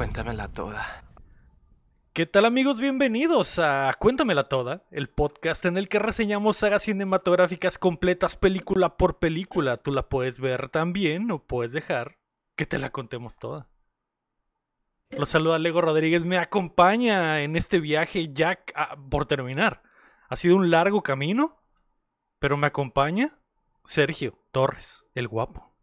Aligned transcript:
Cuéntamela 0.00 0.48
toda. 0.48 1.04
¿Qué 2.14 2.24
tal 2.24 2.46
amigos? 2.46 2.80
Bienvenidos 2.80 3.58
a 3.58 3.94
Cuéntamela 3.98 4.48
Toda, 4.48 4.82
el 4.90 5.10
podcast 5.10 5.66
en 5.66 5.76
el 5.76 5.90
que 5.90 5.98
reseñamos 5.98 6.56
sagas 6.56 6.84
cinematográficas 6.84 7.76
completas 7.76 8.34
película 8.34 8.96
por 8.96 9.18
película. 9.18 9.76
Tú 9.76 9.92
la 9.92 10.08
puedes 10.08 10.40
ver 10.40 10.70
también 10.70 11.30
o 11.30 11.44
puedes 11.46 11.74
dejar 11.74 12.16
que 12.56 12.64
te 12.64 12.78
la 12.78 12.88
contemos 12.88 13.38
toda. 13.38 13.68
Los 15.10 15.28
saluda 15.28 15.58
Lego 15.58 15.82
Rodríguez, 15.82 16.24
me 16.24 16.38
acompaña 16.38 17.42
en 17.42 17.54
este 17.54 17.78
viaje 17.78 18.32
ya 18.32 18.58
ah, 18.74 18.96
por 19.10 19.26
terminar. 19.26 19.82
Ha 20.30 20.36
sido 20.36 20.56
un 20.56 20.70
largo 20.70 21.02
camino, 21.02 21.62
pero 22.38 22.56
me 22.56 22.68
acompaña 22.68 23.38
Sergio 23.84 24.38
Torres, 24.50 25.04
el 25.14 25.28
guapo. 25.28 25.74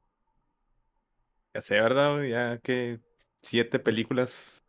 Ya 1.53 1.61
sé, 1.61 1.75
¿verdad? 1.75 2.23
Ya 2.23 2.57
que 2.57 3.05
siete 3.41 3.79
películas. 3.79 4.63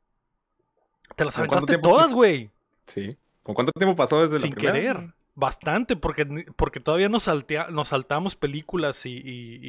Te 1.17 1.25
las 1.25 1.35
¿Con 1.37 1.47
cuánto 1.49 1.65
aventaste 1.73 1.83
todas, 1.83 2.13
güey. 2.13 2.51
Sí. 2.87 3.17
¿Con 3.43 3.55
cuánto 3.55 3.73
tiempo 3.73 3.97
pasó 3.97 4.23
desde 4.23 4.39
Sin 4.39 4.51
la 4.51 4.55
primera? 4.57 4.75
querer. 4.75 5.15
Bastante, 5.35 5.95
porque, 5.95 6.27
porque 6.57 6.81
todavía 6.81 7.09
nos, 7.09 7.29
saltea- 7.29 7.69
nos 7.71 7.89
saltamos 7.89 8.35
películas 8.35 9.07
y, 9.07 9.11
y- 9.19 9.61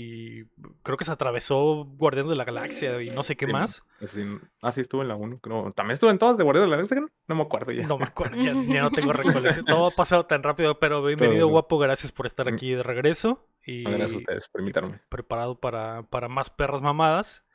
y 0.41 0.45
creo 0.81 0.97
que 0.97 1.05
se 1.05 1.11
atravesó 1.11 1.85
Guardianes 1.97 2.31
de 2.31 2.35
la 2.35 2.43
Galaxia 2.43 2.99
y 3.03 3.11
no 3.11 3.21
sé 3.21 3.35
qué 3.37 3.45
Sí, 3.45 3.51
más. 3.51 3.83
Así- 4.01 4.25
ah, 4.63 4.71
sí, 4.71 4.81
estuve 4.81 5.03
en 5.03 5.09
la 5.09 5.15
1. 5.15 5.37
También 5.75 5.91
estuve 5.93 6.09
en 6.09 6.17
todas 6.17 6.37
de 6.39 6.43
Guardianes 6.43 6.67
de 6.67 6.71
la 6.71 6.75
Galaxia. 6.77 6.99
¿no? 7.01 7.09
No 7.27 7.35
me 7.35 7.41
acuerdo 7.43 7.71
ya. 7.71 7.85
No 7.85 7.99
me 7.99 8.05
acuerdo, 8.05 8.37
ya, 8.37 8.51
ya 8.67 8.81
no 8.81 8.89
tengo 8.89 9.13
recollección. 9.13 9.63
Todo 9.65 9.85
ha 9.87 9.91
pasado 9.91 10.25
tan 10.25 10.41
rápido, 10.41 10.79
pero 10.79 11.03
bienvenido, 11.03 11.41
Todo. 11.41 11.49
guapo. 11.51 11.77
Gracias 11.77 12.11
por 12.11 12.25
estar 12.25 12.51
Mm. 12.51 12.55
aquí 12.55 12.71
de 12.73 12.81
regreso 12.81 13.45
y 13.63 13.83
No, 13.83 13.91
Gracias 13.91 14.13
a 14.13 14.17
ustedes 14.17 14.47
por 14.49 14.61
invitarme. 14.61 14.99
preparado 15.09 15.59
para, 15.59 16.01
para 16.03 16.27
más 16.29 16.49
perras 16.49 16.81
mamadas. 16.81 17.45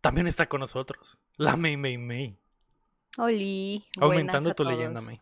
También 0.00 0.26
está 0.26 0.48
con 0.48 0.60
nosotros 0.60 1.18
la 1.36 1.56
May 1.56 1.76
May 1.76 1.98
May. 1.98 2.38
Oli, 3.18 3.84
Aumentando 4.00 4.50
a 4.50 4.54
tu 4.54 4.64
leyenda. 4.64 5.00
May. 5.00 5.20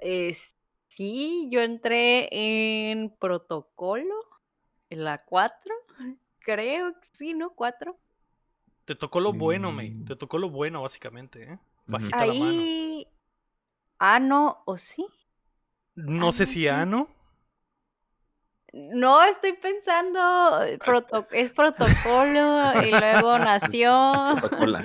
Es- 0.00 0.54
sí, 0.88 1.48
yo 1.50 1.60
entré 1.60 2.28
en 2.92 3.10
protocolo, 3.18 4.14
en 4.90 5.04
la 5.04 5.18
4, 5.24 5.74
creo 6.40 6.92
que 7.00 7.08
sí, 7.12 7.34
¿no? 7.34 7.50
4. 7.50 7.98
Te 8.84 8.94
tocó 8.94 9.20
lo 9.20 9.32
bueno, 9.32 9.72
May. 9.72 9.90
Mm. 9.90 10.04
Te 10.06 10.16
tocó 10.16 10.38
lo 10.38 10.48
bueno, 10.48 10.82
básicamente. 10.82 11.42
¿eh? 11.42 11.58
Bajita 11.86 12.24
la 12.26 12.34
mano. 12.34 12.60
Ahí, 12.62 13.06
ah, 13.98 14.20
no, 14.20 14.62
o 14.66 14.76
sí. 14.78 15.06
No 15.96 16.28
Ah, 16.28 16.32
sé 16.32 16.46
no 16.46 16.50
si. 16.52 16.68
Ano. 16.68 17.08
No, 18.72 19.22
estoy 19.24 19.54
pensando, 19.54 20.62
eh, 20.64 20.78
proto- 20.78 21.26
es 21.30 21.50
protocolo 21.52 22.72
y 22.84 22.90
luego 22.90 23.38
nación, 23.38 24.42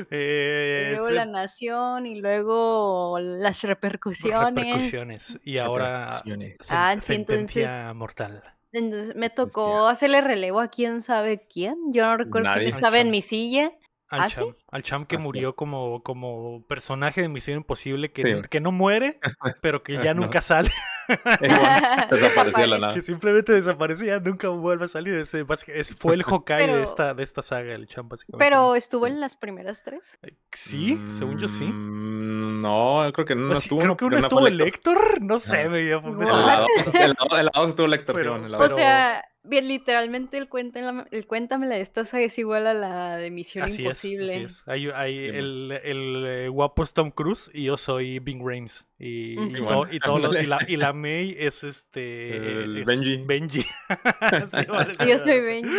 y 0.00 0.04
Eh, 0.10 0.88
luego 0.92 1.10
la 1.10 1.24
nación 1.26 2.06
y 2.06 2.20
luego 2.20 3.18
las 3.20 3.62
repercusiones. 3.62 4.54
repercusiones. 4.54 5.38
Y 5.44 5.58
ahora 5.58 6.06
Repercusiones. 6.06 6.58
sen- 6.58 6.66
Ah, 6.70 6.96
sentencia 7.02 7.62
entonces- 7.62 7.94
mortal. 7.94 8.42
Entonces 8.72 9.14
me 9.16 9.28
tocó 9.28 9.86
hacerle 9.86 10.22
relevo 10.22 10.58
a 10.60 10.68
quién 10.68 11.02
sabe 11.02 11.46
quién. 11.46 11.76
Yo 11.92 12.06
no 12.06 12.16
recuerdo 12.16 12.48
quién 12.54 12.68
estaba 12.68 12.98
en 13.00 13.10
mi 13.10 13.20
silla. 13.20 13.70
Al 14.08 14.20
¿Ah, 14.22 14.28
sí? 14.30 14.36
Cham. 14.36 14.54
Al 14.70 14.82
Cham 14.82 15.06
que 15.06 15.16
Ah, 15.16 15.20
sí. 15.20 15.24
murió 15.26 15.54
como, 15.54 16.02
como 16.02 16.66
personaje 16.66 17.20
de 17.20 17.28
Misión 17.28 17.58
Imposible, 17.58 18.12
que, 18.12 18.22
Sí. 18.22 18.48
que 18.50 18.60
no 18.60 18.72
muere, 18.72 19.18
pero 19.60 19.82
que 19.82 19.92
ya 20.12 20.14
No. 20.14 20.22
nunca 20.22 20.40
sale. 20.40 20.70
Desapareció 22.10 22.62
de 22.62 22.66
la 22.68 22.78
nada. 22.78 22.94
que 22.94 23.02
simplemente 23.02 23.52
desaparecía, 23.52 24.20
nunca 24.20 24.48
vuelve 24.48 24.84
a 24.84 24.88
salir. 24.88 25.14
Ese, 25.14 25.42
básica- 25.44 25.72
es- 25.72 25.94
fue 25.96 26.14
el 26.14 26.22
de, 26.56 26.66
Pero- 26.66 26.82
esta, 26.82 27.14
de 27.14 27.22
esta 27.22 27.42
saga, 27.42 27.74
el 27.74 27.86
Cham, 27.86 28.08
básicamente. 28.08 28.44
Pero 28.44 28.74
estuvo 28.74 29.06
en 29.06 29.20
las 29.20 29.36
primeras 29.36 29.82
tres. 29.82 30.18
Sí, 30.52 30.98
según 31.18 31.38
yo 31.38 31.48
sí. 31.48 31.64
Mm, 31.64 32.60
No, 32.62 33.10
creo 33.12 33.26
que 33.26 33.34
no 33.34 33.48
Pues 33.48 33.60
estuvo. 33.64 33.80
creo 33.80 33.96
que 33.96 34.04
uno 34.04 34.18
estuvo 34.18 34.46
el 34.46 34.56
Lector. 34.56 34.96
Héctor, 34.96 35.22
no 35.22 35.40
sé, 35.40 35.62
Ah. 35.62 35.68
me 35.68 35.80
dio- 35.82 36.00
What? 36.00 36.20
En 36.22 36.46
la 36.46 36.60
dos- 36.60 36.94
en 36.94 37.08
la 37.08 37.14
dos- 37.18 37.38
en 37.38 37.44
la 37.46 37.50
dos 37.54 37.68
estuvo 37.70 37.86
Lector, 37.88 38.14
Pero- 38.14 38.36
sí, 38.38 38.44
en 38.44 38.52
la 38.52 38.58
Pero- 38.58 38.74
O 38.74 38.76
sea, 38.76 39.24
bien, 39.44 39.68
literalmente 39.68 40.38
el, 40.38 40.48
cuéntamela, 40.48 41.06
el 41.10 41.26
cuéntamela 41.26 41.74
de 41.74 41.80
esta 41.80 42.04
saga 42.04 42.24
es 42.24 42.38
igual 42.38 42.66
a 42.66 42.74
la 42.74 43.16
de 43.16 43.30
Misión 43.30 43.64
Así 43.64 43.74
es, 43.74 43.80
Imposible. 43.80 44.34
así 44.34 44.44
es. 44.44 44.62
Hay, 44.66 44.88
hay- 44.94 45.18
Sí, 45.18 45.24
el, 45.36 45.80
el, 45.84 46.24
eh, 46.26 46.48
guapo 46.48 46.82
es 46.82 46.94
Tom 46.94 47.10
Cruise 47.10 47.50
y 47.52 47.64
yo 47.64 47.76
soy 47.76 48.18
Bing 48.18 48.40
Rames. 48.46 48.86
Y, 48.98 49.38
y, 49.40 49.56
Igual, 49.56 49.68
todo- 49.68 49.86
y 49.92 49.98
todo 50.00 50.18
lo- 50.18 50.40
y 50.40 50.46
la, 50.46 50.58
y 50.68 50.76
la 50.76 50.92
May 50.92 51.34
es 51.38 51.64
este. 51.64 52.36
El 52.36 52.76
es 52.78 52.84
Benji. 52.86 53.24
Benji. 53.24 53.62
Sí, 54.48 54.64
vale. 54.68 54.92
Y 55.04 55.08
yo 55.08 55.18
soy 55.18 55.40
Benji. 55.40 55.76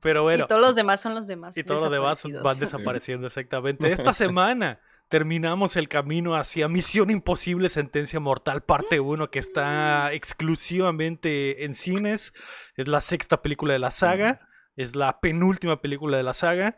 Pero 0.00 0.22
bueno. 0.22 0.44
y 0.44 0.48
todos 0.48 0.60
los 0.60 0.74
demás 0.76 1.00
son 1.00 1.14
los 1.14 1.26
demás. 1.26 1.56
Y 1.56 1.64
todos 1.64 1.82
los 1.82 1.90
demás 1.90 2.22
van 2.42 2.58
desapareciendo, 2.58 3.26
exactamente. 3.26 3.90
Esta 3.92 4.12
semana 4.12 4.80
terminamos 5.08 5.76
el 5.76 5.88
camino 5.88 6.36
hacia 6.36 6.68
Misión 6.68 7.10
Imposible 7.10 7.68
Sentencia 7.68 8.20
Mortal, 8.20 8.62
parte 8.62 9.00
1, 9.00 9.30
que 9.30 9.38
está 9.38 10.12
exclusivamente 10.12 11.64
en 11.64 11.74
cines. 11.74 12.32
Es 12.76 12.88
la 12.88 13.00
sexta 13.00 13.42
película 13.42 13.72
de 13.72 13.78
la 13.78 13.90
saga. 13.90 14.48
Es 14.76 14.94
la 14.94 15.20
penúltima 15.20 15.80
película 15.80 16.16
de 16.16 16.22
la 16.22 16.34
saga. 16.34 16.76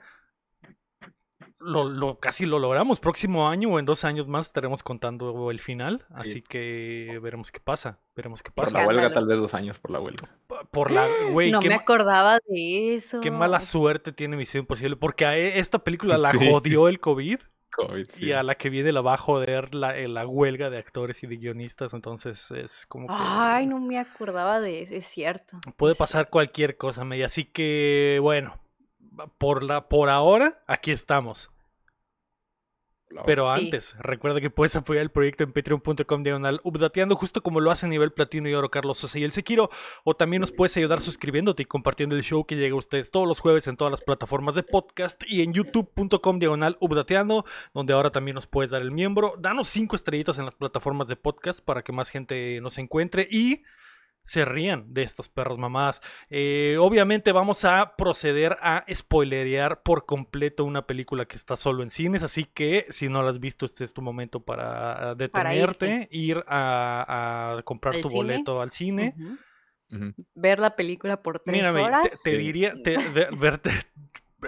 Lo, 1.59 1.85
lo- 1.91 2.19
casi 2.19 2.47
lo 2.47 2.59
logramos. 2.59 3.01
Próximo 3.01 3.49
año 3.51 3.69
o 3.69 3.79
en 3.79 3.85
dos 3.85 4.05
años 4.05 4.27
más 4.27 4.47
estaremos 4.47 4.83
contando 4.83 5.51
el 5.51 5.61
final. 5.61 6.07
Así 6.15 6.41
que 6.41 7.19
veremos 7.23 7.51
qué 7.53 7.61
pasa. 7.61 7.99
Veremos 8.17 8.43
qué 8.43 8.51
Por 8.51 8.65
pasa. 8.65 8.79
la 8.81 8.87
huelga, 8.87 9.12
tal 9.12 9.27
vez 9.27 9.37
dos 9.37 9.53
años 9.53 9.79
por 9.79 9.91
la 9.91 10.01
huelga. 10.01 10.31
Por 10.71 10.91
la. 10.91 11.07
Güey, 11.33 11.51
no 11.51 11.61
me 11.61 11.75
acordaba 11.75 12.39
de 12.49 12.95
eso. 12.95 13.21
Qué 13.21 13.31
mala 13.31 13.61
suerte 13.61 14.12
tiene 14.12 14.37
Misión 14.39 14.62
Imposible, 14.62 14.97
porque 14.97 15.27
a 15.27 15.37
e- 15.37 15.59
esta 15.59 15.81
película 15.81 16.17
la 16.17 16.31
Sí. 16.33 16.49
jodió 16.51 16.89
el 16.89 16.99
COVID 17.01 17.41
COVID, 17.70 18.04
sí. 18.08 18.26
y 18.26 18.32
a 18.32 18.42
la 18.42 18.56
que 18.56 18.70
viene 18.70 18.92
la 18.92 19.00
va 19.00 19.14
a 19.14 19.19
joder 19.19 19.75
la, 19.75 19.97
eh, 19.97 20.08
la 20.08 20.26
huelga 20.26 20.70
de 20.70 20.78
actores 20.78 21.22
y 21.22 21.26
de 21.26 21.36
guionistas, 21.36 21.94
entonces 21.94 22.50
es 22.50 22.86
como 22.86 23.06
que 23.06 23.14
Ay, 23.16 23.66
no 23.66 23.81
me 23.81 23.98
acordaba 23.98 24.60
de 24.60 24.82
eso, 24.82 24.94
es 24.94 25.06
cierto. 25.06 25.58
puede 25.76 25.92
es 25.92 25.98
pasar 25.98 26.28
cualquier 26.28 26.76
cosa, 26.76 27.04
May, 27.04 27.22
así 27.22 27.44
que 27.44 28.19
bueno, 28.20 28.58
por, 29.38 29.62
la, 29.62 29.88
por 29.88 30.08
ahora 30.08 30.62
aquí 30.66 30.91
estamos. 30.91 31.50
Pero 33.26 33.53
Sí. 33.54 33.65
antes, 33.65 33.97
recuerda 33.98 34.41
que 34.41 34.50
puedes 34.50 34.76
apoyar 34.76 35.03
el 35.03 35.10
proyecto 35.10 35.43
en 35.43 35.53
patreon.com 35.53 36.22
diagonal 36.22 36.60
updateando, 36.62 37.16
justo 37.16 37.43
como 37.43 37.59
lo 37.60 37.71
hace 37.71 37.87
a 37.87 37.88
nivel 37.88 38.12
platino 38.12 38.48
y 38.48 38.54
oro 38.54 38.71
Carlos 38.71 38.98
Sosa 38.98 39.19
y 39.19 39.25
el 39.25 39.32
Sekiro. 39.32 39.69
O 40.04 40.15
también 40.15 40.41
nos 40.41 40.53
puedes 40.53 40.76
ayudar 40.76 41.00
suscribiéndote 41.00 41.62
y 41.62 41.66
compartiendo 41.66 42.15
el 42.15 42.22
show 42.22 42.44
que 42.47 42.56
llega 42.56 42.75
a 42.75 42.78
ustedes 42.78 43.10
todos 43.10 43.26
los 43.26 43.41
jueves 43.41 43.66
en 43.66 43.76
todas 43.76 43.91
las 43.91 44.00
plataformas 44.00 44.54
de 44.54 44.62
podcast 44.62 45.22
y 45.26 45.43
en 45.43 45.53
youtube.com 45.53 46.38
diagonal 46.38 46.76
updateando, 46.81 47.44
donde 47.75 47.93
ahora 47.94 48.10
también 48.10 48.37
nos 48.37 48.47
puedes 48.47 48.70
dar 48.70 48.82
el 48.82 48.93
miembro. 48.93 49.34
Danos 49.38 49.69
cinco 49.69 49.97
estrellitas 49.97 50.38
en 50.38 50.44
las 50.44 50.54
plataformas 50.54 51.09
de 51.09 51.16
podcast 51.16 51.60
para 51.60 51.82
que 51.82 51.93
más 51.93 52.10
gente 52.10 52.60
nos 52.60 52.78
encuentre 52.78 53.26
y 53.31 53.62
se 54.22 54.44
rían 54.44 54.92
de 54.94 55.03
estas 55.03 55.28
perros 55.28 55.58
mamadas. 55.58 56.00
Eh, 56.28 56.76
obviamente 56.78 57.32
vamos 57.32 57.64
a 57.64 57.97
proceder 57.97 58.56
a 58.60 58.84
spoilerear 58.92 59.82
por 59.82 60.06
completo 60.06 60.64
una 60.64 60.86
película 60.86 61.26
que 61.26 61.36
está 61.36 61.56
solo 61.56 61.82
en 61.82 61.91
cines, 61.91 62.22
así 62.22 62.44
que 62.44 62.86
si 62.91 63.08
no 63.08 63.22
la 63.22 63.31
has 63.31 63.41
visto, 63.41 63.66
este 63.66 63.84
es 63.84 63.92
tu 63.92 64.03
momento 64.03 64.41
para 64.41 65.16
Para 65.32 65.50
detenerte, 65.50 66.08
ir 66.12 66.44
a, 66.47 67.56
a 67.58 67.62
comprar 67.62 67.97
¿Al 67.97 68.03
tu 68.03 68.08
cine? 68.08 68.22
boleto 68.22 68.60
al 68.60 68.70
cine. 68.70 69.14
Ver 70.34 70.60
la 70.60 70.76
película 70.76 71.20
por 71.20 71.41
tres 71.41 71.56
Mírame, 71.56 71.82
horas. 71.82 72.20
te 72.22 72.37
diría, 72.37 72.75
te- 72.84 72.97
ver- 73.14 73.60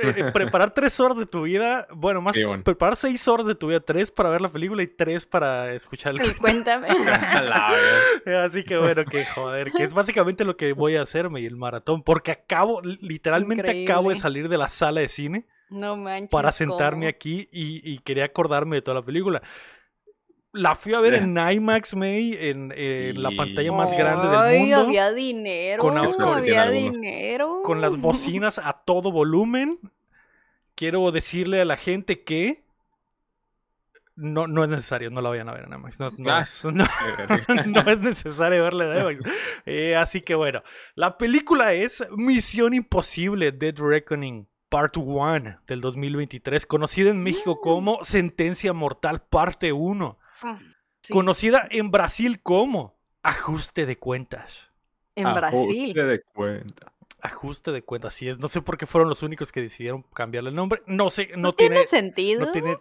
eh, 0.00 0.30
preparar 0.32 0.72
tres 0.72 0.98
horas 1.00 1.19
de 1.19 1.26
tu 1.26 1.42
vida, 1.42 1.86
bueno, 1.92 2.20
más 2.20 2.34
Sí, 2.36 2.44
bueno. 2.44 2.62
preparar 2.62 2.97
seis 2.97 3.26
horas 3.28 3.47
de 3.47 3.54
tu 3.54 3.69
vida, 3.69 3.80
tres 3.80 4.10
para 4.10 4.30
ver 4.30 4.41
la 4.41 4.50
película 4.50 4.82
y 4.82 4.86
tres 4.86 5.26
para 5.26 5.72
escuchar 5.75 6.14
el 6.20 6.36
cuéntame. 6.36 6.88
Así 8.44 8.64
que 8.64 8.78
bueno, 8.78 9.04
que 9.04 9.25
joder, 9.26 9.72
que 9.72 9.84
es 9.84 9.94
básicamente 9.94 10.44
lo 10.44 10.56
que 10.56 10.72
voy 10.72 10.97
a 10.97 11.02
hacerme 11.02 11.41
y 11.41 11.47
el 11.47 11.56
maratón, 11.56 12.02
porque 12.02 12.32
acabo, 12.32 12.81
literalmente 12.82 13.84
acabo 13.84 14.10
de 14.10 14.16
salir 14.16 14.48
de 14.48 14.58
la 14.58 14.69
sala 14.69 15.00
de 15.00 15.08
cine 15.08 15.46
no 15.70 15.96
manches. 15.96 16.31
para 16.31 16.52
sentarme 16.52 17.06
¿cómo? 17.06 17.08
aquí 17.16 17.49
y, 17.50 17.81
y 17.90 17.99
quería 17.99 18.26
acordarme 18.26 18.76
de 18.76 18.82
toda 18.82 18.96
la 18.96 19.02
película. 19.02 19.43
La 20.52 20.75
fui 20.75 20.93
a 20.93 21.00
ver 21.00 21.14
en 21.14 21.38
IMAX, 21.38 21.94
May, 21.96 22.37
en, 22.38 22.72
en 22.76 23.22
la 23.22 23.31
pantalla 23.31 23.72
más 23.72 23.90
grande 23.96 24.28
del 24.28 24.58
mundo, 24.60 24.76
había 24.81 25.10
dinero. 25.10 25.81
Con 25.81 25.96
había 25.96 26.62
algunos- 26.64 26.93
dinero. 26.93 27.62
con 27.64 27.81
las 27.81 27.96
bocinas 27.99 28.58
a 28.58 28.75
todo 28.84 29.10
volumen. 29.10 29.78
Quiero 30.75 31.10
decirle 31.10 31.60
a 31.62 31.64
la 31.64 31.76
gente 31.76 32.22
que 32.22 32.64
no, 34.14 34.46
no 34.46 34.62
es 34.62 34.69
necesario, 34.69 35.10
no 35.10 35.22
la 35.22 35.31
vayan 35.31 35.49
a 35.49 35.54
ver 35.54 35.64
en 35.64 35.72
IMAX. 35.72 35.99
No, 35.99 36.10
no 36.19 36.31
Ah. 36.32 36.43
es- 36.43 36.64
no- 36.66 36.72
no 36.75 37.90
es 37.90 38.00
necesario 38.00 38.62
verla 38.62 38.94
en 38.94 39.00
IMAX. 39.00 39.25
Eh, 39.64 39.96
así 39.96 40.20
que 40.20 40.34
bueno, 40.34 40.62
la 40.94 41.16
película 41.16 41.72
es 41.72 42.06
Misión 42.14 42.75
Imposible 42.75 43.52
Dead 43.52 43.75
Reckoning 43.78 44.46
Part 44.69 44.96
1 44.99 45.60
del 45.66 45.81
2023, 45.81 46.66
conocida 46.66 47.10
en 47.10 47.22
México 47.22 47.58
como 47.60 48.04
Sentencia 48.04 48.72
Mortal 48.75 49.22
Parte 49.22 49.72
1, 49.72 50.19
Ah, 50.20 50.21
sí, 51.02 51.12
conocida 51.12 51.66
en 51.70 51.90
Brasil 51.90 52.40
como 52.42 52.96
Ajuste 53.22 53.86
de 53.86 53.96
Cuentas. 53.98 54.52
En 55.14 55.26
Ajuste 55.26 55.40
Brasil. 55.40 55.94
de 55.94 56.22
cuenta. 56.34 56.92
Ajuste 57.20 57.70
de 57.70 57.82
cuentas, 57.82 58.14
sí 58.14 58.28
es. 58.28 58.38
No 58.38 58.48
sé 58.48 58.62
por 58.62 58.76
qué 58.76 58.86
fueron 58.86 59.08
los 59.08 59.22
únicos 59.22 59.52
que 59.52 59.60
decidieron 59.60 60.02
cambiarle 60.14 60.50
el 60.50 60.56
nombre. 60.56 60.82
No 60.86 61.08
sé, 61.10 61.28
no, 61.36 61.48
No, 61.48 61.52
tiene, 61.52 61.76
tiene 61.76 61.86
sentido. 61.86 62.46
no 62.46 62.50
tiene. 62.52 62.78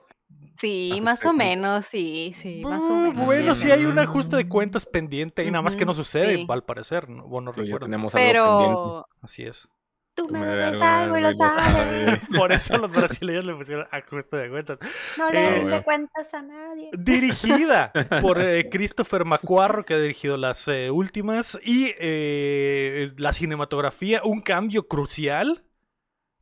Sí, 0.58 0.92
Ajuste 0.92 1.02
más 1.02 1.20
o 1.20 1.24
cuentas. 1.30 1.48
menos, 1.48 1.86
sí, 1.86 2.34
sí, 2.36 2.62
más 2.64 2.82
o 2.84 2.96
menos. 2.96 3.26
Bueno, 3.26 3.54
sí 3.56 3.70
hay 3.72 3.86
un 3.86 4.00
ajuste 4.00 4.36
de 4.36 4.48
cuentas 4.48 4.86
pendiente 4.86 5.44
y 5.46 5.52
nada 5.52 5.62
más 5.62 5.76
que 5.76 5.86
no 5.86 5.94
sucede, 5.94 6.36
sí. 6.38 6.46
al 6.50 6.64
parecer. 6.64 7.10
No, 7.10 7.24
bueno, 7.28 7.52
recuerdo. 7.52 7.86
tenemos 7.86 8.16
algo 8.16 8.26
pendiente. 8.26 8.34
Pero 8.40 9.08
Así 9.22 9.44
es. 9.44 9.70
Tú 10.16 10.28
Tú 10.28 10.34
me 10.36 10.46
debes 10.46 10.82
algo 10.82 11.18
y 11.18 11.22
lo 11.22 11.34
sabes. 11.34 12.22
Por 12.34 12.52
eso 12.52 12.78
los 12.78 12.92
brasileños 12.94 13.46
le 13.46 13.56
pusieron 13.56 13.88
ajuste 13.92 14.38
de 14.38 14.50
cuentas. 14.50 14.80
No 15.16 15.32
Eh, 15.32 15.34
le 15.34 15.62
bueno. 15.62 15.70
le 15.78 15.84
cuentas 15.84 16.34
a 16.34 16.42
nadie. 16.42 16.92
Dirigida 16.92 17.92
por 18.20 18.42
eh, 18.42 18.70
Christopher 18.70 19.24
McQuarro, 19.24 19.86
que 19.86 19.94
ha 19.94 20.00
dirigido 20.00 20.36
las 20.38 20.68
eh, 20.68 20.92
últimas. 20.92 21.58
Y 21.64 21.94
eh, 22.00 23.14
la 23.18 23.32
cinematografía, 23.34 24.22
un 24.24 24.42
cambio 24.42 24.88
crucial. 24.88 25.64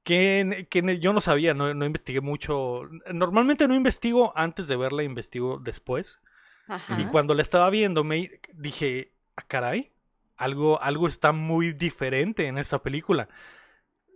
Que, 0.04 0.68
que 0.72 1.00
yo 1.00 1.14
no 1.14 1.22
sabía, 1.22 1.54
no, 1.54 1.74
no 1.76 1.86
investigué 1.86 2.22
mucho. 2.22 2.84
Normalmente 3.14 3.68
no 3.68 3.76
investigo 3.76 4.34
antes 4.36 4.68
de 4.68 4.76
verla, 4.76 5.04
investigo 5.04 5.60
después. 5.60 6.20
Ajá. 6.68 6.96
Y 6.96 7.06
cuando 7.06 7.34
la 7.36 7.42
estaba 7.44 7.70
viendo, 7.70 8.04
me 8.04 8.40
dije, 8.54 9.14
ah, 9.38 9.44
caray, 9.48 9.92
algo, 10.38 10.82
algo 10.82 11.08
está 11.08 11.32
muy 11.32 11.74
diferente 11.74 12.48
en 12.48 12.58
esta 12.58 12.82
película. 12.84 13.30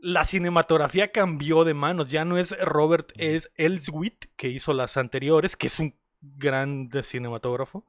La 0.06 0.26
cinematografía 0.26 1.12
cambió 1.14 1.64
de 1.64 1.74
manos, 1.74 2.10
ya 2.10 2.26
no 2.26 2.38
es 2.38 2.54
Robert 2.60 3.14
es 3.16 3.50
Elswit, 3.56 4.26
que 4.36 4.50
hizo 4.50 4.74
las 4.74 4.98
anteriores, 4.98 5.56
que 5.56 5.68
es 5.68 5.80
un 5.80 5.96
gran 6.22 6.90
cinematógrafo. 7.04 7.86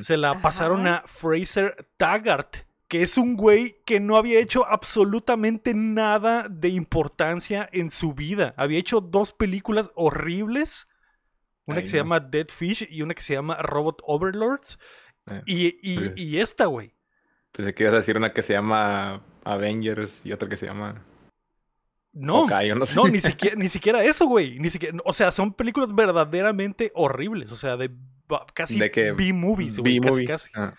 Se 0.00 0.16
la 0.16 0.40
pasaron 0.42 0.86
Ajá. 0.88 0.96
a 1.04 1.06
Fraser 1.06 1.88
Taggart, 1.96 2.56
que 2.88 3.02
es 3.02 3.16
un 3.18 3.36
güey 3.36 3.82
que 3.84 4.00
no 4.00 4.16
había 4.16 4.40
hecho 4.40 4.66
absolutamente 4.66 5.74
nada 5.74 6.48
de 6.50 6.70
importancia 6.70 7.68
en 7.72 7.92
su 7.92 8.12
vida. 8.12 8.52
Había 8.56 8.80
hecho 8.80 9.00
dos 9.00 9.32
películas 9.32 9.92
horribles. 9.94 10.88
Una 11.66 11.76
Ay, 11.78 11.82
que 11.84 11.88
se 11.90 11.98
llama 11.98 12.18
Dead 12.18 12.48
Fish 12.48 12.84
y 12.90 13.02
una 13.02 13.14
que 13.14 13.22
se 13.22 13.34
llama 13.34 13.56
Robot 13.62 14.02
Overlords. 14.04 14.76
Eh, 15.30 15.42
Y, 15.46 15.66
y, 15.92 15.98
Sí. 15.98 16.12
y 16.16 16.40
esta, 16.40 16.66
güey. 16.66 16.94
Pensé 17.52 17.72
que 17.74 17.84
ibas 17.84 17.94
a 17.94 17.98
decir 17.98 18.16
una 18.16 18.32
que 18.32 18.42
se 18.42 18.54
llama 18.54 19.22
Avengers 19.46 20.20
y 20.24 20.32
otra 20.32 20.48
que 20.48 20.56
se 20.56 20.66
llama 20.66 21.02
No. 22.12 22.46
No 22.46 22.86
sé. 22.86 22.94
No, 22.96 23.08
ni 23.08 23.20
siquiera, 23.20 23.56
ni 23.56 23.68
siquiera 23.68 24.04
eso, 24.04 24.26
güey. 24.26 24.58
Ni 24.58 24.70
siquiera, 24.70 24.98
o 25.04 25.12
sea, 25.12 25.30
son 25.30 25.52
películas 25.54 25.94
verdaderamente 25.94 26.90
horribles. 26.94 27.52
O 27.52 27.56
sea, 27.56 27.76
de 27.76 27.90
casi. 28.54 28.78
B-movies, 28.78 29.78
güey. 29.78 29.98
Casi, 29.98 30.00
B-movies. 30.00 30.28
casi. 30.28 30.50
Ah, 30.54 30.74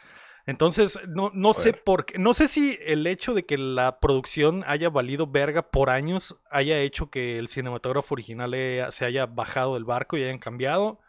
Entonces, 0.46 1.00
no, 1.08 1.32
no 1.34 1.54
sé 1.54 1.74
por 1.74 2.06
qué. 2.06 2.18
No 2.20 2.34
sé 2.34 2.48
si 2.48 2.78
el 2.82 3.06
hecho 3.08 3.34
de 3.34 3.46
que 3.46 3.58
la 3.58 4.00
producción 4.00 4.64
haya 4.68 4.90
valido 4.90 5.28
verga 5.28 5.72
por 5.72 5.90
años 5.90 6.40
haya 6.52 6.78
hecho 6.80 7.10
que 7.10 7.38
el 7.40 7.50
cinematógrafo 7.50 8.16
original 8.16 8.54
se 8.92 9.06
haya 9.06 9.26
bajado 9.26 9.76
del 9.76 9.86
barco 9.86 10.18
y 10.18 10.24
hayan 10.24 10.40
cambiado. 10.40 11.00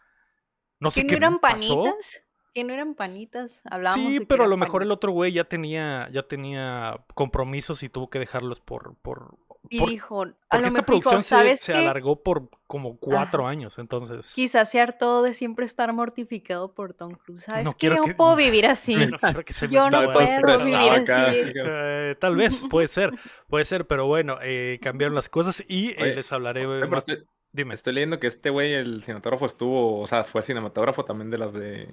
No 0.81 0.91
sé 0.93 1.07
¿Que 1.07 1.13
no 1.13 1.17
eran 1.19 1.39
pasó. 1.41 1.83
panitas? 1.83 2.23
¿Que 2.55 2.65
no 2.65 2.73
eran 2.73 2.95
panitas? 2.95 3.61
Hablábamos 3.65 4.07
Sí, 4.09 4.15
de 4.15 4.21
que 4.21 4.27
pero 4.27 4.45
a 4.45 4.49
lo 4.49 4.57
mejor 4.57 4.83
el 4.83 4.91
otro 4.91 5.13
güey 5.13 5.33
ya 5.33 5.45
tenía, 5.45 6.09
ya 6.13 6.23
tenía 6.25 6.99
compromisos 7.15 7.83
y 7.83 7.89
tuvo 7.89 8.11
que 8.11 8.19
dejarlos 8.19 8.61
por, 8.61 8.95
por, 9.03 9.37
por- 9.79 9.91
Hijo, 9.93 10.23
a 10.23 10.25
porque 10.25 10.39
lo 10.63 10.67
esta 10.69 10.71
mejor 10.71 10.85
producción 10.87 11.15
dijo, 11.17 11.23
se, 11.23 11.29
¿sabes 11.29 11.61
se 11.61 11.73
qué? 11.75 11.79
alargó 11.79 12.23
por 12.23 12.49
como 12.67 12.97
cuatro 12.97 13.47
años, 13.47 13.79
entonces 13.79 14.33
Quizás 14.35 14.71
se 14.71 14.81
hartó 14.81 15.23
de 15.23 15.35
siempre 15.35 15.67
estar 15.67 15.93
mortificado 15.93 16.73
por 16.73 16.95
Tom 16.95 17.13
Cruise. 17.17 17.43
¿Sabes 17.45 17.65
No 17.67 17.73
Yo 17.73 17.77
que- 17.77 17.91
no 17.91 18.17
puedo 18.17 18.35
vivir 18.37 18.67
así. 18.67 18.95
no 18.97 19.19
quiero 19.19 19.45
que 19.45 19.53
se 19.53 19.67
me 19.69 19.75
Yo 19.75 19.91
no 19.91 20.11
puedo 20.13 20.59
vivir 20.65 20.91
acá, 20.91 21.27
así. 21.29 21.39
Eh, 21.55 22.17
tal 22.19 22.37
vez, 22.37 22.65
puede 22.71 22.89
ser, 22.89 23.11
puede 23.49 23.67
ser, 23.67 23.87
pero 23.87 24.07
bueno, 24.07 24.39
eh, 24.43 24.79
cambiaron 24.83 25.15
las 25.15 25.29
cosas 25.29 25.63
y 25.69 25.91
eh, 25.91 25.97
Oye, 26.01 26.15
les 26.15 26.33
hablaré. 26.33 26.63
Estoy, 26.97 27.25
Dime. 27.53 27.75
estoy 27.75 27.93
leyendo 27.95 28.19
que 28.21 28.27
este 28.29 28.49
güey, 28.51 28.73
el 28.73 29.03
cinematógrafo, 29.03 29.45
estuvo, 29.47 30.01
o 30.01 30.07
sea, 30.07 30.25
fue 30.25 30.43
cinematógrafo 30.43 31.05
también 31.05 31.31
de 31.31 31.39
las 31.39 31.53
de 31.53 31.89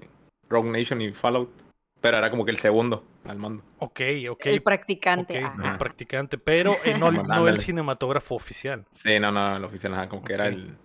Rogue 0.49 0.69
Nation 0.69 1.01
y 1.01 1.11
Fallout. 1.13 1.49
Pero 2.01 2.17
era 2.17 2.29
como 2.29 2.45
que 2.45 2.51
el 2.51 2.57
segundo 2.57 3.03
al 3.23 3.37
mando. 3.37 3.63
Ok, 3.79 4.01
ok. 4.29 4.45
El 4.45 4.61
practicante. 4.61 5.39
el 5.39 5.77
practicante, 5.79 6.37
pero 6.37 6.75
eh, 6.83 6.95
no, 6.99 7.11
no 7.11 7.47
el 7.47 7.59
cinematógrafo 7.59 8.35
oficial, 8.35 8.85
Sí, 8.91 9.19
no, 9.19 9.31
no, 9.31 9.57
el 9.57 9.63
oficial, 9.63 9.93
ajá, 9.95 10.07
como 10.09 10.23
que 10.23 10.33
era 10.33 10.47
el, 10.47 10.55
el 10.55 10.77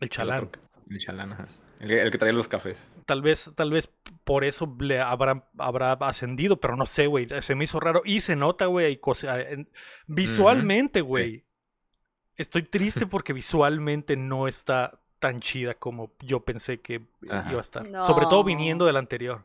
el 0.00 0.08
chalán. 0.08 0.44
otro 0.44 0.62
el 0.88 0.98
chalán, 0.98 1.32
ajá. 1.32 1.48
El, 1.80 1.88
que- 1.88 2.00
el 2.00 2.10
que 2.10 2.16
traía 2.16 2.32
los 2.32 2.48
cafés. 2.48 2.90
Tal 3.04 3.20
vez, 3.20 3.50
tal 3.54 3.70
vez 3.70 3.90
por 4.24 4.44
eso 4.44 4.74
le 4.80 4.98
habrá, 5.00 5.46
habrá 5.58 5.92
ascendido, 5.92 6.58
pero 6.58 6.74
no 6.74 6.86
sé, 6.86 7.06
güey. 7.06 7.28
Se 7.42 7.54
me 7.54 7.64
hizo 7.64 7.78
raro. 7.78 8.00
Y 8.04 8.20
se 8.20 8.34
nota, 8.34 8.64
güey, 8.66 8.86
hay 8.86 8.96
cosas. 8.96 9.44
en- 9.50 9.68
Visualmente, 10.06 11.02
güey. 11.02 11.44
Estoy 12.36 12.62
triste 12.62 13.06
porque 13.06 13.32
visualmente 13.34 14.16
no 14.16 14.48
está 14.48 14.98
tan 15.18 15.40
chida 15.40 15.74
como 15.74 16.10
yo 16.20 16.40
pensé 16.40 16.80
que 16.80 17.02
Ajá. 17.28 17.50
iba 17.50 17.58
a 17.58 17.62
estar. 17.62 17.86
Sobre 18.04 18.26
todo 18.26 18.44
viniendo 18.44 18.84
del 18.86 18.96
anterior. 18.96 19.44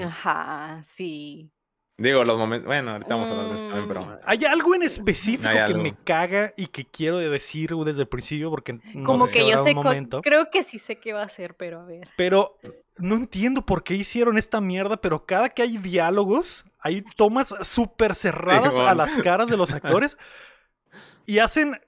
Ajá, 0.00 0.80
sí. 0.84 1.50
Digo, 1.96 2.24
los 2.24 2.38
momentos. 2.38 2.66
Bueno, 2.66 2.92
ahorita 2.92 3.08
vamos 3.12 3.28
a 3.28 3.32
hablar 3.32 3.48
de 3.48 3.54
esto 3.54 3.68
también, 3.68 3.88
pero. 3.88 4.02
Mm, 4.02 4.20
Hay 4.24 4.44
algo 4.44 4.74
en 4.76 4.82
específico 4.84 5.50
que 5.66 5.74
me 5.74 5.96
caga 6.04 6.52
y 6.56 6.68
que 6.68 6.84
quiero 6.84 7.18
decir 7.18 7.74
desde 7.74 8.02
el 8.02 8.06
principio 8.08 8.50
porque 8.50 8.74
no 8.94 9.04
Como 9.04 9.26
sé 9.26 9.32
si 9.32 9.38
que 9.40 9.50
yo 9.50 9.58
sé, 9.58 9.74
momento. 9.74 10.22
creo 10.22 10.48
que 10.50 10.62
sí 10.62 10.78
sé 10.78 10.96
qué 10.96 11.12
va 11.12 11.22
a 11.22 11.24
hacer, 11.24 11.54
pero 11.54 11.80
a 11.80 11.84
ver. 11.84 12.08
Pero 12.16 12.56
no 12.98 13.16
entiendo 13.16 13.62
por 13.66 13.82
qué 13.82 13.94
hicieron 13.94 14.38
esta 14.38 14.60
mierda, 14.60 14.96
pero 14.98 15.26
cada 15.26 15.48
que 15.48 15.62
hay 15.62 15.76
diálogos, 15.78 16.64
hay 16.78 17.02
tomas 17.16 17.52
súper 17.62 18.14
cerradas 18.14 18.76
a 18.76 18.94
las 18.94 19.16
caras 19.16 19.48
de 19.48 19.56
los 19.56 19.72
actores 19.72 20.16
y 21.26 21.40
hacen 21.40 21.80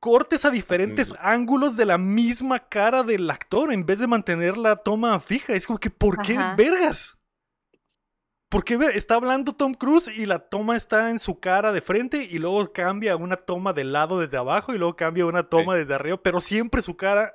cortes 0.00 0.44
a 0.44 0.50
diferentes 0.50 1.14
ángulos 1.20 1.76
de 1.76 1.84
la 1.84 1.98
misma 1.98 2.60
cara 2.68 3.02
del 3.02 3.30
actor 3.30 3.72
en 3.72 3.86
vez 3.86 3.98
de 3.98 4.06
mantener 4.06 4.56
la 4.56 4.76
toma 4.76 5.18
fija. 5.20 5.54
Es 5.54 5.66
como 5.66 5.78
que, 5.78 5.90
¿por 5.90 6.22
qué 6.22 6.36
Ajá. 6.36 6.54
vergas? 6.56 7.16
¿Por 8.48 8.64
qué 8.64 8.76
ver? 8.76 8.96
Está 8.96 9.16
hablando 9.16 9.54
Tom 9.54 9.74
Cruise 9.74 10.08
y 10.08 10.24
la 10.24 10.38
toma 10.38 10.76
está 10.76 11.10
en 11.10 11.18
su 11.18 11.40
cara 11.40 11.72
de 11.72 11.80
frente 11.80 12.24
y 12.24 12.38
luego 12.38 12.72
cambia 12.72 13.14
a 13.14 13.16
una 13.16 13.36
toma 13.36 13.72
del 13.72 13.92
lado 13.92 14.20
desde 14.20 14.36
abajo 14.36 14.72
y 14.72 14.78
luego 14.78 14.94
cambia 14.94 15.24
a 15.24 15.26
una 15.26 15.48
toma 15.48 15.74
desde 15.74 15.94
arriba, 15.94 16.18
pero 16.22 16.40
siempre 16.40 16.80
su 16.80 16.96
cara 16.96 17.34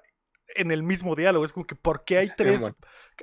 en 0.56 0.72
el 0.72 0.84
mismo 0.84 1.16
diálogo. 1.16 1.44
Es 1.44 1.52
como 1.52 1.68
que, 1.68 1.76
¿por 1.76 2.06
qué 2.06 2.18
hay 2.18 2.32
tres 2.38 2.66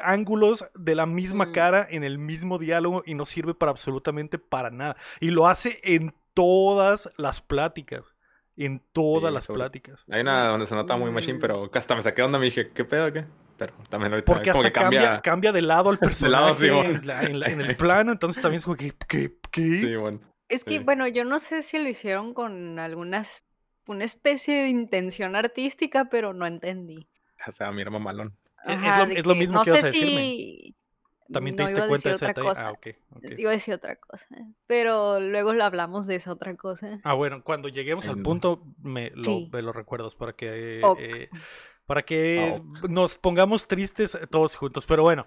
ángulos 0.02 0.67
de 0.75 0.94
la 0.94 1.06
misma 1.06 1.46
Mm. 1.46 1.52
cara 1.52 1.87
en 1.90 2.05
el 2.05 2.19
mismo 2.19 2.58
diálogo 2.58 3.02
y 3.06 3.14
no 3.14 3.25
sirve 3.26 3.55
para 3.55 3.70
absolutamente 3.70 4.38
para 4.38 4.70
nada. 4.70 4.96
Y 5.19 5.31
lo 5.31 5.49
hace 5.49 5.81
en 5.82 6.14
todas 6.35 7.11
las 7.17 7.40
pláticas. 7.40 8.14
En 8.60 8.82
todas 8.93 9.31
Sí, 9.31 9.34
las 9.34 9.44
sobre- 9.44 9.58
pláticas. 9.60 10.04
Hay 10.11 10.21
una 10.23 10.47
donde 10.49 10.66
se 10.66 10.75
nota 10.75 10.97
muy 10.97 11.11
machine, 11.12 11.38
pero 11.38 11.71
hasta 11.73 11.94
me 11.94 12.02
saqué 12.02 12.23
onda 12.23 12.38
me 12.38 12.47
dije, 12.47 12.71
¿qué 12.71 12.85
pedo 12.85 13.12
qué? 13.12 13.25
Pero 13.56 13.73
también 13.88 14.12
ahorita 14.12 14.33
Porque 14.33 14.50
como 14.50 14.62
hasta 14.64 14.73
que 14.73 14.80
cambia, 14.80 15.00
cambia. 15.02 15.21
cambia 15.23 15.52
de 15.52 15.62
lado 15.62 15.90
al 15.90 15.99
De 16.00 16.28
lado, 16.28 16.56
personaje 16.56 16.66
sí, 16.66 16.71
bueno. 16.71 16.90
en, 16.99 17.06
la- 17.06 17.23
en 17.23 17.40
la- 17.40 17.47
en 17.47 17.61
el 17.61 17.76
plano. 17.76 18.12
Entonces 18.12 18.42
también 18.42 18.59
es 18.59 18.64
como 18.64 18.76
que, 18.76 18.92
¿qué? 19.09 19.33
¿Qué? 19.50 19.62
Sí, 19.80 19.97
bueno. 19.97 20.21
Es 20.49 20.64
que, 20.64 20.78
Sí. 20.78 20.85
bueno, 20.85 21.06
yo 21.09 21.25
no 21.25 21.38
sé 21.38 21.62
si 21.62 21.78
lo 21.78 21.88
hicieron 21.88 22.35
con 22.35 22.78
algunas, 22.78 23.44
una 23.87 24.04
especie 24.04 24.62
de 24.62 24.68
intención 24.68 25.37
artística, 25.37 26.06
pero 26.11 26.33
no 26.35 26.47
entendí. 26.47 27.06
O 27.47 27.52
sea, 27.52 27.71
mi 27.71 27.83
hermano 27.83 28.04
malón. 28.04 28.37
Es 28.64 28.73
Ajá, 28.73 29.06
lo- 29.06 29.12
es 29.14 29.25
lo 29.26 29.35
mismo 29.35 29.54
no 29.54 29.62
que 29.64 29.71
ibas 29.71 29.80
sé 29.83 29.87
a 29.87 29.90
decirme. 29.90 30.16
si... 30.16 30.76
¿También 31.32 31.56
te 31.56 31.62
no, 31.62 31.68
diste 31.68 31.78
iba 31.78 31.85
a 31.85 31.88
cuenta 31.88 32.08
de 32.08 32.12
decir 32.14 32.25
ese 32.28 32.32
otra 32.32 32.42
cosa. 32.42 32.68
Ah, 32.68 32.73
ok, 32.73 32.87
ok. 33.16 33.25
Iba 33.38 33.50
a 33.50 33.52
decir 33.54 33.75
otra 33.75 33.97
cosa. 33.97 34.26
Pero 34.66 35.20
luego 35.20 35.52
lo 35.52 35.64
hablamos 35.64 36.06
de 36.06 36.14
esa 36.16 36.32
otra 36.32 36.56
cosa. 36.56 37.00
Ah, 37.04 37.14
bueno, 37.14 37.42
cuando 37.44 37.68
lleguemos 37.68 38.06
al 38.08 38.18
En- 38.18 38.23
punto 38.23 38.62
me 38.82 39.11
lo, 39.11 39.23
Sí. 39.25 39.49
me 39.52 39.62
lo 39.62 39.73
recuerdas 39.73 40.14
para 40.14 40.32
que, 40.35 40.80
Ok. 40.82 40.99
eh, 41.00 41.28
para 41.87 42.02
que 42.02 42.54
Ah, 42.56 42.62
nos 42.88 43.18
pongamos 43.18 43.66
tristes 43.68 44.14
eh, 44.14 44.26
todos 44.26 44.56
juntos. 44.56 44.87
Pero 44.87 45.02
bueno, 45.02 45.26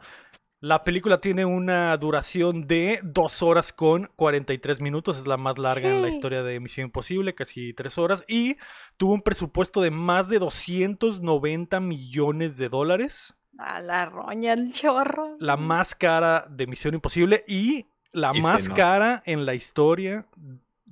la 0.59 0.83
película 0.83 1.19
tiene 1.19 1.43
una 1.45 1.97
duración 1.97 2.67
de 2.67 2.99
2 3.03 3.41
horas 3.41 3.73
con 3.73 4.11
43 4.15 4.79
minutos. 4.79 5.17
Es 5.17 5.25
la 5.25 5.37
más 5.37 5.57
larga 5.57 5.89
en 5.89 6.01
la 6.03 6.09
Sí. 6.09 6.15
historia 6.15 6.43
de 6.43 6.59
Misión 6.59 6.85
Imposible, 6.85 7.33
casi 7.35 7.73
3 7.73 7.97
horas. 7.97 8.23
Y 8.27 8.57
tuvo 8.97 9.13
un 9.13 9.21
presupuesto 9.23 9.81
de 9.81 9.89
más 9.91 10.29
de 10.29 10.37
290 10.39 11.79
millones 11.79 12.57
de 12.57 12.69
dólares. 12.69 13.35
A 13.57 13.79
la 13.81 14.05
roña, 14.05 14.53
el 14.53 14.71
chorro. 14.71 15.35
La 15.39 15.57
más 15.57 15.93
cara 15.95 16.45
de 16.49 16.67
Misión 16.67 16.93
Imposible 16.95 17.43
y 17.47 17.85
la 18.11 18.31
Y 18.35 18.41
más 18.41 18.67
cara 18.69 19.21
en 19.25 19.45
la 19.45 19.53
historia 19.53 20.25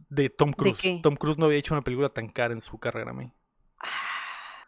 de 0.10 0.30
Tom 0.30 0.52
Cruise. 0.54 1.02
Tom 1.02 1.16
Cruise 1.16 1.38
no 1.38 1.46
había 1.46 1.58
hecho 1.58 1.74
una 1.74 1.84
película 1.84 2.10
tan 2.10 2.30
cara 2.30 2.54
en 2.54 2.62
su 2.62 2.78
carrera, 2.78 3.12
güey. 3.12 3.32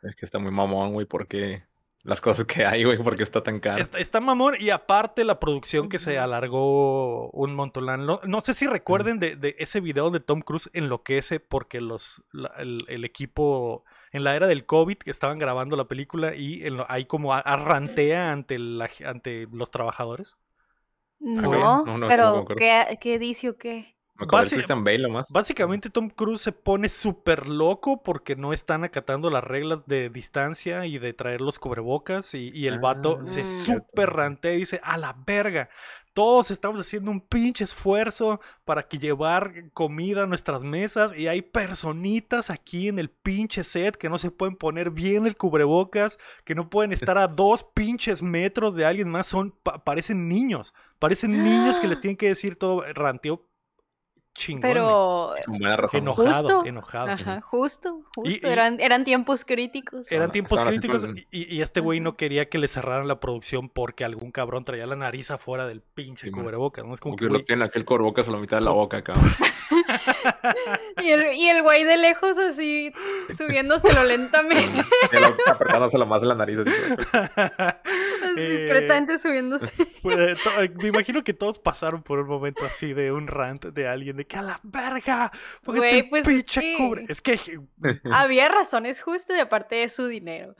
Es 0.03 0.15
que 0.15 0.25
está 0.25 0.39
muy 0.39 0.51
mamón, 0.51 0.93
güey, 0.93 1.05
porque 1.05 1.63
las 2.03 2.19
cosas 2.21 2.45
que 2.45 2.65
hay, 2.65 2.83
güey, 2.83 2.97
porque 2.97 3.21
está 3.23 3.43
tan 3.43 3.59
caro. 3.59 3.81
Está, 3.81 3.99
está 3.99 4.19
mamón 4.19 4.55
y 4.59 4.71
aparte 4.71 5.23
la 5.23 5.39
producción 5.39 5.87
que 5.89 5.99
se 5.99 6.17
alargó 6.17 7.29
un 7.31 7.53
montón. 7.53 7.85
No, 8.05 8.19
no 8.23 8.41
sé 8.41 8.53
si 8.55 8.65
recuerden 8.65 9.19
de, 9.19 9.35
de 9.35 9.55
ese 9.59 9.79
video 9.79 10.09
de 10.09 10.19
Tom 10.19 10.41
Cruise 10.41 10.69
enloquece 10.73 11.39
porque 11.39 11.81
los, 11.81 12.23
la- 12.31 12.53
el, 12.57 12.83
el 12.87 13.05
equipo 13.05 13.83
en 14.11 14.23
la 14.23 14.35
era 14.35 14.47
del 14.47 14.65
COVID 14.65 14.97
que 14.97 15.11
estaban 15.11 15.39
grabando 15.39 15.75
la 15.75 15.85
película 15.85 16.35
y 16.35 16.65
en 16.65 16.77
lo- 16.77 16.85
ahí 16.91 17.05
como 17.05 17.33
a- 17.33 17.39
arrantea 17.39 18.31
ante, 18.31 18.59
la, 18.59 18.89
ante 19.05 19.47
los 19.51 19.71
trabajadores. 19.71 20.37
No, 21.19 21.85
no, 21.85 21.97
no, 21.97 22.07
pero. 22.07 22.45
¿qué, 22.57 22.97
¿qué 22.99 23.19
dice 23.19 23.49
o 23.49 23.57
qué? 23.57 23.95
Me 24.15 24.27
Christian 24.27 24.83
Bale 24.83 24.99
nomás. 24.99 25.31
Básicamente 25.31 25.89
Tom 25.89 26.09
Cruise 26.09 26.41
se 26.41 26.51
pone 26.51 26.89
súper 26.89 27.47
loco 27.47 28.03
porque 28.03 28.35
no 28.35 28.53
están 28.53 28.83
acatando 28.83 29.31
las 29.31 29.43
reglas 29.43 29.87
de 29.87 30.09
distancia 30.09 30.85
y 30.85 30.99
de 30.99 31.13
traer 31.13 31.41
los 31.41 31.57
cubrebocas 31.57 32.35
y, 32.35 32.51
y 32.53 32.67
el 32.67 32.77
vato 32.79 33.25
se 33.25 33.41
Ah. 33.41 33.45
súper 33.45 34.11
rantea 34.11 34.53
y 34.53 34.57
dice, 34.57 34.79
a 34.83 34.97
la 34.97 35.15
verga, 35.25 35.69
todos 36.13 36.51
estamos 36.51 36.79
haciendo 36.79 37.09
un 37.11 37.21
pinche 37.21 37.63
esfuerzo 37.63 38.41
para 38.65 38.87
que 38.87 38.97
llevar 38.97 39.69
comida 39.73 40.23
a 40.23 40.27
nuestras 40.27 40.63
mesas 40.63 41.17
y 41.17 41.27
hay 41.27 41.41
personitas 41.41 42.49
aquí 42.49 42.87
en 42.87 42.99
el 42.99 43.09
pinche 43.09 43.63
set 43.63 43.95
que 43.95 44.09
no 44.09 44.17
se 44.17 44.31
pueden 44.31 44.55
poner 44.55 44.91
bien 44.91 45.25
el 45.25 45.37
cubrebocas, 45.37 46.17
que 46.45 46.55
no 46.55 46.69
pueden 46.69 46.91
estar 46.91 47.17
a 47.17 47.27
dos 47.27 47.63
pinches 47.63 48.21
metros 48.21 48.75
de 48.75 48.85
alguien 48.85 49.09
más, 49.09 49.27
son, 49.27 49.51
pa- 49.63 49.83
parecen 49.83 50.27
niños, 50.27 50.73
parecen 50.99 51.43
niños 51.43 51.79
que 51.79 51.87
les 51.87 51.99
tienen 52.01 52.17
que 52.17 52.27
decir 52.27 52.57
todo, 52.57 52.83
ranteo 52.93 53.45
chingón. 54.33 54.61
Pero. 54.61 55.33
Enojado, 55.93 56.15
Justo. 56.15 56.65
enojado. 56.65 57.11
Ajá, 57.11 57.41
justo, 57.41 58.01
justo. 58.15 58.29
Y- 58.29 58.39
y- 58.41 58.47
eran, 58.49 58.79
eran 58.79 59.03
tiempos 59.03 59.43
críticos. 59.45 60.11
Eran 60.11 60.31
tiempos 60.31 60.63
críticos 60.63 61.05
y, 61.31 61.55
y 61.55 61.61
este 61.61 61.79
güey 61.79 61.99
no 61.99 62.15
quería 62.15 62.47
que 62.49 62.57
le 62.57 62.67
cerraran 62.67 63.07
la 63.07 63.19
producción 63.19 63.69
porque 63.69 64.03
algún 64.05 64.31
cabrón 64.31 64.63
traía 64.65 64.85
la 64.87 64.95
nariz 64.95 65.31
afuera 65.31 65.67
del 65.67 65.81
pinche 65.81 66.27
Sí, 66.27 66.31
cubrebocas, 66.31 66.85
¿no? 66.85 66.93
Es 66.93 66.99
como 66.99 67.11
Como 67.11 67.17
que, 67.17 67.25
que 67.25 67.27
lo 67.27 67.33
güey, 67.39 67.45
tienen 67.45 67.63
aquel 67.67 67.83
corbocas 67.85 68.27
a 68.27 68.31
la 68.31 68.37
mitad 68.37 68.57
de 68.57 68.61
la 68.65 68.71
boca, 68.71 69.01
cabrón. 69.03 69.31
Güey 71.83 71.97
de 71.97 71.97
lejos 72.01 72.37
así, 72.37 72.91
subiéndoselo 73.37 74.03
lentamente, 74.03 74.81
apretándosela 75.47 76.05
más 76.05 76.21
en 76.21 76.27
la 76.29 76.35
nariz. 76.35 76.59
así. 76.59 76.69
así 77.41 78.35
Eh, 78.37 78.57
discretamente 78.61 79.17
subiéndose. 79.17 79.71
pues, 80.01 80.17
eh, 80.19 80.35
to- 80.43 80.61
eh, 80.61 80.71
me 80.77 80.87
imagino 80.89 81.23
que 81.23 81.33
todos 81.33 81.59
pasaron 81.59 82.03
por 82.03 82.19
un 82.19 82.27
momento 82.27 82.65
así 82.65 82.93
de 82.93 83.11
un 83.11 83.27
rant 83.27 83.65
de 83.65 83.87
alguien 83.87 84.17
de 84.17 84.25
que 84.25 84.37
a 84.37 84.41
la 84.41 84.59
verga, 84.63 85.31
Güey, 85.65 86.09
pues, 86.09 86.27
es 86.27 86.33
pinche 86.33 86.61
que- 86.61 86.77
cubre. 86.77 87.05
Es 87.09 87.21
que 87.21 87.39
Había 88.11 88.49
razones 88.49 89.01
justas 89.01 89.37
y 89.37 89.39
aparte 89.39 89.75
de 89.75 89.89
su 89.89 90.07
dinero. 90.07 90.55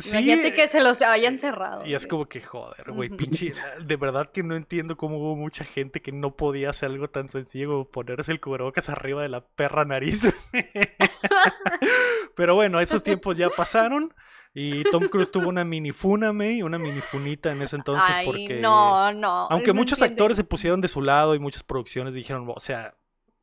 Sí, 0.00 0.10
Imagínate 0.16 0.54
que 0.54 0.68
se 0.68 0.80
los 0.82 1.02
hayan 1.02 1.38
cerrado. 1.38 1.86
Y 1.86 1.94
es 1.94 2.04
güey. 2.04 2.10
como 2.10 2.26
que, 2.26 2.40
joder, 2.40 2.90
güey, 2.92 3.08
pinche. 3.08 3.52
De 3.84 3.96
verdad 3.96 4.30
que 4.30 4.42
no 4.42 4.54
entiendo 4.54 4.96
cómo 4.96 5.18
hubo 5.18 5.36
mucha 5.36 5.64
gente 5.64 6.00
que 6.00 6.12
no 6.12 6.36
podía 6.36 6.70
hacer 6.70 6.90
algo 6.90 7.08
tan 7.08 7.28
sencillo 7.28 7.68
como 7.68 7.84
ponerse 7.84 8.32
el 8.32 8.40
cubrebocas 8.40 8.88
arriba 8.88 9.22
de 9.22 9.28
la 9.28 9.44
perra 9.44 9.84
nariz. 9.84 10.32
Pero 12.36 12.54
bueno, 12.54 12.80
esos 12.80 13.02
tiempos 13.02 13.36
ya 13.36 13.50
pasaron. 13.50 14.14
Y 14.54 14.84
Tom 14.84 15.08
Cruise 15.08 15.30
tuvo 15.30 15.48
una 15.48 15.64
mini 15.64 15.92
funame, 15.92 16.62
una 16.62 16.78
mini 16.78 17.00
funita 17.00 17.50
en 17.52 17.62
ese 17.62 17.76
entonces 17.76 18.10
Ay, 18.14 18.26
porque. 18.26 18.60
no, 18.60 19.12
no. 19.12 19.46
Aunque 19.48 19.68
no 19.68 19.74
muchos 19.74 20.02
actores 20.02 20.36
se 20.36 20.44
pusieron 20.44 20.80
de 20.82 20.88
su 20.88 21.00
lado 21.00 21.34
y 21.34 21.38
muchas 21.38 21.62
producciones 21.62 22.12
dijeron, 22.12 22.46
o 22.54 22.60
sea, 22.60 22.94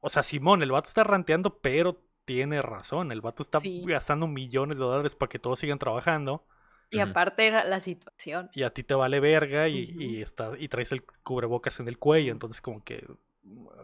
o 0.01 0.09
sea, 0.09 0.23
Simón, 0.23 0.61
el 0.61 0.71
vato 0.71 0.87
está 0.87 1.03
ranteando, 1.03 1.59
pero 1.59 1.99
tiene 2.29 2.61
razón. 2.61 3.11
El 3.11 3.21
vato 3.21 3.41
está 3.41 3.59
Sí. 3.59 3.83
gastando 3.87 4.27
millones 4.27 4.77
de 4.77 4.83
dólares 4.83 5.15
para 5.15 5.29
que 5.29 5.39
todos 5.39 5.57
sigan 5.59 5.79
trabajando. 5.79 6.45
Y 6.91 6.99
Ujú. 6.99 7.09
aparte 7.09 7.47
era 7.47 7.63
la 7.63 7.79
situación. 7.79 8.49
y 8.53 8.61
a 8.63 8.69
ti 8.71 8.83
te 8.83 8.93
vale 8.93 9.19
verga 9.19 9.67
y, 9.67 9.91
Ujú. 9.91 10.01
y 10.01 10.21
está, 10.21 10.51
y 10.59 10.67
traes 10.67 10.91
el 10.91 11.03
cubrebocas 11.23 11.79
en 11.79 11.87
el 11.87 11.97
cuello, 11.97 12.31
entonces 12.31 12.61
como 12.61 12.83
que 12.83 13.03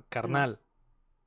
carnal, 0.09 0.59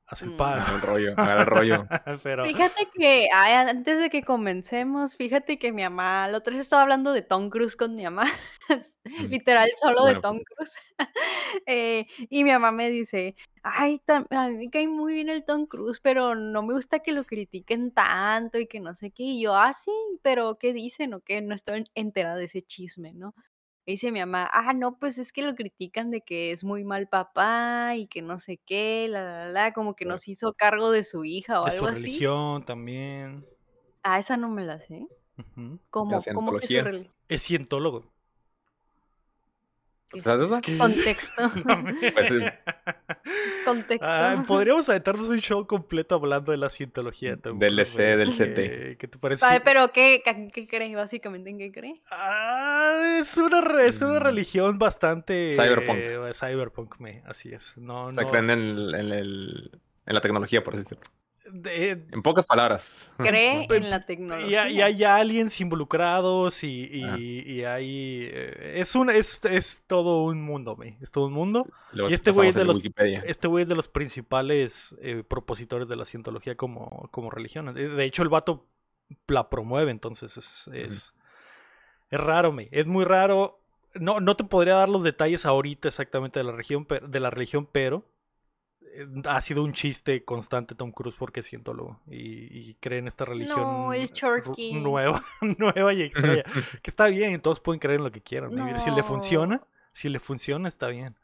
haz 0.09 0.21
el 0.23 0.29
Mm. 0.31 0.37
paro. 0.37 0.75
El 0.75 0.81
rollo, 0.81 1.13
agarra 1.15 1.41
el 1.41 1.47
rollo. 1.47 1.87
Pero 2.23 2.45
Fíjate 2.45 2.87
que 2.93 3.27
ay, 3.33 3.53
antes 3.53 3.99
de 3.99 4.09
que 4.09 4.23
comencemos, 4.23 5.15
fíjate 5.15 5.59
que 5.59 5.71
mi 5.71 5.83
mamá, 5.83 6.27
la 6.27 6.37
otra 6.39 6.53
vez 6.53 6.61
estaba 6.61 6.81
hablando 6.81 7.13
de 7.13 7.21
Tom 7.21 7.49
Cruise 7.49 7.75
con 7.75 7.95
mi 7.95 8.03
mamá, 8.03 8.25
literal 9.29 9.69
solo 9.79 10.01
Bueno, 10.01 10.15
de 10.15 10.21
Tom 10.21 10.39
Cruise. 10.43 10.75
Eh, 11.65 12.05
y 12.29 12.43
mi 12.43 12.51
mamá 12.51 12.71
me 12.71 12.89
dice, 12.89 13.35
ay, 13.63 14.01
a 14.07 14.47
mí 14.49 14.57
me 14.57 14.69
cae 14.69 14.87
muy 14.87 15.13
bien 15.13 15.29
el 15.29 15.45
Tom 15.45 15.65
Cruise, 15.65 15.99
pero 15.99 16.35
no 16.35 16.61
me 16.63 16.73
gusta 16.73 16.99
que 16.99 17.11
lo 17.11 17.23
critiquen 17.23 17.91
tanto 17.91 18.59
y 18.59 18.67
que 18.67 18.79
no 18.79 18.93
sé 18.93 19.11
qué. 19.11 19.23
Y 19.23 19.41
yo, 19.41 19.55
ah, 19.55 19.73
sí, 19.73 19.91
pero 20.21 20.57
¿qué 20.59 20.73
dicen 20.73 21.13
o 21.13 21.21
qué? 21.21 21.41
No 21.41 21.55
estoy 21.55 21.85
enterada 21.95 22.35
de 22.35 22.45
ese 22.45 22.61
chisme, 22.61 23.13
¿no? 23.13 23.33
Y 23.89 23.93
dice 23.93 24.11
mi 24.11 24.19
mamá, 24.19 24.47
ah, 24.53 24.71
no, 24.73 24.99
pues 24.99 25.17
es 25.17 25.33
que 25.33 25.41
lo 25.41 25.55
critican 25.55 26.11
de 26.11 26.21
que 26.21 26.51
es 26.51 26.63
muy 26.63 26.83
mal 26.83 27.07
papá 27.07 27.95
y 27.95 28.05
que 28.05 28.21
no 28.21 28.37
sé 28.37 28.59
qué, 28.63 29.07
la, 29.09 29.23
la, 29.23 29.49
la, 29.49 29.73
como 29.73 29.95
que 29.95 30.05
no 30.05 30.19
se 30.19 30.29
hizo 30.29 30.53
cargo 30.53 30.91
de 30.91 31.03
su 31.03 31.25
hija 31.25 31.59
o 31.59 31.65
de 31.65 31.71
algo 31.71 31.87
su 31.87 31.93
así. 31.93 32.03
religión 32.03 32.65
también. 32.65 33.43
Ah, 34.03 34.19
esa 34.19 34.37
no 34.37 34.47
me 34.47 34.63
la 34.63 34.77
sé. 34.77 35.07
Ujú. 35.39 35.79
¿Cómo, 35.89 36.21
cómo 36.35 36.59
que 36.59 36.67
su 36.67 36.73
cientología. 36.73 36.83
religión? 36.83 37.13
Es 37.29 37.41
cientólogo. 37.41 38.05
¿Sabes 40.17 40.47
esa? 40.47 40.61
Contexto. 40.77 41.51
Pues. 42.13 42.29
Contexto. 43.65 44.05
Ah, 44.07 44.43
podríamos 44.47 44.89
aventarnos 44.89 45.27
un 45.27 45.39
show 45.39 45.67
completo 45.67 46.15
hablando 46.15 46.51
de 46.51 46.57
la 46.57 46.69
cientología. 46.69 47.35
Del 47.35 47.77
EC, 47.79 47.95
del. 48.17 48.31
CT. 48.31 48.55
¿Qué- 48.55 48.97
¿Qué 48.99 49.07
te 49.07 49.17
parece? 49.19 49.45
Ay, 49.45 49.59
pero 49.63 49.91
¿qué, 49.91 50.21
qué, 50.25 50.49
qué 50.51 50.67
cree? 50.67 50.95
Básicamente, 50.95 51.49
¿en 51.51 51.59
qué 51.59 51.71
cree? 51.71 52.01
Ah, 52.09 53.17
es 53.19 53.37
una, 53.37 53.61
re- 53.61 53.87
es 53.87 54.01
una 54.01 54.19
Mm. 54.19 54.23
religión 54.23 54.79
bastante 54.79 55.51
Cyberpunk. 55.53 55.97
eh, 55.99 56.31
cyberpunk, 56.33 56.99
me, 56.99 57.21
así 57.27 57.53
es. 57.53 57.77
No, 57.77 58.05
O 58.05 58.11
sea, 58.11 58.23
no. 58.23 58.29
creen 58.29 58.49
en, 58.49 58.59
el- 58.59 58.95
en, 58.95 59.11
el- 59.13 59.71
en 60.05 60.13
la 60.15 60.21
tecnología, 60.21 60.63
por 60.63 60.73
así 60.73 60.83
decirlo. 60.83 61.03
De- 61.51 61.91
En 62.11 62.21
pocas 62.21 62.45
palabras. 62.45 63.09
Cree 63.17 63.65
en 63.69 63.89
la 63.89 63.97
y, 63.97 64.05
tecnología. 64.05 64.63
hay- 64.63 64.77
y 64.77 64.81
hay 64.81 65.03
aliens 65.03 65.59
involucrados 65.61 66.63
y, 66.63 66.89
y- 66.91 67.41
y 67.51 67.63
hay 67.63 68.29
eh, 68.31 68.73
es 68.77 68.95
un 68.95 69.09
es, 69.09 69.39
es 69.45 69.83
todo 69.87 70.23
un 70.23 70.41
mundo, 70.41 70.75
me, 70.75 70.97
es 71.01 71.11
todo 71.11 71.27
un 71.27 71.33
mundo. 71.33 71.67
Luego 71.93 72.09
Y 72.09 72.13
este 72.13 72.31
güey 72.31 72.49
pasamos 72.49 72.55
es 72.55 72.55
de 72.55 72.65
los- 72.65 72.75
Wikipedia. 72.77 73.23
Este 73.25 73.47
güey 73.47 73.63
es 73.63 73.69
de 73.69 73.75
los 73.75 73.87
principales 73.87 74.95
eh, 75.01 75.23
propositores 75.27 75.87
de 75.87 75.95
la 75.95 76.05
cientología 76.05 76.55
como, 76.55 77.07
como 77.11 77.29
religión. 77.29 77.73
De 77.73 77.89
de 77.89 78.03
hecho, 78.05 78.23
el 78.23 78.29
vato 78.29 78.65
la 79.27 79.49
promueve, 79.49 79.91
entonces 79.91 80.37
es, 80.37 80.67
es, 80.73 81.13
es 82.11 82.19
raro, 82.19 82.51
me. 82.51 82.69
Es 82.71 82.85
muy 82.85 83.05
raro. 83.05 83.59
No, 83.95 84.19
no 84.19 84.35
te 84.35 84.43
podría 84.43 84.75
dar 84.75 84.87
los 84.89 85.01
detalles 85.01 85.45
ahorita 85.47 85.87
exactamente 85.87 86.39
de 86.39 86.43
la, 86.43 86.51
región, 86.51 86.85
de 87.07 87.19
la 87.19 87.31
religión, 87.31 87.67
pero 87.71 87.97
eh, 87.97 88.03
ha 89.25 89.41
sido 89.41 89.63
un 89.63 89.73
chiste 89.73 90.23
constante 90.23 90.75
Tom 90.75 90.91
Cruise 90.91 91.15
porque 91.17 91.39
es 91.41 91.47
cientólogo 91.49 91.99
y, 92.07 92.17
y 92.69 92.75
cree 92.79 92.99
en 92.99 93.07
esta 93.07 93.25
religión 93.25 93.59
No, 93.59 93.93
el 93.93 94.09
nueva, 94.81 95.23
nueva 95.57 95.93
y 95.93 96.01
extraña. 96.03 96.43
que 96.81 96.89
está 96.91 97.07
bien, 97.07 97.41
todos 97.41 97.59
pueden 97.59 97.79
creer 97.79 97.97
en 97.99 98.03
lo 98.05 98.11
que 98.11 98.21
quieran. 98.21 98.53
me. 98.53 98.79
Si 98.79 98.89
le 98.89 98.97
No. 98.97 99.03
funciona, 99.03 99.61
si 99.93 100.09
le 100.09 100.19
funciona, 100.19 100.67
está 100.67 100.87
bien. 100.87 101.15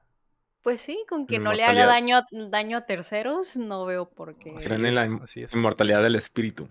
Pues 0.62 0.82
sí, 0.82 1.04
con 1.08 1.28
que 1.28 1.38
no 1.38 1.54
le 1.54 1.64
haga 1.64 1.86
daño, 1.86 2.18
a- 2.18 2.28
daño 2.32 2.78
a 2.78 2.86
terceros, 2.88 3.56
no 3.56 3.86
veo 3.86 4.10
por 4.10 4.36
qué. 4.36 4.54
Creen 4.56 4.86
en 4.86 4.96
la 4.96 5.04
así 5.24 5.44
es. 5.44 5.54
Inmortalidad 5.54 6.02
del 6.02 6.16
espíritu. 6.16 6.68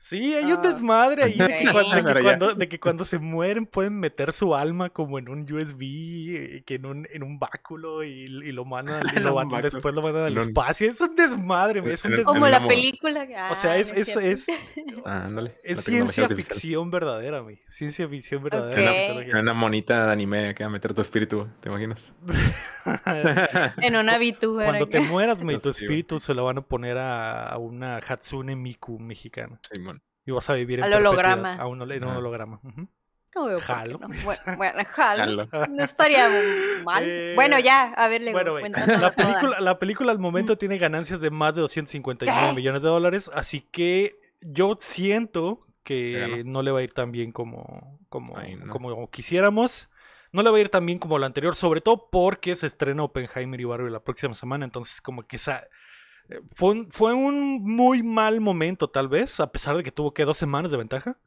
Sí, 0.00 0.32
hay 0.34 0.44
un 0.52 0.58
Ah, 0.60 0.62
desmadre 0.62 1.24
ahí 1.24 1.32
de 1.36 1.46
que, 1.58 1.64
cuando, 1.72 1.90
de 1.96 1.96
que 2.02 2.02
Pero 2.06 2.20
ya. 2.20 2.24
cuando- 2.24 2.54
de 2.54 2.68
que 2.68 2.80
cuando 2.80 3.04
se 3.04 3.18
mueren 3.18 3.66
pueden 3.66 3.98
meter 3.98 4.32
su 4.32 4.54
alma 4.54 4.90
como 4.90 5.18
en 5.18 5.28
un 5.28 5.40
USB, 5.52 5.82
eh, 5.82 6.62
que 6.64 6.76
en 6.76 6.86
un, 6.86 7.08
en 7.12 7.22
un 7.24 7.38
báculo 7.38 8.04
y, 8.04 8.10
y 8.24 8.52
lo 8.52 8.64
mandan, 8.64 9.02
y 9.14 9.18
lo 9.20 9.34
van- 9.34 9.48
después 9.60 9.94
lo 9.94 10.00
mandan 10.00 10.24
al 10.24 10.38
espacio. 10.38 10.88
Es 10.90 11.00
un 11.00 11.14
desmadre, 11.16 11.80
es 11.92 12.04
un 12.04 12.14
el- 12.14 12.22
Como 12.22 12.46
desmadre. 12.46 12.62
la 12.64 12.68
película. 12.68 13.26
O 13.50 13.54
sea, 13.56 13.72
Ah, 13.72 13.76
es, 13.76 13.92
es, 13.92 14.16
es, 14.16 14.46
Ah, 15.04 15.24
ándale. 15.26 15.58
es 15.64 15.84
ciencia 15.84 16.24
artificial. 16.24 16.54
ficción 16.54 16.90
verdadera, 16.90 17.40
güey. 17.40 17.60
Ciencia 17.68 18.08
ficción 18.08 18.42
verdadera. 18.42 19.40
Una 19.40 19.52
monita 19.52 20.06
de 20.06 20.12
anime 20.12 20.54
que 20.54 20.62
va 20.64 20.68
a 20.68 20.72
meter 20.72 20.94
tu 20.94 21.00
espíritu, 21.02 21.48
¿te 21.60 21.68
imaginas? 21.68 22.12
En 23.78 23.96
una 23.96 24.18
VTuber. 24.18 24.66
Cuando 24.66 24.86
te 24.86 25.00
mueras, 25.00 25.42
güey, 25.42 25.58
tu 25.58 25.70
espíritu 25.70 26.20
se 26.20 26.34
lo 26.34 26.44
van 26.44 26.58
a 26.58 26.62
poner 26.62 26.98
a, 26.98 27.48
a 27.48 27.58
una 27.58 27.96
Hatsune 27.98 28.56
Miku 28.56 28.98
mexicana. 28.98 29.58
Y 30.28 30.30
vas 30.30 30.50
a 30.50 30.52
vivir 30.52 30.80
en 30.80 30.84
Al 30.84 30.92
holograma. 30.92 31.54
A 31.54 31.66
un, 31.66 31.80
en 31.90 32.02
un 32.04 32.10
Ajá. 32.10 32.18
holograma. 32.18 32.60
No 33.34 33.46
veo 33.46 33.58
por 33.58 33.66
qué 33.66 33.72
Jalo. 33.72 33.98
no. 33.98 34.08
Bueno, 34.24 34.42
bueno, 34.58 34.78
jalo. 34.90 35.46
Jalo. 35.48 35.66
No 35.68 35.84
estaría 35.84 36.28
mal. 36.84 37.02
Eh, 37.06 37.32
Bueno, 37.34 37.58
ya, 37.58 37.94
a 37.94 38.08
ver, 38.08 38.20
Lego, 38.20 38.34
Bueno, 38.36 38.52
cuéntanosla 38.60 38.98
la 38.98 39.14
película, 39.14 39.60
la 39.60 39.78
película 39.78 40.12
al 40.12 40.18
momento 40.18 40.58
tiene 40.58 40.76
ganancias 40.76 41.22
de 41.22 41.30
más 41.30 41.54
de 41.54 41.62
259 41.62 42.48
¿Qué? 42.50 42.54
millones 42.56 42.82
de 42.82 42.88
dólares, 42.88 43.30
así 43.34 43.62
que 43.62 44.20
yo 44.42 44.76
siento 44.78 45.66
Que 45.82 46.42
no 46.44 46.60
le 46.62 46.72
va 46.72 46.80
a 46.80 46.82
ir 46.82 46.92
tan 46.92 47.10
bien 47.10 47.32
como, 47.32 47.98
como, 48.10 48.36
Ay, 48.36 48.56
no. 48.56 48.70
como 48.70 49.10
quisiéramos. 49.10 49.88
No 50.30 50.42
le 50.42 50.50
va 50.50 50.58
a 50.58 50.60
ir 50.60 50.68
tan 50.68 50.84
bien 50.84 50.98
como 50.98 51.18
la 51.18 51.24
anterior, 51.24 51.54
sobre 51.56 51.80
todo 51.80 52.10
porque 52.12 52.54
se 52.54 52.66
estrena 52.66 53.02
Oppenheimer 53.02 53.58
y 53.58 53.64
Barbie 53.64 53.90
la 53.90 54.00
próxima 54.04 54.34
semana, 54.34 54.66
entonces 54.66 55.00
como 55.00 55.22
que 55.26 55.36
esa... 55.36 55.64
Fue 56.54 56.70
un, 56.72 56.90
fue 56.90 57.14
un 57.14 57.62
muy 57.62 58.02
mal 58.02 58.40
momento, 58.40 58.88
tal 58.90 59.08
vez, 59.08 59.40
a 59.40 59.50
pesar 59.50 59.76
de 59.76 59.82
que 59.84 59.92
tuvo 59.92 60.12
que 60.12 60.24
dos 60.24 60.36
semanas 60.36 60.70
de 60.70 60.76
ventaja. 60.76 61.18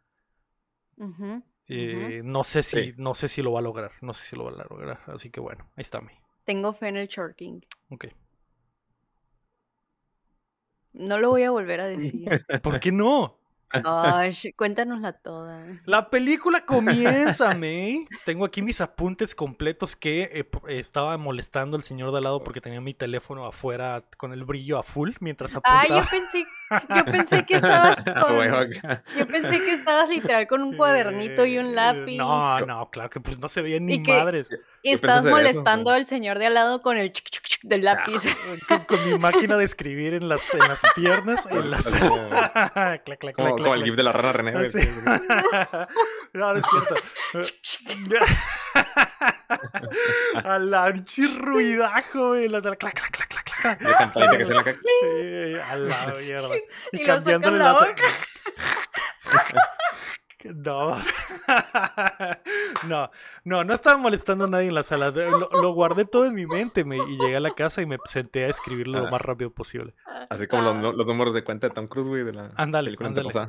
Eh, 1.67 2.21
No 2.23 2.43
sé 2.43 2.63
si, 2.63 2.77
Sí. 2.77 2.93
no 2.97 3.15
sé 3.15 3.27
si 3.27 3.41
lo 3.41 3.51
va 3.53 3.59
a 3.59 3.63
lograr, 3.63 3.91
no 4.01 4.13
sé 4.13 4.23
si 4.29 4.35
lo 4.35 4.45
va 4.45 4.51
a 4.51 4.67
lograr, 4.69 4.99
así 5.07 5.29
que 5.31 5.39
bueno, 5.39 5.65
ahí 5.75 5.81
está 5.81 6.01
mi. 6.01 6.13
Tengo 6.43 6.73
fe 6.73 6.89
en 6.89 6.97
el 6.97 7.07
Short 7.07 7.35
King. 7.35 7.61
Ok. 7.89 8.05
No 10.93 11.17
lo 11.17 11.29
voy 11.29 11.43
a 11.43 11.51
volver 11.51 11.79
a 11.81 11.87
decir. 11.87 12.27
¿Por 12.61 12.79
qué 12.79 12.91
no? 12.91 13.37
Ay, 13.85 14.33
cuéntanosla 14.55 15.13
toda. 15.13 15.65
La 15.85 16.09
película 16.09 16.65
comienza, 16.65 17.53
May. 17.57 18.07
Tengo 18.25 18.45
aquí 18.45 18.61
mis 18.61 18.81
apuntes 18.81 19.35
completos 19.35 19.95
que 19.95 20.23
eh, 20.33 20.49
estaba 20.67 21.17
molestando 21.17 21.77
al 21.77 21.83
señor 21.83 22.11
de 22.11 22.17
al 22.17 22.23
lado 22.23 22.43
porque 22.43 22.61
tenía 22.61 22.81
mi 22.81 22.93
teléfono 22.93 23.45
afuera 23.45 24.03
con 24.17 24.33
el 24.33 24.43
brillo 24.43 24.77
a 24.77 24.83
full 24.83 25.11
mientras 25.19 25.55
Ay, 25.63 25.89
yo 25.89 25.95
apuntaba. 25.97 26.09
pensé, 26.09 26.45
yo 26.95 27.05
pensé 27.05 27.45
que 27.45 27.55
estabas 27.55 28.01
Huevo 28.29 28.57
con, 28.57 28.71
yo 29.17 29.27
pensé 29.27 29.59
que 29.59 29.73
estabas 29.73 30.09
literal 30.09 30.47
con 30.47 30.61
un 30.61 30.75
cuadernito 30.77 31.45
y 31.45 31.57
un 31.57 31.75
lápiz. 31.75 32.17
No, 32.17 32.59
no, 32.65 32.89
claro 32.89 33.09
que 33.09 33.19
pues 33.19 33.39
no 33.39 33.47
se 33.49 33.61
veía 33.61 33.79
ni 33.79 34.01
que- 34.03 34.13
madres. 34.17 34.49
y 34.83 34.91
estabas 34.91 35.21
eso, 35.25 35.29
molestando 35.35 35.91
al 35.91 36.07
señor 36.07 36.39
de 36.39 36.47
al 36.47 36.53
lado 36.53 36.81
con 36.81 36.97
el 36.97 37.11
chic, 37.11 37.29
chic, 37.29 37.43
chic 37.43 37.61
del 37.63 37.83
lápiz. 37.83 38.21
Con, 38.67 38.79
con 38.85 39.09
mi 39.09 39.17
máquina 39.19 39.57
de 39.57 39.65
escribir 39.65 40.13
en 40.13 40.27
las, 40.29 40.41
en 40.53 40.59
las 40.59 40.81
piernas. 40.95 41.45
En 41.49 41.69
las... 41.71 41.85
Clac, 41.87 43.03
clac, 43.03 43.19
clac, 43.19 43.35
Como, 43.35 43.55
clac, 43.55 43.57
como 43.57 43.73
el 43.73 43.79
clac. 43.81 43.85
gif 43.85 43.95
de 43.95 44.03
la 44.03 44.11
rana 44.13 44.31
René. 44.33 44.65
así. 44.65 44.79
no, 46.33 46.53
no 46.53 46.59
es 46.59 46.65
cierto. 46.69 46.95
A 50.43 50.59
la 50.59 50.93
ruidajo, 51.39 52.29
güey. 52.29 52.47
La, 52.47 52.59
la, 52.59 52.75
clac, 52.75 52.93
clac, 52.95 53.11
clac, 53.11 53.11
clac, 53.11 53.29
clac. 53.29 53.40
La 53.63 53.97
campanita 53.97 54.37
que 54.37 54.45
suena 54.45 54.61
acá. 54.61 54.73
Sí, 54.73 55.55
a 55.55 55.75
la 55.75 56.13
mierda. 56.21 56.55
Y, 56.91 57.01
Y 57.01 57.05
lo 57.05 57.13
cambiándole 57.15 57.57
sacan 57.57 57.73
la 57.73 57.73
las. 57.73 57.95
No. 60.45 60.97
no, 62.87 63.09
no, 63.43 63.63
no 63.63 63.73
estaba 63.73 63.97
molestando 63.97 64.45
a 64.45 64.47
nadie 64.47 64.67
en 64.67 64.75
la 64.75 64.83
sala. 64.83 65.11
Lo, 65.11 65.49
lo 65.49 65.73
guardé 65.73 66.05
todo 66.05 66.25
en 66.25 66.33
mi 66.35 66.45
mente 66.45 66.83
me- 66.83 66.97
y 66.97 67.17
llegué 67.17 67.35
a 67.35 67.39
la 67.39 67.51
casa 67.51 67.81
y 67.81 67.85
me 67.85 67.97
senté 68.05 68.45
a 68.45 68.49
escribirlo 68.49 68.99
lo 68.99 69.07
Ah. 69.07 69.11
más 69.11 69.21
rápido 69.21 69.51
posible. 69.51 69.93
Así 70.29 70.47
como 70.47 70.63
los, 70.73 70.95
los 70.95 71.05
números 71.05 71.33
de 71.33 71.43
cuenta 71.43 71.67
de 71.67 71.73
Tom 71.73 71.87
Cruise, 71.87 72.07
güey, 72.07 72.23
de 72.23 72.33
la 72.33 72.51
Ándale. 72.55 72.91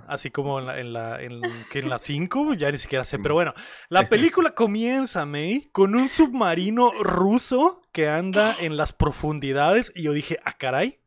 Así 0.09 0.31
como 0.31 0.59
en 0.59 0.67
la, 0.67 0.79
en 0.81 0.93
la, 0.93 1.21
en, 1.23 1.41
que 1.71 1.81
en 1.81 1.89
la 1.89 1.99
5, 1.99 2.55
ya 2.55 2.71
ni 2.71 2.79
siquiera 2.79 3.05
sé. 3.05 3.19
Pero 3.19 3.35
bueno, 3.35 3.55
la 3.89 4.03
película 4.09 4.55
comienza, 4.55 5.25
May, 5.27 5.69
con 5.73 5.95
un 5.95 6.09
submarino 6.09 6.93
ruso 7.01 7.83
que 7.93 8.09
anda 8.09 8.57
en 8.59 8.77
las 8.77 8.93
profundidades. 8.93 9.93
Y 9.95 10.03
yo 10.03 10.13
dije, 10.13 10.39
ah, 10.45 10.57
caray. 10.59 10.99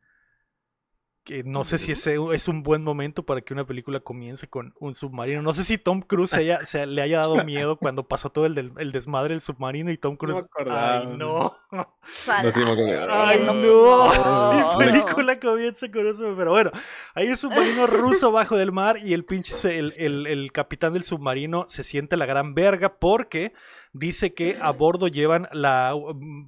Que 1.26 1.42
no 1.42 1.64
sé 1.64 1.78
si 1.78 1.90
ese 1.90 2.18
es 2.34 2.46
un 2.46 2.62
buen 2.62 2.84
momento 2.84 3.24
para 3.24 3.40
que 3.40 3.52
una 3.52 3.66
película 3.66 3.98
comience 3.98 4.46
con 4.46 4.72
un 4.78 4.94
submarino. 4.94 5.42
No 5.42 5.52
sé 5.52 5.64
si 5.64 5.76
Tom 5.76 6.00
Cruise 6.00 6.30
se 6.30 6.36
haya- 6.38 6.64
se 6.64 6.86
le 6.86 7.02
haya 7.02 7.18
dado 7.18 7.42
miedo 7.44 7.76
cuando 7.80 8.06
pasó 8.06 8.30
todo 8.30 8.46
el, 8.46 8.54
del- 8.54 8.72
el 8.78 8.92
desmadre 8.92 9.34
del 9.34 9.40
submarino 9.40 9.90
y 9.90 9.98
Tom 9.98 10.14
Cruise. 10.16 10.38
acordaba. 10.38 11.00
Ay, 11.00 11.16
no. 11.16 11.52
No, 11.72 12.52
sí, 12.52 12.60
me 12.60 12.70
acuerdo. 12.70 13.08
Ay, 13.12 13.40
no, 13.44 13.54
no. 13.54 14.14
no. 14.14 14.78
Mi 14.78 14.84
película 14.86 15.40
comienza 15.40 15.90
con 15.90 16.06
eso, 16.06 16.32
pero 16.38 16.52
bueno, 16.52 16.70
hay 17.16 17.28
un 17.28 17.36
submarino 17.36 17.88
ruso 17.88 18.30
bajo 18.30 18.56
del 18.56 18.70
mar 18.70 18.96
y 19.04 19.12
el 19.12 19.24
pinche, 19.24 19.78
el, 19.80 19.94
el- 19.96 20.28
el 20.28 20.52
capitán 20.52 20.92
del 20.92 21.02
submarino 21.02 21.64
se 21.66 21.82
siente 21.82 22.16
la 22.16 22.26
gran 22.26 22.54
verga 22.54 22.98
porque 23.00 23.52
dice 23.98 24.34
que 24.34 24.58
a 24.60 24.70
bordo 24.72 25.08
llevan 25.08 25.48
la, 25.52 25.94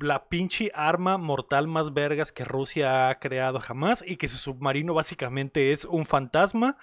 la 0.01 0.29
pinche 0.29 0.71
arma 0.75 1.19
mortal 1.19 1.67
más 1.69 1.93
vergas 1.95 2.33
que 2.33 2.45
Rusia 2.45 3.09
ha 3.09 3.19
creado 3.19 3.61
jamás 3.61 4.05
y 4.07 4.17
que 4.17 4.29
su 4.29 4.37
submarino 4.39 4.95
básicamente 4.95 5.73
es 5.73 5.85
un 5.85 6.05
fantasma 6.05 6.77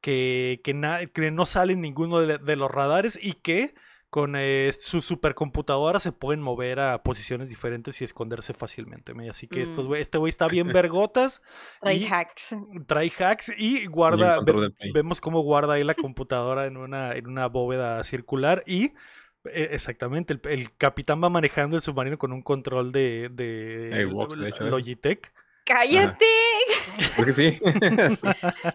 que, 0.00 0.60
que, 0.64 0.74
na- 0.74 1.06
que 1.06 1.30
no 1.30 1.44
sale 1.46 1.72
en 1.72 1.80
ninguno 1.80 2.20
de, 2.20 2.38
de 2.38 2.56
los 2.56 2.70
radares 2.70 3.18
y 3.20 3.34
que 3.34 3.74
con 4.10 4.36
eh, 4.36 4.70
su 4.72 5.02
supercomputadora 5.02 6.00
se 6.00 6.12
pueden 6.12 6.40
mover 6.40 6.80
a 6.80 7.02
posiciones 7.02 7.50
diferentes 7.50 8.00
y 8.00 8.04
esconderse 8.04 8.54
fácilmente. 8.54 9.12
¿me? 9.12 9.28
Así 9.28 9.48
que 9.48 9.60
estos 9.60 9.86
Mm. 9.86 9.94
este 9.96 10.16
güey 10.16 10.30
está 10.30 10.48
bien 10.48 10.68
vergotas, 10.72 11.42
Trae 11.80 12.06
hacks. 12.08 12.56
trae 12.86 13.12
hacks 13.18 13.52
y 13.58 13.84
guarda, 13.86 14.38
ve- 14.40 14.72
vemos 14.94 15.20
cómo 15.20 15.42
guarda 15.42 15.74
ahí 15.74 15.84
la 15.84 15.92
computadora 15.94 16.64
en 16.66 16.78
una, 16.78 17.12
en 17.12 17.26
una 17.26 17.48
bóveda 17.48 18.02
circular 18.02 18.62
y 18.66 18.92
exactamente, 19.44 20.32
el, 20.34 20.40
el 20.44 20.76
capitán 20.76 21.22
va 21.22 21.28
manejando 21.28 21.76
el 21.76 21.82
submarino 21.82 22.18
con 22.18 22.32
un 22.32 22.42
control 22.42 22.92
de, 22.92 23.30
de 23.32 24.06
Xbox, 24.08 24.38
de 24.38 24.48
hecho, 24.48 24.64
eso. 24.64 24.70
Logitech. 24.70 25.32
¡Cállate! 25.68 26.24
Creo 27.14 27.26
que 27.26 27.32
sí. 27.34 27.60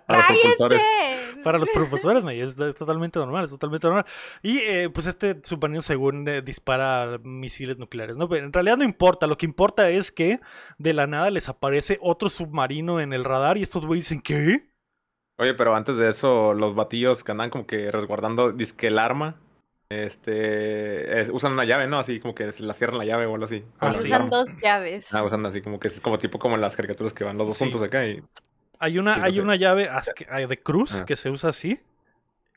Para 0.05 0.29
los 0.29 0.39
propulsores. 0.39 0.82
Para 1.43 1.58
los 1.58 1.70
profesores, 1.72 2.24
me, 2.24 2.39
es, 2.39 2.58
es 2.58 2.75
totalmente 2.75 3.17
normal, 3.17 3.46
es 3.46 3.50
totalmente 3.50 3.88
normal. 3.88 4.05
Y 4.44 4.59
eh, 4.59 4.90
pues 4.90 5.07
este 5.07 5.42
submarino 5.44 5.81
según 5.81 6.27
eh, 6.27 6.42
dispara 6.44 7.20
misiles 7.24 7.79
nucleares, 7.79 8.16
¿no? 8.16 8.29
Pero 8.29 8.46
en 8.46 8.53
realidad 8.53 8.77
no 8.77 8.83
importa, 8.83 9.25
lo 9.25 9.38
que 9.38 9.48
importa 9.48 9.90
es 9.90 10.11
que 10.11 10.40
de 10.77 10.94
la 10.94 11.07
nada 11.07 11.31
les 11.31 11.50
aparece 11.50 11.98
otro 12.00 12.29
submarino 12.29 13.01
en 13.01 13.11
el 13.11 13.24
radar 13.24 13.57
y 13.57 13.64
estos 13.64 13.85
güeyes 13.85 14.05
dicen, 14.05 14.22
¿qué? 14.22 14.70
Oye, 15.38 15.55
pero 15.55 15.75
antes 15.75 15.98
de 15.98 16.09
eso, 16.09 16.53
los 16.53 16.75
batillos 16.75 17.24
que 17.24 17.31
andan 17.31 17.50
como 17.50 17.66
que 17.66 17.90
resguardando 17.92 18.51
disque 18.51 18.88
el 18.88 19.00
arma, 19.00 19.42
este, 20.06 21.20
es- 21.20 21.29
usan 21.29 21.53
una 21.53 21.66
llave, 21.66 21.88
¿no? 21.88 22.00
Así 22.00 22.20
como 22.20 22.34
que 22.36 22.51
se 22.51 22.64
la 22.64 22.74
cierran 22.74 22.98
la 22.98 23.06
llave 23.06 23.25
o 23.25 23.34
algo 23.34 23.46
así. 23.46 23.64
Ah, 23.79 23.94
sí. 23.96 24.06
Usan 24.08 24.29
dos 24.29 24.50
llaves. 24.62 25.14
Ah, 25.14 25.24
usando 25.24 25.48
así 25.50 25.62
como 25.62 25.79
que 25.79 25.88
es 25.88 26.00
como 26.00 26.18
tipo 26.18 26.40
como 26.40 26.56
en 26.56 26.62
las 26.62 26.75
caricaturas 26.75 27.14
que 27.14 27.24
van 27.24 27.38
los 27.38 27.48
dos 27.48 27.58
Sí. 27.58 27.64
juntos 27.66 27.82
acá 27.82 28.06
y 28.06 28.22
Hay 28.79 28.98
una, 29.00 29.16
Sí, 29.16 29.22
hay 29.24 29.34
sé. 29.36 29.42
una 29.42 29.56
llave 29.56 29.90
de 30.48 30.60
cruz 30.60 30.96
Ajá. 30.96 31.06
que 31.06 31.16
se 31.16 31.29
usa 31.29 31.51
así 31.51 31.79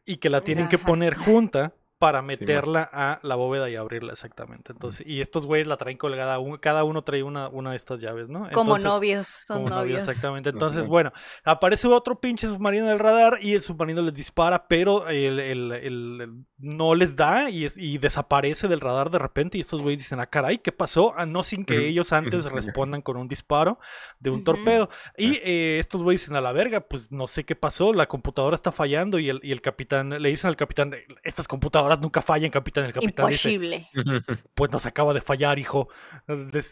y 0.04 0.16
que 0.16 0.28
la 0.30 0.40
tienen 0.40 0.68
que 0.68 0.78
poner 0.78 1.14
junta 1.14 1.72
para 1.98 2.20
meterla 2.20 2.88
a 2.92 3.20
la 3.22 3.36
bóveda 3.36 3.70
y 3.70 3.76
abrirla 3.76 4.12
exactamente. 4.12 4.72
Entonces, 4.72 5.06
y 5.06 5.22
estos 5.22 5.46
güeyes 5.46 5.66
la 5.66 5.78
traen 5.78 5.96
colgada, 5.96 6.38
un- 6.38 6.58
cada 6.58 6.84
uno 6.84 7.02
trae 7.02 7.22
una, 7.22 7.48
una 7.48 7.70
de 7.70 7.76
estas 7.78 8.00
llaves, 8.00 8.28
¿no? 8.28 8.48
Como 8.52 8.76
novios, 8.78 9.26
son 9.26 9.56
como 9.58 9.70
novios, 9.70 9.82
novios. 9.94 10.08
exactamente. 10.08 10.50
Entonces, 10.50 10.86
bueno, 10.86 11.12
aparece 11.42 11.88
otro 11.88 12.20
pinche 12.20 12.48
submarino 12.48 12.84
en 12.86 12.92
el 12.92 12.98
radar 12.98 13.38
y 13.40 13.54
el 13.54 13.62
submarino 13.62 14.02
les 14.02 14.12
dispara, 14.14 14.68
pero 14.68 15.08
el, 15.08 15.38
el- 15.40 15.72
el- 15.72 16.20
el- 16.20 16.44
no 16.58 16.94
les 16.94 17.16
da 17.16 17.48
y, 17.48 17.64
es- 17.64 17.76
y 17.78 17.96
desaparece 17.98 18.68
del 18.68 18.80
radar 18.80 19.10
de 19.10 19.18
repente. 19.18 19.56
Y 19.56 19.62
estos 19.62 19.82
güeyes 19.82 20.00
dicen, 20.02 20.20
ah, 20.20 20.26
caray, 20.26 20.58
¿qué 20.58 20.72
pasó? 20.72 21.14
Ah, 21.16 21.24
no 21.24 21.42
sin 21.42 21.64
que 21.64 21.88
ellos 21.88 22.12
antes 22.12 22.44
respondan 22.44 23.00
con 23.02 23.16
un 23.16 23.28
disparo 23.28 23.78
de 24.20 24.30
un 24.30 24.44
torpedo. 24.44 24.90
Y 25.16 25.36
eh, 25.42 25.78
estos 25.80 26.02
güeyes 26.02 26.20
dicen, 26.22 26.36
a 26.36 26.40
la 26.42 26.52
verga, 26.52 26.80
pues 26.80 27.10
no 27.10 27.26
sé 27.26 27.44
qué 27.44 27.56
pasó, 27.56 27.92
la 27.94 28.06
computadora 28.06 28.54
está 28.54 28.70
fallando. 28.70 29.18
Y 29.18 29.30
el, 29.30 29.40
y 29.42 29.52
el 29.52 29.62
capitán, 29.62 30.10
le 30.10 30.28
dicen 30.28 30.48
al 30.48 30.56
capitán, 30.56 30.94
estas 31.22 31.48
computadoras 31.48 31.95
nunca 31.96 32.22
fallan, 32.22 32.50
capitán. 32.50 32.84
El 32.84 32.92
capitán 32.92 33.28
dice, 33.28 33.50
Imposible. 33.52 33.88
pues 34.54 34.70
nos 34.70 34.86
acaba 34.86 35.12
de 35.14 35.20
fallar, 35.20 35.58
hijo. 35.58 35.88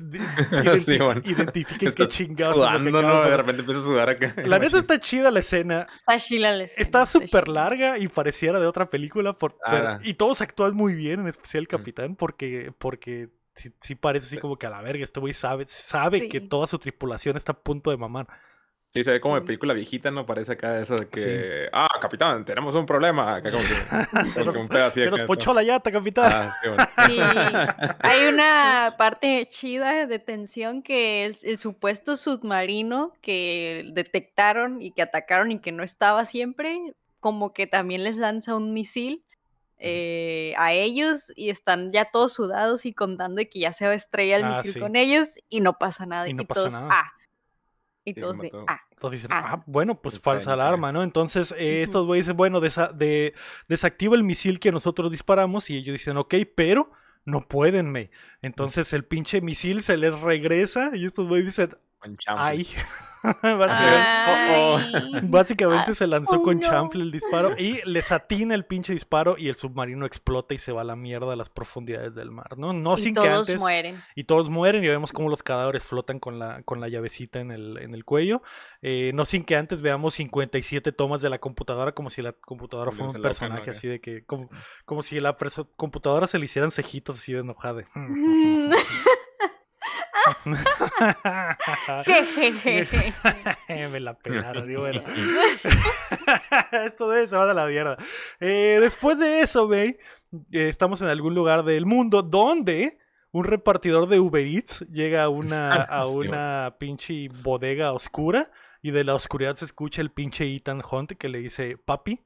Sí, 0.85 0.99
bueno. 0.99 1.21
Identifiquen 1.25 1.93
qué 1.93 2.09
chingados. 2.09 2.55
es 2.57 2.61
lo 2.61 2.67
que 2.67 2.91
Sudando, 2.91 2.99
de 2.99 3.03
¿no? 3.03 3.15
De 3.17 3.23
pasar". 3.23 3.37
repente 3.39 3.61
empieza 3.61 3.81
a 3.81 3.85
sudar 3.85 4.09
acá. 4.11 4.35
La 4.45 4.59
neta 4.59 4.79
está 4.79 4.99
chida 4.99 5.31
la 5.31 5.41
escena. 5.41 5.87
Está 5.99 6.17
chila 6.19 6.53
la 6.53 6.65
escena, 6.65 6.83
Está 6.83 7.07
súper 7.07 7.49
larga 7.49 7.99
y 7.99 8.09
pareciera 8.09 8.59
de 8.61 8.67
otra 8.67 8.91
película. 8.91 9.33
por- 9.35 9.57
Ah. 9.65 9.71
pero- 9.71 9.99
y 10.03 10.15
todos 10.15 10.41
actúan 10.41 10.75
muy 10.75 10.95
bien, 10.95 11.21
en 11.21 11.29
especial 11.29 11.63
el 11.63 11.69
capitán, 11.69 12.17
porque, 12.17 12.73
porque 12.79 13.29
sí, 13.55 13.73
sí 13.81 13.95
parece 13.95 14.27
así 14.27 14.39
como 14.39 14.57
que 14.59 14.67
a 14.67 14.71
la 14.71 14.83
verga. 14.83 15.05
Este 15.05 15.21
güey 15.21 15.33
sabe, 15.33 15.65
sabe 15.67 16.29
que 16.29 16.41
toda 16.41 16.67
su 16.67 16.79
tripulación 16.79 17.37
está 17.37 17.53
a 17.53 17.59
punto 17.59 17.91
de 17.91 17.97
mamar. 17.97 18.27
Sí, 18.95 19.03
se 19.03 19.11
ve 19.11 19.21
como 19.21 19.35
de 19.35 19.41
Sí. 19.41 19.47
película 19.49 19.75
viejita, 19.75 20.13
¿no? 20.13 20.25
Parece 20.25 20.53
acá 20.53 20.79
eso 20.81 20.95
de 20.95 21.09
que, 21.09 21.69
ah, 21.73 21.89
capitán, 22.01 22.45
tenemos 22.45 22.77
un 22.77 22.87
problema. 22.87 23.35
Acá 23.35 23.51
como 23.51 23.65
que, 23.65 23.75
Se 24.31 24.45
nos, 24.45 24.57
un 24.57 24.69
se 24.93 25.11
nos 25.11 25.23
pochó 25.25 25.53
la 25.53 25.65
llata, 25.65 25.91
capitán. 25.91 26.33
Ah, 26.33 26.55
sí, 26.63 26.69
bueno. 26.69 26.85
Sí, 27.07 27.19
hay 28.01 28.27
una 28.29 28.95
parte 28.99 29.47
chida 29.51 30.07
de 30.07 30.19
tensión 30.21 30.81
que 30.83 31.25
el, 31.25 31.37
el 31.43 31.59
supuesto 31.59 32.17
submarino 32.17 33.13
que 33.21 33.91
detectaron 33.95 34.81
y 34.81 34.93
que 34.93 35.03
atacaron 35.03 35.51
y 35.51 35.59
que 35.59 35.73
no 35.73 35.83
estaba 35.83 36.25
siempre, 36.25 36.95
como 37.19 37.53
que 37.53 37.67
también 37.67 38.05
les 38.05 38.17
lanza 38.17 38.55
un 38.55 38.73
misil 38.75 39.25
eh, 39.79 40.55
a 40.57 40.73
ellos 40.73 41.33
y 41.35 41.51
están 41.51 41.91
ya 41.93 42.05
todos 42.05 42.33
sudados 42.33 42.87
y 42.87 42.93
contando 42.93 43.37
de 43.41 43.49
que 43.49 43.59
ya 43.59 43.73
se 43.73 43.87
va 43.87 43.91
a 43.93 43.97
estrellar 43.97 44.39
el 44.41 44.47
Ah, 44.47 44.49
misil 44.51 44.73
sí. 44.75 44.79
con 44.81 44.95
ellos 44.95 45.31
y 45.49 45.61
no 45.61 45.79
pasa 45.79 46.07
nada. 46.07 46.29
Y 46.29 46.31
Y, 46.31 46.35
no 46.35 46.45
pasa 46.45 46.61
todos, 46.61 46.73
nada. 46.75 46.89
ah. 46.93 47.13
Y 48.05 48.15
todos 48.15 48.39
de, 48.39 48.51
ah. 48.69 48.81
Entonces 48.91 49.23
dicen, 49.23 49.33
Ah. 49.33 49.45
ah, 49.55 49.63
bueno, 49.67 50.01
pues 50.01 50.19
falsa 50.21 50.51
bien, 50.55 50.61
alarma, 50.61 50.93
¿no? 50.93 51.03
Entonces 51.03 51.53
eh, 51.59 51.83
estos 51.83 52.07
güeyes 52.07 52.27
dicen, 52.27 52.37
bueno, 52.37 52.61
desa- 52.61 52.93
de, 52.93 53.35
desactiva 53.69 54.15
el 54.17 54.23
misil 54.25 54.61
que 54.61 54.73
nosotros 54.73 55.11
disparamos 55.11 55.71
y 55.71 55.77
ellos 55.77 55.95
dicen, 55.95 56.17
ok, 56.17 56.35
pero 56.55 56.91
no 57.25 57.49
pueden, 57.49 57.91
me. 57.91 58.11
Entonces 58.43 58.93
el 58.93 59.05
pinche 59.05 59.41
misil 59.41 59.83
se 59.83 59.97
les 59.97 60.19
regresa 60.21 60.91
y 60.95 61.07
estos 61.07 61.27
güeyes 61.27 61.47
dicen, 61.47 61.77
Con 62.05 62.17
ay. 62.27 62.69
Básicamente, 65.25 65.65
Oh, 65.65 65.71
oh. 65.71 65.91
Ah, 65.91 65.95
se 65.95 66.07
lanzó 66.07 66.37
oh, 66.37 66.43
con 66.43 66.59
no. 66.59 66.63
chanfle 66.69 67.03
el 67.03 67.11
disparo 67.11 67.57
y 67.59 67.81
les 67.87 68.13
atina 68.13 68.55
el 68.55 68.67
pinche 68.67 68.93
disparo 68.93 69.37
y 69.39 69.49
el 69.49 69.57
submarino 69.57 70.05
explota 70.05 70.53
y 70.53 70.59
se 70.59 70.73
va 70.73 70.83
a 70.83 70.85
la 70.85 70.95
mierda 70.95 71.33
a 71.33 71.37
las 71.37 71.49
profundidades 71.49 72.15
del 72.15 72.31
mar, 72.31 72.59
¿no? 72.59 72.75
No 72.75 72.95
y 72.95 72.97
sin 72.99 73.15
que 73.15 73.23
todos 73.23 73.49
antes... 73.49 73.59
mueren. 73.59 74.03
Y 74.15 74.25
todos 74.25 74.51
mueren 74.51 74.85
y 74.85 74.89
vemos 74.89 75.13
cómo 75.13 75.31
los 75.31 75.43
cadáveres 75.43 75.85
flotan 75.87 76.21
con 76.21 76.39
la, 76.39 76.63
con 76.65 76.81
la 76.83 76.89
llavecita 76.89 77.41
en 77.41 77.51
el, 77.51 77.79
en 77.79 77.95
el 77.95 78.05
cuello. 78.05 78.43
Eh, 78.83 79.13
no 79.15 79.25
sin 79.25 79.45
que 79.45 79.57
antes 79.57 79.81
veamos 79.81 80.13
57 80.15 80.93
tomas 80.93 81.23
de 81.23 81.31
la 81.31 81.39
computadora 81.39 81.93
como 81.93 82.11
si 82.11 82.21
la 82.21 82.33
computadora 82.33 82.91
fuera 82.91 83.07
un 83.07 83.13
Volviéndose 83.15 83.45
loca, 83.45 83.49
¿no? 83.49 83.55
personaje 83.55 83.71
así 83.71 83.89
de 83.89 84.01
que... 84.01 84.25
Como, 84.25 84.51
como 84.85 85.03
si 85.03 85.19
la 85.21 85.35
computadora 85.77 86.27
se 86.27 86.39
le 86.39 86.45
hicieran 86.45 86.71
cejitos 86.71 87.17
así 87.17 87.33
de 87.33 87.41
enojada. 87.41 87.75
de, 87.81 87.87
Mm. 87.95 88.73
Me 93.69 94.01
la 94.01 94.15
pelaron, 94.15 94.75
bueno. 94.77 95.03
Esto 96.73 97.11
de 97.11 97.29
se 97.29 97.37
va 97.37 97.51
a 97.51 97.55
la 97.55 97.67
mierda. 97.67 97.99
Eh, 98.41 98.79
después 98.81 99.19
de 99.19 99.41
eso, 99.41 99.69
ve, 99.69 99.99
eh, 100.53 100.69
estamos 100.69 101.03
en 101.03 101.09
algún 101.09 101.35
lugar 101.35 101.65
del 101.65 101.87
mundo 101.87 102.23
donde 102.23 102.99
un 103.33 103.45
repartidor 103.45 104.09
de 104.09 104.21
Uber 104.21 104.47
Eats 104.47 104.81
llega 104.91 105.25
a 105.25 105.29
una, 105.29 105.73
a 105.75 106.07
Sí, 106.07 106.13
una 106.13 106.77
pinche 106.79 107.29
bodega 107.43 107.93
oscura 107.93 108.51
y 108.83 108.93
de 108.93 109.05
la 109.05 109.15
oscuridad 109.15 109.57
se 109.57 109.65
escucha 109.65 110.01
el 110.01 110.11
pinche 110.11 110.47
Ethan 110.55 110.83
Hunt 110.89 111.13
que 111.13 111.29
le 111.29 111.39
dice, 111.39 111.77
papi, 111.77 112.21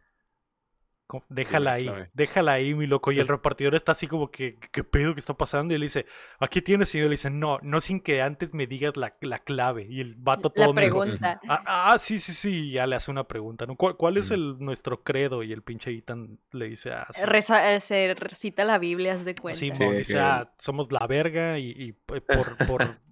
déjala 1.29 1.73
ahí, 1.75 1.85
clave. 1.85 2.11
déjala 2.15 2.53
ahí, 2.53 2.75
mi 2.75 2.87
loco. 2.87 3.13
Y 3.13 3.19
el 3.21 3.29
repartidor 3.29 3.75
está 3.75 3.93
así 3.93 4.07
como 4.07 4.31
que, 4.31 4.57
¿qué 4.73 4.85
pedo 4.85 5.15
que 5.15 5.21
está 5.21 5.35
pasando? 5.35 5.73
Y 5.73 5.77
él 5.77 5.83
dice, 5.83 6.07
aquí 6.39 6.61
tienes, 6.63 6.89
señor. 6.91 7.07
Y 7.07 7.09
le 7.09 7.15
dice, 7.15 7.31
no, 7.31 7.59
no 7.63 7.81
sin 7.81 8.01
que 8.01 8.21
antes 8.23 8.53
me 8.55 8.67
digas 8.67 8.97
la, 8.97 9.15
la 9.21 9.39
clave. 9.41 9.87
Y 9.89 10.01
el 10.01 10.15
vato 10.17 10.51
todo 10.51 10.67
La 10.69 10.73
medio- 10.73 10.91
pregunta. 11.01 11.41
Ah, 11.49 11.93
ah, 11.93 11.99
sí, 11.99 12.19
sí, 12.19 12.33
sí, 12.33 12.69
y 12.69 12.73
ya 12.73 12.87
le 12.87 12.97
hace 12.97 13.11
una 13.11 13.25
pregunta, 13.25 13.67
¿no? 13.67 13.77
¿Cuál, 13.77 13.97
cuál 13.97 14.17
es 14.19 14.31
el, 14.31 14.59
nuestro 14.59 15.03
credo? 15.03 15.43
Y 15.43 15.53
el 15.53 15.63
pinche 15.63 15.91
Ethan 15.91 16.39
le 16.53 16.69
dice, 16.69 16.93
ah, 16.93 17.07
sí, 17.11 17.23
Reza- 17.25 17.75
eh, 17.75 17.81
se 17.81 18.15
recita 18.15 18.65
la 18.65 18.79
Biblia, 18.79 19.15
haz 19.15 19.25
de 19.25 19.35
cuenta. 19.35 19.59
Simón, 19.59 19.93
Sí, 19.93 19.99
dice, 19.99 20.19
ah, 20.21 20.53
somos 20.59 20.93
la 20.93 21.07
verga 21.07 21.59
y, 21.59 21.71
y 21.71 21.93
p- 21.93 22.21
por, 22.21 22.57
por, 22.67 22.83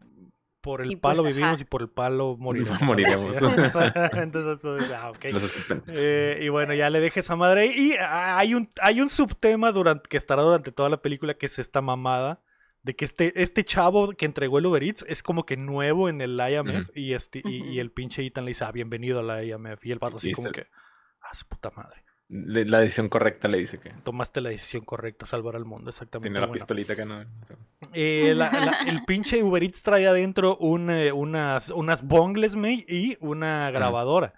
por 0.66 0.82
el 0.82 0.90
Y 0.90 0.96
pues, 0.96 1.14
palo 1.14 1.22
vivimos 1.22 1.52
ajá. 1.52 1.62
y 1.62 1.64
por 1.64 1.82
el 1.82 1.88
palo 1.88 2.36
moriremos. 2.36 2.82
Moriremos. 2.82 3.36
Entonces, 4.14 4.52
entonces, 4.56 4.90
ah, 4.90 5.10
ok. 5.10 5.24
Los 5.32 5.44
escupientes. 5.44 5.96
Eh, 5.96 6.40
y 6.42 6.48
bueno, 6.48 6.74
ya 6.74 6.90
le 6.90 6.98
deje 6.98 7.20
esa 7.20 7.36
madre. 7.36 7.66
Y 7.66 7.94
ah, 7.94 8.36
hay 8.36 8.54
un, 8.54 8.68
hay 8.82 9.00
un 9.00 9.08
subtema 9.08 9.70
durante, 9.70 10.08
que 10.08 10.16
estará 10.16 10.42
durante 10.42 10.72
toda 10.72 10.88
la 10.88 11.00
película 11.00 11.34
que 11.34 11.46
es 11.46 11.60
esta 11.60 11.80
mamada. 11.80 12.42
De 12.82 12.96
que 12.96 13.04
este, 13.04 13.40
este 13.40 13.64
chavo 13.64 14.10
que 14.10 14.26
entregó 14.26 14.58
el 14.58 14.66
Uber 14.66 14.82
Eats 14.82 15.04
es 15.08 15.22
como 15.22 15.46
que 15.46 15.56
nuevo 15.56 16.08
en 16.08 16.20
el 16.20 16.40
IMF. 16.40 16.90
y, 16.96 17.14
este, 17.14 17.42
y, 17.44 17.78
el 17.78 17.92
pinche 17.92 18.26
Ethan 18.26 18.44
le 18.44 18.50
dice, 18.50 18.64
ah, 18.64 18.72
bienvenido 18.72 19.20
a 19.20 19.22
la 19.22 19.44
IMF. 19.44 19.86
Y 19.86 19.92
el 19.92 20.00
vato 20.00 20.16
así 20.16 20.32
como 20.32 20.48
este- 20.48 20.62
que, 20.62 20.68
ah, 21.22 21.32
su 21.34 21.46
puta 21.46 21.70
madre. 21.76 22.02
La 22.28 22.80
decisión 22.80 23.08
correcta 23.08 23.46
le 23.46 23.58
dice 23.58 23.78
que 23.78 23.90
Tomaste 24.02 24.40
la 24.40 24.48
decisión 24.48 24.84
correcta, 24.84 25.26
salvar 25.26 25.54
al 25.54 25.64
mundo, 25.64 25.90
exactamente. 25.90 26.28
tiene 26.28 26.40
la 26.40 26.46
Bueno, 26.46 26.54
pistolita 26.54 26.94
acá, 26.94 27.04
¿no? 27.04 27.24
eh, 27.92 28.32
la- 28.34 28.50
la- 28.50 28.78
el 28.88 29.04
pinche 29.04 29.42
Uber 29.44 29.62
Eats 29.62 29.82
trae 29.84 30.08
adentro 30.08 30.56
un, 30.56 30.90
eh, 30.90 31.12
unas, 31.12 31.70
unas 31.70 32.02
bongles, 32.02 32.56
me, 32.56 32.72
y 32.88 33.16
una 33.20 33.70
grabadora. 33.70 34.34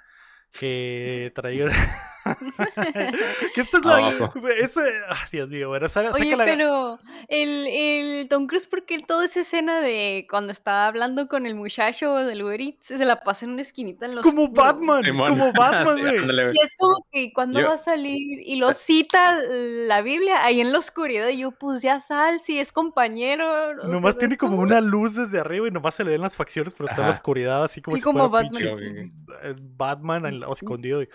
Que 0.53 1.33
traía. 1.35 1.67
que 3.55 3.61
esta 3.61 3.79
es 3.79 3.85
la. 3.85 3.97
Ah, 4.09 4.31
ese- 4.61 5.01
ah, 5.09 5.27
Dios 5.33 5.49
mío, 5.49 5.69
bueno, 5.69 5.89
saca, 5.89 6.11
Oye, 6.13 6.37
la- 6.37 6.45
pero 6.45 6.99
el, 7.29 7.67
el 7.67 8.29
Tom 8.29 8.47
Cruise, 8.47 8.67
porque 8.67 9.01
toda 9.01 9.25
esa 9.25 9.41
escena 9.41 9.81
de 9.81 10.27
cuando 10.31 10.53
estaba 10.53 10.87
hablando 10.87 11.29
con 11.29 11.47
el 11.47 11.55
muchacho 11.55 12.15
del 12.17 12.43
Uber 12.43 12.61
Eats, 12.61 12.87
se 12.87 13.05
la 13.05 13.21
pasa 13.21 13.45
en 13.47 13.53
una 13.53 13.63
esquinita 13.63 14.07
en 14.07 14.15
los 14.17 14.25
Como 14.25 14.49
Batman, 14.49 15.05
Simón. 15.05 15.31
como 15.39 15.53
Batman, 15.53 15.97
Sí, 15.97 16.03
güey. 16.03 16.55
Y 16.55 16.59
es 16.65 16.75
como 16.79 17.07
que 17.11 17.33
cuando 17.33 17.61
Yo- 17.61 17.69
va 17.69 17.75
a 17.75 17.79
salir 17.79 18.19
y 18.47 18.57
lo 18.57 18.73
cita 18.75 19.37
la 19.37 20.01
Biblia 20.03 20.45
ahí 20.45 20.61
en 20.61 20.73
la 20.73 20.79
oscuridad, 20.79 21.29
y 21.29 21.39
yo, 21.39 21.51
pues 21.53 21.83
ya 21.83 22.01
sal, 22.01 22.41
si 22.41 22.59
es 22.59 22.73
compañero. 22.73 23.49
o 23.79 23.81
sea, 23.83 23.89
Nomás 23.91 24.19
tiene 24.19 24.37
como 24.37 24.53
como- 24.53 24.63
una 24.63 24.81
luz 24.81 25.15
desde 25.15 25.39
arriba 25.41 25.69
y 25.69 25.71
nomás 25.71 25.95
se 25.95 26.05
le 26.05 26.11
ven 26.13 26.21
las 26.23 26.37
facciones, 26.37 26.75
pero 26.75 26.89
está 26.89 27.03
en 27.03 27.07
la 27.09 27.13
oscuridad, 27.13 27.65
así 27.65 27.81
como 27.83 27.97
Sí, 27.97 28.01
si 28.01 28.05
como 28.05 28.29
fuera 28.29 28.45
Batman. 28.45 28.63
pinche, 28.63 29.03
eh, 29.43 29.55
Batman 29.77 30.27
en 30.27 30.41
la- 30.41 30.49
escondido. 30.53 31.03
y, 31.03 31.09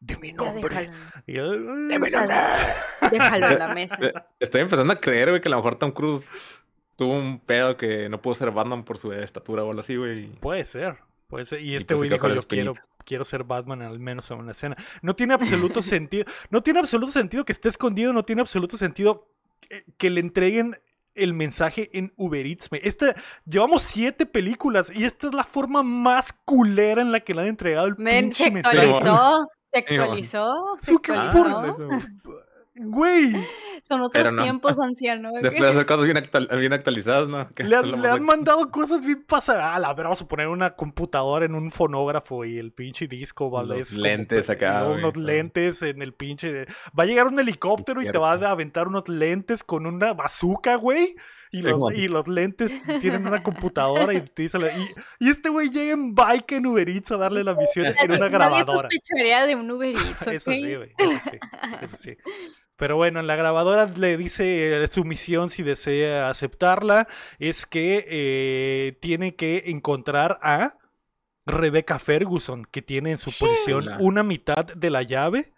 de 0.00 0.16
mi 0.16 0.30
Ya 0.30 0.36
nombre. 0.36 0.74
déjalo, 0.76 0.92
Y 1.26 1.32
yo, 1.34 1.50
déjalo 3.10 3.48
en 3.48 3.58
la 3.58 3.68
mesa. 3.74 3.98
Eh, 4.00 4.12
Estoy 4.40 4.62
empezando 4.62 4.92
a 4.92 4.96
creer, 4.96 5.28
güey, 5.28 5.40
que 5.40 5.48
a 5.48 5.50
lo 5.50 5.56
mejor 5.56 5.76
Tom 5.76 5.92
Cruise 5.92 6.26
tuvo 6.96 7.14
un 7.14 7.38
pedo 7.38 7.76
que 7.76 8.08
no 8.08 8.20
pudo 8.20 8.34
ser 8.34 8.50
Batman 8.50 8.84
por 8.84 8.98
su 8.98 9.12
estatura 9.12 9.62
o 9.62 9.68
algo 9.70 9.80
así, 9.80 9.96
güey. 9.96 10.26
Puede 10.40 10.64
ser, 10.64 10.96
puede 11.28 11.46
ser. 11.46 11.60
Y 11.60 11.76
este 11.76 11.94
pues 11.94 12.00
güey 12.00 12.10
dijo, 12.10 12.28
yo 12.28 12.42
quiero, 12.42 12.72
quiero 13.04 13.24
ser 13.24 13.44
Batman 13.44 13.82
al 13.82 13.98
menos 13.98 14.30
en 14.30 14.38
una 14.38 14.52
escena. 14.52 14.76
No 15.02 15.14
tiene 15.14 15.34
absoluto 15.34 15.82
sentido, 15.82 16.24
no 16.50 16.62
tiene 16.62 16.80
absoluto 16.80 17.12
sentido 17.12 17.44
que 17.44 17.52
esté 17.52 17.68
escondido, 17.68 18.12
no 18.12 18.24
tiene 18.24 18.40
absoluto 18.42 18.76
sentido 18.76 19.28
que, 19.60 19.84
que 19.98 20.10
le 20.10 20.20
entreguen 20.20 20.78
el 21.14 21.34
mensaje 21.34 21.90
en 21.92 22.12
Uber 22.16 22.46
Eats. 22.46 22.68
Esta, 22.82 23.14
llevamos 23.44 23.82
siete 23.82 24.26
películas 24.26 24.90
y 24.94 25.04
esta 25.04 25.26
es 25.26 25.34
la 25.34 25.44
forma 25.44 25.82
más 25.82 26.32
culera 26.32 27.02
en 27.02 27.12
la 27.12 27.20
que 27.20 27.34
le 27.34 27.42
han 27.42 27.48
entregado 27.48 27.86
el 27.86 27.96
Men, 27.98 28.26
pinche 28.26 28.50
mensaje. 28.50 28.76
Actualizó, 29.78 29.86
se 29.86 29.88
Simón. 29.94 30.06
actualizó, 30.08 30.76
se 30.82 30.92
Su 30.92 30.98
que 31.00 31.12
actualizó. 31.12 31.88
por- 32.22 32.50
Güey, 32.82 33.32
Son 33.82 34.00
otros 34.00 34.32
no. 34.32 34.42
tiempos, 34.42 34.78
anciano. 34.80 35.32
Después 35.32 35.60
de 35.60 35.68
hacer 35.68 35.86
cosas 35.86 36.04
bien, 36.04 36.16
actual- 36.16 36.48
bien 36.58 36.72
actualizadas, 36.72 37.28
¿no? 37.28 37.52
Que 37.52 37.64
le, 37.64 37.76
han, 37.76 38.00
le 38.00 38.20
mandado 38.20 38.70
cosas 38.70 39.04
bien 39.04 39.22
pasadas. 39.26 39.84
A 39.84 39.92
ver, 39.92 40.04
vamos 40.04 40.22
a 40.22 40.28
poner 40.28 40.48
una 40.48 40.74
computadora 40.76 41.44
en 41.44 41.54
un 41.54 41.70
fonógrafo 41.70 42.44
y 42.46 42.58
el 42.58 42.72
pinche 42.72 43.06
disco 43.06 43.50
vale. 43.50 43.78
Los 43.80 43.92
lentes 43.92 44.48
acá, 44.48 44.84
güey, 44.84 44.98
Unos 44.98 45.16
lentes 45.16 45.82
en 45.82 46.00
el 46.00 46.14
pinche. 46.14 46.64
Va 46.98 47.02
a 47.02 47.06
llegar 47.06 47.26
un 47.26 47.38
helicóptero 47.38 48.00
y 48.00 48.10
te 48.10 48.16
va 48.18 48.32
a 48.32 48.50
aventar 48.50 48.88
unos 48.88 49.06
lentes 49.08 49.62
con 49.62 49.84
una 49.84 50.14
bazooka, 50.14 50.76
güey. 50.76 51.16
Y 51.52 51.62
los, 51.62 51.72
Simón. 51.72 51.94
y 51.96 52.08
los 52.08 52.28
lentes 52.28 52.72
tienen 53.00 53.26
una 53.26 53.42
computadora 53.42 54.14
y 54.14 54.20
te 54.20 54.42
dice 54.42 54.58
la- 54.58 54.76
y, 54.76 54.86
y 55.18 55.28
este 55.30 55.48
güey 55.48 55.70
llega 55.70 55.92
en 55.92 56.14
bike 56.14 56.52
en 56.52 56.66
Uber 56.66 56.88
Eats 56.88 57.10
a 57.12 57.16
darle 57.16 57.42
la 57.44 57.54
misión 57.54 57.86
en 57.86 58.10
una 58.10 58.18
Nadie 58.18 58.30
grabadora. 58.30 58.88
sospecharía 58.88 59.46
de 59.46 59.56
un 59.56 59.70
Uber 59.70 59.94
Eats. 59.96 60.26
Eso 60.28 60.50
sí, 60.50 60.74
güey. 60.76 60.92
Eso 60.96 61.30
sí. 61.30 61.38
Eso 61.82 61.96
sí. 61.96 62.16
Pero 62.76 62.96
bueno, 62.96 63.20
en 63.20 63.26
la 63.26 63.36
grabadora 63.36 63.86
le 63.86 64.16
dice 64.16 64.82
eh, 64.82 64.88
su 64.88 65.04
misión, 65.04 65.50
si 65.50 65.62
desea 65.62 66.30
aceptarla, 66.30 67.08
es 67.38 67.66
que 67.66 68.06
eh, 68.08 68.96
tiene 69.00 69.34
que 69.34 69.64
encontrar 69.66 70.38
a 70.40 70.78
Rebecca 71.44 71.98
Ferguson, 71.98 72.64
que 72.70 72.80
tiene 72.80 73.10
en 73.10 73.18
su 73.18 73.32
posición 73.36 73.88
una 73.98 74.22
mitad 74.22 74.64
de 74.64 74.88
la 74.90 75.02
llave 75.02 75.52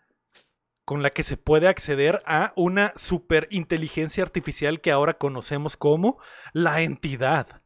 con 0.84 1.02
la 1.02 1.10
que 1.10 1.22
se 1.22 1.36
puede 1.36 1.68
acceder 1.68 2.22
a 2.26 2.52
una 2.56 2.92
superinteligencia 2.96 4.22
artificial 4.24 4.80
que 4.80 4.90
ahora 4.90 5.14
conocemos 5.14 5.76
como 5.76 6.18
la 6.52 6.82
entidad. 6.82 7.60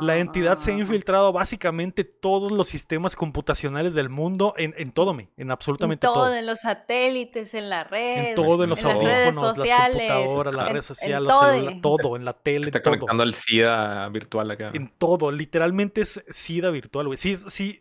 La 0.00 0.18
entidad 0.18 0.58
se 0.58 0.72
ha 0.72 0.76
infiltrado 0.78 1.32
básicamente 1.32 2.02
todos 2.02 2.50
los 2.50 2.66
sistemas 2.68 3.14
computacionales 3.14 3.94
del 3.94 4.08
mundo, 4.08 4.54
en, 4.56 4.74
en 4.76 4.90
todo, 4.90 5.14
me, 5.14 5.22
en 5.22 5.30
En 5.36 5.50
absolutamente 5.52 6.04
todo, 6.04 6.14
todo. 6.14 6.34
en 6.34 6.46
los 6.46 6.60
satélites, 6.62 7.54
en 7.54 7.68
la 7.70 7.84
red, 7.84 8.30
En 8.30 8.34
todo, 8.34 8.64
en 8.64 8.70
los 8.70 8.80
en 8.82 8.88
las 8.88 8.96
redes 8.98 9.26
audífonos, 9.28 9.42
las 9.42 9.56
sociales, 9.68 10.10
computadoras, 10.12 10.54
las 10.54 10.66
en- 10.66 10.72
redes 10.72 10.84
en 10.90 10.96
sociales, 10.96 11.28
todo. 11.80 11.96
todo, 11.98 12.16
en 12.16 12.24
la 12.24 12.32
tele, 12.32 12.66
Está 12.66 12.82
todo. 12.82 12.90
conectando 12.94 13.22
al 13.22 13.34
SIDA 13.34 14.08
virtual 14.08 14.50
acá. 14.50 14.70
En 14.74 14.92
todo, 14.98 15.30
literalmente 15.30 16.00
es 16.00 16.24
SIDA 16.30 16.70
virtual, 16.70 17.06
güey. 17.06 17.16
Sí, 17.18 17.36
sí. 17.36 17.78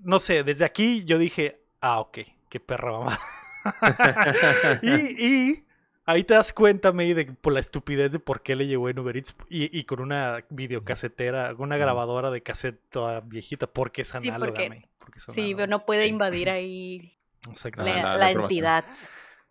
No 0.00 0.18
sé, 0.18 0.42
desde 0.42 0.64
aquí 0.64 1.04
yo 1.04 1.18
dije, 1.18 1.62
ah, 1.80 2.00
ok, 2.00 2.18
qué 2.48 2.60
perra 2.60 2.92
mamá. 2.92 3.20
y, 4.82 5.26
y 5.26 5.64
ahí 6.04 6.24
te 6.24 6.34
das 6.34 6.52
cuenta, 6.52 6.92
May, 6.92 7.14
de 7.14 7.26
por 7.26 7.52
la 7.52 7.60
estupidez 7.60 8.12
de 8.12 8.18
por 8.18 8.42
qué 8.42 8.54
le 8.56 8.66
llegó 8.66 8.88
en 8.88 8.98
Uber 8.98 9.16
Eats 9.16 9.34
y, 9.48 9.76
y 9.76 9.84
con 9.84 10.00
una 10.00 10.44
videocasetera, 10.50 11.54
una 11.58 11.76
grabadora 11.76 12.30
de 12.30 12.42
cassette 12.42 12.80
toda 12.90 13.20
viejita, 13.20 13.66
porque 13.66 14.02
es 14.02 14.08
Sí, 14.08 14.16
análoga, 14.28 14.52
porque- 14.52 14.68
May, 14.68 14.86
porque 14.98 15.18
es 15.18 15.24
Sí, 15.24 15.40
análoga. 15.40 15.56
pero 15.56 15.70
no 15.70 15.86
puede 15.86 16.06
invadir 16.06 16.50
ahí. 16.50 17.12
Ah, 17.48 17.52
la, 17.76 17.84
la- 17.84 17.84
la 17.84 17.92
la 18.16 18.30
información. 18.30 18.42
entidad. 18.42 18.84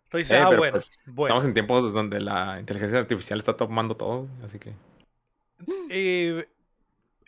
Entonces, 0.04 0.30
Eh, 0.30 0.38
ah, 0.38 0.46
pero 0.48 0.58
bueno, 0.60 0.72
pues, 0.72 0.90
bueno. 1.06 1.26
Estamos 1.34 1.44
en 1.46 1.54
tiempos 1.54 1.92
donde 1.92 2.20
la 2.20 2.60
inteligencia 2.60 2.98
artificial 2.98 3.38
está 3.38 3.56
tomando 3.56 3.96
todo, 3.96 4.28
así 4.44 4.58
que... 4.58 4.72
Eh, 5.90 6.46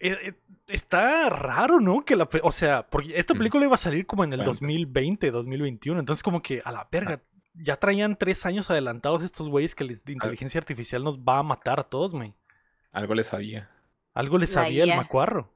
eh, 0.01 0.17
eh, 0.23 0.33
está 0.69 1.29
raro, 1.29 1.81
¿no? 1.81 2.05
Que 2.05 2.17
la, 2.17 2.29
o 2.43 2.53
sea, 2.53 2.87
porque 2.89 3.19
esta 3.19 3.35
película 3.35 3.65
iba 3.65 3.75
a 3.75 3.79
salir 3.79 4.07
como 4.07 4.25
en 4.25 4.33
el 4.33 4.39
Bueno, 4.41 4.51
pues. 4.53 4.61
2020, 4.61 5.31
2021, 5.31 6.01
entonces 6.01 6.23
como 6.23 6.43
que 6.43 6.63
a 6.65 6.73
la 6.73 6.87
verga, 6.91 7.21
ya 7.55 7.77
traían 7.77 8.17
tres 8.17 8.47
años 8.47 8.71
adelantados 8.71 9.23
estos 9.23 9.49
güeyes 9.49 9.75
que 9.75 9.85
la 9.85 9.93
inteligencia 10.07 10.59
artificial 10.59 11.03
nos 11.05 11.19
va 11.19 11.39
a 11.39 11.43
matar 11.43 11.81
a 11.81 11.85
todos, 11.85 12.13
güey. 12.13 12.33
Algo 12.93 13.15
le 13.15 13.23
sabía. 13.23 13.69
Algo 14.15 14.39
le 14.39 14.47
La 14.47 14.53
sabía 14.53 14.85
el 14.85 14.97
macuarro. 14.97 15.51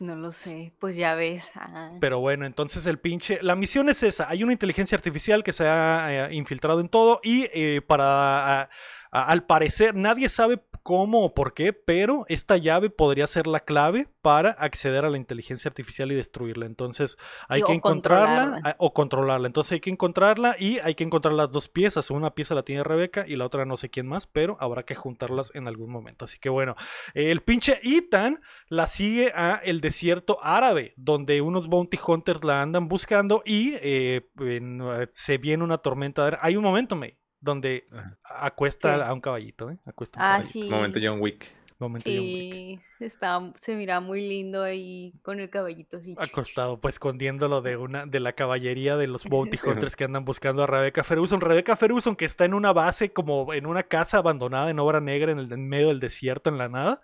No 0.00 0.16
lo 0.16 0.30
sé, 0.32 0.72
pues 0.78 0.96
ya 0.96 1.14
ves. 1.14 1.50
ah. 1.56 1.92
Pero 2.00 2.18
bueno, 2.18 2.46
entonces 2.46 2.86
el 2.86 2.98
pinche. 2.98 3.38
La 3.42 3.54
misión 3.54 3.88
es 3.90 4.02
esa. 4.02 4.28
Hay 4.30 4.42
una 4.42 4.52
inteligencia 4.52 4.96
artificial 4.96 5.44
que 5.44 5.52
se 5.52 5.66
ha 5.68 6.28
eh, 6.30 6.34
infiltrado 6.34 6.80
en 6.80 6.88
todo. 6.88 7.20
Y 7.22 7.48
eh, 7.52 7.82
para. 7.86 8.62
a- 8.62 8.70
a- 9.10 9.24
al 9.26 9.44
parecer, 9.44 9.94
nadie 9.94 10.28
sabe 10.28 10.58
cómo 10.84 11.24
o 11.24 11.34
por 11.34 11.54
qué, 11.54 11.72
pero 11.72 12.24
esta 12.28 12.56
llave 12.58 12.90
podría 12.90 13.26
ser 13.26 13.48
la 13.48 13.60
clave 13.60 14.06
para 14.22 14.50
acceder 14.50 15.04
a 15.04 15.10
la 15.10 15.16
inteligencia 15.16 15.68
artificial 15.68 16.12
y 16.12 16.14
destruirla. 16.14 16.66
Entonces 16.66 17.16
hay 17.48 17.62
Y- 17.62 17.64
que 17.64 17.72
encontrarla 17.72 18.26
controlarla. 18.42 18.76
o 18.78 18.92
controlarla. 18.94 19.46
Entonces 19.48 19.72
hay 19.72 19.80
que 19.80 19.90
encontrarla 19.90 20.56
y 20.58 20.78
hay 20.78 20.94
que 20.94 21.02
encontrar 21.04 21.34
las 21.34 21.50
dos 21.50 21.68
piezas. 21.68 22.10
Una 22.10 22.34
pieza 22.34 22.54
la 22.54 22.62
tiene 22.62 22.84
Rebeca 22.84 23.24
y 23.26 23.34
la 23.36 23.46
otra 23.46 23.64
no 23.64 23.76
sé 23.78 23.88
quién 23.88 24.06
más, 24.06 24.26
pero 24.26 24.56
habrá 24.60 24.84
que 24.84 24.94
juntarlas 24.94 25.50
en 25.54 25.66
algún 25.68 25.90
momento. 25.90 26.26
Así 26.26 26.38
que 26.38 26.50
bueno, 26.50 26.76
el 27.14 27.40
pinche 27.40 27.80
Ethan 27.82 28.40
la 28.68 28.86
sigue 28.86 29.32
a 29.34 29.54
el 29.64 29.80
desierto 29.80 30.38
árabe, 30.42 30.92
donde 30.96 31.40
unos 31.40 31.66
bounty 31.66 31.98
hunters 32.06 32.44
la 32.44 32.60
andan 32.60 32.88
buscando 32.88 33.42
y 33.46 33.72
eh, 33.80 34.28
eh, 34.40 35.06
se 35.10 35.38
viene 35.38 35.64
una 35.64 35.78
tormenta. 35.78 36.38
Hay 36.42 36.56
un 36.56 36.62
momento, 36.64 36.94
May, 36.94 37.16
donde 37.44 37.86
Ajá. 37.92 38.16
acuesta 38.24 38.96
¿Qué? 38.96 39.02
a 39.02 39.12
un 39.12 39.20
caballito, 39.20 39.70
¿eh? 39.70 39.78
Acuesta 39.86 40.18
a 40.18 40.22
un 40.22 40.26
Ah, 40.26 40.32
caballito. 40.38 40.52
sí. 40.52 40.68
Momento 40.70 40.98
John 41.02 41.20
Wick. 41.20 41.46
Momento 41.78 42.08
John 42.08 42.20
Wick. 42.20 42.80
Sí, 42.98 43.04
está, 43.04 43.52
se 43.60 43.76
mira 43.76 44.00
muy 44.00 44.26
lindo 44.26 44.62
ahí 44.62 45.12
con 45.22 45.40
el 45.40 45.50
caballito 45.50 45.98
así. 45.98 46.14
Acostado, 46.18 46.80
pues 46.80 46.94
escondiéndolo 46.94 47.62
de 47.62 47.76
una, 47.76 48.06
de 48.06 48.20
la 48.20 48.32
caballería 48.32 48.96
de 48.96 49.06
los 49.08 49.24
Bounty 49.28 49.58
Hunters 49.64 49.96
que 49.96 50.04
andan 50.04 50.24
buscando 50.24 50.62
a 50.62 50.66
Rebecca 50.66 51.04
Ferguson. 51.04 51.40
Rebecca 51.40 51.76
Ferguson, 51.76 52.16
que 52.16 52.24
está 52.24 52.44
en 52.44 52.54
una 52.54 52.72
base, 52.72 53.12
como 53.12 53.52
en 53.52 53.66
una 53.66 53.82
casa 53.82 54.18
abandonada 54.18 54.70
en 54.70 54.78
obra 54.78 55.00
negra, 55.00 55.32
en 55.32 55.38
el 55.38 55.52
en 55.52 55.68
medio 55.68 55.88
del 55.88 56.00
desierto, 56.00 56.48
en 56.48 56.58
la 56.58 56.68
nada. 56.68 57.00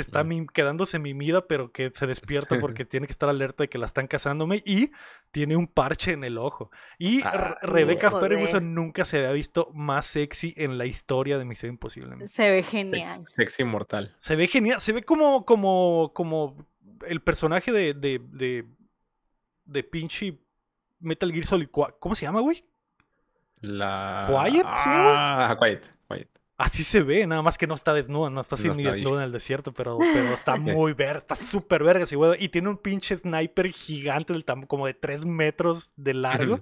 Está 0.00 0.24
mim- 0.24 0.46
quedándose 0.46 0.98
mimida, 0.98 1.46
pero 1.46 1.72
que 1.72 1.90
se 1.90 2.06
despierta 2.06 2.56
porque 2.60 2.84
tiene 2.84 3.06
que 3.06 3.12
estar 3.12 3.28
alerta 3.28 3.64
de 3.64 3.68
que 3.68 3.78
la 3.78 3.86
están 3.86 4.06
cazándome. 4.06 4.62
Y 4.64 4.90
tiene 5.30 5.56
un 5.56 5.66
parche 5.66 6.12
en 6.12 6.24
el 6.24 6.38
ojo. 6.38 6.70
Y 6.98 7.22
Ah, 7.22 7.56
Re- 7.60 7.68
Rebecca 7.68 8.10
joder. 8.10 8.32
Ferguson 8.32 8.74
nunca 8.74 9.04
se 9.04 9.18
había 9.18 9.32
visto 9.32 9.70
más 9.74 10.06
sexy 10.06 10.54
en 10.56 10.78
la 10.78 10.86
historia 10.86 11.38
de 11.38 11.44
Misión 11.44 11.70
Imposible. 11.72 12.28
Se 12.28 12.50
ve 12.50 12.62
Sex- 12.62 12.70
genial. 12.70 13.24
Sexy 13.32 13.64
mortal. 13.64 14.14
Se 14.18 14.36
ve 14.36 14.46
genial, 14.46 14.80
se 14.80 14.92
ve 14.92 15.02
como, 15.02 15.44
como, 15.44 16.12
como 16.14 16.66
el 17.06 17.20
personaje 17.20 17.70
de, 17.72 17.94
de, 17.94 18.20
de, 18.32 18.64
de 19.64 19.82
pinche 19.84 20.38
Metal 21.00 21.30
Gear 21.32 21.46
Solid 21.46 21.68
4. 21.70 21.96
¿Cómo 22.00 22.14
se 22.14 22.26
llama, 22.26 22.40
güey? 22.40 22.64
La. 23.60 24.24
¿Quiet? 24.26 24.66
¿Sí, 24.76 24.88
güey? 24.88 25.14
Ah, 25.16 25.56
Quiet. 25.60 25.90
Quiet. 26.08 26.28
Así 26.58 26.82
se 26.82 27.02
ve, 27.02 27.24
nada 27.24 27.40
más 27.40 27.56
que 27.56 27.68
no 27.68 27.74
está 27.76 27.94
desnuda, 27.94 28.30
no 28.30 28.40
está 28.40 28.56
así 28.56 28.66
No 28.66 28.74
ni 28.74 28.82
desnuda 28.82 29.18
en 29.18 29.26
el 29.26 29.32
desierto, 29.32 29.72
pero, 29.72 29.96
pero 29.96 30.34
está 30.34 30.56
muy 30.56 30.92
verga, 30.92 31.18
está 31.18 31.36
súper 31.36 31.84
verga 31.84 32.02
ese 32.02 32.16
güey. 32.16 32.44
Y 32.44 32.48
tiene 32.48 32.68
un 32.68 32.78
pinche 32.78 33.16
sniper 33.16 33.70
gigante 33.70 34.32
del 34.32 34.44
como 34.66 34.86
de 34.86 34.94
3 34.94 35.24
metros 35.24 35.92
de 35.94 36.14
largo, 36.14 36.60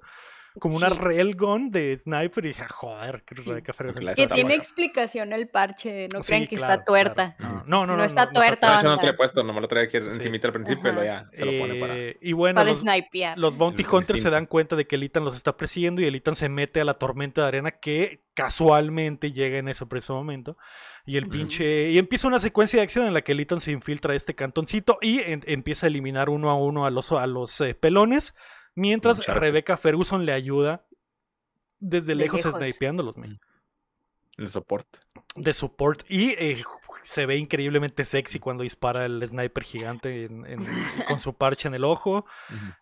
como 0.58 0.76
una 0.76 0.88
Sí. 0.90 0.96
railgun 0.98 1.70
de 1.70 1.96
sniper. 1.96 2.44
Y 2.44 2.48
dije, 2.48 2.62
"Ah, 2.62 2.68
joder, 2.68 3.22
que 3.24 3.34
Sí. 3.36 3.42
Rebecca 3.48 3.72
Ferguson 3.72 4.00
clase 4.02 4.16
Que 4.16 4.22
está 4.22 4.34
tiene 4.34 4.48
buena". 4.50 4.62
explicación 4.62 5.32
el 5.32 5.48
parche, 5.48 6.08
no 6.12 6.22
Sí, 6.22 6.28
crean 6.28 6.46
que 6.46 6.56
claro, 6.56 6.72
está 6.74 6.84
tuerta. 6.84 7.34
claro. 7.36 7.62
No, 7.66 7.80
no, 7.80 7.86
no. 7.88 7.96
No 7.98 8.04
está 8.04 8.30
tuerta, 8.30 8.66
De 8.68 8.74
hecho, 8.76 8.82
no 8.84 8.88
banda. 8.90 9.00
te 9.00 9.06
lo 9.08 9.12
he 9.12 9.16
puesto, 9.16 9.42
nomás 9.42 9.62
lo 9.62 9.68
traía 9.68 9.84
aquí 9.86 9.98
Sí. 9.98 10.04
encimita 10.04 10.48
al 10.48 10.52
principio 10.54 10.92
luego 10.92 11.04
ya 11.04 11.28
se 11.32 11.44
lo 11.44 11.58
pone 11.58 11.80
para. 11.80 11.96
Eh, 11.96 12.16
y 12.20 12.32
bueno, 12.32 12.56
Para 12.58 12.70
los, 12.70 12.80
snipear. 12.80 13.38
Los 13.38 13.56
Bounty 13.56 13.82
El 13.82 13.88
Hunters 13.94 14.22
se 14.22 14.30
dan 14.30 14.46
cuenta 14.46 14.76
de 14.76 14.86
que 14.86 14.96
el 14.96 15.02
Ethan 15.02 15.24
los 15.24 15.36
está 15.36 15.56
persiguiendo 15.56 16.00
y 16.00 16.04
el 16.06 16.14
Ethan 16.14 16.34
se 16.34 16.48
mete 16.48 16.80
a 16.80 16.84
la 16.84 16.94
tormenta 16.94 17.42
de 17.42 17.48
arena 17.48 17.70
que 17.72 18.22
casualmente 18.34 19.32
llega 19.32 19.58
en 19.58 19.68
ese 19.68 19.86
preciso 19.86 20.14
momento. 20.14 20.56
Y 21.04 21.16
el 21.16 21.28
pinche. 21.28 21.90
Y 21.90 21.98
empieza 21.98 22.26
una 22.28 22.38
secuencia 22.38 22.78
de 22.78 22.82
acción 22.84 23.06
en 23.06 23.14
la 23.14 23.22
que 23.22 23.32
el 23.32 23.40
Ethan 23.40 23.60
se 23.60 23.70
infiltra 23.72 24.12
a 24.12 24.16
este 24.16 24.34
cantoncito 24.34 24.98
y 25.00 25.20
en- 25.20 25.42
empieza 25.46 25.86
a 25.86 25.88
eliminar 25.88 26.28
uno 26.28 26.50
a 26.50 26.54
uno 26.56 26.84
a 26.86 26.90
los, 26.90 27.12
a 27.12 27.26
los 27.26 27.60
eh, 27.60 27.74
pelones. 27.74 28.34
Mientras 28.76 29.18
Uncharted. 29.18 29.40
Rebecca 29.40 29.76
Ferguson 29.76 30.24
le 30.24 30.32
ayuda 30.32 30.86
desde 31.80 32.08
De 32.12 32.14
lejos, 32.16 32.44
lejos. 32.44 32.54
snipeándolos, 32.60 33.16
men, 33.16 33.40
El 34.36 34.48
soporte. 34.48 35.00
de 35.34 35.52
support. 35.52 36.04
Y 36.08 36.30
eh, 36.38 36.62
se 37.02 37.24
ve 37.26 37.36
increíblemente 37.36 38.04
sexy 38.04 38.38
cuando 38.38 38.62
dispara 38.64 39.04
el 39.06 39.26
sniper 39.26 39.62
gigante 39.64 40.24
en- 40.24 40.44
en- 40.46 40.66
con 41.08 41.20
su 41.20 41.34
parche 41.36 41.68
en 41.68 41.74
el 41.74 41.84
ojo. 41.84 42.26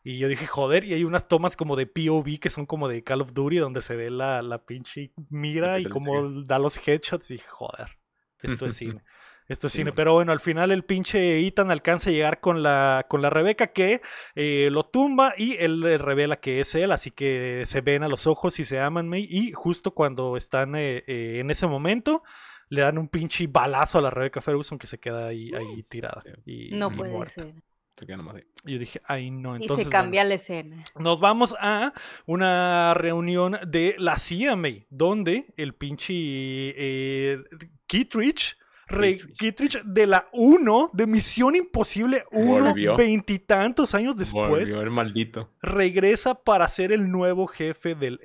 Y 0.02 0.18
yo 0.18 0.28
dije, 0.28 0.46
joder, 0.46 0.84
y 0.84 0.94
hay 0.94 1.04
unas 1.04 1.28
tomas 1.28 1.56
como 1.56 1.76
de 1.76 1.86
POV 1.86 2.38
que 2.40 2.50
son 2.50 2.66
como 2.66 2.88
de 2.88 3.02
Call 3.04 3.20
of 3.20 3.32
Duty, 3.32 3.56
donde 3.58 3.82
se 3.82 3.94
ve 3.96 4.10
la, 4.10 4.42
la 4.42 4.64
pinche 4.64 5.12
mira 5.30 5.78
y 5.78 5.84
como 5.84 6.42
da 6.44 6.58
los 6.58 6.76
headshots. 6.88 7.30
Y 7.30 7.34
dije, 7.34 7.48
joder, 7.48 7.98
esto 8.42 8.66
es 8.66 8.74
cine. 8.76 9.02
Esto 9.48 9.66
es 9.66 9.72
Sí, 9.74 9.78
cine. 9.78 9.92
Pero 9.92 10.14
bueno, 10.14 10.32
al 10.32 10.40
final 10.40 10.70
el 10.72 10.84
pinche 10.84 11.46
Ethan 11.46 11.70
alcanza 11.70 12.10
a 12.10 12.12
llegar 12.12 12.40
con 12.40 12.62
la, 12.62 13.04
con 13.08 13.20
la 13.20 13.28
Rebeca 13.30 13.68
que 13.68 14.00
eh, 14.34 14.68
lo 14.70 14.86
tumba 14.86 15.34
y 15.36 15.56
él 15.58 15.80
le 15.80 15.98
revela 15.98 16.36
que 16.36 16.60
es 16.60 16.74
él. 16.74 16.92
Así 16.92 17.10
que 17.10 17.64
se 17.66 17.80
ven 17.82 18.02
a 18.02 18.08
los 18.08 18.26
ojos 18.26 18.58
y 18.58 18.64
se 18.64 18.80
aman. 18.80 19.12
Y 19.14 19.52
justo 19.52 19.92
cuando 19.92 20.36
están 20.36 20.74
eh, 20.76 21.04
eh, 21.06 21.38
en 21.40 21.50
ese 21.50 21.66
momento, 21.66 22.22
le 22.70 22.80
dan 22.80 22.96
un 22.96 23.08
pinche 23.08 23.46
balazo 23.46 23.98
a 23.98 24.02
la 24.02 24.10
Rebeca 24.10 24.40
Ferguson 24.40 24.78
que 24.78 24.86
se 24.86 24.98
queda 24.98 25.26
ahí, 25.26 25.50
ahí 25.54 25.82
tirada. 25.84 26.22
Sí. 26.24 26.30
Y, 26.70 26.70
No 26.78 26.90
y 26.90 26.96
puede 26.96 27.12
muerta. 27.12 27.42
ser. 27.42 27.54
Se 27.96 28.06
queda 28.06 28.16
nomás 28.16 28.36
ahí. 28.36 28.42
Y 28.64 28.72
yo 28.72 28.78
dije, 28.80 29.00
ay 29.04 29.30
no. 29.30 29.56
Y 29.56 29.62
Entonces, 29.62 29.84
se 29.84 29.90
bueno. 29.90 30.02
cambia 30.04 30.24
la 30.24 30.34
escena. 30.34 30.82
Nos 30.98 31.20
vamos 31.20 31.54
a 31.60 31.92
una 32.26 32.92
reunión 32.94 33.58
de 33.68 33.94
la 33.98 34.16
CMA, 34.16 34.86
donde 34.90 35.52
el 35.56 35.74
pinche 35.74 36.12
eh, 36.16 37.38
Kittredge, 37.86 38.56
Kittredge. 38.88 39.32
Kittredge 39.38 39.82
de 39.84 40.06
la 40.06 40.28
1, 40.32 40.90
de 40.92 41.06
Misión 41.06 41.56
Imposible 41.56 42.24
1, 42.30 42.64
Volvió. 42.66 42.96
veintitantos 42.96 43.94
años 43.94 44.16
después, 44.16 44.48
Volvió 44.50 44.82
el 44.82 44.90
maldito. 44.90 45.50
regresa 45.62 46.34
para 46.34 46.68
ser 46.68 46.92
el 46.92 47.10
nuevo 47.10 47.46
jefe 47.46 47.94
del 47.94 48.20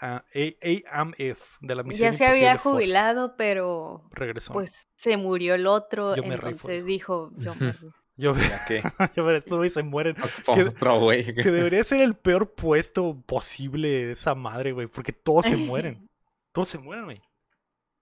A- 0.00 0.24
A- 0.34 1.00
AMF, 1.00 1.56
de 1.60 1.74
la 1.74 1.82
Misión 1.82 2.10
Ya 2.12 2.18
se 2.18 2.26
había 2.26 2.58
Force. 2.58 2.70
jubilado, 2.84 3.36
pero 3.36 4.04
Regresó. 4.12 4.52
pues 4.52 4.88
se 4.96 5.16
murió 5.16 5.54
el 5.54 5.66
otro, 5.66 6.16
Yo 6.16 6.22
me 6.24 6.36
rifo, 6.36 6.48
entonces 6.48 6.84
dijo, 6.84 7.32
yo 7.36 7.54
me 7.54 7.66
rifo. 7.72 7.94
yo 8.16 8.34
Ya 8.34 8.64
que 8.66 8.82
yo 9.16 9.24
ver 9.24 9.36
esto 9.36 9.64
y 9.64 9.70
se 9.70 9.82
mueren. 9.82 10.16
otro. 10.46 11.08
Que 11.08 11.50
debería 11.50 11.84
ser 11.84 12.00
el 12.00 12.14
peor 12.14 12.52
puesto 12.54 13.20
posible 13.26 14.10
esa 14.10 14.34
madre, 14.34 14.72
güey, 14.72 14.86
porque 14.88 15.12
todos 15.12 15.46
se 15.46 15.56
mueren. 15.56 16.08
Todos 16.52 16.68
se 16.68 16.78
mueren, 16.78 17.04
güey. 17.04 17.22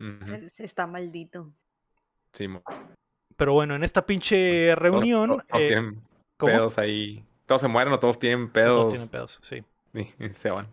Ujú. 0.01 0.25
Se- 0.27 0.51
se 0.51 0.64
está 0.64 0.87
maldito. 0.87 1.53
Sí, 2.38 2.46
Pero 3.37 3.53
bueno, 3.53 3.74
en 3.74 3.83
esta 3.83 4.07
pinche 4.07 4.74
reunión. 4.77 5.29
Todos, 5.31 5.46
todos 5.48 5.62
eh, 5.62 5.66
tienen 5.66 6.01
¿cómo? 6.37 6.53
pedos 6.53 6.79
ahí. 6.79 7.24
Todos 7.46 7.62
se 7.62 7.68
mueren 7.68 7.92
o 7.92 7.98
todos 7.98 8.18
tienen 8.20 8.48
pedos. 8.48 8.77
Todos 8.77 8.88
tienen 8.90 9.09
pedos, 9.09 9.40
sí. 9.42 9.64
Y 9.94 10.29
se 10.31 10.51
van. 10.53 10.68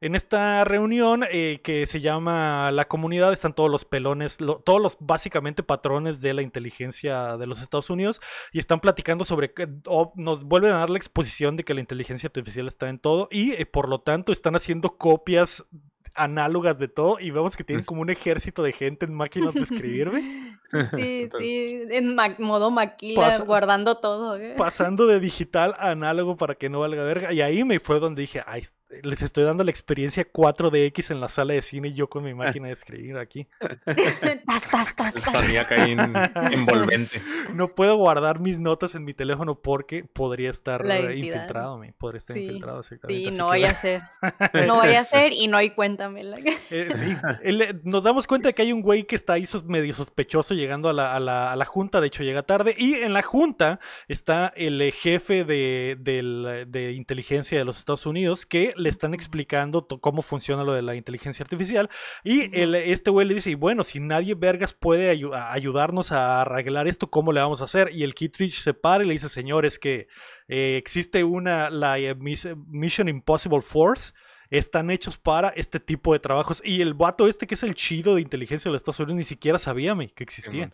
En 0.00 0.14
esta 0.14 0.62
reunión 0.62 1.24
eh, 1.28 1.60
que 1.64 1.84
se 1.86 2.00
llama 2.00 2.70
La 2.70 2.86
Comunidad 2.86 3.32
están 3.32 3.52
todos 3.52 3.68
los 3.68 3.84
pelones, 3.84 4.40
lo- 4.40 4.60
todos 4.60 4.80
los 4.80 4.96
básicamente 5.00 5.64
patrones 5.64 6.20
de 6.20 6.34
la 6.34 6.42
inteligencia 6.42 7.36
de 7.36 7.48
los 7.48 7.60
Estados 7.60 7.90
Unidos 7.90 8.20
y 8.52 8.60
están 8.60 8.78
platicando 8.78 9.24
sobre, 9.24 9.52
que- 9.52 9.66
o 9.86 10.12
nos 10.14 10.44
vuelven 10.44 10.70
a 10.72 10.78
dar 10.78 10.90
la 10.90 10.98
exposición 10.98 11.56
de 11.56 11.64
que 11.64 11.74
la 11.74 11.80
inteligencia 11.80 12.28
artificial 12.28 12.68
está 12.68 12.88
en 12.88 13.00
todo 13.00 13.26
y 13.32 13.54
eh, 13.54 13.66
por 13.66 13.88
lo 13.88 14.00
tanto 14.02 14.30
están 14.30 14.54
haciendo 14.54 14.90
copias 14.96 15.66
análogas 16.14 16.78
de 16.78 16.88
todo 16.88 17.18
y 17.20 17.30
vemos 17.30 17.56
que 17.56 17.64
tienen 17.64 17.84
como 17.84 18.02
un 18.02 18.10
ejército 18.10 18.62
de 18.62 18.72
gente 18.72 19.06
en 19.06 19.14
máquinas 19.14 19.54
de 19.54 19.60
escribir, 19.62 20.10
güey. 20.10 20.22
Sí, 20.94 21.30
sí, 21.38 21.82
en 21.90 22.14
ma- 22.14 22.36
modo 22.38 22.70
maquila, 22.70 23.22
Pasa- 23.22 23.44
guardando 23.44 23.96
todo. 24.00 24.36
¿eh? 24.36 24.54
pasando 24.58 25.06
de 25.06 25.18
digital 25.18 25.74
a 25.78 25.92
análogo 25.92 26.36
para 26.36 26.56
que 26.56 26.68
no 26.68 26.80
valga 26.80 27.02
verga. 27.04 27.32
Y 27.32 27.40
ahí 27.40 27.64
me 27.64 27.80
fue 27.80 27.98
donde 28.00 28.20
dije, 28.20 28.42
ay, 28.46 28.64
les 29.02 29.22
estoy 29.22 29.44
dando 29.44 29.64
la 29.64 29.70
experiencia 29.70 30.26
4DX 30.32 31.10
en 31.10 31.20
la 31.20 31.28
sala 31.28 31.52
de 31.54 31.62
cine 31.62 31.88
y 31.88 31.94
yo 31.94 32.08
con 32.08 32.24
mi 32.24 32.32
máquina 32.34 32.68
de 32.68 32.72
escribir 32.72 33.16
aquí. 33.18 33.46
Tas, 34.46 34.68
tas, 34.70 34.96
tas, 34.96 35.16
El 35.16 35.22
tas. 35.22 35.32
sonido 35.32 35.60
acá 35.60 35.76
envolvente. 36.52 37.20
No 37.54 37.68
puedo 37.68 37.96
guardar 37.96 38.40
mis 38.40 38.58
notas 38.58 38.94
en 38.94 39.04
mi 39.04 39.14
teléfono 39.14 39.56
porque 39.60 40.04
podría 40.04 40.50
estar 40.50 40.84
infiltrado, 41.14 41.78
me 41.78 41.92
podría 41.92 42.18
estar 42.18 42.34
Sí, 42.36 42.44
infiltrado. 42.44 42.80
exactamente. 42.80 43.30
Sí, 43.30 43.36
no 43.36 43.44
que- 43.44 43.50
vaya 43.50 43.70
a 43.70 43.74
ser. 43.74 44.00
No 44.66 44.76
vaya 44.76 45.00
a 45.00 45.04
ser 45.04 45.32
y 45.32 45.46
no, 45.48 45.60
y 45.60 45.70
cuéntamela. 45.70 46.38
Eh, 46.70 46.88
sí, 46.92 47.14
eh, 47.42 47.74
nos 47.84 48.04
damos 48.04 48.26
cuenta 48.26 48.48
de 48.48 48.54
que 48.54 48.62
hay 48.62 48.72
un 48.72 48.80
güey 48.82 49.04
que 49.04 49.16
está 49.16 49.34
ahí 49.34 49.46
sos- 49.46 49.64
medio 49.64 49.94
sospechoso 49.94 50.54
llegando 50.54 50.88
a 50.88 50.92
la, 50.92 51.14
a 51.14 51.20
la- 51.20 51.52
a 51.52 51.56
la 51.56 51.64
junta, 51.64 52.00
de 52.00 52.06
hecho 52.08 52.22
llega 52.24 52.42
tarde, 52.42 52.74
y 52.76 52.94
en 52.94 53.12
la 53.12 53.22
junta 53.22 53.80
está 54.08 54.52
el 54.56 54.92
jefe 54.92 55.44
de 55.44 56.94
inteligencia 56.96 57.58
de 57.58 57.64
los 57.64 57.78
Estados 57.78 58.06
Unidos 58.06 58.46
que 58.46 58.70
le 58.78 58.88
están 58.88 59.14
explicando 59.14 59.86
cómo 60.00 60.22
funciona 60.22 60.64
lo 60.64 60.72
de 60.72 60.82
la 60.82 60.94
inteligencia 60.94 61.42
artificial, 61.42 61.90
y 62.24 62.56
el- 62.58 62.74
este 62.74 63.10
güey 63.10 63.26
le 63.26 63.34
dice, 63.34 63.50
y 63.50 63.54
bueno, 63.54 63.82
si 63.84 64.00
nadie 64.00 64.34
vergas 64.34 64.72
puede 64.72 65.12
ayu- 65.14 65.34
ayudarnos 65.34 66.12
a 66.12 66.40
arreglar 66.40 66.88
esto, 66.88 67.08
¿cómo 67.08 67.32
le 67.32 67.40
vamos 67.40 67.60
a 67.60 67.64
hacer? 67.64 67.90
Y 67.92 68.02
el 68.04 68.14
Kittredge 68.14 68.60
se 68.62 68.74
para 68.74 69.04
y 69.04 69.06
le 69.06 69.12
dice, 69.14 69.28
señores, 69.28 69.78
que 69.78 70.06
eh, 70.48 70.76
existe 70.78 71.24
una, 71.24 71.68
la 71.70 71.98
eh, 71.98 72.14
Mis- 72.14 72.48
Mission 72.68 73.08
Impossible 73.08 73.60
Force, 73.60 74.12
están 74.50 74.90
hechos 74.90 75.18
para 75.18 75.50
este 75.50 75.78
tipo 75.80 76.12
de 76.14 76.20
trabajos. 76.20 76.62
Y 76.64 76.80
el 76.80 76.94
vato 76.94 77.28
este 77.28 77.46
que 77.46 77.54
es 77.54 77.62
el 77.62 77.74
chido 77.74 78.14
de 78.14 78.22
inteligencia 78.22 78.68
de 78.68 78.72
los 78.72 78.80
Estados 78.80 79.00
Unidos 79.00 79.16
ni 79.16 79.24
siquiera 79.24 79.58
sabía 79.58 79.94
me, 79.94 80.08
que 80.12 80.24
existía. 80.24 80.70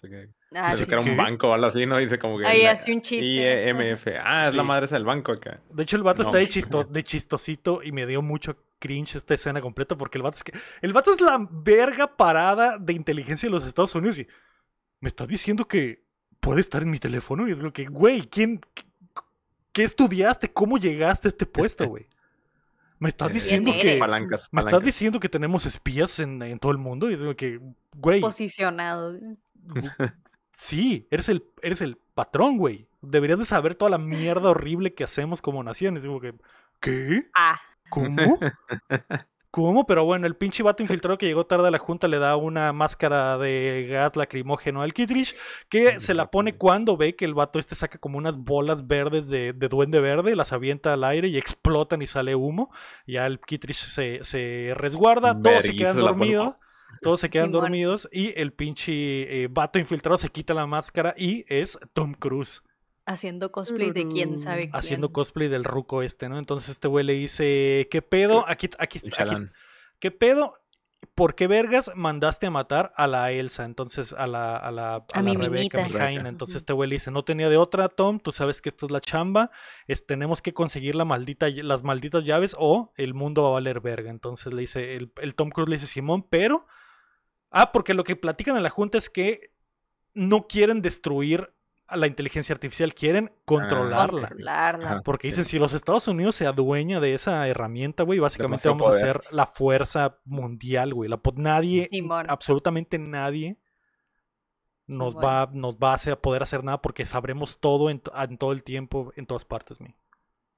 Ah, 0.54 0.72
sí. 0.76 0.86
que 0.86 0.94
era 0.94 1.00
un 1.00 1.16
banco 1.16 1.48
o 1.48 1.52
algo 1.54 1.66
así, 1.66 1.84
¿no? 1.84 1.96
Dice 1.96 2.18
como 2.18 2.38
que. 2.38 2.46
Ahí 2.46 2.64
hace 2.66 2.92
un 2.94 3.00
chiste. 3.02 3.68
IMF. 3.68 4.06
Ah, 4.22 4.46
es 4.48 4.54
la 4.54 4.62
madre 4.62 4.86
esa 4.86 4.94
del 4.94 5.04
banco 5.04 5.32
acá. 5.32 5.60
De 5.70 5.82
hecho, 5.82 5.96
el 5.96 6.02
vato 6.04 6.22
No. 6.22 6.28
está 6.28 6.38
de, 6.38 6.48
chisto- 6.48 6.84
de 6.84 7.02
chistosito 7.04 7.82
y 7.82 7.90
me 7.92 8.06
dio 8.06 8.22
mucho 8.22 8.56
cringe 8.78 9.16
esta 9.16 9.34
escena 9.34 9.60
completa 9.60 9.96
porque 9.96 10.18
el 10.18 10.22
vato 10.22 10.36
es 10.36 10.44
que. 10.44 10.52
El 10.80 10.92
vato 10.92 11.10
es 11.10 11.20
la 11.20 11.44
verga 11.50 12.16
parada 12.16 12.78
de 12.78 12.92
inteligencia 12.92 13.48
de 13.48 13.54
los 13.54 13.64
Estados 13.66 13.94
Unidos 13.96 14.18
y 14.20 14.26
me 15.00 15.08
está 15.08 15.26
diciendo 15.26 15.66
que 15.66 16.04
puede 16.38 16.60
estar 16.60 16.82
en 16.82 16.90
mi 16.90 16.98
teléfono. 17.00 17.48
Y 17.48 17.52
es 17.52 17.58
lo 17.58 17.72
que, 17.72 17.86
güey, 17.86 18.22
¿quién. 18.28 18.60
¿Qué 19.72 19.82
estudiaste? 19.82 20.52
¿Cómo 20.52 20.78
llegaste 20.78 21.26
a 21.26 21.30
este 21.30 21.46
puesto, 21.46 21.88
güey? 21.88 22.06
Me 23.04 23.10
estás 23.10 23.30
Eh, 23.30 23.34
diciendo 23.34 23.70
¿Quién 23.72 23.82
que. 23.82 23.98
Palancas, 23.98 24.48
Me 24.50 24.62
estás 24.62 24.82
diciendo 24.82 25.20
que 25.20 25.28
tenemos 25.28 25.66
espías 25.66 26.18
en, 26.20 26.42
en 26.42 26.58
todo 26.58 26.72
el 26.72 26.78
mundo. 26.78 27.10
Y 27.10 27.14
es 27.14 27.20
lo 27.20 27.36
que, 27.36 27.60
güey. 27.96 28.20
Posicionado. 28.20 29.18
Sí, 30.56 31.06
eres 31.10 31.28
el, 31.28 31.44
eres 31.62 31.80
el 31.80 31.98
patrón, 32.14 32.56
güey. 32.56 32.86
Deberías 33.02 33.38
de 33.38 33.44
saber 33.44 33.74
toda 33.74 33.90
la 33.90 33.98
mierda 33.98 34.50
horrible 34.50 34.94
que 34.94 35.04
hacemos 35.04 35.42
como 35.42 35.62
nación. 35.62 35.96
Es 35.96 36.04
como 36.06 36.20
que, 36.20 36.34
¿qué? 36.80 37.26
Ah, 37.34 37.60
¿Cómo? 37.90 38.38
cómo, 39.54 39.86
pero 39.86 40.04
bueno, 40.04 40.26
el 40.26 40.34
pinche 40.34 40.64
vato 40.64 40.82
infiltrado 40.82 41.16
que 41.16 41.26
llegó 41.26 41.46
tarde 41.46 41.68
a 41.68 41.70
la 41.70 41.78
junta 41.78 42.08
le 42.08 42.18
da 42.18 42.34
una 42.34 42.72
máscara 42.72 43.38
de 43.38 43.86
gas 43.88 44.16
lacrimógeno 44.16 44.82
al 44.82 44.92
Kittridge, 44.92 45.36
que 45.68 46.00
se 46.00 46.12
la 46.12 46.28
pone 46.32 46.56
cuando 46.56 46.96
ve 46.96 47.14
que 47.14 47.24
el 47.24 47.34
vato 47.34 47.60
este 47.60 47.76
saca 47.76 47.98
como 47.98 48.18
unas 48.18 48.36
bolas 48.36 48.88
verdes 48.88 49.28
de, 49.28 49.52
de 49.52 49.68
duende 49.68 50.00
verde, 50.00 50.34
las 50.34 50.52
avienta 50.52 50.92
al 50.92 51.04
aire 51.04 51.28
y 51.28 51.38
explotan 51.38 52.02
y 52.02 52.08
sale 52.08 52.34
humo. 52.34 52.72
Ya 53.06 53.26
el 53.26 53.38
Kittridge 53.38 53.78
se, 53.78 54.24
se 54.24 54.72
resguarda, 54.74 55.40
todos 55.40 55.62
se 55.62 55.76
quedan 55.76 55.98
dormidos. 55.98 56.54
Todos 57.00 57.20
se 57.20 57.30
quedan 57.30 57.52
dormidos 57.52 58.08
y 58.10 58.32
el 58.40 58.52
pinche 58.52 58.92
eh, 59.44 59.48
vato 59.48 59.78
infiltrado 59.78 60.16
se 60.16 60.30
quita 60.30 60.52
la 60.54 60.66
máscara 60.66 61.14
y 61.16 61.44
es 61.48 61.78
Tom 61.92 62.14
Cruise 62.14 62.62
Haciendo 63.06 63.52
cosplay 63.52 63.90
de 63.90 64.08
quién 64.08 64.38
sabe 64.38 64.62
quién. 64.62 64.76
haciendo 64.76 65.12
cosplay 65.12 65.48
del 65.48 65.64
ruco 65.64 66.02
este, 66.02 66.28
¿no? 66.28 66.38
Entonces 66.38 66.70
este 66.70 66.88
güey 66.88 67.04
le 67.04 67.12
dice, 67.12 67.86
¿qué 67.90 68.00
pedo? 68.02 68.48
Aquí, 68.48 68.70
aquí, 68.78 68.98
El 68.98 69.08
aquí, 69.08 69.10
chalán. 69.10 69.52
¿qué 69.98 70.10
pedo? 70.10 70.54
¿Por 71.14 71.34
qué 71.34 71.46
vergas 71.46 71.90
mandaste 71.94 72.46
a 72.46 72.50
matar 72.50 72.94
a 72.96 73.06
la 73.06 73.30
Elsa? 73.30 73.66
Entonces, 73.66 74.14
a 74.14 74.26
la, 74.26 74.56
a 74.56 74.70
la, 74.70 74.94
a 74.94 75.04
A 75.12 75.22
la 75.22 75.22
mi 75.22 75.36
Rebeca. 75.36 75.86
Entonces 76.10 76.56
este 76.56 76.72
güey 76.72 76.88
le 76.88 76.96
dice, 76.96 77.10
no 77.10 77.24
tenía 77.24 77.50
de 77.50 77.58
otra, 77.58 77.90
Tom, 77.90 78.20
tú 78.20 78.32
sabes 78.32 78.62
que 78.62 78.70
esta 78.70 78.86
es 78.86 78.90
la 78.90 79.02
chamba, 79.02 79.50
es, 79.86 80.06
tenemos 80.06 80.40
que 80.40 80.54
conseguir 80.54 80.94
la 80.94 81.04
maldita, 81.04 81.48
las 81.50 81.82
malditas 81.84 82.24
llaves 82.24 82.56
o 82.58 82.92
el 82.96 83.12
mundo 83.12 83.42
va 83.42 83.50
a 83.50 83.52
valer 83.52 83.80
verga. 83.80 84.10
Entonces 84.10 84.52
le 84.52 84.62
dice, 84.62 84.96
el, 84.96 85.12
el 85.20 85.34
Tom 85.34 85.50
Cruise 85.50 85.68
le 85.68 85.76
dice, 85.76 85.86
Simón, 85.86 86.26
pero... 86.28 86.66
Ah, 87.56 87.70
porque 87.70 87.94
lo 87.94 88.02
que 88.02 88.16
platican 88.16 88.56
en 88.56 88.64
la 88.64 88.70
junta 88.70 88.98
es 88.98 89.08
que 89.08 89.52
no 90.12 90.48
quieren 90.48 90.82
destruir 90.82 91.53
a 91.86 91.96
la 91.96 92.06
inteligencia 92.06 92.54
artificial, 92.54 92.94
quieren 92.94 93.32
controlarla. 93.44 94.20
Controlarla. 94.28 94.86
Ajá. 94.90 95.02
Porque 95.04 95.28
dicen, 95.28 95.44
si 95.44 95.58
los 95.58 95.72
Estados 95.74 96.08
Unidos 96.08 96.34
se 96.34 96.46
adueña 96.46 96.98
de 97.00 97.14
esa 97.14 97.46
herramienta, 97.46 98.02
güey, 98.04 98.18
básicamente 98.18 98.68
vamos 98.68 98.88
a 98.96 98.98
ser 98.98 99.22
la 99.30 99.46
fuerza 99.46 100.18
mundial, 100.24 100.94
güey. 100.94 101.10
La, 101.10 101.20
nadie, 101.34 101.88
Simón. 101.90 102.26
absolutamente 102.28 102.98
nadie 102.98 103.58
nos 104.86 105.12
Simón. 105.14 105.24
va, 105.24 105.50
nos 105.52 105.76
va 105.76 105.90
a 105.92 105.94
hacer- 105.94 106.18
poder 106.18 106.42
hacer 106.42 106.64
nada 106.64 106.80
porque 106.82 107.06
sabremos 107.06 107.58
todo 107.60 107.90
en, 107.90 108.00
to- 108.00 108.12
en 108.16 108.38
todo 108.38 108.52
el 108.52 108.62
tiempo, 108.64 109.12
en 109.16 109.26
todas 109.26 109.44
partes, 109.44 109.78
güey. 109.78 109.94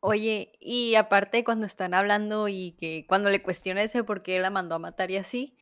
Oye, 0.00 0.52
y 0.60 0.94
aparte 0.94 1.42
cuando 1.42 1.66
están 1.66 1.92
hablando 1.94 2.46
y 2.48 2.72
que 2.78 3.06
cuando 3.08 3.30
le 3.30 3.42
cuestiona 3.42 3.82
ese 3.82 4.04
por 4.04 4.22
qué 4.22 4.38
la 4.38 4.50
mandó 4.50 4.76
a 4.76 4.78
matar 4.78 5.10
y 5.10 5.16
así, 5.16 5.56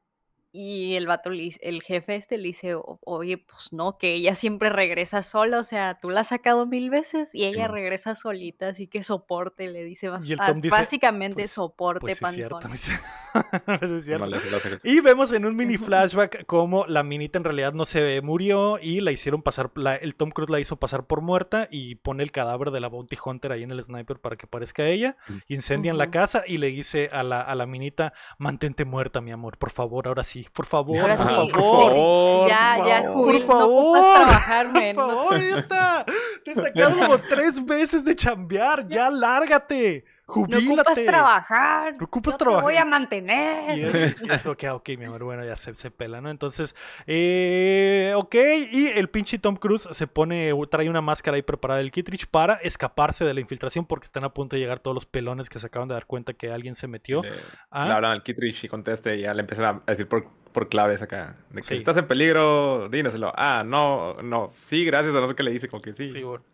y 0.56 0.94
el 0.94 1.08
vato, 1.08 1.30
el 1.32 1.82
jefe 1.82 2.14
este 2.14 2.38
le 2.38 2.44
dice, 2.44 2.76
"O- 2.76 3.00
oye, 3.04 3.38
pues 3.38 3.72
no, 3.72 3.98
que 3.98 4.14
ella 4.14 4.36
siempre 4.36 4.70
regresa 4.70 5.24
sola, 5.24 5.58
o 5.58 5.64
sea, 5.64 5.98
tú 6.00 6.10
la 6.10 6.20
has 6.20 6.28
sacado 6.28 6.64
mil 6.64 6.90
veces 6.90 7.28
y 7.32 7.44
ella 7.44 7.66
regresa 7.66 8.14
solita, 8.14 8.68
así 8.68 8.86
que 8.86 9.02
soporte, 9.02 9.66
le 9.66 9.82
dice, 9.82 10.08
bas- 10.10 10.24
Y 10.24 10.32
el 10.34 10.38
Tom 10.38 10.60
dice, 10.60 10.68
básicamente 10.70 11.34
pues- 11.42 11.50
soporte, 11.50 12.00
Pues 12.00 12.18
sí 12.18 12.24
es 12.24 12.34
cierto. 12.36 12.60
panzón. 12.60 12.94
Pues 13.66 13.82
es 13.90 14.04
cierto. 14.04 14.20
Vale, 14.26 14.38
se 14.38 14.48
lo 14.52 14.58
hace- 14.58 14.78
Y 14.84 15.00
vemos 15.00 15.32
en 15.32 15.44
un 15.44 15.56
mini 15.56 15.76
flashback 15.78 16.46
como 16.46 16.86
la 16.86 17.02
minita 17.02 17.36
en 17.36 17.42
realidad 17.42 17.72
no 17.72 17.84
se 17.84 18.20
murió 18.20 18.78
y 18.80 19.00
la 19.00 19.10
hicieron 19.10 19.42
pasar, 19.42 19.72
la- 19.74 19.96
el 19.96 20.14
Tom 20.14 20.30
Cruise 20.30 20.50
la 20.50 20.60
hizo 20.60 20.76
pasar 20.76 21.06
por 21.08 21.20
muerta 21.20 21.66
y 21.68 21.96
pone 21.96 22.22
el 22.22 22.30
cadáver 22.30 22.70
de 22.70 22.78
la 22.78 22.86
Bounty 22.86 23.16
Hunter 23.24 23.50
ahí 23.50 23.64
en 23.64 23.72
el 23.72 23.82
sniper 23.82 24.20
para 24.20 24.36
que 24.36 24.46
parezca 24.46 24.86
ella. 24.86 25.16
Mm. 25.26 25.32
Incendian 25.48 25.98
la 25.98 26.04
Ujú. 26.04 26.12
casa 26.12 26.44
y 26.46 26.58
le 26.58 26.68
dice 26.68 27.08
a 27.12 27.24
la, 27.24 27.40
a 27.40 27.54
la 27.56 27.66
minita, 27.66 28.12
mantente 28.38 28.84
muerta, 28.84 29.20
mi 29.20 29.32
amor, 29.32 29.58
por 29.58 29.70
favor, 29.72 30.06
ahora 30.06 30.22
sí, 30.22 30.43
por 30.52 30.66
favor, 30.66 30.98
Ahora 30.98 31.16
por 31.16 31.26
sí, 31.26 31.32
favor. 31.32 31.50
por 31.52 31.62
favor, 31.62 32.48
ya, 32.48 32.74
por 32.78 32.86
ya, 32.88 33.02
favor. 33.02 33.14
jubil, 33.14 33.42
Por 33.44 33.54
no 33.54 33.60
favor, 33.60 34.14
trabajar, 34.16 34.66
Por 34.72 34.94
no- 34.94 34.94
favor, 35.16 35.36
idiota. 35.40 36.04
Te 36.44 36.54
sacaron 36.54 36.98
como 36.98 37.18
tres 37.18 37.64
veces 37.64 38.04
de 38.04 38.14
chambear, 38.16 38.86
ya 38.88 39.10
lárgate, 39.10 40.04
No 40.26 40.32
jubílate. 40.34 40.66
ocupas 40.72 41.04
trabajar. 41.04 41.94
No 41.98 42.04
ocupas 42.06 42.34
yo 42.34 42.38
Te 42.38 42.44
voy 42.46 42.54
trabajar. 42.54 42.78
a 42.78 42.84
mantener. 42.86 43.78
Y 43.78 43.82
es, 43.84 44.16
y 44.22 44.30
es, 44.32 44.46
ok, 44.46 44.64
ok, 44.72 44.88
mi 44.98 45.04
amor, 45.04 45.22
bueno, 45.24 45.44
ya 45.44 45.54
se, 45.54 45.74
se 45.74 45.90
pela, 45.90 46.20
¿no? 46.22 46.30
Entonces, 46.30 46.74
eh, 47.06 48.12
ok, 48.16 48.34
y 48.72 48.86
el 48.88 49.08
pinche 49.10 49.38
Tom 49.38 49.56
Cruise 49.56 49.86
se 49.90 50.06
pone, 50.06 50.52
trae 50.70 50.88
una 50.88 51.00
máscara 51.02 51.36
ahí 51.36 51.42
preparada 51.42 51.78
del 51.80 51.92
Kittridge 51.92 52.26
para 52.26 52.54
escaparse 52.54 53.24
de 53.24 53.34
la 53.34 53.40
infiltración 53.40 53.84
porque 53.86 54.06
están 54.06 54.24
a 54.24 54.30
punto 54.30 54.56
de 54.56 54.60
llegar 54.60 54.80
todos 54.80 54.94
los 54.94 55.06
pelones 55.06 55.48
que 55.50 55.58
se 55.58 55.66
acaban 55.66 55.88
de 55.88 55.94
dar 55.94 56.06
cuenta 56.06 56.32
que 56.32 56.50
alguien 56.50 56.74
se 56.74 56.86
metió. 56.88 57.22
Le, 57.22 57.30
Ah. 57.70 57.86
le 57.86 57.92
hablan 57.92 58.12
al 58.12 58.22
Kittridge 58.22 58.64
y 58.64 58.68
conteste 58.68 59.16
y 59.16 59.22
ya 59.22 59.34
le 59.34 59.40
empiezan 59.40 59.82
a 59.86 59.90
decir 59.90 60.08
por, 60.08 60.26
por 60.52 60.68
claves 60.68 61.02
acá. 61.02 61.36
De 61.50 61.56
que 61.56 61.62
Sí. 61.62 61.68
si 61.68 61.74
estás 61.74 61.96
en 61.98 62.06
peligro, 62.06 62.88
dínoselo. 62.88 63.32
Ah, 63.36 63.62
no, 63.66 64.14
no. 64.22 64.52
Sí, 64.66 64.84
gracias. 64.84 65.14
O 65.14 65.20
no 65.20 65.26
sé 65.28 65.34
qué 65.34 65.42
le 65.42 65.50
dice, 65.50 65.68
como 65.68 65.82
que 65.82 65.92
sí. 65.92 66.08
Sí, 66.08 66.22
bueno, 66.22 66.44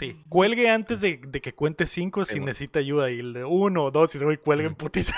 Sí, 0.00 0.16
cuelgue 0.30 0.70
antes 0.70 1.02
de, 1.02 1.20
que 1.20 1.54
cuente 1.54 1.86
cinco 1.86 2.24
si 2.24 2.40
necesita 2.40 2.78
ayuda. 2.78 3.10
Y 3.10 3.20
le, 3.20 3.44
uno 3.44 3.84
o 3.84 3.90
dos, 3.90 4.14
y 4.14 4.18
se 4.18 4.24
voy 4.24 4.38
cuelgue 4.38 4.66
en 4.66 4.74
putiza. 4.74 5.14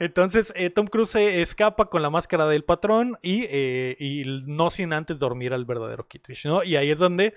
Entonces, 0.00 0.52
Tom 0.74 0.88
Cruise 0.88 1.14
escapa 1.14 1.84
con 1.86 2.02
la 2.02 2.10
máscara 2.10 2.48
del 2.48 2.64
patrón 2.64 3.16
y, 3.22 3.44
y 3.44 4.42
no 4.46 4.70
sin 4.70 4.92
antes 4.92 5.20
dormir 5.20 5.54
al 5.54 5.64
verdadero 5.64 6.08
Kittridge, 6.08 6.44
¿no? 6.46 6.64
Y 6.64 6.74
ahí 6.74 6.90
es 6.90 6.98
donde 6.98 7.34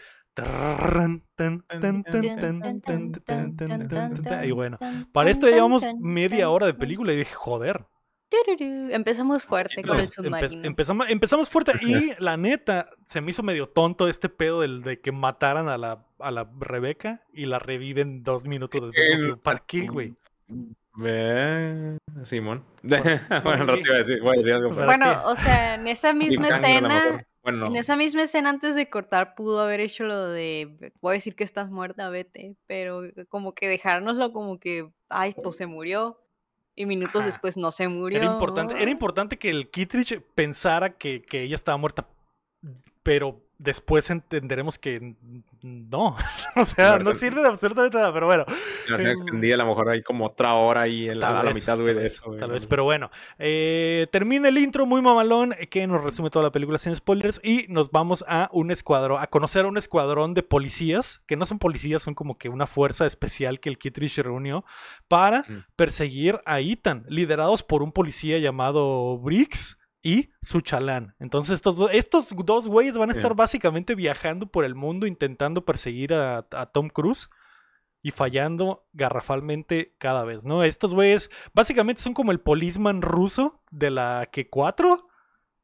y 4.45 4.51
bueno, 4.51 4.77
para 5.11 5.29
esto 5.29 5.47
ya 5.47 5.55
llevamos 5.55 5.83
media 5.99 6.49
hora 6.49 6.65
de 6.65 6.73
película 6.73 7.13
y 7.13 7.17
dije, 7.17 7.33
joder. 7.33 7.85
Tururú. 8.29 8.89
Empezamos 8.91 9.45
fuerte 9.45 9.81
con 9.83 9.99
el 9.99 10.05
empe- 10.05 10.09
submarino. 10.11 10.65
empezamos, 10.67 11.09
empezamos 11.09 11.49
fuerte 11.49 11.73
y 11.81 12.11
la 12.19 12.35
neta, 12.37 12.89
se 13.05 13.21
me 13.21 13.31
hizo 13.31 13.43
medio 13.43 13.67
tonto 13.69 14.07
este 14.07 14.27
pedo 14.29 14.61
del, 14.61 14.81
de 14.83 14.99
que 14.99 15.11
mataran 15.11 15.69
a 15.69 15.77
la, 15.77 16.05
a 16.19 16.31
la 16.31 16.49
Rebeca 16.59 17.21
y 17.31 17.45
la 17.45 17.59
reviven 17.59 18.23
dos 18.23 18.45
minutos 18.45 18.91
después. 18.91 19.37
¿Para 19.41 19.59
qué, 19.65 19.87
güey? 19.87 20.13
Simón. 22.23 22.63
¿Por- 22.81 23.43
bueno, 23.43 23.43
por 23.43 23.65
no 23.65 23.73
te 23.75 23.81
qué? 23.81 23.87
iba 23.87 23.95
a 23.95 23.99
decir, 23.99 24.21
voy 24.21 24.33
a 24.33 24.37
decir 24.37 24.53
algo, 24.53 24.69
¿Para 24.69 24.75
pero. 24.75 24.87
Bueno, 24.87 25.05
qué? 25.05 25.27
o 25.27 25.35
sea, 25.35 25.75
en 25.75 25.87
esa 25.87 26.13
misma 26.13 26.49
escena. 26.49 27.23
Bueno, 27.43 27.67
en 27.67 27.75
esa 27.77 27.95
misma 27.95 28.23
escena 28.23 28.49
antes 28.49 28.75
de 28.75 28.89
cortar 28.89 29.33
pudo 29.35 29.61
haber 29.61 29.79
hecho 29.79 30.03
lo 30.03 30.27
de, 30.27 30.91
voy 30.99 31.11
a 31.11 31.13
decir 31.13 31.33
que 31.33 31.45
estás 31.45 31.69
muerta, 31.69 32.09
vete, 32.09 32.57
pero 32.67 33.03
como 33.29 33.53
que 33.53 33.69
dejárnoslo 33.69 34.33
como 34.33 34.59
que, 34.59 34.89
ay, 35.07 35.33
pues 35.41 35.55
se 35.55 35.65
murió. 35.65 36.19
Y 36.77 36.85
minutos 36.85 37.21
Ajá. 37.21 37.25
después 37.25 37.57
no 37.57 37.71
se 37.71 37.87
murió. 37.87 38.19
Era 38.19 38.31
importante, 38.31 38.81
era 38.81 38.91
importante 38.91 39.37
que 39.37 39.49
el 39.49 39.69
Kittridge 39.71 40.21
pensara 40.35 40.95
que, 40.95 41.23
que 41.23 41.41
ella 41.41 41.55
estaba 41.55 41.75
muerta, 41.77 42.07
pero 43.01 43.41
después 43.59 44.09
entenderemos 44.09 44.77
que 44.77 45.15
no. 45.63 46.15
o 46.55 46.65
sea, 46.65 46.99
no 46.99 47.13
sirve 47.13 47.41
de 47.41 47.47
absolutamente 47.47 47.97
nada, 47.97 48.13
pero 48.13 48.27
bueno. 48.27 48.45
La 48.87 48.97
versión 48.97 49.11
em, 49.11 49.17
extendida, 49.17 49.55
a 49.55 49.57
lo 49.57 49.65
mejor 49.65 49.89
hay 49.89 50.03
como 50.03 50.25
otra 50.25 50.53
hora 50.53 50.81
ahí 50.81 51.07
en 51.09 51.19
la, 51.19 51.43
mitad, 51.53 51.79
güey, 51.79 51.93
de 51.93 52.07
eso, 52.07 52.23
güey. 52.25 52.39
Tal 52.39 52.51
vez, 52.51 52.65
pero 52.67 52.83
bueno. 52.83 53.09
eh, 53.39 54.07
termina 54.11 54.49
el 54.49 54.57
intro 54.57 54.85
muy 54.85 55.01
mamalón 55.01 55.53
eh, 55.53 55.67
que 55.67 55.85
nos 55.87 56.03
resume 56.03 56.29
toda 56.29 56.43
la 56.43 56.51
película 56.51 56.77
sin 56.77 56.95
spoilers 56.95 57.41
y 57.43 57.65
nos 57.69 57.91
vamos 57.91 58.23
a 58.27 58.49
un 58.51 58.71
escuadrón, 58.71 59.21
a 59.21 59.27
conocer 59.27 59.65
a 59.65 59.67
un 59.67 59.77
escuadrón 59.77 60.33
de 60.33 60.43
policías, 60.43 61.21
que 61.25 61.35
no 61.35 61.45
son 61.45 61.59
policías, 61.59 62.01
son 62.01 62.13
como 62.13 62.37
que 62.37 62.49
una 62.49 62.67
fuerza 62.67 63.05
especial 63.05 63.59
que 63.59 63.69
el 63.69 63.77
Kittridge 63.77 64.19
reunió 64.19 64.65
para 65.07 65.45
perseguir 65.75 66.39
a 66.45 66.59
Ethan, 66.59 67.05
liderados 67.07 67.63
por 67.63 67.83
un 67.83 67.91
policía 67.91 68.37
llamado 68.37 69.17
Briggs 69.17 69.77
y 70.01 70.29
su 70.41 70.61
chalán. 70.61 71.15
Entonces 71.19 71.55
estos, 71.55 71.77
do- 71.77 71.89
estos 71.89 72.29
dos 72.45 72.67
güeyes 72.67 72.97
van 72.97 73.09
a 73.09 73.13
Sí. 73.13 73.19
estar 73.19 73.35
básicamente 73.35 73.95
viajando 73.95 74.47
por 74.47 74.63
el 74.65 74.75
mundo 74.75 75.07
intentando 75.07 75.65
perseguir 75.65 76.13
a, 76.13 76.45
a 76.51 76.65
Tom 76.67 76.89
Cruise 76.89 77.29
y 78.03 78.11
fallando 78.11 78.85
garrafalmente 78.93 79.95
cada 79.97 80.23
vez, 80.23 80.45
¿no? 80.45 80.63
Estos 80.63 80.93
güeyes 80.93 81.29
básicamente 81.53 82.01
son 82.01 82.13
como 82.13 82.31
el 82.31 82.39
policeman 82.39 83.01
ruso 83.01 83.61
de 83.71 83.89
la 83.91 84.29
que 84.31 84.49
4 84.49 85.06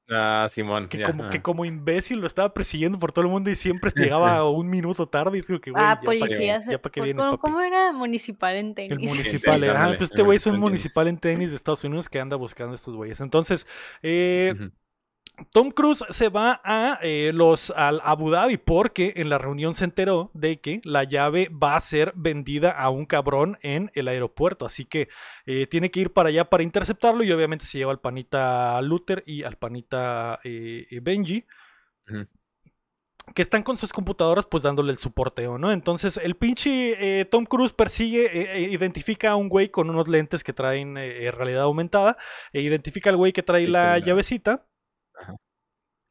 Ah, 0.10 0.46
Simón. 0.50 0.90
que, 0.90 0.98
ya, 0.98 1.08
como, 1.08 1.24
ah. 1.24 1.30
que 1.30 1.42
como 1.42 1.64
imbécil 1.66 2.20
lo 2.20 2.28
estaba 2.28 2.54
persiguiendo 2.54 3.00
por 3.00 3.12
todo 3.14 3.24
el 3.26 3.32
mundo 3.32 3.50
y 3.50 3.56
siempre 3.56 3.90
llegaba 3.96 4.48
un 4.50 4.70
minuto 4.70 5.08
tarde 5.08 5.38
y 5.38 5.42
digo 5.42 5.62
que 5.62 5.72
güey, 5.72 5.84
Ah, 5.84 5.96
ya 5.96 5.96
pa' 5.96 6.12
qué- 6.14 6.20
policías. 6.20 6.66
ya 6.68 6.78
para 6.82 6.92
qué 6.92 7.00
¿cómo- 7.00 7.06
vienes, 7.06 7.24
¿cómo, 7.26 7.38
papi. 7.38 7.42
cómo 7.42 7.62
era? 7.62 7.92
Municipal 7.94 8.56
en 8.58 8.68
El 8.68 8.76
tenis. 8.76 9.10
municipal, 9.10 9.62
tenis, 9.62 9.68
eh, 9.70 9.72
ándale, 9.78 9.98
pues 9.98 10.10
el 10.12 10.14
este 10.16 10.22
güey 10.24 10.36
es 10.38 10.46
un 10.46 10.60
municipal 10.60 11.08
en 11.08 11.14
en 11.16 11.20
tenis 11.20 11.50
de 11.52 11.56
Estados 11.56 11.84
Unidos 11.86 12.10
que 12.10 12.20
anda 12.20 12.36
buscando 12.36 12.74
a 12.74 12.76
estos 12.76 12.96
güeyes. 12.96 13.22
Entonces, 13.22 13.66
eh. 14.02 14.54
Tom 15.52 15.72
Cruise 15.72 16.04
se 16.10 16.30
va 16.30 16.62
a 16.64 17.00
eh, 17.02 17.32
los 17.34 17.72
al 17.72 18.02
Abu 18.04 18.30
Dhabi 18.30 18.58
porque 18.58 19.14
en 19.18 19.30
la 19.30 19.38
reunión 19.38 19.74
se 19.74 19.86
enteró 19.86 20.32
de 20.34 20.60
que 20.60 20.82
la 20.84 21.04
llave 21.04 21.50
va 21.50 21.76
a 21.76 21.82
ser 21.82 22.14
vendida 22.16 22.72
a 22.72 22.90
un 22.90 23.06
cabrón 23.06 23.58
en 23.62 23.92
el 23.96 24.08
aeropuerto, 24.08 24.66
así 24.66 24.86
que 24.86 25.10
eh, 25.46 25.68
tiene 25.68 25.92
que 25.92 26.00
ir 26.02 26.14
para 26.14 26.30
allá 26.30 26.50
para 26.50 26.64
interceptarlo 26.64 27.24
y 27.24 27.32
obviamente 27.32 27.66
se 27.66 27.78
lleva 27.80 27.92
al 27.92 28.00
panita 28.00 28.82
Luther 28.82 29.24
y 29.26 29.44
al 29.44 29.58
panita 29.58 30.40
eh, 30.44 30.86
Benji 31.02 31.46
que 33.34 33.42
están 33.42 33.64
con 33.64 33.78
sus 33.78 33.94
computadoras 33.94 34.46
pues 34.46 34.64
dándole 34.64 34.92
el 34.92 34.98
soporteo, 34.98 35.58
¿no? 35.58 35.72
Entonces 35.72 36.18
el 36.18 36.36
pinche 36.36 37.22
eh, 37.22 37.26
Tom 37.26 37.46
Cruise 37.46 37.72
persigue, 37.72 38.26
eh, 38.58 38.70
identifica 38.70 39.32
a 39.32 39.36
un 39.38 39.48
güey 39.48 39.70
con 39.70 39.90
unos 39.90 40.10
lentes 40.10 40.44
que 40.44 40.52
traen 40.52 40.98
eh, 40.98 41.32
realidad 41.32 41.62
aumentada, 41.64 42.18
e 42.52 42.62
identifica 42.62 43.10
al 43.10 43.16
güey 43.18 43.32
que 43.32 43.42
trae 43.42 43.66
Sí, 43.66 43.72
la 43.72 43.82
con 43.94 44.00
la- 44.02 44.06
llavecita. 44.06 44.66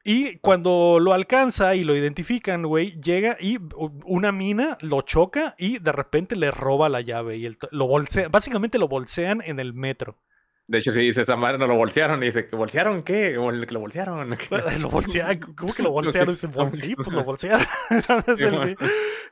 Y 0.04 0.38
cuando 0.38 0.98
lo 1.00 1.12
alcanza 1.12 1.76
y 1.76 1.84
lo 1.84 1.96
identifican, 1.96 2.64
güey, 2.64 3.00
llega 3.00 3.36
y 3.38 3.58
una 4.04 4.32
mina 4.32 4.76
lo 4.80 5.02
choca 5.02 5.54
y 5.58 5.78
de 5.78 5.92
repente 5.92 6.34
le 6.34 6.50
roba 6.50 6.88
la 6.88 7.02
llave 7.02 7.36
y 7.36 7.46
el 7.46 7.56
lo. 7.70 7.88
Básicamente 8.28 8.78
lo 8.78 8.88
bolsean 8.88 9.42
en 9.44 9.60
el 9.60 9.74
metro. 9.74 10.18
De 10.72 10.78
hecho, 10.78 10.90
sí 10.90 11.00
dice 11.00 11.20
esa 11.20 11.36
madre, 11.36 11.58
no 11.58 11.66
lo 11.66 11.76
bolsearon. 11.76 12.22
Y 12.22 12.26
dice, 12.26 12.48
¿bolsearon 12.50 13.02
qué? 13.02 13.36
O 13.36 13.50
que 13.50 13.74
lo 13.74 13.80
bolsearon. 13.80 14.30
Lo 14.80 14.88
bolsearon, 14.88 15.54
¿cómo 15.54 15.74
que 15.74 15.82
lo 15.82 15.90
bolsearon? 15.90 16.28
que- 16.28 16.32
Dice, 16.32 16.46
"Bol- 16.46 16.70
sí, 16.72 16.94
pues 16.96 17.08
lo 17.08 17.22
bolsearon. 17.24 17.66
Entonces, 17.90 18.76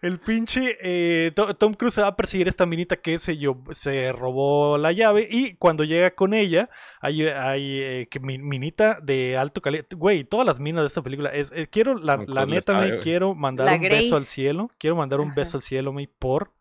el, 0.02 0.18
pinche 0.18 0.76
eh, 0.82 1.32
To- 1.34 1.54
Tom 1.56 1.72
Cruise 1.72 1.94
se 1.94 2.02
va 2.02 2.08
a 2.08 2.16
perseguir 2.16 2.46
a 2.46 2.50
esta 2.50 2.66
minita 2.66 2.96
que 2.96 3.18
se, 3.18 3.38
lle- 3.38 3.72
se 3.72 4.12
robó 4.12 4.76
la 4.76 4.92
llave 4.92 5.26
y 5.30 5.54
cuando 5.54 5.84
llega 5.84 6.10
con 6.10 6.34
ella, 6.34 6.68
hay, 7.00 7.22
hay 7.26 7.74
eh, 7.78 8.08
que 8.10 8.20
mi- 8.20 8.36
minita 8.36 8.98
de 9.02 9.38
alto 9.38 9.62
calibre. 9.62 9.86
Güey, 9.96 10.24
todas 10.24 10.44
las 10.46 10.60
minas 10.60 10.82
de 10.82 10.88
esta 10.88 11.00
película. 11.00 11.30
Es, 11.30 11.50
eh, 11.54 11.68
quiero, 11.70 11.94
la, 11.96 12.22
la 12.28 12.44
neta, 12.44 12.78
me 12.78 12.98
quiero 12.98 13.34
mandar 13.34 13.64
La 13.64 13.76
un 13.76 13.80
beso 13.80 14.16
al 14.16 14.24
cielo. 14.26 14.70
Quiero 14.78 14.94
mandar 14.96 15.20
un 15.20 15.28
Ajá. 15.28 15.36
beso 15.36 15.56
al 15.56 15.62
cielo, 15.62 15.90
me 15.94 16.06
por 16.06 16.52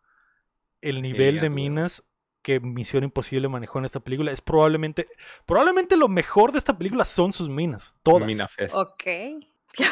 el 0.80 1.02
nivel 1.02 1.38
de 1.40 1.50
minas 1.50 2.02
que 2.42 2.60
Misión 2.60 3.04
Imposible 3.04 3.48
manejó 3.48 3.78
en 3.78 3.84
esta 3.84 4.00
película. 4.00 4.32
Es 4.32 4.40
probablemente, 4.40 5.06
probablemente 5.46 5.96
lo 5.96 6.08
mejor 6.08 6.52
de 6.52 6.58
esta 6.58 6.76
película 6.76 7.04
son 7.04 7.32
sus 7.32 7.48
minas. 7.48 7.94
Todas. 8.02 8.26
Mina 8.26 8.48
Fest. 8.48 8.74
Ok. 8.76 9.04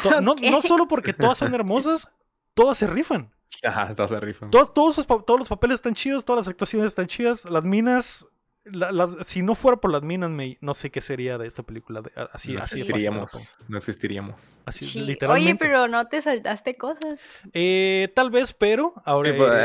To- 0.03 0.21
no, 0.21 0.33
Ok. 0.33 0.41
no 0.51 0.61
solo 0.61 0.87
porque 0.87 1.13
todas 1.13 1.37
son 1.37 1.53
hermosas, 1.53 2.07
todas 2.53 2.77
se 2.77 2.87
rifan. 2.87 3.31
Ajá, 3.63 3.87
está 3.89 4.07
se 4.07 4.19
rifa. 4.19 4.49
Todos, 4.49 4.73
todos, 4.73 4.95
sus 4.95 5.05
pa- 5.05 5.21
todos 5.25 5.39
los 5.39 5.49
papeles 5.49 5.75
están 5.75 5.95
chidos, 5.95 6.23
todas 6.23 6.45
las 6.45 6.47
actuaciones 6.47 6.87
están 6.87 7.07
chidas. 7.07 7.45
Las 7.45 7.63
minas, 7.63 8.27
la- 8.65 9.07
si 9.23 9.41
no 9.41 9.55
fuera 9.55 9.77
por 9.77 9.91
las 9.91 10.03
minas, 10.03 10.29
me- 10.29 10.57
no 10.61 10.73
sé 10.73 10.89
qué 10.91 11.01
sería 11.01 11.37
de 11.37 11.47
esta 11.47 11.63
película. 11.63 12.01
de- 12.01 12.11
así, 12.33 12.53
no 12.53 12.59
así 12.59 12.77
fácil 12.77 12.79
existiríamos. 12.81 13.57
No 13.67 13.77
existiríamos. 13.77 14.35
Así, 14.65 14.85
Sí. 14.85 14.99
literalmente. 15.01 15.49
Oye, 15.51 15.57
pero 15.59 15.87
no 15.87 16.07
te 16.07 16.21
saltaste 16.21 16.75
cosas. 16.77 17.19
Eh, 17.53 18.11
tal 18.15 18.29
vez, 18.29 18.53
pero 18.53 18.93
ahora, 19.05 19.31
Sí, 19.31 19.37
pues, 19.37 19.51
eh, 19.53 19.57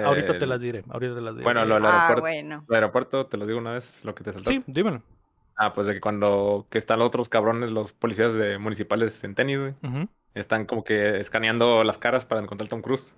eh, 0.00 0.02
ahorita 0.04 0.38
te 0.38 0.46
las 0.46 0.60
diré. 0.60 0.84
Ahorita 0.90 1.14
te 1.14 1.20
las 1.20 1.34
diré. 1.34 1.44
Bueno, 1.44 1.64
lo 1.64 1.76
del 1.76 1.86
Ah, 1.86 2.08
aeropuerto. 2.08 2.20
bueno. 2.22 2.64
El 2.68 2.74
aeropuerto, 2.74 3.26
te 3.26 3.36
lo 3.36 3.46
digo 3.46 3.58
una 3.58 3.72
vez, 3.72 4.04
lo 4.04 4.14
que 4.14 4.24
te 4.24 4.32
saltaste. 4.32 4.60
Sí, 4.60 4.64
dímelo. 4.66 5.02
Ah, 5.56 5.72
pues 5.72 5.86
de 5.86 5.94
que 5.94 6.00
cuando 6.00 6.66
que 6.70 6.78
están 6.78 6.98
los 6.98 7.08
otros 7.08 7.28
cabrones, 7.28 7.70
los 7.70 7.92
policías 7.92 8.34
de 8.34 8.58
municipales 8.58 9.22
en 9.24 9.34
tenis, 9.34 9.58
güey, 9.58 9.74
están 10.34 10.64
como 10.66 10.82
que 10.82 11.20
escaneando 11.20 11.84
las 11.84 11.98
caras 11.98 12.24
para 12.24 12.40
encontrar 12.40 12.66
a 12.66 12.70
Tom 12.70 12.80
Cruise. 12.82 13.14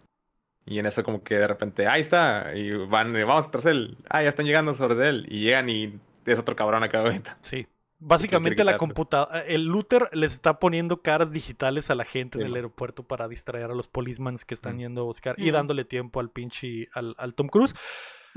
Y 0.67 0.79
en 0.79 0.87
eso 0.87 1.03
como 1.05 1.23
que 1.23 1.35
de 1.37 1.47
repente, 1.47 1.87
ahí 1.87 2.01
está, 2.01 2.53
y 2.55 2.71
van, 2.73 3.13
vamos 3.13 3.51
tras 3.51 3.67
él. 3.67 3.99
Ah, 4.09 4.23
ya 4.23 4.29
están 4.31 4.47
llegando 4.47 4.73
sobre 4.75 5.09
él. 5.09 5.27
Y 5.29 5.41
llegan 5.41 5.69
y 5.69 5.99
es 6.25 6.39
otro 6.39 6.57
cabrón 6.57 6.83
acá 6.83 7.01
ahorita. 7.01 7.37
Sí. 7.43 7.67
Básicamente 8.07 8.65
la 8.65 8.77
computadora, 8.77 9.41
el 9.47 9.65
Luther 9.65 10.11
les 10.13 10.35
está 10.35 10.59
poniendo 10.59 11.01
caras 11.01 11.31
digitales 11.33 11.89
a 11.91 11.95
la 11.95 12.05
gente 12.05 12.37
Sí, 12.39 12.41
en 12.43 12.47
el 12.47 12.51
man. 12.53 12.57
aeropuerto 12.57 13.03
para 13.03 13.29
distraer 13.29 13.71
a 13.71 13.75
los 13.75 13.87
polismans 13.89 14.45
que 14.45 14.53
están 14.53 14.77
Mm. 14.77 14.81
yendo 14.81 15.01
a 15.03 15.05
buscar 15.05 15.37
y 15.39 15.49
Mm. 15.51 15.55
dándole 15.55 15.85
tiempo 15.87 16.21
al 16.21 16.29
pinche, 16.29 16.89
al, 16.93 17.15
al 17.17 17.33
Tom 17.35 17.49
Cruise. 17.49 17.75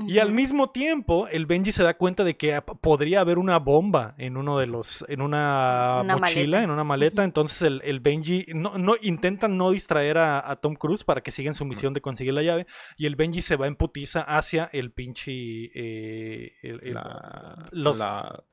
Y 0.06 0.18
al 0.20 0.32
mismo 0.32 0.70
tiempo, 0.70 1.26
el 1.28 1.46
Benji 1.46 1.72
se 1.72 1.82
da 1.82 1.94
cuenta 1.94 2.22
de 2.24 2.36
que 2.36 2.60
podría 2.80 3.20
haber 3.20 3.38
una 3.38 3.58
bomba 3.58 4.14
en 4.18 4.36
uno 4.36 4.58
de 4.58 4.66
los, 4.66 5.04
en 5.08 5.20
una, 5.20 6.00
Una 6.02 6.16
mochila, 6.16 6.58
maleta. 6.58 6.62
en 6.62 6.70
una 6.70 6.84
maleta. 6.84 7.24
Entonces 7.24 7.62
el, 7.62 7.80
el 7.84 8.00
Benji 8.00 8.46
no, 8.54 8.78
no 8.78 8.94
intenta 9.02 9.48
no 9.48 9.70
distraer 9.72 10.18
a, 10.18 10.50
a 10.50 10.56
Tom 10.56 10.74
Cruise 10.74 11.04
para 11.04 11.20
que 11.20 11.30
siga 11.30 11.48
en 11.48 11.54
su 11.54 11.64
misión 11.64 11.94
de 11.94 12.00
conseguir 12.00 12.34
la 12.34 12.42
llave. 12.42 12.66
Y 12.96 13.06
el 13.06 13.16
Benji 13.16 13.42
se 13.42 13.56
va 13.56 13.66
en 13.66 13.76
putiza 13.76 14.20
hacia 14.22 14.70
el 14.72 14.92
pinche 14.92 15.32
eh, 15.32 16.52
el- 16.62 16.80
el- 16.82 16.94
La, 16.94 17.66
los- 17.72 17.98
la- 17.98 18.44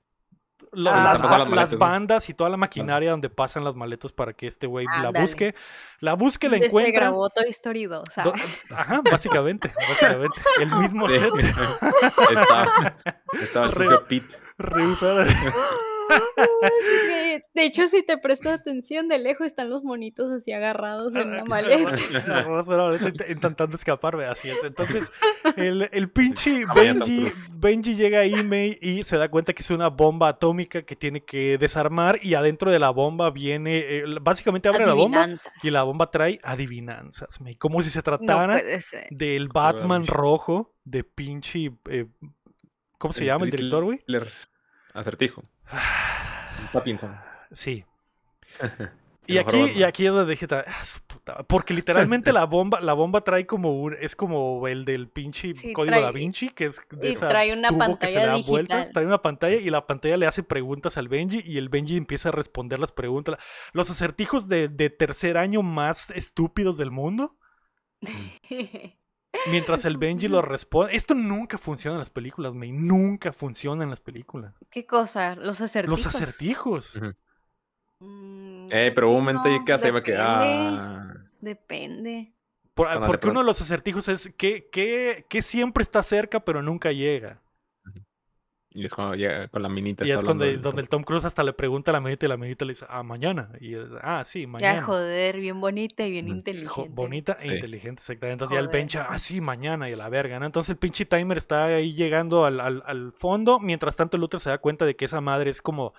lo- 0.76 0.92
Ah, 0.92 1.04
las, 1.04 1.22
las 1.22 1.32
las 1.40 1.48
maletas, 1.50 1.72
¿no? 1.74 1.78
bandas 1.80 2.30
y 2.30 2.34
toda 2.34 2.50
la 2.50 2.58
maquinaria 2.58 3.12
donde 3.12 3.30
pasan 3.30 3.64
las 3.64 3.76
maletas 3.76 4.12
para 4.12 4.34
que 4.34 4.48
este 4.48 4.68
güey 4.68 4.86
la 4.86 5.08
Ándale. 5.08 5.22
busque. 5.22 5.56
La 6.02 6.14
busque, 6.14 6.48
la 6.48 6.52
Donde 6.52 6.66
Se 6.66 6.68
encuentra. 6.68 7.02
grabó 7.02 7.30
Toy 7.30 7.50
Story 7.50 7.86
2. 7.86 8.04
Do- 8.24 8.34
Ajá, 8.76 9.02
básicamente, 9.10 9.72
básicamente. 9.90 10.42
El 10.60 10.76
mismo 10.76 11.10
Sí. 11.10 11.20
set 11.20 11.34
estaba, 12.30 12.96
estaba 13.42 13.66
el 13.68 13.72
Re- 13.72 13.86
sucio 13.86 14.08
Pete. 14.08 14.36
reusado. 14.58 15.24
De 17.54 17.66
hecho, 17.66 17.88
si 17.88 18.04
te 18.04 18.18
prestas 18.18 18.60
atención, 18.60 19.08
de 19.08 19.20
lejos 19.20 19.48
están 19.48 19.70
los 19.70 19.84
monitos 19.84 20.32
así 20.32 20.52
agarrados 20.52 21.14
en 21.16 21.32
la 21.38 21.46
maleta. 21.46 21.94
A 22.28 23.30
Intentando 23.30 23.76
escapar, 23.76 24.16
ve, 24.18 24.26
así 24.26 24.50
es. 24.50 24.64
Entonces, 24.64 25.12
el, 25.58 25.90
el 25.92 26.10
pinche 26.10 26.66
Tom 26.66 26.76
Benji. 26.76 27.32
Benji 27.56 27.96
llega 27.96 28.20
ahí 28.20 28.44
May, 28.44 28.78
y 28.82 29.04
se 29.04 29.18
da 29.18 29.30
cuenta 29.30 29.54
que 29.54 29.62
es 29.62 29.70
una 29.72 29.90
bomba 29.90 30.30
atómica 30.30 30.84
que 30.84 30.96
tiene 30.96 31.22
que 31.22 31.58
desarmar 31.58 32.20
y 32.22 32.34
adentro 32.36 32.72
de 32.72 32.80
la 32.80 32.90
bomba 32.90 33.30
viene, 33.32 33.80
eh, 33.80 34.04
básicamente 34.22 34.70
abre 34.70 34.86
la 34.86 34.94
bomba 34.94 35.28
y 35.64 35.70
la 35.70 35.84
bomba 35.84 36.12
trae 36.12 36.40
adivinanzas, 36.44 37.40
May, 37.42 37.56
como 37.56 37.82
si 37.82 37.90
se 37.90 38.02
tratara 38.02 38.62
del 39.10 39.48
Batman 39.50 40.02
Benji. 40.02 40.12
rojo 40.12 40.74
de 40.84 41.04
pinche... 41.04 41.72
eh, 41.90 42.06
¿Cómo 42.98 43.14
se 43.14 43.26
llama 43.26 43.46
el 43.46 43.52
director, 43.52 43.84
güey? 43.84 44.00
Acertijo. 44.94 45.44
Pattinson. 46.72 47.16
Sí. 47.52 47.84
Y 49.28 49.40
aquí, 49.40 49.58
y 49.72 49.82
aquí 49.82 50.06
es 50.06 50.12
donde 50.12 50.30
dije, 50.34 50.46
"Ah, 50.52 50.86
su 50.86 51.02
puta", 51.02 51.42
porque 51.48 51.74
literalmente 51.74 52.32
la 52.32 52.46
bomba, 52.46 52.80
la 52.80 52.94
bomba 52.94 53.22
trae 53.22 53.48
como 53.48 53.82
un, 53.82 53.96
es 54.00 54.16
como 54.16 54.68
el 54.68 54.86
del 54.86 55.10
pinche 55.10 55.56
Sí, 55.56 55.74
código 55.74 55.96
trae- 55.96 56.04
da 56.04 56.12
Vinci, 56.12 56.50
que 56.50 56.66
es 56.66 56.80
de 56.92 57.10
y 57.10 57.14
esa 57.14 57.28
trae 57.28 57.52
una 57.52 57.70
tubo 57.70 57.98
que 57.98 58.08
se 58.08 58.14
pantalla 58.20 58.28
da 58.28 58.38
vueltas, 58.48 58.92
trae 58.92 59.04
una 59.08 59.24
pantalla 59.24 59.56
y 59.56 59.68
la 59.72 59.88
pantalla 59.88 60.16
le 60.18 60.28
hace 60.28 60.44
preguntas 60.44 60.96
al 61.00 61.08
Benji 61.08 61.42
y 61.44 61.58
el 61.58 61.70
Benji 61.70 61.98
empieza 61.98 62.30
a 62.30 62.34
responder 62.34 62.78
las 62.78 62.92
preguntas. 62.92 63.38
Los 63.74 63.90
acertijos 63.90 64.48
de, 64.48 64.68
de 64.68 64.92
tercer 64.92 65.40
año 65.40 65.64
más 65.64 66.12
estúpidos 66.12 66.78
del 66.78 66.92
mundo, 66.92 67.36
mientras 69.52 69.86
el 69.86 69.98
Benji 69.98 70.28
lo 70.28 70.42
responde. 70.42 70.96
Esto 70.96 71.14
nunca 71.16 71.58
funciona 71.58 71.96
en 71.96 72.00
las 72.00 72.10
películas, 72.10 72.54
me 72.54 72.72
nunca 72.72 73.32
funciona 73.34 73.84
en 73.84 73.90
las 73.90 74.00
películas. 74.00 74.54
¿Qué 74.70 74.86
cosa? 74.86 75.36
Los 75.36 75.62
acertijos. 75.62 76.04
Los 76.06 76.16
acertijos. 76.16 77.00
Mm, 78.00 78.68
Eh, 78.72 78.92
pero 78.94 79.10
hubo 79.10 79.18
un 79.18 79.26
momento 79.26 79.50
que 79.66 79.74
hace 79.74 79.92
me 79.92 80.02
quedé. 80.02 80.18
depende, 80.18 80.30
Ah, 80.32 81.14
Depende. 81.42 82.32
Por- 82.74 83.06
porque 83.06 83.28
uno 83.30 83.40
de 83.40 83.46
los 83.46 83.62
acertijos 83.62 84.08
es 84.10 84.34
que, 84.38 84.70
que, 84.70 85.26
que 85.30 85.42
siempre 85.42 85.82
está 85.82 86.04
cerca 86.04 86.42
pero 86.42 86.62
nunca 86.62 86.92
llega. 86.92 87.40
Y 88.76 88.86
es 88.86 88.94
cuando 88.94 89.16
llega 89.16 89.48
con 89.48 89.62
la 89.64 89.70
minita. 89.70 90.04
Y 90.04 90.08
está 90.12 90.16
es 90.18 90.22
hablando 90.30 90.46
donde, 90.62 90.82
el 90.82 90.90
Tom 90.90 91.04
Cruise 91.04 91.26
hasta 91.26 91.42
le 91.44 91.54
pregunta 91.54 91.90
a 91.92 91.94
la 91.94 92.02
minita 92.02 92.26
y 92.26 92.30
la 92.30 92.38
minita 92.38 92.66
le 92.66 92.74
dice, 92.74 92.86
ah, 92.90 93.02
mañana. 93.04 93.50
Y 93.60 93.74
es, 93.76 93.88
ah, 94.02 94.24
sí, 94.26 94.42
Ya, 94.42 94.48
mañana. 94.48 94.82
joder, 94.84 95.40
bien 95.40 95.60
bonita 95.62 96.06
y 96.06 96.12
bien. 96.12 96.28
Jo- 96.28 96.34
inteligente. 96.34 96.90
bonita 96.94 97.36
Sí. 97.40 97.50
e 97.50 97.56
inteligente, 97.56 98.02
exactamente. 98.02 98.34
Entonces 98.34 98.56
ya 98.56 98.60
el 98.60 98.68
bench, 98.68 98.98
ah, 98.98 99.18
sí, 99.18 99.42
mañana 99.42 99.90
y 99.90 99.94
a 99.94 99.98
la 99.98 100.10
verga, 100.10 100.40
¿no? 100.40 100.46
Entonces 100.46 100.72
el 100.72 100.78
pinche 100.78 101.06
timer 101.06 101.38
está 101.38 101.66
ahí 101.66 101.94
llegando 101.94 102.46
al, 102.46 102.60
al, 102.60 102.84
al 102.86 103.12
fondo. 103.14 103.60
Mientras 103.60 103.96
tanto, 103.96 104.18
el 104.18 104.22
Luther 104.22 104.40
se 104.40 104.50
da 104.50 104.58
cuenta 104.58 104.86
de 104.86 104.96
que 104.96 105.06
esa 105.06 105.22
madre 105.22 105.50
es 105.50 105.62
como. 105.62 105.94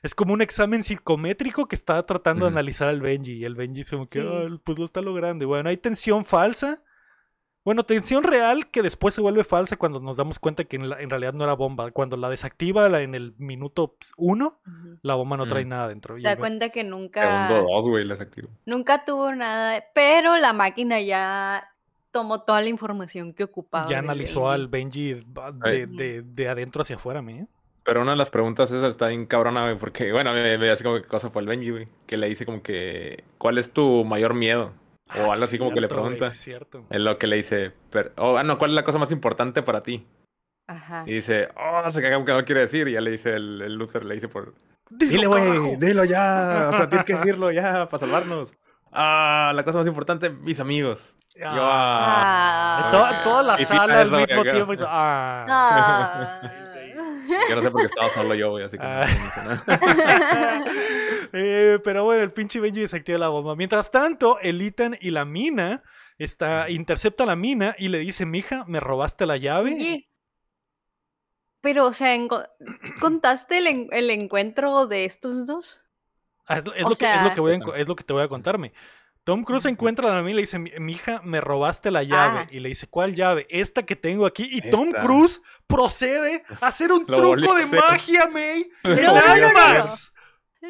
Es 0.00 0.14
como 0.14 0.32
un 0.32 0.42
examen 0.42 0.84
psicométrico 0.84 1.66
que 1.66 1.74
está 1.74 2.04
tratando 2.06 2.44
de 2.44 2.52
analizar 2.52 2.88
al 2.88 3.00
Benji. 3.00 3.32
Y 3.32 3.44
el 3.44 3.56
Benji 3.56 3.80
es 3.80 3.90
como 3.90 4.08
que, 4.08 4.20
Sí. 4.20 4.28
"Ah, 4.30 4.46
pues 4.62 4.78
lo 4.78 4.84
está 4.84 5.00
logrando. 5.00 5.44
Y 5.44 5.46
bueno, 5.48 5.68
hay 5.70 5.76
tensión 5.76 6.24
falsa. 6.24 6.82
Bueno, 7.64 7.84
tensión 7.84 8.24
real 8.24 8.70
que 8.70 8.80
después 8.82 9.14
se 9.14 9.20
vuelve 9.20 9.44
falsa 9.44 9.76
cuando 9.76 10.00
nos 10.00 10.16
damos 10.16 10.38
cuenta 10.38 10.64
que 10.64 10.76
en, 10.76 10.88
la- 10.88 11.00
en 11.02 11.10
realidad 11.10 11.34
no 11.34 11.44
era 11.44 11.52
bomba. 11.52 11.90
Cuando 11.90 12.16
la 12.16 12.30
desactiva 12.30 12.88
la- 12.88 13.02
en 13.02 13.14
el 13.14 13.34
minuto 13.36 13.94
uno, 14.16 14.58
la 15.02 15.14
bomba 15.16 15.36
no 15.36 15.46
trae 15.46 15.62
Ujú. 15.64 15.68
nada 15.70 15.88
dentro. 15.88 16.16
Se 16.18 16.22
da 16.26 16.36
cuenta 16.36 16.70
que 16.70 16.82
nunca, 16.84 17.46
Segundo 17.48 17.70
dos, 17.70 17.88
güey, 17.88 18.04
les 18.04 18.20
activo. 18.20 18.48
nunca 18.64 19.04
tuvo 19.04 19.34
nada, 19.34 19.84
pero 19.94 20.36
la 20.38 20.52
máquina 20.54 21.00
ya 21.00 21.68
tomó 22.10 22.40
toda 22.42 22.62
la 22.62 22.68
información 22.68 23.34
que 23.34 23.44
ocupaba. 23.44 23.86
ya 23.88 23.98
analizó 23.98 24.44
Benji. 24.44 24.54
al 24.54 24.68
Benji 24.68 25.14
de, 25.62 25.86
de- 25.88 26.22
de 26.22 26.48
adentro 26.48 26.80
hacia 26.82 26.96
afuera, 26.96 27.20
¿me? 27.20 27.48
Pero 27.84 28.00
una 28.02 28.12
de 28.12 28.16
las 28.18 28.30
preguntas 28.30 28.70
esas 28.70 28.90
está 28.90 29.08
bien 29.08 29.26
cabrona, 29.26 29.62
güey, 29.64 29.78
porque, 29.78 30.10
bueno, 30.12 30.32
me, 30.32 30.56
me 30.58 30.70
hace 30.70 30.84
como 30.84 30.96
que 30.96 31.04
cosa 31.04 31.30
por 31.30 31.42
el 31.42 31.48
Benji, 31.48 31.70
güey, 31.70 31.88
que 32.06 32.16
le 32.16 32.28
dice 32.28 32.46
como 32.46 32.62
que, 32.62 33.24
¿cuál 33.36 33.58
es 33.58 33.72
tu 33.72 34.04
mayor 34.06 34.32
miedo? 34.34 34.72
O 35.16 35.30
Ah, 35.30 35.32
algo 35.34 35.44
así 35.44 35.58
como 35.58 35.72
que 35.72 35.80
le 35.80 35.88
pregunta. 35.88 36.26
es 36.28 36.38
cierto. 36.40 36.84
Es 36.90 37.00
lo 37.00 37.18
que 37.18 37.26
le 37.26 37.36
dice, 37.36 37.72
pero, 37.90 38.10
oh, 38.16 38.36
ah, 38.36 38.42
no, 38.42 38.58
¿cuál 38.58 38.72
es 38.72 38.74
la 38.74 38.84
cosa 38.84 38.98
más 38.98 39.10
importante 39.10 39.62
para 39.62 39.82
ti? 39.82 40.06
Ajá. 40.66 41.04
Y 41.06 41.14
dice, 41.14 41.48
oh, 41.56 41.88
se 41.90 42.02
caga 42.02 42.22
que 42.24 42.32
no 42.32 42.44
quiere 42.44 42.60
decir. 42.62 42.88
Y 42.88 42.92
ya 42.92 43.00
le 43.00 43.10
dice 43.12 43.34
el, 43.34 43.62
el 43.62 43.74
Luther, 43.74 44.04
le 44.04 44.14
dice 44.14 44.28
por, 44.28 44.54
Dilo, 44.90 45.12
dile, 45.12 45.26
güey, 45.26 45.76
dilo 45.76 46.04
ya. 46.04 46.68
O 46.70 46.76
sea, 46.76 46.88
tienes 46.88 47.06
que 47.06 47.14
decirlo 47.16 47.50
ya 47.50 47.88
para 47.88 47.98
salvarnos. 47.98 48.52
Ah, 48.92 49.52
la 49.54 49.62
cosa 49.64 49.78
más 49.78 49.86
importante, 49.86 50.28
mis 50.30 50.60
amigos. 50.60 51.14
Yo, 51.34 51.44
Ah. 51.46 52.82
ah, 52.86 52.90
Toda, 52.90 53.22
toda 53.22 53.42
la 53.44 53.60
Y 53.60 53.64
sala 53.64 54.00
al 54.00 54.10
mismo 54.10 54.40
acá. 54.40 54.52
tiempo. 54.52 54.72
hizo, 54.74 54.84
Ah. 54.88 56.40
Yo 57.48 57.56
no 57.56 57.62
sé 57.62 57.70
por 57.70 57.80
qué 57.80 57.86
estaba 57.86 58.08
solo 58.10 58.34
yo, 58.34 58.50
güey, 58.50 58.64
así 58.64 58.76
que 58.78 58.84
no- 58.84 58.90
Ah. 58.90 59.06
no 59.36 59.74
nada. 59.74 60.64
Eh, 61.32 61.78
pero 61.84 62.04
bueno, 62.04 62.22
el 62.22 62.32
pinche 62.32 62.58
Benji 62.58 62.80
desactiva 62.80 63.18
la 63.18 63.28
bomba. 63.28 63.54
Mientras 63.54 63.90
tanto, 63.90 64.38
el 64.40 64.62
Ethan 64.62 64.96
y 65.00 65.10
la 65.10 65.26
mina 65.26 65.82
está, 66.16 66.70
intercepta 66.70 67.26
la 67.26 67.36
mina 67.36 67.74
y 67.78 67.88
le 67.88 67.98
dice, 67.98 68.24
mija, 68.24 68.64
me 68.66 68.80
robaste 68.80 69.26
la 69.26 69.36
llave. 69.36 69.74
Oye, 69.74 70.08
pero, 71.60 71.86
o 71.86 71.92
sea, 71.92 72.16
¿contaste 73.00 73.58
el, 73.58 73.66
en- 73.66 73.88
el 73.92 74.10
encuentro 74.10 74.86
de 74.86 75.04
estos 75.04 75.46
dos? 75.46 75.84
Ah, 76.46 76.58
Es, 76.58 76.64
lo- 76.64 76.74
es 76.74 76.84
O 76.86 76.88
lo 76.90 76.96
que, 76.96 77.04
es, 77.04 77.16
lo 77.16 77.22
sea- 77.26 77.34
que 77.34 77.40
voy 77.42 77.52
a, 77.52 77.56
enco- 77.56 77.76
es 77.76 77.86
lo 77.86 77.94
que 77.96 78.04
te 78.04 78.12
voy 78.14 78.22
a 78.22 78.28
contarme. 78.28 78.72
Tom 79.28 79.44
Cruise 79.44 79.66
encuentra 79.66 80.10
a 80.10 80.14
la 80.14 80.22
mina 80.22 80.30
y 80.30 80.34
le 80.36 80.40
dice, 80.40 80.58
mi 80.58 80.92
hija, 80.92 81.20
me 81.22 81.42
robaste 81.42 81.90
la 81.90 82.02
llave. 82.02 82.38
Ah. 82.38 82.48
Y 82.50 82.60
le 82.60 82.70
dice, 82.70 82.86
¿cuál 82.86 83.14
llave? 83.14 83.46
Esta 83.50 83.84
que 83.84 83.94
tengo 83.94 84.24
aquí. 84.24 84.48
Y 84.50 84.70
Tom 84.70 84.86
Esta. 84.86 85.00
Cruise 85.00 85.42
procede 85.66 86.44
a 86.62 86.68
hacer 86.68 86.90
un 86.92 87.04
Lo 87.06 87.14
truco 87.18 87.54
de 87.54 87.64
hacer. 87.64 87.78
magia, 87.78 88.26
May. 88.32 88.70
En. 88.84 88.98
IMAX. 89.04 90.14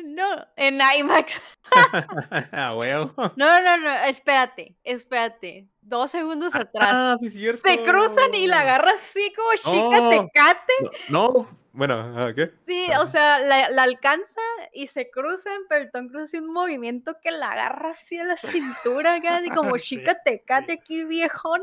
No, 0.07 0.27
en 0.57 0.81
IMAX. 0.99 1.41
Ah, 2.51 2.75
huevo. 2.75 3.13
No, 3.37 3.61
no, 3.63 3.77
no, 3.77 3.95
espérate, 4.07 4.75
espérate. 4.83 5.69
Dos 5.81 6.11
segundos 6.11 6.53
atrás. 6.57 6.89
Ah, 6.91 7.17
sí, 7.21 7.31
cierto. 7.31 7.61
Se 7.63 7.81
cruzan 7.85 8.35
y 8.35 8.49
la 8.49 8.57
agarra 8.59 8.91
así 8.95 9.33
como 9.37 9.53
chica 9.55 10.01
Oh. 10.03 10.11
tecate. 10.11 10.73
No, 11.09 11.29
no, 11.29 11.49
bueno, 11.79 12.35
¿qué? 12.35 12.51
Sí, 12.67 12.87
o 13.01 13.07
sea, 13.07 13.39
la, 13.39 13.71
la 13.71 13.85
alcanza 13.85 14.41
y 14.75 14.89
se 14.89 15.09
cruzan, 15.11 15.61
pero 15.69 15.85
el 15.85 15.91
Tom 15.91 16.09
Cruise 16.09 16.25
hace 16.25 16.41
un 16.41 16.53
movimiento 16.53 17.17
que 17.23 17.31
la 17.31 17.53
agarra 17.53 17.91
así 17.91 18.19
a 18.19 18.25
la 18.25 18.37
cintura, 18.37 19.15
acá, 19.15 19.37
así 19.37 19.49
como 19.51 19.79
chica 19.79 20.19
tecate 20.25 20.73
aquí 20.73 21.05
viejona, 21.05 21.63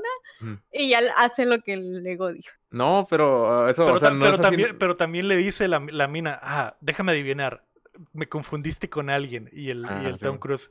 y 0.72 0.90
ya 0.90 1.00
hace 1.18 1.46
lo 1.46 1.60
que 1.62 1.74
el 1.74 2.06
ego 2.08 2.32
dijo. 2.32 2.50
No, 2.72 3.06
pero 3.10 3.66
ah, 3.66 3.70
eso, 3.70 3.84
Pero, 3.84 3.96
o 3.96 4.00
sea, 4.00 4.10
ta- 4.10 4.14
no 4.16 4.20
pero 4.22 4.34
es 4.34 4.40
así- 4.40 4.50
también, 4.50 4.78
pero 4.80 4.96
también 4.98 5.28
le 5.28 5.38
dice 5.38 5.68
la, 5.68 5.80
la 5.92 6.08
mina, 6.08 6.40
ah, 6.42 6.76
déjame 6.82 7.12
adivinar, 7.12 7.64
me 8.12 8.28
confundiste 8.28 8.90
con 8.90 9.10
alguien. 9.10 9.50
Y 9.54 9.70
el, 9.70 9.86
y 10.04 10.06
el 10.08 10.18
sí. 10.18 10.26
Tom 10.26 10.38
Cruise, 10.38 10.70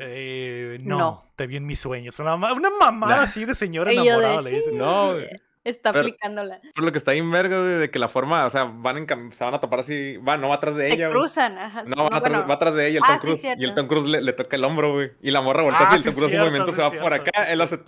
"Eh, 0.00 0.78
no, 0.82 0.98
No. 0.98 1.32
te 1.36 1.46
vi 1.46 1.56
en 1.56 1.66
mis 1.66 1.78
sueños. 1.80 2.18
Una, 2.18 2.34
una 2.34 2.70
mamada 2.70 3.22
así 3.22 3.44
de 3.44 3.54
señora 3.54 3.92
Y 3.92 3.96
de, 3.96 4.02
enamorada 4.02 4.42
le 4.42 4.50
dice. 4.50 4.72
No, 4.72 5.14
"Sí, 5.16 5.26
Está 5.68 5.92
pero- 5.92 6.06
aplicándola. 6.06 6.60
Por 6.74 6.84
lo 6.84 6.92
que 6.92 6.98
está 6.98 7.12
bien 7.12 7.30
verga, 7.30 7.58
güey, 7.58 7.74
de 7.78 7.90
que 7.90 7.98
la 7.98 8.08
forma, 8.08 8.46
o 8.46 8.50
sea, 8.50 8.64
van 8.64 8.98
en 8.98 9.32
se 9.32 9.44
van 9.44 9.52
a 9.54 9.60
tapar 9.60 9.80
así, 9.80 10.16
va, 10.18 10.36
no 10.36 10.48
va 10.48 10.54
atrás 10.56 10.76
de 10.76 10.86
Se 10.88 10.94
ella, 10.94 11.08
güey. 11.08 11.18
cruzan, 11.18 11.58
ajá. 11.58 11.82
No, 11.84 11.96
va, 12.08 12.16
atrás, 12.18 12.32
bueno, 12.32 12.46
va 12.46 12.54
atrás 12.54 12.74
de 12.76 12.86
ella 12.88 12.98
el 12.98 13.04
Ah, 13.04 13.06
Tom 13.08 13.16
sí, 13.16 13.20
Cruise. 13.26 13.44
y 13.58 13.64
el. 13.64 13.74
Tom 13.74 13.86
Cruise 13.88 14.08
le, 14.08 14.20
le 14.22 14.32
toca 14.32 14.56
el 14.56 14.64
hombro, 14.64 14.92
güey. 14.92 15.10
Y 15.22 15.30
la 15.32 15.40
morra 15.40 15.62
voltea 15.64 15.86
Ah, 15.88 15.92
y 15.92 15.96
el 15.96 16.02
sí, 16.02 16.08
Tom 16.08 16.14
Cruise 16.16 16.30
cierto, 16.30 16.46
movimiento, 16.46 16.70
sí, 16.72 16.76
se 16.76 16.82
va 16.82 16.90
cierto, 16.90 17.04
por 17.04 17.14
acá. 17.14 17.30
sí. 17.34 17.52
Él 17.52 17.60
hace- 17.60 17.78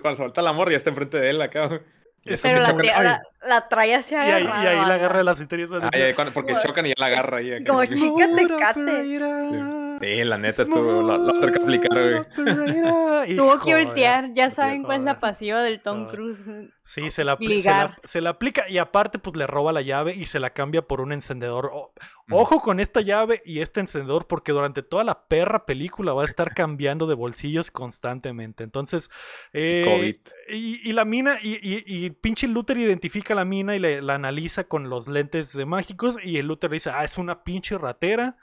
cuando 0.00 0.16
suelta 0.16 0.42
la 0.42 0.52
morra 0.52 0.72
ya 0.72 0.76
está 0.78 0.90
enfrente 0.90 1.20
de 1.20 1.30
él 1.30 1.40
acá, 1.42 1.66
güey. 1.66 1.80
Pero 2.24 2.40
que 2.42 2.60
la, 2.60 2.76
tía- 2.76 3.02
la, 3.02 3.22
la 3.46 3.68
trae 3.68 3.94
hacia 3.94 4.26
Y 4.26 4.30
ahí, 4.32 4.44
y 4.44 4.66
ahí 4.66 4.76
la 4.84 4.94
agarra 4.94 5.18
de 5.18 5.24
la 5.24 5.34
cintura 5.34 5.62
y 5.62 5.64
está 5.64 5.88
ay, 5.92 6.02
ay, 6.02 6.14
cuando- 6.14 6.34
porque 6.34 6.54
chocan 6.62 6.84
y 6.86 6.88
ya 6.90 6.94
la 6.98 7.06
agarra 7.06 7.38
ahí. 7.38 7.52
acá, 7.54 7.64
Como 7.68 7.84
chica 7.84 7.96
Smooth 7.96 8.36
tecate. 8.36 9.87
Sí, 10.00 10.24
la 10.24 10.38
neta 10.38 10.62
estuvo, 10.62 11.02
la, 11.02 11.18
la 11.18 11.32
otra 11.32 11.52
que 11.52 11.58
aplicar, 11.62 11.90
güey. 11.92 12.24
Tuvo 13.36 13.60
que 13.60 13.74
voltear, 13.74 14.32
ya 14.34 14.50
saben 14.50 14.82
cuál 14.84 14.98
es 15.00 15.04
la 15.04 15.18
pasiva 15.20 15.60
del 15.62 15.80
Tom. 15.80 16.06
Cruise. 16.08 16.38
Sí, 16.84 17.10
se 17.10 17.22
la, 17.24 17.36
se, 17.36 17.44
la, 17.70 17.98
se 18.04 18.20
la 18.22 18.30
aplica 18.30 18.68
y 18.68 18.78
aparte 18.78 19.18
pues 19.18 19.36
le 19.36 19.46
roba 19.46 19.72
la 19.72 19.82
llave 19.82 20.14
y 20.14 20.24
se 20.24 20.40
la 20.40 20.50
cambia 20.50 20.82
por 20.82 21.00
un 21.00 21.12
encendedor. 21.12 21.70
O- 21.72 21.92
Mm. 22.30 22.34
Ojo 22.34 22.60
con 22.60 22.78
esta 22.78 23.00
llave 23.00 23.40
y 23.46 23.60
este 23.60 23.80
encendedor 23.80 24.26
porque 24.26 24.52
durante 24.52 24.82
toda 24.82 25.02
la 25.02 25.26
perra 25.28 25.64
película 25.64 26.12
va 26.12 26.22
a 26.22 26.26
estar 26.26 26.52
cambiando 26.52 27.06
de 27.06 27.14
bolsillos 27.14 27.70
constantemente. 27.70 28.64
Entonces, 28.64 29.08
eh, 29.54 29.82
COVID. 29.86 30.16
y, 30.54 30.90
y 30.90 30.92
la 30.92 31.06
mina, 31.06 31.38
y, 31.42 31.54
y- 31.54 31.84
y 31.86 32.10
pinche 32.10 32.46
Luther 32.46 32.76
identifica 32.76 33.34
la 33.34 33.46
mina 33.46 33.74
y 33.76 33.78
le- 33.78 34.02
la 34.02 34.16
analiza 34.16 34.64
con 34.64 34.90
los 34.90 35.08
lentes 35.08 35.54
de 35.54 35.64
mágicos 35.64 36.18
y 36.22 36.36
el 36.36 36.48
Luther 36.48 36.70
dice, 36.70 36.90
ah, 36.90 37.02
es 37.02 37.16
una 37.16 37.44
pinche 37.44 37.78
ratera 37.78 38.36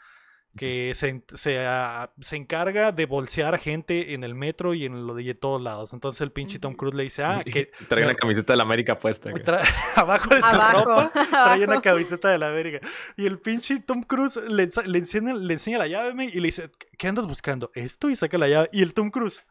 que 0.58 0.94
se, 0.96 1.24
se, 1.34 1.60
ah, 1.66 2.12
se 2.22 2.36
encarga 2.38 2.92
de 2.92 3.06
bolsear 3.06 3.58
gente 3.60 4.14
en 4.14 4.24
el 4.24 4.36
metro 4.36 4.74
y 4.74 4.86
en 4.86 5.06
lo 5.06 5.14
de 5.14 5.34
todos 5.34 5.62
lados. 5.62 5.92
Entonces 5.94 6.22
el 6.22 6.32
pinche 6.32 6.60
Tom. 6.60 6.76
Cruise 6.76 6.96
le 6.96 7.04
dice, 7.04 7.24
ah, 7.24 7.44
que 7.44 7.72
Trae 7.90 8.04
una 8.06 8.16
camiseta 8.16 8.54
de 8.54 8.58
la 8.58 8.64
América 8.64 8.98
puesta. 8.98 9.32
güey. 9.32 9.44
Tra- 9.44 9.62
abajo 9.96 10.34
de 10.34 10.42
su 10.42 10.48
Abajo, 10.48 10.86
ropa 10.86 11.12
trae 11.30 11.64
una 11.64 11.82
camiseta 11.82 12.30
de 12.30 12.38
la 12.38 12.50
verga. 12.52 12.80
Y 13.18 13.26
el 13.26 13.40
pinche 13.40 13.80
Tom 13.82 14.04
Cruise 14.04 14.38
le, 14.48 14.68
le 14.86 14.98
enseña, 14.98 15.34
le 15.34 15.54
enseña 15.54 15.78
la 15.78 15.88
llave 15.88 16.26
y 16.26 16.40
le 16.40 16.48
dice, 16.48 16.72
¿qué 16.98 17.08
andas 17.08 17.28
buscando? 17.28 17.72
¿Esto? 17.74 18.10
Y 18.10 18.16
saca 18.16 18.38
la 18.38 18.48
llave. 18.48 18.70
Y 18.72 18.82
el 18.82 18.94
Tom 18.94 19.12
Cruise, 19.12 19.44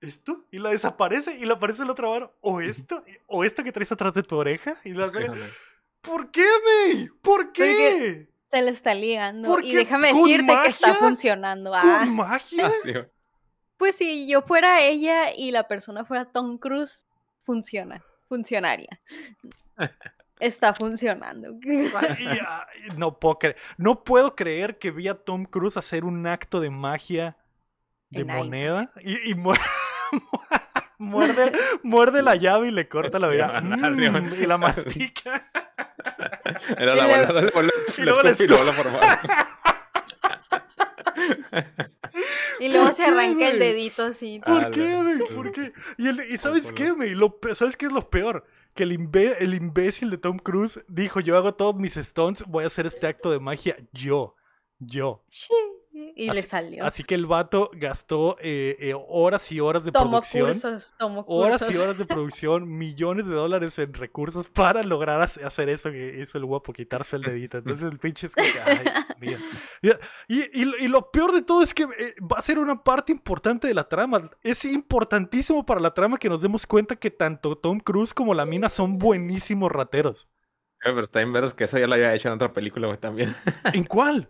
¿esto? 0.00 0.44
Y 0.50 0.58
la 0.58 0.70
desaparece 0.70 1.36
y 1.36 1.44
le 1.46 1.52
aparece 1.54 1.82
el 1.82 1.90
otro 1.90 2.10
mano. 2.10 2.32
¿O 2.40 2.60
esto? 2.60 3.02
¿O 3.26 3.44
esto 3.44 3.64
que 3.64 3.72
traes 3.72 3.90
atrás 3.92 4.12
de 4.14 4.22
tu 4.22 4.36
oreja? 4.36 4.76
Y 4.84 4.90
la 4.92 5.08
Sí, 5.08 5.18
güey. 5.26 5.40
¿Por 6.00 6.30
qué, 6.30 6.46
May? 6.64 7.08
¿Por 7.22 7.52
qué? 7.52 8.28
Se 8.48 8.62
le 8.62 8.70
está 8.70 8.94
ligando. 8.94 9.48
¿Por 9.48 9.64
Y 9.64 9.74
déjame 9.74 10.10
¿Con 10.12 10.24
decirte 10.24 10.52
que 10.64 10.68
está 10.70 10.94
funcionando. 10.94 11.72
Ah, 11.74 12.00
¿Con 12.04 12.16
magia? 12.16 12.72
Pues 13.76 13.94
si 13.94 14.26
yo 14.26 14.42
fuera 14.42 14.82
ella 14.82 15.32
y 15.32 15.52
la 15.52 15.68
persona 15.68 16.04
fuera 16.04 16.24
Tom 16.24 16.58
Cruise, 16.58 17.06
funciona. 17.44 18.02
Funcionaría. 18.28 19.00
Está 20.40 20.74
funcionando. 20.74 21.54
No, 22.96 23.18
puedo 23.18 23.38
creer, 23.38 23.56
no 23.76 24.02
puedo 24.02 24.34
creer 24.34 24.78
que 24.78 24.90
vi 24.90 25.06
a 25.08 25.14
Tom 25.14 25.44
Cruise 25.44 25.76
hacer 25.76 26.04
un 26.04 26.26
acto 26.26 26.58
de 26.60 26.70
magia 26.70 27.36
de 28.10 28.22
En 28.22 28.26
moneda 28.26 28.92
y, 29.00 29.30
y 29.30 29.34
mu- 29.34 29.54
muerde, 30.98 31.52
muerde 31.82 32.22
la 32.22 32.34
llave 32.34 32.68
y 32.68 32.70
le 32.70 32.88
corta 32.88 33.18
la 33.18 33.28
vida. 33.28 33.60
man. 33.60 34.32
y 34.40 34.46
la 34.46 34.58
mastica. 34.58 35.50
Era 36.76 36.94
la 36.94 37.06
Y 37.06 37.10
bola, 37.10 37.16
luego- 37.32 37.40
le 37.40 37.50
vuelve- 37.52 37.72
y 37.98 38.02
luego 38.02 38.22
le 38.22 38.34
y 38.38 38.46
luego 38.46 38.64
la 38.64 38.72
formaba. 38.72 39.20
Y 42.60 42.68
luego 42.70 42.88
se 42.92 42.96
¿Por 42.96 42.96
qué, 42.96 43.04
arranca 43.20 43.50
el 43.50 43.58
dedito 43.58 44.04
así. 44.04 44.40
Ah, 44.44 44.52
¿Por 44.62 44.70
qué, 44.72 44.88
la- 44.88 45.02
güey? 45.02 45.18
¿Por 45.34 45.52
qué? 45.52 45.72
Y, 45.96 46.08
el- 46.08 46.24
y 46.32 46.36
¿sabes 46.36 46.66
por 46.66 46.74
qué, 46.74 46.90
güey? 46.90 47.14
¿Sabes 47.54 47.76
qué 47.76 47.86
es 47.86 47.92
lo 47.92 48.08
peor? 48.10 48.44
Que 48.74 48.82
el, 48.84 48.92
imbe- 48.98 49.36
el 49.38 49.54
imbécil 49.54 50.10
de 50.10 50.18
Tom 50.18 50.38
Cruise 50.38 50.80
dijo, 50.88 51.20
yo 51.20 51.36
hago 51.36 51.54
todos 51.54 51.76
mis 51.76 51.94
stunts, 51.94 52.44
voy 52.46 52.64
a 52.64 52.68
hacer 52.68 52.86
este 52.86 53.06
acto 53.06 53.30
de 53.30 53.38
magia 53.38 53.76
yo. 53.92 54.34
Yo. 54.80 55.24
Sí, 55.30 55.54
Y 56.14 56.26
le 56.30 56.40
Así- 56.40 56.48
salió. 56.48 56.84
Así 56.84 57.04
que 57.04 57.14
el 57.14 57.26
vato 57.26 57.70
gastó 57.74 58.36
eh, 58.40 58.76
eh, 58.80 58.94
horas 58.96 59.50
y 59.52 59.60
horas 59.60 59.84
de 59.84 59.92
Tomó 59.92 60.10
producción. 60.10 60.46
cursos, 60.46 60.94
tomó 60.98 61.24
Horas 61.28 61.58
cursos. 61.58 61.74
y 61.74 61.78
horas 61.78 61.98
de 61.98 62.04
producción, 62.06 62.68
millones 62.78 63.26
de 63.26 63.34
dólares 63.34 63.78
en 63.78 63.92
recursos 63.94 64.48
para 64.48 64.82
lograr 64.82 65.20
hace- 65.20 65.44
hacer 65.44 65.68
eso 65.68 65.90
que 65.90 66.20
hizo 66.22 66.38
el 66.38 66.44
guapo, 66.44 66.72
quitarse 66.72 67.16
el 67.16 67.22
dedito. 67.22 67.58
Entonces 67.58 67.90
el 67.90 67.98
pinche 67.98 68.26
es 68.26 68.34
que, 68.34 68.42
ay, 68.42 68.80
Dios 69.20 69.40
mío. 69.40 69.98
Y, 70.28 70.38
y- 70.40 70.50
y 70.62 70.64
lo- 70.64 70.78
y 70.78 70.88
lo 70.88 71.10
peor 71.10 71.32
de 71.32 71.42
todo 71.42 71.62
es 71.62 71.72
que 71.74 71.84
eh, 71.84 72.14
va 72.20 72.38
a 72.38 72.42
ser 72.42 72.58
una 72.58 72.82
parte 72.82 73.12
importante 73.12 73.68
de 73.68 73.74
la 73.74 73.88
trama. 73.88 74.30
Es 74.42 74.64
importantísimo 74.64 75.64
para 75.64 75.80
la 75.80 75.94
trama 75.94 76.18
que 76.18 76.28
nos 76.28 76.42
demos 76.42 76.66
cuenta 76.66 76.96
que 76.96 77.10
tanto 77.10 77.56
Tom 77.56 77.78
Cruise 77.80 78.14
como 78.14 78.34
la 78.34 78.44
mina 78.46 78.68
son 78.68 78.98
buenísimos 78.98 79.70
rateros. 79.70 80.28
Pero 80.80 81.00
está 81.00 81.18
bien 81.18 81.32
veros 81.32 81.54
que 81.54 81.64
eso 81.64 81.76
ya 81.78 81.86
lo 81.88 81.94
había 81.94 82.14
hecho 82.14 82.28
en 82.28 82.34
otra 82.34 82.52
película, 82.52 82.86
güey, 82.86 82.98
también. 82.98 83.34
¿En 83.72 83.84
cuál? 83.84 84.28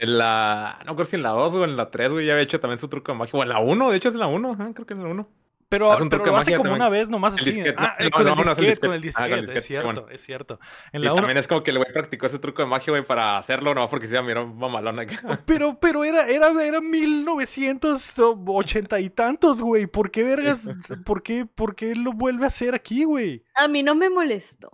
En 0.00 0.16
la... 0.18 0.78
No 0.86 0.94
creo 0.96 1.04
si 1.04 1.16
en 1.16 1.22
la 1.22 1.30
2 1.30 1.54
o 1.54 1.64
en 1.64 1.76
la 1.76 1.90
3, 1.90 2.10
güey, 2.10 2.26
ya 2.26 2.32
había 2.32 2.42
hecho 2.44 2.58
también 2.58 2.78
su 2.78 2.88
truco 2.88 3.12
de 3.12 3.18
magia. 3.18 3.38
O 3.38 3.42
en 3.42 3.50
la 3.50 3.60
1, 3.60 3.90
de 3.90 3.96
hecho 3.96 4.08
es 4.08 4.14
en 4.14 4.20
la 4.20 4.26
1, 4.28 4.50
ajá, 4.54 4.70
creo 4.74 4.86
que 4.86 4.94
es 4.94 4.98
en 4.98 5.04
la 5.04 5.10
1. 5.10 5.28
Pero, 5.68 5.92
Hace 5.92 6.02
un 6.02 6.08
pero 6.08 6.22
truco 6.24 6.34
lo 6.34 6.40
hace 6.40 6.50
magia 6.50 6.56
como 6.56 6.70
también. 6.70 6.82
una 6.82 6.88
vez 6.88 7.08
nomás 7.08 7.34
El 7.34 7.40
así. 7.42 7.52
disquete, 7.52 7.76
Ah, 7.78 7.94
no, 8.00 8.06
eh, 8.06 8.10
con, 8.10 8.24
no, 8.24 8.30
el 8.32 8.36
no, 8.38 8.44
no, 8.44 8.50
es 8.52 8.58
el 8.58 8.64
disquete, 8.64 8.86
con 8.88 8.94
el 8.96 9.02
disquete. 9.02 9.24
Ah, 9.24 9.28
con 9.30 9.38
el 9.38 9.44
disquete, 9.46 9.58
es 9.60 9.66
cierto, 9.66 10.08
es 10.08 10.22
cierto. 10.24 10.58
En 10.92 11.02
Y 11.02 11.04
la 11.04 11.12
uno- 11.12 11.20
también 11.20 11.38
es 11.38 11.46
como 11.46 11.60
que 11.60 11.70
el 11.70 11.78
güey 11.78 11.92
practicó 11.92 12.26
ese 12.26 12.40
truco 12.40 12.62
de 12.62 12.66
magia, 12.68 12.90
güey, 12.90 13.04
para 13.04 13.38
hacerlo, 13.38 13.72
no 13.72 13.88
porque 13.88 14.08
se 14.08 14.14
iba 14.14 14.20
a 14.20 14.24
mirar 14.26 14.46
mamalón 14.46 14.98
acá. 14.98 15.40
Pero, 15.46 15.78
pero 15.78 16.02
era, 16.02 16.26
era, 16.28 16.48
era 16.60 16.80
1980 16.80 19.00
y 19.00 19.10
tantos, 19.10 19.60
güey. 19.60 19.86
¿Por 19.86 20.10
qué 20.10 20.24
vergas? 20.24 20.66
¿Por 21.04 21.22
qué, 21.22 21.46
por 21.46 21.74
qué 21.74 21.94
lo 21.94 22.12
vuelve 22.12 22.44
a 22.44 22.48
hacer 22.48 22.74
aquí, 22.74 23.04
güey? 23.04 23.44
A 23.54 23.68
mí 23.68 23.82
no 23.82 23.94
me 23.94 24.10
molestó. 24.10 24.70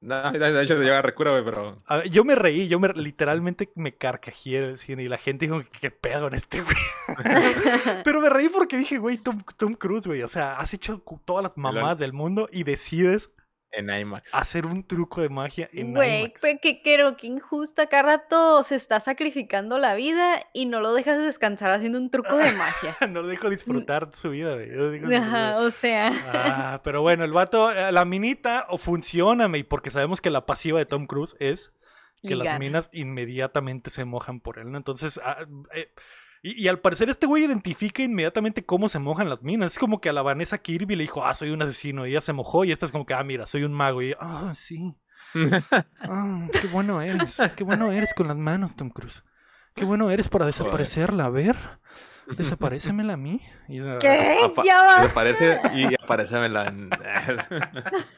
No, 0.00 0.32
de 0.32 0.62
hecho 0.62 0.78
se 0.78 0.84
lleva 0.84 1.02
recura, 1.02 1.32
güey, 1.32 1.44
pero... 1.44 1.76
A 1.84 1.98
ver, 1.98 2.08
yo 2.08 2.24
me 2.24 2.34
reí, 2.34 2.68
yo 2.68 2.80
me 2.80 2.88
literalmente 2.94 3.70
me 3.74 3.94
carcajeé 3.94 4.56
en 4.56 4.64
el 4.64 4.78
cine 4.78 5.02
y 5.02 5.08
la 5.08 5.18
gente 5.18 5.46
dijo, 5.46 5.62
¿qué 5.78 5.90
pedo 5.90 6.28
en 6.28 6.34
este, 6.34 6.62
güey? 6.62 6.76
Pero 8.04 8.22
me 8.22 8.30
reí 8.30 8.48
porque 8.48 8.78
dije, 8.78 8.96
güey, 8.96 9.18
Tom, 9.18 9.42
Tom 9.58 9.74
Cruise, 9.74 10.06
güey. 10.06 10.22
O 10.22 10.28
sea, 10.28 10.58
has 10.58 10.72
hecho 10.72 11.02
todas 11.26 11.42
las 11.42 11.58
mamadas 11.58 11.98
del 11.98 12.14
mundo 12.14 12.48
y 12.50 12.64
decides 12.64 13.30
En 13.72 13.88
IMAX. 13.90 14.34
hacer 14.34 14.66
un 14.66 14.84
truco 14.84 15.20
de 15.20 15.28
magia 15.28 15.68
en 15.72 15.94
Güey, 15.94 16.20
IMAX. 16.22 16.40
que, 16.40 16.58
que, 16.58 16.82
que, 16.82 17.14
que 17.16 17.26
injusta. 17.26 17.86
Cada 17.86 18.02
rato 18.02 18.62
se 18.62 18.74
está 18.74 18.98
sacrificando 19.00 19.78
la 19.78 19.94
vida 19.94 20.42
y 20.52 20.66
no 20.66 20.80
lo 20.80 20.92
dejas 20.94 21.18
descansar 21.18 21.70
haciendo 21.70 21.98
un 21.98 22.10
truco 22.10 22.36
de 22.36 22.52
magia. 22.52 22.96
No 23.10 23.22
lo 23.22 23.28
dejo 23.28 23.48
disfrutar 23.50 24.10
su 24.14 24.30
vida, 24.30 24.54
güey. 24.54 24.68
no 24.70 24.76
lo 24.76 24.90
dejo 24.90 25.06
disfrutar. 25.08 25.22
Ajá, 25.22 25.60
o 25.60 25.70
sea. 25.70 26.12
Ah, 26.32 26.80
pero 26.84 27.02
bueno, 27.02 27.24
el 27.24 27.32
vato, 27.32 27.70
eh, 27.70 27.92
la 27.92 28.04
minita, 28.04 28.66
o 28.70 28.78
funciona, 28.78 29.48
me, 29.48 29.62
porque 29.64 29.90
sabemos 29.90 30.20
que 30.20 30.30
la 30.30 30.46
pasiva 30.46 30.78
de 30.78 30.86
Tom 30.86 31.06
Cruise 31.06 31.36
es 31.38 31.72
que 32.22 32.36
las 32.36 32.58
minas 32.58 32.90
inmediatamente 32.92 33.88
se 33.88 34.04
mojan 34.04 34.40
por 34.40 34.58
él, 34.58 34.70
¿no? 34.70 34.76
Entonces, 34.76 35.18
ah, 35.24 35.38
eh, 35.72 35.90
y, 36.42 36.62
y 36.62 36.68
al 36.68 36.78
parecer 36.80 37.10
este 37.10 37.26
güey 37.26 37.44
identifica 37.44 38.02
inmediatamente 38.02 38.64
cómo 38.64 38.88
se 38.88 38.98
mojan 38.98 39.28
las 39.28 39.42
minas. 39.42 39.72
Es 39.72 39.78
como 39.78 40.00
que 40.00 40.08
a 40.08 40.12
la 40.12 40.22
Vanessa 40.22 40.58
Kirby 40.58 40.96
le 40.96 41.04
dijo, 41.04 41.24
ah, 41.24 41.34
soy 41.34 41.50
un 41.50 41.62
asesino, 41.62 42.06
y 42.06 42.10
ella 42.10 42.20
se 42.20 42.32
mojó, 42.32 42.64
y 42.64 42.72
esta 42.72 42.86
es 42.86 42.92
como 42.92 43.06
que, 43.06 43.14
ah, 43.14 43.22
mira, 43.22 43.46
soy 43.46 43.64
un 43.64 43.72
mago, 43.72 44.02
y 44.02 44.14
ah, 44.18 44.52
sí, 44.54 44.94
ah, 46.00 46.48
qué 46.52 46.66
bueno 46.68 47.00
eres, 47.02 47.40
qué 47.56 47.64
bueno 47.64 47.92
eres 47.92 48.14
con 48.14 48.28
las 48.28 48.36
manos, 48.36 48.76
Tom 48.76 48.90
Cruise. 48.90 49.22
Qué 49.74 49.84
bueno 49.84 50.10
eres 50.10 50.28
para 50.28 50.46
desaparecerla, 50.46 51.26
a 51.26 51.30
ver, 51.30 51.56
desaparecemela 52.36 53.14
a 53.14 53.16
mí. 53.16 53.40
Y, 53.68 53.78
¿Qué? 54.00 54.38
Apa- 54.44 54.62
Ya 54.64 54.82
va. 54.82 55.02
Aparece 55.04 55.60
y 55.74 55.86
aparece 56.02 56.36
en 56.44 56.52
la... 56.52 56.72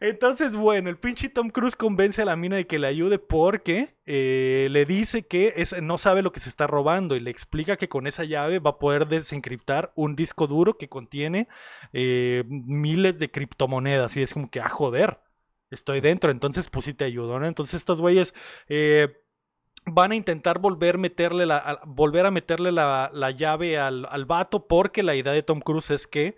Entonces, 0.00 0.56
bueno, 0.56 0.88
el 0.88 0.96
pinche 0.96 1.28
Tom 1.28 1.50
Cruise 1.50 1.76
convence 1.76 2.22
a 2.22 2.24
la 2.24 2.36
mina 2.36 2.56
de 2.56 2.66
que 2.66 2.78
le 2.78 2.86
ayude 2.86 3.18
porque 3.18 3.96
eh, 4.06 4.68
le 4.70 4.86
dice 4.86 5.26
que 5.26 5.52
es, 5.56 5.80
no 5.82 5.98
sabe 5.98 6.22
lo 6.22 6.32
que 6.32 6.40
se 6.40 6.48
está 6.48 6.66
robando 6.66 7.16
y 7.16 7.20
le 7.20 7.30
explica 7.30 7.76
que 7.76 7.88
con 7.90 8.06
esa 8.06 8.24
llave 8.24 8.60
va 8.60 8.70
a 8.70 8.78
poder 8.78 9.06
desencriptar 9.08 9.92
un 9.94 10.16
disco 10.16 10.46
duro 10.46 10.78
que 10.78 10.88
contiene 10.88 11.48
eh, 11.92 12.44
miles 12.48 13.18
de 13.18 13.30
criptomonedas. 13.30 14.16
Y 14.16 14.22
es 14.22 14.32
como 14.32 14.50
que, 14.50 14.60
ah, 14.60 14.70
joder, 14.70 15.18
estoy 15.70 16.00
dentro, 16.00 16.30
entonces 16.30 16.68
pues 16.70 16.86
sí 16.86 16.94
te 16.94 17.04
ayudo, 17.04 17.38
¿no? 17.38 17.46
Entonces 17.46 17.74
estos 17.74 18.00
güeyes... 18.00 18.34
Eh, 18.68 19.08
van 19.90 20.12
a 20.12 20.16
intentar 20.16 20.58
volver, 20.58 20.98
meterle 20.98 21.46
la, 21.46 21.58
a, 21.58 21.80
volver 21.86 22.26
a 22.26 22.30
meterle 22.30 22.72
la, 22.72 23.10
la 23.12 23.30
llave 23.30 23.78
al, 23.78 24.06
al, 24.10 24.24
vato 24.24 24.66
porque 24.66 25.02
la 25.02 25.14
idea 25.14 25.32
de 25.32 25.42
Tom 25.42 25.60
Cruise 25.60 25.90
es 25.90 26.06
que 26.06 26.36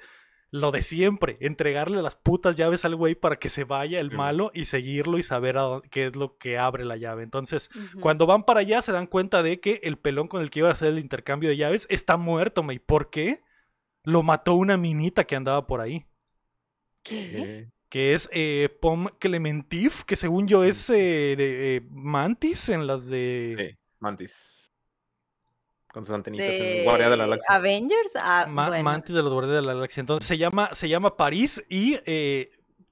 lo 0.53 0.71
de 0.71 0.83
siempre, 0.83 1.39
entregarle 1.41 2.03
las 2.03 2.15
putas 2.15 2.57
llaves 2.57 2.85
al 2.85 2.95
güey 2.95 3.15
para 3.15 3.37
que 3.37 3.49
se 3.49 3.65
vaya 3.65 3.99
el 3.99 4.11
malo 4.11 4.51
y 4.53 4.67
seguirlo 4.67 5.17
y 5.17 5.23
saber 5.23 5.57
a 5.57 5.63
dónde, 5.63 5.89
qué 5.89 6.09
es 6.09 6.15
lo 6.15 6.37
que 6.37 6.59
abre 6.59 6.85
la 6.85 6.99
llave. 6.99 7.23
Entonces, 7.23 7.71
uh 7.75 7.79
-huh. 7.79 8.01
cuando 8.01 8.27
van 8.27 8.45
para 8.45 8.61
allá 8.61 8.83
se 8.83 8.93
dan 8.93 9.07
cuenta 9.07 9.43
de 9.43 9.61
que 9.61 9.81
el 9.83 9.97
pelón 9.97 10.29
con 10.29 10.43
el 10.43 10.51
que 10.51 10.59
iba 10.59 10.69
a 10.69 10.73
hacer 10.73 10.89
el 10.89 10.99
intercambio 10.99 11.49
de 11.49 11.57
llaves 11.57 11.87
está 11.89 12.19
muerto, 12.19 12.71
¿y 12.71 12.79
por 12.79 13.09
qué? 13.09 13.41
Lo 14.05 14.23
mató 14.23 14.53
una 14.53 14.77
minita 14.77 15.25
que 15.25 15.37
andaba 15.37 15.67
por 15.67 15.81
ahí. 15.81 16.05
¿Qué? 17.03 17.71
Que 17.93 18.15
es 18.15 18.27
eh, 18.33 18.75
Pom 18.81 19.09
Clementif, 19.19 20.05
que 20.05 20.17
según 20.17 20.49
yo 20.49 20.65
es 20.65 20.89
eh, 20.89 21.35
de, 21.37 21.77
eh, 21.77 21.81
Mantis 21.91 22.71
en 22.71 22.87
las 22.87 23.07
de... 23.07 23.55
Sí, 23.55 23.79
Mantis. 24.01 24.73
Con 25.93 26.03
sus 26.03 26.15
antenitas 26.15 26.49
de... 26.49 26.79
en 26.79 26.85
Guardia 26.87 27.11
de 27.11 27.19
la 27.19 27.25
Galaxia. 27.25 27.55
Avengers. 27.55 28.13
Ah, 28.19 28.47
Ma 28.49 28.69
bueno. 28.69 28.85
Mantis 28.85 29.15
de 29.15 29.23
los 29.23 29.31
Guardias 29.31 29.57
de 29.57 29.61
la 29.67 29.75
Galaxia. 29.75 30.01
Entonces 30.01 30.27
se 30.27 30.39
llama, 30.39 30.71
se 30.73 30.89
llama 30.89 31.19
París 31.19 31.63
y 31.69 31.99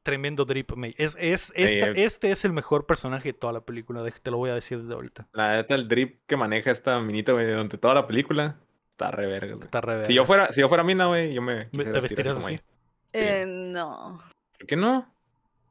tremendo 0.03 0.45
drip. 0.45 0.71
Es, 0.99 1.17
es, 1.19 1.51
este, 1.57 2.05
este, 2.05 2.33
es 2.33 2.45
el 2.45 2.53
mejor 2.53 2.85
personaje 2.85 3.31
de 3.31 3.39
toda 3.39 3.55
la 3.55 3.63
película, 3.63 4.05
te 4.05 4.31
lo 4.31 4.37
voy 4.37 4.51
a 4.51 4.55
decir 4.55 4.83
desde 4.83 4.93
ahorita. 4.93 5.29
La 5.33 5.57
neta, 5.57 5.77
el 5.77 5.89
drip 5.89 6.27
que 6.27 6.37
maneja 6.37 6.71
esta 6.71 7.01
minita, 7.01 7.33
güey, 7.33 7.47
durante 7.47 7.79
toda 7.79 7.95
la 7.95 8.07
película, 8.07 8.59
está 8.91 9.11
re 9.11 9.27
verga, 9.27 9.55
güey. 9.55 9.65
Está 9.65 9.81
re 9.81 9.93
verga. 9.95 10.05
Si 10.05 10.13
yo 10.13 10.27
fuera, 10.27 10.53
si 10.53 10.61
yo 10.61 10.69
fuera 10.69 10.85
mina, 10.85 11.07
güey, 11.07 11.33
yo 11.33 11.41
me... 11.41 11.65
¿Te 11.65 12.01
vestirías 12.01 12.37
así? 12.37 12.57
Sí. 12.59 12.63
Eh, 13.15 13.47
no. 13.47 14.21
¿Por 14.61 14.67
qué 14.67 14.77
no? 14.77 15.11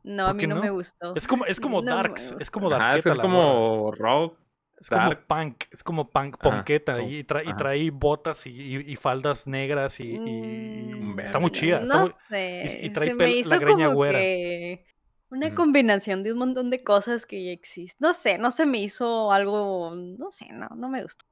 No, 0.04 0.26
a 0.26 0.34
mí 0.34 0.48
no, 0.48 0.56
no, 0.56 0.62
me 0.64 0.72
gustó. 0.72 1.16
Es 1.16 1.28
como, 1.28 1.46
es 1.46 1.60
como 1.60 1.84
no 1.84 1.96
Darks, 1.96 2.34
es 2.40 2.50
como 2.50 2.72
Dark. 2.72 2.84
Ah, 2.84 2.98
es, 2.98 3.06
es 3.06 3.16
como 3.18 3.92
rock. 3.92 4.36
Es 4.80 4.90
dark. 4.90 5.28
como 5.28 5.42
punk, 5.42 5.64
es 5.72 5.84
como 5.84 6.10
punk, 6.10 6.38
ponqueta, 6.38 7.04
y, 7.04 7.24
tra 7.24 7.44
y, 7.44 7.54
trae 7.56 7.92
botas 7.92 8.48
y, 8.48 8.78
y, 8.78 8.96
faldas 8.96 9.46
negras 9.46 10.00
y, 10.00 10.18
mm, 10.18 11.20
está 11.20 11.38
muy 11.38 11.52
chida. 11.52 11.82
No 11.82 12.02
muy... 12.02 12.10
sé, 12.10 12.80
y, 12.82 12.90
trae 12.90 13.10
se 13.10 13.14
me 13.14 13.30
hizo 13.30 13.50
la 13.50 13.58
greña 13.58 13.86
como 13.88 13.98
güera. 13.98 14.18
que 14.18 14.86
una 15.30 15.50
mm. 15.50 15.56
combinación 15.56 16.24
de 16.24 16.32
un 16.32 16.40
montón 16.40 16.72
de 16.72 16.84
cosas 16.84 17.28
que 17.28 17.44
ya 17.44 17.52
existen. 17.52 17.98
No 18.00 18.14
sé, 18.14 18.40
no 18.40 18.50
se 18.50 18.66
me 18.66 18.80
hizo 18.80 19.32
algo, 19.32 19.94
no 19.94 20.32
sé, 20.32 20.48
no, 20.52 20.70
no 20.76 20.90
me 20.90 21.04
gustó. 21.04 21.26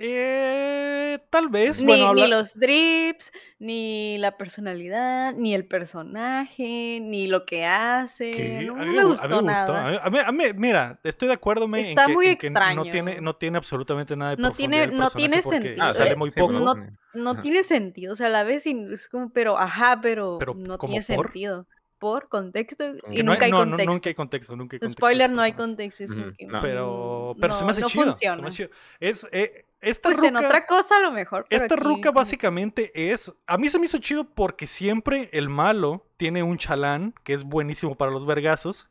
Eh, 0.00 1.18
tal 1.30 1.48
vez. 1.48 1.80
Ni, 1.80 1.86
bueno, 1.86 2.08
habla... 2.08 2.24
ni, 2.24 2.30
los 2.30 2.58
drips, 2.58 3.32
ni 3.58 4.16
la 4.18 4.36
personalidad, 4.36 5.34
ni 5.34 5.54
el 5.54 5.64
personaje, 5.66 7.00
ni 7.02 7.26
lo 7.26 7.44
que 7.44 7.64
hace. 7.64 8.62
No, 8.64 8.76
no 8.76 8.92
me, 8.92 9.04
gustó, 9.04 9.24
a 9.24 9.28
mí 9.28 9.46
me 9.46 9.52
nada. 9.52 9.90
Gustó. 9.90 10.06
A, 10.06 10.10
mí, 10.10 10.18
a, 10.24 10.32
mí, 10.32 10.44
mira, 10.54 11.00
estoy 11.02 11.28
de 11.28 11.34
acuerdo. 11.34 11.66
Me, 11.66 11.80
Está 11.80 12.02
en 12.02 12.08
que, 12.08 12.14
muy 12.14 12.26
en 12.26 12.32
extraño. 12.32 12.82
Que 12.82 12.88
no, 12.88 12.92
tiene, 12.92 13.20
no 13.20 13.36
tiene 13.36 13.58
absolutamente 13.58 14.16
nada 14.16 14.36
de 14.36 14.42
No 14.42 14.52
tiene, 14.52 14.86
no 14.86 15.10
tiene 15.10 15.42
sentido. 15.42 15.84
Ah, 15.84 15.92
sale 15.92 16.14
muy 16.14 16.30
poco. 16.30 16.52
No, 16.52 16.74
no 17.14 17.40
tiene 17.40 17.64
sentido. 17.64 18.12
O 18.12 18.16
sea, 18.16 18.28
a 18.28 18.30
la 18.30 18.44
vez 18.44 18.66
es 18.66 19.08
como, 19.08 19.30
pero, 19.30 19.58
ajá, 19.58 19.98
pero, 20.00 20.36
pero 20.38 20.54
no 20.54 20.78
tiene 20.78 21.02
por? 21.02 21.26
sentido 21.26 21.66
por 21.98 22.28
contexto 22.28 22.84
y 23.10 23.22
no 23.22 23.32
nunca 23.32 23.46
hay, 23.46 23.50
no, 23.50 23.58
contexto. 23.58 23.84
No, 23.84 23.92
nunca 23.92 24.08
hay 24.08 24.14
contexto, 24.14 24.56
nunca 24.56 24.76
hay 24.76 24.80
contexto. 24.80 24.98
Spoiler, 25.00 25.30
no 25.30 25.42
hay 25.42 25.52
contexto. 25.52 26.04
Es 26.04 26.12
que, 26.36 26.46
no. 26.46 26.60
Pero, 26.62 27.36
pero 27.40 27.54
se 27.54 27.64
me 27.64 27.70
hace 27.72 27.80
no 27.80 27.88
chido. 27.88 28.04
Funciona. 28.04 28.36
Se 28.36 28.42
me 28.42 28.48
hace 28.48 28.56
chido. 28.56 28.70
Es, 29.00 29.26
eh, 29.32 29.64
esta 29.80 30.08
pues 30.08 30.18
ruca, 30.18 30.28
en 30.28 30.36
otra 30.36 30.66
cosa 30.66 30.96
a 30.96 31.00
lo 31.00 31.12
mejor. 31.12 31.46
Pero 31.48 31.62
esta 31.62 31.74
aquí, 31.74 31.84
ruca 31.84 32.10
básicamente 32.10 33.12
es. 33.12 33.32
A 33.46 33.58
mí 33.58 33.68
se 33.68 33.78
me 33.78 33.86
hizo 33.86 33.98
chido 33.98 34.24
porque 34.24 34.66
siempre 34.66 35.30
el 35.32 35.48
malo 35.48 36.06
tiene 36.16 36.42
un 36.42 36.58
chalán 36.58 37.14
que 37.24 37.32
es 37.34 37.44
buenísimo 37.44 37.96
para 37.96 38.10
los 38.10 38.26
vergazos. 38.26 38.90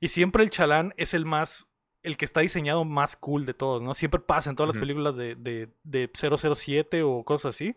Y 0.00 0.08
siempre 0.08 0.42
el 0.42 0.50
chalán 0.50 0.92
es 0.96 1.14
el 1.14 1.24
más. 1.24 1.68
El 2.02 2.18
que 2.18 2.26
está 2.26 2.40
diseñado 2.40 2.84
más 2.84 3.16
cool 3.16 3.46
de 3.46 3.54
todos, 3.54 3.80
¿no? 3.80 3.94
Siempre 3.94 4.20
pasa 4.20 4.50
en 4.50 4.56
todas 4.56 4.68
las 4.68 4.76
uh 4.76 4.78
-huh. 4.78 4.82
películas 4.82 5.16
de, 5.16 5.36
de, 5.36 5.72
de 5.84 6.10
007 6.12 7.02
o 7.02 7.24
cosas 7.24 7.54
así. 7.54 7.76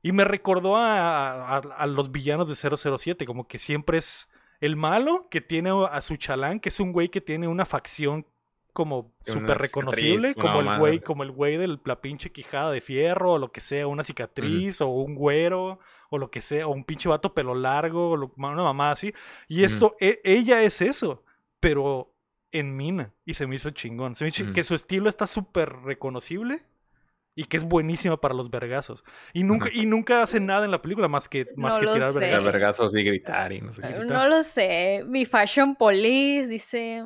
Y 0.00 0.12
me 0.12 0.24
recordó 0.24 0.76
a, 0.76 1.56
a, 1.56 1.58
a, 1.58 1.86
los 1.86 2.10
villanos 2.10 2.48
de 2.48 2.54
007, 2.54 3.26
como 3.26 3.46
que 3.46 3.58
siempre 3.58 3.98
es 3.98 4.28
el 4.60 4.76
malo 4.76 5.28
que 5.30 5.40
tiene 5.42 5.70
a 5.90 6.00
su 6.00 6.16
chalán, 6.16 6.60
que 6.60 6.70
es 6.70 6.80
un 6.80 6.92
güey 6.92 7.10
que 7.10 7.20
tiene 7.20 7.48
una 7.48 7.66
facción 7.66 8.26
como 8.74 9.14
súper 9.20 9.56
reconocible, 9.58 10.34
como, 10.34 10.60
el 10.60 10.78
güey, 10.78 11.00
como 11.00 11.22
el 11.22 11.30
güey 11.30 11.56
de 11.56 11.78
la 11.84 12.00
pinche 12.00 12.32
quijada 12.32 12.72
de 12.72 12.80
fierro, 12.80 13.34
o 13.34 13.38
lo 13.38 13.52
que 13.52 13.60
sea, 13.60 13.86
una 13.86 14.02
cicatriz, 14.02 14.80
uh 14.80 14.84
-huh. 14.84 14.88
o 14.88 15.02
un 15.02 15.14
güero, 15.14 15.78
o 16.10 16.18
lo 16.18 16.30
que 16.30 16.42
sea, 16.42 16.66
o 16.66 16.72
un 16.72 16.84
pinche 16.84 17.08
vato 17.08 17.32
pelo 17.32 17.54
largo, 17.54 18.10
o 18.10 18.16
lo, 18.16 18.32
una 18.36 18.62
mamá 18.64 18.90
así. 18.90 19.14
Y 19.48 19.62
esto, 19.62 19.86
uh 19.86 19.90
-huh. 19.90 19.96
e, 20.00 20.20
ella 20.24 20.62
es 20.64 20.82
eso, 20.82 21.22
pero 21.60 22.12
en 22.50 22.76
mina. 22.76 23.12
Y 23.24 23.34
se 23.34 23.46
me 23.46 23.54
hizo 23.54 23.70
chingón. 23.70 24.16
Se 24.16 24.24
me 24.24 24.28
hizo 24.28 24.42
uh 24.42 24.48
-huh. 24.48 24.52
que 24.52 24.64
su 24.64 24.74
estilo 24.74 25.08
está 25.08 25.28
súper 25.28 25.72
reconocible 25.84 26.66
y 27.36 27.44
que 27.44 27.56
es 27.56 27.64
buenísima 27.64 28.20
para 28.20 28.34
los 28.34 28.50
vergazos. 28.50 29.04
Y 29.32 29.44
nunca, 29.44 29.68
y 29.72 29.86
nunca 29.86 30.22
hace 30.22 30.40
nada 30.40 30.64
en 30.64 30.72
la 30.72 30.82
película 30.82 31.06
más 31.06 31.28
que, 31.28 31.46
más 31.56 31.74
no 31.74 31.80
que 31.80 31.86
tirar 31.94 32.12
vergazos. 32.12 32.44
vergazos 32.44 32.96
y 32.96 33.04
gritar 33.04 33.52
y 33.52 33.60
no 33.60 33.70
sé 33.70 33.82
qué. 33.82 34.04
No 34.04 34.28
lo 34.28 34.42
sé. 34.42 35.04
Mi 35.06 35.26
Fashion 35.26 35.76
Police 35.76 36.48
dice. 36.48 37.04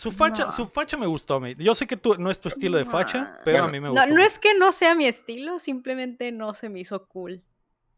Su 0.00 0.12
facha, 0.12 0.46
No. 0.46 0.52
su 0.52 0.66
facha 0.66 0.96
me 0.96 1.06
gustó 1.06 1.34
a 1.34 1.40
mí. 1.40 1.54
Yo 1.58 1.74
sé 1.74 1.86
que 1.86 1.96
tú, 1.98 2.14
no 2.16 2.30
es 2.30 2.40
tu 2.40 2.48
estilo 2.48 2.78
de 2.78 2.86
facha, 2.86 3.38
pero 3.44 3.58
Bueno, 3.58 3.68
a 3.68 3.70
mí 3.70 3.80
me 3.80 3.88
gustó. 3.90 4.06
no 4.06 4.22
es 4.22 4.38
que 4.38 4.54
no 4.54 4.72
sea 4.72 4.94
mi 4.94 5.06
estilo, 5.06 5.58
simplemente 5.58 6.32
no 6.32 6.54
se 6.54 6.70
me 6.70 6.80
hizo 6.80 7.06
cool. 7.06 7.42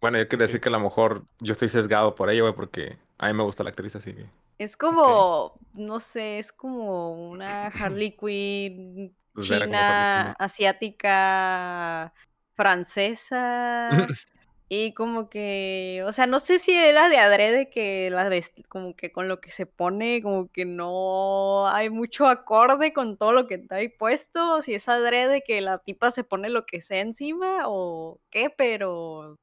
Bueno, 0.01 0.19
yo 0.19 0.27
quería 0.29 0.47
decir 0.47 0.61
que 0.61 0.69
a 0.69 0.73
lo 0.73 0.81
mejor 0.81 1.23
yo 1.39 1.53
estoy 1.53 1.69
sesgado 1.69 2.17
por 2.17 2.29
ello, 2.29 2.43
güey, 2.43 2.55
porque 2.57 2.99
a 3.19 3.29
mí 3.29 3.35
me 3.35 3.45
gusta 3.45 3.63
la 3.63 3.71
actriz, 3.71 3.95
así 3.95 4.13
que. 4.13 4.27
Es 4.59 4.77
como, 4.77 5.61
no 5.75 6.01
sé, 6.01 6.41
es 6.41 6.51
como 6.53 7.31
una 7.31 7.69
Harley 7.69 8.17
Quinn 8.17 9.15
Pues 9.33 9.47
china, 9.47 9.61
Harley 9.61 10.35
Quinn, 10.35 10.35
asiática, 10.41 12.13
francesa. 12.57 13.91
Y 14.75 14.95
como 14.95 15.29
que, 15.29 16.03
o 16.07 16.15
sea, 16.15 16.27
no 16.27 16.41
sé 16.41 16.59
si 16.59 16.73
era 16.73 17.11
de 17.11 17.19
adrede 17.19 17.69
que 17.69 18.09
la 18.09 18.31
como 18.71 18.97
que 18.97 19.13
con 19.13 19.29
lo 19.29 19.39
que 19.39 19.51
se 19.51 19.67
pone, 19.67 20.23
como 20.23 20.49
que 20.49 20.65
no 20.65 21.69
hay 21.69 21.91
mucho 21.91 22.27
acorde 22.27 22.95
con 22.95 23.19
todo 23.19 23.33
lo 23.35 23.47
que 23.47 23.59
trae 23.59 23.91
puesto, 23.91 24.63
si 24.63 24.73
es 24.73 24.89
adrede 24.89 25.43
que 25.47 25.61
la 25.61 25.77
tipa 25.77 26.11
se 26.11 26.25
pone 26.25 26.49
lo 26.49 26.65
que 26.65 26.81
sea 26.81 27.01
encima 27.01 27.65
o 27.67 28.19
qué, 28.31 28.49
pero 28.49 29.37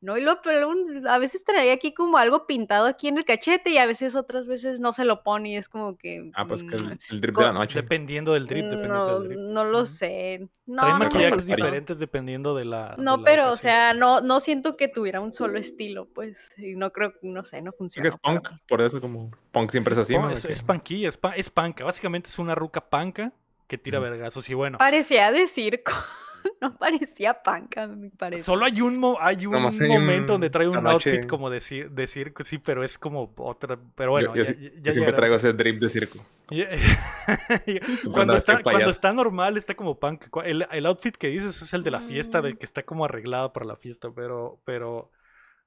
no, 0.00 0.16
y 0.18 0.20
lo 0.20 0.40
pelón, 0.42 1.06
a 1.08 1.18
veces 1.18 1.42
traía 1.44 1.72
aquí 1.72 1.94
como 1.94 2.18
algo 2.18 2.46
pintado 2.46 2.86
aquí 2.86 3.08
en 3.08 3.18
el 3.18 3.24
cachete 3.24 3.70
y 3.70 3.78
a 3.78 3.86
veces 3.86 4.14
otras 4.14 4.46
veces 4.46 4.78
no 4.78 4.92
se 4.92 5.04
lo 5.04 5.22
pone 5.22 5.50
y 5.50 5.56
es 5.56 5.68
como 5.68 5.96
que... 5.96 6.30
Ah, 6.34 6.46
pues 6.46 6.62
que 6.62 6.76
mm, 6.76 6.90
el, 6.92 7.00
el 7.10 7.20
drip 7.20 7.36
de 7.36 7.44
la 7.44 7.52
noche. 7.52 7.80
Dependiendo 7.82 8.32
del 8.34 8.46
drip, 8.46 8.64
dependiendo 8.64 9.06
no, 9.06 9.20
del 9.20 9.28
drip. 9.28 9.38
no 9.40 9.64
lo 9.64 9.86
sé. 9.86 10.48
No, 10.66 10.82
Trae 10.82 10.92
no 10.92 10.98
maquillajes 10.98 11.46
diferentes 11.46 11.98
dependiendo 11.98 12.54
de 12.54 12.64
la. 12.64 12.96
de 12.96 13.02
No, 13.02 13.18
la 13.18 13.24
pero, 13.24 13.50
o 13.52 13.56
sea, 13.56 13.94
no, 13.94 14.20
no 14.20 14.40
siento 14.40 14.76
que 14.76 14.88
tuviera 14.88 15.20
un 15.20 15.32
solo 15.32 15.58
estilo, 15.58 16.06
pues. 16.06 16.36
Y 16.56 16.74
no 16.74 16.90
creo, 16.90 17.14
no 17.22 17.44
sé, 17.44 17.62
no 17.62 17.72
funciona. 17.72 18.08
es 18.08 18.16
punk, 18.16 18.48
por 18.68 18.82
eso 18.82 19.00
como 19.00 19.30
punk 19.52 19.70
siempre 19.70 19.94
es 19.94 20.00
así, 20.00 20.14
Punk- 20.14 20.22
¿no? 20.24 20.30
Es, 20.30 20.44
es 20.44 20.62
panquilla, 20.62 21.08
es, 21.08 21.16
pa- 21.16 21.36
es 21.36 21.50
panca. 21.50 21.84
Básicamente 21.84 22.28
es 22.28 22.38
una 22.40 22.54
ruca 22.56 22.80
panca 22.90 23.32
que 23.68 23.78
tira 23.78 23.98
Ujú. 24.00 24.10
vergazos. 24.10 24.48
Y 24.50 24.54
bueno, 24.54 24.78
Parecía 24.78 25.30
de 25.32 25.46
circo. 25.46 25.92
no 26.60 26.76
parecía 26.76 27.42
panca, 27.42 27.86
me 27.86 28.10
parece. 28.10 28.42
solo 28.42 28.64
hay 28.64 28.80
un, 28.80 28.98
mo- 28.98 29.18
hay 29.20 29.46
un 29.46 29.52
Nomás 29.52 29.80
hay 29.80 29.88
momento 29.88 30.32
un 30.34 30.40
donde 30.40 30.50
trae 30.50 30.68
un 30.68 30.86
outfit 30.86 31.26
como 31.26 31.50
de, 31.50 31.58
ci- 31.58 31.88
de 31.88 32.06
circo, 32.06 32.44
sí, 32.44 32.58
pero 32.58 32.82
es 32.84 32.98
como 32.98 33.32
otra. 33.36 33.78
Pero 33.94 34.12
bueno, 34.12 34.34
yo, 34.34 34.36
yo 34.36 34.42
ya- 34.42 34.48
sí- 34.48 34.60
ya- 34.60 34.70
yo 34.70 34.80
ya 34.82 34.92
siempre 34.92 35.12
traigo 35.14 35.36
ese 35.36 35.52
drip 35.52 35.80
de 35.80 35.88
circo. 35.90 36.18
Cuando 38.12 38.36
está, 38.36 38.62
cuando 38.62 38.90
está 38.90 39.12
normal 39.12 39.56
está 39.56 39.74
como 39.74 39.98
punk. 39.98 40.24
El, 40.44 40.66
el 40.70 40.86
outfit 40.86 41.16
que 41.16 41.28
dices 41.28 41.60
es 41.60 41.72
el 41.74 41.82
de 41.82 41.90
la 41.90 42.00
fiesta, 42.00 42.40
de 42.40 42.54
Mm. 42.54 42.56
que 42.56 42.66
está 42.66 42.82
como 42.84 43.04
arreglado 43.04 43.52
para 43.52 43.66
la 43.66 43.76
fiesta, 43.76 44.08
pero, 44.14 44.60
pero 44.64 45.10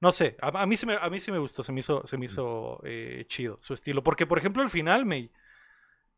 no 0.00 0.12
sé, 0.12 0.36
a, 0.40 0.48
a 0.62 0.66
mí 0.66 0.76
sí 0.76 0.86
me, 0.86 0.94
a 0.94 1.08
mí 1.10 1.20
sí 1.20 1.30
me 1.30 1.38
gustó, 1.38 1.62
se 1.62 1.72
me 1.72 1.80
hizo, 1.80 2.06
se 2.06 2.16
me 2.16 2.26
hizo 2.26 2.80
eh, 2.84 3.24
chido 3.28 3.58
su 3.60 3.74
estilo. 3.74 4.02
Porque, 4.02 4.26
por 4.26 4.38
ejemplo, 4.38 4.62
al 4.62 4.70
final, 4.70 5.04
May, 5.04 5.30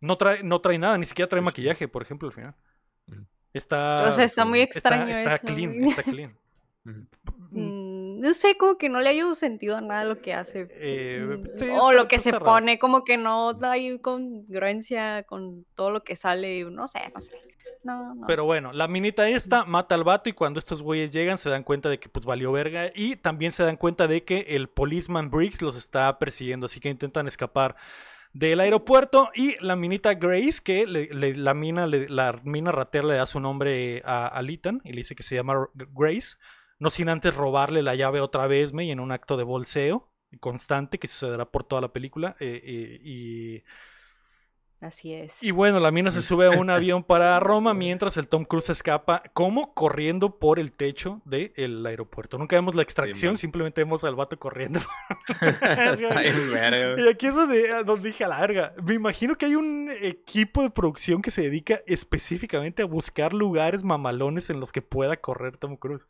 no 0.01 0.17
trae, 0.17 0.43
no 0.43 0.61
trae 0.61 0.79
nada, 0.79 0.97
ni 0.99 1.07
siquiera 1.07 1.29
trae 1.29 1.43
maquillaje, 1.43 1.89
por 1.89 2.03
ejemplo, 2.03 2.29
al 2.29 2.35
final. 2.35 2.55
Está, 3.55 3.97
O 4.09 4.13
sea, 4.13 4.25
está 4.25 4.45
muy 4.45 4.61
está- 4.61 4.79
extraño 4.79 5.09
está, 5.17 5.35
eso. 5.37 5.47
clean, 5.47 5.85
está 5.85 6.03
clean. 6.03 6.37
Mm, 6.85 8.21
no 8.21 8.35
sé, 8.35 8.57
como 8.57 8.77
que 8.79 8.89
no 8.89 9.01
le 9.01 9.11
hay 9.11 9.23
un 9.23 9.35
sentido 9.37 9.77
a 9.77 9.81
nada 9.81 10.05
lo 10.05 10.21
que 10.21 10.33
hace. 10.33 10.69
Eh, 10.71 11.21
Mm, 11.23 11.45
sí, 11.59 11.65
o 11.71 11.91
está- 11.91 11.93
lo 11.93 12.09
que 12.09 12.19
se 12.19 12.31
está 12.31 12.39
raro. 12.39 12.51
pone, 12.53 12.79
como 12.79 13.05
que 13.05 13.17
no 13.17 13.59
hay 13.63 13.99
congruencia 13.99 15.25
con 15.25 15.65
todo 15.75 15.91
lo 15.91 16.03
que 16.03 16.17
sale, 16.17 16.65
no 16.65 16.89
sé, 16.89 17.01
no 17.15 17.21
sé. 17.21 17.35
no, 17.85 18.15
no. 18.15 18.27
Pero 18.29 18.45
bueno, 18.45 18.73
la 18.73 18.87
minita 18.87 19.29
esta 19.29 19.65
mata 19.65 19.97
al 19.97 20.05
vato 20.05 20.29
y 20.29 20.33
cuando 20.35 20.61
estos 20.61 20.81
güeyes 20.83 21.11
llegan 21.11 21.37
se 21.37 21.51
dan 21.51 21.65
cuenta 21.65 21.89
de 21.89 21.99
que 21.99 22.09
pues 22.09 22.25
valió 22.25 22.53
verga 22.53 22.91
y 22.95 23.17
también 23.17 23.51
se 23.51 23.65
dan 23.65 23.77
cuenta 23.77 24.07
de 24.07 24.23
que 24.23 24.41
el 24.51 24.69
policeman 24.69 25.31
Briggs 25.31 25.61
los 25.63 25.75
está 25.77 26.17
persiguiendo, 26.21 26.67
así 26.67 26.79
que 26.79 26.89
intentan 26.91 27.27
escapar 27.27 27.75
del 28.33 28.61
aeropuerto 28.61 29.31
y 29.35 29.57
la 29.65 29.77
minita 29.77 30.15
Grace, 30.15 30.61
que 30.65 30.87
le- 30.87 31.35
la 31.35 31.55
mina 31.55 31.87
le- 31.87 32.09
la 32.09 32.41
mina 32.45 32.73
ratera 32.73 33.07
le 33.07 33.15
da 33.17 33.27
su 33.27 33.41
nombre 33.41 34.03
a, 34.05 34.37
a 34.39 34.43
Ethan 34.43 34.81
y 34.85 34.91
le 34.93 34.99
dice 34.99 35.15
que 35.15 35.23
se 35.23 35.35
llama 35.35 35.69
Grace, 35.75 36.37
no 36.79 36.91
sin 36.91 37.09
antes 37.09 37.35
robarle 37.35 37.83
la 37.83 37.95
llave 37.95 38.21
otra 38.21 38.47
vez, 38.47 38.73
me, 38.73 38.85
y 38.85 38.91
en 38.91 39.01
un 39.01 39.13
acto 39.13 39.37
de 39.37 39.45
bolseo 39.45 40.11
constante 40.41 40.99
que 40.99 41.09
sucederá 41.09 41.45
por 41.51 41.65
toda 41.65 41.83
la 41.83 41.93
película 41.93 42.37
eh, 42.41 42.61
eh, 42.65 43.01
y 43.05 43.63
Así 44.83 45.15
es. 45.15 45.41
y 45.41 45.53
bueno, 45.53 45.79
la 45.79 45.93
mina 45.93 46.11
se 46.11 46.23
sube 46.23 46.47
a 46.47 46.51
un 46.51 46.69
avión 46.69 47.03
para 47.05 47.39
Roma 47.39 47.73
mientras 47.73 48.17
el 48.17 48.27
Tom 48.27 48.45
Cruise 48.45 48.69
escapa, 48.71 49.23
como 49.33 49.75
corriendo 49.75 50.39
por 50.39 50.59
el 50.59 50.73
techo 50.73 51.23
del 51.25 51.87
aeropuerto. 51.87 52.37
Nunca 52.37 52.57
vemos 52.57 52.75
la 52.75 52.83
extracción, 52.83 53.37
simplemente 53.37 53.81
vemos 53.81 54.03
al 54.03 54.17
vato 54.17 54.39
corriendo. 54.39 54.81
Y 56.99 57.09
aquí 57.09 57.27
es 57.27 57.35
donde, 57.35 57.85
donde 57.85 58.09
dije 58.09 58.25
a 58.25 58.29
la 58.29 58.41
verga. 58.41 58.75
Me 58.83 58.95
imagino 58.95 59.37
que 59.37 59.47
hay 59.47 59.55
un 59.55 59.91
equipo 60.01 60.63
de 60.63 60.71
producción 60.71 61.23
que 61.23 61.31
se 61.31 61.43
dedica 61.43 61.81
específicamente 61.87 62.83
a 62.83 62.87
buscar 62.87 63.33
lugares 63.33 63.85
mamalones 63.85 64.51
en 64.51 64.61
los 64.61 64.73
que 64.73 64.83
pueda 64.83 65.17
correr 65.17 65.57
Tom 65.57 65.77
Cruise. 65.77 66.07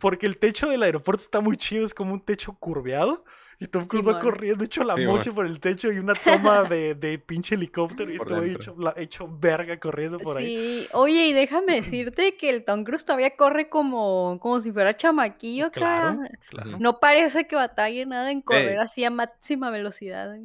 Porque 0.00 0.26
el 0.26 0.38
techo 0.38 0.68
del 0.68 0.82
aeropuerto 0.82 1.22
está 1.22 1.40
muy 1.40 1.56
chido, 1.56 1.84
es 1.84 1.94
como 1.94 2.14
un 2.14 2.20
techo 2.20 2.56
curveado. 2.58 3.24
Y 3.60 3.66
Tom 3.66 3.86
Cruise 3.88 4.06
va 4.06 4.12
Simón. 4.12 4.22
corriendo 4.22 4.64
hecho 4.64 4.84
la 4.84 4.94
Simón. 4.94 5.16
mocha 5.16 5.32
por 5.32 5.44
el 5.44 5.58
techo 5.58 5.90
y 5.90 5.98
una 5.98 6.14
toma 6.14 6.62
de, 6.68 6.94
de 6.94 7.18
pinche 7.18 7.56
helicóptero 7.56 8.12
y 8.12 8.16
Por 8.18 8.30
estoy 8.32 8.50
hecho, 8.54 8.76
hecho 8.96 9.28
verga 9.38 9.80
corriendo 9.80 10.18
por 10.18 10.36
ahí. 10.36 10.46
Sí, 10.46 10.88
oye, 10.92 11.26
y 11.26 11.32
déjame 11.32 11.74
decirte 11.82 12.36
que 12.36 12.50
el 12.50 12.64
Tom 12.64 12.84
Cruise 12.84 13.04
todavía 13.04 13.34
corre 13.36 13.68
como, 13.68 14.38
como 14.40 14.60
si 14.60 14.70
fuera 14.70 14.96
chamaquillo 14.96 15.66
acá. 15.66 15.80
Claro, 15.80 16.18
claro. 16.50 16.78
No 16.78 17.00
parece 17.00 17.48
que 17.48 17.56
batalle 17.56 18.06
nada 18.06 18.30
en 18.30 18.42
correr 18.42 18.72
Ey. 18.72 18.78
así 18.78 19.04
a 19.04 19.10
máxima 19.10 19.70
velocidad. 19.70 20.36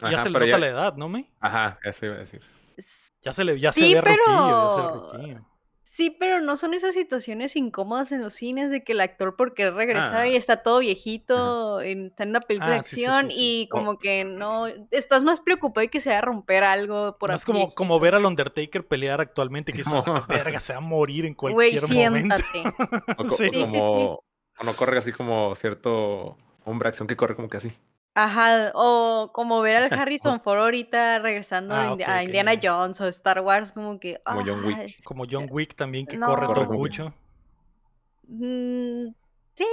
ya 0.00 0.18
se 0.18 0.30
le 0.30 0.38
nota 0.38 0.46
ya- 0.46 0.58
la 0.58 0.66
edad, 0.68 0.94
¿no, 0.96 1.08
me? 1.08 1.28
Ajá, 1.40 1.78
eso 1.82 2.06
iba 2.06 2.14
a 2.14 2.18
decir. 2.18 2.40
Ya 3.22 3.32
se 3.32 3.44
le 3.44 3.58
ya 3.58 3.72
se 3.72 3.80
Sí, 3.80 3.90
ya 3.90 4.00
se 4.02 4.08
ve 4.10 4.16
pero- 4.24 5.12
roquillo. 5.12 5.46
Sí, 6.00 6.16
pero 6.18 6.40
no 6.40 6.56
son 6.56 6.72
esas 6.72 6.94
situaciones 6.94 7.56
incómodas 7.56 8.10
en 8.10 8.22
los 8.22 8.32
cines 8.32 8.70
de 8.70 8.82
que 8.82 8.92
el 8.92 9.00
actor 9.02 9.36
por 9.36 9.52
querer 9.52 9.74
regresar 9.74 10.22
Ah. 10.22 10.28
y 10.28 10.34
está 10.34 10.62
todo 10.62 10.78
viejito, 10.78 11.82
en, 11.82 12.06
está 12.06 12.22
en 12.22 12.30
una 12.30 12.40
película 12.40 12.76
Ah, 12.76 12.78
de 12.78 12.84
sí, 12.84 12.96
sí, 12.96 13.04
acción 13.04 13.26
sí, 13.30 13.36
sí. 13.36 13.60
y 13.64 13.68
como 13.68 13.98
que 13.98 14.24
no, 14.24 14.66
estás 14.90 15.24
más 15.24 15.40
preocupado 15.40 15.82
de 15.82 15.88
que 15.88 16.00
se 16.00 16.08
vaya 16.08 16.20
a 16.20 16.22
romper 16.22 16.64
algo 16.64 17.18
por 17.18 17.28
No 17.28 17.36
es 17.36 17.44
como, 17.44 17.70
como 17.74 18.00
ver 18.00 18.14
al 18.14 18.24
Undertaker 18.24 18.86
pelear 18.88 19.20
actualmente, 19.20 19.74
que 19.74 19.82
esa 19.82 20.02
verga 20.26 20.58
se 20.60 20.72
va 20.72 20.78
a 20.78 20.80
morir 20.80 21.26
en 21.26 21.34
cualquier 21.34 21.82
momento. 21.82 22.36
siéntate. 22.36 23.14
O, 23.18 23.26
co- 23.26 23.36
Sí. 23.36 23.44
o 23.48 23.52
Sí, 23.52 23.52
sí, 23.52 23.66
sí. 23.66 23.78
como. 23.78 24.22
O 24.58 24.64
no 24.64 24.74
corre 24.76 24.96
así 24.98 25.12
como 25.12 25.54
cierto 25.54 26.38
hombre 26.64 26.88
acción 26.88 27.06
que 27.08 27.16
corre 27.16 27.36
como 27.36 27.48
que 27.50 27.58
así. 27.58 27.72
Ajá, 28.14 28.72
o 28.74 29.30
como 29.32 29.60
ver 29.60 29.76
al 29.76 29.90
Harrison 29.92 30.40
Ford 30.40 30.58
ahorita 30.60 31.20
regresando 31.20 31.74
Ah, 31.74 31.96
a 32.06 32.22
Indiana. 32.24 32.52
Jones 32.60 33.00
o 33.00 33.06
Star 33.08 33.40
Wars, 33.40 33.72
como 33.72 33.98
que... 34.00 34.20
Como 34.24 34.42
John 34.44 34.64
Wick. 34.64 34.76
ay, 34.78 34.94
Como 35.04 35.24
John 35.30 35.48
Wick 35.50 35.74
también, 35.76 36.06
que 36.06 36.16
No. 36.16 36.26
corre 36.26 36.46
todo 36.48 36.66
mucho. 36.66 37.14
mm, 38.28 39.08
sí, 39.60 39.66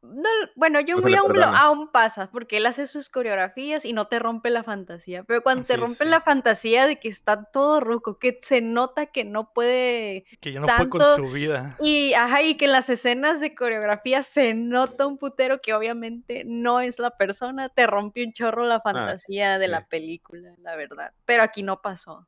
no, 0.00 0.28
bueno, 0.54 0.78
Wick 0.80 1.04
le 1.06 1.16
aún, 1.16 1.32
lo- 1.34 1.44
aún 1.44 1.88
pasa, 1.92 2.30
porque 2.30 2.56
él 2.58 2.66
hace 2.66 2.86
sus 2.86 3.08
coreografías 3.08 3.84
y 3.84 3.92
no 3.92 4.06
te 4.06 4.18
rompe 4.18 4.48
la 4.50 4.62
fantasía, 4.62 5.22
pero 5.24 5.42
cuando 5.42 5.66
te 5.66 5.76
rompe 5.76 6.04
sí. 6.04 6.10
la 6.10 6.20
fantasía 6.20 6.86
de 6.86 6.98
que 6.98 7.08
está 7.08 7.44
todo 7.44 7.80
ruco, 7.80 8.18
que 8.18 8.38
se 8.42 8.60
nota 8.60 9.06
que 9.06 9.24
no 9.24 9.52
puede... 9.52 10.24
Que 10.40 10.52
ya 10.52 10.60
no 10.60 10.66
puede 10.66 10.88
con 10.88 11.00
su 11.16 11.28
vida. 11.30 11.76
Y, 11.80 12.14
ajá, 12.14 12.42
y 12.42 12.56
que 12.56 12.64
en 12.66 12.72
las 12.72 12.88
escenas 12.88 13.40
de 13.40 13.54
coreografía 13.54 14.22
se 14.22 14.54
nota 14.54 15.06
un 15.06 15.18
putero 15.18 15.60
que 15.60 15.74
obviamente 15.74 16.44
no 16.46 16.80
es 16.80 16.98
la 16.98 17.10
persona, 17.10 17.68
te 17.68 17.86
rompe 17.86 18.24
un 18.24 18.32
chorro 18.32 18.64
la 18.66 18.80
fantasía 18.80 19.58
de 19.58 19.68
la 19.68 19.86
película, 19.86 20.54
la 20.62 20.76
verdad. 20.76 21.12
Pero 21.24 21.42
aquí 21.42 21.62
no 21.62 21.82
pasó. 21.82 22.26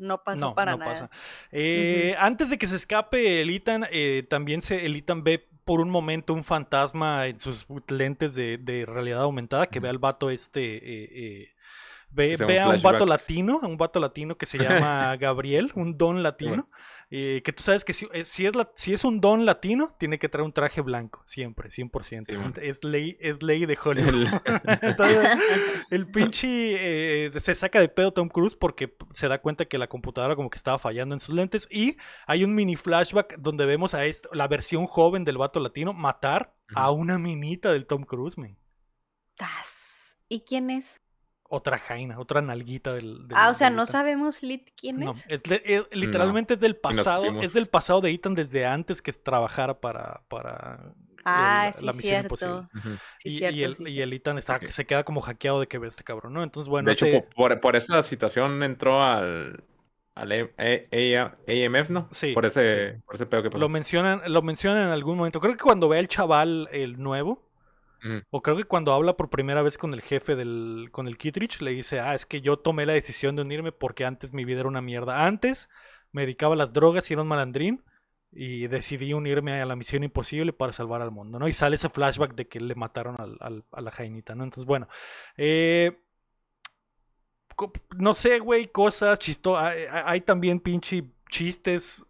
No 0.00 0.22
pasó 0.22 0.38
no, 0.38 0.54
para 0.54 0.72
no 0.72 0.78
nada. 0.78 0.92
pasa. 0.92 1.10
Eh, 1.50 2.14
Antes 2.20 2.50
de 2.50 2.56
que 2.56 2.68
se 2.68 2.76
escape 2.76 3.40
el 3.40 3.50
Ethan, 3.50 3.84
eh, 3.90 4.24
también 4.30 4.62
se, 4.62 4.86
el 4.86 4.94
Ethan 4.94 5.24
ve 5.24 5.47
por 5.68 5.80
un 5.82 5.90
momento 5.90 6.32
un 6.32 6.42
fantasma 6.44 7.26
en 7.26 7.38
sus 7.38 7.66
lentes 7.88 8.34
de, 8.34 8.56
de 8.56 8.86
realidad 8.86 9.20
aumentada, 9.20 9.66
que 9.66 9.80
ve 9.80 9.88
Ujú. 9.88 9.90
al 9.90 9.98
vato 9.98 10.30
este... 10.30 10.76
eh, 10.76 11.08
eh, 11.12 11.48
Ve, 12.10 12.36
ve 12.38 12.58
a 12.58 12.70
un 12.70 12.80
vato 12.80 13.04
latino, 13.04 13.60
a 13.62 13.66
un 13.66 13.76
vato 13.76 14.00
latino 14.00 14.38
que 14.38 14.46
se 14.46 14.56
llama 14.56 15.14
Gabriel, 15.20 15.70
un 15.74 15.98
don 15.98 16.22
latino, 16.22 16.70
eh, 17.10 17.40
que 17.42 17.52
tú 17.54 17.62
sabes 17.62 17.84
que 17.84 17.92
si, 17.94 18.06
eh, 18.12 18.24
si 18.26 18.44
es 18.44 18.54
la- 18.54 18.70
si 18.74 18.92
es 18.92 19.02
un 19.04 19.20
don 19.20 19.46
latino, 19.46 19.94
tiene 19.98 20.18
que 20.18 20.28
traer 20.28 20.44
un 20.44 20.52
traje 20.52 20.82
blanco, 20.82 21.22
siempre, 21.24 21.70
100%. 21.70 22.26
Sí, 22.54 22.60
es, 22.62 22.84
ley, 22.84 23.16
es 23.20 23.42
ley 23.42 23.64
de 23.64 23.78
Hollywood. 23.82 24.14
El- 24.14 24.28
Entonces, 24.82 25.38
el 25.90 26.06
pinche 26.10 27.26
eh, 27.26 27.40
se 27.40 27.54
saca 27.54 27.80
de 27.80 27.88
pedo 27.88 28.12
Tom 28.12 28.28
Cruise 28.28 28.54
porque 28.54 28.94
se 29.14 29.28
da 29.28 29.40
cuenta 29.40 29.64
que 29.64 29.78
la 29.78 29.86
computadora 29.88 30.36
como 30.36 30.50
que 30.50 30.58
estaba 30.58 30.78
fallando 30.78 31.14
en 31.14 31.20
sus 31.20 31.34
lentes 31.34 31.66
y 31.70 31.96
hay 32.26 32.44
un 32.44 32.54
mini 32.54 32.76
flashback 32.76 33.36
donde 33.38 33.64
vemos 33.64 33.94
a 33.94 34.04
este- 34.04 34.28
la 34.32 34.46
versión 34.48 34.86
joven 34.86 35.24
del 35.24 35.38
vato 35.38 35.60
latino 35.60 35.92
matar 35.94 36.54
a 36.74 36.90
una 36.90 37.16
minita 37.18 37.72
del 37.72 37.86
Tom 37.86 38.02
Cruise, 38.04 38.36
man. 38.36 38.58
Tas. 39.36 40.18
¿Y 40.28 40.40
quién 40.42 40.68
es? 40.68 41.00
Otra 41.50 41.78
jaina, 41.78 42.18
otra 42.18 42.42
nalguita 42.42 42.92
del, 42.92 43.26
del- 43.26 43.36
Ah, 43.38 43.48
o 43.48 43.54
sea, 43.54 43.70
no 43.70 43.86
sabemos 43.86 44.42
lit 44.42 44.68
quién 44.76 44.98
No, 44.98 45.12
es. 45.12 45.24
es 45.28 45.42
de- 45.44 45.62
eh, 45.64 45.82
literalmente 45.92 46.54
es 46.54 46.60
del 46.60 46.76
pasado, 46.76 47.40
es 47.42 47.54
del 47.54 47.66
pasado 47.68 48.02
de 48.02 48.10
Ethan 48.10 48.34
desde 48.34 48.66
antes 48.66 49.00
que 49.00 49.14
trabajara 49.14 49.80
para, 49.80 50.22
para 50.28 50.92
Ah, 51.24 51.68
el- 51.68 51.74
sí, 51.74 51.86
la 51.86 51.92
misión 51.92 52.22
imposible. 52.22 52.66
cierto. 52.70 53.00
Sí, 53.18 53.28
y, 53.30 53.44
el, 53.62 53.76
sí, 53.76 53.82
y 53.82 53.86
cierto. 53.86 54.02
el 54.02 54.12
Ethan 54.12 54.38
está, 54.38 54.58
se 54.60 54.86
queda 54.86 55.04
como 55.04 55.22
hackeado 55.22 55.60
de 55.60 55.68
que 55.68 55.78
ve 55.78 55.88
este 55.88 56.04
cabrón, 56.04 56.34
¿no? 56.34 56.42
Entonces, 56.42 56.68
bueno, 56.68 56.86
de 56.86 56.92
hecho, 56.92 57.06
ese- 57.06 57.26
por, 57.34 57.58
por 57.60 57.76
esa 57.76 58.02
situación 58.02 58.62
entró 58.62 59.02
al, 59.02 59.64
al 60.14 60.32
A- 60.32 60.50
A- 60.58 61.36
AMF, 61.48 61.90
¿no? 61.90 62.08
Sí, 62.12 62.32
Por 62.32 62.44
ese, 62.44 63.00
por 63.06 63.14
ese 63.14 63.24
pedo 63.24 63.42
que 63.42 63.48
pasó. 63.50 63.58
Lo 63.60 63.70
mencionan, 63.70 64.20
lo 64.26 64.42
mencionan 64.42 64.88
en 64.88 64.92
algún 64.92 65.16
momento. 65.16 65.40
Creo 65.40 65.54
que 65.56 65.62
cuando 65.64 65.88
ve 65.88 65.98
al 65.98 66.08
chaval 66.08 66.68
el 66.72 66.98
nuevo, 67.00 67.47
O 68.30 68.42
creo 68.42 68.56
que 68.56 68.64
cuando 68.64 68.92
habla 68.92 69.16
por 69.16 69.30
primera 69.30 69.62
vez 69.62 69.78
con 69.78 69.94
el 69.94 70.02
jefe 70.02 70.36
del, 70.36 70.88
con 70.92 71.08
el 71.08 71.16
le 71.60 71.70
dice, 71.70 72.00
ah, 72.00 72.14
es 72.14 72.26
que 72.26 72.40
yo 72.40 72.58
tomé 72.58 72.86
la 72.86 72.92
decisión 72.92 73.36
de 73.36 73.42
unirme 73.42 73.72
porque 73.72 74.04
antes 74.04 74.32
mi 74.32 74.44
vida 74.44 74.60
era 74.60 74.68
una 74.68 74.82
mierda. 74.82 75.26
Antes 75.26 75.68
me 76.12 76.22
dedicaba 76.22 76.54
a 76.54 76.56
las 76.58 76.72
drogas 76.72 77.10
y 77.10 77.14
era 77.14 77.22
un 77.22 77.28
malandrín. 77.28 77.82
Y 78.30 78.66
decidí 78.66 79.14
unirme 79.14 79.60
a 79.62 79.64
la 79.64 79.74
misión 79.74 80.04
imposible 80.04 80.52
para 80.52 80.72
salvar 80.74 81.00
al 81.00 81.10
mundo, 81.10 81.38
¿no? 81.38 81.48
Y 81.48 81.54
sale 81.54 81.76
ese 81.76 81.88
flashback 81.88 82.34
de 82.34 82.46
que 82.46 82.60
le 82.60 82.74
mataron 82.74 83.16
al- 83.18 83.38
al- 83.40 83.64
a 83.72 83.80
la 83.80 83.90
jainita, 83.90 84.34
¿no? 84.34 84.44
Entonces, 84.44 84.66
bueno. 84.66 84.86
eh, 85.38 85.96
no 87.96 88.14
sé, 88.14 88.38
güey, 88.38 88.68
cosas 88.68 89.18
chisto 89.18 89.58
Hay, 89.58 89.84
hay 89.90 90.20
también 90.20 90.60
pinche 90.60 91.04
chistes 91.30 92.04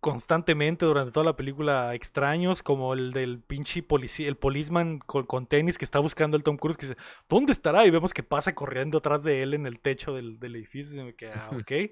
constantemente 0.00 0.86
durante 0.86 1.12
toda 1.12 1.24
la 1.26 1.36
película 1.36 1.94
extraños, 1.94 2.62
como 2.62 2.94
el 2.94 3.12
del 3.12 3.40
pinche 3.40 3.82
policía, 3.82 4.28
el 4.28 4.36
policeman 4.36 4.98
con, 5.00 5.26
con 5.26 5.46
tenis 5.46 5.76
que 5.78 5.84
está 5.84 5.98
buscando 5.98 6.36
el 6.36 6.42
Tom 6.42 6.56
Cruise, 6.56 6.76
que 6.76 6.86
dice, 6.86 6.98
¿dónde 7.28 7.52
estará? 7.52 7.84
Y 7.86 7.90
vemos 7.90 8.14
que 8.14 8.22
pasa 8.22 8.54
corriendo 8.54 8.98
atrás 8.98 9.22
de 9.22 9.42
él 9.42 9.54
en 9.54 9.66
el 9.66 9.80
techo 9.80 10.14
del, 10.14 10.38
del 10.38 10.56
edificio. 10.56 11.02
Ah. 11.34 11.50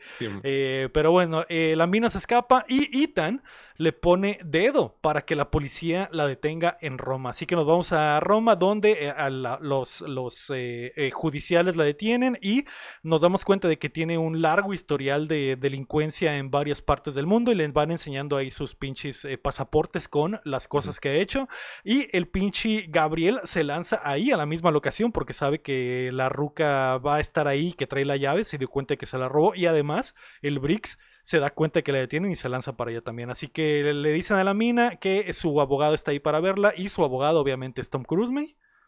Sí, 0.19 0.27
Eh, 0.43 0.89
pero 0.93 1.11
bueno, 1.11 1.45
eh, 1.49 1.75
la 1.77 1.87
mina 1.87 2.09
se 2.11 2.19
escapa 2.19 2.65
y 2.69 3.03
Ethan 3.03 3.43
le 3.77 3.93
pone 3.93 4.39
dedo 4.45 4.97
para 5.01 5.23
que 5.23 5.35
la 5.35 5.51
policía 5.51 6.09
la 6.13 6.27
detenga 6.27 6.79
en 6.81 6.97
Roma. 6.97 7.31
Así 7.31 7.45
que 7.45 7.57
nos 7.57 7.67
vamos 7.67 7.93
a 7.93 8.21
Roma, 8.21 8.55
donde 8.55 8.93
eh, 9.07 9.11
a 9.11 9.29
la- 9.31 9.59
los, 9.61 10.01
los 10.03 10.51
eh, 10.55 11.11
judiciales 11.13 11.75
la 11.77 11.83
detienen 11.85 12.39
y 12.41 12.65
nos 13.03 13.21
damos 13.21 13.45
cuenta 13.45 13.67
de 13.67 13.79
que 13.79 13.89
tiene 13.91 14.17
un 14.17 14.41
largo 14.41 14.73
historial 14.73 15.27
de 15.27 15.57
delincuencia 15.57 16.37
en 16.37 16.51
varias 16.51 16.81
partes 16.83 17.15
del 17.15 17.27
mundo 17.27 17.51
y 17.51 17.57
le 17.57 17.65
van 17.75 17.91
enseñando 17.91 18.39
ahí 18.39 18.51
sus 18.51 18.75
pinches 18.75 19.27
eh, 19.27 19.37
pasaportes 19.37 20.09
con 20.09 20.41
las 20.45 20.67
cosas 20.69 20.99
que 21.01 21.11
ha 21.11 21.15
hecho. 21.17 21.49
Y 21.85 22.09
el 22.17 22.27
pinche 22.29 22.87
Gabriel 22.89 23.41
se 23.45 23.65
lanza 23.65 24.01
ahí 24.03 24.31
a 24.31 24.39
la 24.39 24.47
misma 24.47 24.71
locación 24.71 25.13
porque 25.13 25.35
sabe 25.35 25.61
que 25.61 26.09
la 26.13 26.31
ruca 26.31 26.97
va 26.97 27.17
a 27.17 27.21
estar 27.21 27.47
ahí, 27.49 27.75
que 27.75 27.87
trae 27.87 28.07
la 28.07 28.17
llave, 28.17 28.45
se 28.45 28.57
dio 28.57 28.69
cuenta 28.69 28.95
de 28.95 28.99
que 28.99 29.05
se 29.07 29.19
la 29.19 29.29
robó 29.29 29.55
y 29.55 29.67
además 29.67 30.15
el 30.41 30.59
Briggs 30.59 30.99
se 31.23 31.39
da 31.41 31.51
cuenta 31.51 31.81
de 31.81 31.85
que 31.85 31.93
la 31.93 31.99
detienen 31.99 32.31
y 32.33 32.37
se 32.37 32.49
lanza 32.49 32.77
para 32.77 32.91
allá 32.91 33.01
también. 33.03 33.31
Así 33.31 33.49
que 33.49 33.83
le- 33.83 33.95
le 33.95 34.13
dicen 34.13 34.37
a 34.39 34.45
la 34.45 34.55
mina 34.55 34.97
que 34.97 35.31
su 35.35 35.61
abogado 35.61 35.95
está 35.95 36.13
ahí 36.13 36.21
para 36.21 36.41
verla 36.41 36.73
y 36.77 36.89
su 36.89 37.05
abogado 37.05 37.41
obviamente 37.41 37.81
es 37.81 37.91
Tom 37.91 38.05
Cruise. 38.05 38.31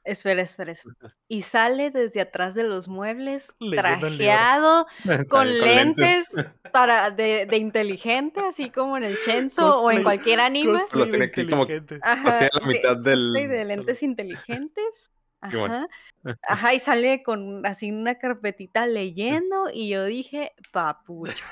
Espera, 0.07 0.43
espera, 0.43 0.73
espera. 0.73 0.95
Y 1.29 1.43
sale 1.43 1.91
desde 1.91 2.21
atrás 2.21 2.55
de 2.55 2.63
los 2.63 2.89
muebles, 2.89 3.49
trajeado, 3.75 4.87
con 5.05 5.27
Con 5.29 5.59
lentes 5.59 6.29
para 6.73 7.11
de, 7.11 7.47
de 7.47 7.57
inteligente, 7.57 8.41
así 8.41 8.71
como 8.71 8.97
en 8.97 9.03
el 9.05 9.19
Chenzo 9.25 9.81
o 9.81 9.91
en 9.91 10.03
cualquier 10.05 10.41
anime. 10.41 10.83
Los 10.93 11.09
tiene 11.11 11.25
aquí 11.25 11.47
como-. 11.49 11.67
Ajá, 12.03 12.39
tiene 12.39 12.51
la 12.53 12.61
de- 12.61 12.67
mitad 12.75 12.97
del- 12.97 13.33
de 13.33 13.65
lentes 13.65 14.03
inteligentes. 14.03 15.11
Bueno. 15.53 15.87
Ajá. 16.25 16.39
Ajá, 16.49 16.75
y 16.75 16.79
sale 16.81 17.23
con 17.23 17.65
así 17.67 17.93
una 17.93 18.17
carpetita 18.19 18.87
leyendo 18.87 19.69
y 19.73 19.91
yo 19.91 20.05
dije, 20.05 20.53
papucho. 20.73 21.45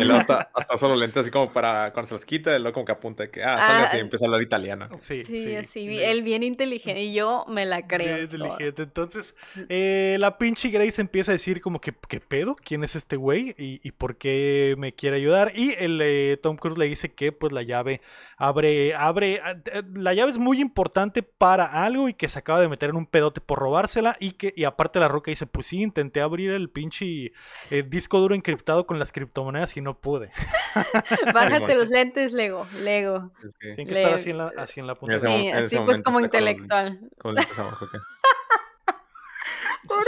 Y 0.00 0.04
luego 0.04 0.20
hasta, 0.20 0.50
hasta 0.54 0.76
solo 0.76 0.96
lentes 0.96 1.22
así 1.22 1.30
como 1.30 1.52
para 1.52 1.92
cuando 1.92 2.08
se 2.08 2.14
los 2.14 2.24
quita, 2.24 2.54
y 2.54 2.58
luego 2.58 2.74
como 2.74 2.86
que 2.86 2.92
apunta 2.92 3.24
de 3.24 3.30
que, 3.30 3.42
ah, 3.42 3.56
Ah, 3.58 3.96
empieza 3.96 4.24
a 4.24 4.28
hablar 4.28 4.42
italiano. 4.42 4.88
Sí, 4.98 5.24
Sí, 5.24 5.54
así, 5.56 5.98
él 5.98 6.22
bien 6.22 6.42
inteligente 6.42 7.02
y 7.02 7.14
yo 7.14 7.44
me 7.48 7.64
la 7.66 7.86
creo. 7.86 8.14
Bien 8.16 8.24
inteligente. 8.24 8.82
Entonces, 8.82 9.34
eh, 9.68 10.16
la 10.18 10.38
pinche 10.38 10.70
Grace 10.70 11.00
empieza 11.00 11.32
a 11.32 11.34
decir 11.34 11.60
como 11.60 11.80
que, 11.80 11.94
¿qué 12.08 12.20
pedo? 12.20 12.56
¿Quién 12.56 12.84
es 12.84 12.96
este 12.96 13.16
güey? 13.16 13.54
¿Y, 13.58 13.80
y 13.82 13.92
por 13.92 14.16
qué 14.16 14.74
me 14.78 14.94
quiere 14.94 15.16
ayudar? 15.16 15.52
Y 15.54 15.74
el 15.78 16.00
eh, 16.02 16.38
Tom 16.42 16.56
Cruise 16.56 16.78
le 16.78 16.86
dice 16.86 17.12
que 17.14 17.32
pues 17.32 17.52
la 17.52 17.62
llave 17.62 18.00
abre, 18.36 18.94
abre, 18.94 19.40
ah, 19.44 19.56
eh, 19.66 19.82
la 19.94 20.14
llave 20.14 20.30
es 20.32 20.38
muy 20.38 20.60
importante 20.60 21.22
para 21.22 21.84
algo 21.84 22.08
y 22.08 22.14
que 22.14 22.28
se 22.28 22.38
acaba 22.38 22.60
de 22.60 22.68
meter 22.68 22.90
en 22.90 22.96
un 22.96 23.06
pedote 23.06 23.40
por 23.40 23.58
robársela 23.58 24.16
y 24.18 24.32
que, 24.32 24.52
y 24.56 24.64
aparte 24.64 24.98
la 24.98 25.08
roca 25.08 25.30
dice, 25.30 25.46
pues 25.46 25.66
sí, 25.66 25.80
intenté 25.82 26.20
abrir 26.20 26.50
el 26.50 26.68
pinche 26.68 27.32
eh, 27.70 27.82
disco 27.86 28.18
duro 28.18 28.34
encriptado 28.34 28.86
con 28.86 28.98
las 28.98 29.12
criptomonedas 29.12 29.51
y 29.76 29.80
no 29.80 29.98
pude. 29.98 30.30
Bájate 31.34 31.74
los 31.74 31.88
lentes, 31.88 32.32
Lego, 32.32 32.66
Lego. 32.80 33.30
Es 33.44 33.56
que- 33.58 33.74
Tienen 33.74 33.86
que 33.88 33.94
Le- 33.94 34.02
estar 34.02 34.14
así 34.18 34.30
en 34.30 34.38
la, 34.38 34.52
así 34.58 34.80
en 34.80 34.86
la 34.86 34.94
punta. 34.94 35.18
Sí, 35.18 35.26
en 35.26 35.56
así 35.56 35.76
pues 35.84 36.00
como 36.02 36.14
con 36.16 36.22
los- 36.22 36.34
intelectual. 36.34 37.00
con 37.18 37.34
lentes 37.34 37.58
abajo, 37.58 37.86
¿qué? 37.90 37.98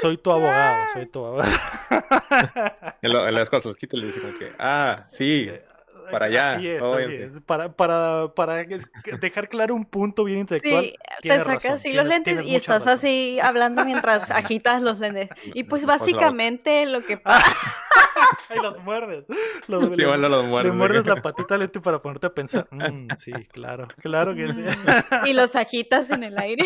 Soy 0.00 0.16
tu 0.18 0.30
abogado, 0.30 0.84
soy 0.92 1.06
tu 1.06 1.24
abogado. 1.24 1.50
Y 3.02 3.08
luego, 3.08 3.30
luego 3.30 3.50
cuando 3.50 3.60
se 3.62 3.68
los 3.68 3.76
quita 3.76 3.96
le 3.96 4.06
dice 4.06 4.20
como 4.20 4.38
que, 4.38 4.52
ah, 4.58 5.04
sí, 5.10 5.50
para 6.10 6.26
allá, 6.26 6.52
Así 6.56 6.68
es, 6.68 6.82
así 6.82 7.14
es. 7.14 7.32
Para, 7.46 7.72
para, 7.72 8.28
para 8.34 8.64
dejar 9.20 9.48
claro 9.48 9.74
un 9.74 9.84
punto 9.84 10.24
bien 10.24 10.38
intelectual. 10.40 10.84
Sí, 10.84 10.94
te 11.22 11.28
sacas 11.38 11.46
razón, 11.46 11.72
así 11.72 11.92
los 11.92 12.06
lentes 12.06 12.34
tienes 12.34 12.52
y 12.52 12.56
estás 12.56 12.80
razón. 12.84 12.92
así 12.94 13.38
hablando 13.40 13.84
mientras 13.84 14.30
agitas 14.30 14.82
los 14.82 14.98
lentes. 14.98 15.28
Y 15.54 15.64
pues 15.64 15.84
básicamente 15.86 16.86
lo 16.86 17.00
que 17.02 17.16
pasa. 17.18 17.44
Ay, 18.48 18.58
los 18.62 18.80
muerdes. 18.82 19.24
Los, 19.68 19.84
Sí, 19.94 19.96
le, 20.00 20.06
bueno, 20.06 20.28
los 20.28 20.42
le 20.44 20.48
muerdes. 20.50 20.74
muerdes 20.74 21.06
la 21.06 21.16
patita 21.22 21.54
al 21.54 21.60
lente 21.60 21.80
para 21.80 22.00
ponerte 22.00 22.26
a 22.26 22.34
pensar. 22.34 22.66
"Mm, 22.70 23.08
sí, 23.18 23.32
claro, 23.52 23.88
claro 24.00 24.34
que 24.34 24.52
sí. 24.52 24.62
y 25.26 25.32
los 25.32 25.56
agitas 25.56 26.10
en 26.10 26.24
el 26.24 26.38
aire. 26.38 26.64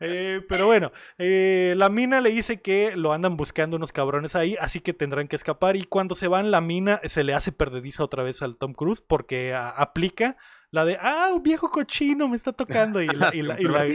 Eh, 0.00 0.42
pero 0.48 0.66
bueno, 0.66 0.92
eh, 1.18 1.74
la 1.76 1.88
mina 1.88 2.20
le 2.20 2.30
dice 2.30 2.60
que 2.60 2.94
lo 2.96 3.12
andan 3.12 3.36
buscando 3.36 3.76
unos 3.76 3.92
cabrones 3.92 4.34
ahí, 4.36 4.56
así 4.60 4.80
que 4.80 4.92
tendrán 4.92 5.28
que 5.28 5.36
escapar. 5.36 5.76
Y 5.76 5.84
cuando 5.84 6.14
se 6.14 6.28
van, 6.28 6.50
la 6.50 6.60
mina 6.60 7.00
se 7.04 7.24
le 7.24 7.34
hace 7.34 7.52
perdediza 7.52 8.02
otra 8.06 8.22
vez 8.22 8.40
al 8.42 8.56
Tom 8.56 8.72
Cruise 8.72 9.00
porque 9.00 9.52
a- 9.54 9.68
aplica 9.70 10.36
la 10.72 10.84
de, 10.84 10.98
ah, 11.00 11.30
un 11.32 11.42
viejo 11.44 11.70
cochino 11.70 12.26
me 12.28 12.36
está 12.36 12.52
tocando. 12.52 13.00
Y 13.00 13.06
la, 13.06 13.30
y 13.34 13.40
la, 13.40 13.58
y 13.60 13.64
la, 13.64 13.86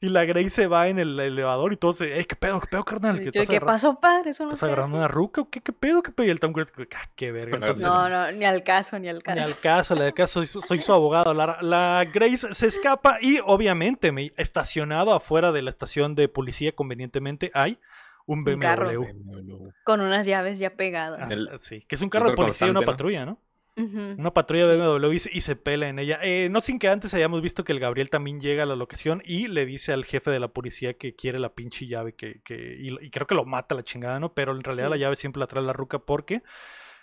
y 0.00 0.08
la 0.08 0.24
Grace 0.24 0.50
se 0.50 0.66
va 0.68 0.86
en 0.88 0.98
el 1.00 1.18
elevador 1.18 1.72
y 1.72 1.76
todo 1.76 1.92
se, 1.92 2.16
"Ey, 2.16 2.24
¿qué 2.24 2.36
pedo, 2.36 2.60
qué 2.60 2.68
pedo, 2.68 2.84
carnal? 2.84 3.18
¿Qué 3.18 3.24
estás 3.26 3.48
¿Qué 3.48 3.56
agarrando, 3.56 3.66
pasó, 3.72 4.00
padre? 4.00 4.30
Eso 4.30 4.44
no 4.46 4.52
¿Estás 4.52 4.62
agarrando 4.68 4.96
hace". 4.96 5.04
una 5.04 5.08
ruca 5.08 5.40
o 5.42 5.50
qué, 5.50 5.60
qué 5.60 5.72
pedo, 5.72 6.00
qué 6.02 6.12
pedo? 6.12 6.26
Y 6.28 6.30
el 6.30 6.38
Tom 6.40 6.52
Cruise, 6.52 6.72
ah, 6.94 7.08
qué 7.16 7.32
verga. 7.32 7.56
Entonces, 7.56 7.84
No, 7.84 8.08
no, 8.08 8.32
ni 8.32 8.44
al 8.44 8.62
caso, 8.62 8.98
ni 9.00 9.08
al 9.08 9.16
ni 9.16 9.20
caso. 9.22 9.42
al 9.42 9.58
caso, 9.58 9.94
le 9.96 10.04
al 10.04 10.14
caso, 10.14 10.44
soy, 10.46 10.62
soy 10.62 10.80
su 10.80 10.92
abogado. 10.92 11.34
La, 11.34 11.58
la 11.60 12.06
Grace 12.10 12.54
se 12.54 12.66
escapa 12.68 13.18
y 13.20 13.40
obviamente 13.44 14.12
me, 14.12 14.32
estacionado 14.36 15.12
afuera 15.12 15.50
de 15.52 15.60
la 15.62 15.70
estación 15.70 16.14
de 16.14 16.28
policía 16.28 16.72
convenientemente 16.72 17.50
hay 17.52 17.78
un 18.26 18.44
BMW. 18.44 18.54
Un 18.54 18.60
carro. 18.60 18.92
Bueno, 19.24 19.58
Con 19.84 20.00
unas 20.00 20.24
llaves 20.24 20.58
ya 20.60 20.70
pegadas. 20.70 21.18
Ah, 21.20 21.34
El- 21.34 21.50
sí, 21.60 21.84
que 21.88 21.96
es 21.96 22.00
un 22.02 22.08
carro 22.08 22.30
de 22.30 22.36
policía 22.36 22.68
y 22.68 22.70
una 22.70 22.78
constante, 22.84 22.86
¿no? 22.86 22.92
patrulla, 22.92 23.26
Una 23.74 24.34
patrulla 24.34 24.66
de 24.68 24.76
BMW 24.76 25.12
y 25.14 25.18
se, 25.18 25.30
y 25.32 25.40
se 25.40 25.56
pela 25.56 25.88
en 25.88 25.98
ella. 25.98 26.18
Eh, 26.22 26.48
no 26.50 26.60
sin 26.60 26.78
que 26.78 26.88
antes 26.88 27.14
hayamos 27.14 27.40
visto 27.40 27.64
que 27.64 27.72
el 27.72 27.80
Gabriel 27.80 28.10
también 28.10 28.38
llega 28.38 28.64
a 28.64 28.66
la 28.66 28.76
locación 28.76 29.22
y 29.24 29.46
le 29.48 29.64
dice 29.64 29.92
al 29.92 30.04
jefe 30.04 30.30
de 30.30 30.40
la 30.40 30.48
policía 30.48 30.94
que 30.94 31.14
quiere 31.16 31.38
la 31.38 31.54
pinche 31.54 31.86
llave 31.86 32.14
que, 32.14 32.42
que- 32.44 32.76
y, 32.78 32.90
y 33.04 33.10
creo 33.10 33.26
que 33.26 33.34
lo 33.34 33.44
mata 33.46 33.74
la 33.74 33.82
chingada, 33.82 34.20
¿no? 34.20 34.34
Pero 34.34 34.52
en 34.54 34.62
realidad 34.62 34.86
Sí. 34.88 34.90
la 34.90 34.96
llave 34.98 35.16
siempre 35.16 35.40
la 35.40 35.46
trae 35.46 35.62
la 35.62 35.72
ruca 35.72 35.98
porque 36.00 36.42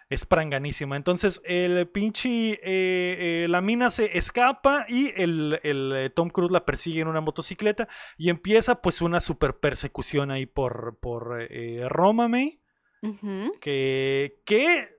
es 0.10 0.26
pranganísima. 0.26 0.96
Entonces 0.96 1.42
el 1.44 1.88
pinche, 1.88 2.54
eh, 2.54 2.60
eh, 2.64 3.48
la 3.50 3.62
mina 3.62 3.90
se 3.90 4.18
escapa 4.18 4.86
y 4.88 5.12
el, 5.20 5.60
el, 5.64 6.12
Tom 6.16 6.30
Cruise 6.30 6.52
la 6.52 6.66
persigue 6.66 7.02
en 7.02 7.08
una 7.08 7.22
motocicleta 7.22 7.88
y 8.18 8.30
empieza 8.30 8.82
pues 8.82 9.02
una 9.02 9.22
super 9.22 9.56
persecución 9.58 10.30
ahí 10.32 10.46
por, 10.46 10.98
por 11.00 11.42
eh, 11.50 11.84
Roma, 11.90 12.28
May, 12.28 12.60
Ujú. 13.02 13.54
que... 13.60 14.40
que 14.46 14.90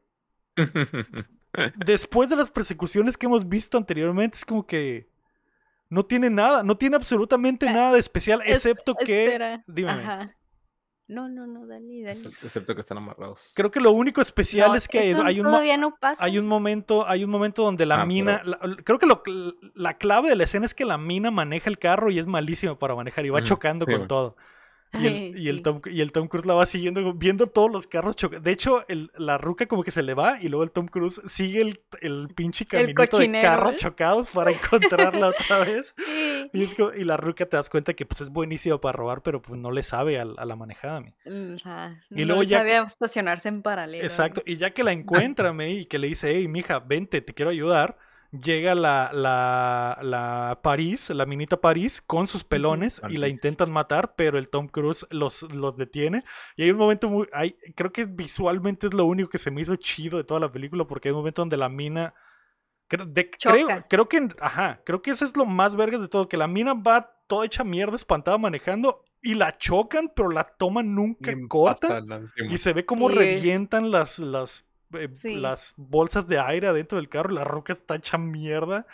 después 1.76 2.30
de 2.30 2.36
las 2.36 2.50
persecuciones 2.50 3.16
que 3.16 3.26
hemos 3.26 3.48
visto 3.48 3.76
anteriormente, 3.78 4.36
es 4.36 4.44
como 4.44 4.66
que 4.66 5.08
no 5.88 6.04
tiene 6.04 6.30
nada, 6.30 6.62
no 6.62 6.76
tiene 6.76 6.96
absolutamente 6.96 7.66
Eh, 7.66 7.72
nada 7.72 7.92
de 7.94 8.00
especial, 8.00 8.40
es- 8.44 8.56
excepto 8.56 8.94
que. 8.94 9.60
Dime. 9.66 9.90
Ajá. 9.90 10.36
No, 11.08 11.28
no, 11.28 11.44
no, 11.44 11.66
Dani, 11.66 12.02
Dani. 12.02 12.16
Excep- 12.16 12.36
Excepto 12.44 12.72
que 12.76 12.82
están 12.82 12.98
amarrados. 12.98 13.50
Creo 13.56 13.68
que 13.72 13.80
lo 13.80 13.90
único 13.90 14.20
especial 14.20 14.68
No, 14.68 14.74
es 14.76 14.86
que 14.86 15.00
hay, 15.00 15.08
eso 15.10 15.24
hay 15.24 15.40
un, 15.40 15.46
todavía 15.46 15.76
no 15.76 15.96
pasa. 16.00 16.24
hay 16.24 16.38
un 16.38 16.46
momento, 16.46 17.04
hay 17.08 17.24
un 17.24 17.30
momento 17.30 17.64
donde 17.64 17.84
la 17.84 18.02
Ah, 18.02 18.06
mina, 18.06 18.42
la- 18.44 18.60
creo 18.84 19.00
que 19.00 19.06
lo- 19.06 19.20
la 19.74 19.94
clave 19.98 20.28
de 20.28 20.36
la 20.36 20.44
escena 20.44 20.66
es 20.66 20.72
que 20.74 20.84
la 20.84 20.98
mina 20.98 21.32
maneja 21.32 21.68
el 21.68 21.80
carro 21.80 22.12
y 22.12 22.20
es 22.20 22.28
malísima 22.28 22.78
para 22.78 22.94
manejar 22.94 23.26
y 23.26 23.30
va 23.30 23.42
chocando 23.42 23.86
sí, 23.86 23.92
con 23.92 24.06
todo. 24.06 24.36
Y 24.92 25.06
el, 25.06 25.38
y 25.38 25.48
el 25.48 25.56
Sí. 25.58 25.62
Tom, 25.62 25.80
y 25.86 26.00
el 26.00 26.10
Tom 26.10 26.26
Cruise 26.26 26.46
la 26.46 26.54
va 26.54 26.66
siguiendo, 26.66 27.14
viendo 27.14 27.46
todos 27.46 27.70
los 27.70 27.86
carros 27.86 28.16
chocar. 28.16 28.42
De 28.42 28.50
hecho, 28.50 28.84
el- 28.88 29.12
la 29.16 29.38
ruca 29.38 29.66
como 29.66 29.84
que 29.84 29.92
se 29.92 30.02
le 30.02 30.14
va 30.14 30.42
y 30.42 30.48
luego 30.48 30.64
el 30.64 30.72
Tom 30.72 30.88
Cruise 30.88 31.20
sigue 31.26 31.60
el, 31.62 31.80
el 32.00 32.28
pinche 32.34 32.66
caminito 32.66 33.18
de 33.18 33.40
carros 33.40 33.74
¿eh? 33.74 33.78
chocados 33.78 34.28
para 34.30 34.50
encontrarla 34.50 35.28
otra 35.28 35.60
vez. 35.60 35.94
Sí. 36.50 36.50
Y, 36.52 36.64
es 36.64 36.74
como- 36.74 36.92
y 36.92 37.04
la 37.04 37.16
ruca 37.16 37.46
te 37.46 37.56
das 37.56 37.70
cuenta 37.70 37.94
que 37.94 38.04
pues 38.04 38.20
es 38.22 38.30
buenísima 38.30 38.80
para 38.80 38.96
robar, 38.96 39.22
pero 39.22 39.40
pues 39.40 39.60
no 39.60 39.70
le 39.70 39.82
sabe 39.84 40.18
a, 40.18 40.24
la 40.24 40.56
manejada. 40.56 41.00
mi. 41.00 41.10
Mm, 41.24 41.56
ajá. 41.64 42.02
Y 42.10 42.20
no 42.22 42.26
luego 42.26 42.42
le 42.42 42.48
ya 42.48 42.58
sabía 42.58 42.82
estacionarse 42.82 43.48
en 43.48 43.62
paralelo. 43.62 44.02
Exacto. 44.04 44.42
Y 44.44 44.56
ya 44.56 44.70
que 44.72 44.82
la 44.82 44.92
encuentra, 44.92 45.52
May, 45.52 45.80
y 45.80 45.86
que 45.86 45.98
le 46.00 46.08
dice, 46.08 46.32
hey, 46.34 46.48
mija, 46.48 46.80
vente, 46.80 47.20
te 47.20 47.32
quiero 47.34 47.50
ayudar. 47.52 47.96
Llega 48.32 48.76
la, 48.76 49.10
la, 49.12 49.98
la 50.02 50.60
París, 50.62 51.10
la 51.10 51.26
minita 51.26 51.60
París, 51.60 52.00
con 52.00 52.28
sus 52.28 52.44
pelones 52.44 53.02
y 53.10 53.16
la 53.16 53.26
intentan 53.28 53.72
matar, 53.72 54.14
pero 54.14 54.38
el 54.38 54.48
Tom 54.48 54.68
Cruise 54.68 55.04
los, 55.10 55.42
los 55.52 55.76
detiene. 55.76 56.22
Y 56.56 56.62
hay 56.62 56.70
un 56.70 56.76
momento 56.78 57.08
muy. 57.08 57.28
Hay, 57.32 57.56
creo 57.74 57.92
que 57.92 58.04
visualmente 58.04 58.86
es 58.86 58.94
lo 58.94 59.04
único 59.04 59.30
que 59.30 59.38
se 59.38 59.50
me 59.50 59.62
hizo 59.62 59.74
chido 59.74 60.16
de 60.16 60.24
toda 60.24 60.38
la 60.38 60.52
película, 60.52 60.84
porque 60.84 61.08
hay 61.08 61.12
un 61.12 61.18
momento 61.18 61.42
donde 61.42 61.56
la 61.56 61.68
mina. 61.68 62.14
Creo, 62.86 63.04
de- 63.04 63.30
creo, 63.88 64.08
que. 64.08 64.28
Ajá, 64.40 64.80
creo 64.84 65.02
que 65.02 65.10
eso 65.10 65.24
es 65.24 65.36
lo 65.36 65.44
más 65.44 65.74
verga 65.74 65.98
de 65.98 66.08
todo, 66.08 66.28
que 66.28 66.36
la 66.36 66.46
mina 66.46 66.74
va 66.74 67.10
toda 67.26 67.46
hecha 67.46 67.64
mierda, 67.64 67.96
espantada 67.96 68.38
manejando, 68.38 69.04
y 69.22 69.34
la 69.34 69.58
chocan, 69.58 70.12
pero 70.14 70.30
la 70.30 70.44
toma 70.44 70.82
nunca 70.82 71.32
Bien 71.32 71.48
corta. 71.48 72.00
Y 72.50 72.58
se 72.58 72.72
ve 72.72 72.86
como 72.86 73.08
revientan 73.08 73.90
las, 73.90 74.18
las, 74.18 74.69
eh, 74.94 75.08
Sí. 75.12 75.36
las 75.36 75.74
bolsas 75.76 76.26
de 76.28 76.38
aire 76.38 76.66
adentro 76.68 76.96
del 76.98 77.08
carro. 77.08 77.30
La 77.30 77.44
roca 77.44 77.72
está 77.72 77.96
hecha 77.96 78.18
mierda. 78.18 78.86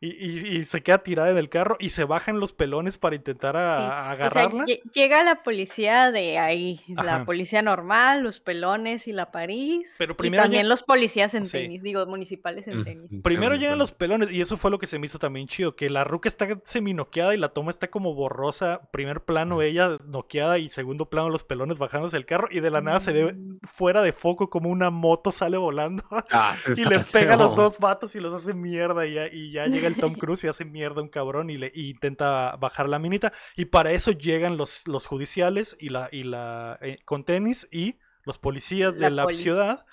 Y, 0.00 0.10
y- 0.10 0.56
y 0.58 0.64
se 0.64 0.80
queda 0.84 0.98
tirada 0.98 1.30
en 1.30 1.38
el 1.38 1.48
carro 1.48 1.76
y 1.80 1.90
se 1.90 2.04
bajan 2.04 2.38
los 2.38 2.52
pelones 2.52 2.98
para 2.98 3.16
intentar 3.16 3.56
a- 3.56 3.78
Sí. 3.78 3.82
a 3.84 3.88
O 3.88 3.90
sea, 3.90 4.10
agarrarla. 4.12 4.64
lle- 4.64 4.80
llega 4.92 5.24
la 5.24 5.42
policía 5.42 6.12
de 6.12 6.38
ahí, 6.38 6.80
Ajá. 6.96 7.02
la 7.02 7.24
policía 7.24 7.62
normal, 7.62 8.22
los 8.22 8.38
pelones 8.38 9.08
y 9.08 9.12
la 9.12 9.32
París. 9.32 9.92
Pero 9.98 10.12
y 10.12 10.16
primero 10.16 10.44
también 10.44 10.62
llega- 10.62 10.68
los 10.68 10.84
policías 10.84 11.34
en 11.34 11.46
Sí. 11.46 11.50
tenis, 11.52 11.82
digo, 11.82 12.06
municipales 12.06 12.68
en 12.68 12.84
tenis. 12.84 13.10
Primero 13.24 13.56
llegan 13.56 13.76
los 13.76 13.90
pelones 13.92 14.30
y 14.30 14.40
eso 14.40 14.56
fue 14.56 14.70
lo 14.70 14.78
que 14.78 14.86
se 14.86 15.00
me 15.00 15.06
hizo 15.06 15.18
también 15.18 15.48
chido, 15.48 15.74
que 15.74 15.90
la 15.90 16.04
ruca 16.04 16.28
está 16.28 16.46
seminoqueada 16.62 17.34
y 17.34 17.38
la 17.38 17.48
toma 17.48 17.72
está 17.72 17.88
como 17.88 18.14
borrosa, 18.14 18.82
primer 18.92 19.22
plano 19.24 19.62
ella 19.62 19.98
noqueada 20.06 20.58
y 20.58 20.70
segundo 20.70 21.06
plano 21.10 21.28
los 21.28 21.42
pelones 21.42 21.76
bajándose 21.78 22.16
del 22.16 22.24
carro 22.24 22.46
y 22.52 22.60
de 22.60 22.70
la 22.70 22.80
nada 22.80 23.00
se 23.00 23.12
ve 23.12 23.32
Mm. 23.32 23.58
fuera 23.64 24.02
de 24.02 24.12
foco 24.12 24.48
como 24.48 24.70
una 24.70 24.90
moto 24.90 25.32
sale 25.32 25.56
volando 25.56 26.04
Ah, 26.30 26.54
y 26.76 26.84
les 26.84 27.04
pega 27.06 27.34
a 27.34 27.36
los 27.36 27.56
dos 27.56 27.78
vatos 27.80 28.14
y 28.14 28.20
los 28.20 28.32
hace 28.32 28.54
mierda 28.54 29.04
y 29.04 29.14
ya, 29.14 29.26
y 29.26 29.50
ya 29.50 29.66
llega 29.66 29.87
el 29.88 29.98
Tom 29.98 30.14
Cruise 30.16 30.44
y 30.44 30.48
hace 30.48 30.64
mierda 30.64 31.00
a 31.00 31.04
un 31.04 31.10
cabrón 31.10 31.50
y 31.50 31.58
le 31.58 31.72
y 31.74 31.90
intenta 31.90 32.56
bajar 32.56 32.88
la 32.88 32.98
minita 32.98 33.32
y 33.56 33.66
para 33.66 33.92
eso 33.92 34.12
llegan 34.12 34.56
los, 34.56 34.86
los 34.88 35.06
judiciales 35.06 35.76
y 35.80 35.88
la 35.90 36.08
y 36.12 36.24
la 36.24 36.78
eh, 36.82 36.98
con 37.04 37.24
tenis 37.24 37.68
y 37.72 37.96
los 38.24 38.38
policías 38.38 38.98
de 38.98 39.10
La 39.10 39.24
poli. 39.24 39.36
ciudad 39.36 39.86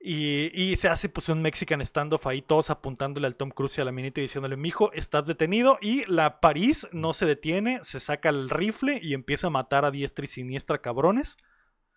y, 0.00 0.50
y 0.60 0.76
se 0.76 0.88
hace 0.88 1.08
pues 1.08 1.28
un 1.28 1.42
Mexican 1.42 1.80
standoff 1.84 2.26
ahí 2.26 2.42
todos 2.42 2.70
apuntándole 2.70 3.26
al 3.28 3.36
Tom 3.36 3.50
Cruise 3.50 3.78
y 3.78 3.80
a 3.82 3.84
la 3.84 3.92
minita 3.92 4.20
y 4.20 4.24
diciéndole 4.24 4.56
mijo 4.56 4.92
estás 4.92 5.26
detenido 5.26 5.78
y 5.80 6.04
la 6.10 6.40
París 6.40 6.88
no 6.92 7.12
se 7.12 7.26
detiene 7.26 7.80
se 7.84 8.00
saca 8.00 8.28
el 8.28 8.50
rifle 8.50 8.98
y 9.02 9.14
empieza 9.14 9.48
a 9.48 9.50
matar 9.50 9.84
a 9.84 9.90
diestra 9.92 10.24
y 10.24 10.28
siniestra 10.28 10.78
cabrones 10.78 11.36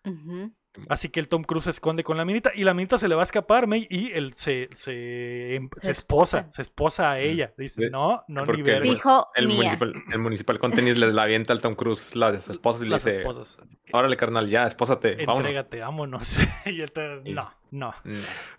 Ujú. 0.06 0.52
Así 0.88 1.08
que 1.08 1.20
el 1.20 1.28
Tom 1.28 1.42
Cruise 1.44 1.64
se 1.64 1.70
esconde 1.70 2.04
con 2.04 2.16
la 2.16 2.24
minita 2.24 2.50
y 2.54 2.64
la 2.64 2.74
minita 2.74 2.98
se 2.98 3.08
le 3.08 3.14
va 3.14 3.22
a 3.22 3.24
escapar, 3.24 3.66
May, 3.66 3.86
y 3.90 4.12
él 4.12 4.32
se, 4.34 4.68
se, 4.74 5.54
em- 5.56 5.68
se 5.76 5.80
Se 5.86 5.90
esposa, 5.92 6.46
se 6.50 6.62
esposa 6.62 7.12
a 7.12 7.20
ella. 7.20 7.52
Dice, 7.56 7.90
no, 7.90 8.24
no, 8.28 8.46
ni 8.46 8.62
vergas. 8.62 8.82
Dijo 8.94 9.28
El 9.34 9.48
mía. 9.48 9.56
municipal, 9.56 9.94
el 10.12 10.18
municipal 10.18 10.58
con 10.58 10.72
tenis 10.72 10.98
le 10.98 11.12
la 11.12 11.22
avienta 11.22 11.52
al 11.52 11.60
Tom 11.60 11.74
Cruise 11.74 12.14
las 12.14 12.48
esposas 12.48 12.82
y 12.82 12.84
le 12.86 12.90
Las 12.92 13.04
dice, 13.04 13.18
esposas. 13.18 13.58
órale 13.92 14.16
carnal, 14.16 14.48
ya, 14.48 14.66
espósate, 14.66 15.16
vámonos. 15.26 15.38
Entrégate, 15.46 15.80
vámonos. 15.80 16.38
y 16.66 16.80
él 16.80 16.92
te- 16.92 17.20
no, 17.32 17.50
No, 17.70 17.94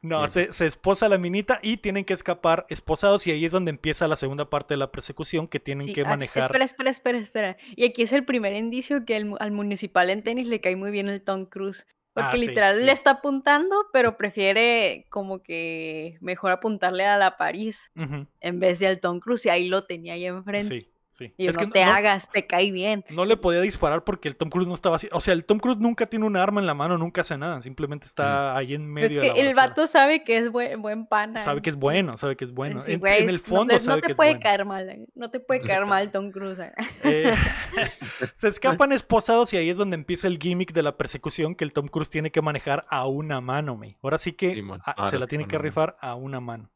No. 0.01 0.27
se, 0.27 0.51
se 0.53 0.65
esposa 0.67 1.05
a 1.05 1.09
la 1.09 1.17
minita 1.17 1.59
y 1.61 1.77
tienen 1.77 2.05
que 2.05 2.13
escapar 2.13 2.65
esposados 2.69 3.25
y 3.27 3.31
ahí 3.31 3.45
es 3.45 3.51
donde 3.51 3.69
empieza 3.71 4.07
la 4.07 4.15
segunda 4.15 4.49
parte 4.49 4.73
de 4.73 4.77
la 4.77 4.91
persecución 4.91 5.47
que 5.47 5.59
tienen 5.59 5.87
Sí, 5.87 5.93
que 5.93 6.01
ah, 6.01 6.09
manejar. 6.09 6.43
Espera, 6.43 6.65
espera, 6.65 6.89
espera, 6.89 7.17
espera. 7.19 7.57
Y 7.75 7.85
aquí 7.85 8.01
es 8.03 8.13
el 8.13 8.25
primer 8.25 8.53
indicio 8.53 9.05
que 9.05 9.15
el 9.17 9.33
al 9.39 9.51
municipal 9.51 10.09
en 10.09 10.23
tenis 10.23 10.47
le 10.47 10.61
cae 10.61 10.75
muy 10.75 10.91
bien 10.91 11.07
el 11.09 11.21
Tom 11.21 11.45
Cruise. 11.45 11.85
Porque 12.13 12.37
Ah, 12.37 12.39
literal 12.39 12.75
sí. 12.77 12.83
le 12.83 12.91
está 12.91 13.11
apuntando, 13.11 13.75
pero 13.93 14.17
prefiere 14.17 15.05
como 15.09 15.43
que 15.43 16.17
mejor 16.19 16.51
apuntarle 16.51 17.05
a 17.05 17.15
la 17.17 17.37
París 17.37 17.91
en 18.39 18.59
vez 18.59 18.79
de 18.79 18.87
al 18.87 18.99
Tom 18.99 19.19
Cruise. 19.19 19.45
Y 19.45 19.49
ahí 19.49 19.69
lo 19.69 19.83
tenía 19.83 20.13
ahí 20.13 20.25
enfrente. 20.25 20.81
Sí, 20.81 20.89
sí. 21.17 21.33
Y 21.37 21.47
Es 21.47 21.55
no 21.57 21.65
que 21.65 21.71
te 21.71 21.85
no- 21.85 21.91
hagas, 21.91 22.31
te 22.31 22.45
cae 22.47 22.71
bien. 22.71 23.03
No 23.09 23.25
le 23.25 23.37
podía 23.37 23.61
disparar 23.61 24.03
porque 24.03 24.27
el 24.27 24.35
Tom 24.35 24.49
Cruise 24.49 24.67
no 24.67 24.73
estaba 24.73 24.95
así. 24.97 25.07
O 25.11 25.19
sea, 25.19 25.33
el 25.33 25.45
Tom 25.45 25.59
Cruise 25.59 25.79
nunca 25.79 26.05
tiene 26.05 26.25
un 26.25 26.37
arma 26.37 26.59
en 26.61 26.67
la 26.67 26.73
mano, 26.73 26.97
nunca 26.97 27.21
hace 27.21 27.37
nada. 27.37 27.61
Simplemente 27.61 28.05
está 28.05 28.55
ahí 28.55 28.73
en 28.73 28.83
Es 28.83 28.87
medio 28.87 29.21
que 29.21 29.27
de 29.33 29.33
la 29.43 29.49
el 29.49 29.55
vato 29.55 29.87
sabe 29.87 30.23
que 30.23 30.37
es 30.37 30.51
buen, 30.51 30.81
buen 30.81 31.05
pana. 31.07 31.39
Sabe 31.39 31.61
que 31.61 31.69
es 31.69 31.75
bueno, 31.75 32.17
sabe 32.17 32.35
que 32.35 32.45
es 32.45 32.51
bueno. 32.53 32.81
Sí, 32.83 32.93
en, 32.93 32.99
güey, 32.99 33.23
en 33.23 33.29
el 33.29 33.35
no 33.37 33.41
fondo 33.41 33.79
sabe 33.79 33.95
no 33.97 34.01
te 34.01 34.05
que 34.07 34.11
es 34.11 34.15
puede 34.15 34.29
bueno. 34.31 34.43
caer 34.43 34.65
mal, 34.65 34.89
eh, 34.89 35.07
no 35.15 35.29
te 35.31 35.39
puede 35.39 35.61
caer 35.61 35.85
mal 35.85 36.11
Tom 36.11 36.31
Cruise. 36.31 36.59
eh. 36.59 36.71
Eh, 37.03 37.33
se 38.35 38.47
escapan 38.47 38.91
esposados 38.91 39.53
y 39.53 39.57
ahí 39.57 39.69
es 39.69 39.77
donde 39.77 39.95
empieza 39.95 40.27
el 40.27 40.37
gimmick 40.37 40.73
de 40.73 40.83
la 40.83 40.97
persecución 40.97 41.55
que 41.55 41.63
el 41.63 41.73
Tom 41.73 41.87
Cruise 41.87 42.09
tiene 42.09 42.31
que 42.31 42.41
manejar 42.41 42.85
a 42.89 43.07
una 43.07 43.41
mano, 43.41 43.75
me. 43.75 43.97
Ahora 44.03 44.17
sí 44.17 44.33
que 44.33 44.63
ah, 44.85 45.09
se 45.09 45.19
la 45.19 45.27
tiene 45.27 45.47
que 45.47 45.57
rifar 45.57 45.97
a 46.01 46.15
una 46.15 46.39
mano. 46.39 46.69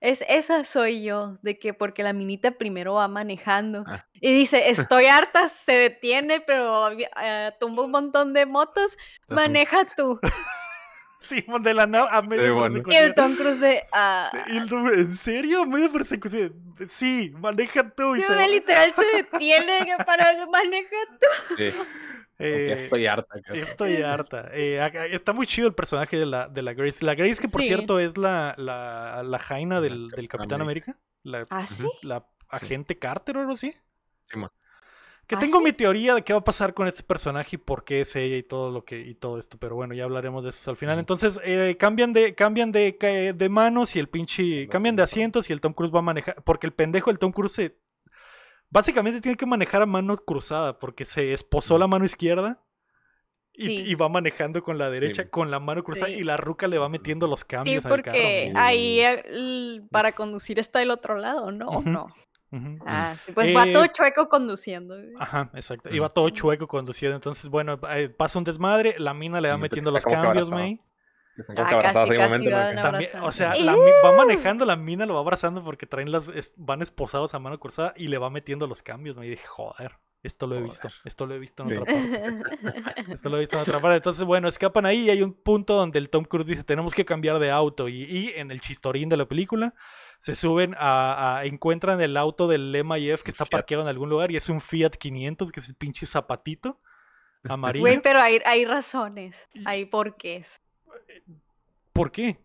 Es, 0.00 0.24
esa 0.28 0.64
soy 0.64 1.02
yo, 1.02 1.38
de 1.42 1.58
que 1.58 1.72
porque 1.74 2.02
la 2.02 2.12
minita 2.12 2.52
primero 2.52 2.94
va 2.94 3.08
manejando 3.08 3.84
Ah. 3.86 4.04
y 4.14 4.32
dice, 4.34 4.68
estoy 4.70 5.06
harta, 5.06 5.48
se 5.48 5.72
detiene, 5.72 6.40
pero 6.40 6.90
eh, 6.92 7.52
tumba 7.60 7.84
un 7.84 7.90
montón 7.92 8.32
de 8.32 8.46
motos, 8.46 8.96
maneja 9.28 9.86
tú. 9.96 10.20
Sí, 11.18 11.44
de 11.62 11.74
la 11.74 11.86
nada 11.86 12.08
a 12.14 12.20
media 12.22 12.52
bueno. 12.52 12.76
Y 12.76 12.82
persecución. 12.82 13.04
el 13.06 13.14
Tom 13.14 13.34
Cruise 13.36 13.58
de, 13.58 13.82
ah, 13.92 14.30
Y 14.48 14.58
el 14.58 14.68
Tom- 14.68 14.86
¿En 14.86 15.14
serio? 15.14 15.62
¿A 15.62 15.66
media 15.66 15.88
persecución? 15.88 16.52
Sí, 16.86 17.32
maneja 17.40 17.88
tú. 17.88 18.14
Y 18.14 18.20
se 18.20 18.46
literal 18.48 18.92
se 18.94 19.04
detiene 19.16 19.96
para 20.04 20.46
maneja 20.46 20.96
tú. 21.18 21.54
Sí, 21.56 21.72
Eh, 22.38 22.70
estoy 22.84 23.06
harta. 23.06 23.34
Estoy 23.52 24.02
harta. 24.02 24.50
Eh, 24.52 24.80
acá- 24.80 25.06
está 25.06 25.32
muy 25.32 25.46
chido 25.46 25.68
el 25.68 25.74
personaje 25.74 26.18
de 26.18 26.26
la, 26.26 26.48
de 26.48 26.62
la 26.62 26.74
Grace. 26.74 27.04
La 27.04 27.14
Grace, 27.14 27.40
que 27.40 27.48
por 27.48 27.62
Sí. 27.62 27.68
cierto 27.68 27.98
es 27.98 28.16
la, 28.18 28.54
la, 28.58 29.22
la 29.24 29.38
jaina 29.38 29.80
del, 29.80 30.08
del 30.08 30.28
Capitán 30.28 30.60
América. 30.60 30.96
La, 31.22 31.46
¿Ah, 31.50 31.66
sí? 31.66 31.88
la 32.02 32.26
agente 32.48 32.98
Carter 32.98 33.36
o 33.36 33.40
algo 33.40 33.52
así. 33.52 33.74
Simón. 34.30 34.50
Que 35.26 35.34
¿Ah, 35.34 35.38
tengo 35.40 35.58
sí? 35.58 35.64
mi 35.64 35.72
teoría 35.72 36.14
de 36.14 36.22
qué 36.22 36.32
va 36.34 36.38
a 36.38 36.44
pasar 36.44 36.72
con 36.72 36.86
este 36.86 37.02
personaje 37.02 37.56
y 37.56 37.58
por 37.58 37.82
qué 37.84 38.02
es 38.02 38.14
ella 38.14 38.36
y 38.36 38.44
todo 38.44 38.70
lo 38.70 38.84
que 38.84 39.00
y 39.00 39.14
todo 39.16 39.40
esto, 39.40 39.58
pero 39.58 39.74
bueno, 39.74 39.92
ya 39.92 40.04
hablaremos 40.04 40.44
de 40.44 40.50
eso 40.50 40.70
al 40.70 40.76
final. 40.76 41.00
Entonces, 41.00 41.40
eh, 41.42 41.76
cambian 41.80 42.12
de 42.12 42.36
cambian 42.36 42.70
de, 42.70 43.32
de 43.36 43.48
manos 43.48 43.96
y 43.96 43.98
el 43.98 44.08
pinche 44.08 44.68
cambian 44.68 44.94
de 44.94 45.02
asientos. 45.02 45.46
asientos 45.46 45.50
y 45.50 45.52
el 45.52 45.60
Tom 45.60 45.72
Cruise 45.72 45.92
va 45.92 45.98
a 45.98 46.02
manejar 46.02 46.40
porque 46.44 46.68
el 46.68 46.72
pendejo 46.74 47.10
el 47.10 47.18
Tom 47.18 47.32
Cruise 47.32 47.50
se 47.52 47.76
básicamente 48.70 49.20
tiene 49.20 49.36
que 49.36 49.46
manejar 49.46 49.82
a 49.82 49.86
mano 49.86 50.16
cruzada 50.16 50.78
porque 50.78 51.04
se 51.04 51.32
esposó 51.32 51.78
la 51.78 51.86
mano 51.86 52.04
izquierda 52.04 52.62
y, 53.52 53.64
Sí. 53.64 53.72
y 53.86 53.94
va 53.94 54.08
manejando 54.08 54.62
con 54.62 54.76
la 54.78 54.90
derecha 54.90 55.22
Sí. 55.24 55.28
con 55.30 55.50
la 55.50 55.58
mano 55.60 55.82
cruzada 55.82 56.08
Sí. 56.08 56.18
y 56.20 56.24
la 56.24 56.36
ruca 56.36 56.66
le 56.66 56.78
va 56.78 56.88
metiendo 56.88 57.26
los 57.26 57.40
Sí, 57.40 57.46
cambios 57.48 57.86
al 57.86 57.90
carro. 58.02 58.02
porque 58.12 58.52
ahí 58.54 59.00
el- 59.00 59.84
para 59.90 60.12
conducir 60.12 60.58
está 60.58 60.82
el 60.82 60.90
otro 60.90 61.16
lado, 61.16 61.50
¿no? 61.52 61.68
¿O 61.68 61.78
Ujú. 61.78 61.88
no? 61.90 62.06
Ah, 62.86 63.16
pues 63.34 63.54
va 63.54 63.64
Eh, 63.66 63.72
todo 63.72 63.86
chueco 63.88 64.28
conduciendo. 64.28 64.94
Ajá, 65.18 65.50
exacto. 65.54 65.88
Ujú. 65.88 65.96
Iba 65.96 66.08
todo 66.08 66.30
chueco 66.30 66.66
conduciendo. 66.66 67.16
Entonces, 67.16 67.50
bueno, 67.50 67.78
eh, 67.90 68.08
pasa 68.08 68.38
un 68.38 68.44
desmadre, 68.44 68.94
la 68.98 69.12
mina 69.12 69.40
le 69.42 69.50
va 69.50 69.56
Y 69.56 69.60
metiendo 69.60 69.90
los 69.90 70.04
cambios. 70.04 70.48
May. 70.50 70.80
Están 71.36 71.56
como 71.56 71.68
Ah, 71.68 71.70
que 71.70 71.82
casi, 71.82 71.98
un 71.98 72.16
casi 72.16 72.18
momento. 72.18 72.50
También, 72.82 73.10
o 73.22 73.32
sea, 73.32 73.52
va 74.04 74.12
manejando, 74.16 74.64
la 74.64 74.76
mina 74.76 75.04
lo 75.06 75.14
va 75.14 75.20
abrazando 75.20 75.62
porque 75.62 75.86
traen 75.86 76.10
las, 76.10 76.28
es- 76.28 76.54
van 76.56 76.82
esposados 76.82 77.34
a 77.34 77.38
mano 77.38 77.58
cruzada 77.60 77.92
y 77.96 78.08
le 78.08 78.18
va 78.18 78.30
metiendo 78.30 78.66
los 78.66 78.82
cambios. 78.82 79.16
Me 79.16 79.26
dije, 79.26 79.44
joder, 79.46 79.92
esto 80.22 80.46
lo 80.46 80.54
he 80.54 80.58
Joder. 80.58 80.70
visto, 80.70 80.88
esto 81.04 81.26
lo 81.26 81.34
he 81.34 81.38
visto 81.38 81.62
en 81.64 81.68
Sí. 81.68 81.76
otra 81.76 81.94
parte. 82.94 83.12
Esto 83.12 83.28
lo 83.28 83.36
he 83.36 83.40
visto 83.40 83.56
en 83.56 83.62
otra 83.62 83.80
parte. 83.80 83.96
Entonces, 83.96 84.24
bueno, 84.24 84.48
escapan 84.48 84.86
ahí 84.86 85.02
y 85.06 85.10
hay 85.10 85.22
un 85.22 85.34
punto 85.34 85.74
donde 85.74 85.98
el 85.98 86.08
Tom 86.10 86.24
Cruise 86.24 86.46
dice, 86.48 86.64
tenemos 86.64 86.94
que 86.94 87.04
cambiar 87.04 87.38
de 87.38 87.50
auto. 87.50 87.88
Y, 87.88 88.02
y 88.04 88.32
en 88.36 88.50
el 88.50 88.60
chistorín 88.60 89.08
de 89.08 89.16
la 89.18 89.26
película, 89.26 89.74
se 90.18 90.34
suben 90.34 90.74
a, 90.78 91.36
a- 91.38 91.44
encuentran 91.44 92.00
el 92.00 92.16
auto 92.16 92.48
del 92.48 92.72
MIF 92.82 93.22
que 93.22 93.30
está 93.30 93.44
Fiat. 93.44 93.50
parqueado 93.50 93.82
en 93.82 93.88
algún 93.88 94.08
lugar 94.08 94.30
y 94.32 94.36
es 94.36 94.48
un 94.48 94.60
Fiat 94.62 94.92
500, 94.92 95.52
que 95.52 95.60
es 95.60 95.68
el 95.68 95.74
pinche 95.74 96.06
zapatito 96.06 96.80
amarillo. 97.44 97.82
Güey, 97.82 98.00
pero 98.00 98.20
hay, 98.20 98.40
hay 98.46 98.64
razones, 98.64 99.46
hay 99.66 99.84
porqués. 99.84 100.62
¿Por 101.92 102.10
qué? 102.12 102.38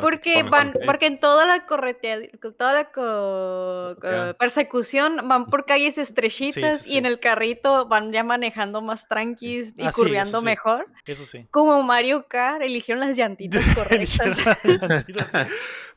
Porque 0.00 0.42
van, 0.42 0.72
porque 0.86 1.06
en 1.06 1.20
toda 1.20 1.46
la 1.46 1.66
corretea, 1.66 2.18
toda 2.58 2.72
la 2.72 2.90
co- 2.90 3.96
persecución 4.38 5.28
van 5.28 5.46
por 5.46 5.66
calles 5.66 5.98
estrechitas 5.98 6.82
sí, 6.82 6.94
y 6.94 6.96
en 6.96 7.06
el 7.06 7.20
carrito 7.20 7.86
van 7.86 8.10
ya 8.12 8.24
manejando 8.24 8.82
más 8.82 9.06
tranquis 9.06 9.72
y 9.76 9.86
Ah, 9.86 9.92
sí, 9.92 10.00
curveando 10.00 10.38
eso 10.38 10.44
mejor. 10.44 10.86
Eso 11.06 11.24
sí. 11.24 11.46
Como 11.52 11.80
Mario 11.84 12.26
Kart, 12.26 12.62
eligieron 12.62 13.06
las 13.06 13.16
llantitas 13.16 13.62
correctas. 13.76 14.36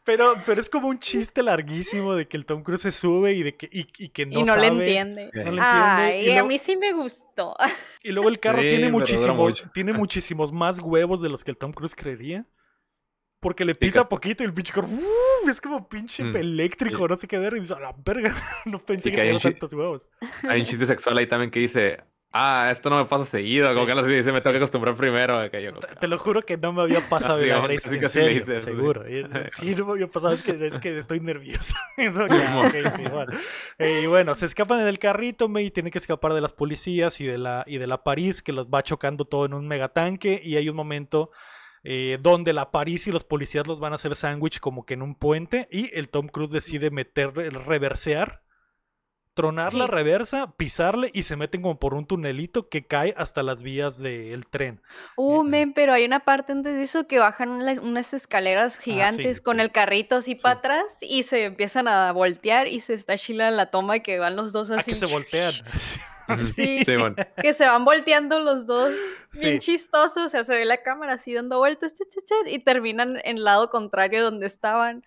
Pero, 0.08 0.36
pero 0.46 0.60
es 0.60 0.70
como 0.70 0.88
un 0.88 0.98
chiste 0.98 1.44
larguísimo 1.44 2.16
de 2.16 2.28
que 2.28 2.38
el 2.38 2.46
Tom 2.48 2.64
Cruise 2.64 2.82
se 2.82 2.92
sube 2.92 3.34
y 3.34 3.44
de 3.44 3.56
que, 3.56 3.70
y, 3.72 3.86
y 4.00 4.10
que 4.10 4.26
no, 4.26 4.40
y 4.40 4.44
no 4.44 4.56
le 4.56 4.68
sabe, 4.70 4.80
entiende. 4.80 5.26
Sí. 5.32 5.38
no 5.40 5.52
le 5.52 5.58
entiende, 5.62 5.62
Ay, 5.70 6.20
y 6.26 6.30
a 6.30 6.34
luego- 6.34 6.48
mí 6.48 6.58
sí 6.58 6.76
me 6.78 6.94
gustó. 6.94 7.56
Y 8.04 8.12
luego 8.12 8.30
el 8.30 8.40
carro 8.40 8.62
Sí, 8.62 8.70
tiene 8.70 8.90
muchísimo, 8.90 9.54
tiene 9.74 9.94
muchísimos 9.94 10.52
más 10.52 10.80
huevos 10.80 11.22
de 11.22 11.30
los 11.30 11.44
que 11.44 11.52
el 11.52 11.58
Tom 11.58 11.74
Cruise 11.74 11.94
creería. 11.94 12.46
Porque 13.40 13.66
le 13.66 13.76
pisa 13.76 14.02
que- 14.02 14.08
poquito 14.08 14.42
y 14.44 14.48
el 14.48 14.54
pinche 14.54 14.74
carro 14.74 14.88
¡uh! 14.88 15.50
es 15.50 15.62
como 15.62 15.88
pinche 15.88 16.24
Mm, 16.24 16.36
eléctrico, 16.38 16.98
sí. 17.04 17.06
no 17.10 17.18
sé 17.18 17.28
qué 17.28 17.38
ver. 17.38 17.54
Y 17.58 17.60
dice, 17.60 17.74
a 17.74 17.80
la 17.80 17.94
verga, 18.04 18.34
no 18.66 18.84
pensé 18.84 19.10
Y 19.10 19.12
que 19.12 19.18
que 19.18 19.24
tenía 19.24 19.40
tantos 19.40 19.74
huevos. 19.74 20.08
Hay 20.50 20.62
un 20.62 20.66
chiste 20.66 20.86
sexual 20.88 21.18
ahí 21.20 21.28
también 21.28 21.52
que 21.52 21.60
dice, 21.60 22.00
ah, 22.32 22.70
esto 22.72 22.90
no 22.90 22.98
me 22.98 23.06
pasa 23.06 23.26
seguido. 23.26 23.74
Como 23.74 23.86
Sí, 23.86 23.94
que 23.94 24.00
así 24.00 24.10
dice, 24.10 24.32
me 24.32 24.42
tengo 24.42 24.54
que 24.54 24.58
acostumbrar 24.58 24.96
primero. 24.96 25.50
Que 25.50 25.64
yo, 25.64 25.74
como 25.74 25.88
Te, 25.88 26.08
lo 26.08 26.18
juro 26.18 26.42
que 26.44 26.58
no 26.58 26.74
me 26.74 26.82
había 26.84 27.08
pasado 27.10 27.40
Sí, 27.42 27.50
hombre, 27.52 27.76
Grace. 27.76 28.00
casi 28.00 28.20
en 28.20 28.46
serio, 28.46 28.60
sí. 28.60 28.66
seguro. 28.66 29.04
Sí, 29.52 29.76
no 29.76 29.86
me 29.86 29.92
había 29.94 30.08
pasado, 30.08 30.34
es 30.34 30.42
que, 30.42 30.68
es 30.68 30.78
que 30.80 30.98
estoy 30.98 31.20
nervioso. 31.20 31.74
Eso, 31.98 32.28
ya, 32.28 32.58
ok, 32.60 32.92
sí, 32.96 33.04
bueno. 33.12 33.34
Eh, 33.80 34.02
y 34.04 34.08
bueno, 34.08 34.36
se 34.36 34.46
escapan 34.46 34.82
en 34.82 34.88
el 34.88 35.00
carrito, 35.00 35.50
me, 35.50 35.64
y 35.64 35.72
tienen 35.72 35.92
que 35.92 35.98
escapar 35.98 36.34
de 36.34 36.42
las 36.42 36.54
policías 36.54 37.20
y 37.22 37.26
de 37.28 37.38
la, 37.38 37.64
y 37.68 37.78
de 37.78 37.88
la 37.88 38.04
París, 38.04 38.42
que 38.44 38.54
los 38.54 38.68
va 38.68 38.84
chocando 38.84 39.26
todo 39.26 39.46
en 39.46 39.54
un 39.54 39.68
megatanque. 39.68 40.40
Y 40.44 40.58
hay 40.58 40.70
un 40.70 40.76
momento 40.76 41.32
eh, 41.84 42.18
donde 42.22 42.54
la 42.54 42.72
París 42.72 43.08
y 43.08 43.12
los 43.12 43.24
policías 43.24 43.66
los 43.66 43.80
van 43.80 43.94
a 43.94 43.96
hacer 43.96 44.16
sándwich 44.16 44.60
como 44.60 44.86
que 44.86 44.94
en 44.96 45.02
un 45.02 45.16
puente. 45.16 45.68
Y 45.72 45.90
el 45.98 46.10
Tom 46.10 46.28
Cruise 46.28 46.52
decide 46.52 46.92
meter, 46.92 47.32
el 47.38 47.54
reversear, 47.64 48.42
tronar 49.38 49.76
la 49.76 49.86
reversa, 49.86 50.52
pisarle 50.58 51.12
y 51.14 51.24
se 51.24 51.36
meten 51.36 51.62
como 51.62 51.78
por 51.78 51.94
un 51.94 52.08
tunelito 52.08 52.70
que 52.70 52.88
cae 52.88 53.14
hasta 53.16 53.44
las 53.44 53.62
vías 53.62 54.00
del 54.00 54.48
tren. 54.48 54.82
Uh, 55.16 55.44
men, 55.44 55.74
pero 55.74 55.94
hay 55.94 56.06
una 56.06 56.22
parte 56.22 56.54
antes 56.54 56.76
de 56.76 56.82
eso 56.82 57.08
que 57.08 57.20
bajan 57.20 57.50
unas, 57.50 57.78
unas 57.78 58.16
escaleras 58.16 58.80
gigantes 58.80 59.40
con 59.40 59.58
sí. 59.58 59.62
el 59.62 59.72
carrito 59.72 60.16
así 60.16 60.34
para 60.34 60.56
atrás 60.56 60.98
y 61.02 61.22
se 61.22 61.46
empiezan 61.46 61.88
a 61.88 62.12
voltear 62.12 62.68
y 62.68 62.80
se 62.80 62.96
está 62.96 63.16
chila 63.16 63.52
la 63.52 63.68
toma 63.68 64.00
que 64.00 64.18
van 64.18 64.36
los 64.36 64.52
dos 64.52 64.72
A 64.72 64.80
así. 64.80 64.92
que 64.92 64.98
se 64.98 65.06
voltean. 65.06 65.54
Sí. 66.38 66.84
Sí, 66.84 66.96
bueno. 66.98 67.16
que 67.42 67.54
se 67.54 67.66
van 67.66 67.86
volteando 67.86 68.42
los 68.42 68.66
dos 68.66 68.94
bien 69.40 69.62
Sí. 69.62 69.72
chistosos, 69.72 70.18
o 70.26 70.30
sea, 70.30 70.44
se 70.44 70.56
ve 70.56 70.66
la 70.66 70.82
cámara 70.84 71.14
así 71.14 71.34
dando 71.34 71.60
vueltas 71.60 71.94
y 72.48 72.60
terminan 72.60 73.22
en 73.24 73.38
el 73.38 73.44
lado 73.46 73.70
contrario 73.70 74.24
donde 74.26 74.46
estaban. 74.46 75.06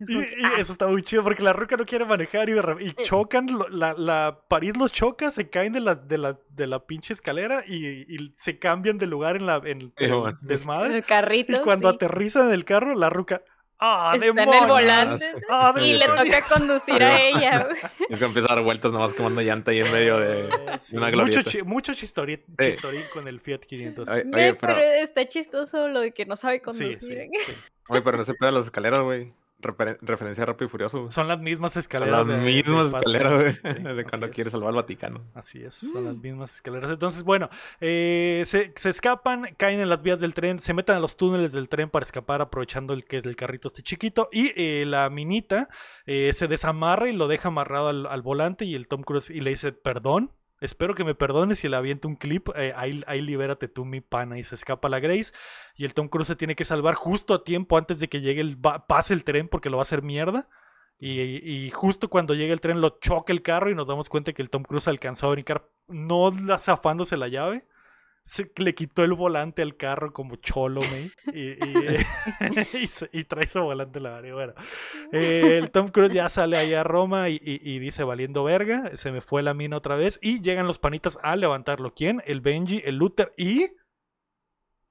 Es 0.00 0.08
Y, 0.08 0.14
como 0.14 0.26
que, 0.26 0.34
y 0.40 0.44
ah, 0.44 0.52
eso 0.58 0.72
está 0.72 0.86
muy 0.86 1.02
chido 1.02 1.22
porque 1.22 1.42
la 1.42 1.52
ruca 1.52 1.76
no 1.76 1.84
quiere 1.84 2.04
manejar 2.04 2.48
y, 2.48 2.54
y 2.86 2.92
chocan, 3.04 3.46
lo- 3.46 3.68
la, 3.68 3.92
la 3.94 4.40
París 4.48 4.76
los 4.76 4.90
choca, 4.92 5.30
se 5.30 5.48
caen 5.50 5.72
de 5.74 5.80
la, 5.80 5.94
de 5.94 6.18
la, 6.18 6.38
de 6.48 6.66
la 6.66 6.84
pinche 6.86 7.12
escalera 7.12 7.62
y, 7.66 7.86
y 7.86 8.32
se 8.36 8.58
cambian 8.58 8.98
de 8.98 9.06
lugar 9.06 9.36
en, 9.36 9.46
la, 9.46 9.56
en, 9.56 9.66
en 9.66 9.92
el 9.98 10.12
bueno. 10.14 10.28
en 10.40 10.46
desmadre. 10.48 10.96
el 10.96 11.04
carrito. 11.04 11.56
Y 11.56 11.60
cuando 11.60 11.90
sí, 11.90 11.94
aterrizan 11.96 12.46
en 12.48 12.54
el 12.54 12.64
carro, 12.64 12.94
la 12.94 13.10
ruca, 13.10 13.42
¡ah, 13.78 14.12
está 14.14 14.26
en 14.26 14.38
el 14.38 14.66
volante 14.66 15.24
¡Ah, 15.50 15.74
y 15.78 15.92
le 15.92 15.98
demonios!". 16.06 16.26
toca 16.28 16.54
conducir 16.58 17.02
a 17.02 17.20
ella. 17.20 17.66
güey. 17.68 17.78
Es 18.10 18.18
que 18.18 18.24
empieza 18.24 18.50
a 18.52 18.56
dar 18.56 18.64
vueltas 18.64 18.90
nomás 18.92 19.12
quemando 19.14 19.40
llanta 19.40 19.70
ahí 19.70 19.80
en 19.80 19.92
medio 19.92 20.18
de, 20.18 20.34
de 20.42 20.48
una 20.92 21.06
mucho, 21.06 21.10
glorieta. 21.12 21.50
chi- 21.50 21.62
mucho 21.62 21.92
chistori- 21.92 22.42
Sí. 22.58 22.72
chistorín 22.72 23.02
con 23.12 23.28
el 23.28 23.40
Fiat 23.40 23.60
500. 23.60 24.08
Oye, 24.08 24.22
Ve, 24.24 24.30
oye, 24.50 24.54
pero... 24.54 24.74
pero, 24.74 24.80
está 24.80 25.28
chistoso 25.28 25.88
lo 25.88 26.00
de 26.00 26.12
que 26.12 26.26
no 26.26 26.34
sabe 26.36 26.60
conducir. 26.60 26.98
sí, 27.00 27.12
¿eh? 27.12 27.28
sí. 27.46 27.52
oye, 27.88 28.02
pero 28.02 28.16
no 28.18 28.24
se 28.24 28.34
de 28.40 28.52
las 28.52 28.64
escaleras, 28.64 29.02
güey. 29.02 29.32
Referencia 29.62 30.42
a 30.42 30.46
Rápido 30.46 30.66
y 30.66 30.68
Furioso. 30.70 31.10
Son 31.10 31.28
las 31.28 31.38
mismas 31.40 31.72
Son 31.74 31.80
escaleras. 31.80 32.18
las 32.18 32.26
de- 32.26 32.32
de 32.34 32.40
mismas 32.44 32.86
escaleras, 32.94 33.54
sí, 33.62 33.82
de 33.94 34.04
cuando 34.04 34.30
quiere 34.30 34.50
salvar 34.50 34.70
al 34.70 34.76
Vaticano. 34.76 35.24
Así 35.34 35.62
es, 35.62 35.74
son 35.76 36.04
las 36.04 36.16
Mm. 36.16 36.20
mismas 36.22 36.54
escaleras. 36.56 36.90
Entonces, 36.90 37.22
bueno, 37.22 37.48
eh, 37.80 38.42
se, 38.46 38.72
se 38.76 38.88
escapan, 38.90 39.54
caen 39.56 39.80
en 39.80 39.88
las 39.88 40.02
vías 40.02 40.20
del 40.20 40.34
tren, 40.34 40.60
se 40.60 40.74
meten 40.74 40.96
a 40.96 41.00
los 41.00 41.16
túneles 41.16 41.52
del 41.52 41.68
tren 41.68 41.90
para 41.90 42.04
escapar, 42.04 42.40
aprovechando 42.42 42.94
el 42.94 43.04
que 43.04 43.18
es 43.18 43.24
el 43.26 43.36
carrito 43.36 43.68
este 43.68 43.82
chiquito. 43.82 44.28
Y 44.32 44.52
eh, 44.56 44.84
la 44.86 45.08
minita 45.10 45.68
eh, 46.06 46.32
se 46.32 46.48
desamarra 46.48 47.08
y 47.08 47.12
lo 47.12 47.28
deja 47.28 47.48
amarrado 47.48 47.88
al, 47.88 48.06
al 48.06 48.22
volante. 48.22 48.64
Y 48.64 48.74
el 48.74 48.88
Tom 48.88 49.02
Cruise 49.02 49.30
y 49.30 49.40
le 49.40 49.50
dice, 49.50 49.72
perdón. 49.72 50.32
Espero 50.60 50.94
que 50.94 51.04
me 51.04 51.14
perdones 51.14 51.58
si 51.58 51.68
le 51.68 51.76
aviento 51.76 52.06
un 52.06 52.16
clip. 52.16 52.48
eh, 52.54 52.72
ahí, 52.76 53.02
ahí 53.06 53.20
libérate 53.22 53.68
tú, 53.68 53.84
mi 53.84 54.00
pana. 54.00 54.38
Y 54.38 54.44
se 54.44 54.54
escapa 54.54 54.88
la 54.88 55.00
Grace. 55.00 55.32
Y 55.76 55.84
el 55.84 55.94
Tom 55.94 56.08
Cruise 56.08 56.28
se 56.28 56.36
tiene 56.36 56.54
que 56.54 56.64
salvar 56.64 56.94
justo 56.94 57.34
a 57.34 57.44
tiempo 57.44 57.78
antes 57.78 57.98
de 57.98 58.08
que 58.08 58.20
llegue 58.20 58.40
el 58.40 58.58
pase 58.58 59.14
el 59.14 59.24
tren 59.24 59.48
porque 59.48 59.70
lo 59.70 59.78
va 59.78 59.82
a 59.82 59.88
hacer 59.88 60.02
mierda. 60.02 60.48
Y, 61.02 61.70
justo 61.70 62.10
cuando 62.10 62.34
llega 62.34 62.52
el 62.52 62.60
tren 62.60 62.82
lo 62.82 62.98
choca 63.00 63.32
el 63.32 63.40
carro 63.40 63.70
y 63.70 63.74
nos 63.74 63.88
damos 63.88 64.10
cuenta 64.10 64.34
que 64.34 64.42
el 64.42 64.50
Tom 64.50 64.62
Cruise 64.64 64.86
alcanzó 64.86 65.28
a 65.28 65.30
brincar, 65.30 65.66
no 65.88 66.30
zafándose 66.58 67.16
la 67.16 67.28
llave. 67.28 67.64
Se, 68.24 68.50
le 68.56 68.74
quitó 68.74 69.02
el 69.02 69.14
volante 69.14 69.62
al 69.62 69.76
carro 69.76 70.12
como 70.12 70.36
cholo, 70.36 70.80
me. 70.82 71.10
Y, 73.12 73.24
trae 73.24 73.44
ese 73.44 73.58
volante 73.58 73.98
la 74.00 74.10
madre. 74.10 74.32
Bueno, 74.32 74.54
eh, 75.12 75.58
el 75.60 75.70
Tom 75.70 75.88
Cruise 75.88 76.12
ya 76.12 76.28
sale 76.28 76.56
ahí 76.56 76.74
a 76.74 76.84
Roma 76.84 77.28
y- 77.28 77.40
y 77.42 77.78
dice 77.80 78.04
valiendo 78.04 78.44
verga. 78.44 78.96
Se 78.96 79.10
me 79.10 79.20
fue 79.20 79.42
la 79.42 79.54
mina 79.54 79.76
otra 79.76 79.96
vez. 79.96 80.18
Y 80.22 80.40
llegan 80.42 80.66
los 80.66 80.78
panitas 80.78 81.18
a 81.22 81.34
levantarlo. 81.36 81.92
¿Quién? 81.94 82.22
El 82.24 82.40
Benji, 82.40 82.82
el 82.84 82.96
Luther 82.96 83.32
y 83.36 83.66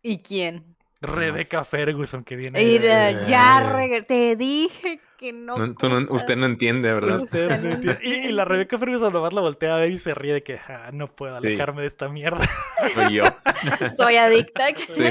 ¿Y 0.02 0.22
quién? 0.22 0.76
Rebecca 1.02 1.64
Ferguson 1.64 2.24
que 2.24 2.36
viene. 2.36 2.62
Y 2.62 2.78
de- 2.78 2.88
de- 2.88 3.26
ya 3.26 3.60
Eh. 3.60 3.64
reg- 3.74 4.06
te 4.06 4.36
dije 4.36 5.00
que 5.18 5.32
no. 5.34 5.58
No, 5.58 5.74
tú 5.76 5.88
no- 5.90 6.06
usted 6.14 6.36
no 6.36 6.46
entiende, 6.46 6.94
¿verdad? 6.94 7.22
Usted 7.22 7.50
no 7.62 7.70
entiende. 7.70 8.00
y, 8.04 8.14
y 8.28 8.32
la 8.32 8.44
Rebecca 8.46 8.78
Ferguson 8.78 9.12
nomás 9.14 9.32
la 9.34 9.42
voltea 9.42 9.76
a 9.76 9.78
ver 9.78 9.92
y 9.92 10.00
se 10.00 10.14
ríe 10.14 10.34
de 10.34 10.44
que 10.44 10.60
"Ah, 10.68 10.90
no 10.94 11.08
puedo 11.08 11.40
Sí. 11.40 11.48
alejarme 11.48 11.82
de 11.82 11.88
esta 11.88 12.10
mierda. 12.10 12.40
Soy 12.96 13.14
yo. 13.16 13.24
Soy 13.98 14.16
adicta. 14.18 14.68
Sí, 14.76 15.04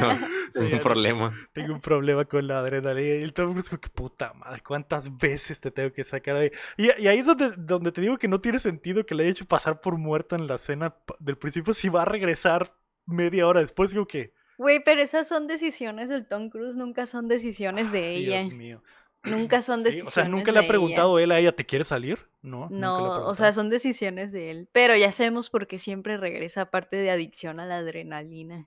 Sí, 0.55 0.72
un 0.74 0.78
problema. 0.80 1.32
Tengo 1.53 1.74
un 1.74 1.80
problema 1.80 2.24
con 2.24 2.47
la 2.47 2.59
adrenalina. 2.61 3.16
Y 3.16 3.22
el 3.22 3.32
Tom 3.34 3.53
Cruise 3.53 3.68
como 3.68 3.80
que 3.80 3.89
puta 3.91 4.32
madre, 4.34 4.62
¿cuántas 4.66 5.16
veces 5.18 5.61
te 5.61 5.70
tengo 5.70 5.93
que 5.93 6.05
sacar 6.05 6.36
de 6.36 6.41
ahí? 6.41 6.51
Y, 6.78 7.03
y 7.03 7.09
ahí 7.09 7.18
es 7.18 7.26
donde, 7.26 7.53
donde 7.57 7.93
te 7.93 8.01
digo 8.01 8.16
que 8.18 8.28
no 8.28 8.41
tiene 8.41 8.59
sentido 8.61 9.05
que 9.07 9.14
le 9.14 9.22
haya 9.24 9.32
hecho 9.32 9.47
pasar 9.47 9.80
por 9.80 9.97
muerta 9.99 10.36
en 10.36 10.47
la 10.47 10.55
escena 10.57 10.91
p- 10.91 11.14
del 11.18 11.36
principio 11.36 11.72
si 11.74 11.89
va 11.91 12.03
a 12.03 12.07
regresar 12.07 12.72
media 13.07 13.47
hora 13.47 13.61
después. 13.61 13.91
Digo 13.91 14.07
que, 14.07 14.32
Güey, 14.59 14.82
pero 14.84 15.00
esas 15.00 15.28
son 15.28 15.46
decisiones 15.46 16.09
del 16.09 16.26
Tom 16.26 16.50
Cruise, 16.50 16.74
nunca 16.74 17.06
son 17.06 17.28
decisiones 17.28 17.92
de 17.92 18.11
ella. 18.16 18.42
Dios 18.42 18.52
mío. 18.52 18.82
Nunca 19.22 19.62
son 19.62 19.80
Sí, 19.84 19.84
decisiones 19.84 20.09
o 20.09 20.11
sea, 20.11 20.24
nunca 20.28 20.52
le 20.52 20.59
ha 20.59 20.68
preguntado 20.68 21.18
él 21.18 21.30
a 21.30 21.38
ella, 21.38 21.52
¿te 21.52 21.64
quieres 21.64 21.86
salir? 21.88 22.18
No, 22.42 22.68
No, 22.70 23.26
o 23.26 23.34
sea, 23.34 23.52
son 23.52 23.70
decisiones 23.70 24.32
de 24.32 24.50
él. 24.50 24.68
Pero 24.72 24.96
ya 24.96 25.12
sabemos 25.12 25.48
por 25.48 25.66
qué 25.66 25.78
siempre 25.78 26.16
regresa 26.16 26.62
aparte 26.62 26.96
de 26.96 27.11
adicción 27.11 27.61
a 27.61 27.66
la 27.66 27.78
adrenalina. 27.78 28.66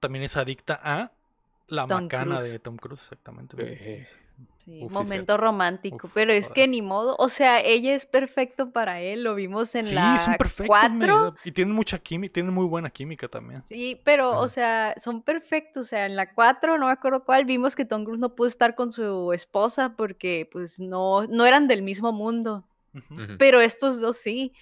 También 0.00 0.24
es 0.24 0.36
adicta 0.36 0.80
a 0.82 1.12
la 1.66 1.86
Tom 1.86 2.04
macana 2.04 2.36
Cruise. 2.38 2.52
de 2.52 2.58
Tom 2.58 2.76
Cruise, 2.76 3.02
exactamente. 3.02 3.56
Eh, 3.58 4.06
Sí, 4.68 4.82
Uf, 4.82 4.92
sí, 4.92 4.98
momento 4.98 5.38
romántico. 5.38 6.06
Uf, 6.08 6.12
pero 6.12 6.30
es 6.30 6.52
que 6.52 6.68
ni 6.68 6.82
modo. 6.82 7.16
O 7.18 7.30
sea, 7.30 7.60
ella 7.60 7.94
es 7.94 8.04
perfecto 8.04 8.70
para 8.70 9.00
él. 9.00 9.22
Lo 9.22 9.34
vimos 9.34 9.74
en 9.74 9.84
sí, 9.84 9.94
la 9.94 10.18
son 10.18 10.34
perfectos. 10.34 10.66
4. 10.66 11.34
Y 11.42 11.52
tienen 11.52 11.74
mucha 11.74 11.98
química, 11.98 12.34
tienen 12.34 12.52
muy 12.52 12.66
buena 12.66 12.90
química 12.90 13.28
también. 13.28 13.62
Sí, 13.66 13.98
pero, 14.04 14.38
o 14.38 14.46
sea, 14.46 14.94
son 14.98 15.22
perfectos. 15.22 15.86
O 15.86 15.88
sea, 15.88 16.04
en 16.04 16.16
la 16.16 16.34
4, 16.34 16.76
no 16.76 16.86
me 16.86 16.92
acuerdo 16.92 17.24
cuál, 17.24 17.46
vimos 17.46 17.74
que 17.74 17.86
Tom 17.86 18.04
Cruise 18.04 18.20
no 18.20 18.34
pudo 18.34 18.46
estar 18.46 18.74
con 18.74 18.92
su 18.92 19.32
esposa 19.32 19.94
porque, 19.96 20.46
pues, 20.52 20.78
no, 20.78 21.26
no 21.26 21.46
eran 21.46 21.66
del 21.66 21.80
mismo 21.80 22.12
mundo. 22.12 22.64
Pero 23.38 23.62
estos 23.62 24.00
dos 24.00 24.18
sí. 24.18 24.52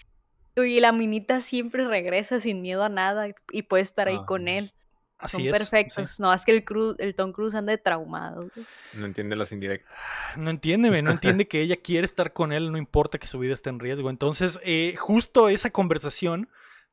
Y 0.55 0.79
la 0.79 0.93
minita 0.93 1.41
siempre 1.41 1.85
regresa 1.87 2.39
sin 2.39 2.63
miedo 2.63 2.85
a 2.85 2.89
nada 2.89 3.29
y 3.51 3.63
puede 3.63 3.83
estar 3.83 4.07
ahí 4.07 4.21
con 4.25 4.47
Ah, 4.47 4.53
él. 4.53 4.73
Así 5.19 5.39
Son 5.39 5.47
es. 5.47 5.47
sí. 5.47 5.59
perfectos. 5.59 6.21
No, 6.21 6.33
es 6.33 6.45
que 6.45 6.53
el, 6.53 6.65
el 6.99 7.15
Tom 7.15 7.33
Cruise 7.33 7.55
anda 7.55 7.73
de 7.73 7.79
traumado. 7.79 8.49
güey. 8.55 8.67
No 8.95 9.07
entiende 9.07 9.35
los 9.37 9.51
indirectos. 9.53 9.91
No 10.37 10.51
entiende, 10.51 10.91
ve, 10.91 11.03
no 11.03 11.11
entiende 11.13 11.49
que 11.49 11.61
ella 11.61 11.77
quiere 11.77 12.05
estar 12.05 12.33
con 12.33 12.53
él, 12.53 12.71
no 12.71 12.79
importa 12.79 13.19
que 13.19 13.27
su 13.27 13.39
vida 13.39 13.55
esté 13.55 13.71
en 13.71 13.79
riesgo. 13.79 14.11
Entonces, 14.11 14.61
eh, 14.63 14.95
justo 14.99 15.49
esa 15.49 15.71
conversación 15.71 16.49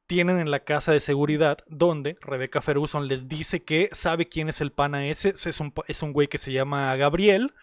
tienen 0.07 0.39
en 0.39 0.51
la 0.51 0.59
casa 0.59 0.91
de 0.91 0.99
seguridad 0.99 1.59
donde 1.67 2.17
Rebecca 2.21 2.61
Ferguson 2.61 3.07
les 3.07 3.28
dice 3.28 3.63
que 3.63 3.89
sabe 3.93 4.28
quién 4.28 4.49
es 4.49 4.61
el 4.61 4.71
pana 4.71 5.07
ese, 5.07 5.30
es 5.30 5.59
un, 5.59 5.74
es 5.88 6.03
un 6.03 6.13
güey 6.13 6.28
que 6.28 6.38
se 6.38 6.51
llama 6.51 6.95
Gabriel 6.95 7.53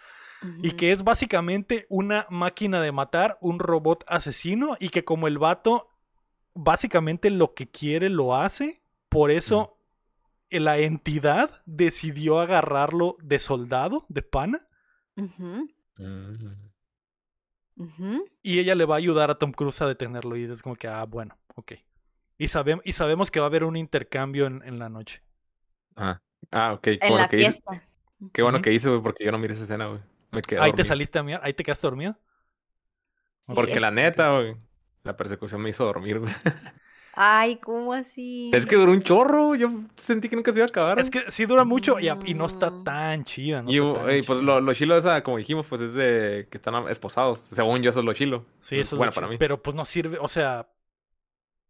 y 0.63 0.71
que 0.73 0.91
es 0.93 1.05
básicamente 1.05 1.85
una 1.91 2.27
máquina 2.31 2.81
de 2.81 2.93
matar, 2.93 3.37
un 3.43 3.59
robot 3.59 4.05
asesino 4.09 4.77
y 4.81 4.89
que 4.89 5.05
como 5.05 5.29
el 5.29 5.37
vato 5.37 5.91
básicamente 6.55 7.29
lo 7.29 7.53
que 7.53 7.69
quiere 7.69 8.09
lo 8.09 8.35
hace, 8.35 8.81
por 9.11 9.31
eso 9.31 9.77
la 10.59 10.79
entidad 10.79 11.63
decidió 11.67 12.41
agarrarlo 12.41 13.17
de 13.23 13.39
soldado, 13.39 14.07
de 14.09 14.23
pana. 14.23 14.67
Ujú, 15.17 15.69
Mm. 15.99 16.71
ujú. 17.77 18.25
Y 18.43 18.59
ella 18.59 18.75
le 18.75 18.85
va 18.85 18.95
a 18.97 18.99
ayudar 18.99 19.31
a 19.31 19.39
Tom 19.39 19.53
Cruise 19.53 19.81
a 19.83 19.87
detenerlo. 19.89 20.37
Y 20.37 20.45
es 20.45 20.63
como 20.63 20.77
que, 20.77 20.89
ah, 20.89 21.05
bueno, 21.05 21.37
ok. 21.57 21.73
Y, 22.39 22.47
sabem- 22.47 22.81
y 22.85 22.93
sabemos 22.93 23.31
que 23.31 23.41
va 23.41 23.47
a 23.47 23.49
haber 23.49 23.65
un 23.65 23.77
intercambio 23.77 24.47
en, 24.47 24.63
en 24.65 24.79
la 24.79 24.89
noche. 24.89 25.23
Ah, 25.97 26.21
ah, 26.51 26.73
ok. 26.75 26.83
Qué 26.83 26.99
En 27.03 27.09
bueno 27.11 27.19
la 27.19 27.29
que 27.29 27.41
hice, 27.41 27.63
qué 28.33 28.43
bueno 28.43 28.63
que 28.63 28.73
hice, 28.73 28.89
güey, 28.89 29.03
porque 29.03 29.25
yo 29.25 29.33
no 29.33 29.39
miré 29.39 29.55
esa 29.55 29.65
escena, 29.65 29.87
güey. 29.89 30.01
Me 30.33 30.43
quedé 30.43 30.61
Ahí 30.61 30.73
te 30.73 30.85
saliste 30.85 31.19
a 31.19 31.23
mirar, 31.23 31.41
ahí 31.45 31.55
te 31.55 31.65
quedaste 31.65 31.87
dormido. 31.87 32.17
Sí, 33.47 33.53
Porque 33.55 33.81
la 33.81 33.91
neta, 33.91 34.31
güey, 34.33 34.57
la 35.03 35.17
persecución 35.17 35.61
me 35.61 35.71
hizo 35.71 35.85
dormir, 35.85 36.19
güey. 36.21 36.33
Ay, 37.23 37.57
¿cómo 37.57 37.93
así? 37.93 38.51
Es 38.55 38.65
que 38.65 38.77
duró 38.77 38.93
un 38.93 39.03
chorro, 39.03 39.55
yo 39.55 39.69
sentí 39.97 40.31
que 40.31 40.37
nunca 40.37 40.53
se 40.53 40.59
iba 40.59 40.65
a 40.65 40.69
acabar. 40.69 40.99
Es 40.99 41.11
que 41.11 41.31
sí 41.31 41.45
dura 41.45 41.65
mucho 41.65 41.99
y, 42.01 42.33
no 42.33 42.47
está 42.47 42.73
tan 42.83 43.25
chida. 43.25 43.61
No 43.61 43.71
y, 43.71 43.77
está 43.77 44.07
tan 44.07 44.17
y, 44.17 44.23
pues 44.23 44.43
lo, 44.43 44.59
lo 44.63 44.73
chilo 44.73 44.97
esa, 44.97 45.23
como 45.23 45.37
dijimos, 45.37 45.67
pues 45.67 45.83
es 45.83 45.93
de 45.93 46.49
que 46.51 46.57
están 46.57 46.89
esposados. 46.89 47.47
Según 47.51 47.83
yo, 47.83 47.91
eso 47.91 47.99
es 47.99 48.07
lo 48.07 48.15
chilo. 48.15 48.47
Sí, 48.61 48.77
Es 48.77 48.87
eso 48.87 48.97
es 48.97 48.99
bueno 48.99 49.11
lo 49.11 49.15
para 49.15 49.29
mí. 49.29 49.37
Pero 49.37 49.63
pues 49.63 49.77
no 49.77 49.85
sirve, 49.85 50.17
o 50.19 50.29
sea, 50.29 50.67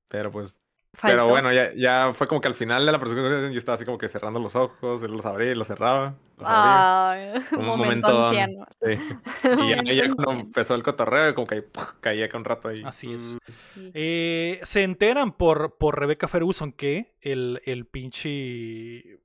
Pero 0.08 0.30
pues. 0.30 0.56
Faltó. 0.92 1.14
Pero 1.16 1.28
bueno, 1.28 1.52
ya, 1.52 1.72
ya 1.74 2.12
fue 2.12 2.26
como 2.26 2.40
que 2.40 2.48
al 2.48 2.54
final 2.54 2.84
de 2.84 2.92
la 2.92 2.98
persecución 2.98 3.52
yo 3.52 3.58
estaba 3.58 3.74
así 3.76 3.84
como 3.84 3.96
que 3.96 4.08
cerrando 4.08 4.40
los 4.40 4.54
ojos, 4.56 5.02
él 5.02 5.12
los 5.12 5.24
abría 5.24 5.52
y 5.52 5.54
los 5.54 5.66
cerraba. 5.68 6.14
Los 6.36 6.48
abría. 6.48 7.10
Ay, 7.10 7.42
Un 7.56 7.64
momento 7.66 8.08
momento. 8.08 8.26
anciano. 8.28 8.66
Sí. 8.82 8.98
Y 9.66 9.68
ya, 9.70 10.04
ya 10.04 10.14
cuando 10.14 10.42
empezó 10.42 10.74
el 10.74 10.82
cotorreo, 10.82 11.34
como 11.34 11.46
que 11.46 11.64
caía 12.00 12.26
acá 12.26 12.36
un 12.38 12.44
rato 12.44 12.68
ahí. 12.68 12.82
Así 12.84 13.12
es. 13.14 13.34
Mm, 13.34 13.38
Sí. 13.74 13.90
eh, 13.94 14.60
se 14.64 14.82
enteran 14.82 15.32
por, 15.32 15.76
por 15.78 15.98
Rebecca 15.98 16.26
Ferguson 16.28 16.72
que 16.72 17.14
el, 17.20 17.62
el 17.64 17.86
pinche... 17.86 19.20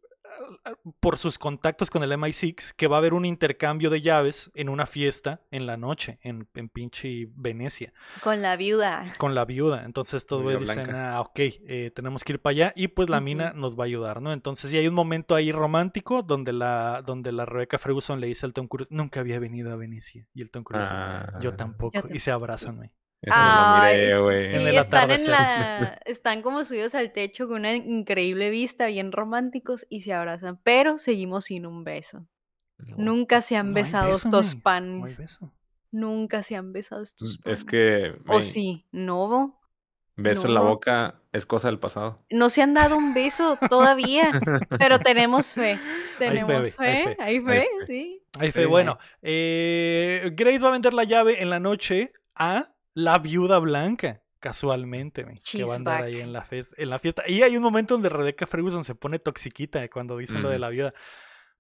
Por 0.99 1.17
sus 1.17 1.37
contactos 1.37 1.89
con 1.89 2.03
el 2.03 2.11
MI6, 2.11 2.73
que 2.75 2.87
va 2.87 2.97
a 2.97 2.99
haber 2.99 3.13
un 3.13 3.25
intercambio 3.25 3.89
de 3.89 4.01
llaves 4.01 4.51
en 4.55 4.69
una 4.69 4.85
fiesta 4.85 5.41
en 5.51 5.65
la 5.65 5.77
noche, 5.77 6.19
en, 6.21 6.47
en 6.55 6.69
pinche 6.69 7.27
Venecia. 7.35 7.93
Con 8.21 8.41
la 8.41 8.55
viuda. 8.55 9.13
con 9.17 9.35
la 9.35 9.45
viuda. 9.45 9.83
Entonces 9.85 10.25
todos 10.25 10.59
dicen, 10.59 10.95
ah, 10.95 11.21
ok, 11.21 11.39
eh, 11.39 11.91
tenemos 11.95 12.23
que 12.23 12.33
ir 12.33 12.41
para 12.41 12.51
allá 12.51 12.73
y 12.75 12.87
pues 12.89 13.09
la 13.09 13.21
mina 13.21 13.53
nos 13.53 13.77
va 13.77 13.83
a 13.83 13.87
ayudar, 13.87 14.21
¿no? 14.21 14.33
Entonces 14.33 14.71
ya 14.71 14.79
hay 14.79 14.87
un 14.87 14.93
momento 14.95 15.35
ahí 15.35 15.51
romántico 15.51 16.21
donde 16.23 16.53
la, 16.53 17.01
donde 17.05 17.31
la 17.31 17.45
Rebecca 17.45 17.77
Ferguson 17.77 18.19
le 18.19 18.27
dice 18.27 18.45
al 18.45 18.53
Tom 18.53 18.67
Cruise, 18.67 18.87
nunca 18.91 19.19
había 19.19 19.39
venido 19.39 19.71
a 19.71 19.75
Venecia. 19.75 20.27
Y 20.33 20.41
el 20.41 20.51
Tom 20.51 20.63
Cruise, 20.63 20.89
yo 21.41 21.51
Ah, 21.51 21.55
tampoco. 21.57 22.07
Yo 22.07 22.15
y 22.15 22.19
se 22.19 22.31
abrazan, 22.31 22.77
güey. 22.77 22.91
Eso 23.25 23.35
no 23.37 23.43
lo 23.45 23.61
Ay, 23.81 23.95
miré, 23.97 24.07
es- 24.11 24.17
güey. 24.19 24.43
sí, 24.43 24.49
En 24.53 24.67
están 24.67 25.11
en 25.11 25.25
la, 25.31 25.99
están 26.05 26.41
como 26.41 26.63
subidos 26.63 26.93
al 26.95 27.11
techo 27.11 27.47
con 27.47 27.57
una 27.61 27.73
increíble 27.73 28.49
vista, 28.51 28.85
bien 28.85 29.11
románticos 29.11 29.85
y 29.89 30.01
se 30.01 30.13
abrazan, 30.13 30.59
pero 30.63 30.97
seguimos 30.99 31.45
sin 31.45 31.65
un 31.65 31.83
beso. 31.83 32.27
No. 32.77 32.97
Nunca 32.97 33.41
se 33.41 33.55
han 33.55 33.71
No 33.71 33.77
hay 33.77 33.83
besado 33.83 34.09
beso, 34.11 34.27
estos. 34.27 34.45
No 34.47 34.51
hay 34.53 34.61
panes. 34.61 35.17
beso. 35.17 35.51
Nunca 35.91 36.43
se 36.43 36.55
han 36.55 36.71
besado 36.73 37.01
estos 37.03 37.37
panes. 37.39 37.59
Es 37.59 37.65
que 37.65 38.15
O 38.27 38.41
sí, 38.41 38.85
no, 38.91 39.59
beso 40.17 40.47
en 40.47 40.53
la 40.53 40.61
boca 40.61 41.21
es 41.31 41.45
cosa 41.45 41.67
del 41.69 41.79
pasado. 41.79 42.23
no 42.29 42.49
se 42.49 42.61
han 42.61 42.73
dado 42.73 42.95
un 42.97 43.13
beso 43.13 43.57
todavía, 43.69 44.39
pero 44.77 44.99
tenemos 44.99 45.53
fe. 45.53 45.79
Tenemos 46.19 46.73
fe, 46.75 46.83
hay 46.83 47.05
fe, 47.05 47.15
fe, 47.15 47.17
hay 47.19 47.35
hay 47.37 47.39
fe, 47.41 47.45
fe. 47.79 47.85
sí. 47.87 48.21
Fue, 48.37 48.51
Sí. 48.51 48.65
bueno, 48.65 48.97
eh, 49.21 50.31
Grace 50.33 50.59
va 50.59 50.67
a 50.67 50.71
vender 50.71 50.93
la 50.93 51.05
llave 51.05 51.41
en 51.41 51.49
la 51.49 51.59
noche 51.59 52.11
a 52.35 52.73
la 52.95 53.19
viuda 53.19 53.59
blanca, 53.59 54.23
casualmente, 54.39 55.21
güey, 55.23 55.37
que 55.39 55.63
va 55.63 55.73
a 55.73 55.75
andar 55.75 56.03
ahí 56.03 56.19
en 56.21 56.33
la, 56.33 56.43
fes- 56.47 56.73
en 56.77 56.89
la 56.89 56.97
fiesta. 56.97 57.23
Y 57.27 57.43
hay 57.43 57.55
un 57.55 57.61
momento 57.63 57.93
donde 57.93 58.09
Rebecca 58.09 58.47
Ferguson 58.47 58.83
se 58.83 58.95
pone 58.95 59.19
toxiquita 59.19 59.83
eh, 59.83 59.89
cuando 59.91 60.17
dicen 60.17 60.41
lo 60.41 60.49
de 60.49 60.57
la 60.59 60.69
viuda. 60.69 60.93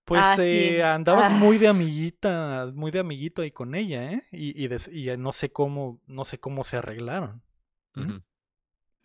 Pues 0.05 0.21
Ah, 0.23 0.35
sí. 0.35 0.41
eh, 0.43 0.83
andabas 0.83 1.25
Ah. 1.31 1.35
muy 1.35 1.57
de 1.57 1.67
amiguita, 1.67 2.71
muy 2.73 2.91
de 2.91 2.99
amiguito 2.99 3.41
ahí 3.41 3.51
con 3.51 3.75
ella, 3.75 4.11
¿eh? 4.13 4.21
Y, 4.31 4.63
y, 4.63 4.67
des- 4.67 4.87
y, 4.91 5.15
no 5.17 5.31
sé 5.31 5.51
cómo, 5.51 5.99
no 6.07 6.25
sé 6.25 6.39
cómo 6.39 6.63
se 6.63 6.77
arreglaron. 6.77 7.41
¿Mm? 7.95 8.17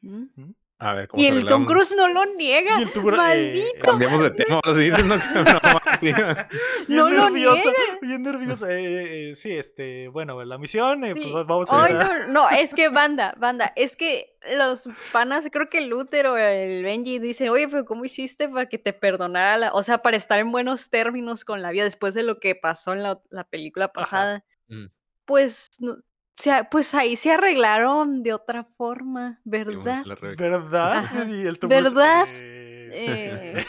¿Mm? 0.02 0.54
A 0.82 0.94
ver, 0.94 1.08
¿cómo 1.08 1.22
Y 1.22 1.26
el 1.26 1.44
Tom? 1.46 1.66
Cruise 1.66 1.94
no 1.94 2.08
lo 2.08 2.24
niega. 2.36 2.80
Eh, 2.80 2.86
Maldito. 3.02 3.80
Cambiamos 3.82 4.22
de 4.22 4.30
tema, 4.30 4.54
ahora 4.64 4.74
sí 4.74 4.84
dicen, 4.90 5.08
no, 5.08 5.16
lo 6.88 7.08
nerviosa, 7.10 7.62
niega. 7.64 7.98
bien 8.00 8.22
nerviosa. 8.22 8.72
eh, 8.72 9.30
eh, 9.30 9.36
sí, 9.36 9.52
este, 9.52 10.08
bueno, 10.08 10.42
la 10.42 10.56
misión, 10.56 11.04
eh, 11.04 11.12
Sí. 11.14 11.28
pues 11.32 11.46
vamos 11.46 11.70
a 11.70 11.84
a- 11.84 11.88
no, 11.90 12.28
no, 12.28 12.50
es 12.50 12.72
que 12.74 12.88
banda, 12.88 13.34
banda, 13.36 13.72
es 13.76 13.94
que 13.94 14.36
los 14.56 14.88
panas, 15.12 15.46
creo 15.52 15.68
que 15.68 15.78
el 15.78 15.88
Luther 15.90 16.26
o 16.28 16.38
el 16.38 16.82
Benji 16.82 17.18
dicen, 17.18 17.50
oye, 17.50 17.68
pero 17.68 17.84
¿cómo 17.84 18.06
hiciste 18.06 18.48
para 18.48 18.66
que 18.66 18.78
te 18.78 18.94
perdonara 18.94 19.58
la, 19.58 19.72
o 19.74 19.82
sea, 19.82 19.98
para 19.98 20.16
estar 20.16 20.38
en 20.38 20.50
buenos 20.50 20.88
términos 20.88 21.44
con 21.44 21.60
la 21.60 21.72
vida 21.72 21.84
después 21.84 22.14
de 22.14 22.22
lo 22.22 22.38
que 22.40 22.54
pasó 22.54 22.94
en 22.94 23.02
la, 23.02 23.20
la 23.28 23.44
película 23.44 23.92
pasada? 23.92 24.44
Mm. 24.68 24.86
Pues 25.26 25.70
no- 25.78 25.98
sea, 26.40 26.68
pues 26.70 26.94
ahí 26.94 27.16
se 27.16 27.32
arreglaron 27.32 28.22
de 28.22 28.32
otra 28.34 28.64
forma, 28.64 29.40
¿verdad? 29.44 30.04
¿Verdad? 30.36 31.28
Y 31.28 31.46
el 31.46 31.58
¿Verdad? 31.62 32.24
eh, 32.28 32.90
Eh, 32.92 33.64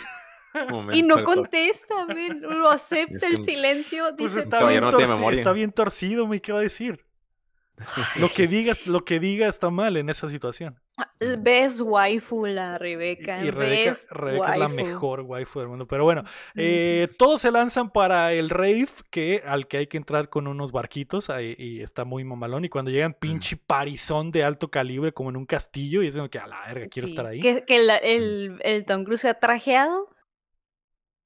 Momento 0.69 0.97
y 0.97 1.03
no 1.03 1.23
contesta, 1.23 2.05
men, 2.07 2.41
lo 2.41 2.69
acepta 2.71 3.15
Es 3.15 3.23
el 3.23 3.41
silencio, 3.43 4.05
Pues 4.17 4.33
dice, 4.33 4.43
está 4.43 4.65
bien, 4.65 4.81
no 4.81 4.89
tiene 4.89 5.05
torci- 5.05 5.15
memoria. 5.15 5.37
está 5.39 5.53
bien 5.53 5.71
torcido, 5.71 6.27
me 6.27 6.41
¿qué 6.41 6.51
va 6.51 6.59
a 6.59 6.63
decir? 6.63 7.05
Lo 8.17 8.29
que 8.29 8.47
digas, 8.47 8.85
lo 8.85 9.05
que 9.05 9.19
diga 9.19 9.47
está 9.47 9.69
mal 9.69 9.97
en 9.97 10.09
esa 10.09 10.29
situación. 10.29 10.79
Ves 11.39 11.81
waifu 11.81 12.45
la 12.45 12.77
Rebeca, 12.77 13.43
Y 13.43 13.51
Rebeca, 13.51 13.89
ves 13.91 14.07
Rebeca 14.09 14.51
es 14.53 14.57
la 14.59 14.67
waifu". 14.67 14.75
mejor 14.75 15.21
waifu 15.21 15.59
del 15.59 15.69
mundo. 15.69 15.87
Pero 15.87 16.03
bueno, 16.03 16.23
eh, 16.55 17.07
todos 17.17 17.41
se 17.41 17.51
lanzan 17.51 17.89
para 17.91 18.33
el 18.33 18.49
rave, 18.49 18.87
que, 19.09 19.43
al 19.45 19.67
que 19.67 19.77
hay 19.77 19.87
que 19.87 19.97
entrar 19.97 20.29
con 20.29 20.47
unos 20.47 20.71
barquitos, 20.71 21.29
ahí- 21.29 21.55
y 21.57 21.81
está 21.81 22.05
muy 22.05 22.23
mamalón. 22.23 22.65
Y 22.65 22.69
cuando 22.69 22.91
llegan, 22.91 23.13
pinche 23.13 23.57
parizón 23.57 24.31
de 24.31 24.43
alto 24.43 24.69
calibre, 24.69 25.13
como 25.13 25.29
en 25.29 25.37
un 25.37 25.45
castillo, 25.45 26.01
y 26.03 26.07
es 26.07 26.15
como 26.15 26.29
que 26.29 26.39
a 26.39 26.47
la 26.47 26.65
verga, 26.67 26.87
quiero 26.89 27.07
Sí, 27.07 27.13
estar 27.13 27.25
ahí. 27.25 27.39
Que, 27.39 27.65
que 27.65 27.79
la- 27.83 27.97
el, 27.97 28.59
el 28.63 28.85
Tom 28.85 29.03
Cruise 29.03 29.21
se 29.21 29.29
ha 29.29 29.39
trajeado. 29.39 30.09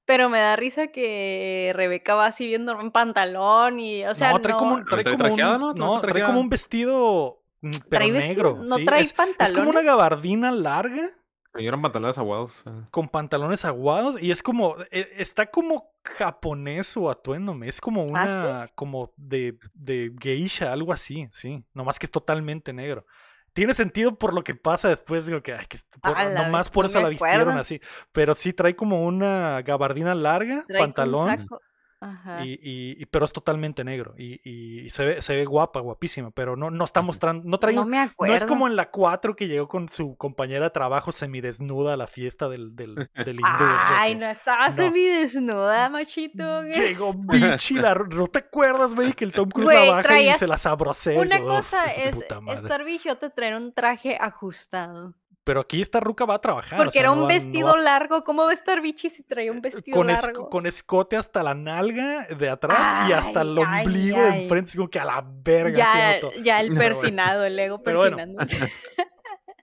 Pero 0.08 0.28
me 0.28 0.38
da 0.38 0.54
risa 0.54 0.86
que 0.86 1.72
Rebeca 1.74 2.14
va 2.14 2.26
así 2.26 2.46
viendo 2.46 2.80
en 2.80 2.92
pantalón 2.92 3.80
y, 3.80 4.04
o 4.06 4.14
sea, 4.14 4.32
no, 4.32 4.40
trae 4.40 4.54
como 4.54 4.74
un, 4.76 4.84
trae 4.84 5.02
trae 5.02 5.16
como 5.16 5.24
un- 5.34 5.36
trajeado, 5.36 5.58
¿no? 5.58 5.66
no, 5.66 5.74
¿No 5.74 5.86
está 5.88 6.00
trae 6.02 6.12
trajeado? 6.12 6.28
como 6.32 6.40
un 6.42 6.48
vestido, 6.48 7.38
mm, 7.44 7.45
pero 7.70 8.04
¿Trae 8.04 8.12
vestido? 8.12 8.52
negro. 8.52 8.64
¿No 8.64 8.76
sí, 8.76 8.84
trae 8.84 9.00
es, 9.02 9.10
es 9.10 9.12
como 9.14 9.70
una 9.70 9.80
pantalones? 9.80 9.84
gabardina 9.84 10.50
larga 10.52 11.10
Y 11.58 11.66
eran 11.66 11.80
pantalones 11.82 12.18
aguados. 12.18 12.62
con 12.90 13.08
pantalones 13.08 13.64
aguados 13.64 14.22
y 14.22 14.30
es 14.30 14.42
como 14.42 14.76
e- 14.90 15.08
está 15.16 15.46
como 15.46 15.90
japonés 16.04 16.86
su 16.86 17.10
atuendo, 17.10 17.56
es 17.64 17.80
como 17.80 18.06
¿Ah, 18.14 18.26
sí? 18.28 18.34
una 18.46 18.70
como 18.74 19.12
de, 19.16 19.58
de 19.74 20.12
geisha, 20.20 20.72
algo 20.72 20.92
así, 20.92 21.28
sí, 21.32 21.64
nomás 21.74 21.98
que 21.98 22.06
es 22.06 22.12
totalmente 22.12 22.72
negro. 22.72 23.06
Tiene 23.54 23.72
sentido 23.72 24.16
por 24.18 24.34
lo 24.34 24.44
que 24.44 24.54
pasa 24.54 24.90
después, 24.90 25.24
digo 25.24 25.42
que, 25.42 25.54
ay, 25.54 25.64
que 25.66 25.78
por- 26.02 26.12
la 26.14 26.44
nomás 26.44 26.68
por 26.68 26.84
no 26.84 26.90
eso 26.90 27.00
la 27.00 27.08
vistieron 27.08 27.40
acuerdo. 27.40 27.60
así, 27.60 27.80
pero 28.12 28.34
sí 28.34 28.52
trae 28.52 28.76
como 28.76 29.06
una 29.06 29.62
gabardina 29.62 30.14
larga, 30.14 30.62
Trae 30.68 30.82
un 30.82 30.92
pantalón 30.92 31.28
saco. 31.28 31.60
Ajá. 31.98 32.44
y, 32.44 32.52
y- 32.62 32.96
y- 33.02 33.06
pero 33.06 33.24
es 33.24 33.32
totalmente 33.32 33.82
negro 33.82 34.14
y, 34.18 34.40
y 34.44 34.90
se 34.90 35.04
ve 35.04 35.22
se 35.22 35.34
ve 35.34 35.46
guapa, 35.46 35.80
guapísima, 35.80 36.30
pero 36.30 36.54
no 36.54 36.70
no 36.70 36.84
está 36.84 37.00
mostrando, 37.00 37.42
no 37.48 37.58
trae 37.58 37.72
no 37.74 37.86
me 37.86 37.96
no 37.96 38.02
acuerdo. 38.02 38.34
es 38.34 38.44
como 38.44 38.66
en 38.66 38.76
la 38.76 38.90
4 38.90 39.34
que 39.34 39.48
llegó 39.48 39.66
con 39.66 39.88
su 39.88 40.14
compañera 40.16 40.64
de 40.66 40.70
trabajo 40.70 41.10
semidesnuda 41.10 41.94
a 41.94 41.96
la 41.96 42.06
fiesta 42.06 42.48
del, 42.50 42.76
del, 42.76 42.94
del 43.14 43.36
hindú. 43.36 43.64
Ay, 43.88 44.14
no 44.14 44.26
estaba 44.26 44.68
no. 44.68 44.74
semidesnuda, 44.74 45.88
machito. 45.88 46.44
güey. 46.62 46.72
Llegó 46.72 47.14
bichi, 47.16 47.74
la, 47.74 47.94
¿no 47.94 48.26
te 48.26 48.40
acuerdas, 48.40 48.94
güey? 48.94 49.12
Que 49.12 49.24
el 49.24 49.32
Tom 49.32 49.48
Cruise 49.48 49.66
Güey, 49.72 49.88
la 49.88 49.94
baja 49.96 50.20
y 50.20 50.28
se 50.34 50.46
la 50.46 50.58
sabrosea. 50.58 51.18
Una 51.20 51.36
"Uf, 51.40 51.46
cosa 51.46 51.94
su 51.94 52.00
es 52.00 52.14
puta 52.16 52.40
madre". 52.40 52.60
estar 52.60 52.84
bichote 52.84 53.30
traer 53.30 53.54
un 53.54 53.72
traje 53.72 54.18
ajustado. 54.20 55.14
Pero 55.46 55.60
aquí 55.60 55.80
esta 55.80 56.00
ruca 56.00 56.24
va 56.24 56.34
a 56.34 56.40
trabajar. 56.40 56.74
o 56.80 56.82
Porque 56.82 56.94
sea, 56.94 57.02
era 57.02 57.08
no 57.10 57.14
un 57.14 57.20
no 57.20 57.26
vestido 57.28 57.68
va- 57.74 57.80
largo. 57.80 58.24
¿Cómo 58.24 58.42
va 58.44 58.50
a 58.50 58.52
estar 58.52 58.80
bichi 58.80 59.08
si 59.08 59.22
traía 59.22 59.52
un 59.52 59.60
vestido 59.60 59.96
con, 59.96 60.10
es- 60.10 60.20
largo? 60.20 60.50
con 60.50 60.66
escote 60.66 61.16
hasta 61.16 61.40
la 61.44 61.54
nalga 61.54 62.26
de 62.36 62.50
atrás 62.50 63.08
y 63.08 63.12
hasta 63.12 63.42
el 63.42 63.56
Ay, 63.56 63.64
ay, 63.64 63.84
ombligo 63.86 64.20
de 64.22 64.42
enfrente, 64.42 64.76
como 64.76 64.90
que 64.90 64.98
a 64.98 65.04
la 65.04 65.24
verga. 65.24 65.76
ya, 65.76 66.20
ya 66.42 66.60
el 66.60 66.70
bueno. 66.74 66.80
persinado, 66.80 67.44
el 67.44 67.56
ego 67.58 67.80
Pero 67.80 68.00
bueno. 68.00 68.16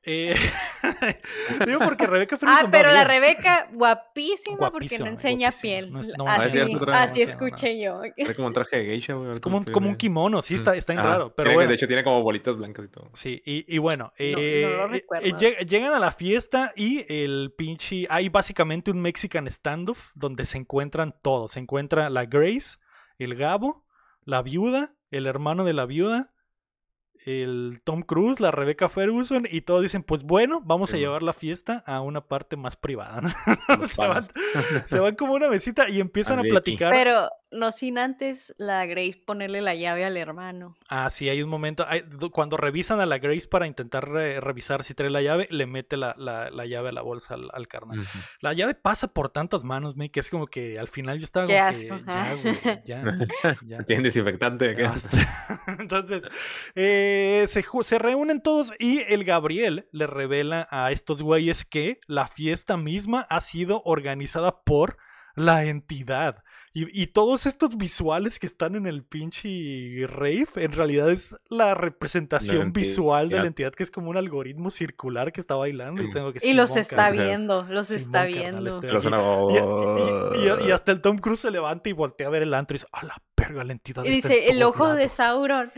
Eh, 0.05 0.35
digo 1.65 1.79
porque 1.79 2.05
Rebeca 2.07 2.35
Ah, 2.35 2.39
Ferguson 2.39 2.71
pero 2.71 2.91
la. 2.91 3.03
Rebeca, 3.03 3.69
guapísima, 3.71 4.69
porque 4.71 4.99
no 4.99 5.05
enseña 5.07 5.47
guapísima. 5.49 5.61
piel. 5.61 5.93
No 5.93 6.01
es- 6.01 6.07
no, 6.17 6.25
no 6.25 6.33
es 6.33 6.87
así 6.89 7.21
escuché 7.21 7.81
yo. 7.81 8.01
Trae 8.15 8.35
como 8.35 8.47
un 8.47 8.53
traje 8.53 8.77
de 8.77 8.85
geisha, 8.85 9.13
güey. 9.13 9.31
Es 9.31 9.39
como 9.39 9.57
un, 9.57 9.63
como 9.65 9.95
kimono, 9.97 10.41
sí, 10.41 10.55
está, 10.55 10.75
está 10.75 10.93
Ajá. 10.93 11.03
raro. 11.03 11.33
Pero 11.35 11.45
Tiene- 11.47 11.55
bueno. 11.55 11.69
De 11.69 11.75
hecho, 11.75 11.87
tiene 11.87 12.03
como 12.03 12.21
bolitas 12.21 12.57
blancas 12.57 12.85
y 12.85 12.87
todo. 12.89 13.09
Sí, 13.13 13.41
y, 13.45 13.65
y 13.73 13.77
bueno, 13.77 14.05
No- 14.19 14.25
no 14.25 14.37
eh, 14.39 14.61
lo 14.61 14.85
eh, 14.85 14.87
recuerdo. 14.87 15.25
eh, 15.27 15.33
lleg- 15.33 15.65
llegan 15.65 15.93
a 15.93 15.99
la 15.99 16.11
fiesta 16.11 16.73
y 16.75 17.05
el 17.07 17.53
pinche. 17.57 18.05
Hay 18.09 18.27
básicamente 18.29 18.91
un 18.91 19.01
Mexican 19.01 19.47
standoff 19.49 20.11
donde 20.15 20.45
se 20.45 20.57
encuentran 20.57 21.15
todos. 21.21 21.51
Se 21.53 21.59
encuentra 21.59 22.09
la 22.09 22.25
Grace, 22.25 22.77
el 23.19 23.35
Gabo, 23.35 23.85
la 24.25 24.41
viuda, 24.41 24.93
el 25.11 25.27
hermano 25.27 25.63
de 25.63 25.73
la 25.73 25.85
viuda, 25.85 26.32
el 27.25 27.81
Tom 27.83 28.01
Cruise, 28.01 28.39
la 28.39 28.51
Rebecca 28.51 28.89
Ferguson, 28.89 29.47
y 29.49 29.61
todos 29.61 29.81
dicen: 29.81 30.03
Pues 30.03 30.23
bueno, 30.23 30.61
vamos 30.63 30.93
a 30.93 30.97
llevar 30.97 31.23
la 31.23 31.33
fiesta 31.33 31.83
a 31.85 32.01
una 32.01 32.21
parte 32.21 32.55
más 32.55 32.75
privada. 32.75 33.21
se, 33.87 34.01
van, 34.01 34.09
panas. 34.09 34.31
se 34.85 34.99
van 34.99 35.15
como 35.15 35.33
a 35.33 35.37
una 35.37 35.49
mesita 35.49 35.89
y 35.89 35.99
empiezan 35.99 36.39
a 36.39 36.41
Becky. 36.41 36.51
platicar. 36.51 36.91
Pero 36.91 37.29
no 37.53 37.71
sin 37.71 37.97
antes 37.97 38.53
la 38.57 38.85
Grace 38.85 39.21
ponerle 39.25 39.61
la 39.61 39.75
llave 39.75 40.03
al 40.05 40.17
hermano. 40.17 40.75
Ah, 40.89 41.09
sí, 41.09 41.29
hay 41.29 41.41
un 41.41 41.49
momento. 41.49 41.85
hay- 41.87 42.03
cuando 42.31 42.57
revisan 42.57 42.99
a 42.99 43.05
la 43.05 43.19
Grace 43.19 43.47
para 43.47 43.67
intentar 43.67 44.09
re- 44.09 44.39
revisar 44.41 44.83
si 44.83 44.93
trae 44.93 45.09
la 45.09 45.21
llave, 45.21 45.47
le 45.51 45.65
mete 45.65 45.95
la, 45.97 46.15
la- 46.17 46.49
la 46.49 46.65
llave 46.65 46.89
a 46.89 46.91
la 46.91 47.01
bolsa 47.01 47.35
al, 47.35 47.49
al 47.53 47.67
carnal. 47.67 48.05
La 48.41 48.53
llave 48.53 48.73
pasa 48.75 49.07
por 49.13 49.29
tantas 49.29 49.63
manos, 49.63 49.95
me 49.95 50.09
que 50.11 50.19
es 50.19 50.29
como 50.29 50.47
que 50.47 50.77
al 50.79 50.87
final 50.87 51.17
yo 51.19 51.25
estaba 51.25 51.45
como 51.45 51.57
que, 51.79 52.11
ajá. 52.11 52.35
ya, 52.35 52.35
güey, 52.41 52.57
ya, 52.85 53.57
ya. 53.65 53.83
Tienen 53.83 54.03
desinfectante. 54.03 54.73
basta. 54.83 55.61
Entonces, 55.79 56.27
eh, 56.75 57.45
se, 57.47 57.63
se 57.81 57.99
reúnen 57.99 58.41
todos 58.41 58.73
y 58.79 58.99
el 59.07 59.23
Gabriel 59.23 59.87
le 59.91 60.07
revela 60.07 60.67
a 60.71 60.91
estos 60.91 61.21
güeyes 61.21 61.65
que 61.65 61.99
la 62.07 62.27
fiesta 62.27 62.77
misma 62.77 63.21
ha 63.29 63.41
sido 63.41 63.81
organizada 63.85 64.61
por 64.63 64.97
la 65.35 65.65
entidad. 65.65 66.43
Y, 66.75 67.03
y 67.03 67.07
todos 67.07 67.45
estos 67.45 67.77
visuales 67.77 68.39
que 68.39 68.47
están 68.47 68.75
en 68.75 68.87
el 68.87 69.03
pinche 69.03 70.07
rave, 70.07 70.47
en 70.55 70.71
realidad 70.71 71.11
es 71.11 71.35
la 71.49 71.75
representación 71.75 72.61
entidad. 72.63 72.87
visual 72.87 73.29
de 73.29 73.39
la 73.39 73.45
entidad, 73.47 73.73
que 73.73 73.83
es 73.83 73.91
como 73.91 74.09
un 74.09 74.17
algoritmo 74.17 74.71
circular 74.71 75.31
que 75.31 75.39
está 75.39 75.55
bailando. 75.55 76.01
Y, 76.01 76.11
tengo 76.11 76.33
que, 76.33 76.39
Y 76.47 76.53
los 76.53 76.69
"Simón, 76.71 76.81
está 76.81 76.95
carnal". 76.95 77.11
o 77.11 77.13
sea, 77.15 77.23
viendo, 77.25 77.67
los 77.71 77.87
Simón, 77.87 77.99
está 78.01 78.19
carnal, 78.23 78.63
viendo. 78.63 80.33
este- 80.33 80.63
y- 80.65 80.67
y 80.67 80.71
hasta 80.71 80.91
el 80.91 81.01
Tom 81.01 81.17
Cruise 81.19 81.41
se 81.41 81.51
levanta 81.51 81.89
y 81.89 81.93
voltea 81.93 82.27
a 82.27 82.29
ver 82.31 82.41
el 82.41 82.53
antro 82.55 82.75
y 82.75 82.77
dice, 82.79 82.87
a 82.91 83.05
la 83.05 83.21
verga, 83.47 83.63
la 83.63 83.71
entidad 83.73 84.03
Y 84.03 84.17
está 84.17 84.27
dice, 84.29 84.47
en 84.49 84.55
el 84.55 84.63
ojo 84.63 84.87
de 84.89 84.95
lados". 84.95 85.11
Sauron. 85.11 85.71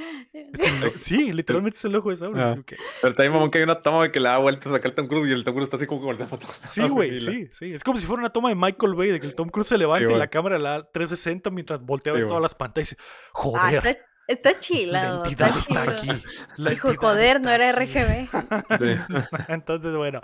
Sí, 0.97 1.31
literalmente 1.33 1.77
es 1.77 1.85
el 1.85 1.95
ojo 1.95 2.09
de 2.09 2.17
Sauron. 2.17 2.39
Ah. 2.39 2.55
Pero 3.01 3.13
también, 3.15 3.33
mamón, 3.33 3.51
que 3.51 3.57
hay 3.59 3.63
una 3.63 3.81
toma 3.81 4.03
de 4.03 4.11
que 4.11 4.19
le 4.19 4.29
da 4.29 4.37
vueltas 4.37 4.73
acá 4.73 4.87
al 4.87 4.95
Tom 4.95 5.07
Cruise 5.07 5.29
y 5.29 5.33
el 5.33 5.43
Tom 5.43 5.53
Cruise 5.53 5.65
está 5.65 5.77
así 5.77 5.87
como 5.87 6.01
que 6.01 6.05
volteando. 6.05 6.39
Sí, 6.69 6.87
güey, 6.87 7.19
sí, 7.19 7.49
sí. 7.53 7.73
Es 7.73 7.83
como 7.83 7.97
si 7.97 8.05
fuera 8.05 8.21
una 8.21 8.31
toma 8.31 8.49
de 8.49 8.55
Michael 8.55 8.95
Bay, 8.95 9.11
de 9.11 9.19
que 9.19 9.27
el 9.27 9.35
Tom 9.35 9.49
Cruise 9.49 9.67
se 9.67 9.77
levanta 9.77 10.11
y 10.11 10.15
la 10.15 10.27
cámara 10.27 10.57
la 10.59 10.69
da 10.69 10.91
360 10.91 11.49
mientras 11.51 11.81
voltea 11.81 12.13
Sí, 12.13 12.21
todas 12.27 12.41
las 12.41 12.55
pantallas 12.55 12.91
y 12.91 12.95
dice, 12.95 13.03
Ah, 13.03 13.29
joder, 13.33 14.05
está, 14.27 14.51
está 14.51 14.51
la 14.51 14.59
chilado. 14.59 15.23
entidad 15.23 15.49
está 15.49 15.59
está 15.59 15.87
chido. 15.99 16.13
aquí. 16.15 16.23
la 16.57 16.71
Dijo, 16.71 16.89
entidad 16.89 16.99
joder, 16.99 17.41
no 17.41 17.49
era 17.51 17.69
aquí". 17.69 17.93
RGB. 17.93 18.29
Entonces, 19.49 19.95
bueno, 19.95 20.21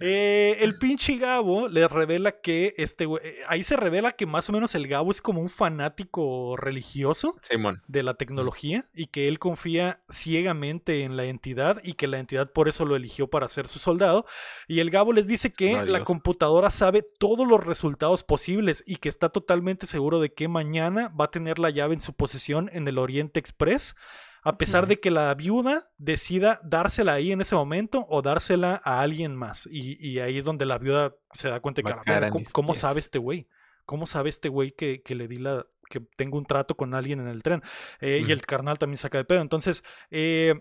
eh, 0.00 0.56
el 0.60 0.78
pinche 0.78 1.16
Gabo 1.16 1.68
les 1.68 1.90
revela 1.90 2.32
que 2.40 2.74
este 2.76 3.06
güey, 3.06 3.22
eh, 3.26 3.36
ahí 3.48 3.62
se 3.62 3.76
revela 3.76 4.12
que 4.12 4.26
más 4.26 4.48
o 4.48 4.52
menos 4.52 4.74
el 4.74 4.88
Gabo 4.88 5.10
es 5.10 5.22
como 5.22 5.40
un 5.40 5.48
fanático 5.48 6.56
religioso 6.56 7.36
Simón. 7.42 7.82
de 7.88 8.02
la 8.02 8.14
tecnología 8.14 8.88
y 8.94 9.06
que 9.08 9.28
él 9.28 9.38
confía 9.38 10.00
ciegamente 10.10 11.02
en 11.04 11.16
la 11.16 11.24
entidad 11.24 11.80
y 11.82 11.94
que 11.94 12.06
la 12.06 12.18
entidad 12.18 12.50
por 12.52 12.68
eso 12.68 12.84
lo 12.84 12.96
eligió 12.96 13.28
para 13.28 13.48
ser 13.48 13.68
su 13.68 13.78
soldado. 13.78 14.26
Y 14.66 14.80
el 14.80 14.90
Gabo 14.90 15.12
les 15.12 15.26
dice 15.26 15.50
que 15.50 15.72
No, 15.74 15.84
la 15.84 16.04
computadora 16.04 16.70
sabe 16.70 17.02
todos 17.18 17.46
los 17.46 17.64
resultados 17.64 18.24
posibles 18.24 18.82
y 18.86 18.96
que 18.96 19.08
está 19.08 19.28
totalmente 19.30 19.86
seguro 19.86 20.20
de 20.20 20.32
que 20.32 20.48
mañana 20.48 21.08
va 21.08 21.26
a 21.26 21.30
tener 21.30 21.58
la 21.58 21.70
llave 21.70 21.94
en 21.94 22.00
su 22.00 22.12
posesión 22.14 22.70
en 22.72 22.86
el 22.88 22.98
Oriente 22.98 23.37
Express. 23.40 23.94
A 24.42 24.56
pesar 24.56 24.86
de 24.86 25.00
que 25.00 25.10
la 25.10 25.34
viuda 25.34 25.90
decida 25.98 26.60
dársela 26.62 27.14
ahí 27.14 27.32
en 27.32 27.40
ese 27.40 27.54
momento 27.56 28.06
o 28.08 28.22
dársela 28.22 28.80
a 28.84 29.00
alguien 29.02 29.34
más. 29.36 29.68
Y, 29.70 29.98
y 30.06 30.20
ahí 30.20 30.38
es 30.38 30.44
donde 30.44 30.64
la 30.64 30.78
viuda 30.78 31.14
se 31.34 31.48
da 31.48 31.60
cuenta 31.60 31.80
de 31.80 31.84
que, 31.84 31.90
Va 31.90 31.94
"A 31.94 31.96
la 31.96 32.02
a 32.02 32.04
caer 32.04 32.16
verga, 32.20 32.26
en 32.28 32.32
¿cómo, 32.32 32.40
mis 32.40 32.52
cómo 32.52 32.72
pies". 32.72 32.80
sabe 32.80 33.00
este 33.00 33.18
güey? 33.18 33.48
¿Cómo 33.84 34.06
sabe 34.06 34.30
este 34.30 34.48
güey 34.48 34.72
que, 34.72 35.02
que 35.02 35.14
le 35.14 35.28
di 35.28 35.36
la. 35.36 35.66
que 35.90 36.00
tengo 36.16 36.38
un 36.38 36.44
trato 36.46 36.76
con 36.76 36.94
alguien 36.94 37.20
en 37.20 37.28
el 37.28 37.42
tren? 37.42 37.62
Eh, 38.00 38.22
Y 38.26 38.30
el 38.32 38.46
carnal 38.46 38.78
también 38.78 38.98
saca 38.98 39.18
de 39.18 39.24
pedo. 39.24 39.40
Entonces, 39.42 39.82
eh, 40.10 40.54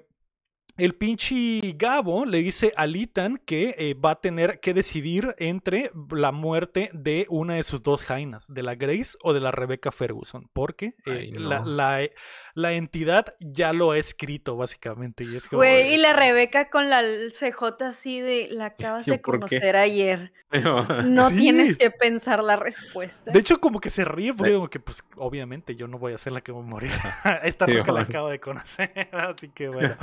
el 0.78 0.94
pinche 0.96 1.74
Gabo 1.76 2.26
le 2.26 2.38
dice 2.40 2.72
a 2.78 2.86
Litan 2.86 3.38
que 3.46 3.74
eh, 3.80 3.94
va 3.96 4.12
a 4.12 4.22
tener 4.22 4.60
que 4.60 4.76
decidir 4.76 5.34
entre 5.40 5.92
la 6.12 6.32
muerte 6.32 6.92
de 6.94 7.26
una 7.30 7.56
de 7.56 7.64
sus 7.64 7.82
dos 7.82 8.04
jainas, 8.04 8.46
de 8.54 8.62
la 8.62 8.76
Grace 8.76 9.18
o 9.24 9.34
de 9.34 9.40
la 9.40 9.50
Rebecca 9.52 9.92
Ferguson, 9.92 10.50
porque 10.54 10.94
eh, 11.08 11.12
Ay, 11.12 11.32
la, 11.32 11.60
no. 11.62 11.66
la- 11.66 12.02
la 12.02 12.10
entidad 12.74 13.36
ya 13.40 13.72
lo 13.72 13.92
ha 13.92 13.98
escrito, 14.00 14.58
básicamente. 14.58 15.24
Y 15.24 15.36
es 15.36 15.48
como, 15.48 15.60
Güey, 15.60 15.94
y 15.94 15.98
la 15.98 16.14
Rebeca 16.14 16.70
con 16.70 16.90
la 16.90 17.04
CJ 17.04 17.86
así 17.88 18.20
de, 18.20 18.50
la 18.52 18.66
acabas 18.66 19.06
de 19.06 19.22
conocer 19.22 19.76
ayer. 19.76 20.34
No 21.06 21.30
Sí. 21.30 21.38
tienes 21.38 21.76
que 21.78 21.92
pensar 21.92 22.42
la 22.44 22.56
respuesta. 22.56 23.32
De 23.32 23.40
hecho, 23.40 23.60
como 23.60 23.80
que 23.82 23.90
se 23.90 24.06
ríe, 24.06 24.34
porque 24.34 24.54
como 24.54 24.70
que, 24.70 24.80
pues, 24.80 25.04
obviamente 25.18 25.76
yo 25.76 25.88
no 25.88 26.00
voy 26.00 26.14
a 26.14 26.18
ser 26.18 26.34
la 26.34 26.42
que 26.42 26.52
va 26.52 26.60
a 26.60 26.64
morir. 26.64 26.90
Esta 27.44 27.66
Sí, 27.66 27.78
roca 27.78 27.92
la 27.92 28.02
acabo 28.02 28.30
de 28.30 28.40
conocer, 28.40 29.10
así 29.12 29.50
que 29.50 29.68
bueno. 29.70 29.96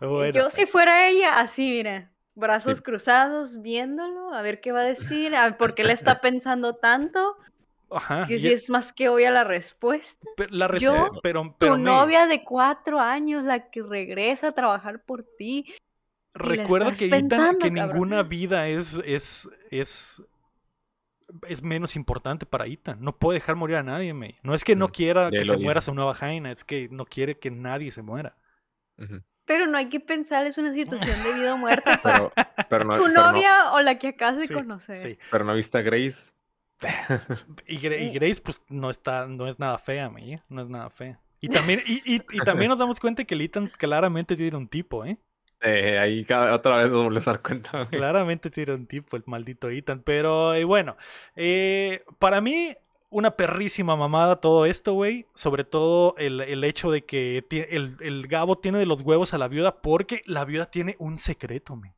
bueno. 0.00 0.32
Yo 0.32 0.50
si 0.50 0.66
fuera 0.66 1.08
ella, 1.08 1.38
así 1.40 1.70
mira, 1.70 2.10
brazos 2.34 2.78
Sí. 2.78 2.82
cruzados, 2.84 3.62
viéndolo, 3.62 4.34
a 4.34 4.42
ver 4.42 4.60
qué 4.60 4.72
va 4.72 4.80
a 4.80 4.84
decir, 4.84 5.34
a 5.34 5.44
ver 5.44 5.56
por 5.56 5.74
qué 5.74 5.84
le 5.84 5.92
está 5.92 6.20
pensando 6.20 6.74
tanto. 6.74 7.36
Ajá. 7.90 8.26
Que 8.26 8.36
y- 8.36 8.40
si 8.40 8.48
es 8.52 8.68
más 8.70 8.92
que 8.92 9.08
obvia 9.08 9.30
la 9.30 9.44
respuesta. 9.44 10.26
la 10.50 10.66
res- 10.68 10.82
yo, 10.82 11.10
pero, 11.22 11.42
Tu 11.42 11.54
pero 11.58 11.72
May, 11.74 11.82
novia 11.84 12.26
de 12.26 12.42
cuatro 12.44 13.00
años, 13.00 13.44
la 13.44 13.70
que 13.70 13.82
regresa 13.82 14.48
a 14.48 14.52
trabajar 14.52 15.02
por 15.04 15.24
ti. 15.38 15.72
recuerda 16.34 16.92
que, 16.92 17.06
Ethan, 17.06 17.28
pensando, 17.28 17.58
que 17.60 17.72
cabrón. 17.72 17.88
ninguna 17.94 18.22
vida 18.22 18.68
es, 18.68 18.98
es, 19.04 19.48
es, 19.70 20.20
es 21.48 21.62
menos 21.62 21.96
importante 21.96 22.44
para 22.44 22.66
Ethan. 22.66 22.98
No 23.00 23.16
puede 23.16 23.38
dejar 23.38 23.56
morir 23.56 23.76
a 23.76 23.82
nadie, 23.82 24.12
May. 24.12 24.36
No 24.42 24.54
es 24.54 24.62
que 24.64 24.76
no 24.76 24.88
Mm, 24.88 24.90
quiera 24.90 25.30
que 25.30 25.44
se 25.44 25.56
muera 25.56 25.80
dice. 25.80 25.86
su 25.86 25.94
nueva 25.94 26.14
Jaina, 26.14 26.50
es 26.52 26.64
que 26.64 26.88
no 26.90 27.04
quiere 27.06 27.38
que 27.38 27.50
nadie 27.50 27.90
se 27.90 28.02
muera. 28.02 28.36
Pero 29.44 29.66
no 29.66 29.78
hay 29.78 29.88
que 29.88 30.00
pensar, 30.00 30.44
es 30.46 30.58
una 30.58 30.72
situación 30.74 31.22
de 31.22 31.32
vida 31.34 31.54
o 31.54 31.56
muerte 31.58 31.90
para 32.02 32.16
Pero, 32.18 32.32
pero, 32.68 32.84
no, 32.84 32.96
tu 32.96 33.04
pero, 33.04 33.14
no, 33.14 33.32
novia 33.32 33.72
o 33.72 33.80
la 33.80 33.96
que 33.98 34.08
acabas 34.08 34.40
de 34.40 34.46
Sí, 34.48 34.54
conocer. 34.54 34.96
Sí. 34.98 35.18
pero 35.30 35.44
no 35.44 35.54
viste 35.54 35.78
a 35.78 35.82
Grace. 35.82 36.32
Y, 37.66 37.78
Gra- 37.78 38.00
y. 38.00 38.10
Grace, 38.10 38.40
pues, 38.40 38.62
no 38.68 38.90
está, 38.90 39.26
no 39.26 39.46
es 39.48 39.58
nada 39.58 39.78
fea, 39.78 40.10
¿eh? 40.18 40.40
No 40.48 40.62
es 40.62 40.68
nada 40.68 40.90
fea. 40.90 41.18
Y 41.40 41.48
también, 41.48 41.82
y, 41.86 42.02
y- 42.04 42.22
y 42.32 42.38
también 42.40 42.68
nos 42.70 42.78
damos 42.78 43.00
cuenta 43.00 43.24
que 43.24 43.34
el 43.34 43.40
Ethan 43.40 43.70
claramente 43.78 44.36
tiene 44.36 44.56
un 44.56 44.68
tipo, 44.68 45.04
¿eh? 45.04 45.16
Eh, 45.62 45.98
ahí 45.98 46.24
cada, 46.24 46.54
otra 46.54 46.76
vez 46.76 46.90
nos 46.90 47.02
volvemos 47.02 47.26
a 47.28 47.32
dar 47.32 47.42
cuenta. 47.42 47.86
Claramente 47.88 48.50
tiene 48.50 48.74
un 48.74 48.86
tipo, 48.86 49.16
el 49.16 49.22
maldito 49.26 49.70
Ethan. 49.70 50.02
Pero 50.04 50.54
eh, 50.54 50.64
bueno, 50.64 50.96
eh, 51.34 52.04
para 52.18 52.40
mí, 52.42 52.76
una 53.08 53.36
perrísima 53.36 53.96
mamada 53.96 54.36
todo 54.36 54.66
esto, 54.66 54.92
güey. 54.92 55.26
Sobre 55.34 55.64
todo 55.64 56.14
el, 56.18 56.42
el 56.42 56.62
hecho 56.62 56.90
de 56.90 57.04
que 57.06 57.42
el, 57.50 57.96
el 58.00 58.26
Gabo 58.26 58.58
tiene 58.58 58.78
de 58.78 58.86
los 58.86 59.00
huevos 59.00 59.32
a 59.32 59.38
la 59.38 59.48
viuda 59.48 59.80
porque 59.80 60.22
la 60.26 60.44
viuda 60.44 60.66
tiene 60.70 60.94
un 60.98 61.16
secreto, 61.16 61.74
me. 61.74 61.94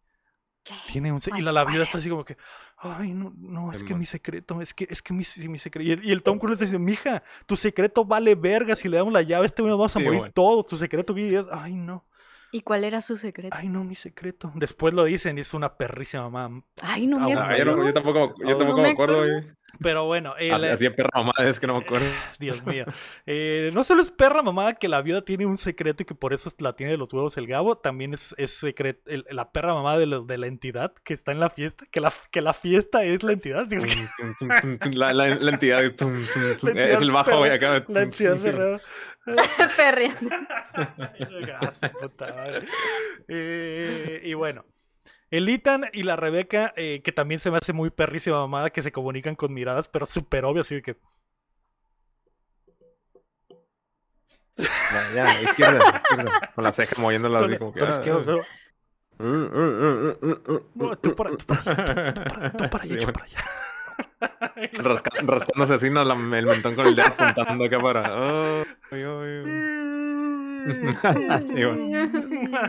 ¿Qué? 0.68 0.74
Tiene 0.92 1.10
un 1.10 1.18
y 1.36 1.40
la, 1.40 1.50
la 1.52 1.62
¿cuál 1.62 1.72
viuda 1.72 1.84
está 1.84 1.96
es? 1.98 2.02
así 2.02 2.10
como 2.10 2.24
que, 2.24 2.36
ay, 2.76 3.12
no, 3.14 3.32
no, 3.38 3.72
es 3.72 3.82
que 3.82 3.94
mi 3.94 4.04
secreto, 4.04 4.60
es 4.60 4.74
que, 4.74 4.86
es 4.90 5.00
que 5.00 5.14
mi, 5.14 5.24
mi 5.48 5.58
secreto. 5.58 5.88
Y 5.88 5.92
el, 5.92 6.04
y 6.04 6.12
el 6.12 6.22
Tom 6.22 6.38
Cruise 6.38 6.58
dice, 6.60 6.78
mija, 6.78 7.22
tu 7.46 7.56
secreto 7.56 8.04
vale 8.04 8.34
verga, 8.34 8.76
si 8.76 8.88
le 8.88 8.98
damos 8.98 9.12
la 9.12 9.22
llave 9.22 9.44
a 9.44 9.46
este 9.46 9.62
güey 9.62 9.70
nos 9.70 9.78
vamos 9.78 9.96
a 9.96 9.98
Sí, 9.98 10.04
morir 10.04 10.18
bueno. 10.20 10.32
todos. 10.34 10.66
Tu 10.66 10.76
secreto, 10.76 11.14
güey, 11.14 11.34
es, 11.34 11.46
ay, 11.50 11.74
no, 11.74 12.04
¿Y 12.50 12.62
cuál 12.62 12.84
era 12.84 13.00
su 13.02 13.16
secreto? 13.16 13.54
ay, 13.58 13.68
no, 13.68 13.84
mi 13.84 13.94
secreto. 13.94 14.52
Después 14.54 14.94
lo 14.94 15.04
dicen 15.04 15.36
y 15.38 15.42
es 15.42 15.52
una 15.54 15.76
perrísima 15.76 16.28
mamá. 16.30 16.62
Ay, 16.82 17.06
no 17.06 17.18
me 17.18 17.32
Ah, 17.34 17.48
Ah, 17.50 17.56
yo, 17.58 17.64
no- 17.64 17.70
acuerdo. 17.72 17.86
yo 17.88 17.94
tampoco, 17.94 18.34
yo 18.46 18.56
tampoco 18.56 18.76
me 18.78 18.82
me 18.88 18.92
acuerdo, 18.92 19.22
acuerdo. 19.22 19.54
Pero 19.80 20.06
bueno, 20.06 20.34
el- 20.38 20.52
Así, 20.54 20.66
así 20.66 20.84
de 20.84 20.90
perra 20.90 21.10
mamada 21.14 21.48
es 21.48 21.60
que 21.60 21.66
no 21.66 21.74
me 21.78 21.84
acuerdo. 21.84 22.06
Dios 22.40 22.64
mío. 22.66 22.84
Eh, 23.26 23.70
no 23.72 23.84
solo 23.84 24.02
es 24.02 24.10
perra 24.10 24.42
mamada 24.42 24.74
que 24.74 24.88
la 24.88 25.00
viuda 25.02 25.22
tiene 25.24 25.46
un 25.46 25.56
secreto 25.56 26.02
y 26.02 26.06
que 26.06 26.14
por 26.14 26.32
eso 26.32 26.50
la 26.58 26.74
tiene 26.74 26.92
de 26.92 26.98
los 26.98 27.12
huevos 27.12 27.36
el 27.36 27.46
Gabo, 27.46 27.78
también 27.78 28.14
es, 28.14 28.34
es 28.38 28.62
secret- 28.62 29.00
el- 29.06 29.24
la 29.30 29.52
perra 29.52 29.74
mamada 29.74 29.98
de, 29.98 30.06
la- 30.06 30.20
de 30.20 30.38
la 30.38 30.46
entidad 30.46 30.92
que 31.04 31.14
está 31.14 31.32
en 31.32 31.40
la 31.40 31.50
fiesta, 31.50 31.84
que 31.90 32.00
la, 32.00 32.12
que 32.30 32.40
la 32.42 32.54
fiesta 32.54 33.04
es 33.04 33.22
la 33.22 33.32
entidad. 33.32 33.66
¿sí? 33.68 33.76
La, 34.98 35.12
la, 35.12 35.34
la 35.36 35.50
entidad 35.50 35.80
de 35.80 35.90
tum, 35.90 36.14
tum, 36.14 36.42
tum. 36.58 36.68
La 36.68 36.70
entidad 36.70 36.90
es 36.96 37.00
el 37.02 37.10
bajo, 37.12 37.38
güey, 37.38 37.50
perra- 37.58 37.76
acá. 37.76 37.84
La 37.92 38.02
entidad 38.02 38.36
cerrada. 38.38 38.80
Perreando. 39.76 40.30
Eh, 43.28 44.22
y 44.24 44.34
bueno. 44.34 44.64
El 45.30 45.48
Ethan 45.48 45.84
y 45.92 46.02
la 46.04 46.16
Rebeca, 46.16 46.72
eh, 46.76 47.02
que 47.04 47.12
también 47.12 47.38
se 47.38 47.50
me 47.50 47.58
hace 47.58 47.72
muy 47.72 47.90
perrísima 47.90 48.38
mamada, 48.38 48.70
que 48.70 48.82
se 48.82 48.92
comunican 48.92 49.34
con 49.36 49.52
miradas, 49.52 49.88
pero 49.88 50.06
súper 50.06 50.44
obvio, 50.44 50.62
así 50.62 50.76
de 50.76 50.82
que. 50.82 50.96
Ya, 54.56 55.12
ya, 55.14 55.42
izquierda, 55.42 55.80
izquierda. 55.96 56.52
Con 56.54 56.64
la 56.64 56.72
ceja 56.72 57.00
moviéndola 57.00 57.40
así 57.40 57.56
como 57.58 57.72
que. 57.72 57.80
Tú 57.80 57.86
mm, 59.18 59.26
mm, 59.26 60.16
mm, 60.20 60.28
mm, 60.46 60.60
No, 60.74 60.96
tú 60.96 61.14
para- 61.14 61.30
tú 61.36 61.44
para-. 61.46 62.52
Tú 62.52 62.70
para 62.70 62.84
allá, 62.84 62.94
Sí, 62.94 63.00
yo 63.00 63.06
bueno. 63.06 63.12
para 63.12 63.24
allá. 63.26 63.44
Rasca- 64.72 65.10
rascándose 65.26 65.74
así, 65.74 65.90
¿no? 65.90 66.04
La- 66.04 66.14
el 66.38 66.46
mentón 66.46 66.74
con 66.74 66.86
el 66.86 66.96
dedo 66.96 67.08
apuntando 67.08 67.64
acá 67.64 67.80
para. 67.80 68.02
Ay, 68.06 68.64
ay, 68.92 69.02
ay. 69.02 69.44
Sí, 71.48 71.62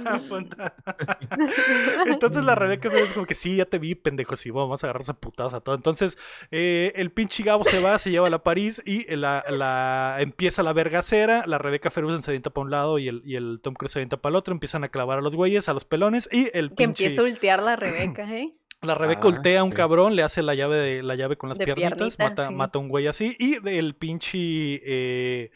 Apunta. 0.05 0.73
Entonces 2.05 2.43
la 2.43 2.55
Rebeca 2.55 2.89
es 2.93 3.11
como 3.11 3.25
que 3.25 3.35
sí, 3.35 3.55
ya 3.57 3.65
te 3.65 3.79
vi, 3.79 3.95
pendejo, 3.95 4.35
sí, 4.35 4.51
vamos 4.51 4.83
a 4.83 4.87
agarrarse 4.87 5.11
a 5.11 5.13
putadas 5.15 5.53
a 5.53 5.61
todo. 5.61 5.75
Entonces 5.75 6.17
eh, 6.51 6.93
el 6.95 7.11
pinche 7.11 7.43
Gabo 7.43 7.63
se 7.63 7.81
va, 7.81 7.97
se 7.99 8.11
lleva 8.11 8.27
a 8.27 8.29
la 8.29 8.43
París 8.43 8.81
y 8.85 9.05
la, 9.15 9.43
la- 9.49 10.17
empieza 10.19 10.63
la 10.63 10.73
vergacera. 10.73 11.43
La 11.47 11.57
Rebeca 11.57 11.91
Ferguson 11.91 12.21
se 12.23 12.31
avienta 12.31 12.49
para 12.49 12.63
un 12.65 12.71
lado 12.71 12.99
y 12.99 13.07
el, 13.07 13.21
y 13.25 13.35
el 13.35 13.59
Tom 13.61 13.73
Cruise 13.73 13.91
se 13.91 13.99
avienta 13.99 14.17
para 14.17 14.31
el 14.31 14.35
otro. 14.37 14.53
Empiezan 14.53 14.83
a 14.83 14.89
clavar 14.89 15.19
a 15.19 15.21
los 15.21 15.35
güeyes, 15.35 15.69
a 15.69 15.73
los 15.73 15.85
pelones 15.85 16.29
y 16.31 16.49
el 16.53 16.69
Que 16.69 16.75
pinche... 16.75 17.05
empieza 17.05 17.21
a 17.21 17.25
ultear 17.25 17.61
la 17.61 17.75
Rebeca, 17.75 18.31
¿eh? 18.35 18.53
La 18.81 18.95
Rebeca 18.95 19.21
Ah, 19.25 19.27
ultea 19.27 19.59
a 19.59 19.63
un 19.65 19.71
sí. 19.71 19.75
cabrón, 19.75 20.15
le 20.15 20.23
hace 20.23 20.41
la 20.41 20.55
llave 20.55 20.77
de 20.77 21.03
la 21.03 21.15
llave 21.15 21.35
con 21.35 21.49
las 21.49 21.57
De 21.57 21.65
piernitas, 21.65 21.97
piernita, 22.15 22.23
mata, 22.29 22.47
sí. 22.47 22.53
mata 22.55 22.79
a 22.79 22.81
un 22.81 22.87
güey 22.87 23.07
así. 23.07 23.35
Y 23.37 23.57
el 23.67 23.93
pinche 23.95 24.37
eh, 24.85 25.51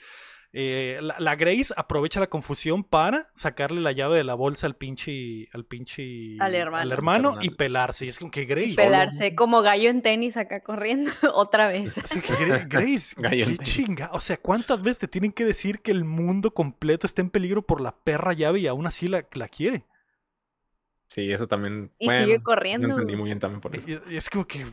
eh, 0.56 1.00
la, 1.02 1.16
la 1.20 1.36
Grace 1.36 1.74
aprovecha 1.76 2.20
la 2.20 2.28
confusión 2.28 2.84
para 2.84 3.28
sacarle 3.34 3.82
la 3.82 3.92
llave 3.92 4.18
de 4.18 4.24
la 4.24 4.36
bolsa 4.36 4.68
al 4.68 4.76
pinche 4.76 5.50
al 5.52 5.66
pinche 5.66 6.38
Al 6.40 6.54
hermano. 6.54 6.94
hermano 6.94 7.38
y 7.42 7.50
pelarse. 7.50 8.06
Y 8.06 8.10
es 8.10 8.20
como 8.20 8.30
que 8.30 8.46
Grace. 8.46 8.70
Y 8.70 8.76
pelarse 8.76 9.34
como 9.34 9.62
gallo 9.64 9.90
en 9.90 10.04
tenis 10.04 10.38
acá 10.38 10.62
corriendo 10.62 11.12
otra 11.34 11.68
vez. 11.68 11.98
Así 11.98 12.22
que 12.22 12.34
Gra- 12.34 12.68
Grace, 12.70 13.16
Gallo 13.18 13.46
qué 13.48 13.58
chinga. 13.58 14.12
O 14.14 14.20
sea, 14.20 14.38
¿cuántas 14.38 14.82
veces 14.82 15.00
te 15.00 15.08
tienen 15.08 15.32
que 15.32 15.44
decir 15.44 15.80
que 15.82 15.90
el 15.92 16.04
mundo 16.06 16.54
completo 16.54 17.08
está 17.08 17.22
en 17.24 17.32
peligro 17.32 17.64
por 17.64 17.82
la 17.82 17.96
perra 17.96 18.34
llave 18.34 18.60
y 18.60 18.68
aún 18.68 18.86
así 18.86 19.08
la, 19.08 19.26
la 19.34 19.48
quiere? 19.48 19.86
Sí, 21.08 21.32
eso 21.32 21.48
también. 21.48 21.92
Y 22.00 22.06
bueno, 22.06 22.26
sigue 22.26 22.38
No 22.38 22.44
corriendo. 22.44 22.90
entendí 22.90 23.16
muy 23.16 23.26
bien 23.26 23.40
también 23.40 23.60
por 23.62 23.76
eso. 23.76 23.90
Y- 23.90 24.00
y 24.14 24.18
Es 24.18 24.30
como 24.30 24.46
que. 24.48 24.66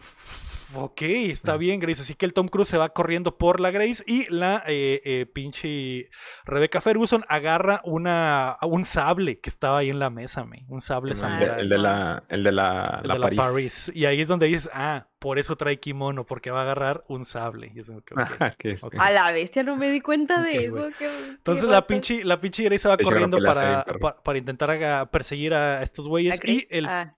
Ok, 0.74 1.02
está 1.02 1.56
Mm. 1.56 1.58
bien, 1.58 1.80
Grace. 1.80 2.02
Así 2.02 2.14
que 2.14 2.26
el 2.26 2.32
Tom 2.32 2.48
Cruise 2.48 2.68
se 2.68 2.78
va 2.78 2.90
corriendo 2.90 3.36
por 3.38 3.60
la 3.60 3.70
Grace 3.70 4.04
y 4.06 4.26
la 4.32 4.62
eh, 4.66 5.00
eh, 5.04 5.26
pinche 5.26 6.08
Rebecca 6.44 6.80
Ferguson 6.80 7.24
agarra 7.28 7.80
una, 7.84 8.56
un 8.62 8.84
sable 8.84 9.40
que 9.40 9.50
estaba 9.50 9.78
ahí 9.78 9.90
en 9.90 9.98
la 9.98 10.10
mesa, 10.10 10.44
me. 10.44 10.64
Un 10.68 10.80
sable 10.80 11.12
El 11.12 11.16
de, 11.18 11.20
sangrante. 11.22 11.60
el 11.62 11.68
de 11.68 11.78
la, 11.78 12.22
el 12.28 12.44
de 12.44 12.52
la, 12.52 13.00
el 13.02 13.08
la 13.08 13.14
de 13.14 13.20
París. 13.20 13.40
París. 13.40 13.92
Y 13.94 14.04
ahí 14.04 14.20
es 14.20 14.28
donde 14.28 14.46
dices, 14.46 14.70
ah, 14.72 15.08
por 15.18 15.38
eso 15.38 15.56
trae 15.56 15.78
kimono, 15.80 16.24
porque 16.24 16.50
va 16.50 16.60
a 16.60 16.62
agarrar 16.62 17.04
un 17.08 17.24
sable. 17.24 17.72
Y 17.74 17.80
es 17.80 17.86
como 17.86 18.02
que, 18.02 18.14
ok. 18.14 18.20
Que 18.58 18.70
es- 18.72 18.84
Ok. 18.84 18.94
A 18.98 19.10
la 19.10 19.32
bestia 19.32 19.62
no 19.62 19.76
me 19.76 19.90
di 19.90 20.00
cuenta 20.00 20.40
de 20.42 20.66
eso. 20.66 20.88
qué- 20.98 21.06
qué 21.06 21.26
Entonces 21.30 21.68
la 21.68 21.86
pinche, 21.86 22.24
la 22.24 22.40
pinche 22.40 22.62
Grace 22.64 22.78
se 22.82 22.88
va 22.88 22.96
corriendo 22.96 23.38
para, 23.44 23.84
para 24.22 24.38
intentar 24.38 25.10
perseguir 25.10 25.52
a 25.54 25.82
estos 25.82 26.06
¿A 26.06 26.08
güeyes. 26.08 26.40
Y 26.44 26.64
el. 26.70 26.86
Ah, 26.86 27.16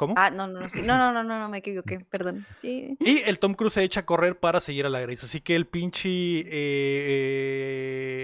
¿Cómo? 0.00 0.14
ah, 0.16 0.30
no, 0.30 0.46
no, 0.46 0.60
no, 0.60 0.68
sí. 0.70 0.80
no, 0.80 0.96
no, 0.96 1.12
no, 1.12 1.22
no, 1.22 1.38
no, 1.38 1.48
me 1.50 1.58
equivoqué, 1.58 2.00
perdón. 2.00 2.46
Sí. 2.62 2.96
Y 3.00 3.18
el 3.18 3.38
Tom 3.38 3.52
Cruise 3.52 3.74
se 3.74 3.82
echa 3.82 4.00
a 4.00 4.06
correr 4.06 4.38
para 4.38 4.58
seguir 4.60 4.86
a 4.86 4.88
la 4.88 4.98
Grace. 5.00 5.26
Así 5.26 5.42
que 5.42 5.54
el 5.54 5.66
pinche. 5.66 6.08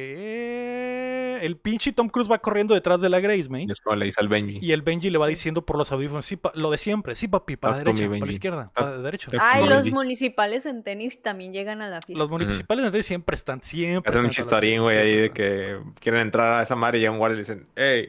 eh, 0.07 1.39
el 1.43 1.57
pinche 1.59 1.93
Tom 1.93 2.09
Cruise 2.09 2.31
va 2.31 2.39
corriendo 2.39 2.75
detrás 2.75 3.01
de 3.01 3.09
la 3.11 3.21
Grace, 3.21 3.49
¿me? 3.51 3.65
Y 3.65 3.71
es 3.71 3.81
como 3.81 3.95
le 3.97 4.07
dice 4.07 4.21
al 4.21 4.29
Benji. 4.29 4.59
Y 4.61 4.73
el 4.73 4.81
Benji 4.83 5.11
le 5.11 5.19
va 5.19 5.27
diciendo 5.27 5.67
por 5.67 5.77
los 5.77 5.93
audífonos, 5.93 6.25
sí, 6.25 6.37
pa- 6.37 6.53
lo 6.55 6.71
de 6.71 6.79
siempre, 6.79 7.15
sí, 7.15 7.29
papi, 7.29 7.57
para 7.57 7.77
la 7.77 7.85
derecha, 7.85 8.09
para 8.09 8.27
la 8.27 8.33
izquierda, 8.33 8.71
para 8.75 8.91
la 8.93 9.03
derecha. 9.03 9.29
Ah, 9.39 9.61
y 9.61 9.69
los 9.69 9.91
municipales 9.91 10.65
en 10.67 10.83
tenis 10.83 11.21
también 11.23 11.53
llegan 11.53 11.83
a 11.83 11.89
la 11.91 12.01
fiesta. 12.01 12.19
Los 12.19 12.31
municipales 12.31 12.91
de 12.91 13.03
siempre 13.03 13.37
están, 13.37 13.63
siempre. 13.63 14.09
Hacen 14.09 14.21
un 14.25 14.27
a 14.29 14.31
chistorín, 14.31 14.81
güey, 14.83 14.97
ahí 14.97 15.15
de 15.17 15.31
que 15.31 15.79
quieren 16.01 16.23
entrar 16.23 16.59
a 16.59 16.63
esa 16.63 16.75
madre 16.75 16.99
y 16.99 17.01
llega 17.03 17.13
un 17.13 17.19
guardia 17.19 17.35
y 17.35 17.37
le 17.37 17.43
dicen, 17.43 17.67
hey, 17.77 18.09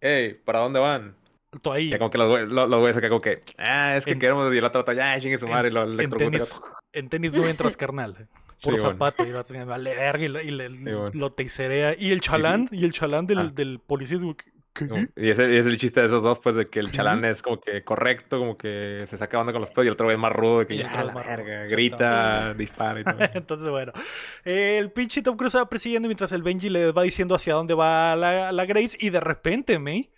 hey, 0.00 0.36
¿para 0.44 0.60
dónde 0.60 0.78
van? 0.78 1.16
Ahí, 1.72 1.90
Ya 1.90 1.98
como 1.98 2.10
que 2.10 2.18
los 2.18 2.28
güeyes, 2.28 2.48
los, 2.48 3.08
como 3.08 3.20
que, 3.20 3.40
ah, 3.58 3.96
es 3.96 4.04
que 4.04 4.12
En- 4.12 4.18
queremos, 4.18 4.52
y 4.54 4.58
el 4.58 4.64
otro, 4.64 4.92
ya, 4.92 5.18
chingue 5.20 5.38
su 5.38 5.46
en- 5.46 5.52
madre, 5.52 5.68
y 5.68 5.72
lo 5.72 5.82
en 6.00 6.10
tenis, 6.10 6.60
en 6.92 7.08
tenis 7.08 7.32
no 7.32 7.46
entras, 7.46 7.76
carnal. 7.76 8.28
Sí, 8.56 8.70
Por 8.70 8.80
bueno. 8.80 8.92
zapato, 8.92 9.26
y 9.26 9.32
vas 9.32 9.50
a 9.50 9.64
vale 9.64 9.94
verga, 9.94 10.24
y, 10.24 10.28
le- 10.28 10.44
y 10.44 10.50
le- 10.52 10.68
bueno. 10.94 11.10
lo 11.12 11.32
teicerea. 11.32 11.94
Y 11.98 12.12
el 12.12 12.20
chalán, 12.20 12.68
y 12.70 12.84
el 12.84 12.92
chalán 12.92 13.26
del, 13.26 13.38
Ah. 13.38 13.52
del 13.54 13.80
policía 13.80 14.16
es. 14.16 14.22
Y 14.22 15.28
ese, 15.28 15.42
y 15.44 15.56
ese 15.56 15.58
es 15.58 15.66
el 15.66 15.76
chiste 15.76 16.00
de 16.00 16.06
esos 16.06 16.22
dos, 16.22 16.38
pues, 16.38 16.54
de 16.56 16.68
que 16.68 16.78
el 16.80 16.90
chalán 16.90 17.24
es 17.24 17.42
como 17.42 17.60
que 17.60 17.82
correcto, 17.84 18.38
como 18.38 18.56
que 18.56 19.04
se 19.06 19.16
saca 19.16 19.38
onda 19.40 19.52
con 19.52 19.60
los 19.60 19.70
pedos, 19.70 19.84
y 19.84 19.88
el 19.88 19.92
otro 19.92 20.10
es 20.10 20.18
más 20.18 20.32
rudo, 20.32 20.60
de 20.60 20.66
que 20.66 20.74
el 20.74 20.80
ya, 20.82 21.04
la 21.04 21.12
es 21.20 21.26
verga, 21.28 21.64
grita, 21.66 22.54
dispara 22.54 23.00
y 23.00 23.04
todo. 23.04 23.16
Entonces, 23.34 23.68
bueno, 23.70 23.92
el 24.44 24.90
pinche 24.92 25.20
Tom 25.22 25.36
Cruise 25.36 25.56
va 25.56 25.68
persiguiendo 25.68 26.08
mientras 26.08 26.32
el 26.32 26.42
Benji 26.42 26.70
le 26.70 26.92
va 26.92 27.02
diciendo 27.02 27.34
hacia 27.34 27.54
dónde 27.54 27.74
va 27.74 28.16
la, 28.16 28.50
la 28.50 28.64
Grace 28.66 28.96
y 29.00 29.10
de 29.10 29.20
repente, 29.20 29.78
May, 29.78 30.10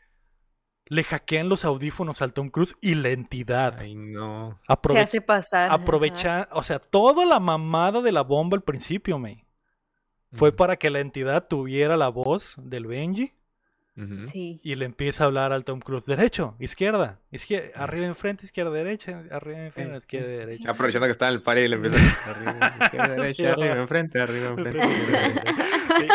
le 0.88 1.04
hackean 1.04 1.48
los 1.48 1.64
audífonos 1.64 2.22
al 2.22 2.32
Tom 2.32 2.48
Cruise 2.48 2.76
y 2.80 2.94
la 2.94 3.10
entidad 3.10 3.78
Ay, 3.78 3.94
no. 3.94 4.60
Se 4.88 4.98
hace 4.98 5.20
pasar. 5.20 5.66
ajá. 5.66 5.74
aprovecha, 5.74 6.48
o 6.52 6.62
sea, 6.62 6.78
toda 6.78 7.26
la 7.26 7.40
mamada 7.40 8.00
de 8.00 8.12
la 8.12 8.22
bomba 8.22 8.56
al 8.56 8.62
principio, 8.62 9.18
May, 9.18 9.44
fue 10.32 10.52
para 10.52 10.76
que 10.76 10.90
la 10.90 11.00
entidad 11.00 11.46
tuviera 11.48 11.96
la 11.96 12.08
voz 12.08 12.54
del 12.58 12.86
Benji 12.86 13.32
Sí. 14.30 14.60
y 14.62 14.74
le 14.74 14.84
empieza 14.84 15.24
a 15.24 15.26
hablar 15.28 15.52
al 15.54 15.64
Tom 15.64 15.80
Cruise, 15.80 16.04
derecho, 16.04 16.54
izquierda, 16.60 17.18
izquierda, 17.30 17.70
arriba 17.82 18.04
enfrente, 18.06 18.44
izquierda, 18.44 18.70
derecha, 18.70 19.22
arriba 19.30 19.66
enfrente, 19.66 19.94
Eh, 19.94 19.98
izquierda, 19.98 20.28
eh. 20.28 20.36
derecha. 20.36 20.70
Aprovechando 20.70 21.06
que 21.06 21.12
está 21.12 21.28
en 21.28 21.34
el 21.34 21.42
party 21.42 21.60
y 21.62 21.68
le 21.68 21.76
empieza 21.76 21.96
arriba, 22.30 22.76
izquierda, 22.82 23.06
Sí, 23.14 23.20
derecha, 23.22 23.52
arriba, 23.52 23.76
enfrente, 23.76 24.20
arriba, 24.20 24.48
enfrente. 24.58 24.80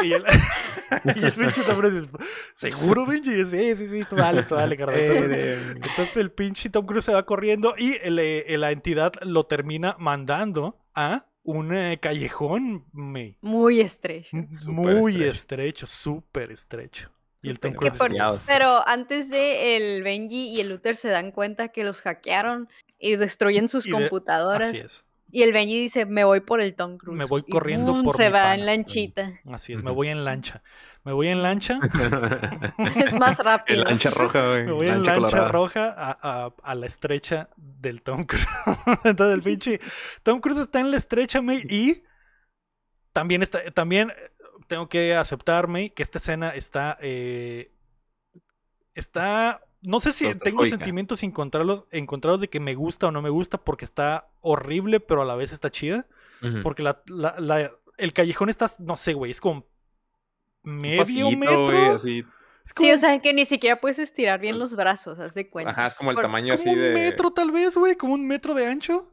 y, 0.03 0.08
y 0.08 0.14
el, 0.14 0.24
y 1.16 1.26
el 1.26 1.32
pinche 1.34 1.64
Tom 1.64 1.78
Cruise 1.80 1.94
dice, 1.95 2.10
¿seguro, 2.53 3.06
Benji? 3.08 3.45
Sí, 3.45 3.76
sí, 3.76 3.88
sí, 3.88 4.02
tú 4.10 4.16
dale, 4.16 4.44
tú 4.44 4.53
dale, 4.56 4.78
carnal. 4.78 4.98
Eh, 4.99 5.58
Entonces, 5.76 6.18
el 6.18 6.32
pinche 6.32 6.70
Tom 6.70 6.86
Cruise 6.86 7.06
se 7.06 7.14
va 7.14 7.26
corriendo 7.26 7.74
y 7.78 7.95
el, 8.03 8.60
la 8.62 8.72
entidad 8.72 9.14
lo 9.24 9.45
termina 9.48 9.95
mandando 9.98 10.78
a 10.94 11.26
un 11.44 11.74
eh, 11.74 11.98
callejón 11.99 12.86
me, 12.94 13.38
Muy 13.41 13.82
estrecho. 13.82 14.38
Muy 14.68 15.14
estrecho. 15.14 15.32
estrecho, 15.32 15.88
súper 15.88 16.52
estrecho. 16.52 17.10
Y 17.43 17.49
el 17.49 17.59
Tom 17.59 17.73
Cruise 17.73 17.97
por- 17.97 18.11
pero 18.45 18.88
antes 18.88 19.30
de 19.30 19.76
el 19.76 20.03
Benji 20.03 20.49
y 20.49 20.59
el 20.61 20.69
Luther 20.69 20.95
se 20.95 21.09
dan 21.09 21.31
cuenta 21.31 21.69
que 21.69 21.84
los 21.84 22.01
hackearon 22.01 22.69
y 22.99 23.15
destruyen 23.15 23.68
sus 23.68 23.85
Y 23.88 23.89
de- 23.91 23.95
computadoras. 23.97 24.69
Así 24.69 24.77
es. 24.77 25.03
Y 25.34 25.43
el 25.43 25.53
Benji 25.53 25.80
dice, 25.80 26.05
me 26.05 26.23
voy 26.26 26.41
por 26.41 26.59
el 26.61 26.76
Tom 26.76 26.97
Cruise. 26.97 27.18
Me 27.18 27.23
voy 27.26 27.43
Y 27.47 27.51
corriendo 27.51 27.93
¡pum! 27.93 28.03
por 28.03 28.18
Se 28.18 28.26
mi 28.27 28.34
va 28.34 28.41
pana. 28.43 28.55
en 28.55 28.65
lanchita. 28.65 29.31
Así 29.51 29.73
es, 29.73 29.81
me 29.81 29.89
voy 29.91 30.09
en 30.09 30.26
lancha. 30.26 30.61
Me 31.03 31.13
voy 31.13 31.30
en 31.30 31.41
lancha. 31.41 31.80
es 32.95 33.18
más 33.18 33.39
rápido. 33.39 33.80
El 33.81 33.85
lancha 33.88 34.09
roja, 34.11 34.47
güey. 34.49 34.63
Me 34.65 34.72
voy 34.73 34.88
en 34.88 34.95
lancha 34.95 35.15
colorada. 35.15 35.47
roja 35.47 35.85
a, 35.97 36.11
a- 36.45 36.53
a 36.61 36.76
la 36.76 36.85
estrecha 36.85 37.49
del 37.55 38.01
Tom 38.03 38.26
Cruise. 38.26 38.45
Entonces 39.05 39.34
el 39.34 39.41
pinche 39.41 39.80
Tom 40.22 40.41
Cruise 40.41 40.59
está 40.59 40.80
en 40.81 40.91
la 40.91 40.97
estrecha, 40.97 41.41
me 41.41 41.55
y 41.55 42.03
también 43.13 43.41
está, 43.41 43.63
también 43.72 44.11
tengo 44.72 44.88
que 44.88 45.14
aceptarme 45.15 45.91
que 45.93 46.02
esta 46.02 46.18
escena 46.18 46.49
está, 46.56 46.98
eh, 47.02 47.72
está, 48.95 49.61
no 49.81 49.99
sé 49.99 50.14
si 50.14 50.26
tengo 50.39 50.65
sentimientos 50.65 51.23
encontrados, 51.23 51.84
encontrados 51.91 52.39
de 52.39 52.48
que 52.48 52.61
me 52.61 52.73
gusta 52.76 53.07
o 53.07 53.11
no 53.11 53.22
me 53.22 53.30
gusta 53.30 53.57
porque 53.57 53.84
está 53.84 54.30
horrible, 54.39 55.02
pero 55.02 55.22
a 55.22 55.26
la 55.26 55.35
vez 55.35 55.52
está 55.52 55.69
chida. 55.69 56.06
Porque 56.64 56.81
la, 56.84 57.03
la- 57.06 57.35
la- 57.39 57.72
el 57.98 58.14
callejón 58.14 58.49
está, 58.49 58.72
no 58.80 58.95
sé, 58.98 59.14
güey, 59.14 59.30
es 59.31 59.41
como 59.41 59.65
Un 60.64 60.80
medio 60.81 61.02
pasillito, 61.02 61.38
metro. 61.38 61.65
güey, 61.65 61.85
así. 61.88 62.26
Es 62.65 62.73
Sí, 62.77 62.91
o 62.91 62.98
sea, 62.98 63.19
que 63.19 63.34
ni 63.34 63.43
siquiera 63.45 63.80
puedes 63.81 63.99
estirar 63.99 64.39
bien 64.39 64.57
los 64.57 64.76
brazos, 64.76 65.19
haz 65.19 65.34
de 65.34 65.49
cuenta. 65.49 65.72
Ajá, 65.72 65.88
es 65.88 65.95
como 65.95 66.11
el 66.11 66.18
tamaño 66.18 66.56
como 66.56 66.61
así 66.64 66.69
un 66.69 66.80
de. 66.80 66.93
metro 66.93 67.31
tal 67.31 67.52
vez, 67.52 67.76
güey, 67.76 67.95
como 67.95 68.14
un 68.14 68.26
metro 68.26 68.53
de 68.56 68.65
ancho. 68.68 69.10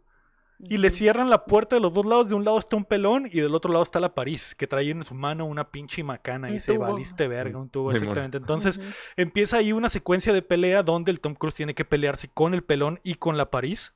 Y 0.60 0.78
le 0.78 0.90
cierran 0.90 1.30
la 1.30 1.44
puerta 1.44 1.76
de 1.76 1.80
los 1.80 1.92
dos 1.94 2.04
lados. 2.04 2.28
De 2.28 2.34
un 2.34 2.44
lado 2.44 2.58
está 2.58 2.74
un 2.76 2.84
pelón 2.84 3.26
y 3.32 3.40
del 3.40 3.54
otro 3.54 3.70
lado 3.72 3.82
está 3.84 4.00
la 4.00 4.14
París, 4.14 4.54
que 4.56 4.66
trae 4.66 4.90
en 4.90 5.04
su 5.04 5.14
mano 5.14 5.46
una 5.46 5.70
pinche 5.70 6.02
macana 6.02 6.50
y 6.50 6.58
se 6.58 6.76
valiste 6.76 7.28
verga, 7.28 7.58
un 7.58 7.68
tubo, 7.70 7.92
exactamente. 7.92 8.38
Entonces 8.38 8.80
empieza 9.16 9.58
ahí 9.58 9.72
una 9.72 9.88
secuencia 9.88 10.32
de 10.32 10.42
pelea 10.42 10.82
donde 10.82 11.12
el 11.12 11.20
Tom 11.20 11.34
Cruise 11.34 11.54
tiene 11.54 11.74
que 11.74 11.84
pelearse 11.84 12.28
con 12.28 12.54
el 12.54 12.64
pelón 12.64 12.98
y 13.04 13.14
con 13.14 13.36
la 13.36 13.50
París. 13.50 13.94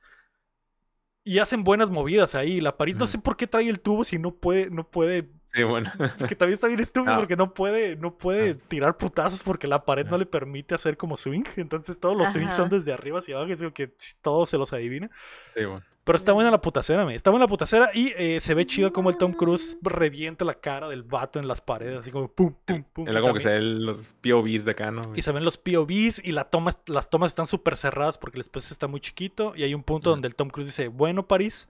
Y 1.25 1.39
hacen 1.39 1.63
buenas 1.63 1.89
movidas 1.89 2.35
ahí. 2.35 2.59
La 2.61 2.75
París 2.77 2.95
no 2.97 3.07
sé 3.07 3.17
por 3.17 3.35
qué 3.37 3.47
trae 3.47 3.67
el 3.69 3.79
tubo 3.79 4.03
si 4.03 4.17
no 4.19 4.31
puede, 4.35 4.69
no 4.69 4.89
puede 4.89 5.29
Sí, 5.53 5.63
bueno. 5.63 5.91
que 6.29 6.35
también 6.35 6.55
está 6.55 6.67
bien 6.67 6.79
estúpido 6.79 7.13
Ah. 7.13 7.17
porque 7.17 7.35
no 7.35 7.53
puede, 7.53 7.95
no 7.97 8.17
puede 8.17 8.51
Ah. 8.51 8.57
tirar 8.69 8.97
putazos 8.97 9.43
porque 9.43 9.67
la 9.67 9.85
pared 9.85 10.05
no 10.07 10.15
Ah. 10.15 10.19
le 10.19 10.25
permite 10.25 10.75
hacer 10.75 10.97
como 10.97 11.15
swing. 11.17 11.43
Entonces 11.57 11.99
todos 11.99 12.17
los 12.17 12.29
swings 12.31 12.53
son 12.55 12.69
desde 12.69 12.91
arriba 12.93 13.19
hacia 13.19 13.35
abajo. 13.35 13.51
Es 13.51 13.59
como 13.59 13.73
que 13.73 13.93
todo 14.21 14.45
se 14.47 14.57
los 14.57 14.71
adivina. 14.73 15.09
Sí, 15.55 15.65
bueno. 15.65 15.83
Pero 16.03 16.17
está 16.17 16.33
buena 16.33 16.51
la 16.51 16.59
putacera, 16.59 17.05
me. 17.05 17.15
Está 17.15 17.29
buena 17.29 17.45
la 17.45 17.49
putacera 17.49 17.89
y 17.93 18.13
eh, 18.17 18.41
se 18.41 18.53
ve 18.53 18.65
chido 18.65 18.91
como 18.91 19.09
el 19.09 19.17
Tom 19.17 19.31
Cruise 19.31 19.77
revienta 19.81 20.43
la 20.43 20.55
cara 20.55 20.89
del 20.89 21.03
vato 21.03 21.39
en 21.39 21.47
las 21.47 21.61
paredes. 21.61 21.99
Así 21.99 22.11
como 22.11 22.27
pum, 22.27 22.53
pum, 22.65 22.83
pum. 22.91 23.05
Luego 23.05 23.21
como 23.21 23.33
que 23.35 23.39
se 23.39 23.49
ven 23.49 23.85
los 23.85 24.13
POVs 24.21 24.65
de 24.65 24.71
acá, 24.71 24.91
¿no? 24.91 25.01
y 25.15 25.21
se 25.21 25.31
ven 25.31 25.45
los 25.45 25.57
POVs 25.57 26.19
y 26.23 26.33
la 26.33 26.49
toma, 26.49 26.71
las 26.87 27.09
tomas 27.09 27.31
están 27.31 27.47
súper 27.47 27.77
cerradas 27.77 28.17
porque 28.17 28.37
el 28.37 28.41
espacio 28.41 28.73
está 28.73 28.87
muy 28.87 28.99
chiquito. 28.99 29.53
Y 29.55 29.63
hay 29.63 29.73
un 29.73 29.83
punto 29.83 30.09
donde 30.09 30.27
el 30.27 30.35
Tom 30.35 30.49
Cruise 30.49 30.67
dice, 30.67 30.89
bueno, 30.89 31.25
París, 31.25 31.69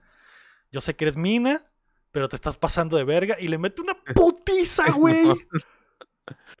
yo 0.72 0.80
sé 0.80 0.96
que 0.96 1.04
eres 1.04 1.16
mina, 1.16 1.64
pero 2.10 2.28
te 2.28 2.34
estás 2.34 2.56
pasando 2.56 2.96
de 2.96 3.04
verga. 3.04 3.36
Y 3.38 3.46
le 3.46 3.58
mete 3.58 3.82
una 3.82 3.94
putiza, 4.14 4.90
güey. 4.90 5.28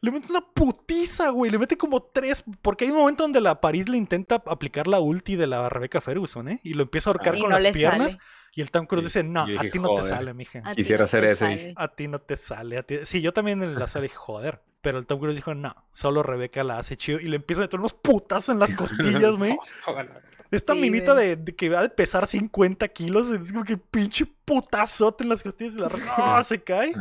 Le 0.00 0.10
mete 0.10 0.26
una 0.30 0.40
putiza, 0.42 1.30
güey. 1.30 1.50
Le 1.50 1.58
mete 1.58 1.76
como 1.78 2.02
tres. 2.02 2.44
Porque 2.62 2.84
hay 2.84 2.90
un 2.90 2.98
momento 2.98 3.24
donde 3.24 3.40
la 3.40 3.60
París 3.60 3.88
le 3.88 3.96
intenta 3.96 4.42
aplicar 4.46 4.86
la 4.86 5.00
ulti 5.00 5.36
de 5.36 5.46
la 5.46 5.68
Rebecca 5.68 6.00
Ferguson, 6.00 6.48
¿eh? 6.48 6.60
Y 6.62 6.74
lo 6.74 6.82
empieza 6.82 7.10
a 7.10 7.12
ahorcar 7.12 7.36
Y 7.36 7.40
con 7.40 7.50
no 7.50 7.58
las 7.58 7.72
piernas. 7.72 8.12
sale. 8.12 8.24
Y 8.56 8.60
el 8.62 8.70
Tom 8.70 8.86
Cruise 8.86 9.02
Y- 9.02 9.06
dice, 9.06 9.22
no, 9.24 9.42
a 9.42 9.60
ti 9.70 9.78
no 9.78 9.96
te 9.96 10.04
sale, 10.08 10.32
mija. 10.34 10.62
Quisiera 10.74 11.04
hacer 11.04 11.36
sale. 11.36 11.74
A 11.76 11.88
ti 11.88 12.06
no 12.08 12.20
te 12.20 12.36
sale. 12.36 12.78
a 12.78 12.82
ti- 12.82 13.00
Sí, 13.04 13.20
yo 13.20 13.32
también 13.32 13.62
en 13.62 13.74
la 13.74 13.88
sala 13.88 14.04
dije, 14.04 14.14
joder. 14.16 14.60
Pero 14.80 14.98
el 14.98 15.06
Tom 15.06 15.18
Cruise 15.18 15.34
dijo, 15.36 15.54
no, 15.54 15.74
solo 15.92 16.22
Rebeca 16.22 16.62
la 16.62 16.78
hace 16.78 16.96
chido. 16.96 17.18
Y 17.18 17.24
le 17.28 17.36
empieza 17.36 17.62
a 17.62 17.64
meter 17.64 17.80
unos 17.80 17.94
putas 17.94 18.48
en 18.50 18.58
las 18.58 18.74
costillas, 18.76 19.32
güey. 19.36 19.56
Esta 20.50 20.74
Sí, 20.74 20.80
minita 20.80 21.14
de, 21.14 21.36
de 21.36 21.56
que 21.56 21.68
va 21.68 21.80
a 21.82 21.88
pesar 21.88 22.26
50 22.28 22.86
kilos, 22.88 23.28
es 23.30 23.50
como 23.50 23.64
que 23.64 23.76
pinche 23.76 24.24
putazote 24.44 25.24
en 25.24 25.30
las 25.30 25.42
costillas 25.42 25.74
y 25.74 25.80
la 25.80 25.88
¡Ah! 26.16 26.42
se 26.44 26.62
cae. 26.62 26.92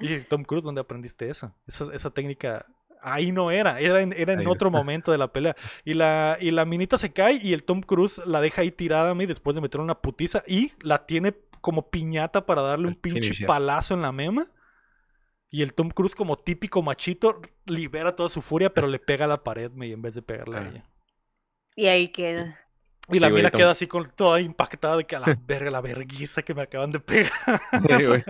Y 0.00 0.08
dije, 0.08 0.20
Tom 0.28 0.42
Cruise, 0.42 0.64
¿dónde 0.64 0.80
aprendiste 0.80 1.28
eso? 1.30 1.54
Esa, 1.68 1.94
esa 1.94 2.10
técnica 2.10 2.66
ahí 3.02 3.32
no 3.32 3.50
era, 3.50 3.80
era 3.80 4.00
en, 4.02 4.12
era 4.16 4.32
en 4.32 4.40
Ahí 4.40 4.46
otro 4.46 4.70
momento 4.70 5.12
de 5.12 5.18
la 5.18 5.32
pelea. 5.32 5.56
Y 5.84 5.94
la, 5.94 6.36
y 6.40 6.50
la 6.50 6.64
minita 6.64 6.98
se 6.98 7.12
cae 7.12 7.34
y 7.42 7.52
el 7.52 7.64
Tom 7.64 7.80
Cruise 7.82 8.22
la 8.26 8.40
deja 8.40 8.62
ahí 8.62 8.70
tirada 8.72 9.10
a 9.10 9.14
mí 9.14 9.26
después 9.26 9.54
de 9.54 9.60
meter 9.60 9.80
una 9.80 10.00
putiza 10.00 10.42
y 10.46 10.72
la 10.80 11.06
tiene 11.06 11.34
como 11.60 11.90
piñata 11.90 12.44
para 12.46 12.62
darle 12.62 12.88
un 12.88 12.94
pinche 12.96 13.46
palazo 13.46 13.94
en 13.94 14.02
la 14.02 14.12
mema. 14.12 14.48
Y 15.50 15.62
el 15.62 15.74
Tom 15.74 15.90
Cruise 15.90 16.14
como 16.14 16.38
típico 16.38 16.80
machito 16.82 17.40
libera 17.66 18.16
toda 18.16 18.30
su 18.30 18.40
furia, 18.40 18.72
pero 18.72 18.86
le 18.86 18.98
pega 18.98 19.26
a 19.26 19.28
la 19.28 19.44
pared 19.44 19.70
me, 19.72 19.90
en 19.92 20.00
vez 20.00 20.14
de 20.14 20.22
pegarle 20.22 20.56
a 20.56 20.60
Ah. 20.60 20.68
ella. 20.68 20.84
Y 21.76 21.86
ahí 21.86 22.08
queda. 22.08 22.58
Y 23.08 23.18
la 23.18 23.26
Sí, 23.26 23.32
mina 23.32 23.50
queda 23.50 23.72
así 23.72 23.88
con 23.88 24.10
toda 24.12 24.40
impactada 24.40 24.96
de 24.96 25.04
que 25.04 25.16
a 25.16 25.20
la 25.20 25.36
verga, 25.44 25.70
la 25.72 25.80
verguiza 25.80 26.42
que 26.42 26.54
me 26.54 26.62
acaban 26.62 26.92
de 26.92 27.00
pegar. 27.00 27.32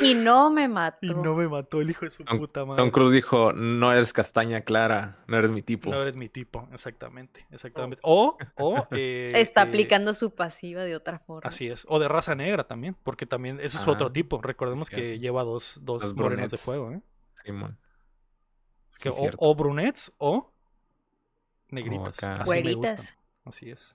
Sí. 0.00 0.10
Y 0.10 0.14
no 0.14 0.50
me 0.50 0.66
mató. 0.66 0.98
Y 1.02 1.10
no 1.14 1.36
me 1.36 1.46
mató 1.46 1.80
el 1.82 1.90
hijo 1.90 2.06
de 2.06 2.10
su 2.10 2.24
Tom- 2.24 2.38
puta 2.38 2.64
madre. 2.64 2.82
Tom 2.82 2.90
Cruise 2.90 3.12
dijo, 3.12 3.52
no 3.52 3.92
eres 3.92 4.12
castaña 4.14 4.62
clara, 4.62 5.18
no 5.26 5.36
eres 5.36 5.50
mi 5.50 5.60
tipo. 5.62 5.90
No 5.90 6.00
eres 6.00 6.16
mi 6.16 6.28
tipo, 6.30 6.66
exactamente, 6.72 7.46
exactamente. 7.50 8.00
O, 8.02 8.38
o 8.56 8.86
eh, 8.92 9.30
Está 9.34 9.62
eh, 9.64 9.68
aplicando 9.68 10.14
su 10.14 10.34
pasiva 10.34 10.82
de 10.84 10.96
otra 10.96 11.18
forma. 11.18 11.46
Así 11.48 11.68
es. 11.68 11.84
O 11.88 11.98
de 11.98 12.08
raza 12.08 12.34
negra 12.34 12.64
también, 12.66 12.96
porque 13.02 13.26
también 13.26 13.60
ese 13.60 13.76
es 13.76 13.82
su 13.82 13.90
otro 13.90 14.06
Ah, 14.08 14.12
tipo. 14.12 14.40
Recordemos 14.40 14.88
que 14.88 15.18
lleva 15.18 15.44
dos, 15.44 15.78
dos 15.82 16.02
Los 16.02 16.14
morenos 16.14 16.50
de 16.50 16.56
fuego, 16.56 16.90
¿eh? 16.92 17.00
Simón. 17.44 17.78
Es 18.90 18.98
que 18.98 19.12
Sí, 19.12 19.18
o, 19.38 19.50
o 19.50 19.54
brunettes 19.54 20.12
o 20.18 20.50
negritas. 21.68 22.16
acá. 22.18 22.42
Así 22.42 22.50
me 22.50 22.74
gustan. 22.74 22.96
Güeritas. 22.96 23.16
Así 23.44 23.70
es. 23.70 23.94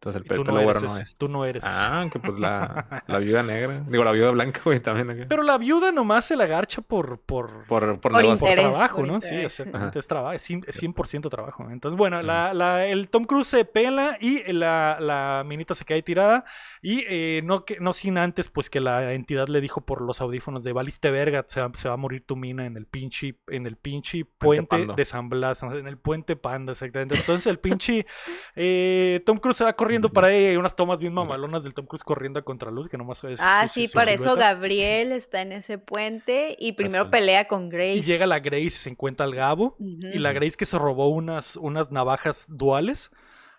Entonces 0.00 0.22
el 0.22 0.26
pe- 0.26 0.36
no 0.36 0.44
no 0.44 0.96
es. 0.96 1.14
Tú 1.16 1.28
no 1.28 1.44
eres 1.44 1.62
ese. 1.62 1.70
Ah, 1.76 2.08
que 2.10 2.18
pues 2.18 2.38
la, 2.38 3.04
la 3.06 3.18
viuda 3.18 3.42
negra. 3.42 3.82
Digo, 3.86 4.02
la 4.02 4.12
viuda 4.12 4.30
blanca, 4.30 4.62
güey, 4.64 4.80
también 4.80 5.10
acá. 5.10 5.26
Pero 5.28 5.42
la 5.42 5.58
viuda 5.58 5.92
nomás 5.92 6.24
se 6.24 6.36
la 6.36 6.46
garcha 6.46 6.80
por, 6.80 7.20
por, 7.20 7.66
por, 7.66 8.00
por, 8.00 8.12
trabajo, 8.54 8.96
por 8.96 9.06
¿no? 9.06 9.20
Sí, 9.20 9.34
exactamente. 9.34 9.98
Es, 9.98 10.06
trabajo, 10.06 10.32
es 10.32 10.48
cien- 10.48 10.64
es 10.66 10.82
100% 10.82 11.28
trabajo. 11.28 11.68
Entonces, 11.70 11.98
bueno, 11.98 12.22
la, 12.22 12.54
la- 12.54 12.86
el 12.86 13.10
Tom 13.10 13.24
Cruise 13.26 13.46
se 13.46 13.66
pela 13.66 14.16
y 14.18 14.50
la, 14.54 14.96
la 15.00 15.44
minita 15.46 15.74
se 15.74 15.84
cae 15.84 16.02
tirada. 16.02 16.46
Y 16.80 17.04
eh, 17.06 17.42
no, 17.44 17.66
que, 17.66 17.78
no 17.78 17.92
sin 17.92 18.16
antes, 18.16 18.48
pues 18.48 18.70
que 18.70 18.80
la 18.80 19.12
entidad 19.12 19.48
le 19.48 19.60
dijo 19.60 19.82
por 19.82 20.00
los 20.00 20.22
audífonos 20.22 20.64
de 20.64 20.72
valiste 20.72 21.10
verga, 21.10 21.44
se 21.46 21.60
va, 21.60 21.70
se 21.74 21.88
va 21.88 21.94
a 21.94 21.98
morir 21.98 22.24
tu 22.24 22.36
mina 22.36 22.64
en 22.64 22.78
el 22.78 22.86
pinche, 22.86 23.36
en 23.48 23.66
el 23.66 23.76
pinche 23.76 24.24
puente 24.24 24.76
de 24.96 25.04
San 25.04 25.28
Blas, 25.28 25.62
en 25.62 25.86
el 25.86 25.98
puente 25.98 26.36
Panda, 26.36 26.72
exactamente. 26.72 27.18
Entonces 27.18 27.46
el 27.48 27.58
pinche 27.58 28.06
eh, 28.56 29.22
Tom 29.26 29.36
Cruise 29.36 29.58
se 29.58 29.64
va 29.64 29.74
corriendo 29.90 30.08
para 30.10 30.32
ella 30.32 30.46
y 30.46 30.50
hay 30.50 30.56
unas 30.56 30.74
tomas 30.76 31.00
bien 31.00 31.12
mamalonas 31.12 31.62
del 31.64 31.74
Tom 31.74 31.86
Cruise 31.86 32.04
corriendo 32.04 32.38
a 32.38 32.42
contraluz, 32.42 32.88
que 32.88 32.96
nomás 32.96 33.22
es 33.24 33.40
Ah, 33.42 33.66
sí, 33.68 33.88
por 33.88 34.08
eso 34.08 34.22
silueta. 34.24 34.52
Gabriel 34.54 35.12
está 35.12 35.42
en 35.42 35.52
ese 35.52 35.78
puente 35.78 36.56
y 36.58 36.72
primero 36.72 37.10
pelea 37.10 37.46
con 37.48 37.68
Grace. 37.68 37.94
Y 37.96 38.02
llega 38.02 38.26
la 38.26 38.40
Grace 38.40 38.64
y 38.64 38.70
se 38.70 38.90
encuentra 38.90 39.26
al 39.26 39.34
Gabo. 39.34 39.76
Y 39.78 40.18
la 40.18 40.32
Grace 40.32 40.56
que 40.56 40.64
se 40.66 40.78
robó 40.78 41.08
unas, 41.08 41.56
unas 41.56 41.90
navajas 41.90 42.46
duales. 42.48 43.10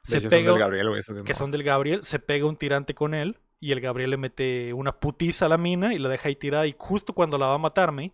De 0.06 0.12
Se 0.14 0.18
hecho, 0.18 0.30
son 0.30 0.40
pega, 0.40 0.58
Gabriel, 0.58 0.88
que 1.26 1.34
son 1.36 1.52
del 1.52 1.64
Gabriel, 1.64 2.03
se 2.03 2.18
pega 2.20 2.45
un 2.48 2.58
tirante 2.58 2.94
con 2.95 3.14
él. 3.14 3.38
Y 3.60 3.72
el 3.72 3.82
Gabriel 3.82 4.10
le 4.10 4.18
mete 4.18 4.74
una 4.74 4.99
putiza 4.99 5.45
a 5.45 5.49
la 5.49 5.58
mina 5.58 5.94
y 5.94 5.99
la 5.99 6.10
deja 6.10 6.30
ahí 6.30 6.36
tirada. 6.36 6.66
Y 6.66 6.74
justo 6.78 7.14
cuando 7.14 7.38
la 7.38 7.45
va 7.45 7.53
a 7.56 7.60
matarme, 7.60 8.14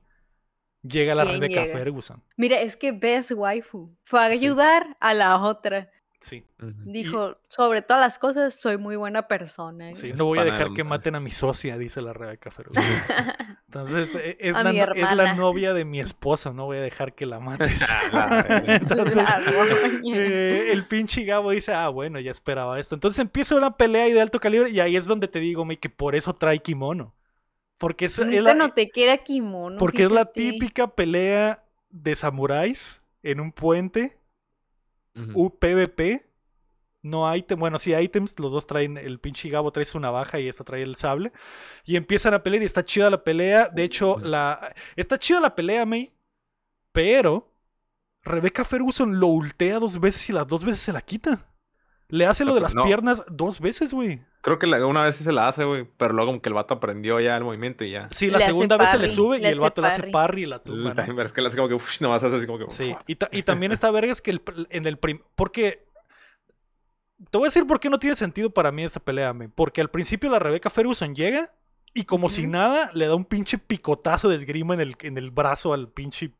llega 0.81 1.15
la 1.15 1.23
¿Quién 1.23 1.39
Rebecca 1.39 1.61
llega? 1.63 1.77
Ferguson. 1.77 2.21
Mira, 2.35 2.59
es 2.59 2.75
que 2.75 2.91
Best 2.91 3.31
Waifu 3.31 3.95
fue 4.03 4.19
a 4.19 4.27
Sí. 4.27 4.33
ayudar 4.33 4.97
a 4.99 5.13
la 5.13 5.37
otra. 5.41 5.89
Sí. 6.27 6.43
Dijo, 6.83 7.37
sobre 7.47 7.81
todas 7.81 8.01
las 8.01 8.19
cosas, 8.19 8.53
soy 8.53 8.77
muy 8.77 8.97
buena 8.97 9.29
persona. 9.29 9.93
sí. 9.93 10.11
No 10.11 10.25
voy 10.25 10.39
a 10.39 10.43
dejar 10.43 10.73
que 10.73 10.83
maten 10.83 11.15
a 11.15 11.21
mi 11.21 11.31
socia, 11.31 11.77
dice 11.77 12.01
la 12.01 12.11
Rebecca 12.11 12.51
Ferguson. 12.51 12.83
Entonces, 13.67 14.13
e- 14.15 14.37
es, 14.41 14.53
la, 14.53 14.71
es 14.71 15.37
novia 15.37 15.73
de 15.73 15.85
mi 15.85 16.01
esposa. 16.01 16.51
No 16.51 16.65
voy 16.65 16.77
a 16.77 16.81
dejar 16.81 17.13
que 17.13 17.25
la 17.25 17.39
verga. 17.57 18.63
Entonces. 18.67 19.23
Eh, 20.03 20.69
el 20.73 20.83
pinche 20.85 21.23
Gabo 21.23 21.51
dice, 21.51 21.73
ah, 21.73 21.87
bueno, 21.87 22.19
ya 22.19 22.31
esperaba 22.31 22.77
esto. 22.77 22.95
Entonces 22.95 23.19
empieza 23.19 23.55
una 23.55 23.77
pelea 23.77 24.03
ahí 24.03 24.11
de 24.11 24.19
alto 24.19 24.39
calibre 24.41 24.69
y 24.69 24.81
ahí 24.81 24.97
es 24.97 25.05
donde 25.05 25.29
te 25.29 25.39
digo, 25.39 25.63
me, 25.63 25.79
que 25.79 25.89
por 25.89 26.15
eso 26.15 26.33
trae 26.35 26.59
kimono. 26.59 27.13
Porque 27.77 28.05
es, 28.05 28.19
es 28.19 28.25
Neta 28.25 28.41
la, 28.41 28.53
no 28.53 28.73
te 28.73 28.89
queda 28.89 29.19
kimono. 29.19 29.77
porque 29.77 30.03
es 30.03 30.11
la 30.11 30.25
típica 30.25 30.87
pelea 30.87 31.63
de 31.89 32.15
samuráis 32.17 33.01
en 33.23 33.39
un 33.39 33.51
puente, 33.51 34.17
UPVP. 35.33 36.25
No 37.03 37.33
ítem, 37.33 37.59
bueno, 37.59 37.79
sí 37.79 37.93
items, 37.93 38.37
los 38.39 38.51
dos 38.51 38.67
traen, 38.67 38.97
el 38.97 39.19
pinche 39.19 39.49
Gabo 39.49 39.71
trae 39.71 39.85
su 39.85 39.99
navaja 39.99 40.39
y 40.39 40.49
esta 40.49 40.63
trae 40.63 40.81
el 40.81 40.95
sable. 40.97 41.31
Y 41.85 41.95
empiezan 41.95 42.33
a 42.33 42.43
pelear 42.43 42.63
y 42.63 42.65
está 42.65 42.83
chida 42.83 43.09
la 43.09 43.23
pelea. 43.23 43.69
De 43.69 43.83
hecho, 43.83 44.17
la 44.19 44.73
está 44.95 45.17
chida 45.17 45.39
la 45.39 45.55
pelea, 45.55 45.85
May. 45.85 46.11
Pero 46.91 47.53
Rebecca 48.23 48.65
Ferguson 48.65 49.19
lo 49.19 49.27
ultea 49.27 49.79
dos 49.79 49.99
veces 49.99 50.29
y 50.29 50.33
las 50.33 50.47
dos 50.47 50.65
veces 50.65 50.81
se 50.81 50.93
la 50.93 51.01
quita. 51.01 51.45
Le 52.09 52.25
hace 52.25 52.45
lo 52.45 52.55
de 52.55 52.61
las 52.61 52.73
no. 52.73 52.85
piernas 52.85 53.21
dos 53.29 53.59
veces, 53.59 53.93
güey. 53.93 54.21
Creo 54.41 54.59
que 54.59 54.65
la- 54.67 54.85
una 54.85 55.03
vez 55.03 55.15
sí 55.17 55.25
se 55.25 55.33
la 55.33 55.47
hace, 55.47 55.65
güey. 55.65 55.85
Pero 55.97 56.13
luego 56.13 56.29
como 56.31 56.41
que 56.41 56.47
el 56.49 56.53
vato 56.55 56.73
aprendió 56.75 57.19
ya 57.19 57.35
el 57.35 57.43
movimiento 57.43 57.83
y 57.83 57.91
ya. 57.91 58.07
Sí, 58.11 58.29
la 58.29 58.37
Le 58.39 58.45
segunda 58.45 58.77
vez 58.77 58.89
se 58.89 58.97
le 58.97 59.07
parry, 59.07 59.15
sube 59.15 59.39
y 59.39 59.45
el 59.45 59.59
vato 59.59 59.81
le 59.81 59.87
hace 59.87 59.99
parry. 59.99 60.11
parry 60.11 60.43
y 60.43 60.45
la 60.45 60.59
tumba. 60.59 60.93
¿no? 60.93 61.15
Pero 61.15 61.23
es 61.23 61.33
que 61.33 61.41
le 61.41 61.47
hace 61.47 61.57
como 61.57 61.67
que, 61.67 61.73
uff, 61.75 61.99
nomás 61.99 62.23
hace 62.23 62.37
así 62.37 62.45
como 62.45 62.59
que. 62.59 62.71
Sí, 62.71 62.95
y, 63.07 63.15
ta- 63.15 63.27
y 63.31 63.43
también 63.43 63.73
está 63.73 63.91
verga 63.91 64.11
es 64.13 64.21
que 64.21 64.31
el 64.31 64.41
en 64.69 64.85
el 64.85 64.97
prim... 64.97 65.19
Porque... 65.35 65.85
Te 67.31 67.37
voy 67.37 67.45
a 67.47 67.49
decir 67.49 67.65
por 67.65 67.79
qué 67.79 67.89
no 67.89 67.97
tiene 67.99 68.15
sentido 68.15 68.51
para 68.51 68.71
mí 68.71 68.83
esta 68.83 68.99
pelea, 68.99 69.33
me. 69.33 69.49
Porque 69.49 69.81
al 69.81 69.89
principio 69.89 70.29
la 70.29 70.37
Rebecca 70.39 70.69
Ferguson 70.69 71.15
llega 71.15 71.51
y 71.93 72.03
como 72.05 72.29
si 72.29 72.45
nada 72.45 72.91
le 72.93 73.07
da 73.07 73.15
un 73.15 73.25
pinche 73.25 73.57
picotazo 73.57 74.29
de 74.29 74.35
esgrima 74.35 74.75
en 74.75 74.81
el, 74.81 74.95
en 75.01 75.17
el 75.17 75.31
brazo 75.31 75.73
al 75.73 75.89
pinche 75.89 76.31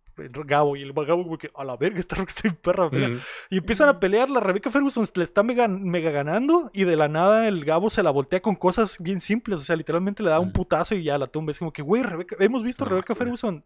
Gabo. 0.46 0.76
Y 0.76 0.82
el 0.82 0.94
Gabo 0.94 1.24
como 1.24 1.38
que, 1.38 1.50
a 1.56 1.64
la 1.64 1.76
verga, 1.78 2.00
esta 2.00 2.16
roca 2.16 2.30
está 2.30 2.42
bien 2.44 2.56
perra. 2.56 2.90
pelea". 2.90 3.10
Mm. 3.10 3.20
Y 3.52 3.58
empiezan 3.58 3.90
a 3.90 4.00
pelear, 4.00 4.30
la 4.30 4.40
Rebecca 4.40 4.72
Ferguson 4.72 5.06
le 5.16 5.24
está 5.24 5.44
mega, 5.44 5.68
mega 5.68 6.12
ganando 6.12 6.70
y 6.74 6.84
de 6.84 6.96
la 6.96 7.08
nada 7.08 7.48
el 7.48 7.64
Gabo 7.66 7.90
se 7.90 8.04
la 8.04 8.12
voltea 8.12 8.42
con 8.42 8.56
cosas 8.56 8.98
bien 9.00 9.20
simples, 9.20 9.60
o 9.60 9.64
sea, 9.64 9.76
literalmente 9.76 10.24
le 10.24 10.30
da 10.30 10.40
un 10.40 10.52
putazo 10.54 10.96
y 10.96 11.04
ya 11.04 11.18
la 11.18 11.28
tumba. 11.28 11.52
Es 11.52 11.60
como 11.60 11.72
que, 11.74 11.82
güey, 11.82 12.04
Rebeca, 12.04 12.36
hemos 12.40 12.64
visto 12.64 12.84
a 12.86 12.88
Rebecca. 12.90 13.16
Ferguson 13.16 13.64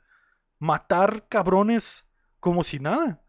matar 0.60 1.26
cabrones 1.30 2.06
como 2.40 2.64
si 2.64 2.80
nada. 2.80 3.22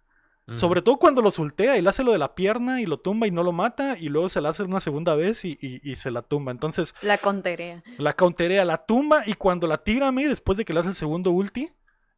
Mm. 0.47 0.57
Sobre 0.57 0.83
todo 0.83 0.97
cuando 0.99 1.23
lo 1.23 1.31
sultea 1.31 1.77
y 1.79 1.83
le 1.83 1.89
hace 1.89 2.03
lo 2.03 2.11
de 2.13 2.19
la 2.19 2.35
pierna 2.35 2.81
y 2.81 2.87
lo 2.87 2.99
tumba 2.99 3.27
y 3.27 3.31
no 3.31 3.43
lo 3.45 3.53
mata 3.53 3.97
y 3.99 4.09
luego 4.09 4.29
se 4.29 4.41
la 4.41 4.49
hace 4.49 4.65
una 4.65 4.81
segunda 4.81 5.15
vez 5.15 5.45
y, 5.45 5.57
y- 5.61 5.81
y 5.89 5.97
se 5.97 6.11
la 6.11 6.23
tumba. 6.23 6.51
Entonces 6.51 6.95
La 7.01 7.19
conterea. 7.19 7.83
la 7.99 8.15
counterea, 8.15 8.65
la 8.65 8.85
tumba 8.85 9.23
y 9.25 9.35
cuando 9.35 9.67
la 9.69 9.79
tira 9.85 10.09
a 10.09 10.13
mí 10.13 10.25
después 10.25 10.59
de 10.59 10.65
que 10.65 10.73
le 10.73 10.81
hace 10.81 10.89
el 10.89 10.95
segundo 10.97 11.31
ulti, 11.31 11.71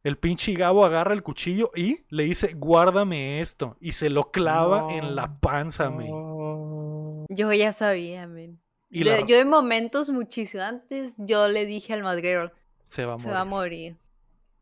el 0.05 0.17
pinche 0.17 0.53
Gabo 0.53 0.85
agarra 0.85 1.13
el 1.13 1.23
cuchillo 1.23 1.71
y 1.75 2.05
le 2.09 2.23
dice, 2.23 2.53
guárdame 2.55 3.41
esto. 3.41 3.75
Y 3.81 3.91
se 3.91 4.09
lo 4.09 4.31
clava 4.31 4.81
No. 4.83 4.91
en 4.91 5.15
la 5.15 5.39
panza. 5.39 5.89
No. 5.89 7.25
Yo 7.29 7.51
ya 7.51 7.73
sabía, 7.73 8.27
men. 8.27 8.59
Y 8.89 9.03
De- 9.03 9.21
la- 9.21 9.25
Yo 9.27 9.37
en 9.37 9.49
momentos 9.49 10.09
muchísimo 10.09 10.63
antes, 10.63 11.13
yo 11.17 11.47
le 11.49 11.65
dije 11.65 11.91
al 11.93 12.03
McGregor, 12.03 12.53
se 12.87 13.03
va 13.05 13.15
a 13.15 13.19
se 13.19 13.29
va 13.29 13.41
a 13.41 13.45
morir. 13.45 13.93
morir. 13.93 14.05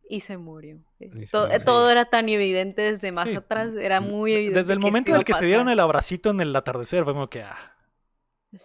Y 0.09 0.19
se 0.21 0.37
murió. 0.37 0.77
Y 0.99 1.25
se 1.27 1.31
To- 1.31 1.41
murió. 1.47 1.63
Todo 1.63 1.89
era 1.91 2.05
tan 2.05 2.29
evidente 2.29 2.81
desde 2.81 3.11
más 3.11 3.29
Sí. 3.29 3.35
atrás, 3.35 3.73
era 3.75 3.99
muy 4.01 4.33
evidente. 4.33 4.59
Desde 4.59 4.73
el 4.73 4.79
momento 4.79 5.11
en 5.11 5.17
el 5.17 5.25
que 5.25 5.33
se 5.33 5.45
dieron 5.45 5.69
el 5.69 5.79
abracito 5.79 6.29
en 6.29 6.41
el 6.41 6.55
atardecer, 6.55 7.03
fue 7.03 7.13
como 7.13 7.29
que, 7.29 7.41
ah. 7.43 7.57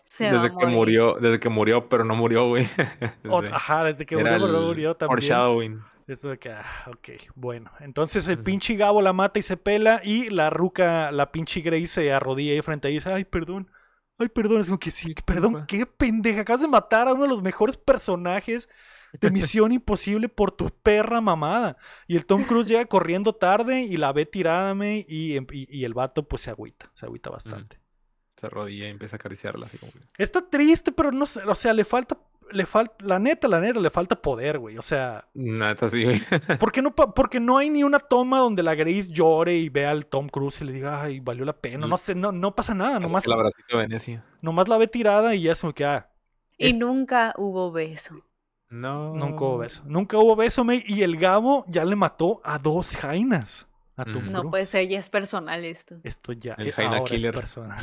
Se 0.04 0.30
Desde 0.30 0.48
que 0.48 0.54
morir. 0.54 0.68
murió, 0.76 1.14
desde 1.20 1.40
que 1.40 1.48
murió, 1.48 1.88
pero 1.88 2.04
no 2.04 2.14
murió, 2.14 2.46
güey. 2.48 2.64
Desde- 3.24 3.54
ajá, 3.54 3.84
desde 3.84 4.04
que 4.06 4.16
murió, 4.16 4.32
pero 4.32 4.48
no 4.48 4.60
murió 4.66 4.94
también. 4.94 5.08
Foreshadowing. 5.16 5.80
De 6.08 6.38
que, 6.38 6.50
ah, 6.50 6.86
ok, 6.86 7.08
bueno. 7.34 7.70
Entonces 7.80 8.26
el 8.28 8.38
pinche 8.38 8.76
Gabo 8.76 9.02
la 9.02 9.12
mata 9.12 9.38
y 9.38 9.42
se 9.42 9.58
pela 9.58 10.00
y 10.02 10.30
la 10.30 10.48
ruca, 10.48 11.12
la 11.12 11.30
pinche 11.30 11.60
Grace 11.60 11.86
se 11.86 12.10
arrodilla 12.10 12.54
ahí 12.54 12.62
frente 12.62 12.88
a 12.88 12.90
ella 12.90 12.96
y 12.96 12.98
dice, 13.00 13.12
ay, 13.12 13.24
perdón. 13.26 13.70
Ay, 14.16 14.30
perdón. 14.30 14.62
Es 14.62 14.68
como 14.68 14.78
que 14.78 14.90
sí, 14.90 15.14
perdón, 15.26 15.66
qué 15.66 15.84
pendeja. 15.84 16.40
Acabas 16.40 16.62
de 16.62 16.68
matar 16.68 17.08
a 17.08 17.12
uno 17.12 17.24
de 17.24 17.28
los 17.28 17.42
mejores 17.42 17.76
personajes 17.76 18.70
de 19.12 19.30
Misión 19.30 19.70
Imposible 19.72 20.30
por 20.30 20.50
tu 20.50 20.70
perra 20.70 21.20
mamada. 21.20 21.76
Y 22.06 22.16
el 22.16 22.24
Tom 22.24 22.44
Cruise 22.44 22.68
llega 22.68 22.86
corriendo 22.86 23.34
tarde 23.34 23.82
y 23.82 23.98
la 23.98 24.10
ve 24.14 24.24
tirada 24.24 24.74
me, 24.74 25.04
y, 25.06 25.36
em, 25.36 25.46
y, 25.52 25.78
y 25.78 25.84
el 25.84 25.92
vato 25.92 26.26
pues 26.26 26.40
se 26.40 26.48
agüita, 26.50 26.90
se 26.94 27.04
agüita 27.04 27.28
bastante. 27.28 27.78
Se 28.36 28.46
arrodilla 28.46 28.86
y 28.86 28.90
empieza 28.90 29.16
a 29.16 29.18
acariciarla 29.18 29.66
así 29.66 29.76
como 29.76 29.92
que. 29.92 29.98
Está 30.16 30.48
triste, 30.48 30.90
pero 30.90 31.12
no 31.12 31.26
sé, 31.26 31.42
o 31.44 31.54
sea, 31.54 31.74
le 31.74 31.84
falta, 31.84 32.16
le 32.52 32.66
falta, 32.66 32.94
la 33.04 33.18
neta, 33.18 33.48
la 33.48 33.60
neta, 33.60 33.78
le 33.80 33.90
falta 33.90 34.20
poder, 34.20 34.58
güey. 34.58 34.78
O 34.78 34.82
sea, 34.82 35.26
Neta, 35.34 35.88
sí, 35.90 36.04
güey. 36.04 36.20
¿Por 36.60 36.72
qué 36.72 36.82
no, 36.82 36.94
porque 36.94 37.40
no 37.40 37.58
hay 37.58 37.70
ni 37.70 37.84
una 37.84 37.98
toma 37.98 38.38
donde 38.40 38.62
la 38.62 38.74
Grace 38.74 39.08
llore 39.12 39.56
y 39.56 39.68
vea 39.68 39.90
al 39.90 40.06
Tom 40.06 40.28
Cruise 40.28 40.60
y 40.62 40.64
le 40.64 40.72
diga, 40.72 41.02
ay, 41.02 41.20
valió 41.20 41.44
la 41.44 41.52
pena? 41.52 41.86
No 41.86 41.96
sé, 41.96 42.14
no, 42.14 42.32
no 42.32 42.54
pasa 42.54 42.74
nada, 42.74 42.98
nomás, 42.98 43.24
El 43.26 43.32
abracito 43.32 43.76
de 43.76 43.82
Venecia. 43.84 44.24
nomás 44.42 44.68
la 44.68 44.78
ve 44.78 44.88
tirada 44.88 45.34
y 45.34 45.42
ya 45.42 45.52
es 45.52 45.60
como 45.60 45.72
que, 45.74 45.84
ah, 45.84 46.08
Y 46.56 46.70
Es- 46.70 46.76
nunca 46.76 47.34
hubo 47.36 47.70
beso. 47.70 48.16
No. 48.70 49.14
nunca 49.14 49.44
hubo 49.44 49.58
beso. 49.58 49.82
Nunca 49.86 50.18
hubo 50.18 50.34
beso, 50.36 50.64
me, 50.64 50.82
y 50.86 51.02
el 51.02 51.16
Gabo 51.18 51.64
ya 51.68 51.84
le 51.84 51.94
mató 51.96 52.40
a 52.44 52.58
dos 52.58 52.96
jainas 52.96 53.67
a. 53.98 54.30
No 54.32 54.50
puede 54.50 54.66
ser, 54.66 54.88
ya 54.88 54.98
es 55.00 55.10
personal 55.10 55.64
esto. 55.64 55.96
Esto 56.04 56.32
ya 56.32 56.54
El 56.54 56.72
Jaina 56.72 56.98
ahora 56.98 57.04
Killer. 57.10 57.34
es 57.34 57.40
personal. 57.40 57.78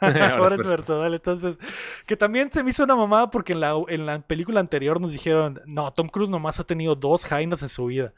Ahora 0.00 0.56
es 0.56 0.66
personal. 0.66 1.14
Entonces, 1.14 1.58
que 2.06 2.16
también 2.16 2.50
se 2.52 2.62
me 2.62 2.70
hizo 2.70 2.84
una 2.84 2.96
mamada 2.96 3.30
porque 3.30 3.52
en 3.52 3.60
la, 3.60 3.74
en 3.88 4.06
la 4.06 4.20
película 4.20 4.60
anterior 4.60 5.00
nos 5.00 5.12
dijeron, 5.12 5.60
no, 5.66 5.92
Tom 5.92 6.08
Cruise 6.08 6.30
nomás 6.30 6.58
ha 6.60 6.64
tenido 6.64 6.94
dos 6.94 7.24
jainas 7.24 7.62
en 7.62 7.68
su 7.68 7.86
vida. 7.86 8.12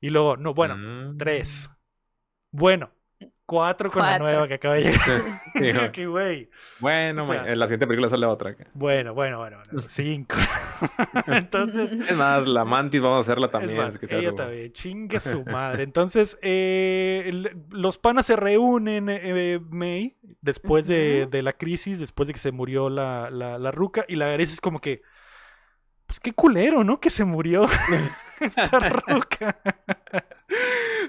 Y 0.00 0.08
luego, 0.10 0.36
no, 0.36 0.52
bueno, 0.52 0.76
Mm. 0.76 1.16
tres. 1.18 1.70
Bueno, 2.50 2.90
cuatro 3.46 3.88
con 3.90 4.02
la 4.02 4.18
nueva 4.18 4.48
que 4.48 4.54
acaba 4.54 4.74
de 4.74 4.80
llegar. 4.82 5.00
Sí, 5.04 5.12
Sí, 5.54 5.72
güey. 5.72 5.92
que 5.92 6.06
güey. 6.06 6.50
Bueno, 6.80 7.22
O 7.22 7.26
sea- 7.26 7.54
la 7.54 7.66
siguiente 7.66 7.86
película 7.86 8.08
sale 8.08 8.26
otra. 8.26 8.56
Bueno, 8.74 9.14
bueno, 9.14 9.38
bueno, 9.38 9.58
bueno. 9.64 9.82
Cinco. 9.88 10.34
Entonces, 11.26 11.92
Es 11.92 12.16
más, 12.16 12.46
la 12.46 12.64
mantis 12.64 13.00
vamos 13.00 13.18
a 13.18 13.20
hacerla 13.20 13.46
es 13.46 13.52
también. 13.52 13.78
más, 13.78 13.94
es 13.94 14.00
que 14.00 14.06
sea 14.06 14.18
ella 14.18 14.34
también, 14.34 14.72
chingue 14.72 15.20
su 15.20 15.44
madre. 15.46 15.82
Entonces, 15.84 16.38
eh, 16.42 17.30
los 17.70 17.98
panas 17.98 18.26
se 18.26 18.36
reúnen, 18.36 19.08
eh, 19.08 19.60
May, 19.70 20.16
después 20.40 20.86
de, 20.86 21.26
de 21.30 21.42
la 21.42 21.52
crisis, 21.54 21.98
después 21.98 22.26
de 22.26 22.32
que 22.34 22.40
se 22.40 22.52
murió 22.52 22.88
la, 22.90 23.30
la, 23.30 23.58
la 23.58 23.70
ruca, 23.70 24.04
y 24.08 24.16
la 24.16 24.28
Grace 24.28 24.52
es 24.52 24.60
como 24.60 24.80
que, 24.80 25.02
pues 26.06 26.20
qué 26.20 26.32
culero, 26.32 26.82
¿no? 26.84 27.00
Que 27.00 27.10
se 27.10 27.24
murió 27.24 27.66
esta 28.40 28.78
ruca. 28.78 29.60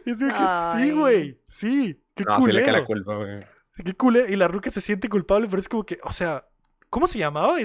Es 0.06 0.20
de 0.20 0.28
que 0.28 0.48
sí, 0.48 0.92
güey, 0.92 1.40
sí, 1.48 2.04
qué 2.16 2.26
No, 2.26 2.42
sí 2.42 2.52
le 2.52 2.62
cae 2.64 2.74
culero. 2.74 2.80
la 2.82 2.86
culpa, 2.86 3.16
güey. 3.16 3.46
Qué 3.84 3.94
culero. 3.96 4.32
Y 4.32 4.36
la 4.36 4.48
ruca 4.48 4.70
se 4.70 4.82
siente 4.82 5.10
culpable, 5.10 5.48
pero 5.50 5.60
es 5.60 5.70
como 5.70 5.86
que, 5.86 6.00
o 6.04 6.12
sea, 6.14 6.46
¿cómo 6.90 7.08
se 7.08 7.18
llamaba? 7.20 7.60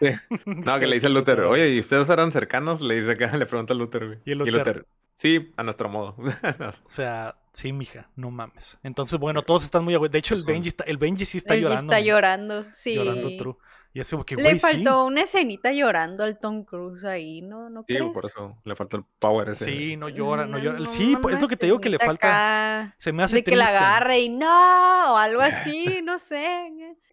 Y 0.00 0.06
No, 0.46 0.78
que 0.80 0.86
le 0.86 0.94
dice 0.94 1.06
a 1.06 1.10
Luther, 1.10 1.40
oye, 1.40 1.70
¿y 1.70 1.78
ustedes 1.78 2.08
eran 2.08 2.32
cercanos? 2.32 2.80
Le 2.80 2.96
dice 2.96 3.12
acá, 3.12 3.36
le 3.36 3.46
pregunta 3.46 3.74
a 3.74 3.76
Luther, 3.76 4.06
güey. 4.06 4.18
Y 4.24 4.32
el 4.32 4.38
Luther, 4.38 4.86
sí, 5.16 5.52
a 5.56 5.62
nuestro 5.62 5.88
modo. 5.88 6.16
O 6.84 6.88
sea, 6.88 7.36
sí, 7.52 7.72
mija, 7.72 8.08
no 8.16 8.30
mames. 8.30 8.78
Entonces, 8.82 9.18
bueno, 9.18 9.42
todos 9.42 9.64
están 9.64 9.84
muy... 9.84 9.96
De 10.08 10.18
hecho, 10.18 10.34
el 10.34 10.44
Benji, 10.44 10.68
está, 10.68 10.84
el 10.84 10.96
Benji 10.98 11.24
sí 11.24 11.38
está 11.38 11.54
ya 11.54 11.62
llorando. 11.62 11.92
está 11.92 12.00
llorando, 12.00 12.64
sí. 12.72 12.94
Llorando 12.94 13.36
true. 13.36 13.56
Y 13.92 14.02
como 14.04 14.24
que, 14.24 14.36
Le 14.36 14.52
sí. 14.52 14.58
faltó 14.60 15.04
una 15.04 15.22
escenita 15.22 15.72
llorando 15.72 16.22
al 16.22 16.38
Tom 16.38 16.64
Cruise 16.64 17.04
ahí, 17.04 17.42
¿no? 17.42 17.68
¿No 17.68 17.80
Sí, 17.80 17.96
crees? 17.96 18.12
por 18.12 18.24
eso 18.24 18.56
le 18.64 18.76
falta 18.76 18.96
el 18.98 19.04
power 19.18 19.48
ese. 19.48 19.64
Sí, 19.64 19.96
no 19.96 20.08
llora, 20.08 20.46
no 20.46 20.58
llora. 20.58 20.78
no, 20.78 20.86
Sí, 20.86 21.16
pues, 21.20 21.34
es 21.34 21.40
lo 21.40 21.48
que 21.48 21.56
te 21.56 21.66
digo 21.66 21.80
que 21.80 21.88
le 21.90 21.98
falta. 21.98 22.82
acá 22.82 22.94
Se 22.98 23.12
me 23.12 23.24
hace 23.24 23.36
de 23.36 23.42
que 23.42 23.56
la 23.56 23.66
agarre 23.68 24.20
y 24.20 24.28
no, 24.28 25.14
o 25.14 25.16
algo 25.16 25.40
así, 25.40 26.00
no 26.04 26.20
sé. 26.20 26.70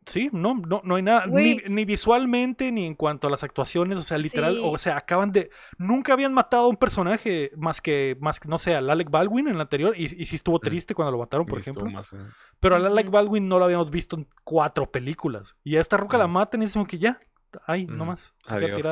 Sí, 0.08 0.30
no, 0.32 0.56
no, 0.56 0.82
no 0.86 0.96
hay 0.96 1.04
nada, 1.04 1.28
ni, 1.28 1.58
ni 1.68 1.84
visualmente, 1.84 2.72
ni 2.72 2.86
en 2.86 2.96
cuanto 2.96 3.28
a 3.28 3.30
las 3.30 3.44
actuaciones, 3.44 3.98
o 3.98 4.04
sea, 4.04 4.18
literal, 4.18 4.56
Sí. 4.56 4.62
o 4.64 4.78
sea, 4.78 4.96
acaban 4.96 5.34
de, 5.34 5.50
nunca 5.78 6.14
habían 6.14 6.34
matado 6.34 6.64
a 6.64 6.68
un 6.70 6.78
personaje 6.78 7.52
más 7.58 7.82
que, 7.82 8.18
más 8.22 8.40
que, 8.40 8.48
no 8.48 8.58
sé, 8.58 8.74
al 8.74 8.90
Alec 8.90 9.10
Baldwin 9.10 9.50
en 9.50 9.56
el 9.56 9.62
anterior, 9.62 9.94
y, 9.98 10.06
y 10.06 10.26
sí 10.26 10.36
estuvo 10.38 10.60
triste 10.60 10.96
cuando 10.96 11.12
lo 11.12 11.18
mataron, 11.18 11.46
por 11.46 11.58
Y 11.58 11.62
ejemplo, 11.62 11.84
más, 11.92 12.14
eh, 12.14 12.18
pero 12.62 12.76
al 12.76 12.86
Alec. 12.86 13.10
Baldwin 13.12 13.50
no 13.50 13.60
lo 13.60 13.66
habíamos 13.66 13.92
visto 13.92 14.16
en 14.16 14.28
cuatro 14.46 14.90
películas, 14.90 15.58
y 15.64 15.76
a 15.76 15.82
esta 15.82 15.98
ruca 15.98 16.18
la 16.18 16.24
Ujú. 16.26 16.34
matan 16.34 16.62
y 16.62 16.66
es 16.66 16.74
como 16.74 16.88
que 16.88 17.00
ya, 17.00 17.20
ay, 17.66 17.84
Ujú. 17.84 17.94
nomás. 17.98 18.34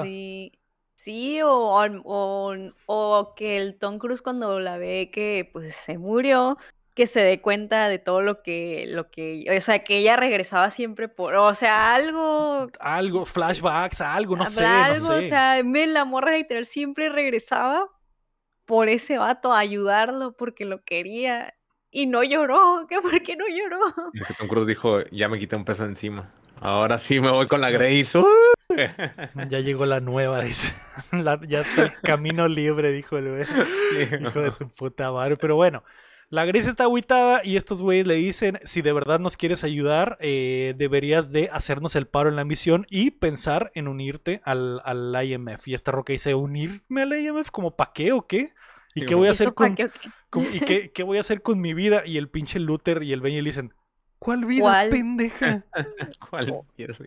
Sí, 0.03 0.51
sí, 0.95 1.41
o, 1.41 1.49
o, 1.49 1.85
o- 2.03 2.73
o 2.87 3.35
que 3.35 3.57
el 3.57 3.77
Tom 3.79 3.99
Cruise 3.99 4.21
cuando 4.21 4.59
la 4.59 4.77
ve 4.77 5.11
que 5.11 5.49
pues 5.53 5.75
se 5.75 5.97
murió, 5.97 6.57
que 6.95 7.07
se 7.07 7.21
dé 7.23 7.41
cuenta 7.41 7.89
de 7.89 7.99
todo 7.99 8.21
lo 8.21 8.41
que, 8.41 8.85
lo 8.87 9.11
que, 9.11 9.45
o 9.55 9.61
sea, 9.61 9.83
que 9.83 9.97
ella 9.97 10.15
regresaba 10.15 10.69
siempre 10.71 11.09
por, 11.09 11.35
o 11.35 11.53
sea, 11.53 11.93
algo, 11.93 12.69
Algo, 12.79 13.25
flashbacks, 13.25 14.01
algo, 14.01 14.35
no 14.37 14.45
sé, 14.45 14.65
habrá 14.65 14.87
no 14.87 14.93
algo, 14.95 15.07
sé. 15.07 15.13
o 15.13 15.21
sea, 15.29 15.61
me 15.63 15.85
la 15.87 16.05
morra 16.05 16.31
literal 16.37 16.65
siempre 16.65 17.09
regresaba 17.09 17.87
por 18.65 18.89
ese 18.89 19.17
vato 19.17 19.53
a 19.53 19.59
ayudarlo 19.59 20.33
porque 20.37 20.65
lo 20.65 20.83
quería 20.83 21.53
y 21.91 22.07
no 22.07 22.23
lloró, 22.23 22.87
¿qué 22.89 22.99
por 23.01 23.21
qué 23.23 23.35
no 23.35 23.45
lloró? 23.47 23.79
que 24.13 24.33
Tom 24.33 24.47
Cruise 24.47 24.67
dijo, 24.67 25.01
ya 25.11 25.29
me 25.29 25.37
quité 25.39 25.55
un 25.55 25.65
peso 25.65 25.85
encima. 25.85 26.31
Ahora 26.61 26.97
sí 26.97 27.19
me 27.19 27.29
voy 27.31 27.47
con 27.47 27.61
la 27.61 27.69
Grace. 27.69 28.17
¡Uh! 28.19 28.25
Ya 29.49 29.59
llegó 29.59 29.85
la 29.85 29.99
nueva, 29.99 30.41
dice. 30.41 30.73
La- 31.11 31.39
ya 31.47 31.61
está 31.61 31.83
el 31.83 31.93
camino 32.01 32.47
libre, 32.47 32.91
dijo 32.91 33.17
el 33.17 33.29
güey. 33.29 33.43
Hijo 34.21 34.41
de 34.41 34.51
su 34.51 34.69
puta 34.69 35.11
madre. 35.11 35.37
Pero 35.37 35.55
bueno, 35.55 35.83
la 36.29 36.45
Grace 36.45 36.69
está 36.69 36.85
agüitada 36.85 37.41
y 37.43 37.55
estos 37.55 37.81
güeyes 37.81 38.07
le 38.07 38.15
dicen, 38.15 38.59
si 38.63 38.81
de 38.81 38.91
verdad 38.93 39.19
nos 39.19 39.37
quieres 39.37 39.63
ayudar, 39.63 40.17
eh, 40.19 40.73
deberías 40.77 41.31
de 41.31 41.49
hacernos 41.51 41.95
el 41.95 42.07
paro 42.07 42.29
en 42.29 42.35
la 42.35 42.43
misión 42.45 42.85
y 42.89 43.11
pensar 43.11 43.71
en 43.75 43.87
unirte 43.87 44.41
al, 44.43 44.81
al 44.83 45.15
IMF. 45.25 45.67
Y 45.67 45.73
esta 45.75 45.91
roca 45.91 46.13
dice, 46.13 46.33
¿unirme 46.35 47.03
al 47.03 47.13
IMF? 47.13 47.51
¿Como 47.51 47.75
pa' 47.75 47.91
qué 47.93 48.11
o 48.11 48.25
qué? 48.27 48.53
¿Y 48.95 49.01
Sí, 49.01 49.05
qué 49.05 49.15
voy 49.15 49.27
a 49.27 49.29
¿Y 49.29 49.31
eso 49.33 49.43
hacer 49.43 49.53
con, 49.53 49.75
qué 49.75 49.89
¿y 50.53 50.59
qué, 50.61 50.91
qué 50.91 51.03
voy 51.03 51.17
a 51.17 51.21
hacer 51.21 51.41
con 51.41 51.61
mi 51.61 51.73
vida? 51.73 52.03
Y 52.05 52.17
el 52.17 52.29
pinche 52.29 52.59
Luther 52.59 53.03
y 53.03 53.13
el 53.13 53.21
Benny 53.21 53.41
le 53.41 53.49
dicen, 53.49 53.73
¿cuál 54.19 54.45
vida, 54.45 54.63
¿Cuál? 54.63 54.89
pendeja? 54.89 55.63
¿Cuál? 56.29 56.49
Oh. 56.51 56.65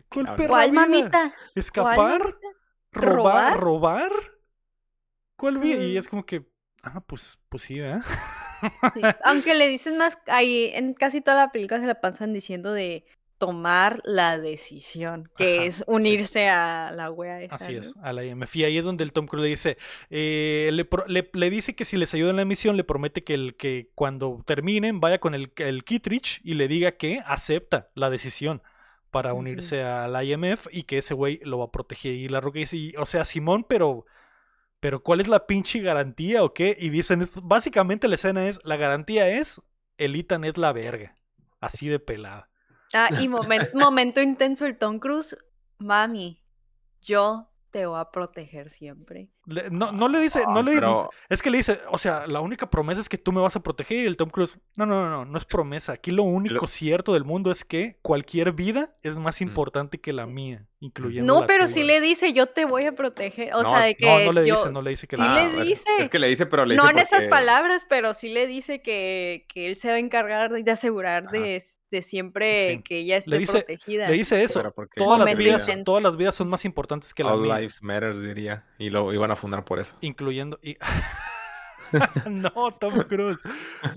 ¿Cuál 0.09 0.27
perra 0.37 0.49
¿Cuál 0.49 0.71
vida? 0.71 0.87
mamita? 0.87 1.35
¿Escapar? 1.55 2.23
¿Robar? 2.93 3.55
¿Robar? 3.55 3.61
¿Robar? 3.61 4.13
¿Cuál 5.37 5.59
vi? 5.59 5.73
Y 5.75 5.95
Mm. 5.95 5.99
es 5.99 6.09
como 6.09 6.25
que, 6.27 6.45
ah, 6.83 7.01
pues, 7.01 7.39
pues 7.49 7.63
sí, 7.63 7.79
¿verdad? 7.81 8.05
Sí, 8.95 9.01
Aunque 9.25 9.55
le 9.55 9.69
dicen 9.69 9.97
más, 9.97 10.19
ahí 10.27 10.71
en 10.75 10.95
casi 10.95 11.21
toda 11.21 11.37
la 11.37 11.53
película 11.53 11.81
se 11.81 11.87
la 11.87 12.01
pasan 12.01 12.33
diciendo 12.33 12.73
de 12.73 13.05
tomar 13.39 14.01
la 14.05 14.37
decisión, 14.39 15.31
que 15.37 15.59
Ajá, 15.59 15.65
es 15.67 15.77
sí. 15.77 15.85
unirse 15.87 16.49
a 16.49 16.91
la 16.91 17.11
wea 17.13 17.41
esa, 17.41 17.55
Así 17.55 17.75
¿no? 17.75 17.81
es, 17.81 17.95
a 18.03 18.13
la 18.13 18.25
IMF. 18.25 18.57
Y 18.57 18.65
ahí 18.65 18.79
es 18.79 18.85
donde 18.85 19.05
el 19.05 19.13
Tom 19.13 19.27
Cruise 19.27 19.45
le 19.45 19.49
dice, 19.51 19.79
eh, 20.11 20.71
le, 20.73 20.89
le- 21.07 21.31
le 21.33 21.51
dice 21.51 21.77
que 21.77 21.85
si 21.85 21.97
les 21.97 22.13
ayuda 22.15 22.31
en 22.31 22.37
la 22.37 22.45
misión, 22.45 22.77
le 22.77 22.83
promete 22.85 23.23
que, 23.23 23.35
el, 23.35 23.55
que 23.57 23.91
cuando 23.95 24.43
terminen 24.45 24.99
vaya 25.01 25.19
con 25.21 25.35
el, 25.37 25.53
el 25.57 25.85
Kittredge 25.85 26.41
y 26.43 26.55
le 26.55 26.67
diga 26.67 26.93
que 26.97 27.21
acepta 27.27 27.91
la 27.95 28.11
decisión 28.11 28.61
para 29.11 29.35
unirse 29.35 29.83
a 29.85 30.09
la 30.09 30.25
IMF 30.25 30.67
y 30.73 30.83
que 30.83 30.99
ese 30.99 31.15
güey 31.15 31.39
lo 31.45 31.59
va 31.59 31.67
a 31.67 31.71
proteger. 31.73 32.15
Y 32.15 32.29
la 32.29 32.41
Roca 32.41 32.59
dice, 32.59 32.77
"Y, 32.77 32.95
o 32.97 33.05
sea, 33.07 33.25
Simón, 33.25 33.65
pero... 33.69 34.05
Pero 34.81 35.03
¿cuál 35.03 35.21
es 35.21 35.29
la 35.29 35.47
pinche 35.47 35.81
garantía 35.81 36.45
o 36.45 36.55
qué? 36.55 36.77
Y 36.79 36.91
dicen, 36.91 37.23
esto- 37.23 37.41
básicamente 37.43 38.07
la 38.09 38.15
escena 38.15 38.47
es, 38.49 38.61
la 38.65 38.77
garantía 38.77 39.29
es, 39.29 39.61
el 39.97 40.15
Ethan 40.15 40.45
es 40.45 40.57
la 40.57 40.73
verga. 40.73 41.17
Así 41.61 41.89
de 41.89 41.99
pelada. 41.99 42.49
Ah, 42.95 43.09
y 43.21 43.29
momen- 43.29 43.71
momento 43.75 44.21
intenso 44.21 44.67
el 44.67 44.79
Tom 44.79 44.99
Cruise, 45.01 45.37
mami, 45.79 46.43
yo 47.03 47.51
te 47.71 47.87
voy 47.87 48.01
a 48.01 48.11
proteger 48.11 48.71
siempre. 48.71 49.31
Le- 49.51 49.71
no, 49.71 49.93
no 49.93 50.09
le 50.09 50.21
dice, 50.21 50.43
no 50.53 50.63
le 50.63 50.73
pero- 50.75 51.09
Es 51.31 51.41
que 51.41 51.51
le 51.51 51.57
dice, 51.57 51.81
o 51.91 51.97
sea, 51.97 52.27
la 52.27 52.41
única 52.41 52.69
promesa 52.69 53.01
es 53.01 53.09
que 53.09 53.17
tú 53.17 53.33
me 53.33 53.41
vas 53.41 53.57
a 53.57 53.63
proteger 53.63 54.05
y 54.05 54.07
el 54.07 54.17
Tom 54.19 54.29
Cruise, 54.29 54.59
no, 54.77 54.85
no, 54.85 55.03
no, 55.05 55.11
no, 55.11 55.25
no 55.25 55.39
es 55.39 55.45
promesa. 55.47 55.93
Aquí 55.93 56.11
lo 56.11 56.23
único 56.23 56.55
Lo- 56.63 56.67
cierto 56.67 57.15
del 57.15 57.25
mundo 57.25 57.51
es 57.51 57.65
que 57.65 57.97
cualquier 58.03 58.53
vida 58.53 58.95
es 59.03 59.17
más 59.17 59.41
Mm. 59.41 59.45
importante 59.45 59.99
que 60.01 60.13
la 60.13 60.27
mía, 60.27 60.67
incluyendo 60.81 61.33
No, 61.33 61.41
la 61.41 61.47
pero 61.47 61.65
tuya. 61.65 61.75
sí 61.75 61.83
le 61.83 62.01
dice, 62.03 62.35
yo 62.35 62.47
te 62.49 62.67
voy 62.67 62.85
a 62.85 62.93
proteger. 62.93 63.55
O 63.55 63.63
No, 63.63 63.71
sea, 63.71 63.81
de 63.81 63.95
que 63.95 64.05
No, 64.07 64.33
no 64.33 64.33
le 64.41 64.47
yo- 64.47 64.57
dice, 64.57 64.71
no 64.71 64.83
le 64.83 64.91
dice 64.91 65.07
que 65.07 65.17
Sí 65.17 65.23
la- 65.23 65.35
le 65.35 65.41
Ah, 65.41 65.61
es- 65.63 65.67
dice. 65.67 65.89
Es, 65.99 66.09
que 66.11 66.19
le 66.19 66.27
dice, 66.29 66.45
pero 66.45 66.67
le 66.67 66.77
no 66.77 66.83
dice 66.83 66.93
en 66.95 66.99
esas 66.99 67.25
palabras, 67.25 67.87
pero 67.89 68.13
sí 68.13 68.29
le 68.29 68.47
dice 68.47 68.83
que, 68.83 69.47
que 69.49 69.69
él 69.69 69.79
se 69.79 69.89
va 69.89 69.95
a 69.95 69.99
encargar 69.99 70.53
de, 70.53 70.63
de 70.63 70.71
asegurar 70.71 71.25
Ajá. 71.29 71.33
de, 71.33 71.63
de 71.91 72.03
siempre 72.03 72.75
Sí. 72.75 72.83
que 72.83 72.99
ella 72.99 73.17
esté 73.17 73.31
Le 73.31 73.39
dice- 73.39 73.53
protegida. 73.53 74.09
Le 74.09 74.15
dice 74.15 74.43
eso. 74.43 74.61
Todas 74.95 75.25
las, 75.25 75.35
vidas, 75.37 75.67
todas 75.87 76.03
las 76.03 76.17
vidas 76.19 76.35
son 76.35 76.49
más 76.49 76.67
importantes 76.67 77.15
que 77.15 77.25
la 77.25 77.33
All 77.33 77.41
mía, 77.41 77.57
Lives 77.61 77.83
Matters, 77.83 78.21
diría. 78.21 78.65
Y 78.79 78.91
lo 78.91 79.11
iban 79.15 79.31
a 79.31 79.37
fundar 79.39 79.65
por 79.65 79.79
eso. 79.79 79.95
incluyendo... 80.01 80.59
y- 80.63 80.77
no, 82.29 82.51
Tom 82.79 83.03
Cruise. 83.09 83.41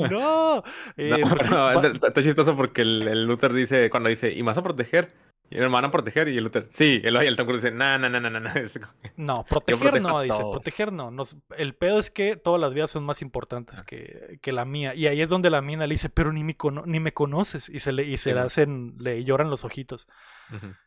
No. 0.10 0.64
Eh, 0.98 1.10
No, 1.10 1.30
pues 1.30 1.44
sí, 1.44 1.50
no, 1.52 1.58
va- 1.58 1.74
está- 1.88 2.08
está 2.08 2.24
chistoso 2.24 2.56
porque 2.56 2.82
el, 2.82 3.08
el 3.08 3.26
Luther 3.26 3.54
dice, 3.54 3.90
cuando 3.90 4.10
dice, 4.10 4.32
¿y 4.32 4.38
me 4.44 4.48
vas 4.48 4.58
a 4.58 4.64
proteger? 4.64 5.14
Y 5.50 5.56
me 5.58 5.68
van 5.68 5.84
a 5.84 5.92
proteger, 5.92 6.30
y 6.30 6.38
el 6.38 6.46
Luther, 6.46 6.66
sí, 6.72 7.02
el, 7.04 7.36
Tom 7.36 7.46
Cruise 7.46 7.62
dice, 7.64 7.76
no, 7.76 7.98
no, 8.00 8.08
no, 8.10 8.20
no, 8.22 8.30
no, 8.30 8.40
no. 8.40 9.44
Proteger 9.44 10.02
no, 10.02 10.22
dice, 10.22 10.38
proteger 10.54 10.94
no. 10.94 11.12
Nos- 11.12 11.36
el 11.58 11.76
pedo 11.76 12.00
es 12.00 12.10
que 12.10 12.38
todas 12.38 12.62
las 12.62 12.74
vidas 12.74 12.92
son 12.92 13.04
más 13.04 13.22
importantes 13.22 13.82
que, 13.82 14.40
que 14.42 14.52
la 14.54 14.64
mía. 14.64 14.96
Y 14.96 15.08
ahí 15.08 15.22
es 15.22 15.30
donde 15.30 15.50
la 15.50 15.62
mina 15.62 15.86
le 15.88 15.96
dice, 15.96 16.10
pero 16.10 16.32
ni 16.32 16.46
me, 16.46 16.56
cono- 16.56 16.84
ni 16.86 17.02
me 17.02 17.12
conoces. 17.14 17.68
Y 17.68 17.80
se 17.80 17.92
le, 17.92 18.04
y 18.04 18.18
se 18.18 18.34
le 18.34 18.40
hacen, 18.40 18.96
le 19.00 19.24
lloran 19.26 19.50
los 19.50 19.66
ojitos. 19.66 20.08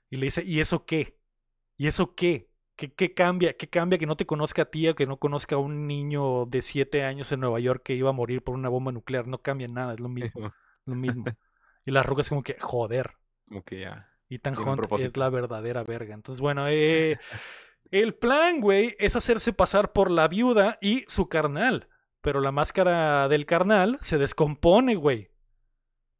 Y 0.08 0.16
le 0.16 0.26
dice, 0.26 0.42
¿y 0.42 0.60
eso 0.60 0.86
qué? 0.86 1.18
¿Y 1.76 1.86
eso 1.88 2.14
qué? 2.14 2.48
¿Qué, 2.76 2.92
qué 2.92 3.14
cambia? 3.14 3.56
¿Qué 3.56 3.68
cambia 3.68 3.98
que 3.98 4.06
no 4.06 4.16
te 4.16 4.26
conozca 4.26 4.62
a 4.62 4.64
ti 4.66 4.88
o 4.88 4.94
que 4.94 5.06
no 5.06 5.18
conozca 5.18 5.56
a 5.56 5.58
un 5.58 5.86
niño 5.86 6.46
de 6.46 6.60
siete 6.62 7.04
años 7.04 7.30
en 7.32 7.40
Nueva 7.40 7.60
York 7.60 7.82
que 7.84 7.94
iba 7.94 8.10
a 8.10 8.14
morir 8.14 8.42
por 8.42 8.54
una 8.54 8.68
bomba 8.68 8.90
nuclear? 8.92 9.26
No 9.26 9.38
cambia 9.38 9.68
nada, 9.68 9.94
es 9.94 10.00
lo 10.00 10.08
mismo, 10.08 10.52
lo 10.84 10.94
mismo. 10.94 11.24
Y 11.84 11.90
la 11.92 12.02
ruca 12.02 12.22
es 12.22 12.28
como 12.28 12.42
que, 12.42 12.56
joder. 12.60 13.12
Como 13.48 13.62
que 13.62 13.80
ya. 13.80 14.08
Tiene 14.28 14.58
un 14.58 14.68
Hunt 14.68 14.92
es 15.00 15.16
la 15.16 15.28
verdadera 15.30 15.84
verga. 15.84 16.14
Entonces, 16.14 16.40
bueno, 16.40 16.66
eh, 16.68 17.18
el 17.90 18.14
plan, 18.14 18.60
güey, 18.60 18.96
es 18.98 19.14
hacerse 19.16 19.52
pasar 19.52 19.92
por 19.92 20.10
la 20.10 20.26
viuda 20.28 20.78
y 20.80 21.04
su 21.08 21.28
carnal. 21.28 21.88
Pero 22.20 22.40
la 22.40 22.50
máscara 22.52 23.28
del 23.28 23.46
carnal 23.46 23.98
se 24.00 24.18
descompone, 24.18 24.96
güey. 24.96 25.30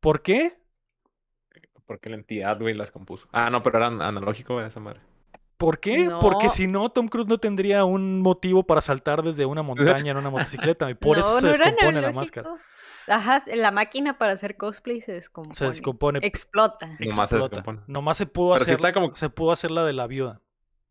¿Por 0.01 0.23
qué? 0.23 0.53
Porque 1.87 2.11
la 2.11 2.17
entidad, 2.17 2.61
güey, 2.61 2.75
las 2.75 2.91
compuso. 2.91 3.27
Ah, 3.33 3.51
no, 3.51 3.63
pero 3.63 3.79
era 3.79 3.87
an- 3.89 4.03
analógico 4.03 4.61
esa 4.61 4.81
madre. 4.81 5.01
¿Por 5.57 5.79
qué? 5.79 6.11
Porque 6.21 6.49
si 6.49 6.67
no, 6.67 6.91
Tom 6.91 7.09
Cruise 7.09 7.29
no 7.29 7.39
tendría 7.39 7.85
un 7.85 8.21
motivo 8.21 8.65
para 8.65 8.81
saltar 8.81 9.23
desde 9.23 9.47
una 9.47 9.63
montaña 9.63 10.13
en 10.13 10.17
una 10.17 10.31
motocicleta. 10.31 10.91
Y 10.91 10.95
por 10.95 11.17
no, 11.19 11.21
eso 11.21 11.41
se 11.41 11.47
no 11.47 11.53
descompone 11.53 12.01
la 12.01 12.13
máscara. 12.13 12.51
Ajá, 13.07 13.43
la 13.47 13.71
máquina 13.71 14.19
para 14.19 14.33
hacer 14.33 14.57
cosplay 14.57 15.01
se 15.01 15.13
descompone. 15.13 15.55
Se 15.55 15.67
descompone. 15.67 16.19
Explota. 16.23 16.91
Nomás 16.99 17.29
se 17.29 17.37
descompone. 17.37 17.81
Nomás 17.87 18.17
se 18.17 18.27
pudo 18.27 18.53
Pero 18.55 18.63
hacer. 18.63 18.75
está 18.75 18.93
como- 18.93 19.15
Se 19.15 19.29
pudo 19.29 19.53
hacer 19.53 19.71
la 19.71 19.85
de 19.85 19.93
la 19.93 20.07
viuda. 20.07 20.41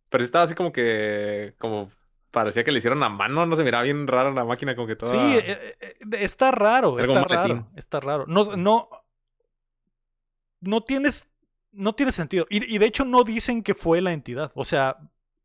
Pero 0.09 0.23
estaba 0.23 0.43
así 0.45 0.53
como 0.53 0.71
que, 0.71 1.55
como 1.57 1.89
parecía 2.29 2.63
que 2.63 2.71
le 2.71 2.77
hicieron 2.77 3.01
a 3.03 3.09
mano, 3.09 3.45
no 3.45 3.55
se 3.55 3.63
miraba 3.63 3.83
bien 3.83 4.07
rara 4.07 4.31
la 4.31 4.45
máquina, 4.45 4.75
como 4.75 4.87
que 4.87 4.95
toda... 4.95 5.11
Sí, 5.11 5.37
eh, 5.37 5.43
eh, 5.47 5.75
eh, 5.79 5.97
está 6.19 6.51
raro, 6.51 6.99
Era 6.99 7.07
está 7.13 7.23
raro, 7.35 7.67
está 7.75 7.99
raro. 7.99 8.25
No, 8.27 8.55
no, 8.55 8.89
no 10.61 10.81
tienes, 10.81 11.27
no 11.73 11.93
tiene 11.93 12.11
sentido. 12.11 12.45
Y, 12.49 12.73
y 12.73 12.77
de 12.77 12.85
hecho 12.85 13.05
no 13.05 13.23
dicen 13.23 13.63
que 13.63 13.73
fue 13.75 14.01
la 14.01 14.13
entidad. 14.13 14.51
O 14.55 14.65
sea, 14.65 14.97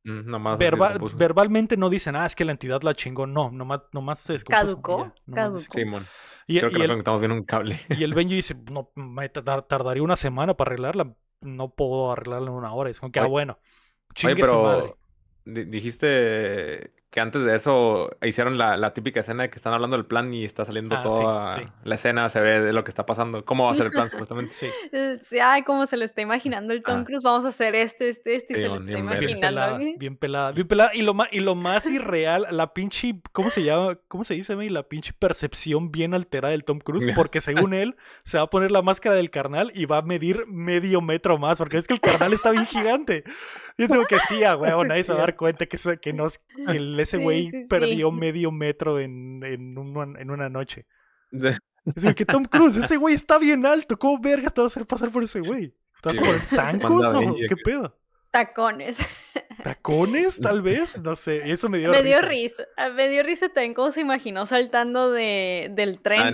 Mm, 0.04 0.30
nomás 0.30 0.58
verbal- 0.58 0.98
verbalmente 1.16 1.76
no 1.76 1.90
dicen, 1.90 2.14
ah, 2.14 2.24
es 2.24 2.36
que 2.36 2.44
la 2.44 2.52
entidad 2.52 2.80
la 2.82 2.94
chingó. 2.94 3.26
No, 3.26 3.50
nomás, 3.50 3.80
nomás 3.92 4.20
se 4.20 4.34
descompuso. 4.34 4.64
¿Caducó? 4.66 5.12
Caducó. 5.34 5.60
Simón. 5.72 6.06
Y, 6.46 6.58
Creo 6.60 6.70
que 6.70 6.76
y 6.76 6.78
no 6.78 6.84
el, 6.84 6.90
conectamos 6.90 7.20
bien 7.20 7.32
un 7.32 7.42
cable. 7.44 7.78
y 7.90 8.04
el 8.04 8.14
Benji 8.14 8.36
dice, 8.36 8.54
no, 8.70 8.90
me 8.94 9.28
tar- 9.28 9.66
tardaría 9.66 10.02
una 10.02 10.16
semana 10.16 10.54
para 10.54 10.68
arreglarla. 10.70 11.14
No 11.40 11.70
puedo 11.74 12.12
arreglarla 12.12 12.48
en 12.48 12.54
una 12.56 12.72
hora. 12.72 12.90
Es 12.90 13.00
como 13.00 13.12
que, 13.12 13.18
ah, 13.20 13.26
bueno. 13.26 13.58
Oye, 14.24 14.34
madre. 14.34 14.40
pero 14.40 14.98
di- 15.44 15.64
dijiste 15.64 16.92
que 17.10 17.20
antes 17.20 17.42
de 17.42 17.56
eso 17.56 18.10
hicieron 18.22 18.58
la, 18.58 18.76
la 18.76 18.92
típica 18.92 19.20
escena 19.20 19.44
de 19.44 19.50
que 19.50 19.56
están 19.56 19.72
hablando 19.72 19.96
del 19.96 20.04
plan 20.04 20.32
y 20.34 20.44
está 20.44 20.66
saliendo 20.66 20.94
Ah, 20.96 21.02
toda 21.02 21.54
sí. 21.54 21.62
la 21.84 21.94
escena, 21.94 22.28
se 22.28 22.38
ve 22.40 22.60
de 22.60 22.72
lo 22.74 22.84
que 22.84 22.90
está 22.90 23.06
pasando. 23.06 23.44
¿Cómo 23.46 23.64
va 23.64 23.72
a 23.72 23.74
ser 23.74 23.86
el 23.86 23.92
plan, 23.92 24.10
supuestamente? 24.10 24.52
Sí. 24.58 24.66
Eh, 24.92 25.18
sí, 25.22 25.38
ay, 25.38 25.62
como 25.62 25.86
se 25.86 25.96
le 25.96 26.04
está 26.04 26.20
imaginando 26.20 26.74
el 26.74 26.82
Tom 26.82 27.00
Ah. 27.00 27.04
Cruise, 27.04 27.22
vamos 27.22 27.46
a 27.46 27.48
hacer 27.48 27.74
esto, 27.74 28.04
este, 28.04 28.34
este, 28.34 28.52
y 28.52 28.56
Sí, 28.56 28.62
se 28.62 28.68
lo 28.68 28.74
está 28.74 28.86
bien 28.86 28.98
imaginando. 28.98 29.40
pelada, 29.40 29.78
bien 29.78 30.16
pelada, 30.16 30.52
bien 30.52 30.68
pelada. 30.68 30.90
Y 30.94 31.00
lo 31.02 31.14
más, 31.14 31.28
y 31.32 31.40
lo 31.40 31.54
más 31.54 31.86
irreal, 31.86 32.46
la 32.50 32.74
pinche, 32.74 33.18
¿cómo 33.32 33.48
se 33.48 33.62
llama? 33.62 33.96
¿Cómo 34.08 34.24
se 34.24 34.34
dice, 34.34 34.54
May? 34.54 34.68
La 34.68 34.82
pinche 34.82 35.14
percepción 35.18 35.90
bien 35.90 36.12
alterada 36.12 36.50
del 36.50 36.64
Tom 36.64 36.78
Cruise, 36.78 37.06
porque 37.16 37.40
según 37.40 37.72
él, 37.72 37.96
se 38.24 38.36
va 38.36 38.44
a 38.44 38.50
poner 38.50 38.70
la 38.70 38.82
máscara 38.82 39.14
del 39.16 39.30
carnal 39.30 39.72
y 39.74 39.86
va 39.86 39.98
a 39.98 40.02
medir 40.02 40.44
medio 40.46 41.00
metro 41.00 41.38
más, 41.38 41.56
porque 41.56 41.78
es 41.78 41.86
que 41.86 41.94
el 41.94 42.00
carnal 42.02 42.34
está 42.34 42.50
bien 42.50 42.66
gigante. 42.66 43.24
Y 43.78 43.84
es 43.84 43.88
como 43.88 44.04
que 44.06 44.18
sí, 44.28 44.42
a 44.42 44.56
huevo, 44.56 44.84
nadie 44.84 45.04
se 45.04 45.12
va 45.12 45.18
a 45.18 45.20
dar 45.22 45.36
cuenta 45.36 45.64
que, 45.66 45.78
que, 46.02 46.12
nos, 46.12 46.38
que 46.38 46.62
el- 46.76 46.97
ese 47.00 47.18
güey 47.18 47.50
sí, 47.50 47.62
sí. 47.62 47.66
perdió 47.68 48.10
medio 48.10 48.50
metro 48.52 48.98
en, 49.00 49.42
en, 49.44 49.76
un- 49.78 50.16
en 50.18 50.30
una 50.30 50.48
noche. 50.48 50.86
Es 51.32 51.60
como 52.02 52.14
que 52.14 52.26
Tom 52.26 52.44
Cruise, 52.44 52.76
ese 52.76 52.96
güey 52.96 53.14
está 53.14 53.38
bien 53.38 53.64
alto, 53.66 53.98
¿cómo 53.98 54.20
vergas 54.20 54.52
te 54.52 54.60
vas 54.60 54.72
a 54.72 54.80
hacer 54.80 54.86
pasar 54.86 55.10
por 55.10 55.22
ese 55.22 55.40
güey? 55.40 55.74
¿Estás 55.96 56.14
Sí, 56.14 56.20
por 56.20 56.28
güey. 56.28 56.40
zancos 56.46 57.06
o 57.14 57.34
qué 57.48 57.56
pedo? 57.64 57.98
Tacones. 58.46 58.98
¿Tacones, 59.62 60.40
tal 60.40 60.62
vez? 60.62 61.00
No 61.02 61.16
sé, 61.16 61.50
eso 61.50 61.68
me 61.68 61.78
dio 61.78 61.90
me 61.90 62.02
dio 62.04 62.20
risa. 62.20 62.62
risa. 62.62 62.68
ah, 62.76 62.90
Me 62.90 63.08
dio 63.08 63.22
risa 63.24 63.48
también 63.48 63.74
cómo 63.74 63.90
se 63.90 64.00
imaginó 64.00 64.46
saltando 64.46 65.10
de, 65.10 65.68
del 65.72 66.00
tren. 66.00 66.20
Ah, 66.20 66.28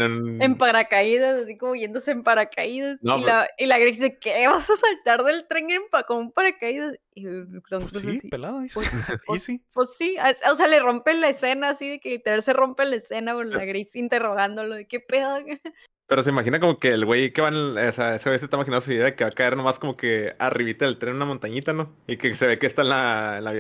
en 0.44 0.56
paracaídas, 0.58 1.42
así 1.42 1.56
como 1.56 1.74
yéndose 1.74 2.10
en 2.10 2.22
paracaídas. 2.22 2.98
No, 3.00 3.18
y, 3.18 3.22
pero- 3.22 3.34
la, 3.34 3.48
y 3.56 3.66
la 3.66 3.78
Grace 3.78 3.92
dice, 4.02 4.18
¿qué? 4.18 4.46
¿Vas 4.48 4.68
a 4.68 4.76
saltar 4.76 5.22
del 5.24 5.46
tren 5.48 5.70
en 5.70 5.82
pa- 5.90 6.02
con 6.04 6.18
un 6.18 6.32
paracaídas? 6.32 6.96
Y 7.14 7.24
Tom 7.24 7.88
Pues 7.88 7.92
Cruise 7.92 8.02
sí, 8.02 8.18
así, 8.18 8.28
pelado, 8.28 8.60
pues-. 8.74 8.90
Pues 9.72 9.96
sí, 9.96 10.16
o 10.50 10.54
sea, 10.56 10.66
le 10.68 10.80
rompe 10.80 11.14
la 11.14 11.28
escena 11.28 11.70
así 11.70 11.88
de 11.88 12.00
que 12.00 12.10
literal 12.10 12.42
se 12.42 12.52
rompe 12.52 12.84
la 12.84 12.96
escena 12.96 13.32
con 13.34 13.50
la 13.50 13.64
Grace 13.64 13.98
interrogándolo 13.98 14.74
de 14.74 14.86
qué 14.86 15.00
pedo. 15.00 15.38
Pero 16.14 16.22
se 16.22 16.30
imagina 16.30 16.60
como 16.60 16.76
que 16.76 16.90
el 16.90 17.04
güey 17.04 17.32
que 17.32 17.42
va 17.42 17.48
en... 17.48 17.76
O 17.76 17.90
sea, 17.92 18.14
ese 18.14 18.28
güey 18.28 18.38
se 18.38 18.44
está 18.44 18.56
imaginando 18.56 18.80
su 18.82 18.92
idea 18.92 19.06
de 19.06 19.14
que 19.16 19.24
va 19.24 19.30
a 19.30 19.32
caer 19.32 19.56
nomás 19.56 19.80
como 19.80 19.96
que 19.96 20.32
arribita 20.38 20.84
del 20.84 20.96
tren 20.96 21.10
en 21.10 21.16
una 21.16 21.24
montañita, 21.24 21.72
¿no? 21.72 21.96
Y 22.06 22.18
que 22.18 22.36
se 22.36 22.46
ve 22.46 22.56
que 22.56 22.66
está 22.66 22.82
en 22.82 22.90
la, 22.90 23.38
en 23.38 23.44
la, 23.44 23.50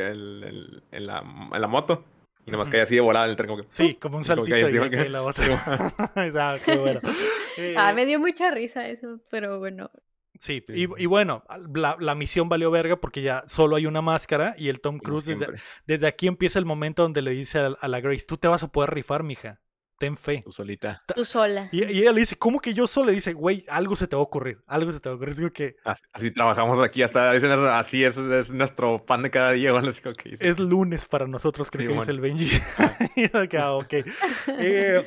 en 0.92 1.06
la, 1.08 1.24
en 1.52 1.60
la 1.60 1.66
moto. 1.66 2.04
Y 2.46 2.52
nomás 2.52 2.68
cae 2.68 2.82
así 2.82 2.94
de 2.94 3.00
volada 3.00 3.26
el 3.26 3.34
tren 3.34 3.48
como 3.48 3.62
que... 3.62 3.66
Sí, 3.70 3.96
como 4.00 4.18
un 4.18 4.22
Y 4.22 4.26
como 4.28 4.46
saltito 4.46 4.54
que 4.54 4.86
y 4.86 4.90
que- 5.02 5.08
la 5.08 5.24
otra. 5.24 5.92
Ah, 6.14 6.56
qué 6.64 6.76
bueno. 6.76 7.00
Eh, 7.56 7.74
Ah, 7.76 7.92
me 7.92 8.06
dio 8.06 8.20
mucha 8.20 8.52
risa 8.52 8.86
eso, 8.88 9.18
pero 9.30 9.58
bueno. 9.58 9.90
Sí, 10.38 10.62
Sí. 10.64 10.74
y, 10.76 11.02
y 11.02 11.06
bueno, 11.06 11.42
la, 11.74 11.96
la 11.98 12.14
misión 12.14 12.48
valió 12.48 12.70
verga 12.70 13.00
porque 13.00 13.20
ya 13.22 13.42
solo 13.48 13.74
hay 13.74 13.86
una 13.86 14.00
máscara 14.00 14.54
y 14.58 14.68
el 14.68 14.80
Tom 14.80 14.98
Cruise 15.00 15.24
desde, 15.26 15.46
desde 15.88 16.06
aquí 16.06 16.28
empieza 16.28 16.60
el 16.60 16.66
momento 16.66 17.02
donde 17.02 17.20
le 17.22 17.32
dice 17.32 17.58
a, 17.58 17.66
a 17.80 17.88
la 17.88 18.00
Grace, 18.00 18.26
tú 18.28 18.36
te 18.36 18.46
vas 18.46 18.62
a 18.62 18.68
poder 18.72 18.90
rifar, 18.90 19.24
mija, 19.24 19.60
ten 19.98 20.16
fe. 20.16 20.42
tú 20.44 20.52
solita. 20.52 21.02
Tú 21.14 21.24
sola. 21.24 21.68
Y, 21.72 21.84
y 21.84 22.00
ella 22.02 22.12
le 22.12 22.20
dice, 22.20 22.36
¿cómo 22.36 22.60
que 22.60 22.74
yo 22.74 22.86
solo? 22.86 23.06
Le 23.06 23.12
dice, 23.12 23.32
güey, 23.32 23.64
algo 23.68 23.96
se 23.96 24.06
te 24.06 24.16
va 24.16 24.20
a 24.20 24.24
ocurrir, 24.24 24.58
algo 24.66 24.92
se 24.92 25.00
te 25.00 25.08
va 25.08 25.14
a 25.14 25.16
ocurrir. 25.16 25.36
Digo 25.36 25.52
que 25.52 25.76
Así, 25.84 26.02
así 26.12 26.30
trabajamos 26.30 26.82
aquí 26.82 27.02
hasta... 27.02 27.32
Dicen 27.32 27.50
eso, 27.50 27.68
así 27.70 28.04
es, 28.04 28.16
es 28.16 28.50
nuestro 28.50 29.04
pan 29.04 29.22
de 29.22 29.30
cada 29.30 29.52
día. 29.52 29.72
Bueno, 29.74 29.88
así 29.90 30.02
dice. 30.30 30.48
es 30.48 30.58
lunes 30.58 31.06
para 31.06 31.26
nosotros, 31.26 31.70
creo 31.70 31.82
Sí, 31.82 31.88
que 31.88 31.94
dice 31.94 32.12
bueno. 32.12 32.12
el 32.12 32.20
Benji. 32.20 32.58
Y 33.16 33.30
yo 33.32 33.48
que, 33.48 33.58
ah, 33.58 33.72
ok. 33.72 33.92
Eh, 34.58 35.04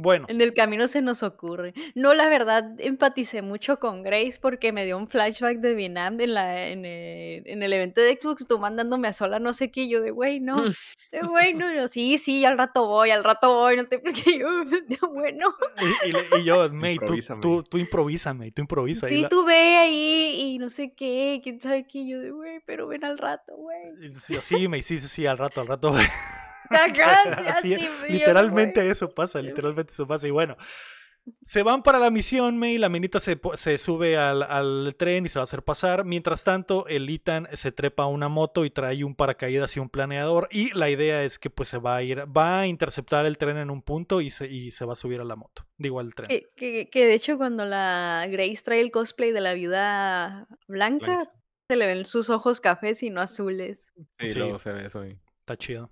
Bueno, 0.00 0.26
En 0.28 0.40
el 0.40 0.54
camino 0.54 0.86
se 0.86 1.02
nos 1.02 1.22
ocurre. 1.22 1.74
No, 1.94 2.14
la 2.14 2.28
verdad, 2.28 2.70
empaticé 2.78 3.42
mucho 3.42 3.78
con 3.80 4.02
Grace 4.02 4.38
porque 4.40 4.70
me 4.72 4.84
dio 4.84 4.96
un 4.96 5.08
flashback 5.08 5.58
de 5.58 5.74
Vietnam 5.74 6.20
en, 6.20 6.34
la, 6.34 6.68
en, 6.68 6.84
el, 6.84 7.42
en 7.46 7.62
el 7.62 7.72
evento 7.72 8.00
de 8.00 8.16
Xbox, 8.20 8.46
tú 8.46 8.58
mandándome 8.58 9.08
a 9.08 9.12
sola 9.12 9.38
no 9.40 9.52
sé 9.52 9.70
qué, 9.72 9.82
y 9.82 9.90
yo 9.90 10.00
de 10.00 10.10
güey, 10.12 10.38
no, 10.40 10.62
de 10.64 11.20
güey, 11.28 11.54
no, 11.54 11.72
yo, 11.74 11.88
sí, 11.88 12.16
sí, 12.18 12.44
al 12.44 12.56
rato 12.56 12.86
voy, 12.86 13.10
al 13.10 13.24
rato 13.24 13.52
voy, 13.54 13.76
no 13.76 13.86
te 13.86 13.98
porque 13.98 14.38
yo, 14.38 14.64
de, 14.64 14.82
bueno, 15.12 15.54
y, 16.04 16.08
y 16.08 16.12
le- 16.12 16.40
y 16.40 16.44
yo, 16.44 16.68
May, 16.72 16.96
tú, 16.96 17.02
Improvisa, 17.04 17.36
tú, 17.40 17.62
tú 17.64 17.78
improvisa, 17.78 18.34
May, 18.34 18.50
tú 18.52 18.62
improvisa. 18.62 19.06
Sí, 19.08 19.22
la- 19.22 19.28
tú 19.28 19.44
ve 19.44 19.76
ahí 19.76 20.34
y 20.54 20.58
no 20.58 20.70
sé 20.70 20.92
qué, 20.94 21.40
quién 21.42 21.60
sabe 21.60 21.86
qué, 21.88 21.98
y 21.98 22.10
yo 22.10 22.20
de 22.20 22.30
güey, 22.30 22.60
pero 22.66 22.86
ven 22.86 23.04
al 23.04 23.18
rato, 23.18 23.56
güey. 23.56 23.78
Sí, 24.14 24.36
sí, 24.40 24.68
May, 24.68 24.82
sí, 24.82 25.00
sí, 25.00 25.08
sí, 25.08 25.26
al 25.26 25.38
rato, 25.38 25.60
al 25.60 25.66
rato. 25.66 25.92
Cagaste, 25.92 26.12
Así, 27.48 27.76
literalmente 28.08 28.80
güey. 28.80 28.90
eso 28.90 29.08
pasa, 29.14 29.40
literalmente 29.42 29.92
eso 29.92 30.06
pasa. 30.06 30.26
Y 30.26 30.30
bueno, 30.30 30.56
se 31.44 31.62
van 31.62 31.82
para 31.82 31.98
la 31.98 32.10
misión, 32.10 32.56
May, 32.56 32.78
la 32.78 32.88
minita 32.88 33.20
se, 33.20 33.36
po- 33.36 33.54
se 33.54 33.76
sube 33.76 34.16
al, 34.16 34.42
al 34.42 34.94
tren 34.98 35.26
y 35.26 35.28
se 35.28 35.38
va 35.38 35.42
a 35.42 35.44
hacer 35.44 35.62
pasar. 35.62 36.04
Mientras 36.06 36.42
tanto, 36.42 36.86
el 36.86 37.06
Ethan 37.10 37.48
se 37.52 37.70
trepa 37.70 38.04
a 38.04 38.06
una 38.06 38.28
moto 38.30 38.64
y 38.64 38.70
trae 38.70 39.04
un 39.04 39.14
paracaídas 39.14 39.76
y 39.76 39.80
un 39.80 39.90
planeador. 39.90 40.48
Y 40.50 40.72
la 40.74 40.88
idea 40.88 41.22
es 41.24 41.38
que 41.38 41.50
pues 41.50 41.68
se 41.68 41.76
va 41.76 41.96
a 41.96 42.02
ir, 42.02 42.24
va 42.34 42.60
a 42.60 42.66
interceptar 42.66 43.26
el 43.26 43.36
tren 43.36 43.58
en 43.58 43.70
un 43.70 43.82
punto 43.82 44.22
y 44.22 44.30
se, 44.30 44.46
y 44.46 44.70
se 44.70 44.86
va 44.86 44.94
a 44.94 44.96
subir 44.96 45.20
a 45.20 45.24
la 45.24 45.36
moto. 45.36 45.66
Digo, 45.76 46.00
al 46.00 46.14
tren. 46.14 46.28
Que, 46.28 46.48
que, 46.56 46.88
que 46.88 47.04
de 47.06 47.14
hecho 47.14 47.36
cuando 47.36 47.66
la 47.66 48.26
Grace 48.30 48.62
trae 48.64 48.80
el 48.80 48.90
cosplay 48.90 49.30
de 49.32 49.40
la 49.42 49.52
viuda 49.52 50.46
blanca, 50.66 51.04
Blanca. 51.06 51.32
se 51.68 51.76
le 51.76 51.86
ven 51.86 52.06
sus 52.06 52.30
ojos 52.30 52.62
cafés 52.62 53.02
y 53.02 53.10
no 53.10 53.20
azules. 53.20 53.86
Sí, 54.18 54.28
Sí. 54.30 54.38
luego 54.38 54.56
se 54.56 54.72
ve 54.72 54.86
eso. 54.86 55.04
Y... 55.04 55.18
Está 55.40 55.58
chido. 55.58 55.90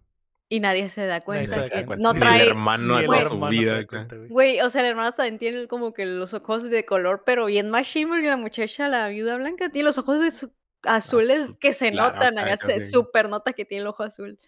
Y 0.48 0.60
nadie 0.60 0.88
se 0.90 1.06
da 1.06 1.22
cuenta. 1.22 1.64
se 1.64 1.70
da 1.74 1.86
cuenta. 1.86 1.96
no 2.02 2.12
Ni 2.12 2.18
el 2.18 2.22
trae. 2.24 2.48
hermano 2.48 2.98
de 2.98 3.24
su 3.24 3.40
vida. 3.48 3.84
güey. 4.28 4.60
O 4.60 4.70
sea, 4.70 4.82
el 4.82 4.88
hermano 4.88 5.10
también 5.12 5.38
tiene 5.38 5.66
como 5.66 5.92
que 5.92 6.06
los 6.06 6.34
ojos 6.34 6.62
de 6.70 6.84
color, 6.84 7.24
pero 7.26 7.46
bien 7.46 7.68
machine, 7.68 8.06
porque 8.08 8.28
la 8.28 8.36
muchacha, 8.36 8.86
la 8.88 9.08
viuda 9.08 9.36
blanca, 9.36 9.70
tiene 9.70 9.86
los 9.86 9.98
ojos 9.98 10.20
de 10.20 10.30
su- 10.30 10.52
azules 10.84 11.40
Azul, 11.40 11.58
que 11.58 11.72
se 11.72 11.90
claro, 11.90 12.14
notan, 12.14 12.38
acá, 12.38 12.56
se 12.58 12.84
super 12.88 13.28
nota 13.28 13.52
que 13.54 13.64
tiene 13.64 13.82
el 13.82 13.88
ojo 13.88 14.04
azul. 14.04 14.38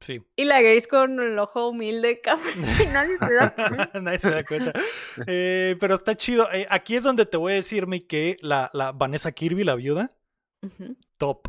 Sí. 0.00 0.20
Y 0.36 0.44
la 0.44 0.60
Grace 0.62 0.86
con 0.88 1.18
el 1.20 1.38
ojo 1.38 1.68
humilde, 1.68 2.20
y 2.82 2.86
nadie 2.88 3.16
se 3.18 3.34
da 3.34 3.50
cuenta. 3.54 4.00
Nadie 4.00 4.18
se 4.18 4.30
da 4.30 4.44
cuenta. 4.44 4.72
Eh, 5.26 5.76
pero 5.80 5.94
está 5.94 6.14
chido. 6.16 6.50
Eh, 6.52 6.66
aquí 6.70 6.96
es 6.96 7.02
donde 7.04 7.24
te 7.26 7.36
voy 7.38 7.52
a 7.52 7.56
decirme 7.56 8.06
que 8.06 8.36
la, 8.40 8.70
la 8.74 8.92
Vanessa 8.92 9.32
Kirby, 9.32 9.64
la 9.64 9.74
viuda, 9.76 10.12
top. 11.18 11.48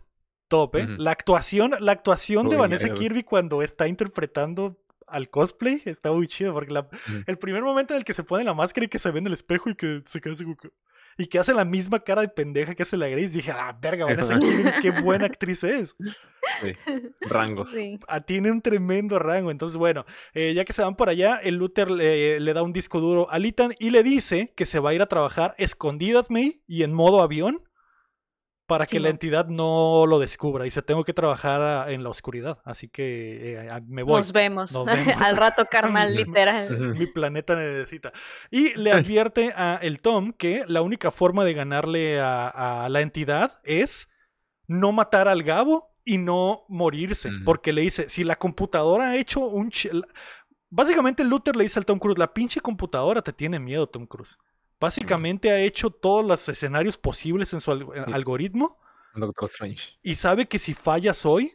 Top, 0.52 0.76
¿eh? 0.76 0.86
La 1.00 1.12
actuación, 1.12 1.74
la 1.80 1.92
actuación 1.94 2.50
de 2.50 2.58
Vanessa 2.58 2.86
mierda. 2.86 3.00
Kirby 3.00 3.24
cuando 3.24 3.62
está 3.64 3.88
interpretando 3.88 4.78
al 5.08 5.30
cosplay 5.30 5.82
está 5.86 6.12
muy 6.12 6.28
chido. 6.28 6.54
Porque 6.54 6.72
la- 6.72 6.88
el 7.26 7.38
primer 7.38 7.64
momento 7.64 7.94
en 7.94 8.00
el 8.00 8.06
que 8.06 8.14
se 8.14 8.24
pone 8.24 8.44
la 8.44 8.54
máscara 8.54 8.86
y 8.86 8.90
que 8.90 9.00
se 9.00 9.10
ve 9.12 9.20
en 9.20 9.28
el 9.28 9.34
espejo 9.34 9.70
y 9.70 9.76
que 9.76 10.04
se 10.06 10.22
queda 10.22 10.34
así 10.34 10.44
como 10.44 10.58
que- 10.58 10.70
Y 11.18 11.28
que 11.28 11.40
hace 11.40 11.54
la 11.54 11.66
misma 11.66 12.00
cara 12.00 12.22
de 12.22 12.30
pendeja 12.30 12.74
que 12.74 12.84
hace 12.84 12.96
la 12.96 13.08
Grace. 13.10 13.30
Dije, 13.36 13.52
ah, 13.52 13.78
verga, 13.82 14.06
Vanessa 14.06 14.40
Kirby, 14.40 14.72
qué 14.82 14.92
buena 15.02 15.26
actriz 15.26 15.64
es. 15.64 15.96
Sí. 16.62 16.74
Rangos. 17.22 17.70
Sí. 17.70 18.00
Ah, 18.08 18.22
tiene 18.22 18.50
un 18.52 18.62
tremendo 18.62 19.20
rango. 19.20 19.52
Entonces, 19.52 19.78
bueno, 19.78 20.06
eh, 20.34 20.54
ya 20.54 20.64
que 20.66 20.74
se 20.74 20.82
van 20.84 20.96
por 20.96 21.10
allá, 21.10 21.36
el 21.44 21.56
Luther 21.56 21.92
le, 21.92 22.40
le 22.40 22.54
da 22.54 22.62
un 22.62 22.72
disco 22.74 23.00
duro 23.02 23.30
a 23.30 23.40
Litan 23.40 23.74
y 23.80 23.90
le 23.90 24.04
dice 24.04 24.54
que 24.56 24.66
se 24.66 24.80
va 24.80 24.92
a 24.92 24.94
ir 24.94 25.02
a 25.02 25.08
trabajar 25.08 25.54
escondidas, 25.58 26.30
May, 26.32 26.62
y 26.68 26.84
en 26.84 26.94
modo 26.94 27.22
avión, 27.22 27.62
para 28.72 28.86
que 28.86 29.02
la 29.02 29.10
entidad 29.10 29.48
no 29.48 30.06
lo 30.08 30.18
descubra. 30.18 30.66
Y 30.66 30.72
se 30.72 30.82
tengo 30.82 31.04
que 31.04 31.12
trabajar 31.12 31.92
en 31.92 32.04
la 32.04 32.10
oscuridad. 32.10 32.60
Así 32.64 32.88
que 32.88 33.58
eh, 33.68 33.82
me 33.86 34.02
voy. 34.02 34.16
Nos 34.16 34.32
vemos. 34.32 34.72
Nos 34.72 34.86
vemos. 34.86 35.14
Al 35.20 35.36
rato, 35.36 35.66
carnal, 35.70 36.16
literal. 36.16 36.96
Mi 36.96 37.06
planeta 37.06 37.58
necesita. 37.58 38.14
Y 38.50 38.74
le 38.78 38.94
advierte 38.94 39.52
a 39.58 39.78
el 39.82 40.00
Tom 40.00 40.32
que 40.32 40.64
la 40.68 40.82
única 40.82 41.12
forma 41.12 41.44
de 41.44 41.54
ganarle 41.54 42.22
a, 42.22 42.86
a 42.86 42.88
la 42.88 43.02
entidad 43.02 43.60
es 43.66 44.08
no 44.68 44.94
matar 44.94 45.28
al 45.28 45.44
Gabo 45.44 45.94
y 46.06 46.18
no 46.18 46.64
morirse. 46.70 47.30
Porque 47.44 47.74
le 47.74 47.82
dice, 47.82 48.08
si 48.08 48.24
la 48.24 48.38
computadora 48.38 49.10
ha 49.10 49.18
hecho 49.18 49.42
un... 49.42 49.70
Básicamente 50.70 51.26
Luther 51.26 51.58
le 51.58 51.64
dice 51.64 51.78
al 51.78 51.86
Tom 51.86 52.00
Cruise, 52.00 52.18
la 52.18 52.34
pinche 52.34 52.62
computadora 52.62 53.22
te 53.22 53.34
tiene 53.34 53.60
miedo, 53.60 53.88
Tom 53.88 54.08
Cruise. 54.08 54.38
Básicamente 54.82 55.52
ha 55.52 55.60
hecho 55.62 55.92
todos 55.92 56.26
los 56.26 56.50
escenarios 56.50 56.98
posibles 56.98 57.54
en 57.54 57.62
su 57.62 57.72
Sí. 57.78 57.86
algoritmo 58.14 58.78
Doctor 59.16 59.48
Strange. 59.48 59.98
y 60.04 60.16
sabe 60.16 60.48
que 60.48 60.60
si 60.60 60.74
fallas 60.74 61.26
hoy, 61.26 61.54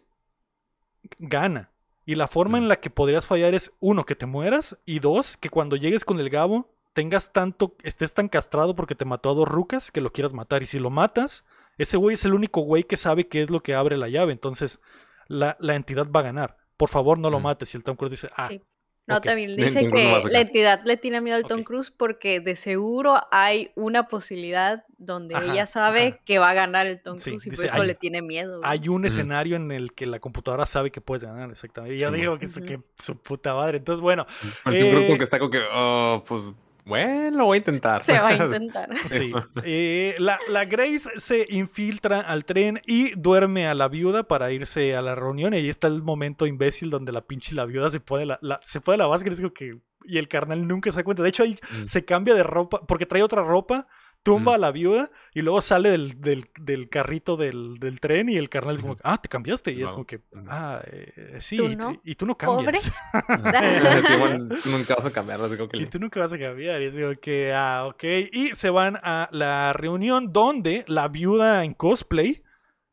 gana. 1.19 1.71
Y 2.05 2.15
la 2.15 2.29
forma 2.29 2.59
en 2.59 2.65
Mm. 2.65 2.69
la 2.69 2.77
que 2.77 2.91
podrías 2.91 3.27
fallar 3.27 3.55
es, 3.55 3.73
uno, 3.81 4.05
que 4.07 4.15
te 4.15 4.27
mueras, 4.27 4.79
y 4.85 5.01
dos, 5.01 5.37
que 5.37 5.51
cuando 5.51 5.77
llegues 5.77 6.05
con 6.05 6.21
el 6.21 6.31
Gabo, 6.31 6.71
tengas 6.93 7.33
tanto, 7.33 7.75
estés 7.83 8.15
tan 8.15 8.29
castrado 8.29 8.75
porque 8.75 8.95
te 8.95 9.05
mató 9.05 9.31
a 9.31 9.35
dos 9.35 9.49
rucas 9.49 9.91
que 9.91 10.01
lo 10.01 10.13
quieras 10.13 10.33
matar. 10.33 10.63
Y 10.63 10.67
si 10.67 10.79
lo 10.79 10.91
matas, 10.91 11.45
ese 11.79 11.97
güey 11.97 12.15
es 12.15 12.25
el 12.25 12.33
único 12.33 12.61
güey 12.63 12.85
que 12.85 12.97
sabe 12.97 13.27
qué 13.29 13.43
es 13.43 13.51
lo 13.51 13.61
que 13.63 13.75
abre 13.75 13.97
la 13.97 14.09
llave. 14.09 14.33
Entonces, 14.33 14.81
la, 15.29 15.57
la 15.61 15.75
entidad 15.75 16.09
va 16.11 16.21
a 16.21 16.25
ganar. 16.25 16.57
Por 16.77 16.89
favor, 16.89 17.19
no 17.19 17.29
lo 17.29 17.41
Mm. 17.41 17.43
mates. 17.43 17.75
Y 17.75 17.77
el 17.77 17.83
Tom 17.85 17.97
Cruise 17.97 18.13
dice, 18.13 18.31
ah, 18.37 18.49
Sí. 18.49 18.63
No, 19.07 19.21
también 19.21 19.57
dice 19.57 19.89
que 19.89 20.23
la 20.31 20.41
entidad 20.41 20.81
le 20.85 20.97
tiene 20.97 21.21
miedo 21.21 21.37
al 21.37 21.45
Tom. 21.45 21.63
Cruise 21.63 21.91
porque 21.91 22.41
de 22.41 22.57
seguro 22.57 23.21
hay 23.31 23.71
una 23.77 24.09
posibilidad 24.09 24.85
donde 24.99 25.35
Ajá, 25.37 25.45
ella 25.53 25.67
sabe 25.67 26.07
ajá. 26.09 26.19
que 26.25 26.39
va 26.39 26.51
a 26.51 26.55
ganar 26.55 26.87
el 26.87 27.01
Tom 27.01 27.19
Sí, 27.19 27.31
Cruise 27.31 27.47
y 27.47 27.51
por 27.51 27.59
dice, 27.59 27.67
eso 27.67 27.81
hay- 27.83 27.87
le 27.87 27.95
tiene 27.95 28.23
miedo. 28.23 28.59
güey. 28.59 28.71
hay 28.71 28.89
un 28.89 29.05
escenario 29.07 29.57
en 29.57 29.71
el 29.71 29.93
que 29.93 30.07
la 30.07 30.19
computadora 30.19 30.67
sabe 30.67 30.91
que 30.91 31.01
puedes 31.01 31.23
ganar, 31.23 31.51
exactamente. 31.51 31.97
Y 31.97 31.99
yo 32.01 32.11
Sí, 32.11 32.17
digo 32.17 32.39
que, 32.39 32.47
eso- 32.47 32.61
su 32.99 33.17
puta 33.17 33.55
madre. 33.55 33.79
Entonces, 33.79 34.01
bueno, 34.01 34.27
El 34.65 34.81
Tom 34.81 34.91
Cruise 34.91 35.05
Eh, 35.05 35.07
como 35.07 35.19
que 35.19 35.25
está 35.25 35.39
como 35.39 35.51
que, 35.51 35.61
oh, 35.73 36.25
pues, 36.27 36.43
bueno, 36.87 37.39
lo 37.39 37.45
voy 37.47 37.57
a 37.57 37.59
intentar. 37.59 38.03
Se 38.05 38.13
va 38.19 38.29
a 38.29 38.35
intentar. 38.45 38.89
Sí. 39.11 39.33
Eh, 39.65 40.15
la, 40.19 40.39
la 40.49 40.65
Grace 40.65 41.11
se 41.21 41.47
infiltra 41.51 42.21
al 42.21 42.45
tren 42.45 42.81
y 42.87 43.11
duerme 43.19 43.67
a 43.67 43.75
la 43.75 43.89
viuda 43.89 44.23
para 44.23 44.53
irse 44.53 44.95
a 44.95 45.03
la 45.03 45.15
reunión. 45.15 45.53
Y 45.53 45.59
ahí 45.59 45.69
está 45.69 45.89
el 45.89 46.03
momento 46.03 46.47
imbécil 46.47 46.89
donde 46.91 47.13
la 47.13 47.23
pinche 47.23 47.55
la 47.55 47.65
viuda 47.67 47.91
se 47.91 48.01
pone 48.01 48.25
la, 48.27 48.39
la- 48.41 48.61
se 48.63 48.81
pone 48.81 48.99
la 48.99 49.07
que. 49.53 49.79
Y 50.05 50.19
el 50.19 50.29
carnal 50.29 50.69
nunca 50.69 50.93
se 50.93 50.99
da 50.99 51.05
cuenta. 51.05 51.23
De 51.25 51.29
hecho, 51.29 51.43
ahí 51.43 51.59
Mm. 51.73 51.87
se 51.87 52.05
cambia 52.05 52.35
de 52.35 52.45
ropa 52.45 52.81
porque 52.87 53.07
trae 53.07 53.23
otra 53.23 53.43
ropa. 53.43 53.89
Tumba 54.27 54.53
Mm. 54.53 54.55
a 54.55 54.59
la 54.59 54.71
viuda 54.73 55.11
y 55.33 55.41
luego 55.43 55.61
sale 55.63 55.91
del, 55.91 56.21
del- 56.21 56.51
del 56.59 56.89
carrito 56.89 57.37
del, 57.37 57.79
del 57.79 58.01
tren 58.01 58.29
y 58.29 58.37
el 58.37 58.49
carnal 58.49 58.75
es 58.75 58.81
como, 58.81 58.97
ah, 59.05 59.21
te 59.23 59.29
cambiaste. 59.29 59.71
Y 59.71 59.83
es 59.85 59.91
como 59.93 60.05
que, 60.05 60.21
ah, 60.49 60.83
eh, 60.91 61.37
sí, 61.41 61.57
¿Tú 61.57 61.67
y, 61.69 61.77
no? 61.77 62.01
y 62.03 62.15
tú 62.17 62.27
no 62.27 62.37
Pobre. 62.37 62.65
cambias. 62.73 62.93
Sí, 64.09 64.17
bueno, 64.19 64.57
tú 64.63 64.69
nunca 64.71 64.97
vas 64.97 65.07
a 65.07 65.11
cambiar, 65.13 65.41
así 65.41 65.57
como 65.57 65.69
que 65.69 65.77
Y 65.79 65.87
tú 65.87 65.99
nunca 66.01 66.21
vas 66.21 66.33
a 66.33 66.39
cambiar. 66.39 66.83
Y 66.83 66.91
digo 66.91 67.13
que, 67.21 67.53
ah, 67.55 67.85
ok. 67.87 68.05
Y 68.33 68.55
se 68.55 68.69
van 68.71 68.97
a 69.03 69.29
la 69.33 69.73
reunión 69.73 70.33
donde 70.33 70.85
la 70.89 71.09
viuda 71.09 71.65
en 71.65 71.75
cosplay, 71.75 72.43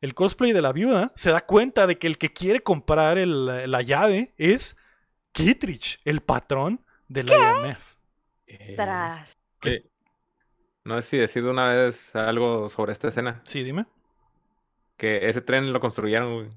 el 0.00 0.14
cosplay 0.14 0.52
de 0.52 0.62
la 0.62 0.72
viuda, 0.72 1.10
se 1.16 1.30
da 1.32 1.40
cuenta 1.40 1.86
de 1.86 1.98
que 1.98 2.06
el 2.06 2.16
que 2.18 2.32
quiere 2.32 2.60
comprar 2.60 3.18
el- 3.18 3.70
la 3.70 3.82
llave 3.82 4.34
es 4.38 4.76
Kittridge, 5.32 6.00
el 6.04 6.20
patrón 6.20 6.80
de 7.08 7.22
la 7.24 7.34
IMF. 7.34 7.96
Eh, 8.46 8.74
Tras. 8.76 9.32
que- 9.60 9.90
No 10.84 11.00
sé 11.00 11.08
si 11.08 11.16
decir 11.18 11.42
de 11.44 11.50
una 11.50 11.68
vez 11.68 12.14
algo 12.14 12.68
sobre 12.68 12.92
esta 12.92 13.08
escena. 13.08 13.40
Sí, 13.44 13.62
dime. 13.62 13.86
Que 14.96 15.28
ese 15.28 15.40
tren 15.40 15.72
lo 15.72 15.80
construyeron 15.80 16.34
güey, 16.34 16.48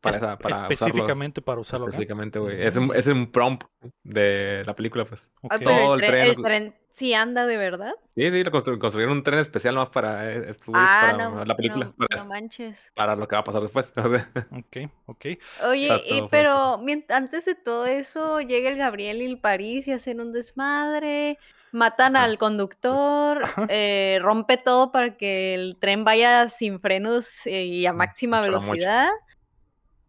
para, 0.00 0.16
Es- 0.16 0.22
esa, 0.22 0.38
para 0.38 0.54
usarlo 0.54 0.72
específicamente 0.74 1.42
para 1.42 1.60
usarlo. 1.60 1.86
Específicamente, 1.88 2.38
güey. 2.38 2.62
Es 2.62 2.76
un, 2.76 2.94
es 2.94 3.06
un 3.08 3.30
prompt 3.30 3.64
de 4.02 4.62
la 4.66 4.74
película, 4.74 5.04
pues. 5.04 5.28
Todo 5.62 5.94
el 5.94 6.00
el 6.02 6.06
tren, 6.06 6.24
tren- 6.26 6.36
el 6.38 6.42
tren 6.42 6.74
sí 6.90 7.14
anda 7.14 7.46
de 7.46 7.56
verdad. 7.56 7.94
Sí, 8.16 8.30
sí, 8.30 8.42
lo 8.44 8.50
constru- 8.50 8.78
construyeron 8.78 9.18
un 9.18 9.22
tren 9.22 9.38
especial 9.38 9.74
más 9.74 9.90
para 9.90 10.32
eh, 10.32 10.50
Ah, 10.72 10.98
para 11.12 11.30
no, 11.30 11.44
la 11.44 11.56
película, 11.56 11.86
no, 11.86 12.06
para, 12.06 12.22
no 12.22 12.28
manches. 12.28 12.78
para 12.94 13.16
lo 13.16 13.28
que 13.28 13.36
va 13.36 13.40
a 13.40 13.44
pasar 13.44 13.62
después. 13.62 13.92
Ok, 14.52 14.90
ok. 15.06 15.26
Oye, 15.68 15.86
sea, 15.86 15.96
y- 15.98 16.20
fue 16.20 16.28
pero 16.30 16.80
antes 17.10 17.44
de 17.44 17.54
todo 17.54 17.86
eso 17.86 18.40
llega 18.40 18.70
el 18.70 18.76
Gabriel 18.78 19.20
y 19.22 19.26
el 19.26 19.38
París 19.38 19.86
y 19.88 19.92
hacen 19.92 20.20
un 20.20 20.32
desmadre, 20.32 21.38
matan 21.72 22.16
al 22.16 22.38
conductor, 22.38 23.44
eh, 23.68 24.18
rompe 24.20 24.56
todo 24.56 24.92
para 24.92 25.16
que 25.16 25.54
el 25.54 25.76
tren 25.80 26.04
vaya 26.04 26.48
sin 26.48 26.80
frenos 26.80 27.28
eh, 27.46 27.64
y 27.64 27.86
a 27.86 27.92
máxima 27.92 28.38
mucho 28.38 28.50
velocidad. 28.50 29.08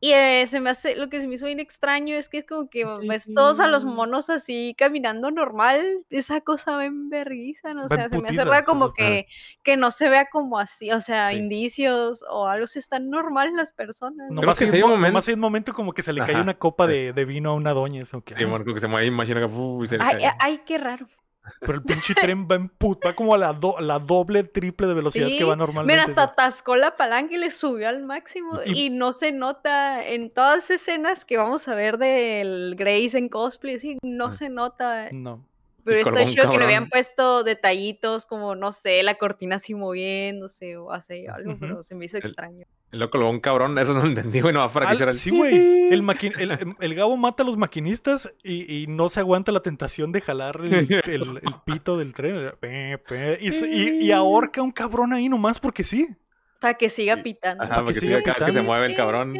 Y 0.01 0.13
eh, 0.13 0.47
se 0.47 0.61
me 0.61 0.69
hace, 0.69 0.95
lo 0.95 1.09
que 1.09 1.19
se 1.19 1.27
me 1.27 1.35
hizo 1.35 1.45
bien 1.45 1.59
extraño 1.59 2.15
es 2.15 2.29
que 2.29 2.37
es 2.37 2.47
como 2.47 2.69
que 2.69 2.85
ves 3.05 3.27
todos 3.35 3.59
a 3.59 3.67
los 3.67 3.83
monos 3.83 4.29
así 4.29 4.73
caminando 4.77 5.29
normal, 5.29 6.05
esa 6.09 6.39
cosa 6.39 6.77
ven 6.77 7.09
vergüenza, 7.09 7.73
¿no? 7.73 7.83
O 7.83 7.87
Va 7.89 7.95
en 7.95 8.01
sea, 8.03 8.09
se 8.09 8.21
me 8.21 8.29
hace 8.29 8.45
raro 8.45 8.63
como 8.65 8.85
sí. 8.87 8.93
que, 8.95 9.27
que 9.61 9.75
no 9.75 9.91
se 9.91 10.07
vea 10.07 10.29
como 10.31 10.57
así, 10.57 10.89
o 10.93 11.01
sea, 11.01 11.31
Sí. 11.31 11.35
indicios 11.35 12.23
o 12.29 12.47
algo, 12.47 12.65
si 12.65 12.79
están 12.79 13.09
normales 13.09 13.51
las 13.51 13.73
personas. 13.73 14.31
Nomás 14.31 14.57
que 14.57 14.63
hay, 14.63 14.69
sí 14.71 14.77
hay 14.77 14.83
un 14.83 14.85
un 14.85 14.91
mo- 14.91 14.95
momento- 14.95 15.11
nomás 15.11 15.27
hay 15.27 15.33
un 15.33 15.39
momento 15.41 15.73
como 15.73 15.91
que 15.91 16.01
se 16.01 16.13
le 16.13 16.21
cae 16.25 16.39
una 16.39 16.57
copa 16.57 16.87
de, 16.87 17.11
de 17.11 17.25
vino 17.25 17.49
a 17.49 17.55
una 17.55 17.73
doña. 17.73 18.03
Eso 18.03 18.21
que, 18.23 18.35
Sí, 18.35 18.43
ah, 18.45 18.47
Marco, 18.47 18.73
que 18.73 18.79
se 18.79 18.87
mueve, 18.87 19.05
imagina 19.05 19.41
que 19.41 19.47
uh, 19.53 19.85
se 19.85 19.97
le 19.97 20.03
Ay, 20.05 20.15
cae. 20.15 20.25
ay, 20.27 20.31
ay, 20.39 20.61
qué 20.65 20.77
raro. 20.77 21.09
Pero 21.59 21.73
el 21.73 21.81
pinche 21.83 22.13
tren 22.33 22.47
va 22.49 22.55
en 22.55 22.69
put, 22.69 22.99
va 23.05 23.13
como 23.15 23.33
a 23.33 23.37
la, 23.37 23.53
do- 23.53 23.79
la 23.79 23.99
doble, 23.99 24.43
triple 24.43 24.87
de 24.87 24.93
velocidad 24.93 25.27
que 25.27 25.43
va 25.43 25.55
Mira, 25.55 25.65
normalmente. 25.65 26.01
hasta 26.03 26.23
atascó 26.23 26.75
la 26.75 26.95
palanca 26.95 27.33
y 27.33 27.37
le 27.37 27.51
subió 27.51 27.89
al 27.89 28.03
máximo. 28.03 28.59
Y- 28.65 28.85
Y, 28.85 28.89
no 28.89 29.11
se 29.11 29.31
nota 29.31 30.03
en 30.05 30.29
todas 30.29 30.69
escenas 30.69 31.25
que 31.25 31.37
vamos 31.37 31.67
a 31.67 31.75
ver 31.75 31.97
del 31.97 32.75
Grace 32.77 33.17
en 33.17 33.29
cosplay, 33.29 33.79
sí, 33.79 33.97
no 34.03 34.27
Ah. 34.27 34.31
se 34.31 34.49
nota. 34.49 35.09
No. 35.11 35.43
Pero 35.83 35.97
está 35.99 36.25
chido 36.25 36.51
que 36.51 36.57
le 36.57 36.63
habían 36.65 36.89
puesto 36.89 37.43
detallitos 37.43 38.25
como, 38.25 38.55
no 38.55 38.71
sé, 38.71 39.01
la 39.03 39.15
cortina 39.15 39.55
así 39.57 39.73
moviéndose 39.75 40.77
o 40.77 40.91
así 40.91 41.25
algo, 41.27 41.57
pero 41.59 41.83
se 41.83 41.95
me 41.95 42.05
hizo 42.05 42.17
El- 42.17 42.23
extraño. 42.25 42.65
El 42.91 42.99
loco 42.99 43.17
luego 43.19 43.31
un 43.31 43.39
cabrón, 43.39 43.77
eso 43.77 43.93
no 43.93 43.99
lo 44.01 44.07
entendí, 44.07 44.41
güey, 44.41 44.51
no 44.53 44.67
para 44.71 44.87
que 44.87 44.93
hiciera 44.95 45.11
el... 45.11 45.17
sí, 45.17 45.29
güey. 45.29 45.53
El, 45.93 46.01
maqui- 46.03 46.33
el, 46.39 46.51
em, 46.51 46.75
el 46.79 46.95
Gabo 46.95 47.17
mata 47.17 47.43
a 47.43 47.45
los 47.45 47.55
maquinistas 47.57 48.31
y, 48.43 48.81
y 48.83 48.87
no 48.87 49.09
se 49.09 49.19
aguanta 49.19 49.51
la 49.51 49.61
tentación 49.61 50.11
de 50.11 50.21
jalar 50.21 50.59
el, 50.63 50.73
el- 51.05 51.39
el 51.43 51.53
pito 51.65 51.97
del 51.97 52.13
tren. 52.13 52.51
Y, 53.41 53.51
se- 53.51 53.67
y- 53.69 54.05
y 54.05 54.11
ahorca 54.11 54.61
a 54.61 54.63
un 54.63 54.71
cabrón 54.71 55.13
ahí 55.13 55.29
nomás 55.29 55.59
porque 55.59 55.83
sí. 55.83 56.07
Para 56.59 56.73
que 56.75 56.89
siga 56.89 57.17
pitando. 57.23 57.63
Ajá, 57.63 57.75
porque 57.77 57.93
que 57.93 57.99
si 58.01 58.05
siga 58.07 58.21
cada 58.23 58.33
vez 58.33 58.37
que 58.39 58.45
se 58.45 58.51
pitando. 58.51 58.67
mueve 58.71 58.85
el 58.87 58.95
cabrón, 58.95 59.33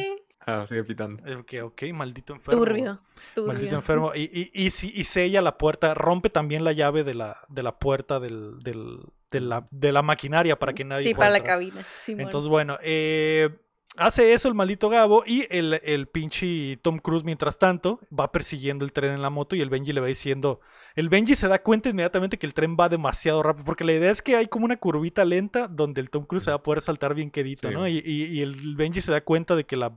Sí, 0.61 0.67
sigue 0.67 0.84
pitando. 0.84 1.26
Eh, 1.26 1.35
Ok, 1.35 1.53
ok, 1.63 1.84
maldito 1.93 2.34
enfermo. 2.34 2.63
Turbio, 2.65 2.85
Maldito 2.85 3.55
turbio. 3.55 3.69
enfermo. 3.76 4.11
Y, 4.15 4.49
y, 4.53 4.65
y, 4.65 4.69
sella 5.03 5.41
la 5.41 5.57
puerta, 5.57 5.93
rompe 5.93 6.30
también 6.30 6.63
la 6.63 6.71
llave 6.73 7.03
de 7.03 7.13
la, 7.13 7.38
de 7.47 7.63
la 7.63 7.77
puerta 7.80 8.19
del, 8.19 8.59
del- 8.59 8.99
de, 9.31 9.39
la, 9.41 9.67
de 9.69 9.91
la 9.91 10.01
maquinaria 10.01 10.57
para 10.57 10.73
que 10.73 10.84
nadie 10.84 11.03
Sí, 11.03 11.13
para 11.13 11.30
la 11.30 11.43
cabina. 11.43 11.85
Simón. 12.03 12.21
Entonces, 12.21 12.49
bueno, 12.49 12.77
eh, 12.81 13.49
hace 13.97 14.34
eso 14.34 14.47
el 14.47 14.55
maldito 14.55 14.89
Gabo 14.89 15.23
y 15.26 15.45
el, 15.51 15.80
el 15.84 16.07
pinche 16.07 16.77
Tom 16.81 16.97
Cruise, 16.97 17.23
mientras 17.23 17.59
tanto, 17.59 17.99
va 18.17 18.31
persiguiendo 18.31 18.85
el 18.85 18.91
tren 18.91 19.11
en 19.13 19.21
la 19.21 19.30
moto 19.30 19.55
y 19.55 19.61
el 19.61 19.69
Benji 19.69 19.93
le 19.93 20.01
va 20.01 20.07
diciendo. 20.07 20.61
El 20.95 21.09
Benji 21.09 21.35
se 21.35 21.47
da 21.47 21.61
cuenta 21.61 21.89
inmediatamente 21.89 22.39
que 22.39 22.47
el 22.47 22.55
tren 22.55 22.76
va 22.77 22.89
demasiado 22.89 23.43
rápido, 23.43 23.63
porque 23.65 23.84
la 23.84 23.93
idea 23.93 24.09
es 24.09 24.23
que 24.23 24.35
hay 24.35 24.47
como 24.47 24.65
una 24.65 24.77
curvita 24.77 25.23
lenta 25.23 25.67
donde 25.67 26.01
el 26.01 26.09
Tom 26.09 26.26
Cruise 26.26 26.43
se 26.45 26.49
va 26.51 26.57
a 26.57 26.63
poder 26.63 26.81
saltar 26.81 27.13
bien 27.13 27.30
quedito, 27.30 27.67
Sí. 27.69 27.73
¿no? 27.73 27.88
Y, 27.88 27.99
y- 28.03 28.26
y 28.26 28.41
el 28.41 28.76
Benji 28.76 28.99
se 29.01 29.11
da 29.11 29.21
cuenta 29.21 29.55
de 29.55 29.65
que 29.65 29.77
la, 29.77 29.95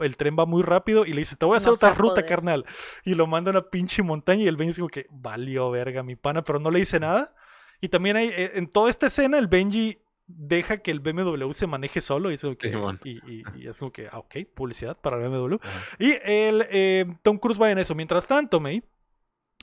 el 0.00 0.16
tren 0.16 0.36
va 0.38 0.44
muy 0.46 0.62
rápido 0.62 1.06
y 1.06 1.12
le 1.12 1.20
dice, 1.20 1.36
te 1.36 1.44
voy 1.46 1.54
a 1.54 1.56
hacer 1.58 1.70
No 1.70 1.76
se 1.76 1.86
otra 1.86 1.94
ruta, 1.96 2.14
poder. 2.14 2.26
carnal. 2.26 2.64
Y 3.04 3.14
lo 3.14 3.26
manda 3.26 3.50
a 3.50 3.52
una 3.52 3.62
pinche 3.70 4.02
montaña 4.02 4.42
y 4.44 4.48
el 4.48 4.56
Benji 4.56 4.70
es 4.72 4.76
como 4.78 4.88
que, 4.88 5.06
valió 5.10 5.70
verga 5.70 6.02
mi 6.02 6.16
pana, 6.16 6.42
pero 6.42 6.58
no 6.58 6.70
le 6.70 6.80
dice 6.80 7.00
nada. 7.00 7.34
Y 7.80 7.88
también 7.88 8.16
hay, 8.16 8.28
eh, 8.28 8.52
en 8.54 8.68
toda 8.68 8.90
esta 8.90 9.06
escena, 9.06 9.38
el 9.38 9.48
Benji 9.48 9.98
deja 10.26 10.78
que 10.78 10.90
el 10.90 11.00
BMW 11.00 11.50
se 11.52 11.66
maneje 11.66 12.00
solo 12.00 12.30
y 12.30 12.34
es 12.34 12.42
como 12.42 12.56
que, 12.56 12.68
y, 13.04 13.10
y- 13.26 13.42
y 13.56 13.66
es 13.66 13.78
como 13.78 13.90
que, 13.92 14.06
ah, 14.10 14.18
ok, 14.18 14.36
publicidad 14.54 14.96
para 15.00 15.16
el 15.16 15.28
BMW. 15.28 15.56
Y 15.98 16.12
el 16.24 16.64
eh, 16.70 17.06
Tom 17.22 17.38
Cruise 17.38 17.60
va 17.60 17.70
en 17.70 17.78
eso. 17.78 17.94
Mientras 17.94 18.26
tanto, 18.28 18.60
May, 18.60 18.82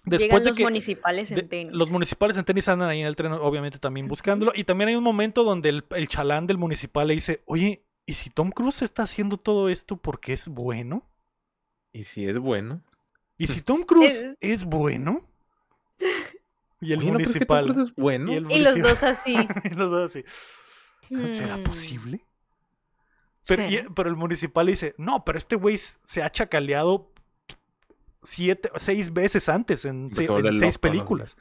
Llegan 0.06 0.20
después 0.20 0.44
de 0.44 0.50
los 0.52 0.58
que 0.58 0.64
municipales 0.64 1.30
en 1.32 1.50
tenis. 1.50 1.74
los 1.74 1.92
municipales 1.92 2.38
en 2.38 2.46
tenis 2.46 2.68
andan 2.70 2.90
ahí 2.90 3.02
en 3.02 3.08
el 3.08 3.16
tren, 3.16 3.34
obviamente 3.34 3.80
también 3.80 4.08
buscándolo. 4.10 4.52
Y 4.56 4.64
también 4.64 4.90
hay 4.90 4.96
un 4.96 5.04
momento 5.04 5.44
donde 5.44 5.70
el, 5.70 5.84
el 5.92 6.08
chalán 6.08 6.48
del 6.48 6.58
municipal 6.58 7.08
le 7.08 7.16
dice, 7.16 7.42
oye, 7.46 7.84
¿y 8.10 8.14
si 8.16 8.30
Tom 8.30 8.52
Cruise 8.52 8.82
está 8.82 9.04
haciendo 9.04 9.38
todo 9.38 9.70
esto 9.70 9.98
porque 9.98 10.34
es 10.34 10.48
bueno? 10.48 11.04
Y 11.94 12.04
si 12.04 12.26
es 12.28 12.38
bueno. 12.38 12.82
¿Y 13.38 13.48
si 13.48 13.62
Tom 13.62 13.84
Cruise 13.84 14.12
Es- 14.24 14.38
es 14.42 14.64
bueno? 14.66 15.26
Y 16.82 16.94
el 16.94 17.00
Oye, 17.00 17.12
no, 17.12 17.18
pero 17.18 17.30
es 17.30 17.38
que 17.38 17.46
Tom 17.46 17.58
municipal. 17.58 17.82
Es 17.84 17.96
bueno. 17.96 18.32
y 18.32 18.36
el 18.36 18.52
Y 18.52 18.60
los 18.60 18.82
dos 18.82 19.04
así. 19.04 19.36
y 19.66 19.70
los 19.70 19.92
dos 19.92 20.10
así. 20.12 20.24
¿Será 21.30 21.58
Hmm, 21.58 21.64
posible? 21.64 22.26
Pero, 23.48 23.64
y- 23.68 23.72
¿será? 23.76 23.90
pero 23.96 24.10
el 24.10 24.16
municipal 24.16 24.68
dice, 24.68 24.96
no, 24.98 25.26
pero 25.26 25.38
este 25.38 25.56
güey 25.58 25.78
se 25.78 26.24
ha 26.24 26.32
chacaleado 26.32 27.12
siete, 28.24 28.72
seis 28.78 29.12
veces 29.12 29.50
antes 29.50 29.86
en, 29.86 30.10
Se 30.14 30.24
se- 30.24 30.34
en 30.34 30.60
seis 30.60 30.78
películas. 30.78 31.38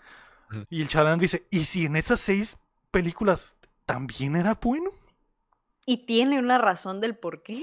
Y 0.70 0.80
el 0.82 0.88
chalán 0.88 1.18
dice, 1.18 1.46
¿y 1.50 1.64
si 1.66 1.84
en 1.86 1.96
esas 1.96 2.18
seis 2.20 2.58
películas 2.90 3.54
también 3.86 4.36
era 4.36 4.54
bueno? 4.54 4.90
Y 5.90 6.04
tiene 6.04 6.38
una 6.38 6.58
razón 6.58 7.00
del 7.00 7.16
por 7.16 7.42
qué. 7.42 7.54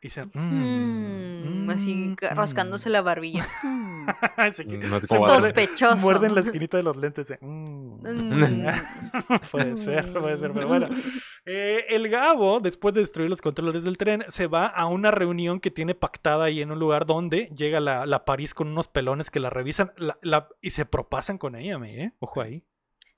Y 0.00 0.08
dice, 0.08 0.24
Hmm, 0.34 1.66
"Mm, 1.66 1.70
así 1.70 1.94
mm, 1.94 2.14
ca- 2.16 2.34
rascándose 2.34 2.90
la 2.90 3.00
barbilla. 3.00 3.46
Así 4.36 4.64
que 4.64 4.78
No 4.78 5.00
sé 5.00 5.06
se. 5.06 5.16
Sospechoso. 5.20 5.96
muerde 5.98 6.26
en 6.26 6.34
la 6.34 6.40
esquinita 6.40 6.76
de 6.78 6.82
los 6.82 6.96
lentes. 6.96 7.32
"Mm". 7.40 8.00
Mm. 8.02 8.66
puede 9.52 9.76
ser, 9.76 10.12
puede 10.12 10.36
ser, 10.38 10.52
pero 10.52 10.66
bueno. 10.66 10.88
Eh, 11.46 11.84
el 11.90 12.08
Gabo, 12.08 12.58
después 12.58 12.92
de 12.92 13.02
destruir 13.02 13.30
los 13.30 13.40
controles 13.40 13.84
del 13.84 13.96
tren, 13.96 14.24
se 14.26 14.48
va 14.48 14.66
a 14.66 14.86
una 14.86 15.12
reunión 15.12 15.60
que 15.60 15.70
tiene 15.70 15.94
pactada 15.94 16.46
ahí 16.46 16.60
en 16.60 16.72
un 16.72 16.80
lugar 16.80 17.06
donde 17.06 17.48
llega 17.56 17.78
la, 17.78 18.04
la 18.04 18.24
París 18.24 18.54
con 18.54 18.66
unos 18.66 18.88
pelones 18.88 19.30
que 19.30 19.38
la 19.38 19.50
revisan 19.50 19.92
la- 19.96 20.18
la- 20.22 20.48
y 20.60 20.70
se 20.70 20.84
propasan 20.86 21.38
con 21.38 21.54
ella, 21.54 21.78
me, 21.78 22.02
¿eh? 22.02 22.12
Ojo 22.18 22.40
ahí. 22.40 22.64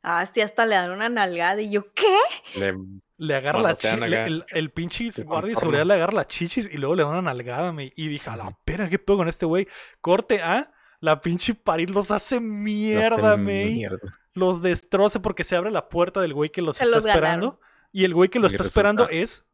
Ah, 0.06 0.24
sí, 0.26 0.40
hasta 0.42 0.66
le 0.66 0.74
dan 0.76 0.90
una 0.90 1.08
nalgada. 1.08 1.60
Y 1.62 1.70
yo, 1.70 1.92
¿qué? 1.94 2.16
Le- 2.56 2.74
Le 3.16 3.34
agarra 3.36 3.60
la 3.62 3.74
sean 3.74 3.96
chi- 4.00 4.04
acá, 4.04 4.08
le- 4.08 4.24
el, 4.26 4.44
el 4.52 4.70
pinche 4.70 5.08
guardia 5.22 5.50
de 5.50 5.56
seguridad 5.56 5.86
le 5.86 5.94
agarra 5.94 6.12
las 6.12 6.26
chichis 6.26 6.68
y 6.72 6.76
luego 6.76 6.94
le 6.94 7.02
da 7.04 7.08
una 7.08 7.22
nalgada, 7.22 7.72
me. 7.72 7.92
Y 7.96 8.08
dije, 8.08 8.28
a 8.28 8.36
la 8.36 8.56
pera, 8.64 8.88
¿qué 8.88 8.98
pedo 8.98 9.16
con 9.18 9.28
este 9.28 9.46
güey? 9.46 9.66
Corte 10.00 10.42
A, 10.42 10.72
la 11.00 11.20
pinche 11.20 11.54
París 11.54 11.88
los 11.90 12.10
hace 12.10 12.38
mierda, 12.40 13.28
hace 13.28 13.36
me. 13.38 13.64
mierda. 13.66 13.98
Los 14.34 14.60
destroza 14.62 15.22
porque 15.22 15.44
se 15.44 15.56
abre 15.56 15.70
la 15.70 15.88
puerta 15.88 16.20
del 16.20 16.34
güey 16.34 16.50
que 16.50 16.60
los 16.60 16.76
Se 16.76 16.84
está 16.84 16.96
los 16.96 17.06
esperando. 17.06 17.46
ganaron. 17.52 17.60
Y 17.92 18.04
el 18.04 18.12
güey 18.14 18.28
que 18.28 18.40
lo 18.40 18.48
está 18.48 18.58
resulta- 18.64 18.80
esperando 18.80 19.08
es 19.08 19.46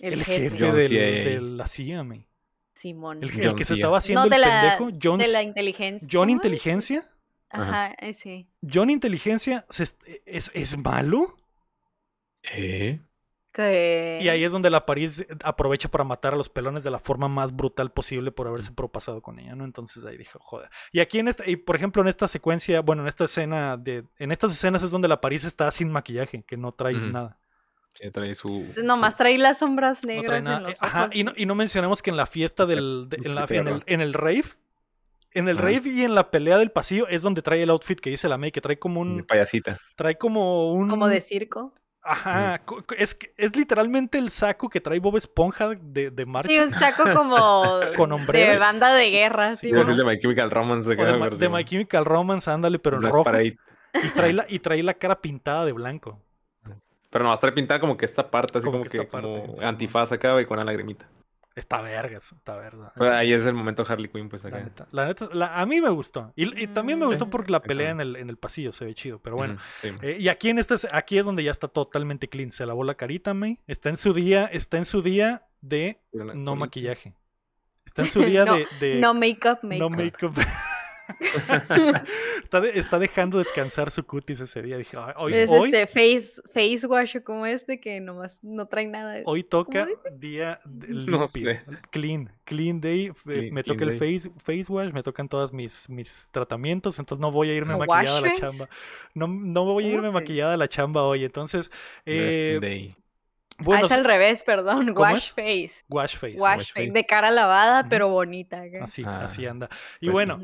El, 0.00 0.14
el 0.14 0.24
jefe. 0.24 0.72
del- 0.72 0.88
de 0.90 1.40
la 1.40 1.66
CIA, 1.68 2.02
me. 2.04 2.26
Simón. 2.74 3.22
El, 3.22 3.54
que 3.54 3.64
se 3.64 3.74
estaba 3.74 3.98
haciendo 3.98 4.24
no, 4.24 4.28
de 4.28 4.34
el 4.36 4.40
la, 4.42 4.76
pendejo. 4.78 4.98
John, 5.00 5.18
de 5.18 5.28
la 5.28 5.42
inteligencia. 5.44 6.08
John. 6.10 6.30
Inteligencia. 6.30 7.04
Ajá, 7.52 7.88
ese. 7.98 8.46
John 8.62 8.90
Inteligencia 8.90 9.66
se 9.70 9.82
est- 9.84 10.02
es, 10.26 10.50
es 10.54 10.76
malo. 10.78 11.36
¿Eh? 12.54 13.00
Que... 13.52 14.18
Y 14.22 14.28
ahí 14.30 14.44
es 14.44 14.50
donde 14.50 14.70
la 14.70 14.86
París 14.86 15.26
aprovecha 15.44 15.90
para 15.90 16.04
matar 16.04 16.32
a 16.32 16.36
los 16.36 16.48
pelones 16.48 16.82
de 16.84 16.90
la 16.90 16.98
forma 16.98 17.28
más 17.28 17.54
brutal 17.54 17.92
posible 17.92 18.32
por 18.32 18.48
haberse 18.48 18.72
propasado 18.72 19.20
con 19.20 19.38
ella, 19.38 19.54
¿no? 19.54 19.64
Entonces 19.66 20.02
ahí 20.06 20.16
dije, 20.16 20.38
joder. 20.40 20.70
Y 20.90 21.00
aquí 21.00 21.18
en 21.18 21.28
esta, 21.28 21.48
y 21.48 21.56
por 21.56 21.76
ejemplo, 21.76 22.00
en 22.00 22.08
esta 22.08 22.28
secuencia, 22.28 22.80
bueno, 22.80 23.02
en 23.02 23.08
esta 23.08 23.24
escena 23.24 23.76
de, 23.76 24.04
en 24.18 24.32
estas 24.32 24.52
escenas 24.52 24.82
es 24.82 24.90
donde 24.90 25.06
la 25.08 25.20
París 25.20 25.44
está 25.44 25.70
sin 25.70 25.90
maquillaje, 25.92 26.42
que 26.44 26.56
no 26.56 26.72
trae 26.72 26.94
nada. 26.94 27.38
Sí, 27.92 28.10
trae 28.10 28.34
su. 28.34 28.66
Nomás 28.82 29.18
trae 29.18 29.36
las 29.36 29.58
sombras 29.58 30.02
No 30.02 30.08
negras 30.08 30.38
en 30.46 30.62
los 30.62 30.82
Ajá, 30.82 31.02
ojos. 31.04 31.14
y 31.14 31.24
no, 31.24 31.32
y 31.36 31.44
no 31.44 31.54
mencionamos 31.54 32.00
que 32.00 32.08
en 32.08 32.16
la 32.16 32.24
fiesta 32.24 32.64
del, 32.64 33.06
de- 33.10 33.18
en, 33.22 33.34
la- 33.34 33.44
Qué 33.44 33.58
en 33.58 33.68
el, 33.68 33.82
en 33.84 34.00
el 34.00 34.14
rave, 34.14 34.44
en 35.34 35.48
el 35.48 35.56
Ajá. 35.58 35.66
rave 35.66 35.82
y 35.90 36.02
en 36.02 36.14
la 36.14 36.30
pelea 36.30 36.58
del 36.58 36.70
pasillo 36.70 37.06
es 37.08 37.22
donde 37.22 37.42
trae 37.42 37.62
el 37.62 37.70
outfit 37.70 37.98
que 38.00 38.10
dice 38.10 38.28
la 38.28 38.38
May, 38.38 38.50
que 38.52 38.60
trae 38.60 38.78
como 38.78 39.04
de 39.04 39.10
un, 39.10 39.24
payasita. 39.24 39.78
trae 39.96 40.16
como 40.16 40.72
un, 40.72 40.88
Como 40.88 41.08
de 41.08 41.20
circo. 41.20 41.74
Ajá, 42.04 42.60
es, 42.98 43.14
que- 43.14 43.32
es 43.36 43.54
literalmente 43.54 44.18
el 44.18 44.30
saco 44.30 44.68
que 44.68 44.80
trae 44.80 44.98
Bob 44.98 45.16
Esponja 45.16 45.68
de, 45.80 46.10
de 46.10 46.26
marcha. 46.26 46.48
Sí, 46.48 46.58
un 46.58 46.70
saco 46.72 47.04
como 47.14 47.62
Con 47.96 48.08
de 48.10 48.14
hombreras. 48.16 48.58
banda 48.58 48.92
de 48.92 49.08
guerra. 49.10 49.54
Sí, 49.54 49.70
a 49.72 49.84
de 49.84 50.04
My 50.04 50.18
Chemical 50.18 50.50
Romance. 50.50 50.90
De, 50.90 50.96
Ma- 50.96 51.28
de 51.30 51.48
My 51.48 51.62
Chemical 51.64 52.04
Romance, 52.04 52.50
ándale, 52.50 52.80
pero 52.80 52.96
en 52.96 53.02
rojo. 53.04 53.22
Parade. 53.24 53.56
Y 53.94 54.08
trae, 54.16 54.32
la, 54.32 54.46
y 54.48 54.58
trae 54.58 54.82
la 54.82 54.94
cara 54.94 55.20
pintada 55.20 55.64
de 55.64 55.72
blanco. 55.72 56.18
Pero 57.10 57.24
no, 57.24 57.36
trae 57.36 57.52
pintada 57.52 57.78
como 57.78 57.96
que 57.96 58.06
esta 58.06 58.28
parte, 58.30 58.58
así 58.58 58.64
Como 58.64 58.78
como, 58.78 58.84
que 58.84 58.90
que, 58.90 58.98
esta 59.04 59.10
parte, 59.10 59.28
como 59.28 59.56
sí, 59.56 59.64
antifaz 59.64 60.10
acá, 60.12 60.40
y 60.40 60.46
con 60.46 60.56
una 60.58 60.64
lagrimita. 60.64 61.08
Está 61.54 61.82
vergas, 61.82 62.32
está 62.32 62.56
verga. 62.56 62.92
Pues 62.96 63.12
ahí 63.12 63.32
es 63.32 63.44
el 63.44 63.52
momento 63.54 63.84
Harley 63.86 64.08
Quinn, 64.10 64.28
pues 64.30 64.42
La 64.44 64.48
acá. 64.48 64.60
neta, 64.62 64.88
la 64.90 65.06
neta, 65.06 65.28
la- 65.32 65.60
a 65.60 65.66
mí 65.66 65.80
me 65.82 65.90
gustó. 65.90 66.32
Y, 66.34 66.62
y 66.62 66.66
también 66.68 66.98
me 66.98 67.04
Mm. 67.04 67.08
gustó 67.10 67.28
porque 67.28 67.52
la 67.52 67.60
pelea 67.60 67.90
en 67.90 68.00
el, 68.00 68.16
en 68.16 68.30
el 68.30 68.38
pasillo 68.38 68.72
se 68.72 68.86
ve 68.86 68.94
chido. 68.94 69.18
Pero 69.18 69.36
bueno. 69.36 69.58
Sí. 69.78 69.90
Eh, 70.00 70.16
y 70.18 70.28
aquí 70.28 70.48
en 70.48 70.58
este, 70.58 70.76
aquí 70.92 71.18
es 71.18 71.24
donde 71.24 71.44
ya 71.44 71.50
está 71.50 71.68
totalmente 71.68 72.28
clean. 72.28 72.52
Se 72.52 72.64
lavó 72.64 72.84
la 72.84 72.94
carita, 72.94 73.34
May. 73.34 73.58
Está 73.66 73.90
en 73.90 73.96
su 73.98 74.14
día, 74.14 74.46
está 74.46 74.78
en 74.78 74.86
su 74.86 75.02
día 75.02 75.42
de 75.60 76.00
no 76.12 76.56
maquillaje. 76.56 77.14
Está 77.84 78.02
en 78.02 78.08
su 78.08 78.22
día 78.24 78.44
No, 78.46 78.56
de, 78.56 78.66
de 78.80 79.00
No 79.00 79.12
make-up, 79.12 79.58
no 79.62 79.90
make-up. 79.90 80.34
está, 82.42 82.60
de- 82.60 82.78
está 82.78 82.98
dejando 82.98 83.38
descansar 83.38 83.90
su 83.90 84.04
cutis 84.04 84.40
ese 84.40 84.62
día. 84.62 84.76
Dije, 84.76 84.96
"Ay, 84.98 85.12
hoy, 85.16 85.34
es 85.34 85.50
hoy, 85.50 85.70
este 85.74 85.86
face, 85.86 86.42
face 86.52 86.86
wash 86.86 87.16
o 87.16 87.24
como 87.24 87.46
este 87.46 87.80
que 87.80 88.00
nomás 88.00 88.38
no 88.42 88.66
trae 88.66 88.86
nada. 88.86 89.12
de- 89.14 89.22
hoy 89.26 89.42
toca 89.44 89.86
día 90.14 90.60
No 90.64 91.26
sé. 91.28 91.62
Clean, 91.90 92.30
clean 92.44 92.80
day. 92.80 93.10
Clean- 93.24 93.52
me 93.52 93.62
toca 93.62 93.84
el 93.84 93.98
face, 93.98 94.30
face 94.38 94.66
wash, 94.68 94.92
me 94.92 95.02
tocan 95.02 95.28
todos 95.28 95.52
mis, 95.52 95.88
mis 95.88 96.28
tratamientos, 96.30 96.98
entonces 96.98 97.20
no 97.20 97.30
voy 97.30 97.50
a 97.50 97.54
irme 97.54 97.74
¿Como 97.74 97.86
maquillada 97.86 98.18
a 98.18 98.20
la 98.22 98.34
chamba. 98.34 98.68
No, 99.14 99.26
no 99.26 99.64
voy 99.64 99.84
a 99.84 99.86
¿Cómo 99.88 99.96
irme 99.98 100.10
maquillada 100.10 100.54
a 100.54 100.56
la 100.56 100.68
chamba 100.68 101.02
hoy. 101.02 101.24
Entonces, 101.24 101.70
eh, 102.06 102.58
Day. 102.60 102.96
bueno, 103.58 103.82
ah, 103.84 103.86
es 103.86 103.92
al 103.92 104.04
revés, 104.04 104.42
perdón. 104.42 104.94
¿Cómo 104.94 105.00
Wash 105.12 105.26
es? 105.26 105.32
face. 105.32 105.84
wash 105.88 106.16
face. 106.16 106.36
Wash, 106.38 106.56
wash 106.58 106.72
face. 106.72 106.86
face. 106.86 106.90
De 106.92 107.04
cara 107.06 107.30
lavada, 107.30 107.88
pero 107.88 108.08
bonita. 108.08 108.62
Así, 108.82 109.02
Ah, 109.06 109.24
así 109.24 109.46
anda. 109.46 109.68
Y 110.00 110.06
pues 110.06 110.12
bueno. 110.12 110.40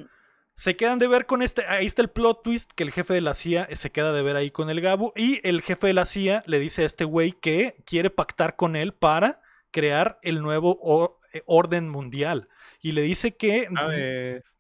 Se 0.59 0.76
quedan 0.76 0.98
de 0.98 1.06
ver 1.09 1.24
con 1.26 1.40
este. 1.40 1.64
Ahí 1.66 1.86
está 1.86 2.02
el 2.02 2.10
plot 2.10 2.43
twist 2.43 2.70
que 2.74 2.82
el 2.82 2.90
jefe 2.93 3.14
de 3.14 3.20
la 3.20 3.32
CIA 3.35 3.68
se 3.74 3.90
queda 3.90 4.12
de 4.12 4.22
ver 4.22 4.36
ahí 4.36 4.51
con 4.51 4.68
el 4.70 4.80
Gabu. 4.80 5.12
Y 5.16 5.40
el 5.48 5.62
jefe 5.62 5.86
de 5.86 5.93
la 5.94 6.05
CIA 6.05 6.43
le 6.47 6.59
dice 6.59 6.82
a 6.82 6.86
este 6.86 7.05
güey 7.05 7.32
que 7.32 7.76
quiere 7.86 8.10
pactar 8.10 8.56
con 8.56 8.74
él 8.76 8.93
para 8.93 9.40
crear 9.70 10.18
el 10.22 10.43
nuevo 10.43 10.78
or- 10.82 11.16
eh, 11.32 11.43
orden 11.47 11.89
mundial. 11.89 12.48
Y 12.80 12.93
le 12.93 13.02
dice 13.02 13.36
que 13.36 13.68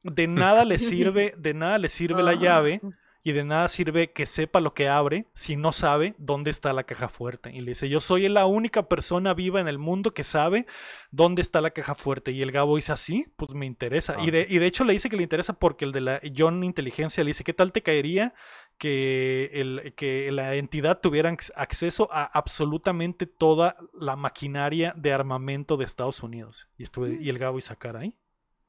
de 0.02 0.26
nada 0.28 0.64
le 0.64 0.78
sirve, 0.78 1.34
de 1.36 1.54
nada 1.54 1.78
le 1.78 1.88
sirve 1.88 2.22
la 2.22 2.32
llave 2.40 2.80
y 3.24 3.32
de 3.32 3.44
nada 3.44 3.68
sirve 3.68 4.12
que 4.12 4.26
sepa 4.26 4.60
lo 4.60 4.74
que 4.74 4.88
abre 4.88 5.26
si 5.34 5.56
no 5.56 5.72
sabe 5.72 6.14
dónde 6.18 6.50
está 6.50 6.72
la 6.72 6.84
caja 6.84 7.08
fuerte. 7.08 7.50
Y 7.50 7.60
le 7.60 7.72
dice, 7.72 7.88
yo 7.88 8.00
soy 8.00 8.28
la 8.28 8.46
única 8.46 8.88
persona 8.88 9.34
viva 9.34 9.60
en 9.60 9.68
el 9.68 9.78
mundo 9.78 10.14
que 10.14 10.24
sabe 10.24 10.66
dónde 11.10 11.42
está 11.42 11.60
la 11.60 11.70
caja 11.70 11.94
fuerte. 11.94 12.30
Y 12.30 12.42
el 12.42 12.52
Gabo 12.52 12.76
dice 12.76 12.92
así, 12.92 13.26
pues 13.36 13.52
me 13.54 13.66
interesa. 13.66 14.16
Y, 14.22 14.30
de, 14.30 14.46
y 14.48 14.58
de 14.58 14.66
hecho 14.66 14.84
le 14.84 14.92
dice 14.92 15.10
que 15.10 15.16
le 15.16 15.24
interesa 15.24 15.58
porque 15.58 15.84
el 15.84 15.92
de 15.92 16.00
la 16.00 16.20
John 16.36 16.62
Inteligencia 16.62 17.24
le 17.24 17.30
dice, 17.30 17.44
¿qué 17.44 17.52
tal 17.52 17.72
te 17.72 17.82
caería 17.82 18.34
que, 18.78 19.50
el, 19.52 19.94
que 19.96 20.30
la 20.30 20.54
entidad 20.54 21.00
tuviera 21.00 21.34
acceso 21.56 22.08
a 22.12 22.24
absolutamente 22.24 23.26
toda 23.26 23.76
la 23.92 24.16
maquinaria 24.16 24.94
de 24.96 25.12
armamento 25.12 25.76
de 25.76 25.84
Estados 25.84 26.22
Unidos? 26.22 26.68
Y, 26.78 26.84
estuve, 26.84 27.18
y 27.20 27.28
el 27.28 27.38
Gabo 27.38 27.58
y 27.58 27.62
sacar 27.62 27.96
ahí. 27.96 28.14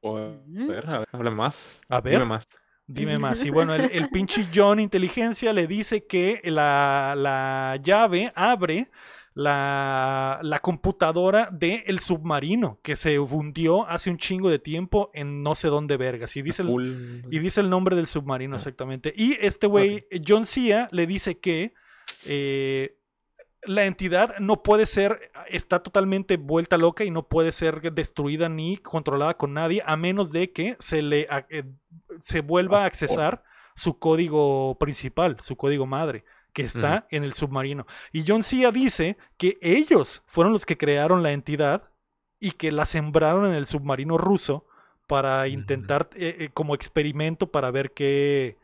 a 0.03 0.09
ver, 0.47 0.89
a 0.89 0.99
ver, 0.99 1.07
hable 1.11 1.31
más. 1.31 1.81
A 1.87 2.01
ver. 2.01 2.13
Dime 2.13 2.25
más. 2.25 2.47
Dime 2.89 3.17
más. 3.17 3.45
Y 3.45 3.49
bueno, 3.51 3.75
el, 3.75 3.91
el 3.91 4.09
pinche 4.09 4.47
John 4.53 4.79
Inteligencia 4.79 5.53
le 5.53 5.67
dice 5.67 6.05
que 6.05 6.41
la, 6.45 7.13
la 7.15 7.79
llave 7.81 8.33
abre 8.35 8.89
la, 9.35 10.39
la 10.41 10.59
computadora 10.59 11.49
del 11.51 11.83
el 11.85 11.99
submarino 11.99 12.79
que 12.81 12.95
se 12.95 13.19
hundió 13.19 13.87
hace 13.87 14.09
un 14.09 14.17
chingo 14.17 14.49
de 14.49 14.57
tiempo 14.57 15.11
en 15.13 15.43
no 15.43 15.53
sé 15.53 15.67
dónde 15.67 15.97
vergas. 15.97 16.35
Y 16.35 16.41
dice 16.41 16.63
el, 16.63 17.23
y 17.29 17.39
dice 17.39 17.61
el 17.61 17.69
nombre 17.69 17.95
del 17.95 18.07
submarino 18.07 18.55
exactamente. 18.55 19.13
Y 19.15 19.37
este 19.39 19.67
güey, 19.67 20.05
John 20.27 20.45
Cia, 20.45 20.89
le 20.91 21.05
dice 21.05 21.37
que 21.37 21.73
eh, 22.25 22.97
la 23.63 23.85
entidad 23.85 24.37
no 24.39 24.63
puede 24.63 24.85
ser, 24.85 25.31
está 25.47 25.83
totalmente 25.83 26.37
vuelta 26.37 26.77
loca 26.77 27.03
y 27.03 27.11
no 27.11 27.27
puede 27.27 27.51
ser 27.51 27.93
destruida 27.93 28.49
ni 28.49 28.77
controlada 28.77 29.35
con 29.35 29.53
nadie 29.53 29.83
a 29.85 29.95
menos 29.97 30.31
de 30.31 30.51
que 30.51 30.75
se 30.79 31.01
le 31.01 31.27
eh, 31.49 31.63
se 32.19 32.41
vuelva 32.41 32.83
a 32.83 32.85
accesar 32.85 33.43
su 33.75 33.99
código 33.99 34.77
principal, 34.79 35.37
su 35.41 35.55
código 35.55 35.85
madre, 35.85 36.23
que 36.53 36.63
está 36.63 37.07
en 37.11 37.23
el 37.23 37.33
submarino. 37.33 37.85
Y 38.11 38.23
John 38.27 38.43
Cia 38.43 38.71
dice 38.71 39.17
que 39.37 39.57
ellos 39.61 40.23
fueron 40.25 40.53
los 40.53 40.65
que 40.65 40.77
crearon 40.77 41.23
la 41.23 41.31
entidad 41.31 41.89
y 42.39 42.51
que 42.51 42.71
la 42.71 42.85
sembraron 42.85 43.45
en 43.45 43.53
el 43.53 43.65
submarino 43.67 44.17
ruso 44.17 44.65
para 45.07 45.47
intentar 45.47 46.09
eh, 46.15 46.35
eh, 46.39 46.49
como 46.53 46.75
experimento 46.75 47.51
para 47.51 47.71
ver 47.71 47.91
qué, 47.93 48.57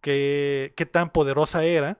qué, 0.00 0.72
qué 0.76 0.86
tan 0.86 1.10
poderosa 1.10 1.64
era 1.64 1.98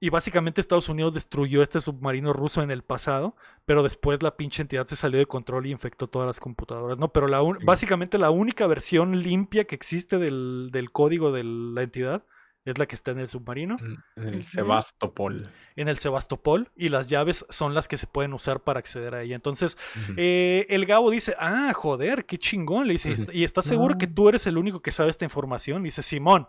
y 0.00 0.10
básicamente 0.10 0.60
Estados 0.60 0.88
Unidos 0.88 1.14
destruyó 1.14 1.62
este 1.62 1.80
submarino 1.80 2.32
ruso 2.32 2.62
en 2.62 2.70
el 2.70 2.82
pasado, 2.82 3.36
pero 3.64 3.82
después 3.82 4.22
la 4.22 4.36
pinche 4.36 4.62
entidad 4.62 4.86
se 4.86 4.96
salió 4.96 5.18
de 5.18 5.26
control 5.26 5.66
y 5.66 5.70
infectó 5.70 6.08
todas 6.08 6.26
las 6.26 6.40
computadoras, 6.40 6.98
¿no? 6.98 7.12
Pero 7.12 7.26
la 7.28 7.40
básicamente 7.64 8.18
la 8.18 8.30
única 8.30 8.66
versión 8.66 9.20
limpia 9.20 9.64
que 9.64 9.74
existe 9.74 10.18
del, 10.18 10.88
código 10.92 11.32
de 11.32 11.44
la 11.44 11.82
entidad 11.82 12.24
es 12.64 12.76
la 12.76 12.86
que 12.86 12.94
está 12.94 13.12
en 13.12 13.20
el 13.20 13.28
submarino. 13.28 13.76
En 14.16 14.34
el 14.34 14.42
Sebastopol. 14.42 15.48
En 15.76 15.88
el 15.88 15.98
Sebastopol. 15.98 16.70
Y 16.76 16.90
las 16.90 17.06
llaves 17.06 17.46
son 17.48 17.72
las 17.74 17.88
que 17.88 17.96
se 17.96 18.06
pueden 18.06 18.34
usar 18.34 18.60
para 18.60 18.80
acceder 18.80 19.14
a 19.14 19.22
ella. 19.22 19.34
Entonces, 19.34 19.78
eh, 20.18 20.66
el 20.68 20.84
Gabo 20.84 21.10
dice, 21.10 21.34
ah, 21.38 21.72
joder, 21.74 22.26
qué 22.26 22.38
chingón. 22.38 22.86
Le 22.86 22.94
dice, 22.94 23.14
¿y 23.32 23.44
estás 23.44 23.64
seguro 23.64 23.96
que 23.96 24.06
tú 24.06 24.28
eres 24.28 24.46
el 24.46 24.58
único 24.58 24.82
que 24.82 24.90
sabe 24.90 25.10
esta 25.10 25.24
información? 25.24 25.82
Le 25.82 25.86
dice, 25.86 26.02
Simón 26.02 26.46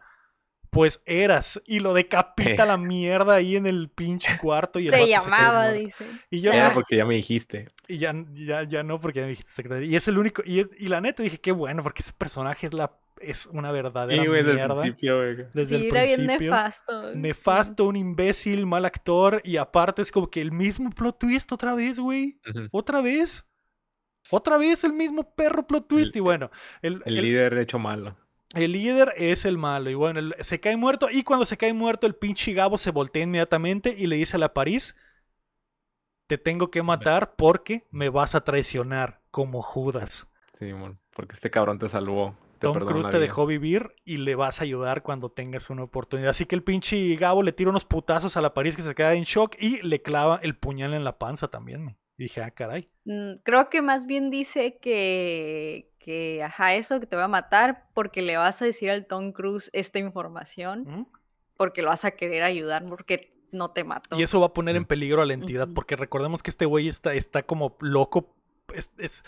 pues 0.72 1.04
eras. 1.06 1.62
Y 1.66 1.80
lo 1.80 1.94
decapita 1.94 2.66
la 2.66 2.78
mierda 2.78 3.36
ahí 3.36 3.56
en 3.58 3.68
el 3.68 3.90
pinche 3.90 4.38
cuarto. 4.40 4.80
Y 4.80 4.90
se 4.90 5.08
llamaba, 5.08 5.72
dice. 5.72 6.06
Y 6.32 6.42
yo, 6.42 6.52
Era 6.52 6.74
porque 6.74 6.96
ya 6.96 7.06
me 7.06 7.16
dijiste. 7.16 7.68
Y 7.88 8.00
ya, 8.00 8.16
ya, 8.34 8.64
ya 8.64 8.82
no, 8.82 9.00
porque 9.00 9.20
ya 9.20 9.26
me 9.26 9.32
dijiste 9.32 9.52
secretario. 9.52 9.88
Y 9.88 9.96
es 9.96 10.08
el 10.08 10.18
único. 10.18 10.42
Y, 10.46 10.62
es, 10.62 10.70
y 10.80 10.88
la 10.88 11.02
neta 11.02 11.22
dije, 11.22 11.40
qué 11.40 11.52
bueno, 11.52 11.84
porque 11.84 12.02
ese 12.02 12.14
personaje 12.14 12.66
es 12.68 12.74
la 12.74 12.92
es 13.20 13.46
una 13.46 13.72
verdadera 13.72 14.24
mierda. 14.24 14.38
Desde 14.38 14.62
el 14.62 14.68
principio, 14.68 15.16
güey. 15.18 15.36
Desde 15.54 15.78
sí, 15.78 15.88
era 15.88 16.04
bien 16.04 16.26
nefasto. 16.26 17.16
Nefasto, 17.16 17.86
un 17.86 17.96
imbécil, 17.96 18.66
mal 18.66 18.86
actor. 18.86 19.42
Y 19.44 19.58
aparte 19.58 20.02
es 20.02 20.12
como 20.12 20.30
que 20.30 20.42
el 20.42 20.52
mismo 20.52 20.90
plot 20.90 21.20
twist 21.20 21.52
otra 21.52 21.76
vez, 21.76 22.00
güey. 22.00 22.40
Otra 22.72 23.02
vez. 23.02 23.46
Otra 24.32 24.58
vez 24.58 24.84
el 24.84 24.94
mismo 24.94 25.36
perro 25.36 25.68
plot 25.68 25.88
twist. 25.88 26.16
y 26.16 26.20
bueno, 26.20 26.50
el, 26.82 27.02
el, 27.06 27.16
líder 27.16 27.58
hecho 27.58 27.78
malo. 27.78 28.16
El 28.54 28.74
líder 28.74 29.14
es 29.18 29.46
el 29.46 29.58
malo. 29.58 29.90
Y 29.90 29.96
bueno, 29.96 30.34
se 30.40 30.60
cae 30.60 30.78
muerto. 30.78 31.10
Y 31.10 31.24
cuando 31.24 31.46
se 31.46 31.58
cae 31.58 31.74
muerto, 31.74 32.08
el 32.08 32.16
pinche 32.16 32.54
Gabo 32.54 32.78
se 32.78 32.92
voltea 32.92 33.24
inmediatamente 33.24 33.96
y 33.98 34.08
le 34.08 34.18
dice 34.18 34.36
a 34.38 34.40
la 34.40 34.54
París: 34.54 34.96
Te 36.28 36.38
tengo 36.38 36.72
que 36.72 36.84
matar 36.84 37.36
porque 37.36 37.88
me 37.92 38.10
vas 38.10 38.36
a 38.36 38.44
traicionar 38.44 39.22
como 39.32 39.62
Judas. 39.62 40.28
Sí, 40.60 40.72
porque 41.16 41.34
este 41.34 41.50
cabrón 41.50 41.80
te 41.80 41.90
salvó. 41.90 42.36
Te 42.60 42.68
Tom 42.68 42.74
Cruise 42.86 43.10
te 43.10 43.18
dejó 43.18 43.48
vivir 43.48 43.96
y 44.06 44.18
le 44.18 44.36
vas 44.36 44.60
a 44.60 44.64
ayudar 44.64 45.02
cuando 45.02 45.32
tengas 45.32 45.72
una 45.72 45.84
oportunidad. 45.84 46.30
Así 46.30 46.46
que 46.46 46.54
el 46.54 46.64
pinche 46.64 47.16
Gabo 47.16 47.42
le 47.42 47.54
tira 47.54 47.72
unos 47.72 47.86
putazos 47.86 48.38
a 48.38 48.42
la 48.42 48.54
París 48.54 48.76
que 48.76 48.84
se 48.84 48.94
queda 48.94 49.16
en 49.16 49.24
shock 49.24 49.56
y 49.60 49.82
le 49.82 50.04
clava 50.04 50.40
el 50.44 50.56
puñal 50.56 50.94
en 50.94 51.04
la 51.04 51.18
panza 51.18 51.48
también. 51.48 51.98
Y 52.18 52.24
dije, 52.26 52.42
ah, 52.44 52.52
caray. 52.52 52.88
Mm, 53.06 53.38
creo 53.42 53.70
que 53.72 53.82
más 53.82 54.06
bien 54.06 54.30
dice 54.30 54.78
que, 54.80 55.91
que, 56.04 56.44
ajá, 56.44 56.74
eso, 56.76 57.00
que 57.00 57.06
te 57.06 57.16
va 57.16 57.26
a 57.26 57.30
matar 57.30 57.86
porque 57.94 58.22
le 58.22 58.38
vas 58.38 58.62
a 58.62 58.66
decir 58.66 58.90
al 58.90 59.06
Tom 59.06 59.32
Cruise 59.32 59.70
esta 59.74 60.00
información, 60.00 61.08
porque 61.58 61.82
lo 61.82 61.90
vas 61.90 62.06
a 62.06 62.12
querer 62.12 62.44
ayudar, 62.44 62.86
porque 62.88 63.34
no 63.52 63.72
te 63.72 63.84
mató. 63.84 64.18
Y 64.18 64.24
eso 64.24 64.40
va 64.40 64.48
a 64.48 64.54
poner 64.54 64.76
en 64.76 64.86
peligro 64.86 65.22
a 65.22 65.26
la 65.26 65.34
entidad, 65.34 65.68
porque 65.74 65.96
recordemos 65.96 66.42
que 66.42 66.50
este 66.50 66.66
güey 66.66 66.88
está, 66.88 67.14
está 67.14 67.44
como 67.44 67.78
loco, 67.80 68.34
es 68.98 69.24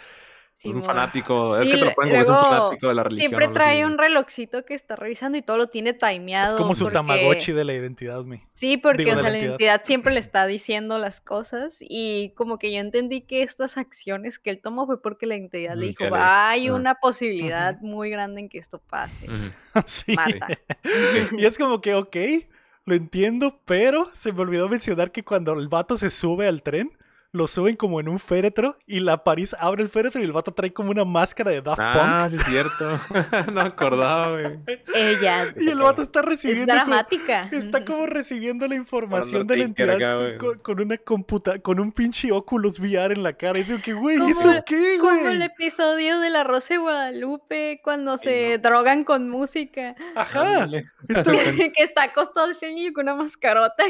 un 0.65 0.83
fanático, 0.83 1.57
es 1.57 1.67
que 1.67 1.77
te 1.77 1.85
lo 1.85 1.93
ponen 1.93 2.23
como 2.23 2.37
un 2.37 2.45
fanático 2.45 2.87
de 2.87 2.95
la 2.95 3.03
religión. 3.03 3.29
Siempre 3.29 3.47
trae 3.49 3.85
un 3.85 3.97
relojcito 3.97 4.63
que 4.65 4.73
está 4.73 4.95
revisando 4.95 5.37
y 5.37 5.41
todo 5.41 5.57
lo 5.57 5.67
tiene 5.67 5.93
timeado. 5.93 6.55
Es 6.55 6.61
como 6.61 6.75
su 6.75 6.89
tamagotchi 6.89 7.51
de 7.51 7.63
la 7.65 7.73
identidad, 7.73 8.23
mi. 8.23 8.41
Sí, 8.49 8.77
porque 8.77 9.11
o 9.13 9.19
sea, 9.19 9.29
la, 9.29 9.37
identidad. 9.37 9.81
siempre 9.83 10.13
le 10.13 10.19
está 10.21 10.45
diciendo 10.47 10.97
las 10.97 11.21
cosas 11.21 11.77
y 11.81 12.33
como 12.35 12.59
que 12.59 12.71
yo 12.71 12.79
entendí 12.79 13.21
que 13.21 13.43
estas 13.43 13.77
acciones 13.77 14.39
que 14.39 14.51
él 14.51 14.61
tomó 14.61 14.85
fue 14.85 15.01
porque 15.01 15.25
la 15.25 15.35
identidad 15.35 15.75
le 15.75 15.87
dijo, 15.87 16.05
hay 16.13 16.69
una 16.69 16.95
posibilidad 16.95 17.79
muy 17.81 18.09
grande 18.09 18.41
en 18.41 18.49
que 18.49 18.57
esto 18.57 18.79
pase. 18.79 19.27
sí. 19.85 20.13
Mata. 20.13 20.47
y 21.37 21.45
es 21.45 21.57
como 21.57 21.81
que, 21.81 21.93
ok, 21.93 22.15
lo 22.85 22.95
entiendo, 22.95 23.61
pero 23.65 24.09
se 24.13 24.33
me 24.33 24.41
olvidó 24.41 24.69
mencionar 24.69 25.11
que 25.11 25.23
cuando 25.23 25.53
el 25.53 25.67
vato 25.67 25.97
se 25.97 26.09
sube 26.09 26.47
al 26.47 26.63
tren, 26.63 26.91
lo 27.33 27.47
suben 27.47 27.75
como 27.75 27.99
en 27.99 28.07
un 28.07 28.19
féretro 28.19 28.77
y 28.85 28.99
la 28.99 29.23
París 29.23 29.55
abre 29.59 29.81
el 29.81 29.89
féretro 29.89 30.21
y 30.21 30.23
el 30.23 30.31
vato 30.31 30.53
trae 30.53 30.71
como 30.71 30.91
una 30.91 31.03
máscara 31.03 31.49
de 31.49 31.63
Daft 31.63 31.81
Punk. 31.81 31.95
Ah, 31.95 32.27
sí 32.29 32.35
es 32.35 32.43
cierto. 32.43 32.99
no 33.51 33.61
acordaba, 33.61 34.39
güey. 34.39 34.59
Ella. 34.93 35.51
Y 35.55 35.67
el 35.67 35.79
vato 35.79 36.03
está 36.03 36.21
recibiendo. 36.21 36.71
Es 36.71 36.79
dramática. 36.79 37.49
está 37.51 37.83
como 37.83 38.05
recibiendo 38.05 38.67
la 38.67 38.75
información 38.75 39.47
de 39.47 39.57
la 39.57 39.63
entidad 39.63 39.97
con, 40.61 40.79
una 40.79 40.97
computa 40.99 41.57
con 41.57 41.79
un 41.79 41.91
pinche 41.91 42.31
Oculus 42.31 42.79
VR 42.79 43.15
en 43.15 43.23
la 43.23 43.33
cara. 43.33 43.57
Y 43.57 43.63
dice 43.63 43.81
que, 43.81 43.93
güey, 43.93 44.17
¿eso 44.29 44.53
qué, 44.63 44.99
güey? 44.99 45.17
Como 45.17 45.29
el 45.29 45.41
episodio 45.41 46.19
de 46.19 46.29
La 46.29 46.43
Rosa 46.43 46.75
de 46.75 46.77
Guadalupe 46.77 47.81
cuando 47.83 48.19
se 48.19 48.59
drogan 48.59 49.03
con 49.03 49.27
música. 49.27 49.95
Ajá. 50.15 50.67
que 51.07 51.73
está 51.77 52.03
acostado 52.03 52.51
el 52.51 52.75
niño 52.75 52.93
con 52.93 53.05
una 53.05 53.15
mascarota. 53.15 53.83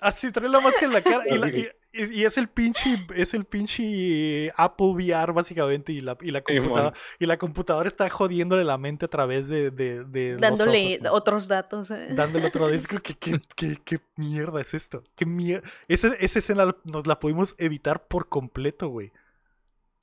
Así 0.00 0.32
trae 0.32 0.48
la 0.48 0.60
máscara 0.60 0.86
en 0.86 0.92
la 0.92 1.02
cara. 1.02 1.24
Y, 1.28 1.60
y, 1.60 1.68
es 1.92 2.38
el 2.38 2.48
pinche, 2.48 3.06
es 3.14 3.34
el 3.34 3.44
pinche 3.44 4.52
Apple 4.56 4.88
VR 4.88 5.32
básicamente 5.32 5.92
y 5.92 6.00
la, 6.00 6.16
y 6.20 6.30
la 6.30 6.42
computadora, 6.42 6.92
y 7.18 7.26
la 7.26 7.38
computadora 7.38 7.88
está 7.88 8.08
jodiéndole 8.08 8.64
la 8.64 8.78
mente 8.78 9.06
a 9.06 9.08
través 9.08 9.48
de, 9.48 9.70
de, 9.70 10.36
dándole 10.38 11.00
otros 11.10 11.48
datos. 11.48 11.90
Eh. 11.90 12.08
Dándole 12.12 12.46
otros 12.46 12.70
datos. 12.70 12.86
¿Qué, 12.86 13.14
qué, 13.14 13.40
qué, 13.56 13.78
qué, 13.84 14.00
mierda 14.16 14.60
es 14.60 14.74
esto? 14.74 15.02
¿Qué 15.16 15.26
mierda? 15.26 15.68
Esa, 15.88 16.08
esa 16.14 16.38
escena 16.38 16.76
nos 16.84 17.06
la 17.06 17.18
pudimos 17.18 17.54
evitar 17.58 18.06
por 18.06 18.28
completo, 18.28 18.88
güey. 18.88 19.12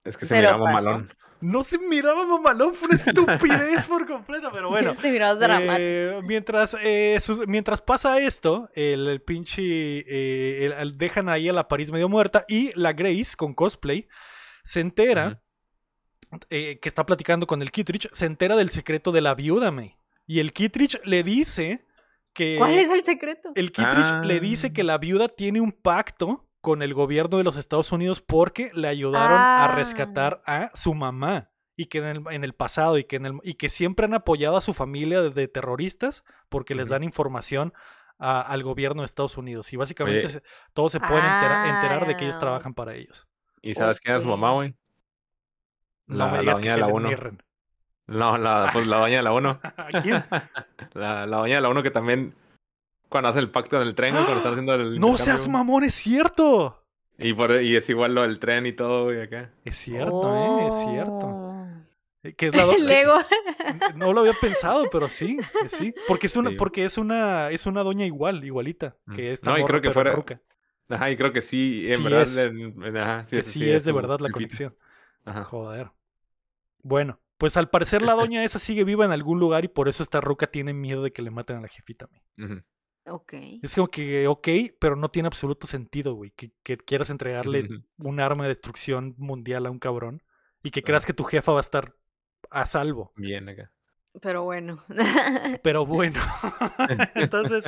Es 0.07 0.17
que 0.17 0.25
se 0.25 0.35
miraba 0.35 0.71
malón. 0.71 1.09
No 1.39 1.63
se 1.63 1.77
miraba 1.77 2.25
mamalón, 2.25 2.73
fue 2.73 2.89
una 2.89 2.97
estupidez 2.97 3.85
por 3.85 4.07
completo, 4.07 4.49
pero 4.51 4.69
bueno. 4.69 4.93
Se 4.95 5.11
miraba 5.11 5.35
dramático. 5.35 5.75
Eh, 5.77 6.21
mientras, 6.23 6.75
eh, 6.81 7.19
mientras 7.45 7.81
pasa 7.81 8.19
esto, 8.19 8.69
el, 8.73 9.21
pinche. 9.21 9.61
Eh, 9.63 10.91
dejan 10.95 11.29
ahí 11.29 11.47
a 11.47 11.53
la 11.53 11.67
París 11.67 11.91
medio 11.91 12.09
muerta 12.09 12.43
y 12.47 12.71
la 12.79 12.93
Grace 12.93 13.35
con 13.37 13.53
cosplay 13.53 14.07
se 14.63 14.79
entera. 14.79 15.43
que 16.49 16.79
está 16.81 17.05
platicando 17.05 17.45
con 17.45 17.61
el 17.61 17.71
Kittridge, 17.71 18.09
se 18.11 18.25
entera 18.25 18.55
del 18.55 18.69
secreto 18.69 19.11
de 19.11 19.21
la 19.21 19.35
viuda, 19.35 19.69
May. 19.69 19.95
Y 20.25 20.39
el 20.39 20.53
Kittridge 20.53 20.99
le 21.05 21.21
dice 21.21 21.85
que. 22.33 22.55
¿Cuál 22.57 22.79
es 22.79 22.89
el 22.89 23.03
secreto? 23.03 23.51
El 23.53 23.71
Kittridge 23.71 24.25
le 24.25 24.39
dice 24.39 24.73
que 24.73 24.83
la 24.83 24.97
viuda 24.97 25.29
tiene 25.29 25.61
un 25.61 25.71
pacto 25.71 26.46
con 26.67 26.81
el 26.81 26.93
gobierno 26.93 27.37
de 27.37 27.45
los 27.45 27.55
Estados 27.55 27.93
Unidos 27.93 28.21
porque 28.21 28.71
le 28.73 28.89
ayudaron 28.89 29.39
a 29.39 29.63
ah. 29.63 29.75
rescatar 29.75 30.43
a 30.45 30.69
su 30.73 30.93
mamá 30.93 31.49
y 31.77 31.85
que 31.85 31.99
en 31.99 32.43
el, 32.43 32.53
pasado 32.53 32.97
y 32.97 33.05
que, 33.05 33.15
en 33.15 33.25
el, 33.25 33.39
y 33.41 33.53
que 33.53 33.69
siempre 33.69 34.05
han 34.05 34.13
apoyado 34.13 34.57
a 34.57 34.59
su 34.59 34.73
familia 34.73 35.21
de, 35.21 35.47
terroristas 35.47 36.25
porque 36.49 36.75
les 36.75 36.89
dan 36.89 37.05
información 37.05 37.73
al 38.17 38.63
gobierno 38.63 39.01
de 39.01 39.05
Estados 39.05 39.37
Unidos 39.37 39.71
y 39.71 39.77
básicamente 39.77 40.43
todos 40.73 40.91
se 40.91 40.99
pueden 40.99 41.23
enterar, 41.23 42.05
de 42.05 42.17
que 42.17 42.25
ellos 42.25 42.37
trabajan 42.37 42.73
para 42.73 42.95
ellos. 42.95 43.29
¿Y 43.61 43.73
sabes 43.73 44.01
quién 44.01 44.15
era 44.15 44.21
su 44.21 44.27
mamá, 44.27 44.51
güey? 44.51 44.75
La, 46.05 46.41
la, 46.41 46.55
de 46.55 46.77
la 46.77 46.87
1. 46.87 47.09
No, 48.07 48.37
la, 48.37 48.69
pues 48.73 48.87
la 48.87 48.97
doña 48.97 49.15
de 49.15 49.23
la 49.23 49.31
1. 49.31 49.59
¿A 49.63 50.01
quién? 50.01 50.21
La, 50.95 51.25
la 51.25 51.37
doña 51.37 51.55
de 51.55 51.61
la 51.61 51.69
1 51.69 51.81
que 51.81 51.91
también 51.91 52.35
cuando 53.09 53.29
hace 53.29 53.39
el 53.39 53.49
pacto 53.49 53.81
en 53.81 53.87
el 53.87 53.95
tren, 53.95 54.11
güey, 54.13 54.23
cuando 54.25 54.37
están 54.39 54.53
haciendo 54.53 54.73
el 54.75 54.99
No 54.99 55.17
seas 55.17 55.47
mamón, 55.47 55.83
es 55.83 55.93
cierto. 55.95 56.83
Y, 57.17 57.33
por, 57.33 57.61
y 57.61 57.75
es 57.75 57.89
igual 57.89 58.13
lo 58.13 58.21
del 58.21 58.39
tren 58.39 58.65
y 58.67 58.73
todo, 58.73 59.05
güey, 59.05 59.21
acá. 59.21 59.51
Es 59.65 59.77
cierto, 59.77 60.35
¿eh? 60.35 60.67
Es 60.67 60.75
cierto. 60.91 61.11
Oh. 61.25 61.67
Eh, 62.23 62.33
Que 62.35 62.47
es 62.47 62.55
la 62.55 62.65
que- 62.75 62.79
Lego. 62.79 63.13
No 63.95 64.13
lo 64.13 64.21
había 64.21 64.33
pensado, 64.33 64.87
pero 64.91 65.09
sí, 65.09 65.37
que 65.61 65.69
sí. 65.69 65.93
Porque 66.07 66.27
es 66.27 66.35
una, 66.37 66.51
Sí. 66.51 66.55
porque 66.57 66.85
es 66.85 66.97
una, 66.97 67.49
es 67.51 67.65
una 67.65 67.83
doña 67.83 68.05
igual, 68.05 68.43
igualita. 68.43 68.95
Que 69.15 69.29
Mm. 69.29 69.33
esta 69.33 69.49
No, 69.51 69.57
y 69.57 69.63
creo 69.65 69.81
que 69.81 69.91
fuera- 69.91 70.11
ruca. 70.13 70.41
Ajá, 70.89 71.09
y 71.11 71.17
creo 71.17 71.33
que 71.33 71.41
sí, 71.41 71.87
en 71.89 71.97
Sí 71.97 72.03
verdad. 72.03 72.21
es. 72.21 72.37
en- 72.37 72.97
ajá, 72.97 73.25
sí, 73.25 73.35
Que 73.37 73.43
sí, 73.43 73.69
es 73.69 73.83
de 73.83 73.91
verdad 73.91 74.19
la 74.19 74.29
conexión. 74.29 74.75
Ajá. 75.25 75.43
Joder. 75.43 75.89
Bueno, 76.81 77.19
pues 77.37 77.57
al 77.57 77.69
parecer 77.69 78.01
la 78.01 78.13
doña 78.13 78.43
esa 78.45 78.59
sigue 78.59 78.83
viva 78.85 79.03
en 79.05 79.11
algún 79.11 79.39
lugar 79.39 79.65
y 79.65 79.67
por 79.67 79.89
eso 79.89 80.01
esta 80.03 80.21
ruca 80.21 80.47
tiene 80.47 80.73
miedo 80.73 81.03
de 81.03 81.11
que 81.11 81.21
le 81.21 81.29
maten 81.31 81.57
a 81.57 81.61
la 81.61 81.67
jefita. 81.67 82.05
güey. 82.05 82.21
Ujú. 82.51 82.61
Ok. 83.07 83.33
Es 83.61 83.75
como 83.75 83.87
que, 83.87 84.27
ok, 84.27 84.47
pero 84.79 84.95
no 84.95 85.09
tiene 85.09 85.27
absoluto 85.27 85.67
sentido, 85.67 86.13
güey. 86.13 86.31
Que, 86.31 86.51
que 86.63 86.77
quieras 86.77 87.09
entregarle 87.09 87.67
un 87.97 88.19
arma 88.19 88.43
de 88.43 88.49
destrucción 88.49 89.15
mundial 89.17 89.65
a 89.65 89.71
un 89.71 89.79
cabrón 89.79 90.23
y 90.63 90.71
que 90.71 90.83
creas 90.83 91.05
que 91.05 91.13
tu 91.13 91.23
jefa 91.23 91.51
va 91.51 91.59
a 91.59 91.61
estar 91.61 91.95
a 92.49 92.65
salvo. 92.65 93.13
Bien 93.15 93.49
acá. 93.49 93.71
Pero 94.21 94.43
bueno. 94.43 94.83
Pero 95.63 95.85
bueno. 95.85 96.19
Entonces. 97.15 97.63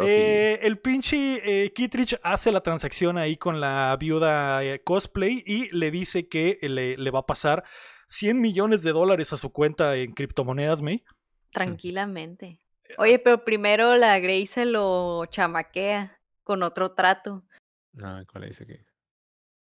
Eh, 0.00 0.60
el 0.62 0.78
pinche 0.78 1.64
eh, 1.64 1.72
Kittredge 1.72 2.18
hace 2.22 2.52
la 2.52 2.60
transacción 2.60 3.18
ahí 3.18 3.36
con 3.36 3.60
la 3.60 3.96
viuda 3.98 4.62
eh, 4.62 4.82
cosplay 4.82 5.42
y 5.46 5.74
le 5.74 5.90
dice 5.90 6.28
que 6.28 6.58
le, 6.62 6.96
le 6.96 7.10
va 7.10 7.20
a 7.20 7.26
pasar 7.26 7.64
100 8.08 8.40
millones 8.40 8.82
de 8.82 8.92
dólares 8.92 9.32
a 9.32 9.36
su 9.36 9.52
cuenta 9.52 9.96
en 9.96 10.12
criptomonedas, 10.12 10.82
May. 10.82 11.02
Tranquilamente. 11.50 12.60
Oye, 12.98 13.18
pero 13.18 13.44
primero 13.44 13.96
la 13.96 14.18
Grace 14.18 14.46
se 14.46 14.64
lo 14.64 15.26
chamaquea 15.26 16.18
con 16.44 16.62
otro 16.62 16.92
trato. 16.92 17.44
No, 17.92 18.22
¿cuál 18.30 18.42
le 18.42 18.46
dice 18.48 18.66
que? 18.66 18.84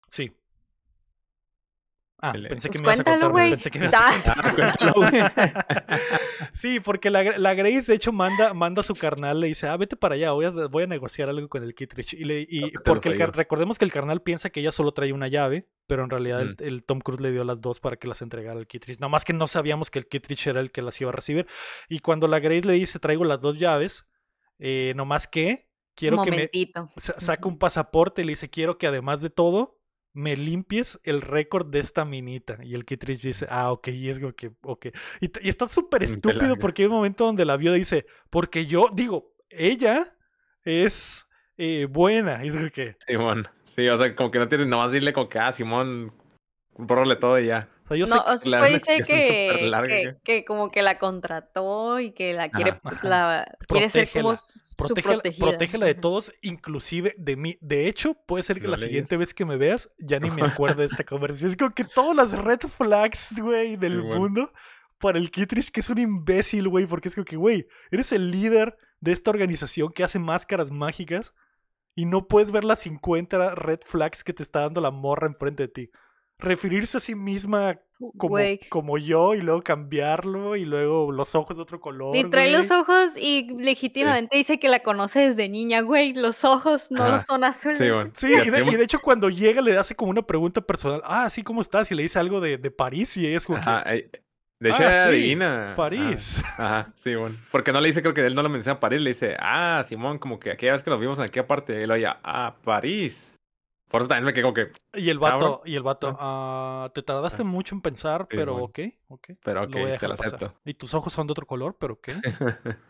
Sí. 0.09 0.33
Ah, 2.21 2.33
Que 2.33 2.49
pensé 2.49 2.71
que 2.71 2.79
Pues 2.79 2.81
me 2.81 2.87
ibas 2.87 3.01
a 3.01 3.05
cuéntalo, 3.05 3.27
contar. 3.27 3.31
güey. 3.33 3.51
Pensé 3.51 3.71
que 3.71 3.79
me 3.79 3.87
ibas 3.87 3.95
a 4.01 4.13
contar. 4.13 4.37
Ah, 4.39 4.55
cuéntalo, 4.55 4.93
güey. 4.95 5.11
Sí, 6.53 6.81
porque 6.81 7.11
la, 7.11 7.39
la 7.39 7.55
Grace 7.55 7.91
de 7.91 7.95
hecho 7.95 8.13
manda, 8.13 8.55
manda 8.55 8.81
a 8.81 8.83
su 8.83 8.95
carnal, 8.95 9.41
le 9.41 9.49
dice, 9.49 9.67
ah, 9.67 9.77
vete 9.77 9.97
para 9.97 10.15
allá, 10.15 10.33
voy 10.33 10.47
a, 10.47 10.51
voy 10.51 10.85
a 10.85 10.87
negociar 10.87 11.29
algo 11.29 11.49
con 11.49 11.63
el 11.63 11.75
Kittredge. 11.75 12.15
Y, 12.15 12.25
le, 12.25 12.47
y 12.49 12.71
porque 12.85 13.11
el 13.11 13.33
recordemos 13.33 13.79
que 13.79 13.85
el 13.85 13.93
carnal 13.93 14.23
piensa 14.23 14.51
que 14.51 14.61
ella 14.61 14.73
solo 14.73 14.93
trae 14.93 15.13
una 15.13 15.29
llave, 15.29 15.69
pero 15.87 16.05
en 16.05 16.11
realidad 16.11 16.41
el, 16.41 16.55
Mm. 16.55 16.57
el 16.61 16.85
Tom 16.85 17.01
Cruise 17.01 17.21
le 17.21 17.33
dio 17.33 17.45
las 17.45 17.61
dos 17.61 17.81
para 17.81 17.97
que 17.97 18.09
las 18.09 18.23
entregara 18.23 18.59
al 18.59 18.67
Kittredge. 18.67 19.01
No 19.01 19.09
más 19.09 19.25
que 19.25 19.33
no 19.33 19.47
sabíamos 19.47 19.91
que 19.91 19.99
el 19.99 20.07
Kittredge 20.07 20.49
era 20.51 20.61
el 20.61 20.71
que 20.71 20.83
las 20.83 21.01
iba 21.01 21.11
a 21.11 21.13
recibir. 21.13 21.47
Y 21.89 22.01
cuando 22.01 22.29
la 22.29 22.39
Grace 22.39 22.67
le 22.67 22.75
dice, 22.75 22.99
traigo 22.99 23.25
las 23.25 23.41
dos 23.41 23.59
llaves, 23.59 24.07
eh, 24.59 24.93
no 24.97 25.05
más 25.05 25.27
que 25.27 25.69
quiero 25.95 26.23
que 26.23 26.31
me 26.31 26.51
saca 26.97 27.49
un 27.49 27.59
pasaporte 27.59 28.23
y 28.23 28.25
le 28.25 28.33
dice, 28.33 28.51
quiero 28.51 28.79
que 28.79 28.87
además 28.87 29.21
de 29.21 29.31
todo 29.31 29.81
me 30.15 30.37
limpies 30.37 31.01
el 31.03 31.21
récord 31.21 31.67
de 31.67 31.81
esta 31.81 32.05
minita. 32.05 32.59
Y 32.63 32.75
el 32.75 32.87
Kittredge 32.87 33.21
dice, 33.21 33.47
ah, 33.51 33.73
ok, 33.73 33.89
y 33.89 34.09
es 34.09 34.19
que, 34.37 34.53
ok. 34.63 34.87
Y, 35.21 35.49
está 35.49 35.69
súper 35.69 36.03
Un 36.03 36.09
estúpido 36.09 36.57
porque 36.57 36.83
hay 36.83 36.87
un 36.87 36.95
momento 36.95 37.25
donde 37.27 37.45
la 37.45 37.57
viuda 37.57 37.75
dice, 37.75 38.07
porque 38.31 38.67
yo, 38.67 38.89
digo, 38.95 39.35
ella 39.51 40.17
es 40.65 41.27
eh, 41.59 41.87
buena. 41.91 42.45
Y 42.45 42.49
es 42.49 42.73
que, 42.73 42.97
Simón. 43.07 43.47
Sí, 43.65 43.89
o 43.89 43.99
sea, 43.99 44.15
como 44.15 44.31
que 44.31 44.39
no 44.39 44.49
tienes, 44.49 44.69
nomás 44.69 44.93
dile 44.93 45.13
como 45.13 45.29
que, 45.29 45.41
ah, 45.41 45.53
Simón, 45.53 46.13
bórrale 46.77 47.17
todo 47.17 47.39
y 47.41 47.47
ya. 47.47 47.69
O 47.85 47.89
sea, 47.89 47.97
yo 47.97 48.07
sé 48.07 48.15
no, 48.15 48.25
la 48.51 48.71
explicación 48.71 49.07
que, 49.07 49.49
superlarga 49.53 49.89
que, 49.89 50.03
que- 50.03 50.17
que 50.25 50.45
como 50.45 50.71
que 50.71 50.83
la 50.83 50.99
contrató 50.99 52.01
y 52.01 52.13
que 52.13 52.33
la 52.33 52.49
quiere, 52.51 52.81
Ajá. 52.83 53.01
la, 53.03 53.57
quiere 53.69 53.91
ser 53.91 54.09
como 54.11 54.31
Protégela. 54.31 54.37
su 54.65 54.75
Protégela, 54.77 55.13
protegida. 55.15 55.47
protégela 55.47 55.87
de 55.87 55.95
todos, 55.95 56.33
inclusive 56.43 57.15
de 57.19 57.37
mí. 57.37 57.59
De 57.61 57.87
hecho, 57.89 58.15
puede 58.27 58.43
ser 58.43 58.57
que 58.57 58.65
No 58.65 58.71
la 58.71 58.77
lees. 58.77 58.87
siguiente 58.89 59.17
vez 59.17 59.35
que 59.35 59.45
me 59.45 59.57
veas 59.57 59.91
ya 59.99 60.19
ni 60.19 60.31
me 60.31 60.43
acuerde 60.43 60.83
de 60.83 60.87
esta 60.87 61.05
conversación. 61.05 61.51
Es 61.51 61.57
como 61.57 61.75
que 61.75 61.85
todas 61.85 62.17
las 62.17 62.33
red 62.39 62.61
flags, 62.61 63.39
güey, 63.41 63.77
del 63.77 64.03
mundo 64.03 64.53
para 64.99 65.19
el 65.19 65.31
Kittredge, 65.31 65.71
que 65.71 65.81
es 65.81 65.91
un 65.91 65.99
imbécil, 65.99 66.69
güey, 66.69 66.87
porque 66.87 67.09
es 67.09 67.15
como 67.15 67.27
que, 67.27 67.37
güey, 67.37 67.67
eres 67.91 68.13
el 68.13 68.31
líder 68.31 68.77
de 69.01 69.13
esta 69.13 69.31
organización 69.31 69.93
que 69.93 70.03
hace 70.05 70.19
máscaras 70.19 70.71
mágicas 70.71 71.35
y 71.95 72.07
no 72.07 72.27
puedes 72.27 72.51
ver 72.51 72.65
las 72.65 72.79
50 72.81 73.55
red 73.55 73.81
flags 73.85 74.25
que 74.25 74.33
te 74.33 74.43
está 74.43 74.61
dando 74.61 74.81
la 74.81 74.91
morra 74.91 75.27
enfrente 75.27 75.65
de 75.65 75.69
ti. 75.69 75.91
Referirse 76.39 76.97
a 76.97 77.01
sí 77.01 77.15
misma 77.15 77.79
como, 78.19 78.37
como 78.69 78.99
yo 78.99 79.35
y 79.35 79.41
luego 79.41 79.63
cambiarlo 79.63 80.57
y 80.57 80.65
luego 80.65 81.13
los 81.13 81.35
ojos 81.35 81.57
de 81.57 81.63
otro 81.63 81.81
color. 81.81 82.17
Y 82.17 82.25
trae 82.25 82.51
los 82.51 82.71
ojos 82.71 83.17
y 83.17 83.49
legítimamente 83.57 84.37
dice 84.37 84.59
que 84.59 84.69
la 84.69 84.83
conoce 84.83 85.21
desde 85.29 85.49
niña, 85.49 85.81
güey. 85.81 86.13
Los 86.13 86.45
ojos 86.45 86.91
no 86.91 87.05
Ajá. 87.05 87.21
son 87.21 87.45
azules. 87.45 87.79
Sí, 87.79 87.89
bueno. 87.91 88.11
Sí, 88.15 88.27
Y 88.27 88.51
de, 88.51 88.65
y 88.65 88.83
hecho 88.83 89.01
cuando 89.01 89.31
llega 89.31 89.61
le 89.63 89.79
hace 89.79 89.95
como 89.95 90.11
una 90.11 90.23
pregunta 90.23 90.61
personal. 90.61 91.01
Ah, 91.05 91.31
sí, 91.31 91.43
¿cómo 91.43 91.63
estás? 91.63 91.91
Y 91.93 91.95
le 91.95 92.03
dice 92.03 92.19
algo 92.19 92.41
de, 92.41 92.59
de 92.59 92.71
París 92.71 93.17
y 93.17 93.27
ella 93.27 93.39
es 93.39 93.47
como 93.47 93.59
Ajá, 93.59 93.83
eh, 93.95 94.11
de 94.61 94.71
hecho, 94.71 94.83
Ah, 94.83 95.03
sí, 95.05 95.09
adivina. 95.09 95.67
Ajá. 95.69 95.77
París. 95.77 96.37
Ajá, 96.59 96.93
sí, 96.97 97.15
bueno. 97.15 97.37
Porque 97.51 97.73
no 97.73 97.81
le 97.81 97.89
dice, 97.89 98.03
creo 98.03 98.15
que 98.15 98.25
él 98.27 98.35
no 98.35 98.43
lo 98.43 98.49
menciona 98.49 98.81
París, 98.81 99.01
le 99.01 99.11
dice, 99.11 99.37
ah, 99.39 99.83
Simón, 99.87 100.19
como 100.19 100.39
que 100.39 100.51
aquella 100.51 100.73
vez 100.73 100.83
que 100.83 100.91
nos 100.91 101.01
vimos 101.01 101.19
en 101.19 101.25
aquella 101.25 101.47
parte, 101.47 101.87
lo 101.87 101.95
oye, 101.95 102.07
ah, 102.07 102.57
París. 102.65 103.34
Por 103.95 104.01
eso 104.01 104.09
también 104.09 104.25
me 104.25 104.33
quedé 104.33 104.43
como 104.43 104.55
que, 104.55 104.73
Y 104.95 105.09
el 105.09 105.21
Cabrón. 105.21 105.41
vato, 105.41 105.63
y 105.67 105.77
el 105.77 105.83
vato, 105.85 106.17
ah, 106.19 106.91
te 106.93 107.03
tardaste 107.05 107.43
Ah. 107.43 107.45
mucho 107.45 107.77
en 107.77 107.81
pensar, 107.81 108.23
Sí, 108.29 108.37
pero 108.37 108.55
bueno. 108.55 108.65
ok, 108.67 108.79
ok. 109.07 109.29
pero 109.45 109.61
lo 109.61 109.67
ok, 109.69 109.73
voy 109.73 109.91
a 109.93 109.99
te 109.99 110.09
lo 110.09 110.17
pasar. 110.17 110.35
acepto. 110.35 110.59
Y 110.65 110.75
tus 110.75 110.95
ojos 110.95 111.13
son 111.13 111.29
de 111.29 111.31
otro 111.31 111.47
color, 111.47 111.77
pero 111.79 111.95
ok. 111.95 112.09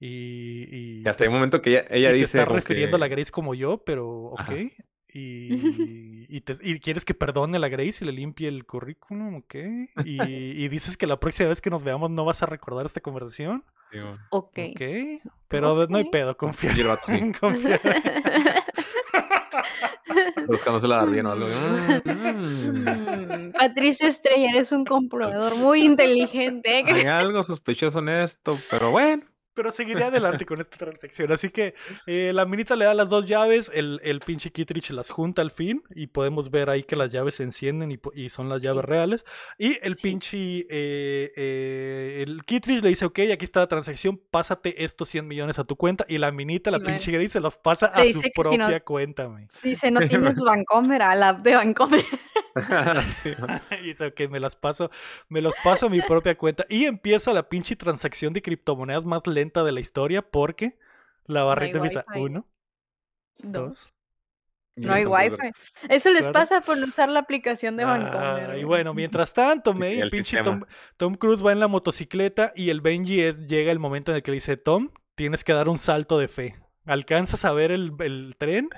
Y, 0.00 0.08
y, 0.08 1.02
Y 1.04 1.08
hasta 1.08 1.24
hay 1.24 1.28
un 1.28 1.34
momento 1.34 1.60
que 1.60 1.70
ella, 1.70 1.84
ella 1.90 2.12
y 2.12 2.20
dice. 2.20 2.42
como 2.44 2.56
refiriendo 2.56 2.96
a 2.96 2.98
la 2.98 3.08
Grace 3.08 3.30
como 3.30 3.54
yo, 3.54 3.84
pero 3.84 4.08
ok. 4.08 4.40
Ajá. 4.40 4.54
Y, 4.54 4.66
y, 6.28 6.40
te- 6.40 6.56
y 6.62 6.80
quieres 6.80 7.04
que 7.04 7.12
perdone 7.14 7.58
a 7.58 7.60
la 7.60 7.68
Grace 7.68 8.02
y 8.02 8.06
le 8.06 8.12
limpie 8.12 8.48
el 8.48 8.64
currículum, 8.64 9.36
ok. 9.36 9.54
Y, 10.04 10.20
y 10.64 10.68
dices 10.68 10.96
que 10.96 11.06
la 11.06 11.20
próxima 11.20 11.50
vez 11.50 11.60
que 11.60 11.68
nos 11.70 11.84
veamos 11.84 12.10
no 12.10 12.24
vas 12.24 12.42
a 12.42 12.46
recordar 12.46 12.86
esta 12.86 13.00
conversación. 13.02 13.64
Simón. 13.92 14.18
Ok. 14.30 14.58
Ok. 14.70 14.82
Pero 15.48 15.86
no 15.88 15.98
hay 15.98 16.08
pedo, 16.10 16.36
confía. 16.38 16.72
Y 16.74 16.80
el 16.80 16.86
vato 16.88 17.02
sí, 17.06 17.32
confía. 17.40 17.80
Buscándosela 20.46 21.04
bien 21.04 21.26
o 21.26 21.32
algo. 21.32 21.46
Mm, 22.04 22.84
Mm, 23.44 23.52
Patricio 23.52 24.08
Estrella, 24.08 24.50
eres 24.50 24.72
un 24.72 24.84
comprobador 24.84 25.56
muy 25.56 25.84
inteligente. 25.84 26.80
¿eh? 26.80 26.84
Hay 26.86 27.06
algo 27.06 27.42
sospechoso 27.42 27.98
en 28.00 28.08
esto, 28.08 28.58
pero 28.70 28.90
bueno. 28.90 29.22
Pero 29.54 29.70
seguiré 29.70 30.02
adelante 30.04 30.44
con 30.46 30.60
esta 30.60 30.76
transacción. 30.76 31.30
Así 31.32 31.48
que 31.50 31.74
eh, 32.06 32.32
la 32.34 32.44
minita 32.44 32.74
le 32.76 32.84
da 32.86 32.94
las 32.94 33.08
dos 33.08 33.24
llaves, 33.26 33.70
el, 33.72 34.00
el 34.02 34.20
pinche 34.20 34.50
Kittredge 34.50 34.90
las 34.92 35.10
junta 35.10 35.42
al 35.42 35.50
fin 35.52 35.82
y 35.94 36.08
podemos 36.08 36.50
ver 36.50 36.70
ahí 36.70 36.82
que 36.82 36.96
las 36.96 37.10
llaves 37.10 37.36
se 37.36 37.44
encienden 37.44 37.92
y, 37.92 37.98
y 38.14 38.30
son 38.30 38.48
las 38.48 38.60
llaves 38.60 38.82
Sí. 38.84 38.86
reales. 38.86 39.24
Y 39.58 39.78
el 39.82 39.94
Sí. 39.94 40.02
pinche, 40.08 40.36
eh, 40.68 41.32
eh, 41.36 42.24
el 42.26 42.42
Kittredge 42.44 42.82
le 42.82 42.88
dice, 42.88 43.04
ok, 43.04 43.20
aquí 43.32 43.44
está 43.44 43.60
la 43.60 43.68
transacción, 43.68 44.20
pásate 44.30 44.84
estos 44.84 45.08
100 45.08 45.26
millones 45.28 45.58
a 45.60 45.64
tu 45.64 45.76
cuenta. 45.76 46.04
Y 46.08 46.18
la 46.18 46.32
minita, 46.32 46.70
la 46.72 46.80
pinche 46.80 47.12
Grace, 47.12 47.28
se 47.28 47.40
los 47.40 47.56
pasa 47.56 47.92
le 47.94 48.02
a 48.10 48.12
su 48.12 48.20
que 48.20 48.30
si 48.34 48.56
no- 48.56 48.66
propia 48.66 48.80
cuenta, 48.80 49.24
güey. 49.26 49.46
Dice, 49.62 49.90
no 49.90 50.00
tienes 50.00 50.38
Vancomer, 50.44 51.02
a 51.02 51.14
la 51.14 51.32
de 51.32 51.54
Vancomer. 51.54 52.04
Y 53.82 53.86
dice, 53.88 54.06
ok, 54.06 54.20
me 54.30 54.40
las 54.40 54.56
paso, 54.56 54.90
me 55.28 55.40
los 55.40 55.54
paso 55.62 55.86
a 55.86 55.90
mi 55.90 56.00
propia 56.02 56.36
cuenta. 56.36 56.64
Y 56.68 56.84
empieza 56.84 57.32
la 57.32 57.48
pinche 57.48 57.76
transacción 57.76 58.32
de 58.32 58.42
criptomonedas 58.42 59.04
más 59.04 59.26
lenta 59.26 59.43
de 59.52 59.72
la 59.72 59.80
historia 59.80 60.22
porque 60.22 60.78
la 61.26 61.42
barrita 61.44 61.76
empieza 61.78 62.04
wifi. 62.08 62.20
uno, 62.20 62.46
Dos. 63.38 63.92
No 64.76 64.92
hay 64.92 65.06
wifi. 65.06 65.36
Eso 65.88 66.10
les 66.10 66.22
Claro. 66.22 66.32
pasa 66.32 66.60
por 66.62 66.76
no 66.78 66.86
usar 66.86 67.08
la 67.08 67.20
aplicación 67.20 67.76
de 67.76 67.84
Ah, 67.84 67.86
Vancomer. 67.86 68.42
y 68.50 68.52
güey. 68.52 68.64
bueno, 68.64 68.92
mientras 68.94 69.32
tanto, 69.32 69.72
el 69.80 70.10
pinche. 70.10 70.42
Tom, 70.42 70.64
Tom 70.96 71.14
Cruise 71.14 71.44
va 71.44 71.52
en 71.52 71.60
la 71.60 71.68
motocicleta 71.68 72.52
y 72.56 72.70
el 72.70 72.80
Benji 72.80 73.22
es, 73.22 73.46
llega 73.46 73.70
el 73.70 73.78
momento 73.78 74.10
en 74.10 74.16
el 74.16 74.22
que 74.24 74.32
le 74.32 74.36
dice, 74.36 74.56
Tom, 74.56 74.90
tienes 75.14 75.44
que 75.44 75.52
dar 75.52 75.68
un 75.68 75.78
salto 75.78 76.18
de 76.18 76.26
fe. 76.26 76.56
¿Alcanzas 76.86 77.44
a 77.44 77.52
ver 77.52 77.70
el, 77.70 77.92
el 78.00 78.34
tren? 78.36 78.68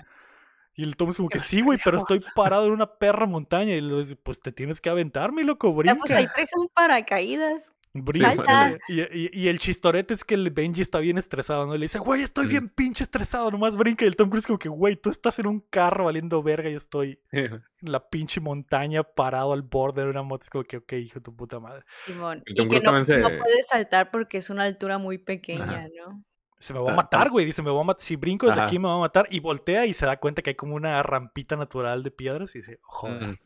Y 0.75 0.83
el 0.85 0.97
Tom 0.99 1.09
es 1.09 1.17
como 1.17 1.31
que 1.31 1.41
sí, 1.41 1.63
güey, 1.63 1.79
pero 1.83 1.97
estoy 1.97 2.21
parado 2.35 2.67
en 2.67 2.73
una 2.73 2.99
perra 2.99 3.25
montaña. 3.25 3.73
Y 3.75 3.81
le 3.81 3.97
dice, 3.97 4.17
pues 4.17 4.41
te 4.41 4.53
tienes 4.53 4.83
que 4.83 4.91
aventar, 4.91 5.33
mi 5.33 5.43
loco, 5.45 5.69
Ya, 5.71 5.77
brinca. 5.79 5.97
pues 5.97 6.11
ahí 6.13 6.27
traes 6.35 6.51
un 6.55 6.69
paracaídas. 6.69 7.73
Brinca. 8.05 8.35
Salta. 8.35 8.79
Y, 8.89 9.01
y- 9.01 9.31
y 9.33 9.49
el 9.49 9.59
chistorete 9.59 10.15
es 10.15 10.25
que 10.25 10.35
el 10.35 10.51
Benji 10.51 10.81
está 10.83 10.99
bien 10.99 11.19
estresado, 11.19 11.67
¿no? 11.67 11.75
Y 11.75 11.79
le 11.79 11.85
dice, 11.85 11.99
güey, 11.99 12.23
estoy 12.23 12.47
bien 12.47 12.69
pinche 12.69 13.05
estresado, 13.05 13.51
nomás 13.51 13.77
brinca. 13.77 14.05
Y 14.05 14.09
el 14.09 14.17
Tom 14.17 14.29
Cruise 14.31 14.47
como 14.47 14.59
que, 14.59 14.69
güey, 14.69 14.97
tú 14.97 15.11
estás 15.11 15.39
en 15.39 15.47
un 15.47 15.61
carro 15.61 16.05
valiendo 16.07 16.43
verga 16.43 16.69
y 16.69 16.73
yo 16.73 16.79
estoy 16.79 17.19
en 17.33 17.63
la 17.81 18.09
pinche 18.09 18.41
montaña 18.41 19.03
parado 19.03 19.53
al 19.53 19.63
borde 19.63 20.03
de 20.05 20.11
una 20.11 20.23
moto. 20.23 20.45
Es 20.45 20.51
como 20.51 20.65
que, 20.65 20.79
ok, 20.79 20.93
hijo 20.95 21.21
de 21.21 21.25
tu 21.25 21.35
puta 21.35 21.61
madre. 21.61 21.85
Simón. 22.07 22.43
Y 22.47 22.55
Tom 22.55 22.67
que 22.67 22.69
Cruise 22.79 22.85
no, 22.85 22.93
también 22.93 23.21
no 23.23 23.29
se- 23.31 23.37
puedes 23.39 23.67
saltar 23.69 24.11
porque 24.11 24.39
es 24.39 24.51
una 24.51 24.65
altura 24.65 24.99
muy 24.99 25.19
pequeña, 25.19 25.89
¿no? 25.97 26.23
Se 26.59 26.73
me 26.73 26.79
va 26.81 26.87
a 26.87 26.89
Ta- 26.89 26.97
matar, 26.97 27.31
güey. 27.31 27.45
Dice, 27.45 27.61
me 27.63 27.71
va 27.71 27.81
a 27.83 27.85
matar. 27.85 28.03
Si 28.03 28.17
brinco 28.17 28.47
desde 28.47 28.61
Ajá. 28.61 28.69
aquí 28.69 28.79
me 28.79 28.89
va 28.89 28.95
a 28.95 28.99
matar. 29.01 29.27
Y 29.31 29.41
voltea 29.41 29.85
y 29.85 29.93
se 29.93 30.07
da 30.07 30.17
cuenta 30.17 30.41
que 30.41 30.51
hay 30.51 30.57
como 30.57 30.75
una 30.75 31.03
rampita 31.03 31.55
natural 31.55 32.03
de 32.03 32.11
piedras 32.11 32.55
y 32.55 32.61
dice, 32.61 32.79
joder. 32.83 33.23
Mm. 33.23 33.39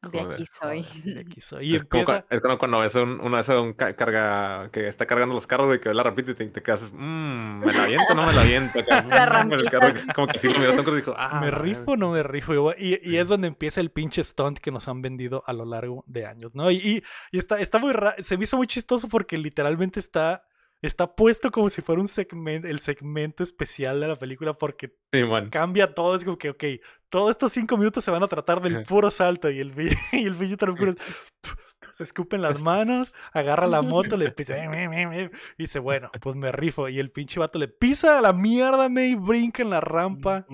De 0.00 0.20
aquí 0.20 0.44
soy. 0.46 0.84
Joder, 0.84 1.14
de 1.14 1.20
aquí 1.20 1.40
soy. 1.40 1.70
Y 1.72 1.76
es, 1.76 1.82
como, 1.84 2.00
empieza. 2.02 2.20
cua- 2.22 2.26
es 2.30 2.40
como 2.40 2.58
cuando 2.58 2.78
ves 2.78 2.94
un, 2.94 3.20
uno 3.20 3.42
de 3.42 3.58
un 3.58 3.72
ca- 3.72 3.94
carga 3.96 4.70
que 4.70 4.86
está 4.86 5.06
cargando 5.06 5.34
los 5.34 5.46
carros 5.46 5.74
y 5.74 5.80
que 5.80 5.92
la 5.92 6.02
rampita 6.04 6.30
y 6.30 6.34
te, 6.34 6.46
te 6.46 6.62
quedas, 6.62 6.82
mmm, 6.92 7.58
¿me 7.64 7.72
la 7.72 7.82
aviento 7.84 8.12
o 8.12 8.14
no 8.14 8.26
me 8.26 8.32
la 8.32 8.42
aviento? 8.42 8.78
"Mm", 9.04 10.12
como 10.14 10.26
que 10.28 10.38
sí 10.38 10.48
lo 10.48 10.58
miró 10.60 10.74
Tom 10.76 10.84
Cruise 10.84 10.98
y 10.98 11.00
dijo, 11.02 11.14
ah, 11.18 11.40
¿Me 11.40 11.50
rifo 11.50 11.92
o 11.92 11.96
no 11.96 12.12
me 12.12 12.22
rifo? 12.22 12.72
Y, 12.78 12.94
y- 12.94 13.00
y 13.02 13.16
es 13.16 13.28
donde 13.28 13.48
empieza 13.48 13.80
el 13.80 13.90
pinche 13.90 14.22
stunt 14.22 14.58
que 14.58 14.70
nos 14.70 14.86
han 14.88 15.02
vendido 15.02 15.42
a 15.46 15.52
lo 15.52 15.64
largo 15.64 16.04
de 16.06 16.26
años, 16.26 16.54
¿no? 16.54 16.70
Y, 16.70 16.76
y- 16.76 17.02
y 17.32 17.38
está, 17.38 17.58
está 17.58 17.78
muy 17.78 17.92
ra- 17.92 18.14
se 18.18 18.36
me 18.38 18.44
hizo 18.44 18.56
muy 18.56 18.66
chistoso 18.66 19.08
porque 19.08 19.36
literalmente 19.36 19.98
está, 20.00 20.44
está 20.82 21.14
puesto 21.14 21.50
como 21.50 21.70
si 21.70 21.82
fuera 21.82 22.00
un 22.00 22.08
segmento, 22.08 22.68
el 22.68 22.80
segmento 22.80 23.42
especial 23.42 24.00
de 24.00 24.08
la 24.08 24.16
película 24.16 24.54
porque 24.54 24.94
Sí, 25.12 25.22
cambia 25.50 25.94
todo. 25.94 26.14
Es 26.14 26.24
como 26.24 26.38
que, 26.38 26.50
ok, 26.50 26.64
todos 27.08 27.30
estos 27.30 27.52
cinco 27.52 27.76
minutos 27.76 28.04
se 28.04 28.10
van 28.10 28.22
a 28.22 28.28
tratar 28.28 28.60
del 28.60 28.84
puro 28.84 29.10
salto 29.10 29.50
y 29.50 29.60
el, 29.60 29.72
y 30.12 30.24
el 30.24 30.36
Cruise 30.36 30.96
se 31.94 32.04
escupen 32.04 32.42
las 32.42 32.60
manos, 32.60 33.12
agarra 33.32 33.66
la 33.66 33.82
moto, 33.82 34.16
le 34.16 34.30
pisa 34.30 34.56
"Eh, 34.56 34.68
me, 34.68 34.88
me, 34.88 35.06
me", 35.06 35.22
y 35.24 35.30
dice, 35.58 35.78
bueno, 35.78 36.10
pues 36.20 36.36
me 36.36 36.52
rifo. 36.52 36.88
Y 36.88 37.00
el 37.00 37.10
pinche 37.10 37.40
vato 37.40 37.58
le 37.58 37.68
pisa 37.68 38.18
a 38.18 38.20
la 38.20 38.32
mierda, 38.32 38.88
me 38.88 39.08
y 39.08 39.14
brinca 39.14 39.62
en 39.62 39.70
la 39.70 39.80
rampa. 39.80 40.46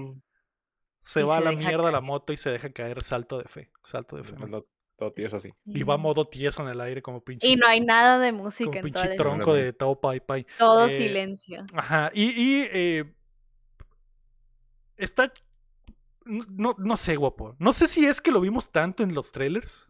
Se 1.05 1.21
Y 1.21 1.25
va 1.25 1.37
a 1.37 1.41
la 1.41 1.53
mierda 1.53 1.91
la 1.91 2.01
moto 2.01 2.33
y 2.33 2.39
se 2.39 2.51
deja 2.51 2.73
caer 2.73 3.03
salto 3.03 3.37
de 3.39 3.45
fe. 3.45 3.71
Salto 3.83 4.17
de 4.17 4.25
fe. 4.25 4.33
man. 4.37 4.63
Todo 4.97 5.13
tieso 5.13 5.37
así. 5.39 5.53
Y 5.67 5.83
va 5.83 5.95
a 5.95 5.97
modo 5.99 6.29
tieso 6.29 6.63
en 6.63 6.69
el 6.69 6.81
aire 6.81 7.03
como 7.03 7.21
pinche, 7.23 7.47
Y 7.49 7.57
no 7.57 7.67
hay 7.67 7.81
nada 7.81 8.19
de 8.21 8.31
como 8.31 8.45
música 8.45 8.79
en 8.79 8.93
toda 8.93 9.05
pinche 9.05 9.17
tronco 9.17 9.53
de 9.55 9.73
Tao 9.73 10.01
Pai 10.01 10.21
Pai. 10.21 10.47
Todo 10.59 10.87
Eh, 10.87 10.91
silencio. 10.91 11.65
Ajá. 11.75 12.11
Y, 12.15 12.27
y 12.31 12.69
eh, 12.73 13.13
está. 14.97 15.33
No, 16.25 16.75
no, 16.79 16.97
sé, 16.97 17.17
guapo. 17.17 17.55
No 17.59 17.73
sé 17.73 17.87
si 17.87 18.07
es 18.07 18.21
que 18.21 18.31
lo 18.31 18.41
vimos 18.41 18.71
tanto 18.71 19.03
en 19.03 19.15
los 19.15 19.31
trailers. 19.33 19.87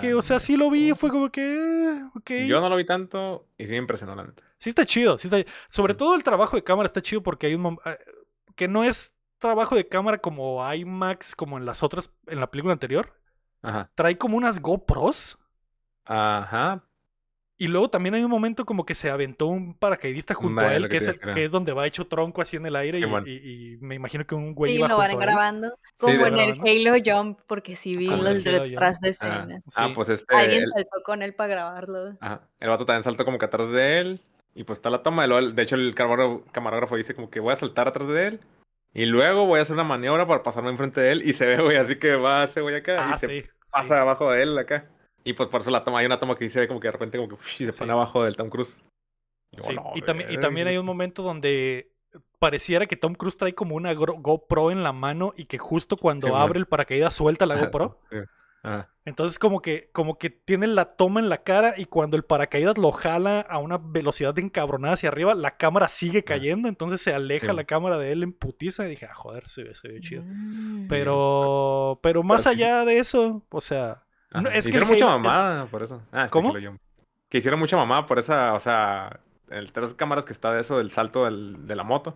Que, 0.00 0.12
o 0.14 0.22
sea, 0.22 0.40
sí 0.40 0.56
lo 0.56 0.70
vi, 0.70 0.92
fue 0.94 1.08
como 1.10 1.30
que. 1.30 1.54
eh, 1.54 2.04
ok. 2.16 2.30
Yo 2.48 2.60
no 2.60 2.68
lo 2.68 2.74
vi 2.76 2.84
tanto 2.84 3.46
y 3.56 3.64
sí 3.66 3.72
me 3.72 3.78
impresionó, 3.78 4.14
la 4.16 4.24
neta. 4.24 4.42
Sí 4.58 4.70
está 4.70 4.84
chido. 4.84 5.18
Sí 5.18 5.28
está... 5.28 5.48
Sobre 5.68 5.94
Mm. 5.94 5.96
todo 5.98 6.14
el 6.16 6.24
trabajo 6.24 6.56
de 6.56 6.64
cámara 6.64 6.86
está 6.88 7.00
chido 7.00 7.22
porque 7.22 7.46
hay 7.46 7.54
un. 7.54 7.62
mom- 7.62 7.80
eh, 7.84 7.96
Que 8.56 8.66
no 8.66 8.82
es 8.82 9.14
trabajo 9.38 9.76
de 9.76 9.86
cámara 9.86 10.18
como 10.18 10.60
IMAX, 10.74 11.36
como 11.36 11.58
en 11.58 11.64
las 11.66 11.84
otras. 11.84 12.10
En 12.26 12.40
la 12.40 12.50
película 12.50 12.72
anterior. 12.72 13.14
Ajá. 13.62 13.90
Trae 13.94 14.16
como 14.18 14.36
unas 14.36 14.60
GoPros. 14.60 15.38
Ajá. 16.04 16.84
Y 17.60 17.66
luego 17.66 17.90
también 17.90 18.14
hay 18.14 18.22
un 18.22 18.30
momento 18.30 18.64
como 18.64 18.86
que 18.86 18.94
se 18.94 19.10
aventó 19.10 19.48
un 19.48 19.74
paracaidista 19.74 20.32
junto 20.32 20.60
a 20.60 20.72
él, 20.76 20.84
que 20.84 20.90
que 20.90 20.96
es, 20.98 21.20
el- 21.20 21.34
que 21.34 21.48
donde 21.48 21.72
va 21.72 21.88
hecho 21.88 22.06
tronco 22.06 22.40
así 22.40 22.56
en 22.56 22.66
el 22.66 22.76
aire. 22.76 23.00
y- 23.00 23.02
Simón. 23.02 23.24
y, 23.26 23.32
y 23.32 23.76
me 23.80 23.96
imagino 23.96 24.24
que 24.24 24.36
un 24.36 24.54
güey 24.54 24.70
Sí, 24.72 24.78
iba 24.78 24.86
lo 24.86 24.96
van 24.96 25.18
grabando. 25.18 25.72
Como 25.98 26.24
en 26.26 26.38
el. 26.38 26.60
Halo 26.60 27.02
Jump, 27.04 27.40
porque 27.48 27.74
sí 27.74 27.96
vi 27.96 28.06
los 28.06 28.44
detrás 28.44 29.00
de 29.00 29.08
Ah, 29.08 29.10
escenas. 29.10 29.62
ah, 29.74 29.88
pues 29.92 30.08
este. 30.08 30.36
Alguien 30.36 30.62
el- 30.62 30.68
saltó 30.68 31.02
con 31.04 31.20
él 31.24 31.34
para 31.34 31.48
grabarlo. 31.48 32.16
Ajá. 32.20 32.42
El 32.60 32.68
vato 32.68 32.86
también 32.86 33.02
saltó 33.02 33.24
como 33.24 33.38
que 33.38 33.46
atrás 33.46 33.70
de 33.72 33.98
él. 33.98 34.20
Y 34.54 34.62
pues 34.64 34.78
está 34.78 34.88
la 34.90 35.02
toma. 35.02 35.26
De 35.26 35.62
hecho, 35.62 35.74
el 35.74 35.94
camarógrafo 35.96 36.94
dice 36.96 37.14
como 37.14 37.28
que 37.28 37.40
voy 37.40 37.52
a 37.52 37.56
saltar 37.56 37.88
atrás 37.88 38.06
de 38.08 38.26
él. 38.26 38.40
Y 38.94 39.06
luego 39.06 39.46
voy 39.46 39.58
a 39.60 39.62
hacer 39.62 39.74
una 39.74 39.84
maniobra 39.84 40.26
para 40.26 40.42
pasarme 40.42 40.70
enfrente 40.70 41.00
de 41.00 41.12
él. 41.12 41.22
Y 41.28 41.32
se 41.34 41.46
ve, 41.46 41.62
güey, 41.62 41.76
así 41.76 41.96
que 41.98 42.16
va 42.16 42.44
ese 42.44 42.60
güey 42.60 42.76
acá. 42.76 43.10
Ah, 43.10 43.12
y 43.16 43.18
se 43.18 43.26
sí. 43.26 43.40
sí. 43.42 43.48
pasa 43.70 44.00
abajo 44.00 44.30
de 44.32 44.42
él 44.42 44.58
acá. 44.58 44.86
Y 45.24 45.34
pues 45.34 45.48
por 45.48 45.60
eso 45.60 45.70
la 45.70 45.84
toma, 45.84 45.98
hay 45.98 46.06
una 46.06 46.18
toma 46.18 46.36
que 46.36 46.48
se 46.48 46.60
ve 46.60 46.68
como 46.68 46.80
que 46.80 46.88
de 46.88 46.92
repente 46.92 47.18
como 47.18 47.28
que 47.28 47.34
uff, 47.34 47.60
y 47.60 47.66
se 47.66 47.72
Sí. 47.72 47.78
pone 47.78 47.92
abajo 47.92 48.24
del 48.24 48.36
Tom 48.36 48.48
Cruise. 48.48 48.80
Y 49.52 49.56
yo, 49.58 49.62
Sí, 49.64 49.74
"No, 49.74 49.92
y, 49.94 50.02
también, 50.02 50.28
y 50.30 50.32
verga". 50.36 50.46
también 50.46 50.68
hay 50.68 50.78
un 50.78 50.86
momento 50.86 51.22
donde 51.22 51.92
pareciera 52.38 52.86
que 52.86 52.96
Tom 52.96 53.14
Cruise 53.14 53.36
trae 53.36 53.54
como 53.54 53.76
una 53.76 53.92
GoPro 53.92 54.70
en 54.70 54.82
la 54.82 54.92
mano 54.92 55.34
y 55.36 55.44
que 55.44 55.58
justo 55.58 55.96
cuando 55.96 56.34
abre 56.36 56.58
el 56.58 56.66
paracaídas 56.66 57.14
suelta 57.14 57.44
la 57.46 57.54
GoPro. 57.72 58.00
Ajá. 58.62 58.88
Entonces 59.04 59.38
como 59.38 59.62
que, 59.62 59.88
como 59.92 60.18
que 60.18 60.28
tiene 60.30 60.66
la 60.66 60.96
toma 60.96 61.20
en 61.20 61.28
la 61.30 61.38
cara 61.38 61.74
y 61.78 61.86
cuando 61.86 62.16
el 62.16 62.24
paracaídas 62.24 62.76
lo 62.76 62.92
jala 62.92 63.40
a 63.40 63.58
una 63.58 63.78
velocidad 63.78 64.38
encabronada 64.38 64.94
hacia 64.94 65.08
arriba, 65.08 65.34
la 65.34 65.56
cámara 65.56 65.88
sigue 65.88 66.24
cayendo, 66.24 66.68
entonces 66.68 67.00
se 67.00 67.14
aleja 67.14 67.48
Sí. 67.50 67.56
la 67.56 67.64
cámara 67.64 67.96
de 67.98 68.12
él 68.12 68.22
en 68.22 68.32
putiza 68.32 68.84
y 68.86 68.90
dije, 68.90 69.06
ah, 69.06 69.14
joder, 69.14 69.48
se 69.48 69.62
ve, 69.64 69.74
se 69.74 69.88
ve 69.88 70.00
chido. 70.00 70.22
Mm. 70.26 70.88
Pero, 70.88 72.00
pero 72.02 72.22
más 72.22 72.44
Pero 72.44 72.56
sí- 72.56 72.62
allá 72.62 72.84
de 72.84 72.98
eso, 72.98 73.42
o 73.48 73.60
sea, 73.60 74.02
no, 74.32 74.50
es 74.50 74.64
que 74.64 74.70
hicieron 74.70 74.88
mucha 74.88 75.06
mamada 75.06 75.66
por 75.66 75.82
eso. 75.82 76.02
Ah, 76.12 76.20
es 76.24 76.24
que 76.26 76.30
¿Cómo? 76.30 76.52
Jump. 76.52 76.78
Que 77.30 77.38
hicieron 77.38 77.58
mucha 77.60 77.76
mamada 77.76 78.04
por 78.06 78.18
esa, 78.18 78.52
o 78.54 78.60
sea, 78.60 79.20
el 79.50 79.72
tres 79.72 79.94
cámaras 79.94 80.24
que 80.26 80.32
está 80.34 80.52
de 80.52 80.60
eso, 80.60 80.76
del 80.78 80.90
salto 80.90 81.24
del- 81.24 81.66
de 81.66 81.76
la 81.76 81.84
moto. 81.84 82.14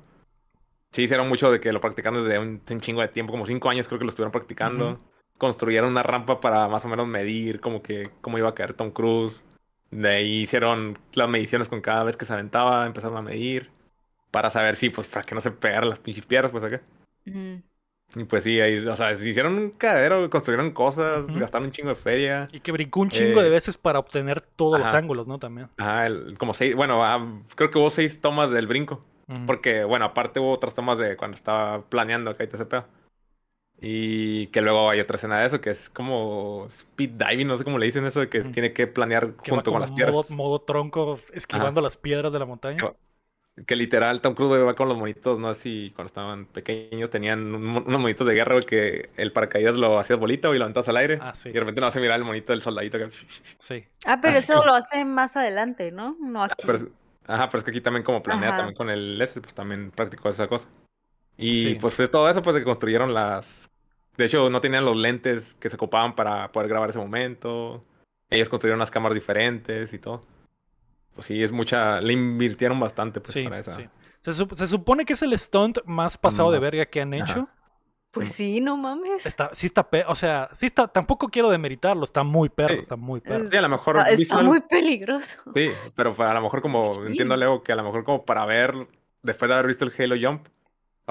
Sí, 0.91 1.05
hicieron 1.05 1.27
mucho 1.29 1.51
de 1.51 1.59
que 1.61 1.73
lo 1.73 1.81
practicaron 1.81 2.23
desde 2.23 2.39
un, 2.39 2.61
un 2.69 2.81
chingo 2.81 3.01
de 3.01 3.09
tiempo, 3.09 3.31
como 3.33 3.47
cinco 3.47 3.71
años 3.71 3.89
creo 3.89 3.99
que 3.99 4.05
lo 4.05 4.11
estuvieron 4.11 4.33
practicando. 4.33 5.01
Construyeron 5.43 5.91
una 5.91 6.05
rampa 6.05 6.39
para 6.39 6.69
más 6.69 6.85
o 6.85 6.89
menos 6.89 7.09
medir 7.09 7.59
como 7.59 7.83
que 7.83 8.11
cómo 8.21 8.39
iba 8.39 8.49
a 8.49 8.55
caer 8.55 8.75
Tom 8.75 8.93
Cruise. 8.93 9.45
De 9.91 10.09
ahí 10.09 10.43
hicieron 10.43 11.01
las 11.15 11.29
mediciones 11.29 11.69
con 11.69 11.81
cada 11.81 12.05
vez 12.05 12.17
que 12.17 12.25
se 12.25 12.33
aventaba, 12.33 12.87
empezaron 12.87 13.17
a 13.17 13.23
medir. 13.23 13.69
Para 14.31 14.51
saber 14.51 14.77
si, 14.77 14.89
pues, 14.89 15.09
para 15.09 15.25
que 15.25 15.35
no 15.35 15.41
se 15.41 15.51
pegaran 15.51 15.89
las 15.91 15.99
pinches 15.99 16.25
piedras, 16.27 16.53
pues 16.53 16.63
acá. 16.63 16.81
Y 18.15 18.23
pues 18.25 18.45
sí, 18.45 18.61
ahí, 18.61 18.87
o 18.87 18.95
sea, 18.97 19.11
hicieron 19.15 19.55
un 19.55 19.71
cadero, 19.71 20.31
construyeron 20.31 20.71
cosas, 20.71 21.27
gastaron 21.37 21.67
un 21.67 21.73
chingo 21.73 21.89
de 21.89 21.97
feria. 21.97 22.49
y 22.53 22.61
que 22.61 22.71
brincó 22.71 23.01
un 23.01 23.11
chingo 23.11 23.41
Eh, 23.41 23.43
de 23.43 23.51
veces 23.51 23.77
para 23.77 23.99
obtener 23.99 24.43
todos 24.43 24.79
los 24.79 24.95
ángulos, 24.95 25.27
¿no? 25.27 25.41
También. 25.41 25.71
Ajá, 25.77 26.07
el- 26.07 26.39
como 26.39 26.55
seis, 26.55 26.77
bueno, 26.77 27.05
ah, 27.05 27.43
creo 27.57 27.73
que 27.73 27.81
hubo 27.81 27.91
seis 27.91 28.21
tomas 28.21 28.53
del 28.53 28.69
brinco. 28.69 29.05
Porque, 29.45 29.83
bueno, 29.83 30.05
aparte 30.05 30.39
hubo 30.39 30.53
otras 30.53 30.75
tomas 30.75 30.99
de 30.99 31.17
cuando 31.17 31.37
estaba 31.37 31.83
planeando 31.87 32.31
acá 32.31 32.45
y 32.45 32.47
todo 32.47 32.59
ese 32.59 32.67
pedo. 32.67 32.85
Y 33.85 34.47
que 34.49 34.61
luego 34.61 34.91
hay 34.91 35.01
otra 35.01 35.17
escena 35.17 35.41
de 35.41 35.47
eso 35.47 35.61
que 35.61 35.71
es 35.71 35.91
como 35.91 36.67
speed 36.69 37.11
diving, 37.11 37.49
no 37.49 37.57
sé 37.57 37.65
cómo 37.65 37.79
le 37.79 37.87
dicen 37.87 38.07
eso, 38.07 38.21
de 38.21 38.29
que 38.29 38.43
tiene 38.43 38.73
que 38.73 38.87
planear 38.87 39.35
que 39.43 39.51
junto 39.51 39.73
con 39.73 39.81
las 39.81 39.91
piedras. 39.91 40.15
modo, 40.15 40.27
modo 40.31 40.61
tronco 40.61 41.19
esquivando 41.33 41.81
las 41.81 41.97
piedras 41.97 42.33
de 42.33 42.39
la 42.39 42.47
montaña. 42.47 42.93
Que 43.67 43.77
literal 43.77 44.21
Tom 44.23 44.35
Cruise 44.35 44.65
va 44.65 44.75
con 44.75 44.89
los 44.89 44.97
monitos, 44.97 45.39
no 45.39 45.53
sé 45.53 45.61
si 45.61 45.93
cuando 45.95 46.07
estaban 46.07 46.47
pequeños 46.47 47.11
tenían 47.11 47.55
un 47.55 47.63
mon- 47.65 47.85
unos 47.87 48.01
monitos 48.01 48.27
de 48.27 48.33
guerra, 48.35 48.59
que 48.63 49.11
el 49.19 49.31
paracaídas 49.33 49.75
lo 49.75 49.99
hacías 49.99 50.19
bolita 50.19 50.49
y 50.55 50.59
lo 50.59 50.65
aventabas 50.65 50.89
al 50.89 50.97
aire. 50.97 51.19
Ah, 51.21 51.35
sí. 51.35 51.51
Y 51.51 51.53
de 51.53 51.61
repente 51.61 51.81
no 51.83 51.89
hace 51.89 52.01
mirar 52.01 52.19
el 52.19 52.25
monito 52.25 52.53
del 52.53 52.63
soldadito 52.63 52.99
que... 52.99 53.11
Sí. 53.59 53.85
Ah, 54.07 54.21
pero 54.23 54.39
eso 54.39 54.65
lo 54.65 54.73
hace 54.75 55.05
más 55.05 55.37
adelante, 55.37 55.91
¿no? 55.93 56.17
No 56.21 56.45
aquí. 56.45 56.55
Pero 56.65 56.79
es- 56.79 56.87
ajá, 57.27 57.49
pero 57.51 57.59
es 57.59 57.65
que 57.65 57.73
aquí 57.73 57.81
también 57.83 58.05
como 58.05 58.23
planea 58.23 58.51
Ajá. 58.51 58.57
también 58.59 58.77
con 58.77 58.89
el 58.89 59.21
S, 59.21 59.39
pues 59.41 59.53
también 59.55 59.91
practicó 59.91 60.29
esa 60.31 60.47
cosa. 60.47 60.69
Y 61.37 61.63
Sí. 61.63 61.75
pues 61.81 61.97
de 61.99 62.09
todo 62.09 62.31
eso, 62.31 62.41
pues 62.43 62.57
que 62.57 62.65
construyeron 62.65 63.13
las... 63.13 63.69
De 64.17 64.27
hecho, 64.27 64.51
no 64.51 64.61
tenían 64.61 64.85
los 64.85 64.97
lentes 64.97 65.55
que 65.55 65.69
se 65.69 65.77
ocupaban 65.77 66.15
para 66.15 66.53
poder 66.53 66.69
grabar 66.69 66.91
ese 66.91 66.99
momento. 66.99 67.83
Ellos 68.31 68.49
construyeron 68.49 68.79
unas 68.79 68.91
cámaras 68.91 69.15
diferentes 69.15 69.93
y 69.93 69.99
todo. 69.99 70.23
Pues 71.15 71.27
sí, 71.27 71.43
es 71.43 71.53
mucha... 71.53 72.01
Le 72.01 72.13
invirtieron 72.13 72.79
bastante 72.81 73.21
pues 73.21 73.33
Sí, 73.35 73.45
para 73.45 73.59
esa... 73.59 73.73
sí. 73.75 73.89
Se, 74.23 74.31
sup- 74.33 74.55
se 74.55 74.67
supone 74.67 75.05
que 75.05 75.15
es 75.15 75.23
el 75.23 75.37
stunt 75.39 75.79
más 75.85 76.17
pasado 76.17 76.51
de 76.51 76.59
verga 76.59 76.87
que 76.87 77.01
han 77.01 77.13
Ajá. 77.15 77.33
hecho. 77.33 77.49
Pues 78.13 78.31
sí, 78.33 78.61
no 78.61 78.77
mames. 78.77 79.25
Está, 79.27 79.51
sí 79.55 79.67
está, 79.67 79.89
pe- 79.89 80.05
o 80.07 80.15
sea, 80.15 80.49
sí 80.55 80.67
está, 80.67 80.87
tampoco 80.87 81.29
quiero 81.29 81.49
demeritarlo, 81.51 82.05
está 82.05 82.23
muy 82.23 82.49
perro, 82.51 82.75
Sí. 82.75 82.81
está 82.81 82.97
muy 82.97 83.21
perro. 83.21 83.47
Sí, 83.47 83.57
a 83.57 83.63
lo 83.63 83.69
mejor 83.71 83.97
Está, 84.09 84.43
muy 84.43 84.61
peligroso. 84.61 85.37
Sí, 85.55 85.71
pero 85.97 86.15
para- 86.15 86.31
a 86.33 86.35
lo 86.35 86.43
mejor 86.43 86.61
como... 86.63 86.95
Sí. 86.95 87.01
Entiendo, 87.07 87.37
Leo, 87.37 87.63
que 87.63 87.73
a 87.73 87.77
lo 87.77 87.83
mejor 87.83 88.05
como 88.05 88.25
para 88.25 88.45
ver... 88.47 88.75
Después 89.23 89.49
de 89.49 89.55
haber 89.55 89.67
visto 89.67 89.85
el 89.87 89.93
Halo 89.99 90.17
Jump... 90.21 90.47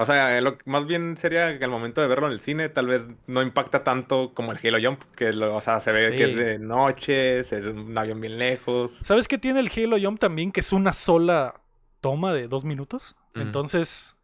O 0.02 0.06
sea, 0.06 0.40
lo, 0.40 0.58
más 0.64 0.86
bien 0.86 1.16
sería 1.16 1.58
que 1.58 1.64
al 1.64 1.70
momento 1.70 2.00
de 2.00 2.06
verlo 2.06 2.26
en 2.26 2.32
el 2.32 2.40
cine 2.40 2.68
tal 2.68 2.86
vez 2.86 3.08
no 3.26 3.42
impacta 3.42 3.84
tanto 3.84 4.34
como 4.34 4.52
el 4.52 4.58
Halo 4.62 4.78
Jump, 4.82 5.02
que 5.16 5.32
lo, 5.32 5.56
o 5.56 5.60
sea, 5.60 5.80
se 5.80 5.92
ve 5.92 6.14
que 6.16 6.24
es 6.24 6.36
de 6.36 6.58
noche, 6.58 7.40
es 7.40 7.52
un 7.52 7.96
avión 7.96 8.20
bien 8.20 8.38
lejos. 8.38 8.98
¿Sabes 9.02 9.28
qué 9.28 9.38
tiene 9.38 9.60
el 9.60 9.70
Halo 9.74 9.96
Jump 10.00 10.18
también? 10.18 10.52
Que 10.52 10.60
es 10.60 10.72
una 10.72 10.92
sola 10.92 11.54
toma 12.00 12.34
de 12.34 12.48
dos 12.48 12.64
minutos. 12.64 13.16
Entonces. 13.34 14.14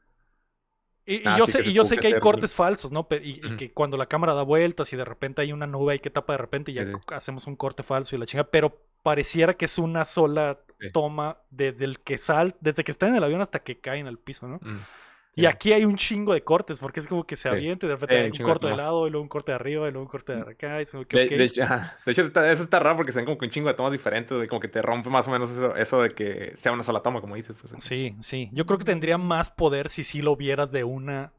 Y, 1.06 1.16
y 1.16 1.22
Ah, 1.24 1.38
yo 1.38 1.46
sí, 1.46 1.52
sé, 1.52 1.60
que 1.62 1.70
y 1.70 1.72
yo 1.72 1.84
sé 1.84 1.96
que 1.96 2.08
hay 2.08 2.20
cortes 2.20 2.54
falsos, 2.54 2.92
¿no? 2.92 3.08
Y, 3.22 3.56
que 3.56 3.72
cuando 3.72 3.96
la 3.96 4.04
cámara 4.04 4.34
da 4.34 4.42
vueltas 4.42 4.92
y 4.92 4.96
de 4.96 5.06
repente 5.06 5.40
hay 5.40 5.52
una 5.52 5.66
nube 5.66 5.94
ahí 5.94 6.00
que 6.00 6.10
tapa 6.10 6.34
de 6.34 6.36
repente 6.36 6.70
y 6.70 6.74
ya 6.74 6.84
Sí, 6.84 6.92
hacemos 7.14 7.46
un 7.46 7.56
corte 7.56 7.82
falso 7.82 8.14
y 8.14 8.18
la 8.18 8.26
chinga. 8.26 8.44
Pero 8.44 8.78
pareciera 9.02 9.54
que 9.54 9.64
es 9.64 9.78
una 9.78 10.04
sola 10.04 10.60
toma 10.92 11.38
desde 11.50 11.86
el 11.86 12.00
que 12.00 12.18
sal, 12.18 12.54
desde 12.60 12.84
que 12.84 12.92
está 12.92 13.08
en 13.08 13.16
el 13.16 13.24
avión 13.24 13.40
hasta 13.40 13.60
que 13.60 13.80
cae 13.80 14.00
en 14.00 14.06
el 14.06 14.18
piso, 14.18 14.46
¿no? 14.46 14.60
Mm. 14.62 14.80
Y 15.34 15.46
aquí 15.46 15.72
hay 15.72 15.84
un 15.84 15.96
chingo 15.96 16.32
de 16.34 16.42
cortes, 16.42 16.80
porque 16.80 16.98
es 16.98 17.06
como 17.06 17.24
que 17.24 17.36
se 17.36 17.48
avienta 17.48 17.86
y 17.86 17.88
de 17.88 17.94
repente 17.94 18.14
Eh, 18.16 18.18
hay 18.24 18.30
un 18.30 18.36
un 18.36 18.42
corte 18.42 18.66
de 18.66 18.74
lado 18.76 19.06
y 19.06 19.10
luego 19.10 19.22
un 19.22 19.28
corte 19.28 19.52
de 19.52 19.56
arriba 19.56 19.88
y 19.88 19.92
luego 19.92 20.02
un 20.06 20.10
corte 20.10 20.32
de 20.34 20.40
acá. 20.40 20.80
Y 20.80 20.82
es 20.82 20.90
como 20.90 21.04
que, 21.04 21.16
De, 21.16 21.28
de 21.36 21.44
hecho, 21.44 21.62
ajá. 21.62 21.96
De 22.04 22.12
hecho, 22.12 22.22
está- 22.22 22.50
eso 22.50 22.64
está 22.64 22.80
raro 22.80 22.96
porque 22.96 23.12
se 23.12 23.18
ven 23.18 23.26
como 23.26 23.38
que 23.38 23.44
un 23.46 23.50
chingo 23.52 23.68
de 23.68 23.74
tomas 23.74 23.92
diferentes, 23.92 24.36
güey, 24.36 24.48
como 24.48 24.60
que 24.60 24.68
te 24.68 24.82
rompe 24.82 25.10
más 25.10 25.28
o 25.28 25.30
menos 25.30 25.50
eso, 25.50 25.76
eso 25.76 26.02
de 26.02 26.10
que 26.10 26.56
sea 26.56 26.72
una 26.72 26.82
sola 26.82 27.00
toma, 27.02 27.20
como 27.20 27.36
dices. 27.36 27.56
Pues. 27.60 27.72
Sí, 27.84 28.16
sí. 28.20 28.50
Yo 28.52 28.66
creo 28.66 28.78
que 28.78 28.84
tendría 28.84 29.16
más 29.16 29.48
poder 29.48 29.90
si 29.90 30.02
sí 30.02 30.22
lo 30.22 30.34
vieras 30.36 30.72
de 30.72 30.82
una. 30.84 31.32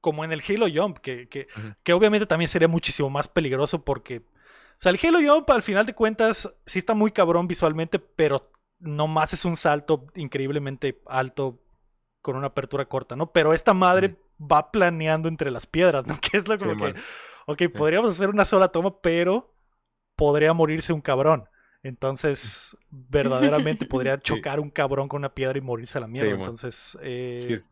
Como 0.00 0.24
en 0.24 0.32
el 0.32 0.42
Halo 0.48 0.66
Jump, 0.72 0.98
que, 0.98 1.28
que, 1.28 1.46
que 1.82 1.92
obviamente 1.92 2.26
también 2.26 2.48
sería 2.48 2.68
muchísimo 2.68 3.10
más 3.10 3.28
peligroso 3.28 3.84
porque. 3.84 4.18
O 4.18 4.82
sea, 4.82 4.92
el 4.92 4.98
Halo 5.02 5.18
Jump 5.20 5.50
al 5.50 5.62
final 5.62 5.84
de 5.84 5.94
cuentas 5.94 6.50
sí 6.64 6.78
está 6.78 6.94
muy 6.94 7.10
cabrón 7.12 7.46
visualmente, 7.46 7.98
pero 7.98 8.50
nomás 8.78 9.34
es 9.34 9.44
un 9.44 9.56
salto 9.58 10.06
increíblemente 10.14 10.98
alto 11.06 11.58
con 12.22 12.36
una 12.36 12.48
apertura 12.48 12.84
corta, 12.86 13.16
¿no? 13.16 13.32
Pero 13.32 13.54
esta 13.54 13.74
madre 13.74 14.16
va 14.40 14.70
planeando 14.70 15.28
entre 15.28 15.50
las 15.50 15.66
piedras, 15.66 16.06
¿no? 16.06 16.18
Que 16.20 16.36
es 16.38 16.48
lo 16.48 16.56
como 16.58 16.86
Sí, 16.86 16.92
que, 16.92 17.00
ok, 17.46 17.72
podríamos 17.74 18.10
hacer 18.10 18.28
una 18.28 18.44
sola 18.44 18.68
toma, 18.68 19.00
pero 19.00 19.54
podría 20.16 20.52
morirse 20.52 20.92
un 20.92 21.00
cabrón. 21.00 21.44
Entonces, 21.82 22.76
verdaderamente 22.90 23.86
podría 23.86 24.16
Sí. 24.16 24.20
chocar 24.22 24.60
un 24.60 24.70
cabrón 24.70 25.08
con 25.08 25.18
una 25.18 25.34
piedra 25.34 25.56
y 25.58 25.62
morirse 25.62 25.98
a 25.98 26.02
la 26.02 26.06
mierda. 26.08 26.32
Entonces, 26.34 26.98
eh, 27.02 27.38
Sí, 27.40 27.52
es- 27.54 27.68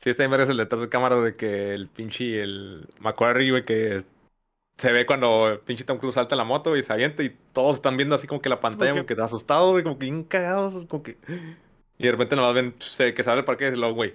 sí, 0.00 0.10
está 0.10 0.24
en 0.24 0.30
vergas 0.30 0.48
el 0.48 0.56
detrás 0.56 0.80
de 0.80 0.88
cámara 0.88 1.16
de 1.20 1.36
que 1.36 1.74
el 1.74 1.88
pinche, 1.88 2.42
el 2.42 2.88
Macquarie, 3.00 3.50
güey, 3.50 3.62
que 3.64 4.04
se 4.76 4.92
ve 4.92 5.06
cuando 5.06 5.48
el 5.48 5.60
pinche 5.60 5.84
Tom 5.84 5.98
Cruise 5.98 6.14
salta 6.14 6.34
en 6.34 6.38
la 6.38 6.44
moto 6.44 6.76
y 6.76 6.82
se 6.82 6.92
avienta 6.92 7.22
y 7.22 7.30
todos 7.52 7.76
están 7.76 7.96
viendo 7.96 8.14
así 8.14 8.26
como 8.26 8.40
que 8.42 8.48
la 8.50 8.60
pantalla, 8.60 8.92
que- 8.92 8.98
como 8.98 9.06
que 9.06 9.14
está 9.14 9.24
asustado, 9.24 9.70
güey, 9.72 9.82
como 9.82 9.98
que 9.98 10.04
bien 10.04 10.22
cagados, 10.24 10.84
como 10.86 11.02
que... 11.02 11.16
Y 11.98 12.04
de 12.04 12.10
repente 12.12 12.36
nomás 12.36 12.54
ven 12.54 12.74
se- 12.78 13.14
que 13.14 13.22
se 13.22 13.30
abre 13.30 13.40
el 13.40 13.44
parque 13.44 13.68
y 13.68 13.76
luego, 13.76 13.94
güey, 13.94 14.14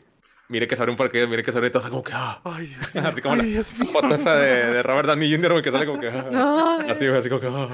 mire 0.50 0.68
que 0.68 0.76
se 0.76 0.82
abre 0.82 0.92
un 0.92 0.98
parque, 0.98 1.26
mire 1.28 1.44
que 1.44 1.52
se 1.52 1.58
abre 1.58 1.70
y 1.70 1.72
todo 1.72 1.90
como 1.90 2.04
que... 2.04 2.12
ah. 2.14 2.40
Ay, 2.44 2.76
Así 3.04 3.22
como 3.22 3.36
la 3.36 3.44
ay, 3.44 3.50
mío. 3.50 3.64
foto 3.64 4.14
esa 4.16 4.36
de, 4.36 4.72
de 4.72 4.84
Robert 4.84 5.08
Downey 5.08 5.34
Jr., 5.34 5.52
güey, 5.52 5.64
que 5.64 5.72
sale 5.72 5.86
como 5.86 6.00
que... 6.00 6.10
ah. 6.10 6.80
Así, 6.90 7.08
güey, 7.08 7.18
así 7.20 7.30
como 7.30 7.42
que... 7.42 7.48
ah, 7.48 7.70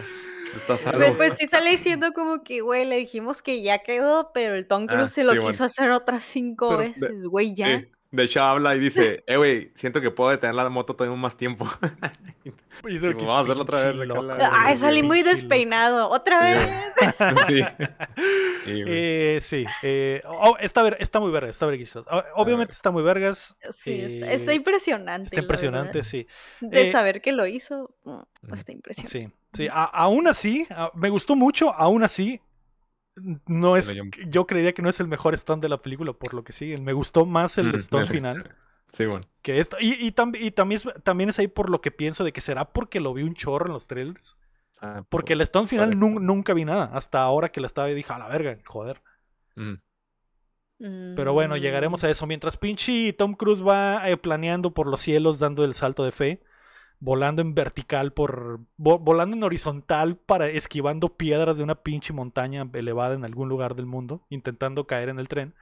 está 0.56 0.78
salvo. 0.78 1.00
Pues, 1.00 1.12
pues 1.18 1.34
sí 1.40 1.48
sale 1.48 1.72
diciendo 1.72 2.14
como 2.14 2.44
que, 2.44 2.62
güey, 2.62 2.86
le 2.86 2.98
dijimos 2.98 3.42
que 3.42 3.62
ya 3.62 3.80
quedó, 3.80 4.32
pero 4.34 4.56
el 4.56 4.66
Tom 4.68 4.86
Ah, 4.90 4.94
Cruise 4.94 5.12
se 5.12 5.24
lo 5.24 5.34
sí, 5.34 5.40
quiso 5.40 5.50
bueno. 5.50 5.66
hacer 5.66 5.92
otras 5.92 6.24
cinco 6.24 6.70
Pero 6.70 6.82
de- 6.82 6.88
veces, 6.90 7.24
güey, 7.26 7.54
ya. 7.54 7.80
Sí. 7.80 7.88
De 8.10 8.24
hecho 8.24 8.42
habla 8.42 8.74
y 8.76 8.80
dice, 8.80 9.24
eh, 9.28 9.36
güey, 9.36 9.72
siento 9.76 10.00
que 10.00 10.12
puedo 10.12 10.30
detener 10.30 10.56
la 10.56 10.70
moto 10.70 10.96
todavía 10.96 11.18
más 11.20 11.36
tiempo. 11.36 11.68
Y 12.84 12.94
dice, 12.94 13.08
Digo, 13.08 13.20
"Qué 13.20 13.26
vamos 13.26 13.40
a 13.40 13.42
hacerlo 13.42 13.64
otra 13.64 13.78
vez, 13.82 13.92
pinche 13.94 14.02
de 14.02 14.06
loco". 14.08 14.22
acá 14.32 14.38
la- 14.38 14.52
Ay, 14.54 14.76
salí 14.76 15.02
muy 15.04 15.24
despeinado. 15.24 16.10
¿Otra 16.10 16.40
vez? 16.42 16.70
sí. 17.48 17.62
Sí. 18.66 18.84
Eh, 18.86 19.40
sí, 19.42 19.66
eh, 19.82 20.22
oh, 20.26 20.58
está, 20.60 20.84
ver- 20.84 20.98
está 21.00 21.20
muy 21.20 21.32
verga, 21.32 21.50
está 21.50 21.66
verguizo. 21.66 22.06
Obviamente 22.36 22.74
está 22.74 22.92
muy 22.92 23.02
vergas. 23.02 23.56
Sí, 23.72 24.00
está, 24.02 24.28
eh, 24.32 24.36
está 24.36 24.54
impresionante. 24.54 25.26
Está 25.28 25.40
impresionante, 25.42 26.04
sí. 26.04 26.28
De 26.62 26.90
Eh, 26.90 26.92
saber 26.92 27.22
que 27.22 27.32
lo 27.32 27.48
hizo, 27.48 27.96
mm, 28.04 28.54
está 28.54 28.72
impresionante. 28.74 29.10
Sí, 29.20 29.30
sí. 29.54 29.68
A- 29.72 29.86
aún 29.86 30.28
así, 30.28 30.68
a- 30.70 30.92
me 30.96 31.10
gustó 31.10 31.36
mucho, 31.36 31.74
aún 31.74 32.04
así, 32.04 32.42
no 33.48 33.78
es, 33.78 33.94
yo- 34.30 34.46
creería 34.48 34.74
que 34.74 34.82
no 34.82 34.90
es 34.90 35.00
el 35.00 35.08
mejor 35.08 35.38
stunt 35.38 35.62
de 35.62 35.70
la 35.70 35.78
película, 35.78 36.14
por 36.14 36.34
lo 36.34 36.44
que 36.44 36.54
sigue. 36.54 36.78
Me 36.78 36.94
gustó 36.94 37.26
más 37.26 37.58
el 37.58 37.74
Mm, 37.74 37.82
stunt 37.82 38.08
sí. 38.08 38.14
final 38.14 38.56
Sí, 38.94 39.06
bueno. 39.06 39.22
que 39.42 39.60
esto. 39.60 39.78
Y, 39.80 39.94
y, 39.94 40.12
tam- 40.12 40.38
y 40.40 40.52
también, 40.52 40.82
es, 40.86 41.04
también 41.04 41.30
es 41.30 41.40
ahí 41.40 41.48
por 41.48 41.70
lo 41.70 41.82
que 41.82 41.92
pienso 41.92 42.24
de 42.24 42.32
que 42.32 42.42
será 42.42 42.66
porque 42.72 43.00
lo 43.00 43.14
vi 43.14 43.24
un 43.24 43.34
chorro 43.34 43.66
en 43.68 43.74
los 43.74 43.88
trailers. 43.88 44.38
Ah, 44.82 45.04
Porque 45.10 45.34
el 45.34 45.46
stunt 45.46 45.68
final 45.70 45.96
nun- 45.98 46.22
nunca 46.22 46.54
vi 46.54 46.64
nada. 46.64 46.92
Hasta 46.94 47.22
ahora 47.22 47.50
que 47.50 47.60
la 47.62 47.68
estaba 47.68 47.90
y 47.90 47.96
dije, 47.96 48.14
a 48.14 48.20
la 48.20 48.28
verga, 48.28 48.58
joder. 48.66 49.02
mm, 49.56 49.74
Pero 51.16 51.34
bueno, 51.34 51.58
llegaremos 51.58 52.04
a 52.04 52.10
eso. 52.10 52.28
Mientras 52.28 52.58
pinche 52.58 53.12
Tom 53.14 53.34
Cruise 53.34 53.66
va 53.66 54.08
eh, 54.10 54.18
planeando 54.18 54.74
por 54.74 54.88
los 54.88 55.02
cielos, 55.02 55.40
dando 55.40 55.64
el 55.66 55.74
salto 55.74 56.04
de 56.04 56.12
fe, 56.12 56.44
volando 57.00 57.42
en 57.42 57.54
vertical 57.54 58.12
por. 58.14 58.60
vo- 58.78 59.00
volando 59.00 59.36
en 59.36 59.44
horizontal 59.44 60.18
para 60.18 60.48
esquivando 60.48 61.16
piedras 61.16 61.58
de 61.58 61.64
una 61.64 61.76
pinche 61.76 62.14
montaña 62.14 62.68
elevada 62.74 63.16
en 63.16 63.24
algún 63.26 63.50
lugar 63.50 63.76
del 63.76 63.86
mundo, 63.86 64.26
intentando 64.30 64.88
caer 64.88 65.10
en 65.10 65.20
el 65.20 65.28
tren. 65.28 65.54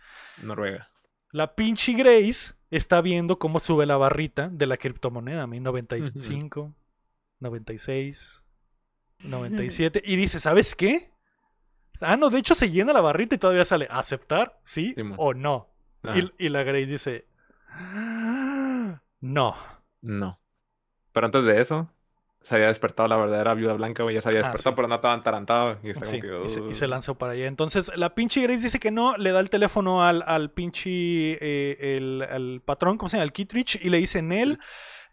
Noruega. 0.41 0.89
La 1.31 1.55
pinche 1.55 1.93
Grace 1.93 2.53
está 2.71 3.01
viendo 3.01 3.37
cómo 3.39 3.59
sube 3.59 3.85
la 3.85 3.97
barrita 3.97 4.47
de 4.49 4.65
la 4.67 4.77
criptomoneda, 4.77 5.43
a 5.43 5.47
mí 5.47 5.59
95, 5.59 6.73
96, 7.39 8.41
97, 9.19 10.01
y 10.05 10.15
dice, 10.15 10.39
¿sabes 10.39 10.75
qué? 10.75 11.11
Ah, 12.01 12.15
no, 12.17 12.29
de 12.29 12.39
hecho 12.39 12.55
se 12.55 12.69
llena 12.69 12.93
la 12.93 13.01
barrita 13.01 13.35
y 13.35 13.37
todavía 13.37 13.65
sale 13.65 13.87
aceptar, 13.89 14.59
sí 14.63 14.93
o 15.17 15.33
no. 15.33 15.69
Ah, 16.03 16.17
Y, 16.17 16.45
y 16.45 16.49
la 16.49 16.63
Grace 16.63 16.85
dice, 16.85 17.27
no. 19.21 19.55
No. 20.01 20.39
Pero 21.15 21.27
antes 21.27 21.45
de 21.45 21.61
eso, 21.61 21.89
se 22.41 22.55
había 22.55 22.67
despertado 22.67 23.07
la 23.07 23.15
verdadera 23.17 23.53
viuda 23.55 23.73
blanca, 23.73 24.03
güey. 24.03 24.15
Ya 24.15 24.21
se 24.21 24.27
había 24.29 24.41
Ah, 24.41 24.43
despertado, 24.43 24.73
sí. 24.73 24.75
pero 24.75 24.87
no 24.89 24.95
estaba 24.95 25.13
entarantado. 25.15 25.79
Y 25.81 25.89
está 25.91 26.05
Sí, 26.05 26.19
como 26.19 26.41
que. 26.43 26.71
y, 26.71 26.75
se, 26.75 26.85
y 26.85 26.87
lanzó 26.89 27.15
para 27.15 27.31
allá. 27.31 27.47
Entonces, 27.47 27.89
la 27.95 28.13
pinche 28.13 28.41
Grace 28.41 28.61
dice 28.61 28.79
que 28.79 28.91
no, 28.91 29.17
le 29.17 29.31
da 29.31 29.39
el 29.39 29.49
teléfono 29.49 30.03
al, 30.03 30.23
al 30.27 30.51
pinche, 30.51 30.89
eh, 31.41 31.97
el, 31.97 32.21
al 32.21 32.61
patrón, 32.63 32.97
¿cómo 32.97 33.09
se 33.09 33.17
llama? 33.17 33.23
Al 33.23 33.33
Kittridge, 33.33 33.79
y 33.81 33.89
le 33.89 33.97
dice, 33.97 34.21
Nel, 34.21 34.59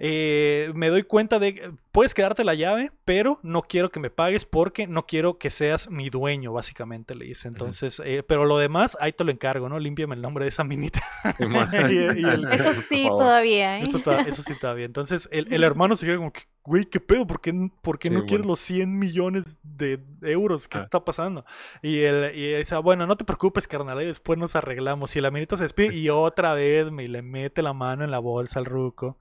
eh, 0.05 0.73
me 0.75 0.89
doy 0.89 1.05
cuenta 1.05 1.39
de, 1.39 1.71
puedes 1.93 2.13
quedarte 2.13 2.43
la 2.43 2.55
llave, 2.55 2.91
pero 3.05 3.39
no 3.45 3.63
quiero 3.63 3.89
que 3.89 4.01
me 4.01 4.11
pagues 4.11 4.45
porque 4.45 4.89
no 4.89 5.07
quiero 5.07 5.39
que 5.39 5.49
seas 5.49 5.89
mi 5.89 6.11
dueño, 6.11 6.53
básicamente 6.53 7.15
le 7.15 7.27
dice. 7.27 7.47
Entonces, 7.47 8.03
eh, 8.05 8.25
pero 8.27 8.45
lo 8.45 8.59
demás, 8.59 8.97
ahí 9.01 9.13
te 9.13 9.23
lo 9.23 9.31
encargo, 9.31 9.69
¿no? 9.69 9.79
Límpiame 9.79 10.17
el 10.17 10.21
nombre 10.23 10.45
de 10.45 10.49
esa 10.49 10.65
minita. 10.65 11.01
Y- 11.89 11.95
y 11.95 12.25
el- 12.25 12.49
Eso 12.53 12.73
sí, 12.75 13.07
todavía, 13.07 13.79
¿eh? 13.79 13.83
Eso, 13.85 14.01
ta- 14.01 14.23
eso 14.23 14.43
sí 14.43 14.55
bien. 14.75 14.87
Entonces, 14.87 15.29
el, 15.31 15.53
el 15.53 15.63
hermano 15.63 15.95
se 15.95 16.05
queda 16.07 16.17
como 16.17 16.33
que, 16.33 16.43
güey, 16.65 16.85
¿qué 16.87 16.99
pedo? 16.99 17.25
¿Por 17.25 17.41
qué, 17.41 17.55
por 17.81 18.01
qué 18.01 18.09
Sí, 18.09 18.15
no 18.15 18.21
quieres 18.23 18.39
bueno. 18.41 18.53
los 18.55 18.61
100 18.61 18.99
millones 18.99 19.57
de 19.63 20.01
euros? 20.23 20.67
¿Qué 20.67 20.79
Ah. 20.79 20.83
está 20.83 21.05
pasando? 21.05 21.45
Y 21.81 22.01
él 22.01 22.33
y 22.35 22.55
dice, 22.57 22.77
bueno, 22.79 23.07
no 23.07 23.17
te 23.17 23.25
preocupes, 23.25 23.69
carnal, 23.69 23.99
ahí 23.99 24.07
después 24.07 24.37
nos 24.37 24.57
arreglamos. 24.57 25.15
Y 25.15 25.21
la 25.21 25.31
minita 25.31 25.57
se 25.57 25.63
despide 25.63 25.95
y 25.95 26.09
otra 26.09 26.55
vez 26.55 26.91
me 26.91 27.07
le 27.07 27.23
mete 27.23 27.63
la 27.63 27.73
mano 27.73 28.03
en 28.05 28.11
la 28.11 28.19
bolsa 28.19 28.59
al 28.59 28.65
ruco 28.65 29.19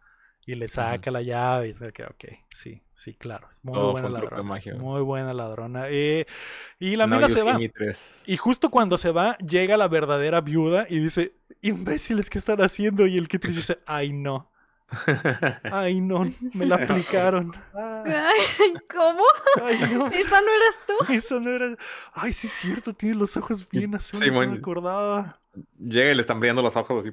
y 0.51 0.55
le 0.55 0.67
saca 0.67 1.11
la 1.11 1.21
llave. 1.21 1.69
Y 1.69 1.73
dice 1.73 1.91
que, 1.93 2.03
ok, 2.03 2.25
sí, 2.49 2.81
sí, 2.93 3.15
claro. 3.15 3.47
Es 3.51 3.63
muy 3.63 3.81
buena 3.83 4.07
fue 4.07 4.09
un 4.09 4.15
truco 4.15 4.37
de 4.37 4.43
ladrona. 4.43 4.43
magia. 4.43 4.75
Muy 4.75 5.01
buena 5.01 5.33
ladrona. 5.33 5.85
Eh, 5.89 6.25
y 6.79 6.95
la 6.95 7.07
No, 7.07 7.15
mina 7.17 7.29
se 7.29 7.43
va. 7.43 7.57
Y 8.25 8.37
justo 8.37 8.69
cuando 8.71 8.97
se 8.97 9.11
va, 9.11 9.37
llega 9.39 9.77
la 9.77 9.87
verdadera 9.87 10.41
viuda 10.41 10.85
y 10.89 10.99
dice, 10.99 11.35
imbéciles, 11.61 12.29
¿qué 12.29 12.37
están 12.39 12.61
haciendo? 12.61 13.07
Y 13.07 13.17
el 13.17 13.27
Kittredge 13.27 13.55
dice, 13.57 13.79
ay 13.85 14.13
no, 14.13 14.51
ay 15.71 16.01
no, 16.01 16.31
me 16.53 16.65
la 16.65 16.75
aplicaron. 16.77 17.53
Ay, 17.73 18.73
¿Cómo? 18.93 19.23
Ay 19.63 19.79
no, 19.87 20.07
¿Esa 20.07 20.41
no 20.41 20.47
eras 20.51 20.79
tú? 20.87 21.13
eso 21.13 21.39
no 21.39 21.49
era... 21.51 21.75
Ay, 22.13 22.33
sí 22.33 22.47
es 22.47 22.53
cierto, 22.53 22.93
tiene 22.93 23.15
los 23.15 23.37
ojos 23.37 23.67
bien 23.69 23.95
azules, 23.95 24.27
Sí, 24.27 24.31
no 24.31 24.45
me 24.45 24.57
acordaba. 24.57 25.40
Llega 25.79 26.11
y 26.11 26.15
le 26.15 26.21
están 26.21 26.39
brillando 26.39 26.61
los 26.61 26.75
ojos 26.75 27.05
así. 27.05 27.11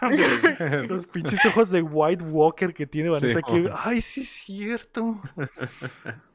Los 0.88 1.06
pinches 1.06 1.44
ojos 1.44 1.70
de 1.70 1.82
White 1.82 2.24
Walker 2.24 2.72
que 2.72 2.86
tiene 2.86 3.10
Vanessa 3.10 3.40
Sí, 3.40 3.66
ojo. 3.66 3.76
Ay, 3.84 4.00
sí 4.00 4.22
es 4.22 4.28
cierto. 4.28 5.20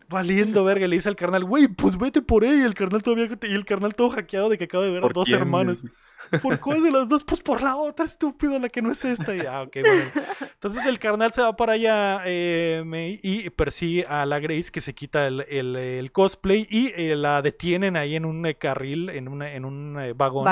Valiendo 0.08 0.64
verga, 0.64 0.88
le 0.88 0.96
dice 0.96 1.08
al 1.10 1.16
carnal, 1.16 1.44
güey, 1.44 1.68
pues 1.68 1.96
vete 1.98 2.22
por. 2.24 2.44
Y 2.44 2.48
el 2.48 2.74
carnal 2.74 3.04
todavía, 3.04 3.30
y 3.44 3.54
el 3.54 3.66
carnal 3.66 3.94
todo 3.96 4.10
hackeado 4.10 4.50
de 4.50 4.58
que 4.58 4.64
acaba 4.64 4.84
de 4.86 4.90
ver 4.92 5.00
a 5.00 5.02
¿Por 5.02 5.14
dos 5.14 5.28
quién? 5.28 5.40
hermanos. 5.40 5.84
¿Por 6.42 6.60
cuál 6.60 6.84
de 6.84 6.92
las 6.92 7.08
dos? 7.08 7.24
Pues 7.24 7.42
por 7.42 7.62
la 7.62 7.76
otra, 7.78 8.06
estúpido, 8.06 8.60
la 8.60 8.70
que 8.70 8.82
no 8.82 8.92
es 8.92 9.06
esta. 9.06 9.36
Y, 9.36 9.40
ah, 9.42 9.62
ok, 9.62 9.78
bueno. 9.82 10.12
Entonces 10.54 10.86
el 10.86 11.00
carnal 11.00 11.32
se 11.32 11.42
va 11.42 11.56
para 11.56 11.74
allá 11.74 12.22
eh, 12.26 13.20
y 13.24 13.50
persigue 13.52 14.06
a 14.06 14.26
la 14.26 14.40
Grace 14.40 14.70
que 14.72 14.82
se 14.82 14.94
quita 14.94 15.28
el, 15.28 15.42
el- 15.48 15.76
el 15.76 16.12
cosplay 16.12 16.68
y 16.70 16.92
eh, 16.96 17.16
la 17.16 17.42
detienen 17.42 17.96
ahí 17.96 18.16
en 18.16 18.26
un 18.26 18.46
eh, 18.46 18.56
carril, 18.56 19.10
en, 19.10 19.28
una- 19.28 19.54
en 19.54 19.64
un 19.64 19.98
eh, 20.00 20.14
vagón. 20.14 20.44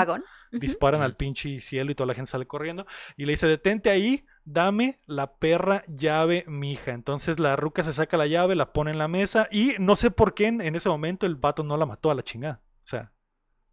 Disparan 0.52 1.02
al 1.02 1.16
pinche 1.16 1.60
cielo 1.60 1.90
y 1.90 1.94
toda 1.94 2.06
la 2.08 2.14
gente 2.14 2.30
sale 2.30 2.46
corriendo. 2.46 2.86
Y 3.16 3.26
le 3.26 3.32
dice, 3.32 3.46
detente 3.46 3.90
ahí, 3.90 4.24
dame 4.44 4.98
la 5.06 5.34
perra 5.34 5.84
llave, 5.88 6.44
mija. 6.48 6.92
Entonces 6.92 7.38
la 7.38 7.56
ruca 7.56 7.82
se 7.82 7.92
saca 7.92 8.16
la 8.16 8.26
llave, 8.26 8.54
la 8.54 8.72
pone 8.72 8.90
en 8.90 8.98
la 8.98 9.08
mesa 9.08 9.48
y 9.50 9.74
no 9.78 9.96
sé 9.96 10.10
por 10.10 10.34
qué 10.34 10.46
en, 10.46 10.60
en 10.60 10.76
ese 10.76 10.88
momento 10.88 11.26
el 11.26 11.36
vato 11.36 11.62
no 11.62 11.76
la 11.76 11.86
mató 11.86 12.10
a 12.10 12.14
la 12.14 12.22
chingada. 12.22 12.60
O 12.82 12.86
sea, 12.86 13.12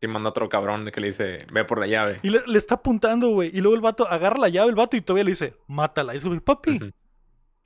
Y 0.01 0.07
manda 0.07 0.29
otro 0.29 0.49
cabrón 0.49 0.89
que 0.91 0.99
le 0.99 1.07
dice, 1.07 1.47
ve 1.51 1.63
por 1.63 1.79
la 1.79 1.87
llave. 1.87 2.19
y 2.23 2.29
le, 2.29 2.41
le 2.45 2.57
está 2.57 2.75
apuntando, 2.75 3.29
güey. 3.29 3.49
Y 3.55 3.61
luego 3.61 3.75
el 3.75 3.81
vato 3.81 4.07
agarra 4.07 4.37
la 4.37 4.49
llave, 4.49 4.69
el 4.69 4.75
vato, 4.75 4.97
y 4.97 5.01
todavía 5.01 5.23
le 5.23 5.31
dice, 5.31 5.55
mátala. 5.67 6.13
Y 6.13 6.19
dice, 6.19 6.41
papi. 6.41 6.79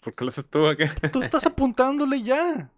¿Por 0.02 0.16
qué 0.16 0.24
lo 0.24 0.30
haces 0.30 0.48
tú 0.50 0.68
aquí? 0.68 0.84
tú 1.12 1.22
estás 1.22 1.46
apuntándole 1.46 2.22
ya. 2.22 2.70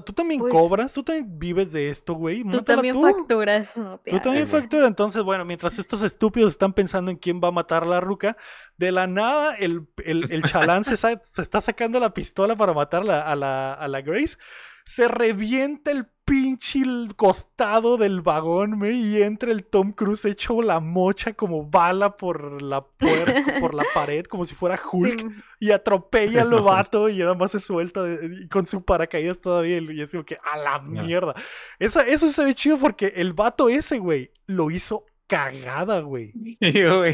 Tú 0.00 0.12
también 0.12 0.40
Pues- 0.40 0.52
cobras, 0.52 0.92
tú 0.92 1.02
también 1.02 1.38
vives 1.38 1.72
de 1.72 1.90
esto, 1.90 2.14
güey. 2.14 2.42
Tú 2.44 2.62
también 2.62 2.94
tú. 2.94 3.02
facturas. 3.02 3.76
No 3.76 3.98
te 3.98 4.10
Tú 4.12 4.20
también 4.20 4.44
Ay, 4.44 4.50
güey. 4.50 4.60
factura. 4.62 4.86
Entonces, 4.86 5.22
bueno, 5.22 5.44
mientras 5.44 5.78
estos 5.78 6.02
estúpidos 6.02 6.52
están 6.52 6.72
pensando 6.72 7.10
en 7.10 7.16
quién 7.16 7.40
va 7.42 7.48
a 7.48 7.52
matar 7.52 7.82
a 7.82 7.86
la 7.86 8.00
ruca, 8.00 8.36
de 8.76 8.92
la 8.92 9.06
nada 9.06 9.54
el, 9.56 9.86
el, 10.04 10.30
el 10.32 10.42
chalán 10.80 10.84
se, 10.84 10.96
sa- 10.96 11.20
se 11.22 11.42
está 11.42 11.60
sacando 11.60 12.00
la 12.00 12.14
pistola 12.14 12.56
para 12.56 12.72
matar 12.72 13.04
la- 13.04 13.22
a, 13.22 13.36
la, 13.36 13.74
a 13.74 13.88
la 13.88 14.00
Grace. 14.00 14.36
Se 14.84 15.06
revienta 15.08 15.90
el 15.92 16.06
pinche 16.32 16.78
el 16.78 17.12
costado 17.14 17.98
del 17.98 18.22
vagón, 18.22 18.78
me, 18.78 18.92
y 18.92 19.22
entra 19.22 19.52
el 19.52 19.66
Tom 19.66 19.92
Cruise 19.92 20.24
hecho 20.24 20.62
la 20.62 20.80
mocha 20.80 21.34
como 21.34 21.68
bala 21.68 22.16
por 22.16 22.62
la 22.62 22.82
puerta, 22.86 23.34
por 23.60 23.74
la 23.74 23.84
pared, 23.92 24.24
como 24.24 24.46
si 24.46 24.54
fuera 24.54 24.80
Hulk. 24.90 25.20
Sí, 25.20 25.26
Y 25.60 25.70
atropella 25.72 26.40
al 26.40 26.48
vato 26.62 27.10
y 27.10 27.18
nada 27.18 27.34
más 27.34 27.52
se 27.52 27.60
suelta 27.60 28.02
de- 28.02 28.44
y 28.44 28.48
con 28.48 28.64
su 28.64 28.82
paracaídas 28.82 29.42
todavía. 29.42 29.76
Y 29.78 30.00
es 30.00 30.10
como 30.10 30.24
que 30.24 30.38
a 30.50 30.56
la 30.56 30.78
mierda. 30.78 31.34
Esa, 31.78 32.06
eso 32.06 32.30
se 32.30 32.42
ve 32.44 32.54
chido 32.54 32.78
porque 32.78 33.12
el 33.16 33.34
vato 33.34 33.68
ese, 33.68 33.98
güey, 33.98 34.30
lo 34.46 34.70
hizo 34.70 35.04
cagada, 35.32 36.00
güey. 36.00 36.32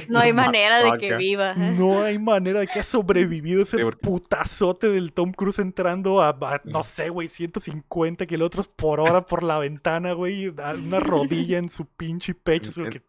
No 0.09 0.19
hay 0.19 0.32
manera 0.32 0.82
de 0.82 0.99
que 0.99 1.16
viva. 1.16 1.55
No 1.55 2.03
hay 2.03 2.19
manera 2.19 2.61
de 2.61 2.66
que 2.66 2.81
ha 2.81 2.85
sobrevivido 2.85 3.62
ese 3.62 3.85
putazote 3.86 4.89
del 4.89 5.12
Tom 5.12 5.32
Cruise 5.32 5.61
entrando 5.61 6.20
a, 6.20 6.31
a, 6.31 6.61
no 6.65 6.82
sé, 6.82 7.11
güey, 7.11 7.28
150 7.28 8.27
kilómetros 8.27 8.66
por 8.69 9.01
hora 9.01 9.24
por 9.24 9.43
la 9.43 9.59
ventana, 9.59 10.12
güey. 10.12 10.49
Una 10.49 11.01
rodilla 11.01 11.59
en 11.59 11.70
su 11.70 11.86
pinche 11.86 12.35
pecho. 12.35 12.70
es 12.70 12.74
como 12.74 12.90
que, 12.90 13.03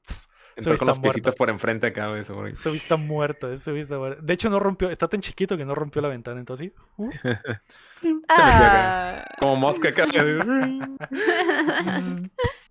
Entró 0.55 0.71
con 0.71 0.73
está 0.73 0.85
los 0.85 0.99
piecitos 0.99 1.23
muerto. 1.27 1.37
por 1.37 1.49
enfrente 1.49 1.87
acá, 1.87 2.09
güey. 2.09 2.23
güey. 2.23 2.53
Ese 2.53 2.75
está 2.75 2.97
muerto, 2.97 3.51
ese 3.51 3.79
está 3.79 3.97
muerto. 3.97 4.21
De 4.21 4.33
hecho, 4.33 4.49
no 4.49 4.59
rompió, 4.59 4.89
está 4.89 5.07
tan 5.07 5.21
chiquito 5.21 5.55
que 5.57 5.63
no 5.63 5.73
rompió 5.73 6.01
la 6.01 6.09
ventana, 6.09 6.39
entonces 6.39 6.67
sí. 6.67 6.73
uh, 6.97 7.09
Ah. 8.29 9.25
Como 9.39 9.55
mosca 9.55 9.89
acá. 9.89 10.05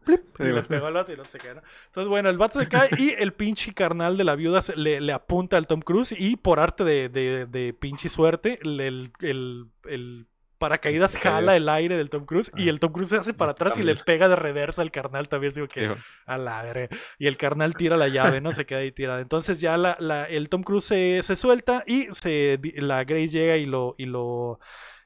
y 0.39 0.45
le 0.45 0.63
pegó 0.63 0.87
al 0.87 0.95
vato 0.95 1.13
y 1.13 1.17
no 1.17 1.25
se 1.25 1.39
quedó. 1.39 1.61
Entonces, 1.87 2.09
bueno, 2.09 2.29
el 2.31 2.39
vato 2.39 2.61
se 2.61 2.69
cae 2.69 2.89
y 2.99 3.11
el 3.19 3.33
pinche 3.33 3.73
carnal 3.75 4.17
de 4.17 4.25
la 4.25 4.35
viuda 4.35 4.63
se- 4.63 4.77
le, 4.77 5.01
le 5.01 5.13
apunta 5.13 5.57
al 5.57 5.67
Tom 5.67 5.81
Cruise 5.81 6.15
y 6.19 6.37
por 6.37 6.61
arte 6.61 6.85
de, 6.85 7.09
de, 7.09 7.47
de 7.47 7.73
pinche 7.75 8.09
suerte, 8.09 8.59
el, 8.63 8.81
el, 9.21 9.67
el 9.89 10.27
paracaídas 10.59 11.15
El 11.15 11.21
jala 11.21 11.55
el 11.57 11.69
aire 11.69 11.97
del 11.97 12.11
Tom 12.11 12.25
Cruise 12.27 12.51
y 12.57 12.67
Ah. 12.67 12.71
el 12.71 12.81
Tom 12.81 12.91
Cruise 12.93 13.11
se 13.11 13.17
hace 13.17 13.33
para 13.33 13.53
atrás 13.53 13.79
y 13.79 13.85
le 13.85 13.95
pega 13.95 14.27
de 14.29 14.35
reversa 14.35 14.83
al 14.83 14.91
carnal 14.91 15.29
también. 15.29 15.53
Digo 15.53 15.69
que 15.69 15.95
a 16.27 16.37
la. 16.37 16.89
Y 17.17 17.29
el 17.29 17.37
carnal 17.37 17.75
tira 17.77 17.97
la 17.97 18.09
llave, 18.09 18.41
¿no? 18.41 18.53
Se 18.53 18.67
queda 18.67 18.81
ahí 18.81 18.91
tirada. 18.91 19.21
Entonces 19.21 19.61
ya 19.61 19.77
la, 19.77 19.97
la- 20.01 20.25
el 20.25 20.49
Tom 20.49 20.65
Cruise 20.65 20.83
se, 20.85 21.21
se 21.23 21.37
suelta 21.37 21.85
y 21.87 22.09
se, 22.11 22.59
la 22.75 23.05
Grace 23.05 23.29
llega 23.29 23.57
y 23.57 23.67
lo, 23.67 23.95
y 23.99 24.07
lo, 24.07 24.59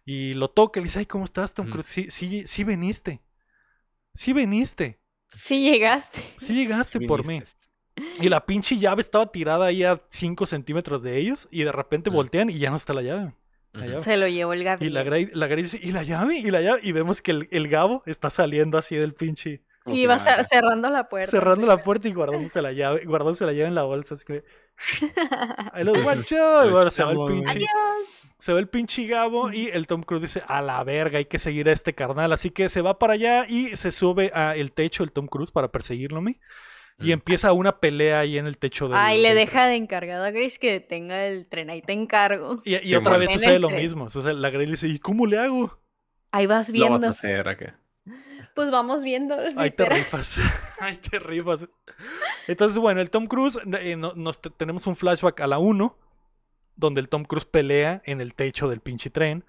y 0.06 0.32
lo 0.32 0.48
toca. 0.48 0.80
Le 0.80 0.84
dice, 0.84 1.00
ay, 1.00 1.06
¿cómo 1.06 1.24
estás, 1.26 1.52
Tom 1.52 1.66
Mm. 1.66 1.70
Cruise? 1.70 1.86
Sí, 1.86 2.06
sí, 2.10 2.44
sí 2.46 2.64
veniste. 2.64 3.20
Sí 4.14 4.32
veniste. 4.32 5.00
Sí 5.36 5.62
llegaste. 5.62 6.22
Sí 6.38 6.54
llegaste 6.54 6.98
Sí 6.98 7.06
por 7.06 7.26
mí. 7.26 7.42
Y 8.20 8.28
la 8.28 8.44
pinche 8.46 8.78
llave 8.78 9.00
estaba 9.02 9.30
tirada 9.30 9.66
ahí 9.66 9.84
a 9.84 10.00
5 10.08 10.46
centímetros 10.46 11.02
de 11.02 11.18
ellos 11.18 11.48
y 11.50 11.62
de 11.64 11.72
repente 11.72 12.10
voltean 12.10 12.50
y 12.50 12.58
ya 12.58 12.70
no 12.70 12.76
está 12.76 12.92
la 12.92 13.02
llave. 13.02 13.34
La 13.72 13.80
Ujú. 13.80 13.88
llave. 13.90 14.00
Se 14.02 14.16
lo 14.16 14.28
llevó 14.28 14.52
el 14.52 14.62
Y 14.62 14.64
Gabriel. 14.64 14.94
la 14.94 15.02
Grace, 15.02 15.30
la 15.34 15.46
dice, 15.48 15.80
¿y 15.82 15.92
la 15.92 16.02
llave? 16.02 16.36
¿Y 16.38 16.50
la 16.50 16.60
llave? 16.60 16.80
Y 16.82 16.92
vemos 16.92 17.22
que 17.22 17.30
el, 17.30 17.48
el 17.50 17.68
Gabo 17.68 18.02
está 18.06 18.30
saliendo 18.30 18.78
así 18.78 18.96
del 18.96 19.14
pinche... 19.14 19.62
Si 19.86 20.06
va 20.06 20.16
cerrando 20.18 20.90
la 20.90 21.08
puerta. 21.08 21.30
cerrando 21.30 21.66
la 21.66 21.76
puerta 21.78 22.06
y 22.08 22.12
guardándose 22.12 22.62
la 22.62 22.70
llave, 22.72 23.04
guardándose 23.04 23.44
la 23.46 23.52
llave 23.52 23.66
en 23.68 23.74
la 23.74 23.82
bolsa. 23.82 24.14
Es 24.14 24.24
que, 24.24 24.44
ahí 25.72 25.84
los 25.84 26.02
guachos. 26.02 26.66
Y 26.66 26.70
bueno, 26.70 26.90
se 26.90 27.04
va 27.04 27.12
el 27.12 27.18
pinche, 27.26 27.50
Adiós. 27.50 27.68
se 28.38 28.52
va 28.52 28.58
el 28.58 28.68
pinche 28.68 29.06
Gabo 29.06 29.52
y 29.52 29.66
el 29.68 29.86
Tom 29.86 30.02
Cruise 30.02 30.22
dice, 30.22 30.42
a 30.46 30.60
la 30.62 30.82
verga, 30.84 31.18
hay 31.18 31.26
que 31.26 31.38
seguir 31.38 31.68
a 31.68 31.72
este 31.72 31.94
carnal. 31.94 32.32
Así 32.32 32.50
que 32.50 32.68
se 32.68 32.80
va 32.82 32.98
para 32.98 33.14
allá 33.14 33.46
y 33.48 33.76
se 33.76 33.92
sube 33.92 34.30
a 34.34 34.56
el 34.56 34.72
techo 34.72 35.02
el 35.04 35.12
Tom 35.12 35.26
Cruise 35.26 35.50
para 35.50 35.68
perseguirlo. 35.68 36.20
¿me? 36.20 36.38
Y 36.98 37.06
Mm. 37.08 37.12
empieza 37.12 37.52
una 37.52 37.78
pelea 37.80 38.20
ahí 38.20 38.36
en 38.38 38.46
el 38.46 38.58
techo 38.58 38.86
del... 38.88 38.96
Ay, 38.98 39.20
le 39.22 39.28
del 39.30 39.38
deja 39.38 39.66
de 39.66 39.76
encargado 39.76 40.24
a 40.24 40.30
Grace 40.30 40.58
que 40.60 40.72
detenga 40.72 41.26
el 41.26 41.46
tren. 41.46 41.70
Ahí 41.70 41.80
te 41.82 41.92
encargo. 41.94 42.60
Y, 42.64 42.94
otra 42.94 43.16
vez 43.16 43.30
sucede 43.32 43.58
lo 43.58 43.68
tren. 43.68 43.82
mismo. 43.82 44.10
Sucede- 44.10 44.34
la 44.34 44.50
Grace 44.50 44.70
dice, 44.70 44.88
¿y 44.88 44.98
cómo 44.98 45.26
le 45.26 45.38
hago? 45.38 45.78
Ahí 46.30 46.46
vas 46.46 46.68
Lo 46.68 46.72
viendo. 46.74 46.92
vas 46.92 47.02
a 47.04 47.08
hacer. 47.08 47.74
Pues 48.54 48.70
vamos 48.70 49.02
viendo. 49.02 49.36
Ahí 49.56 49.70
te 49.70 49.84
rifas. 49.86 50.38
Ahí 50.80 50.96
te 50.96 51.18
rifas. 51.18 51.66
Entonces, 52.46 52.78
bueno, 52.78 53.00
el 53.00 53.10
Tom 53.10 53.26
Cruise, 53.26 53.58
eh, 53.80 53.96
no- 53.96 54.12
nos 54.14 54.40
te- 54.40 54.50
tenemos 54.50 54.86
un 54.86 54.96
flashback 54.96 55.40
a 55.40 55.46
la 55.46 55.58
1, 55.58 55.96
donde 56.76 57.00
el 57.00 57.08
Tom 57.08 57.24
Cruise 57.24 57.44
pelea 57.44 58.02
en 58.04 58.20
el 58.20 58.34
techo 58.34 58.68
del 58.68 58.80
pinche 58.80 59.10
tren. 59.10 59.44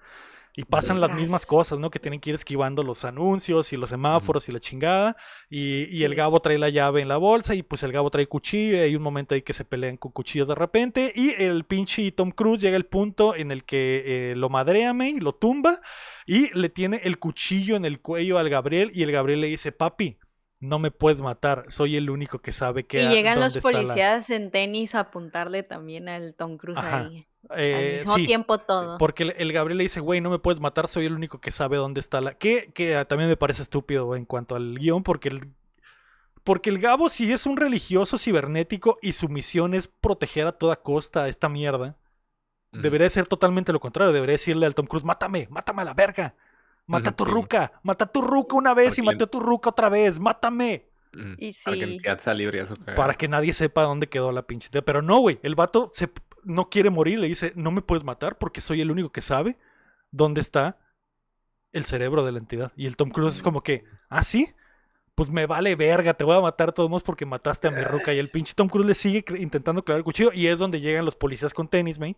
Y 0.56 0.64
pasan 0.64 1.00
las 1.00 1.12
mismas 1.12 1.46
cosas, 1.46 1.80
¿no? 1.80 1.90
Que 1.90 1.98
tienen 1.98 2.20
que 2.20 2.30
ir 2.30 2.36
esquivando 2.36 2.84
los 2.84 3.04
anuncios 3.04 3.72
y 3.72 3.76
los 3.76 3.90
semáforos 3.90 4.48
y 4.48 4.52
la 4.52 4.60
chingada. 4.60 5.16
Y, 5.50 5.84
y 5.86 6.04
el. 6.04 6.14
Gabo 6.14 6.38
trae 6.38 6.58
la 6.58 6.68
llave 6.68 7.02
en 7.02 7.08
la 7.08 7.16
bolsa 7.16 7.56
y 7.56 7.64
pues 7.64 7.82
el 7.82 7.90
Gabo 7.90 8.08
trae 8.10 8.28
cuchillo 8.28 8.76
y 8.76 8.80
hay 8.80 8.94
un 8.94 9.02
momento 9.02 9.34
ahí 9.34 9.42
que 9.42 9.52
se 9.52 9.64
pelean 9.64 9.96
con 9.96 10.12
cuchillos 10.12 10.46
de 10.46 10.54
repente. 10.54 11.12
Y 11.14 11.30
el 11.42 11.64
pinche 11.64 12.12
Tom 12.12 12.30
Cruise 12.30 12.60
llega 12.60 12.76
al 12.76 12.86
punto 12.86 13.34
en 13.34 13.50
el 13.50 13.64
que 13.64 14.30
eh, 14.30 14.36
lo 14.36 14.48
madrea, 14.48 14.92
May, 14.94 15.18
lo 15.18 15.34
tumba 15.34 15.80
y 16.24 16.56
le 16.56 16.68
tiene 16.68 17.00
el 17.02 17.18
cuchillo 17.18 17.74
en 17.74 17.84
el 17.84 18.00
cuello 18.00 18.38
al 18.38 18.48
Gabriel 18.48 18.92
y 18.94 19.02
el 19.02 19.10
Gabriel 19.10 19.40
le 19.40 19.48
dice, 19.48 19.72
papi, 19.72 20.18
no 20.60 20.78
me 20.78 20.90
puedes 20.90 21.20
matar, 21.20 21.66
soy 21.68 21.96
el 21.96 22.08
único 22.10 22.38
que 22.38 22.52
sabe 22.52 22.86
que 22.86 23.02
Y 23.02 23.08
llegan 23.08 23.40
los 23.40 23.54
dónde 23.54 23.58
está 23.58 23.70
la-". 23.72 23.78
policías 23.82 24.30
en 24.30 24.50
tenis 24.50 24.94
a 24.94 25.00
apuntarle 25.00 25.62
también 25.64 26.08
al 26.08 26.34
Tom 26.34 26.56
Cruise 26.58 26.78
Ajá. 26.78 27.00
ahí. 27.00 27.26
Eh, 27.56 27.74
al 27.74 27.98
mismo 27.98 28.14
sí, 28.16 28.26
tiempo 28.26 28.58
todo. 28.58 28.98
Porque 28.98 29.24
el, 29.24 29.34
el 29.36 29.52
Gabriel 29.52 29.78
le 29.78 29.84
dice, 29.84 30.00
güey, 30.00 30.20
no 30.20 30.30
me 30.30 30.38
puedes 30.38 30.60
matar, 30.60 30.88
soy 30.88 31.06
el 31.06 31.14
único 31.14 31.40
que 31.40 31.50
sabe 31.50 31.76
dónde 31.76 32.00
está 32.00 32.20
la... 32.20 32.34
Que, 32.34 32.70
que 32.74 32.96
ah, 32.96 33.04
también 33.04 33.28
me 33.28 33.36
parece 33.36 33.62
estúpido 33.62 34.16
en 34.16 34.24
cuanto 34.24 34.56
al 34.56 34.78
guion, 34.78 35.02
porque 35.02 35.28
el... 35.28 35.48
Porque 36.42 36.68
el 36.68 36.78
Gabo 36.78 37.08
sí 37.08 37.32
es 37.32 37.46
un 37.46 37.56
religioso 37.56 38.18
cibernético 38.18 38.98
y 39.00 39.14
su 39.14 39.30
misión 39.30 39.72
es 39.72 39.88
proteger 39.88 40.46
a 40.46 40.52
toda 40.52 40.76
costa 40.76 41.24
a 41.24 41.28
esta 41.28 41.48
mierda. 41.48 41.96
Debería 42.70 43.08
ser 43.08 43.26
totalmente 43.26 43.72
lo 43.72 43.80
contrario. 43.80 44.12
Debería 44.12 44.34
decirle 44.34 44.66
al 44.66 44.74
Tom 44.74 44.86
Cruise, 44.86 45.04
mátame, 45.04 45.46
mátame 45.50 45.82
a 45.82 45.84
la 45.86 45.94
verga. 45.94 46.34
Mata 46.86 47.10
a 47.10 47.16
tu 47.16 47.24
ruca, 47.24 47.72
mata 47.82 48.04
a 48.04 48.12
tu 48.12 48.20
ruca 48.20 48.56
una 48.56 48.74
vez 48.74 48.98
y 48.98 49.00
Porque 49.00 49.16
mata 49.16 49.24
a 49.24 49.28
tu 49.28 49.40
ruca 49.40 49.70
otra 49.70 49.88
vez, 49.88 50.20
mátame. 50.20 50.84
Y 51.38 51.52
Para 51.64 51.76
que 51.76 51.86
sí. 51.86 51.92
entidad 51.92 52.18
sea 52.18 52.34
libre 52.34 52.60
eso. 52.60 52.74
Para 52.96 53.14
que 53.14 53.28
nadie 53.28 53.52
sepa 53.52 53.82
dónde 53.82 54.08
quedó 54.08 54.32
la 54.32 54.42
pinche 54.42 54.68
tía. 54.68 54.82
Pero 54.82 55.00
no, 55.00 55.18
güey. 55.20 55.38
El 55.42 55.54
vato 55.54 55.88
se, 55.88 56.10
no 56.44 56.68
quiere 56.70 56.90
morir. 56.90 57.18
Le 57.18 57.28
dice, 57.28 57.52
no 57.56 57.70
me 57.70 57.82
puedes 57.82 58.04
matar 58.04 58.38
porque 58.38 58.60
soy 58.60 58.80
el 58.80 58.90
único 58.90 59.10
que 59.10 59.20
sabe 59.20 59.56
dónde 60.10 60.40
está 60.40 60.78
el 61.72 61.84
cerebro 61.84 62.24
de 62.24 62.32
la 62.32 62.38
entidad. 62.38 62.72
Y 62.76 62.86
el 62.86 62.96
Tom 62.96 63.10
Cruise 63.10 63.36
es 63.36 63.42
como 63.42 63.62
que, 63.62 63.84
¿ah, 64.08 64.22
sí? 64.22 64.48
Pues 65.14 65.30
me 65.30 65.46
vale 65.46 65.76
verga, 65.76 66.14
te 66.14 66.24
voy 66.24 66.36
a 66.36 66.40
matar 66.40 66.72
todos 66.72 66.88
modos 66.90 67.02
porque 67.02 67.26
mataste 67.26 67.68
a 67.68 67.70
mi 67.70 67.82
ruca. 67.82 68.12
Y 68.12 68.18
el 68.18 68.30
pinche 68.30 68.54
Tom 68.54 68.68
Cruise 68.68 68.86
le 68.86 68.94
sigue 68.94 69.24
intentando 69.38 69.84
clavar 69.84 69.98
el 69.98 70.04
cuchillo. 70.04 70.30
Y 70.32 70.46
es 70.46 70.58
donde 70.58 70.80
llegan 70.80 71.04
los 71.04 71.14
policías 71.14 71.54
con 71.54 71.68
tenis, 71.68 71.98
güey. 71.98 72.16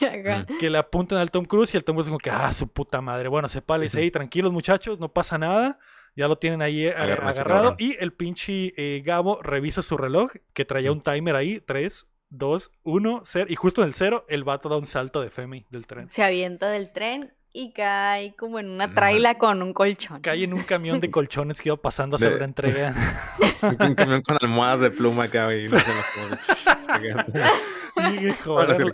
Ajá. 0.00 0.44
que 0.58 0.68
le 0.68 0.78
apuntan 0.78 1.18
al 1.18 1.30
Tom 1.30 1.44
Cruise 1.44 1.72
y 1.72 1.76
el 1.76 1.84
Tom 1.84 1.94
Cruise 1.94 2.08
como 2.08 2.18
que, 2.18 2.30
ah, 2.30 2.52
su 2.52 2.68
puta 2.68 3.00
madre. 3.00 3.28
Bueno, 3.28 3.48
se 3.48 3.62
pala 3.62 3.84
y 3.84 3.86
dice, 3.86 3.98
Ujú. 3.98 4.04
"Ey, 4.04 4.10
tranquilos 4.10 4.52
muchachos, 4.52 4.98
no 4.98 5.08
pasa 5.12 5.38
nada. 5.38 5.78
Ya 6.16 6.28
lo 6.28 6.36
tienen 6.36 6.60
ahí 6.60 6.86
eh, 6.86 6.94
agarrado. 6.94 7.76
Y 7.78 7.96
el 7.98 8.12
pinche 8.12 8.74
eh, 8.76 9.00
Gabo 9.02 9.40
revisa 9.40 9.80
su 9.80 9.96
reloj, 9.96 10.32
que 10.52 10.64
traía 10.64 10.92
un 10.92 11.00
timer 11.00 11.36
ahí, 11.36 11.60
3, 11.60 12.06
2, 12.32 12.70
1, 12.82 13.20
0. 13.24 13.46
Y 13.50 13.56
justo 13.56 13.82
en 13.82 13.88
el 13.88 13.94
0, 13.94 14.24
el 14.28 14.42
vato 14.44 14.68
da 14.68 14.76
un 14.76 14.86
salto 14.86 15.20
de 15.20 15.30
Femi 15.30 15.66
del 15.70 15.86
tren. 15.86 16.10
Se 16.10 16.22
avienta 16.22 16.68
del 16.70 16.92
tren 16.92 17.32
y 17.52 17.72
cae 17.74 18.34
como 18.36 18.58
en 18.58 18.70
una 18.70 18.86
No 18.86 18.94
traila 18.94 19.36
con 19.36 19.62
un 19.62 19.74
colchón. 19.74 20.22
Cae 20.22 20.44
en 20.44 20.54
un 20.54 20.62
camión 20.62 21.00
de 21.00 21.10
colchones 21.12 21.60
que 21.60 21.68
iba 21.68 21.76
pasando 21.76 22.14
a 22.14 22.16
hacer 22.16 22.30
De- 22.30 22.36
una 22.36 22.44
entrega. 22.46 22.94
Un 23.62 23.94
camión 23.94 24.22
con 24.22 24.36
almohadas 24.40 24.80
de 24.80 24.90
pluma 24.90 25.24
acá. 25.24 25.46
No 25.46 25.70
las. 25.70 27.52
Y 27.94 28.30
joder. 28.42 28.92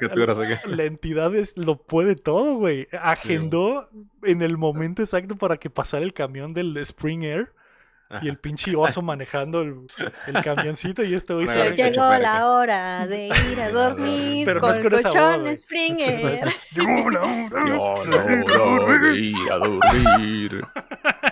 La 0.66 0.84
entidad 0.84 1.34
es- 1.34 1.56
lo 1.56 1.76
puede 1.80 2.16
todo, 2.16 2.56
güey. 2.56 2.88
Agendó 3.00 3.88
en 4.24 4.42
el 4.42 4.58
momento 4.58 5.02
exacto 5.02 5.36
para 5.36 5.56
que 5.56 5.70
pasara 5.70 6.04
el 6.04 6.12
camión 6.12 6.52
del 6.52 6.76
Spring 6.78 7.22
Air. 7.22 7.52
Y 8.22 8.28
el 8.28 8.38
pinche 8.38 8.74
oso 8.74 9.02
manejando 9.02 9.60
el, 9.60 9.74
el 10.28 10.34
camioncito 10.42 11.04
y 11.04 11.12
este 11.14 11.34
güey 11.34 11.44
Bueno, 11.44 11.62
se 11.64 11.70
llegó 11.76 12.10
la 12.16 12.46
hora 12.48 13.06
de 13.06 13.26
ir 13.26 13.60
a 13.60 13.70
dormir 13.70 14.46
Pero 14.46 14.60
no 14.60 14.66
con 14.66 14.74
es 14.76 14.80
con 14.80 14.94
esa 14.94 15.08
voz, 15.10 15.14
colchón 15.16 15.40
güey. 15.42 15.56
Springer. 15.58 16.48
Llegó 16.74 17.10
la 17.10 17.20
hora 17.22 17.64
Yo 17.66 18.04
de 18.04 18.36
no 18.36 19.14
ir 19.14 19.52
a 19.52 19.58
dormir 19.58 20.64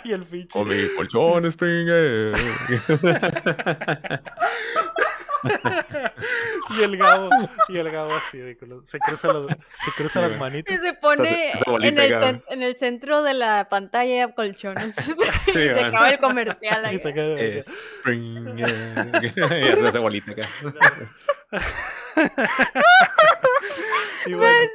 Y 0.05 0.13
el 0.13 0.23
pinche. 0.25 0.49
con 0.49 0.69
mi 0.69 0.89
colchón 0.97 1.51
Springer. 1.51 2.35
Y 6.71 6.83
el 6.83 6.97
gabo. 6.97 7.31
Y 7.69 7.77
el 7.79 7.91
gabo 7.91 8.15
así, 8.15 8.39
de 8.39 8.57
se 8.85 8.99
cruza, 8.99 9.33
los- 9.33 9.47
se 9.85 9.91
cruza 9.97 10.25
Sí, 10.25 10.31
las 10.31 10.39
manitas. 10.41 10.75
Y 10.75 10.79
se 10.79 10.95
pone 10.95 11.53
esa 11.53 11.71
bolita 11.71 12.05
en, 12.05 12.13
el 12.13 12.43
en 12.49 12.63
el 12.63 12.77
centro 12.77 13.23
de 13.23 13.35
la 13.35 13.69
pantalla 13.69 14.33
colchones. 14.35 14.97
y 15.47 15.53
se 15.53 15.75
man. 15.77 15.85
acaba 15.87 16.09
el 16.11 16.19
comercial. 16.19 16.83
Y 16.85 16.87
ahí. 16.87 17.01
se 17.01 17.15
queda- 17.15 17.63
Springer. 17.63 18.69
y 19.23 19.41
hace 19.41 19.89
esa 19.89 19.99
bolita 20.01 20.33
acá. 20.33 20.49
Y 24.27 24.31
No 24.33 24.39
bueno, 24.39 24.59
ser. 24.59 24.71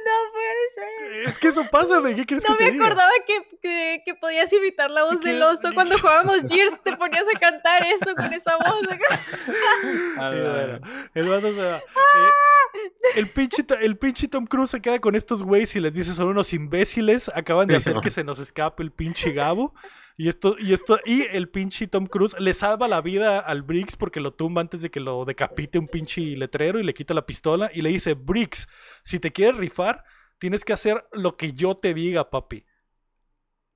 Es 1.26 1.38
que 1.38 1.48
eso 1.48 1.64
pasa, 1.70 1.98
güey. 1.98 2.14
¿Qué 2.14 2.26
quieres 2.26 2.44
No 2.48 2.56
que 2.56 2.64
me 2.64 2.70
te 2.70 2.72
diga? 2.74 2.86
acordaba 2.86 3.10
que, 3.26 3.58
que, 3.60 4.02
que 4.04 4.14
podías 4.14 4.52
imitar 4.52 4.90
la 4.90 5.04
voz 5.04 5.20
¿Qué? 5.20 5.30
del 5.30 5.42
oso. 5.42 5.70
Cuando 5.74 5.98
jugábamos 6.00 6.42
Gears 6.48 6.82
te 6.82 6.96
ponías 6.96 7.24
a 7.34 7.38
cantar 7.38 7.86
eso 7.86 8.14
con 8.14 8.32
esa 8.32 8.56
voz. 8.56 8.82
Y 8.82 10.40
bueno, 10.40 10.80
el 11.14 11.28
vato 11.28 11.54
se 11.54 11.60
va. 11.62 11.78
Eh, 11.78 13.10
el, 13.16 13.28
pinche, 13.28 13.64
el 13.80 13.96
pinche 13.98 14.28
Tom 14.28 14.46
Cruise 14.46 14.70
se 14.70 14.80
queda 14.80 14.98
con 15.00 15.14
estos 15.14 15.42
güeyes 15.42 15.74
y 15.76 15.80
les 15.80 15.92
dice 15.92 16.14
son 16.14 16.28
unos 16.28 16.52
imbéciles. 16.52 17.30
Acaban 17.34 17.68
de 17.68 17.76
hacer 17.76 17.96
que 18.02 18.10
se 18.10 18.24
nos 18.24 18.38
escape 18.38 18.82
el 18.82 18.90
pinche 18.92 19.32
Gabo. 19.32 19.74
Y 20.18 20.28
esto, 20.28 20.56
y 20.58 20.74
esto, 20.74 21.00
y 21.06 21.22
el 21.22 21.48
pinche 21.48 21.86
Tom 21.86 22.06
Cruise 22.06 22.36
le 22.38 22.52
salva 22.52 22.86
la 22.86 23.00
vida 23.00 23.38
al 23.40 23.62
Briggs 23.62 23.96
porque 23.96 24.20
lo 24.20 24.34
tumba 24.34 24.60
antes 24.60 24.82
de 24.82 24.90
que 24.90 25.00
lo 25.00 25.24
decapite 25.24 25.78
un 25.78 25.88
pinche 25.88 26.20
letrero 26.36 26.78
y 26.78 26.82
le 26.82 26.92
quita 26.92 27.14
la 27.14 27.24
pistola 27.24 27.70
y 27.72 27.80
le 27.80 27.88
dice, 27.88 28.12
Briggs, 28.12 28.68
si 29.04 29.18
te 29.20 29.32
quieres 29.32 29.56
rifar, 29.56 30.04
tienes 30.42 30.64
que 30.64 30.72
hacer 30.72 31.06
lo 31.12 31.36
que 31.36 31.52
yo 31.52 31.76
te 31.76 31.94
diga, 31.94 32.28
papi. 32.28 32.66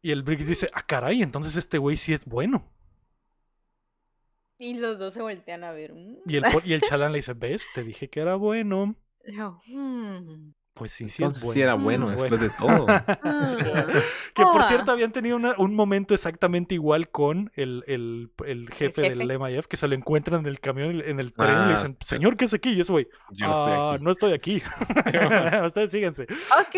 Y 0.02 0.10
el 0.10 0.22
Briggs 0.22 0.46
dice, 0.46 0.68
ah, 0.72 0.86
caray, 0.86 1.22
entonces 1.22 1.54
este 1.56 1.76
güey 1.78 1.96
sí 1.98 2.14
es 2.14 2.24
bueno. 2.24 2.72
Y 4.58 4.74
los 4.74 4.98
dos 4.98 5.14
se 5.14 5.22
voltean 5.22 5.64
a 5.64 5.72
ver. 5.72 5.94
mm. 5.94 6.16
Y 6.26 6.36
el, 6.36 6.44
po- 6.46 6.60
y 6.62 6.74
el 6.74 6.80
chalán 6.82 7.12
le 7.12 7.18
dice, 7.18 7.32
¿ves? 7.34 7.66
Te 7.74 7.82
dije 7.82 8.10
que 8.10 8.20
era 8.20 8.34
bueno. 8.36 8.96
Yo, 9.36 9.60
mm, 9.66 10.54
Pues 10.76 10.92
sí, 10.92 11.08
sí 11.08 11.22
Entonces 11.22 11.42
es 11.42 11.46
bueno. 11.46 11.54
sí 11.54 11.60
era 11.62 11.74
bueno 11.74 12.10
después 12.10 12.38
de 12.38 12.50
todo. 12.58 12.86
mm. 12.86 13.86
Que 14.34 14.42
por 14.42 14.60
Ah. 14.60 14.64
cierto 14.68 14.92
habían 14.92 15.10
tenido 15.10 15.36
una- 15.36 15.54
un 15.56 15.74
momento 15.74 16.12
exactamente 16.12 16.74
igual 16.74 17.08
con 17.08 17.50
el, 17.54 17.82
el, 17.86 18.30
el 18.44 18.68
jefe, 18.70 19.02
jefe. 19.02 19.16
del 19.16 19.26
MIF, 19.38 19.66
que 19.68 19.78
se 19.78 19.88
lo 19.88 19.94
encuentran 19.94 20.40
en 20.40 20.46
el 20.46 20.60
camión, 20.60 21.00
en 21.00 21.18
el 21.18 21.32
tren, 21.32 21.48
y 21.48 21.52
Ah, 21.52 21.66
le 21.68 21.72
dicen, 21.72 21.96
señor, 22.04 22.36
¿qué 22.36 22.44
es 22.44 22.52
aquí? 22.52 22.70
Y 22.74 22.80
eso, 22.82 22.92
güey, 22.92 23.08
Yo 23.30 23.46
no 23.48 23.54
estoy 23.54 23.72
"Ah, 23.72 23.92
aquí. 23.94 24.04
no 24.04 24.10
estoy 24.10 24.32
aquí. 24.34 24.62
Ustedes 25.66 25.90
síganse. 25.90 26.24
Ok. 26.24 26.74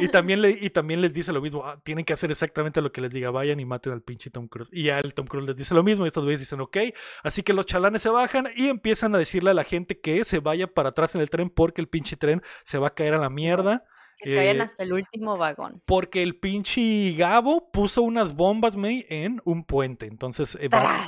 Y 0.00 0.08
también, 0.08 0.42
le, 0.42 0.50
y 0.50 0.70
también 0.70 1.00
les 1.00 1.14
dice 1.14 1.32
lo 1.32 1.40
mismo, 1.40 1.64
"Ah, 1.64 1.78
tienen 1.84 2.04
que 2.04 2.12
hacer 2.14 2.30
exactamente 2.32 2.80
lo 2.82 2.90
que 2.90 3.00
les 3.00 3.12
diga, 3.12 3.30
vayan 3.30 3.60
y 3.60 3.64
maten 3.64 3.92
al 3.92 4.02
pinche 4.02 4.30
Tom 4.30 4.48
Cruise. 4.48 4.68
Y 4.72 4.84
ya 4.84 4.98
el 4.98 5.14
Tom 5.14 5.26
Cruise 5.26 5.46
les 5.46 5.56
dice 5.56 5.74
lo 5.74 5.84
mismo, 5.84 6.04
y 6.04 6.08
estos 6.08 6.24
güeyes 6.24 6.40
dicen, 6.40 6.60
ok. 6.60 6.76
Así 7.22 7.42
que 7.44 7.52
los 7.52 7.66
chalanes 7.66 8.02
se 8.02 8.08
bajan 8.10 8.48
y 8.56 8.66
empiezan 8.68 9.14
a 9.14 9.18
decirle 9.18 9.50
a 9.50 9.54
la 9.54 9.64
gente 9.64 10.00
que 10.00 10.24
se 10.24 10.40
vaya 10.40 10.66
para 10.66 10.88
atrás 10.90 11.14
en 11.14 11.20
el 11.20 11.30
tren 11.30 11.50
porque 11.50 11.80
el 11.80 11.86
pinche 11.88 12.16
tren 12.16 12.42
se 12.64 12.78
va 12.78 12.88
a 12.88 12.94
caer 12.94 13.14
a 13.14 13.18
la 13.18 13.27
mierda. 13.30 13.84
Que 14.20 14.30
se 14.32 14.36
vayan 14.36 14.56
Eh, 14.56 14.62
hasta 14.62 14.82
el 14.82 14.92
último 14.92 15.36
vagón. 15.36 15.80
Porque 15.86 16.24
el 16.24 16.34
pinche 16.34 17.12
Gabo 17.12 17.70
puso 17.70 18.02
unas 18.02 18.34
bombas, 18.34 18.76
May, 18.76 19.06
en 19.08 19.40
un 19.44 19.62
puente. 19.64 20.06
Entonces 20.06 20.58
eh, 20.60 20.68
va, 20.68 21.06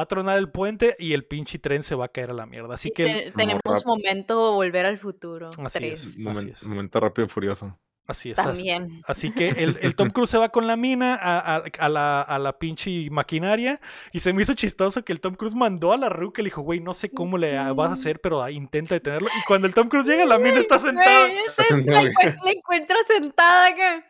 a 0.00 0.06
tronar 0.06 0.38
el 0.38 0.50
puente 0.50 0.96
y 0.98 1.12
el 1.12 1.26
pinche 1.26 1.58
tren 1.58 1.82
se 1.82 1.94
va 1.94 2.06
a 2.06 2.08
caer 2.08 2.30
a 2.30 2.32
la 2.32 2.46
mierda. 2.46 2.74
Así 2.74 2.88
Y 2.88 2.92
que... 2.92 3.04
te- 3.04 3.32
tenemos 3.32 3.84
momento 3.84 4.52
volver 4.54 4.86
al 4.86 4.98
futuro. 4.98 5.50
Así 5.64 5.86
es. 5.86 6.18
Momento 6.64 6.98
rápido 6.98 7.26
y 7.26 7.28
furioso. 7.28 7.78
Así 8.06 8.30
es. 8.30 8.38
así- 8.38 8.48
También. 8.48 9.02
Así 9.06 9.30
que 9.32 9.48
el, 9.64 9.78
el 9.82 9.96
Tom 9.96 10.10
Cruise 10.10 10.30
se 10.30 10.38
va 10.38 10.48
con 10.50 10.66
la 10.66 10.76
mina 10.76 11.14
a, 11.14 11.56
a- 11.56 11.62
a 11.78 11.88
la, 11.88 12.22
a 12.22 12.38
la 12.38 12.58
pinche 12.58 13.10
maquinaria 13.10 13.80
y 14.12 14.20
se 14.20 14.32
me 14.32 14.42
hizo 14.42 14.54
chistoso 14.54 15.04
que 15.04 15.12
el 15.12 15.20
Tom 15.20 15.34
Cruise 15.34 15.54
mandó 15.54 15.92
a 15.92 15.96
la 15.96 16.08
ruca 16.08 16.40
y 16.40 16.44
le 16.44 16.48
dijo, 16.48 16.62
güey, 16.62 16.80
no 16.80 16.94
sé 16.94 17.10
cómo 17.10 17.36
le 17.38 17.56
vas 17.72 17.90
a 17.90 17.92
hacer, 17.94 18.20
pero 18.20 18.42
ah, 18.42 18.50
intenta 18.50 18.94
detenerlo. 18.94 19.28
Y 19.28 19.44
cuando 19.46 19.66
el 19.66 19.74
Tom 19.74 19.88
Cruise 19.88 20.06
llega, 20.06 20.24
la 20.24 20.38
mina 20.38 20.60
está 20.60 20.78
sentada. 20.78 21.26
Güey, 21.26 21.38
esta- 21.38 21.62
sentada, 21.64 22.02
la, 22.02 22.36
la 22.44 22.50
encuentra 22.52 22.96
sentada 23.06 23.66
acá. 23.66 24.04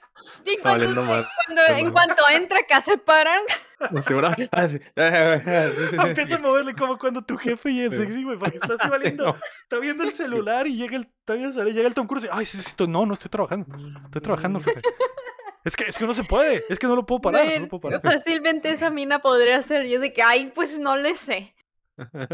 Y 0.45 0.57
cuando, 0.61 0.71
valiendo 0.87 1.03
mal. 1.03 1.29
cuando- 1.47 1.63
en 1.79 1.91
cuanto 1.93 2.23
entra 2.33 2.61
acá 2.61 2.81
se 2.81 2.97
paran. 2.99 3.41
No 3.91 4.01
sé, 4.03 4.15
bro. 4.15 4.33
Sí. 4.37 4.49
Sí, 4.69 4.69
sí, 4.71 4.79
sí. 5.91 5.97
Empieza 5.99 6.37
a 6.37 6.39
moverle 6.39 6.75
como 6.75 6.97
cuando 6.99 7.23
tu 7.23 7.37
jefe 7.37 7.71
y 7.71 7.83
es 7.83 7.91
Sí. 7.95 7.99
sexy, 8.03 8.25
güey, 8.25 8.39
porque 8.39 8.57
está 8.57 8.75
así 8.75 8.77
Sí, 8.85 8.91
valiendo. 8.91 9.25
no. 9.27 9.37
Está 9.63 9.79
viendo 9.79 10.05
el 10.05 10.13
celular 10.13 10.67
y 10.67 10.77
llega 10.77 10.97
el, 10.97 11.03
está 11.21 11.35
viendo 11.35 11.61
el- 11.63 11.75
llega 11.75 11.89
el 11.89 11.95
Tom 11.95 12.07
Cruise 12.07 12.25
y, 12.25 12.29
ay, 12.31 12.47
sí, 12.47 12.57
sí, 12.59 12.65
estoy- 12.71 12.89
no, 12.89 13.05
no 13.05 13.15
estoy 13.15 13.29
trabajando. 13.31 13.67
Estoy 14.07 14.23
trabajando, 14.23 14.61
jefe. 14.61 14.81
Es 15.65 15.75
que, 15.75 15.85
es 15.85 15.99
que 15.99 16.07
no 16.07 16.15
se 16.15 16.23
puede, 16.23 16.65
es 16.69 16.79
que 16.79 16.87
no 16.87 16.95
lo 16.95 17.05
puedo 17.05 17.21
parar, 17.21 17.45
no 17.45 17.59
lo 17.63 17.69
puedo 17.69 17.81
parar. 17.81 18.01
fácilmente 18.01 18.71
esa 18.71 18.89
mina 18.89 19.19
podría 19.19 19.61
ser 19.63 19.85
yo 19.87 19.99
de 19.99 20.13
que, 20.13 20.23
ay, 20.23 20.53
pues 20.55 20.79
no 20.79 20.97
le 20.97 21.17
sé. 21.17 21.56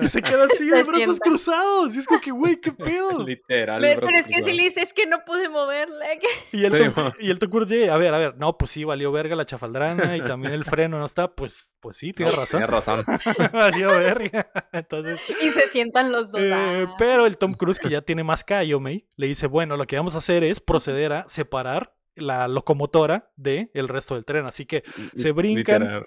Y 0.01 0.09
se 0.09 0.23
queda 0.23 0.45
así 0.53 0.67
de 0.69 0.83
brazos 0.83 1.05
sienta. 1.05 1.25
cruzados. 1.25 1.95
Y 1.95 1.99
es 2.01 2.07
como 2.07 2.21
que, 2.21 2.31
güey, 2.31 2.61
qué 2.61 2.73
pedo. 2.73 3.25
Literal. 3.25 3.81
Ve, 3.81 3.97
bro, 3.97 4.07
pero 4.07 4.19
es 4.19 4.27
que 4.27 4.43
si 4.43 4.53
le 4.53 4.65
dices 4.65 4.93
que 4.93 5.07
no 5.07 5.25
pude 5.25 5.49
moverla. 5.49 6.07
Y 6.53 6.65
el, 6.65 6.73
Sí, 6.73 6.93
y 7.21 7.31
el 7.31 7.39
Tom 7.39 7.51
Cruise 7.51 7.69
llega, 7.71 7.95
a 7.95 7.99
ver, 7.99 8.13
a 8.15 8.19
ver, 8.19 8.37
no, 8.39 8.57
pues 8.59 8.71
sí, 8.71 8.85
valió 8.85 9.13
verga 9.13 9.37
la 9.37 9.47
chafaldrana 9.47 10.17
y 10.17 10.23
también 10.23 10.53
el 10.53 10.65
freno 10.65 10.99
no 10.99 11.07
está, 11.07 11.35
pues, 11.35 11.73
pues 11.81 11.97
sí, 11.97 12.13
tiene 12.13 12.33
razón. 12.33 12.61
Tienes 12.61 12.71
razón. 12.71 13.05
valió 13.53 13.89
verga. 13.89 14.51
Entonces, 14.73 15.21
Y 15.41 15.51
se 15.51 15.69
sientan 15.69 16.13
los 16.13 16.31
dos. 16.33 16.41
eh, 16.41 16.53
ah. 16.53 16.95
pero 16.99 17.27
el 17.27 17.37
Tom 17.39 17.55
Cruise, 17.55 17.79
que 17.79 17.89
ya 17.89 18.03
tiene 18.03 18.25
más 18.25 18.45
callo, 18.45 18.81
May, 18.81 19.07
le 19.17 19.27
dice, 19.29 19.47
bueno, 19.47 19.77
lo 19.77 19.87
que 19.87 19.97
vamos 19.97 20.15
a 20.15 20.19
hacer 20.19 20.45
es 20.45 20.61
proceder 20.61 21.13
a 21.13 21.29
separar 21.29 21.95
la 22.15 22.47
locomotora 22.49 23.31
del 23.37 23.71
el 23.75 23.89
resto 23.89 24.15
del 24.15 24.25
tren. 24.25 24.47
Así 24.47 24.67
que 24.67 24.83
se 25.15 25.33
brincan. 25.33 25.83
Literal. 25.83 26.07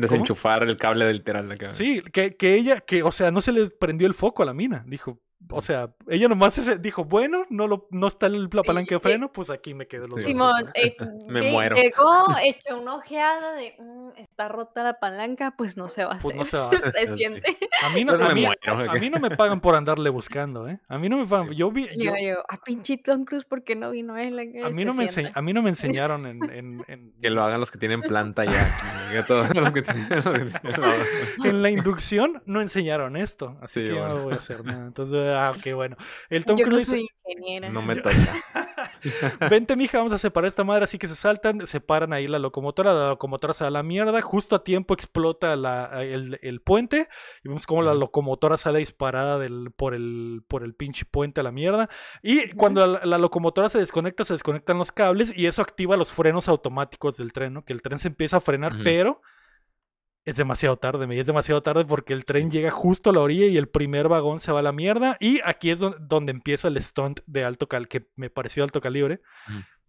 Desenchufar 0.00 0.62
el 0.62 0.76
cable 0.76 1.04
del 1.04 1.22
acá. 1.52 1.70
Sí, 1.70 2.02
que, 2.12 2.36
que 2.36 2.54
ella, 2.54 2.80
que, 2.80 3.02
o 3.02 3.12
sea, 3.12 3.30
no 3.30 3.40
se 3.40 3.52
les 3.52 3.72
prendió 3.72 4.06
el 4.06 4.14
foco 4.14 4.42
a 4.42 4.46
la 4.46 4.54
mina. 4.54 4.84
Dijo, 4.86 5.20
o 5.50 5.62
sea, 5.62 5.90
ella 6.08 6.28
nomás 6.28 6.60
dijo, 6.82 7.04
bueno, 7.04 7.44
no 7.48 7.66
lo, 7.68 7.86
no 7.90 8.08
está 8.08 8.26
el- 8.26 8.48
la 8.52 8.62
palanca 8.62 8.94
de 8.96 9.00
freno, 9.00 9.32
pues 9.32 9.50
aquí 9.50 9.72
me 9.72 9.86
quedo. 9.86 10.06
los 10.06 10.16
Sí. 10.16 10.30
Simón 10.30 10.66
eh, 10.74 10.96
Me 11.26 11.50
muero. 11.50 11.76
llegó, 11.76 12.26
echó 12.44 12.78
una 12.80 12.96
ojeada 12.96 13.52
de 13.54 13.74
"Mm, 13.78 14.10
está 14.18 14.48
rota 14.48 14.82
la 14.82 14.98
palanca, 15.00 15.54
pues 15.56 15.76
no 15.76 15.88
se 15.88 16.04
va 16.04 16.10
a 16.12 16.14
hacer. 16.14 16.22
Pues 16.22 16.36
no 16.36 16.44
se 16.44 16.58
va 16.58 16.64
a 16.66 16.68
hacer. 16.76 16.92
se 16.92 17.06
Sí. 17.08 17.14
siente. 17.14 17.56
A 17.82 17.88
mí 17.90 18.04
no, 18.04 18.12
Entonces 18.12 18.26
a 18.26 18.28
me 18.28 18.34
mí, 18.34 18.46
muero, 18.46 18.90
a 18.90 18.94
mí 18.94 19.10
no 19.10 19.20
me 19.20 19.30
pagan 19.36 19.60
por 19.60 19.74
andarle 19.76 20.10
buscando, 20.10 20.68
¿eh? 20.68 20.80
A 20.88 20.98
mí 20.98 21.08
no 21.08 21.16
me 21.18 21.26
pagan. 21.26 21.50
Yo 21.52 21.70
vi, 21.70 21.84
Y 21.94 22.04
yo- 22.04 22.12
yo, 22.16 22.28
yo, 22.34 22.40
a 22.48 22.56
pinche 22.64 22.98
Tom 22.98 23.24
Cruise, 23.24 23.44
¿por 23.44 23.62
qué 23.64 23.74
no 23.76 23.90
vino 23.92 24.16
él? 24.16 24.38
a 24.38 24.70
mí 24.70 24.84
no 24.84 24.92
me 24.94 25.04
ense- 25.04 25.30
a 25.32 25.40
mí 25.42 25.52
no 25.52 25.62
me 25.62 25.70
enseñaron 25.70 26.26
en, 26.26 26.42
en- 26.52 26.84
en- 26.88 27.12
Que 27.22 27.30
lo 27.30 27.42
hagan 27.42 27.60
los 27.60 27.70
que 27.70 27.78
tienen 27.78 28.02
planta 28.02 28.44
ya. 28.44 28.66
en 31.44 31.62
la 31.62 31.70
inducción 31.70 32.42
no 32.46 32.60
enseñaron 32.60 33.16
esto, 33.16 33.56
así 33.60 33.80
Sí, 33.80 33.86
que 33.88 33.94
yo 33.94 34.00
no 34.02 34.08
bueno. 34.14 34.24
voy 34.24 34.32
a 34.34 34.36
hacer 34.36 34.64
nada. 34.64 34.86
Entonces, 34.86 35.27
ah, 35.34 35.52
qué 35.62 35.74
bueno. 35.74 35.96
El 36.30 36.44
Tom 36.44 36.56
Yo 36.58 36.64
Cruise 36.66 36.80
dice, 36.90 36.90
soy 36.90 37.08
ingeniera. 37.26 37.68
No 37.70 37.82
me 37.82 37.96
toca. 37.96 38.16
Vente, 39.50 39.76
mija, 39.76 39.98
vamos 39.98 40.12
a 40.12 40.18
separar 40.18 40.48
esta 40.48 40.64
madre. 40.64 40.84
Así 40.84 40.98
que 40.98 41.08
se 41.08 41.14
saltan, 41.14 41.66
separan 41.66 42.12
ahí 42.12 42.26
la 42.26 42.38
locomotora. 42.38 42.92
La 42.92 43.08
locomotora 43.10 43.52
se 43.52 43.64
da 43.64 43.68
a 43.68 43.70
la 43.70 43.82
mierda. 43.82 44.20
Justo 44.22 44.56
a 44.56 44.64
tiempo 44.64 44.94
explota 44.94 45.54
la- 45.56 46.02
el, 46.02 46.38
el 46.42 46.60
puente. 46.60 47.08
Y 47.44 47.48
vemos 47.48 47.66
cómo 47.66 47.82
la 47.82 47.94
locomotora 47.94 48.56
sale 48.56 48.78
disparada 48.80 49.38
del, 49.38 49.70
por, 49.76 49.94
el, 49.94 50.42
por 50.48 50.64
el 50.64 50.74
pinche 50.74 51.04
puente 51.04 51.40
a 51.40 51.44
la 51.44 51.52
mierda. 51.52 51.88
Y 52.22 52.50
cuando 52.52 52.86
la, 52.86 53.04
la 53.04 53.18
locomotora 53.18 53.68
se 53.68 53.78
desconecta, 53.78 54.24
se 54.24 54.34
desconectan 54.34 54.78
los 54.78 54.92
cables. 54.92 55.36
Y 55.36 55.46
eso 55.46 55.62
activa 55.62 55.96
los 55.96 56.12
frenos 56.12 56.48
automáticos 56.48 57.16
del 57.16 57.32
tren, 57.32 57.52
¿no? 57.54 57.64
Que 57.64 57.72
el 57.72 57.82
tren 57.82 57.98
se 57.98 58.08
empieza 58.08 58.38
a 58.38 58.40
frenar, 58.40 58.72
pero. 58.84 59.20
Es 60.24 60.36
demasiado 60.36 60.76
tarde, 60.76 61.06
me 61.06 61.18
es 61.18 61.26
demasiado 61.26 61.62
tarde 61.62 61.86
porque 61.86 62.12
el 62.12 62.24
tren 62.26 62.50
llega 62.50 62.70
justo 62.70 63.10
a 63.10 63.12
la 63.14 63.20
orilla 63.20 63.46
y 63.46 63.56
el 63.56 63.68
primer 63.68 64.08
vagón 64.08 64.40
se 64.40 64.52
va 64.52 64.58
a 64.58 64.62
la 64.62 64.72
mierda. 64.72 65.16
Y 65.20 65.40
aquí 65.44 65.70
es 65.70 65.80
don- 65.80 65.96
donde, 66.00 66.32
empieza 66.32 66.68
el 66.68 66.80
stunt 66.82 67.20
de 67.26 67.44
alto 67.44 67.66
cal 67.66 67.88
que 67.88 68.06
me 68.16 68.28
pareció 68.28 68.62
alto 68.62 68.80
calibre. 68.82 69.20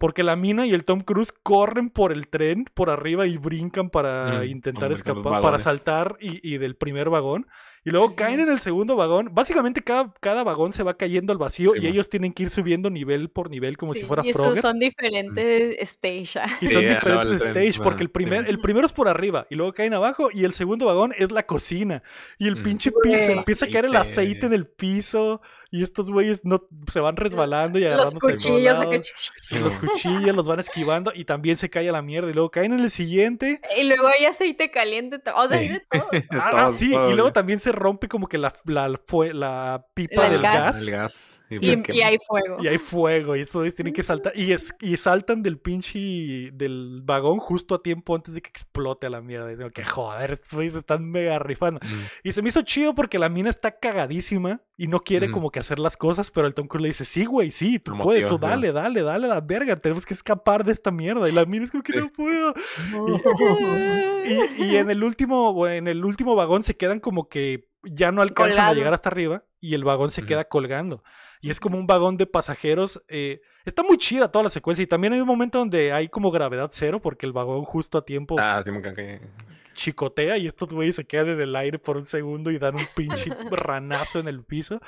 Porque 0.00 0.22
la 0.22 0.34
mina 0.34 0.66
y 0.66 0.72
el 0.72 0.84
Tom 0.86 1.02
Cruise 1.02 1.30
corren 1.42 1.90
por 1.90 2.10
el 2.10 2.28
tren 2.28 2.64
por 2.72 2.88
arriba 2.88 3.26
y 3.26 3.36
brincan 3.36 3.90
para 3.90 4.44
Mm, 4.46 4.50
intentar 4.50 4.92
escapar, 4.92 5.42
para 5.42 5.58
saltar 5.58 6.16
y, 6.20 6.40
y 6.42 6.56
del 6.56 6.74
primer 6.74 7.10
vagón. 7.10 7.46
Y 7.84 7.90
luego 7.90 8.14
caen 8.16 8.40
en 8.40 8.48
el 8.50 8.60
segundo 8.60 8.96
vagón. 8.96 9.30
Básicamente 9.32 9.82
cada, 9.82 10.12
cada 10.20 10.42
vagón 10.42 10.72
se 10.72 10.82
va 10.84 10.96
cayendo 10.96 11.32
al 11.32 11.38
vacío 11.38 11.74
Sí, 11.74 11.80
y 11.80 11.82
man. 11.82 11.92
ellos 11.92 12.08
tienen 12.08 12.32
que 12.32 12.44
ir 12.44 12.50
subiendo 12.50 12.88
nivel 12.90 13.28
por 13.30 13.50
nivel 13.50 13.76
como 13.76 13.94
si 13.94 14.00
Sí, 14.00 14.06
fuera 14.06 14.24
y 14.24 14.30
esos 14.30 14.42
Frogger. 14.42 14.62
son 14.62 14.78
diferentes 14.78 15.76
stage. 15.80 16.40
Y 16.60 16.68
Sí, 16.68 16.74
son 16.74 16.88
ajá, 16.88 16.94
diferentes 16.94 17.30
el 17.32 17.38
tren, 17.38 17.56
stage, 17.56 17.80
porque 17.80 18.02
el, 18.02 18.10
primer, 18.10 18.48
el 18.48 18.58
primero 18.60 18.86
es 18.86 18.92
por 18.92 19.08
arriba 19.08 19.46
y 19.50 19.54
luego 19.54 19.72
caen 19.72 19.94
abajo 19.94 20.28
y 20.32 20.44
el 20.44 20.52
segundo 20.54 20.86
vagón 20.86 21.12
es 21.16 21.30
la 21.32 21.46
cocina. 21.46 22.02
Y 22.38 22.48
el 22.48 22.56
Mm. 22.56 22.62
pinche 22.62 22.92
piso, 22.92 23.32
Güey. 23.32 23.38
empieza 23.38 23.64
a 23.66 23.68
caer 23.68 23.86
el 23.86 23.96
aceite 23.96 24.46
en 24.46 24.52
el 24.52 24.66
piso 24.66 25.40
y 25.70 25.82
estos 25.84 26.10
güeyes 26.10 26.44
no, 26.44 26.62
se 26.90 27.00
van 27.00 27.16
resbalando 27.16 27.78
y 27.78 27.82
Los 27.82 27.92
agarrándose 27.92 28.18
todos 28.18 28.32
cuchillos 28.34 28.78
lados. 28.78 29.12
Sí, 29.36 29.58
los 29.58 29.76
cuchillos 29.76 30.34
los 30.36 30.46
van 30.46 30.60
esquivando 30.60 31.12
y 31.14 31.24
también 31.24 31.56
se 31.56 31.70
cae 31.70 31.88
a 31.88 31.92
la 31.92 32.02
mierda 32.02 32.30
y 32.30 32.34
luego 32.34 32.50
caen 32.50 32.72
en 32.72 32.80
el 32.80 32.90
siguiente. 32.90 33.60
Y 33.76 33.84
luego 33.84 34.08
hay 34.08 34.24
aceite 34.26 34.70
caliente. 34.70 35.18
O 35.34 35.48
sea, 35.48 35.58
hay 35.58 35.68
de 35.68 35.80
todo. 35.90 36.08
Ah, 36.32 36.50
Todo, 36.66 36.70
sí, 36.70 36.90
todo, 36.92 37.10
y 37.10 37.14
luego 37.14 37.32
también 37.32 37.58
se 37.58 37.72
rompe 37.72 38.08
como 38.08 38.26
que 38.26 38.38
la, 38.38 38.52
la, 38.64 39.00
fue- 39.06 39.32
la 39.34 39.86
pipa 39.94 40.26
El 40.26 40.32
del 40.32 40.42
gas. 40.42 40.54
gas. 40.64 40.82
El 40.82 40.90
gas. 40.90 41.36
Y, 41.50 41.76
porque- 41.76 41.94
y 41.94 42.02
hay 42.02 42.18
fuego. 42.26 42.56
Y 42.62 42.68
hay 42.68 42.78
fuego, 42.78 43.36
y 43.36 43.40
estos 43.40 43.56
güeyes 43.60 43.74
tienen 43.74 43.92
que 43.92 44.02
saltar. 44.02 44.32
Y, 44.36 44.52
es, 44.52 44.72
y 44.80 44.96
saltan 44.96 45.42
del 45.42 45.58
pinche 45.58 46.50
del 46.52 47.00
vagón 47.04 47.38
justo 47.38 47.74
a 47.74 47.82
tiempo 47.82 48.14
antes 48.14 48.34
de 48.34 48.40
que 48.42 48.48
explote 48.50 49.06
a 49.06 49.10
la 49.10 49.20
mierda. 49.20 49.50
Y 49.52 49.56
digo 49.56 49.70
que 49.70 49.84
joder, 49.84 50.32
estos 50.32 50.52
güeyes 50.52 50.74
están 50.74 51.04
mega 51.10 51.38
rifando. 51.38 51.80
Mm. 51.82 52.04
Y 52.28 52.32
se 52.32 52.42
me 52.42 52.48
hizo 52.50 52.62
chido 52.62 52.94
porque 52.94 53.18
la 53.18 53.28
mina 53.28 53.50
está 53.50 53.72
cagadísima 53.78 54.60
y 54.76 54.86
no 54.86 55.00
quiere 55.00 55.26
Ujú. 55.26 55.34
como 55.34 55.50
que 55.50 55.59
hacer 55.60 55.78
las 55.78 55.96
cosas, 55.96 56.30
pero 56.30 56.46
el 56.46 56.54
Tom 56.54 56.66
Cruise 56.66 56.82
le 56.82 56.88
dice, 56.88 57.04
sí, 57.04 57.24
güey, 57.24 57.50
sí, 57.50 57.78
tú 57.78 57.94
Lo 57.94 58.04
puedes, 58.04 58.26
tú 58.26 58.38
dale, 58.38 58.72
dale, 58.72 59.02
dale 59.02 59.26
a 59.26 59.28
la 59.28 59.40
verga, 59.40 59.76
tenemos 59.76 60.04
que 60.04 60.14
escapar 60.14 60.64
de 60.64 60.72
esta 60.72 60.90
mierda. 60.90 61.28
Y 61.28 61.32
la 61.32 61.44
mina 61.44 61.64
es 61.64 61.70
como 61.70 61.82
que 61.82 61.92
Sí. 61.92 61.98
no 61.98 62.10
puedo. 62.12 62.54
Y, 64.24 64.64
y 64.64 64.76
en 64.76 64.90
el 64.90 65.02
último, 65.02 65.66
en 65.66 65.88
el 65.88 66.04
último 66.04 66.34
vagón 66.34 66.62
se 66.62 66.76
quedan 66.76 67.00
como 67.00 67.28
que 67.28 67.68
ya 67.82 68.12
no 68.12 68.22
alcanzan 68.22 68.66
a 68.66 68.72
llegar 68.74 68.92
hasta 68.92 69.08
arriba 69.08 69.44
y 69.60 69.74
el 69.74 69.84
vagón 69.84 70.10
se 70.10 70.22
queda 70.24 70.44
colgando. 70.44 71.02
Y 71.42 71.50
es 71.50 71.58
como 71.58 71.78
un 71.78 71.86
vagón 71.86 72.16
de 72.18 72.26
pasajeros. 72.26 73.02
eh, 73.08 73.40
está 73.64 73.82
muy 73.82 73.96
chida 73.96 74.30
toda 74.30 74.42
la 74.44 74.50
secuencia. 74.50 74.82
Y 74.82 74.86
también 74.86 75.14
hay 75.14 75.20
un 75.20 75.26
momento 75.26 75.58
donde 75.58 75.90
hay 75.92 76.08
como 76.08 76.30
gravedad 76.30 76.68
cero 76.70 77.00
porque 77.00 77.24
el 77.26 77.32
vagón 77.32 77.64
justo 77.64 77.96
a 77.96 78.04
tiempo 78.04 78.36
Ah, 78.38 78.60
sí, 78.62 78.70
me 78.70 78.82
cagué. 78.82 79.20
chicotea 79.74 80.36
y 80.36 80.46
estos 80.46 80.68
güeyes 80.68 80.96
se 80.96 81.06
quedan 81.06 81.28
en 81.30 81.40
el 81.40 81.56
aire 81.56 81.78
por 81.78 81.96
un 81.96 82.04
segundo 82.04 82.50
y 82.50 82.58
dan 82.58 82.74
un 82.74 82.86
pinche 82.94 83.30
ranazo 83.50 84.18
en 84.18 84.28
el 84.28 84.42
piso. 84.44 84.80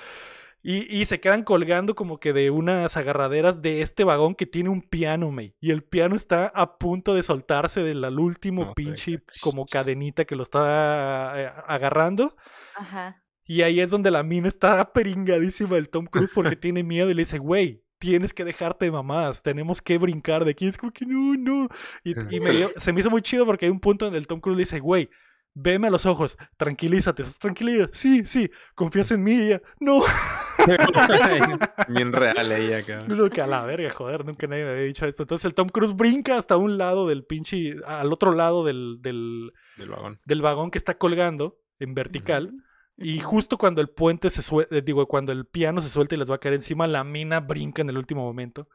Y, 0.64 0.96
y 0.96 1.06
se 1.06 1.18
quedan 1.18 1.42
colgando 1.42 1.96
como 1.96 2.20
que 2.20 2.32
de 2.32 2.50
unas 2.50 2.96
agarraderas 2.96 3.62
de 3.62 3.82
este 3.82 4.04
vagón 4.04 4.36
que 4.36 4.46
tiene 4.46 4.68
un 4.70 4.80
piano, 4.82 5.32
mey. 5.32 5.56
Y 5.60 5.72
el 5.72 5.82
piano 5.82 6.14
está 6.14 6.46
a 6.54 6.78
punto 6.78 7.14
de 7.14 7.24
soltarse 7.24 7.82
del 7.82 8.04
al 8.04 8.20
último 8.20 8.66
No, 8.66 8.74
pinche 8.74 9.22
como 9.40 9.66
cadenita 9.66 10.24
que 10.24 10.36
lo 10.36 10.44
está 10.44 11.32
eh, 11.36 11.50
agarrando. 11.66 12.36
Ajá. 12.76 13.22
Y 13.44 13.62
ahí 13.62 13.80
es 13.80 13.90
donde 13.90 14.12
la 14.12 14.22
mina 14.22 14.46
está 14.46 14.92
peringadísima 14.92 15.74
del 15.74 15.88
Tom 15.88 16.06
Cruise 16.06 16.30
porque 16.32 16.54
tiene 16.56 16.84
miedo 16.84 17.10
y 17.10 17.14
le 17.14 17.22
dice, 17.22 17.38
güey, 17.38 17.82
tienes 17.98 18.32
que 18.32 18.44
dejarte 18.44 18.84
de 18.84 18.92
mamadas, 18.92 19.42
tenemos 19.42 19.82
que 19.82 19.98
brincar 19.98 20.44
de 20.44 20.52
aquí. 20.52 20.66
Es 20.68 20.76
como 20.78 20.92
que 20.92 21.04
no, 21.06 21.34
no. 21.34 21.68
Y, 22.04 22.12
y 22.36 22.40
me 22.40 22.50
dio- 22.50 22.70
se 22.76 22.92
me 22.92 23.00
hizo 23.00 23.10
muy 23.10 23.22
chido 23.22 23.44
porque 23.46 23.66
hay 23.66 23.72
un 23.72 23.80
punto 23.80 24.04
donde 24.04 24.18
el 24.18 24.28
Tom 24.28 24.40
Cruise 24.40 24.56
le 24.58 24.62
dice, 24.62 24.78
güey, 24.78 25.10
veme 25.54 25.88
a 25.88 25.90
los 25.90 26.06
ojos, 26.06 26.36
tranquilízate, 26.56 27.22
¿estás 27.22 27.38
tranquila? 27.38 27.88
Sí, 27.92 28.24
sí, 28.24 28.50
confías 28.74 29.10
en 29.10 29.22
mí, 29.22 29.32
ella, 29.34 29.62
no. 29.80 30.02
Bien 31.88 32.12
real 32.12 32.52
ella 32.52 32.78
acá. 32.78 32.98
Es 33.08 33.08
lo 33.08 33.30
que 33.30 33.40
a 33.42 33.46
la 33.46 33.62
verga, 33.64 33.90
joder, 33.90 34.24
nunca 34.24 34.46
nadie 34.46 34.64
me 34.64 34.70
había 34.70 34.82
dicho 34.84 35.06
esto. 35.06 35.22
Entonces 35.24 35.44
el 35.44 35.54
Tom 35.54 35.68
Cruise 35.68 35.94
brinca 35.94 36.38
hasta 36.38 36.56
un 36.56 36.78
lado 36.78 37.06
del 37.06 37.24
pinche, 37.24 37.76
al 37.86 38.12
otro 38.12 38.32
lado 38.32 38.64
del, 38.64 38.98
del, 39.00 39.52
Del 39.76 39.88
vagón. 39.88 40.20
del 40.24 40.42
vagón 40.42 40.70
que 40.70 40.78
está 40.78 40.94
colgando 40.98 41.58
en 41.78 41.94
vertical. 41.94 42.52
Y 42.96 43.20
justo 43.20 43.56
cuando 43.58 43.80
el 43.80 43.88
puente 43.88 44.30
se 44.30 44.42
suelta, 44.42 44.80
digo, 44.80 45.06
cuando 45.06 45.32
el 45.32 45.46
piano 45.46 45.80
se 45.80 45.88
suelta 45.88 46.14
y 46.14 46.18
les 46.18 46.30
va 46.30 46.36
a 46.36 46.38
caer 46.38 46.54
encima, 46.54 46.86
la 46.86 47.04
mina 47.04 47.40
brinca 47.40 47.82
en 47.82 47.88
el 47.88 47.98
último 47.98 48.22
momento. 48.22 48.68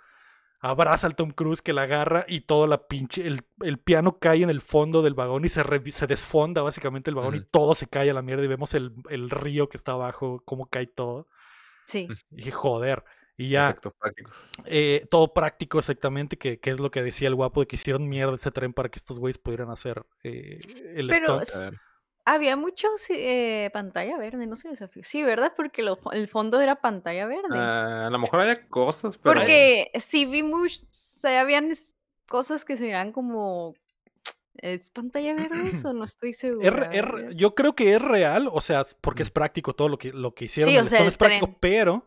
Abraza 0.59 1.05
al 1.07 1.15
Tom 1.15 1.31
Cruise 1.31 1.61
que 1.61 1.71
la 1.73 1.83
agarra 1.83 2.25
y 2.27 2.41
todo 2.41 2.65
la 2.67 2.87
pinche. 2.87 3.25
El, 3.25 3.43
el 3.61 3.77
piano 3.79 4.17
cae 4.19 4.41
en 4.43 4.49
el 4.49 4.61
fondo 4.61 5.01
del 5.01 5.13
vagón 5.13 5.45
y 5.45 5.49
se, 5.49 5.63
se 5.91 6.07
desfonda 6.07 6.61
básicamente 6.63 7.09
el 7.11 7.15
vagón 7.15 7.35
y 7.35 7.41
todo 7.41 7.75
se 7.75 7.87
cae 7.87 8.09
a 8.09 8.13
la 8.13 8.21
mierda 8.23 8.43
y 8.43 8.47
vemos 8.47 8.73
el, 8.73 8.93
el 9.09 9.29
río 9.29 9.69
que 9.69 9.77
está 9.77 9.91
abajo, 9.93 10.41
cómo 10.45 10.67
cae 10.67 10.87
todo. 10.87 11.27
Sí. 11.85 12.07
Y 12.31 12.35
dije, 12.37 12.51
joder. 12.51 13.03
Y 13.39 13.49
ya, 13.49 13.69
Efectos 13.69 13.93
prácticos. 13.93 14.35
eh, 14.65 15.05
todo 15.11 15.31
práctico 15.31 15.77
exactamente, 15.77 16.37
que, 16.37 16.59
que 16.59 16.71
es 16.71 16.79
lo 16.79 16.89
que 16.89 17.03
decía 17.03 17.27
el 17.27 17.35
guapo, 17.35 17.59
de 17.61 17.67
que 17.67 17.75
hicieron 17.75 18.09
mierda 18.09 18.33
este 18.33 18.49
tren 18.51 18.73
para 18.73 18.89
que 18.89 18.97
estos 18.97 19.19
güeyes 19.19 19.37
pudieran 19.37 19.69
hacer 19.69 20.03
eh, 20.23 20.59
el 20.95 21.07
Pero 21.07 21.39
stunt. 21.45 21.75
Había 22.29 22.57
mucho 22.57 22.89
eh, 23.09 23.69
pantalla 23.71 24.17
verde, 24.17 24.47
no 24.47 24.57
sé 24.57 24.67
desafío. 24.67 25.01
Sí, 25.03 25.23
¿verdad? 25.23 25.53
Porque 25.55 25.81
lo- 25.81 25.97
el 26.11 26.27
fondo 26.27 26.59
era 26.59 26.75
pantalla 26.75 27.25
verde. 27.25 27.47
Ah, 27.53 28.07
a 28.07 28.09
lo 28.09 28.19
mejor 28.19 28.41
había 28.41 28.67
cosas, 28.67 29.17
pero. 29.17 29.35
Porque 29.35 29.89
sí 29.99 30.25
vi 30.25 30.43
mucho, 30.43 30.81
o 30.83 30.87
sea, 30.91 31.39
habían 31.39 31.71
cosas 32.27 32.65
que 32.65 32.75
se 32.75 32.83
veían 32.83 33.13
como... 33.13 33.73
¿Es 34.57 34.89
pantalla 34.89 35.35
verde 35.35 35.69
eso? 35.69 35.93
No 35.93 36.03
estoy 36.03 36.31
es 36.31 36.71
re- 37.05 37.35
yo 37.35 37.55
creo 37.55 37.75
que 37.75 37.95
es 37.95 38.01
real, 38.01 38.49
o 38.51 38.59
sea, 38.59 38.83
porque 39.01 39.23
es 39.23 39.29
práctico 39.29 39.73
todo 39.73 39.87
lo 39.87 39.97
que, 39.97 40.11
lo 40.11 40.33
que 40.33 40.45
hicieron. 40.45 40.71
Sí, 40.73 40.77
o 40.77 40.81
el 40.81 40.87
sea, 40.89 40.99
el 41.03 41.07
es 41.07 41.17
práctico, 41.17 41.45
tren. 41.45 41.57
pero 41.61 42.05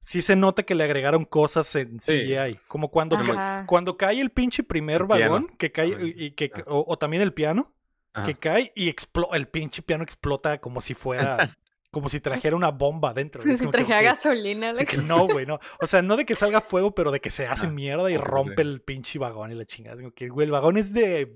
sí 0.00 0.22
se 0.22 0.34
nota 0.34 0.62
que 0.64 0.74
le 0.74 0.84
agregaron 0.84 1.24
cosas 1.24 1.74
en 1.76 2.00
Sí. 2.00 2.12
CGI. 2.12 2.56
Como 2.68 2.90
cuando, 2.90 3.18
cuando 3.66 3.96
cae 3.96 4.20
el 4.20 4.30
pinche 4.30 4.62
primer 4.62 5.02
El 5.02 5.06
vagón, 5.06 5.48
que 5.58 5.70
cae, 5.70 5.94
Ah, 5.94 6.02
y, 6.02 6.24
y 6.26 6.30
que, 6.32 6.50
o, 6.66 6.84
o 6.88 6.98
también 6.98 7.22
el 7.22 7.32
piano, 7.34 7.72
Ajá. 8.18 8.26
que 8.26 8.34
cae 8.34 8.72
y 8.76 8.88
explo- 8.92 9.28
el 9.32 9.48
pinche 9.48 9.82
piano 9.82 10.04
explota 10.04 10.58
como 10.58 10.80
si 10.80 10.94
fuera, 10.94 11.36
como 11.90 12.08
si 12.08 12.20
trajera 12.20 12.54
una 12.56 12.70
bomba 12.70 13.14
dentro. 13.14 13.42
Si 13.42 13.56
como 13.58 13.70
que, 13.72 13.78
traje 13.84 13.94
ok, 13.96 14.02
gasolina. 14.04 14.74
Que 14.74 14.84
que- 14.84 14.96
no, 14.98 15.26
güey, 15.26 15.46
no. 15.46 15.58
O 15.80 15.86
sea, 15.86 16.02
no 16.02 16.16
de 16.16 16.24
que 16.26 16.34
salga 16.34 16.60
fuego, 16.60 16.94
pero 16.94 17.10
de 17.10 17.20
que 17.20 17.30
se 17.30 17.46
hace 17.46 17.66
Ah, 17.66 17.70
mierda 17.70 18.10
y 18.10 18.16
rompe 18.16 18.62
sí. 18.62 18.68
el 18.68 18.80
pinche 18.82 19.18
vagón 19.18 19.50
y 19.52 19.54
la 19.54 19.64
chingada. 19.64 19.96
Digo 19.96 20.12
que, 20.12 20.28
güey, 20.28 20.44
el 20.46 20.52
vagón 20.52 20.76
es 20.76 20.92
de 20.92 21.34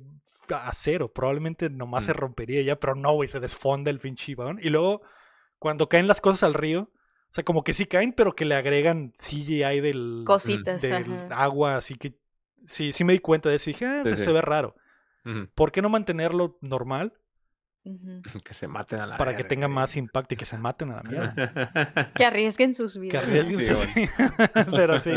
acero. 0.51 1.13
Probablemente 1.13 1.71
nomás 1.71 2.05
se 2.05 2.13
Mm. 2.13 2.17
rompería 2.17 2.63
ya, 2.63 2.77
pero 2.77 2.95
no, 2.95 3.13
güey, 3.15 3.29
se 3.29 3.41
desfonda 3.41 3.91
el 3.91 3.99
pinche 4.01 4.35
vagón. 4.35 4.59
Y 4.63 4.69
luego, 4.71 5.03
cuando 5.59 5.89
caen 5.89 6.07
las 6.07 6.21
cosas 6.21 6.43
al 6.43 6.55
río, 6.55 6.83
o 6.83 7.35
sea, 7.35 7.45
como 7.45 7.65
que 7.65 7.73
sí 7.73 7.87
caen, 7.87 8.13
pero 8.13 8.35
que 8.35 8.45
le 8.45 8.55
agregan 8.55 9.13
CGI 9.19 9.81
del, 9.81 10.25
Cositas, 10.27 10.83
del 10.83 10.93
ajá. 10.95 11.29
agua, 11.31 11.77
así 11.77 11.95
que 11.95 12.15
sí, 12.67 12.93
sí 12.93 13.05
me 13.05 13.15
di 13.15 13.21
cuenta 13.21 13.49
de 13.49 13.55
eso. 13.57 13.71
Y 13.71 13.73
dije, 13.73 13.87
ah, 13.87 14.03
Sí, 14.05 14.11
se, 14.11 14.17
sí. 14.19 14.25
se 14.25 14.33
ve 14.33 14.43
raro. 14.43 14.75
¿Por 15.55 15.73
qué 15.73 15.83
no 15.83 15.89
mantenerlo 15.89 16.59
normal. 16.61 17.13
Que 18.45 18.55
se 18.55 18.69
maten 18.69 19.01
a 19.01 19.07
la 19.07 19.17
para 19.17 19.37
que 19.37 19.43
tenga 19.43 19.67
más 19.67 19.97
impacto 19.97 20.35
y 20.35 20.37
que 20.37 20.45
se 20.45 20.57
maten 20.57 20.93
a 20.93 20.97
la 20.97 21.03
mierda? 21.03 22.13
Que 22.15 22.25
arriesguen 22.25 22.75
sus 22.77 22.95
Que 22.95 23.01
vidas. 23.01 23.25
arriesguen 23.25 23.59
Sí, 23.61 24.07
sus- 24.07 24.67
Pero 24.77 25.01
sí, 25.01 25.11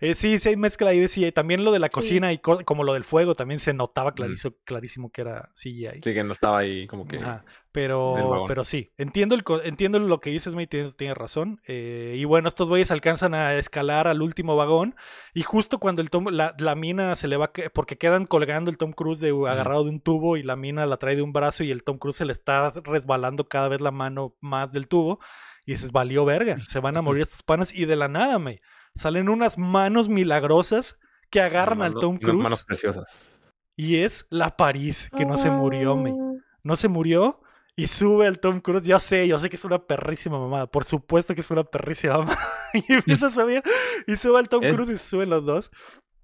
eh, 0.00 0.14
sí, 0.16 0.38
sí 0.40 0.48
hay 0.48 0.56
mezcla 0.56 0.90
ahí 0.90 0.98
de 0.98 1.06
sí. 1.08 1.30
También 1.30 1.64
lo 1.64 1.70
de 1.70 1.78
la 1.78 1.86
Sí. 1.86 1.92
cocina 1.94 2.32
y 2.32 2.38
co- 2.38 2.64
como 2.64 2.82
lo 2.82 2.94
del 2.94 3.04
fuego 3.04 3.36
también 3.36 3.60
se 3.60 3.72
notaba 3.72 4.08
Ujú. 4.08 4.16
clarísimo, 4.16 4.54
clarísimo 4.64 5.10
que 5.12 5.20
era 5.20 5.50
CGI. 5.54 6.00
Sí, 6.02 6.12
que 6.14 6.24
no 6.24 6.32
estaba 6.32 6.58
ahí 6.58 6.88
como 6.88 7.06
que. 7.06 7.18
Ajá, 7.18 7.44
Pero, 7.70 8.44
pero 8.48 8.64
sí, 8.64 8.92
entiendo, 8.96 9.34
el, 9.34 9.44
co- 9.44 9.60
entiendo 9.62 9.98
lo 9.98 10.20
que 10.20 10.30
dices, 10.30 10.54
May, 10.54 10.66
tienes, 10.66 10.96
tienes 10.96 11.16
razón. 11.16 11.60
eh, 11.66 12.14
y 12.16 12.24
bueno, 12.24 12.48
estos 12.48 12.66
güeyes 12.68 12.90
alcanzan 12.90 13.34
a 13.34 13.54
escalar 13.56 14.08
al 14.08 14.22
último 14.22 14.56
vagón. 14.56 14.96
Y 15.34 15.42
justo 15.42 15.78
cuando 15.78 16.00
el 16.00 16.08
Tom, 16.08 16.28
la, 16.30 16.54
la 16.58 16.74
mina 16.74 17.14
se 17.14 17.28
le 17.28 17.36
va, 17.36 17.52
porque 17.74 17.98
quedan 17.98 18.24
colgando 18.24 18.70
el 18.70 18.78
Tom 18.78 18.92
Cruise 18.92 19.20
de, 19.20 19.30
agarrado 19.48 19.84
de 19.84 19.90
un 19.90 20.00
tubo 20.00 20.36
y 20.38 20.42
la 20.42 20.56
mina 20.56 20.86
la 20.86 20.96
trae 20.96 21.14
de 21.14 21.22
un 21.22 21.32
brazo 21.32 21.62
y 21.62 21.70
el 21.70 21.84
Tom 21.84 21.98
Cruise 21.98 22.16
se 22.16 22.24
le 22.24 22.32
está 22.32 22.70
resbalando 22.84 23.48
cada 23.48 23.68
vez 23.68 23.80
la 23.82 23.90
mano 23.90 24.34
más 24.40 24.72
del 24.72 24.88
tubo. 24.88 25.20
Y 25.66 25.72
dices, 25.72 25.92
valió 25.92 26.24
verga, 26.24 26.58
se 26.60 26.80
van 26.80 26.96
a 26.96 27.02
morir 27.02 27.22
estos 27.22 27.42
panas. 27.42 27.74
Y 27.74 27.84
de 27.84 27.96
la 27.96 28.08
nada, 28.08 28.38
May, 28.38 28.60
salen 28.94 29.28
unas 29.28 29.58
manos 29.58 30.08
milagrosas 30.08 30.98
que 31.30 31.42
agarran 31.42 31.82
al 31.82 31.92
Tom 31.94 32.12
unas 32.12 32.20
Cruise. 32.22 32.42
manos 32.42 32.64
preciosas. 32.64 33.40
Y 33.76 33.96
es 33.98 34.26
la 34.30 34.56
París, 34.56 35.10
que 35.14 35.26
no 35.26 35.36
se 35.36 35.50
murió, 35.50 35.94
May 35.96 36.12
Ah. 36.12 36.40
no 36.64 36.74
se 36.76 36.88
murió 36.88 37.42
y 37.78 37.86
sube 37.86 38.26
al 38.26 38.40
Tom 38.40 38.60
Cruise. 38.60 38.84
Yo 38.84 38.98
sé, 39.00 39.26
yo 39.28 39.38
sé 39.38 39.48
que 39.48 39.56
es 39.56 39.64
una 39.64 39.78
perrísima 39.86 40.38
mamada. 40.38 40.66
Por 40.66 40.84
supuesto 40.84 41.34
que 41.34 41.40
es 41.40 41.50
una 41.50 41.64
perrísima 41.64 42.18
mamada. 42.18 42.38
y 42.74 42.92
empieza 42.92 43.28
a 43.28 43.30
subir 43.30 43.62
y 44.06 44.16
sube 44.16 44.38
al 44.38 44.48
Tom 44.48 44.62
Es- 44.64 44.74
Cruise 44.74 44.90
y 44.90 44.98
se 44.98 45.08
suben 45.08 45.30
los 45.30 45.44
dos. 45.46 45.70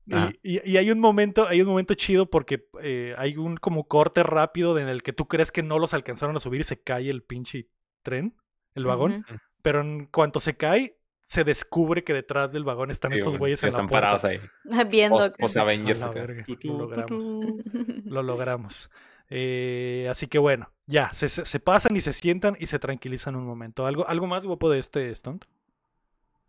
Y, 0.06 0.14
Ajá. 0.14 0.32
y- 0.42 0.70
y 0.70 0.76
hay 0.76 0.90
un 0.90 1.00
momento, 1.00 1.48
hay 1.48 1.62
un 1.62 1.68
momento 1.68 1.94
chido 1.94 2.28
porque 2.28 2.66
eh, 2.82 3.14
hay 3.16 3.36
un 3.38 3.56
como 3.56 3.88
corte 3.88 4.22
rápido 4.22 4.78
en 4.78 4.88
el 4.88 5.02
que 5.02 5.14
tú 5.14 5.26
crees 5.28 5.50
que 5.50 5.62
no 5.62 5.78
los 5.78 5.94
alcanzaron 5.94 6.36
a 6.36 6.40
subir 6.40 6.60
y 6.60 6.64
se 6.64 6.82
cae 6.82 7.08
el 7.08 7.22
pinche 7.22 7.68
tren, 8.02 8.36
el 8.74 8.84
vagón. 8.84 9.24
Ujú. 9.26 9.38
Pero 9.62 9.80
en 9.80 10.06
cuanto 10.06 10.40
se 10.40 10.56
cae, 10.58 10.98
se 11.22 11.42
descubre 11.44 12.04
que 12.04 12.12
detrás 12.12 12.52
del 12.52 12.64
vagón 12.64 12.90
están 12.90 13.12
Sí, 13.12 13.18
estos 13.18 13.30
güey, 13.32 13.38
güeyes 13.38 13.62
en 13.62 13.68
la 13.68 13.70
están 13.70 13.88
puerta. 13.88 14.06
parados 14.18 14.24
ahí. 14.26 14.40
Viendo. 14.90 15.18
Post 15.38 15.54
que- 15.54 15.60
Avengers 15.60 16.00
la 16.02 16.08
lo 16.08 16.78
logramos. 16.78 17.24
Lo 18.04 18.22
logramos. 18.22 18.90
Eh, 19.30 20.06
así 20.10 20.26
que 20.26 20.38
bueno, 20.38 20.70
ya, 20.86 21.12
se, 21.12 21.28
se- 21.28 21.46
se 21.46 21.60
pasan 21.60 21.96
y 21.96 22.00
se 22.00 22.12
sientan 22.12 22.56
y 22.58 22.66
se 22.66 22.78
tranquilizan 22.78 23.36
un 23.36 23.46
momento. 23.46 23.86
¿Algo, 23.86 24.06
algo 24.08 24.26
más 24.26 24.44
guapo 24.46 24.70
de 24.70 24.78
este 24.78 25.14
stunt? 25.14 25.44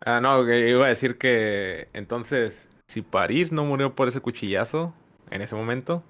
Ah, 0.05 0.19
no, 0.21 0.45
que 0.45 0.69
iba 0.69 0.85
a 0.85 0.89
decir 0.89 1.17
que 1.17 1.87
entonces, 1.93 2.67
si 2.87 3.01
París 3.01 3.51
no 3.51 3.63
murió 3.65 3.95
por 3.95 4.07
ese 4.07 4.19
cuchillazo 4.21 4.93
en 5.31 5.41
ese 5.41 5.55
momento, 5.55 6.03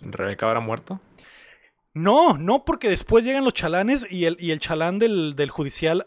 Rebeca 0.00 0.46
habrá 0.46 0.60
muerto. 0.60 1.00
No, 1.94 2.38
no, 2.38 2.64
porque 2.64 2.88
después 2.88 3.24
llegan 3.24 3.44
los 3.44 3.54
chalanes 3.54 4.06
y 4.08 4.26
el, 4.26 4.36
y 4.38 4.52
el 4.52 4.60
chalán 4.60 4.98
del, 5.00 5.34
del 5.34 5.50
judicial 5.50 6.06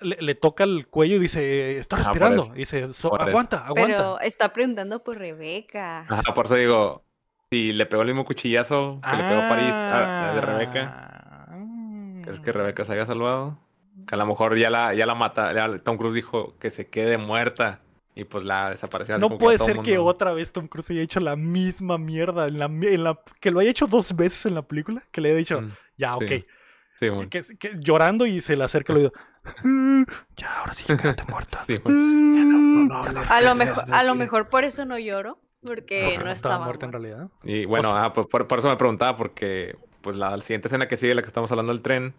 le, 0.00 0.16
le 0.20 0.34
toca 0.36 0.62
el 0.64 0.86
cuello 0.86 1.16
y 1.16 1.20
dice, 1.20 1.78
está 1.78 1.96
Ah, 1.96 1.98
respirando. 2.00 2.52
Y 2.54 2.58
dice, 2.58 2.92
"So- 2.92 3.20
aguanta, 3.20 3.66
aguanta. 3.66 3.96
Pero 3.96 4.20
está 4.20 4.52
preguntando 4.52 5.02
por 5.02 5.18
Rebeca. 5.18 6.00
Ajá, 6.08 6.32
por 6.34 6.46
eso 6.46 6.54
digo, 6.54 7.02
si 7.52 7.72
le 7.72 7.84
pegó 7.84 8.00
el 8.02 8.08
mismo 8.08 8.24
cuchillazo 8.24 8.98
que 9.08 9.14
le 9.16 9.24
pegó 9.24 9.40
París 9.48 9.72
a, 9.74 10.30
a 10.30 10.34
de 10.34 10.40
Rebeca, 10.40 11.08
Ah. 11.48 12.20
¿crees 12.22 12.40
que 12.40 12.50
Rebeca 12.50 12.84
se 12.86 12.92
haya 12.92 13.06
salvado? 13.06 13.58
Que 14.06 14.14
a 14.14 14.18
lo 14.18 14.24
mejor 14.26 14.56
ya 14.56 14.70
la, 14.70 14.94
ya 14.94 15.04
la 15.04 15.14
mata, 15.14 15.52
ya 15.52 15.78
Tom 15.80 15.98
Cruise 15.98 16.14
dijo 16.14 16.56
que 16.58 16.70
se 16.70 16.88
quede 16.88 17.18
muerta 17.18 17.80
y 18.14 18.24
pues 18.24 18.44
la 18.44 18.70
desapareció. 18.70 19.18
No 19.18 19.36
puede 19.36 19.58
ser 19.58 19.76
mundo- 19.76 19.82
que 19.90 19.98
otra 19.98 20.32
vez 20.32 20.50
Tom 20.52 20.66
Cruise 20.66 20.90
haya 20.90 21.02
hecho 21.02 21.20
la 21.20 21.36
misma 21.36 21.98
mierda 21.98 22.46
en 22.48 22.58
la, 22.58 22.66
en 22.66 23.04
la- 23.04 23.20
que 23.40 23.50
lo 23.50 23.60
haya 23.60 23.70
hecho 23.70 23.86
dos 23.86 24.16
veces 24.16 24.46
en 24.46 24.54
la 24.54 24.62
película, 24.62 25.02
que 25.10 25.20
le 25.20 25.28
haya 25.30 25.38
dicho, 25.38 25.60
Mm, 25.60 25.72
ya, 25.98 26.12
sí. 26.14 26.24
ok, 26.24 26.32
Sí, 26.98 27.08
bueno. 27.10 27.28
que, 27.30 27.42
que- 27.58 27.76
llorando 27.80 28.24
y 28.26 28.40
se 28.40 28.56
le 28.56 28.64
acerca 28.64 28.92
el 28.94 28.98
oído. 29.00 29.12
"Mm, 29.64 30.02
ya, 30.36 30.58
ahora 30.60 30.72
sí, 30.74 30.84
quédate 31.20 31.24
muerta. 31.30 31.58
Sí, 31.66 31.74
bueno. 31.84 31.98
Mm, 31.98 32.88
no 32.88 32.94
hables, 32.96 33.30
A 33.30 33.40
lo 33.42 33.54
mejor, 33.54 33.84
a 33.90 34.04
lo 34.04 34.14
mejor 34.14 34.48
por 34.48 34.64
eso 34.64 34.84
no 34.86 34.98
lloro, 34.98 35.38
porque 35.64 36.02
Porque 36.14 36.24
no 36.24 36.30
estaba 36.30 36.58
muerta 36.64 36.86
en 36.86 36.92
realidad. 36.92 37.28
Y 37.44 37.64
bueno, 37.64 37.90
sea- 37.90 38.04
ah, 38.04 38.12
pues 38.12 38.26
por, 38.26 38.46
por 38.48 38.58
eso 38.58 38.68
me 38.68 38.76
preguntaba, 38.76 39.16
porque 39.16 39.76
pues 40.00 40.16
la, 40.16 40.38
siguiente 40.40 40.68
escena 40.68 40.88
que 40.88 40.96
sigue, 40.96 41.14
la 41.14 41.22
que 41.22 41.28
estamos 41.28 41.50
hablando 41.50 41.72
del 41.72 41.82
tren, 41.82 42.14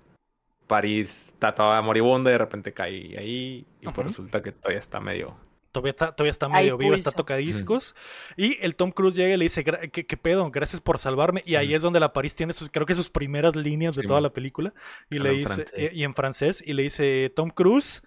París 0.67 1.27
está 1.29 1.53
toda 1.53 1.81
moribunda 1.81 2.29
y 2.29 2.33
de 2.33 2.37
repente 2.37 2.71
cae 2.73 3.13
ahí 3.17 3.65
y 3.81 3.87
pues 3.89 4.07
resulta 4.07 4.41
que 4.41 4.51
todavía 4.51 4.79
está 4.79 4.99
medio... 4.99 5.35
Todavía 5.73 5.89
está, 5.89 6.11
todavía 6.15 6.29
está 6.31 6.47
medio 6.49 6.77
viva, 6.77 6.95
está 6.95 7.11
tocadiscos. 7.11 7.95
Y 8.37 8.63
el 8.63 8.75
Tom 8.75 8.91
Cruise 8.91 9.15
llega 9.15 9.33
y 9.33 9.38
le 9.38 9.45
dice, 9.45 9.65
"Gra- 9.65 9.89
¿qué, 9.89 10.05
qué 10.05 10.17
pedo? 10.17 10.51
Gracias 10.51 10.80
por 10.80 10.99
salvarme. 10.99 11.41
Y 11.47 11.55
ahí 11.55 11.73
es 11.73 11.81
donde 11.81 11.99
la 11.99 12.13
París 12.13 12.35
tiene 12.35 12.53
sus, 12.53 12.69
creo 12.69 12.85
que 12.85 12.93
sus 12.93 13.09
primeras 13.09 13.55
líneas 13.55 13.95
de 13.95 14.03
Sí, 14.03 14.07
toda 14.07 14.17
man. 14.19 14.23
la 14.25 14.33
película. 14.33 14.72
Y 15.09 15.17
le 15.17 15.31
dice, 15.31 15.65
y 15.91 16.03
en 16.03 16.13
francés, 16.13 16.63
y 16.63 16.73
le 16.73 16.83
dice, 16.83 17.31
Tom 17.35 17.49
Cruise, 17.49 18.03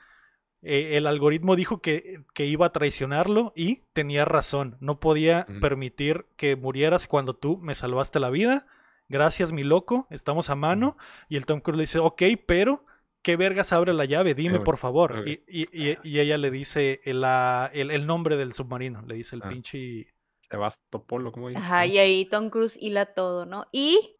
eh, 0.62 0.96
el 0.96 1.06
algoritmo 1.06 1.56
dijo 1.56 1.80
que, 1.80 2.20
que 2.34 2.46
iba 2.46 2.66
a 2.66 2.72
traicionarlo 2.72 3.52
y 3.56 3.82
tenía 3.92 4.24
razón. 4.24 4.76
No 4.80 4.98
podía 5.00 5.46
Ujú. 5.48 5.60
permitir 5.60 6.26
que 6.36 6.56
murieras 6.56 7.06
cuando 7.06 7.34
tú 7.34 7.58
me 7.58 7.74
salvaste 7.74 8.20
la 8.20 8.30
vida. 8.30 8.66
Gracias, 9.08 9.52
mi 9.52 9.62
loco, 9.62 10.06
estamos 10.10 10.50
a 10.50 10.56
mano. 10.56 10.96
Y 11.28 11.36
el 11.36 11.46
Tom 11.46 11.60
Cruise 11.60 11.76
le 11.76 11.82
dice, 11.84 11.98
ok, 12.00 12.22
pero 12.46 12.84
¿qué 13.22 13.36
vergas 13.36 13.72
abre 13.72 13.92
la 13.94 14.04
llave? 14.04 14.34
Dime, 14.34 14.50
bueno, 14.54 14.64
por 14.64 14.78
favor. 14.78 15.24
Y, 15.28 15.42
y- 15.46 15.68
y- 15.72 15.98
y 16.02 16.18
ella 16.20 16.36
le 16.38 16.50
dice 16.50 17.00
el, 17.04 17.20
la- 17.20 17.70
el, 17.72 17.90
el 17.92 18.06
nombre 18.06 18.36
del 18.36 18.52
submarino, 18.52 19.02
le 19.02 19.14
dice 19.14 19.36
el 19.36 19.42
Ah. 19.44 19.48
pinche... 19.48 20.08
Sebastopolo, 20.48 21.32
¿cómo 21.32 21.48
dice? 21.48 21.60
Ajá, 21.60 21.86
y 21.86 21.98
ahí 21.98 22.24
Tom 22.26 22.50
Cruise 22.50 22.78
hila 22.80 23.06
todo, 23.14 23.46
¿no? 23.46 23.66
Y 23.72 24.15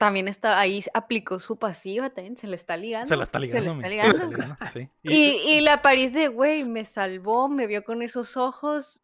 también 0.00 0.28
está 0.28 0.58
ahí 0.58 0.82
aplicó 0.94 1.38
su 1.40 1.58
pasiva 1.58 2.08
también, 2.08 2.38
se 2.38 2.46
le 2.46 2.56
está 2.56 2.74
ligando. 2.74 3.06
Se 3.06 3.16
la 3.16 3.24
está 3.24 3.38
ligando. 3.38 3.72
Se 3.74 3.78
le 3.78 3.88
se 3.88 3.96
está 3.96 4.08
la 4.08 4.10
está 4.10 4.26
ligando. 4.26 4.56
sí. 4.72 4.88
Y, 5.02 5.56
y 5.56 5.60
la 5.60 5.82
París 5.82 6.14
de, 6.14 6.28
güey, 6.28 6.64
me 6.64 6.86
salvó, 6.86 7.50
me 7.50 7.66
vio 7.66 7.84
con 7.84 8.00
esos 8.00 8.38
ojos. 8.38 9.00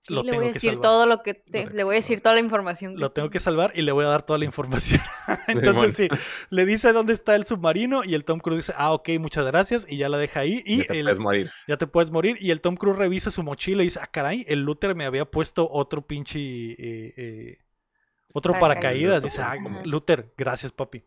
Sí, 0.00 0.14
lo 0.14 0.22
le 0.22 0.30
tengo 0.30 0.40
voy 0.42 0.48
a 0.48 0.52
que 0.52 0.54
decir 0.54 0.70
salvar. 0.70 0.82
todo 0.82 1.06
lo 1.06 1.22
que 1.22 1.34
te- 1.34 1.68
le 1.68 1.84
voy 1.84 1.96
a 1.96 1.98
decir 1.98 2.20
toda 2.22 2.36
la 2.36 2.40
información. 2.40 2.98
Lo 2.98 3.10
tengo 3.12 3.28
que 3.28 3.38
salvar 3.40 3.72
y 3.74 3.82
le 3.82 3.92
voy 3.92 4.06
a 4.06 4.08
dar 4.08 4.24
toda 4.24 4.38
la 4.38 4.46
información. 4.46 5.00
Entonces 5.48 5.94
sí, 5.96 6.08
le 6.48 6.64
dice 6.64 6.92
dónde 6.94 7.12
está 7.12 7.34
el 7.34 7.44
submarino 7.44 8.02
y 8.02 8.14
el 8.14 8.24
Tom 8.24 8.38
Cruise 8.38 8.58
dice, 8.66 8.72
ah, 8.78 8.92
ok, 8.92 9.10
muchas 9.18 9.44
gracias 9.44 9.86
y 9.90 9.98
ya 9.98 10.08
la 10.08 10.16
deja 10.16 10.40
ahí 10.40 10.62
y 10.64 10.78
Ya 10.78 10.84
te 10.84 10.98
el- 11.00 11.04
puedes 11.04 11.18
morir. 11.18 11.50
ya 11.66 11.76
te 11.76 11.86
puedes 11.86 12.10
morir 12.10 12.38
y 12.40 12.50
el 12.50 12.60
Tom 12.62 12.76
Cruise 12.76 12.96
revisa 12.96 13.30
su 13.30 13.42
mochila 13.42 13.82
y 13.82 13.86
dice, 13.86 13.98
ah, 14.02 14.06
caray, 14.10 14.46
el 14.48 14.60
Luther 14.62 14.94
me 14.94 15.04
había 15.04 15.26
puesto 15.26 15.68
otro 15.70 16.00
pinche... 16.06 16.38
eh, 16.40 16.76
eh, 17.16 17.58
otro 18.38 18.58
paracaídas. 18.58 19.20
Paracaídas. 19.20 19.22
Dice, 19.22 19.42
ah. 19.42 19.82
Luther, 19.84 20.32
gracias 20.36 20.72
papi. 20.72 21.04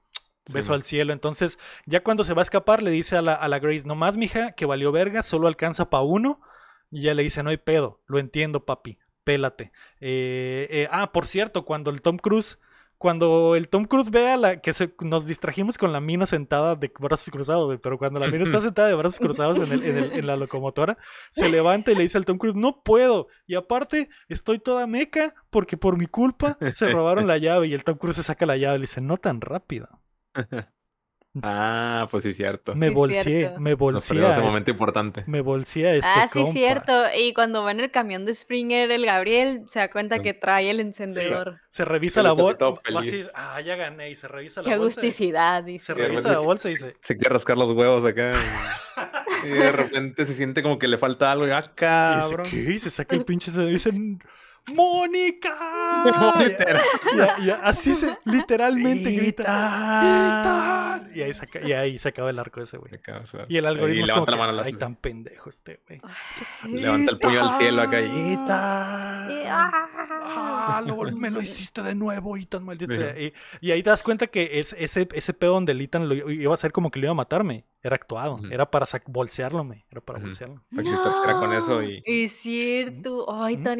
Beso 0.52 0.74
al 0.74 0.84
cielo. 0.84 1.14
Entonces, 1.14 1.60
ya 1.86 2.02
cuando 2.02 2.24
se 2.24 2.34
va 2.34 2.42
a 2.42 2.44
escapar, 2.44 2.82
le 2.82 2.92
dice 2.92 3.16
a 3.16 3.22
la, 3.22 3.34
a 3.34 3.48
la 3.48 3.60
Grace, 3.60 3.86
no 3.86 3.96
más, 3.96 4.18
mija, 4.18 4.54
que 4.54 4.66
valió 4.66 4.92
verga, 4.92 5.24
solo 5.24 5.48
alcanza 5.48 5.90
pa' 5.90 6.02
uno. 6.02 6.42
Y 6.90 7.02
ella 7.02 7.14
le 7.14 7.24
dice, 7.24 7.44
no 7.44 7.52
hay 7.52 7.58
pedo, 7.58 8.02
lo 8.08 8.20
entiendo, 8.20 8.66
papi, 8.66 8.98
pélate. 9.24 9.72
Eh, 10.02 10.68
eh, 10.70 10.88
ah, 10.92 11.12
por 11.12 11.28
cierto, 11.28 11.64
cuando 11.64 11.90
el 11.90 12.02
Tom 12.02 12.18
Cruise, 12.18 12.60
cuando 13.02 13.56
el 13.56 13.68
Tom 13.68 13.86
Cruise 13.86 14.12
vea 14.12 14.38
la, 14.38 14.62
que 14.62 14.76
se, 14.76 14.94
nos 15.02 15.26
distrajimos 15.26 15.80
con 15.80 15.92
la 15.92 16.00
mina 16.00 16.28
sentada 16.28 16.76
de 16.76 16.92
brazos 17.00 17.32
cruzados, 17.32 17.80
pero 17.82 17.98
cuando 17.98 18.20
la 18.20 18.28
mina 18.28 18.44
está 18.46 18.62
sentada 18.62 18.90
de 18.90 18.94
brazos 18.94 19.20
cruzados 19.20 19.58
en, 19.58 19.72
el- 19.74 19.84
en 19.84 19.98
el- 19.98 20.12
en 20.14 20.28
la 20.28 20.36
locomotora, 20.36 21.00
se 21.32 21.50
levanta 21.50 21.92
y 21.92 21.96
le 21.96 22.04
dice 22.04 22.20
al 22.20 22.26
Tom 22.26 22.38
Cruise, 22.38 22.56
no 22.56 22.84
puedo. 22.84 23.28
Y 23.48 23.56
aparte, 23.56 24.10
estoy 24.30 24.60
toda 24.60 24.86
meca 24.86 25.34
porque 25.50 25.78
por 25.78 25.98
mi 25.98 26.06
culpa 26.06 26.60
se 26.76 26.90
robaron 26.90 27.26
la 27.26 27.40
llave. 27.40 27.68
Y 27.68 27.74
el 27.74 27.84
Tom 27.84 27.98
Cruise 27.98 28.18
se 28.18 28.24
saca 28.24 28.46
la 28.46 28.56
llave 28.58 28.76
y 28.76 28.80
le 28.80 28.84
dice, 28.84 29.02
no 29.02 29.18
tan 29.18 29.42
rápido. 29.42 29.90
Ah, 31.42 32.08
pues 32.12 32.24
sí, 32.24 32.34
cierto. 32.34 32.76
Me 32.76 32.90
Sí, 32.90 32.94
bolseé, 32.94 33.24
cierto. 33.24 33.60
me 33.62 33.70
Nos 33.72 33.80
bolseé. 33.80 34.30
ese 34.30 34.42
momento 34.42 34.70
importante. 34.72 35.24
Me 35.28 35.40
bolseé 35.40 35.88
a 35.88 35.96
este 35.96 36.08
Ah, 36.10 36.28
sí, 36.28 36.40
compa. 36.40 36.52
cierto. 36.52 37.04
Y 37.18 37.34
cuando 37.34 37.64
va 37.64 37.72
en 37.72 37.80
el 37.80 37.90
camión 37.90 38.26
de 38.26 38.36
Springer, 38.36 38.92
el 38.92 39.06
Gabriel 39.06 39.62
se 39.68 39.80
da 39.80 39.90
cuenta 39.90 40.18
Sí. 40.18 40.24
que 40.24 40.34
trae 40.34 40.70
el 40.70 40.82
encendedor. 40.82 41.62
Se 41.70 41.86
revisa 41.86 42.22
la 42.22 42.34
bolsa. 42.34 42.66
ah, 43.34 43.62
ya 43.62 43.78
gané. 43.78 44.12
Y 44.12 44.16
se 44.18 44.28
revisa 44.28 44.62
Qué 44.62 44.72
la 44.72 44.78
bolsa. 44.78 45.00
y- 45.00 45.04
agusticidad, 45.06 45.64
Se 45.64 45.70
dice. 45.72 45.92
Y 45.94 45.96
de 45.96 46.02
revisa 46.04 46.28
la 46.34 46.40
se- 46.40 46.46
bolsa 46.46 46.68
y 46.70 46.72
se, 46.74 46.86
dice, 46.88 46.98
se 47.02 47.18
quiere 47.18 47.34
rascar 47.34 47.58
los 47.58 47.72
huevos 47.72 48.06
acá. 48.06 48.34
Y, 49.44 49.50
de 49.50 49.72
repente 49.72 50.26
se 50.28 50.36
siente 50.36 50.62
como 50.62 50.78
que 50.78 50.88
le 50.88 50.98
falta 51.00 51.32
algo. 51.32 51.48
Y, 51.48 51.52
ah, 51.52 51.64
y 51.64 52.44
dice. 52.44 52.66
¿qué? 52.66 52.72
Y 52.74 52.80
se 52.80 52.92
saca 52.92 53.16
el 53.16 53.26
pinche 53.26 53.52
se 53.52 53.66
dice, 53.66 53.90
¡Mónica! 54.74 56.34
Literal. 56.40 56.84
Y, 57.40 57.46
y 57.48 57.50
así 57.50 57.94
se, 57.94 58.18
literalmente 58.26 59.12
grita. 59.12 61.02
Y 61.14 61.22
ahí, 61.22 61.34
saca- 61.34 61.62
y 61.68 61.74
ahí 61.74 62.00
se 62.00 62.10
acaba 62.10 62.30
el 62.30 62.40
arco 62.40 62.62
ese, 62.62 62.78
güey. 62.78 62.92
Y 63.50 63.58
el 63.58 63.66
algoritmo 63.66 64.02
y 64.02 64.04
es 64.10 64.12
como 64.14 64.26
levanta 64.26 64.32
la 64.32 64.38
que, 64.38 64.40
mano. 64.40 64.54
la 64.54 64.64
ay, 64.64 64.74
tan 64.74 64.96
pendejo 64.96 65.50
este, 65.50 65.82
güey. 65.88 66.02
Levanta 66.74 67.12
el 67.12 67.20
puño 67.20 67.44
al 67.44 67.54
cielo 67.54 67.82
acá. 67.82 68.02
Y. 68.02 68.06
Y- 68.06 68.38
ah. 68.48 69.88
Ah, 70.24 70.82
lo- 70.86 70.96
me 71.12 71.30
lo 71.32 71.42
hiciste 71.42 71.82
de 71.82 71.96
nuevo, 71.96 72.38
Ethan, 72.38 72.64
maldito. 72.64 72.94
Y, 72.94 73.34
y 73.60 73.72
ahí 73.72 73.84
te 73.84 73.90
das 73.90 74.04
cuenta 74.04 74.28
que 74.28 74.60
es, 74.60 74.74
ese, 74.78 75.08
ese 75.14 75.34
pedo 75.34 75.54
donde 75.54 75.72
el 75.74 75.82
Ethan 75.82 76.08
lo 76.08 76.30
iba 76.30 76.52
a 76.52 76.54
hacer 76.54 76.72
como 76.72 76.92
que 76.92 77.00
lo 77.00 77.08
iba 77.08 77.12
a 77.12 77.16
matarme. 77.16 77.66
Era 77.84 77.96
actuado. 77.96 78.40
Era 78.52 78.70
para 78.70 78.86
bolsearlo, 79.08 79.64
me. 79.64 79.86
Era 79.90 80.02
para 80.02 80.20
Ujú. 80.20 80.28
bolsearlo. 80.28 80.62
Para 80.70 80.84
que 80.84 80.90
se 80.90 80.96
distrajera 80.96 81.34
con 81.40 81.54
eso 81.54 81.82
y. 81.82 82.04
Es 82.06 82.34
cierto. 82.34 83.26
Ay, 83.34 83.58
tan 83.58 83.72
Tan 83.72 83.80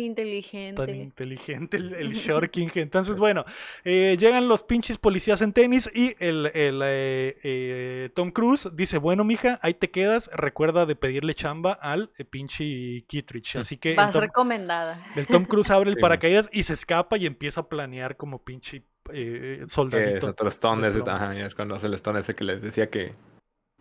inteligente. 0.72 1.04
inteligente 1.04 1.78
el, 1.78 1.94
el 1.94 2.12
Short 2.14 2.50
King. 2.52 2.70
Entonces, 2.76 3.18
bueno, 3.18 3.46
eh, 3.84 4.18
llegan 4.20 4.48
los 4.48 4.64
pinches 4.64 4.98
policías 4.98 5.42
en 5.42 5.54
tenis 5.54 5.90
y 5.94 6.16
el, 6.20 6.48
el, 6.54 6.82
eh, 6.84 7.38
eh, 7.44 8.10
Tom 8.16 8.32
Cruise 8.32 8.70
dice, 8.74 8.98
bueno, 8.98 9.24
mija, 9.24 9.60
ahí 9.62 9.74
te 9.74 9.92
quedas. 9.92 10.30
Recuerda 10.34 10.86
de 10.86 10.96
pedirle 10.96 11.36
chamba 11.36 11.74
al 11.74 12.12
eh, 12.18 12.26
pinche 12.26 13.04
Kittridge. 13.08 13.58
Así 13.58 13.78
que 13.78 13.92
el 13.92 13.98
Vas 13.98 14.14
Tom, 14.14 14.22
recomendada. 14.22 15.02
el 15.16 15.28
Tom 15.28 15.46
Cruise 15.46 15.70
abre 15.72 15.90
el 15.90 15.96
Sí. 16.02 16.02
paracaídas 16.02 16.50
y 16.52 16.64
se 16.64 16.74
escapa 16.74 17.18
y 17.18 17.26
empieza 17.26 17.62
a 17.62 17.70
planear 17.70 18.18
como 18.18 18.44
pinche 18.44 18.84
eh, 19.12 19.58
Que 19.58 19.64
es 19.64 19.72
soldadito. 19.72 20.28
otro 20.30 20.48
stone 20.50 20.88
ese, 20.88 21.02
ajá, 21.06 21.36
es 21.38 21.56
cuando 21.56 21.76
hace 21.76 21.88
el 21.88 21.94
stone 21.96 22.20
ese 22.20 22.34
que 22.34 22.44
les 22.44 22.62
decía 22.62 22.90
que. 22.90 23.14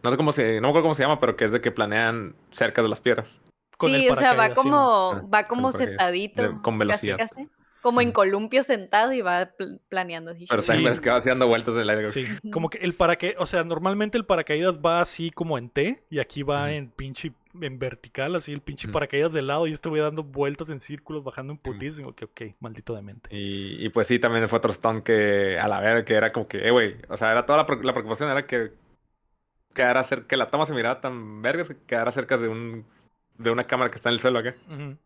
No 0.03 0.11
sé 0.11 0.17
cómo 0.17 0.33
se. 0.33 0.57
No 0.61 0.63
me 0.63 0.69
acuerdo 0.71 0.83
cómo 0.85 0.95
se 0.95 1.03
llama, 1.03 1.21
pero 1.21 1.37
que 1.37 1.45
es 1.45 1.53
de 1.53 1.61
que 1.61 1.71
planean 1.71 2.35
cerca 2.51 2.83
de 2.83 2.89
las 2.89 3.01
piedras. 3.01 3.41
Con 3.81 3.95
el 3.95 4.03
sí, 4.03 4.09
o 4.11 4.15
sea, 4.15 4.35
va 4.35 4.49
sí, 4.49 4.55
como, 4.55 5.13
Ah, 5.15 5.23
va 5.33 5.45
como 5.45 5.73
sentadito. 5.73 6.43
De- 6.43 6.63
con 6.63 6.79
velocidad. 6.79 7.17
Casi, 7.19 7.35
casi. 7.47 7.49
Como 7.83 8.03
en 8.03 8.13
columpio 8.13 8.63
sentado 8.63 9.11
y 9.15 9.23
va 9.23 9.47
pl- 9.57 9.79
planeando 9.89 10.33
así. 10.33 10.45
Pero 10.51 10.61
Sí. 10.61 10.71
va 11.09 11.17
así 11.17 11.31
dando 11.31 11.49
vueltas 11.49 11.75
en 11.77 11.81
el 11.81 11.89
aire. 11.91 12.11
Sí, 12.11 12.27
como 12.53 12.69
que 12.69 12.77
el 12.79 12.93
paracaídas, 12.93 13.41
o 13.41 13.47
sea, 13.47 13.65
normalmente 13.65 14.19
el 14.19 14.27
paracaídas 14.27 14.79
va 14.81 15.01
así 15.01 15.31
como 15.31 15.57
en 15.57 15.71
T 15.71 16.05
y 16.11 16.19
aquí 16.19 16.43
va 16.43 16.73
en 16.73 16.91
pinche, 16.91 17.33
en 17.59 17.79
vertical, 17.79 18.37
así 18.37 18.53
el 18.53 18.61
pinche 18.61 18.87
paracaídas 18.89 19.33
de 19.33 19.41
lado 19.41 19.67
y 19.67 19.73
este 19.73 19.89
voy 19.89 20.01
dando 20.01 20.23
vueltas 20.23 20.69
en 20.69 20.79
círculos, 20.79 21.25
bajando 21.25 21.55
en 21.55 21.59
putísimo. 21.59 22.15
Que 22.15 22.27
ok, 22.27 22.41
maldito 22.61 22.95
de 22.95 23.01
mente. 23.01 23.31
Y, 23.35 23.83
y 23.83 23.89
pues 23.89 24.07
sí, 24.09 24.19
también 24.19 24.47
fue 24.51 24.59
otro 24.59 24.73
stone 24.73 25.03
que 25.03 25.59
a 25.59 25.67
la 25.67 25.81
verga 25.81 26.05
que 26.05 26.13
era 26.13 26.33
como 26.33 26.47
que, 26.49 26.59
eh, 26.69 26.71
güey. 26.71 26.97
O 27.09 27.17
sea, 27.17 27.33
era 27.33 27.47
toda 27.47 27.57
la, 27.61 27.65
pre- 27.67 27.83
la 27.83 27.95
preocupación 27.95 28.29
era 28.31 28.47
que 28.47 28.73
quedara 29.73 30.05
cerca, 30.05 30.27
que 30.29 30.37
la 30.37 30.51
toma 30.51 30.67
se 30.67 30.75
mirara 30.75 31.01
tan 31.01 31.41
vergas 31.41 31.69
que 31.69 31.77
quedara 31.87 32.11
cerca 32.13 32.37
de 32.37 32.49
un 32.49 32.85
de 33.43 33.51
una 33.51 33.65
cámara 33.65 33.91
que 33.91 33.97
está 33.97 34.09
en 34.11 34.15
el 34.15 34.21
suelo 34.21 34.39
acá. 34.39 34.55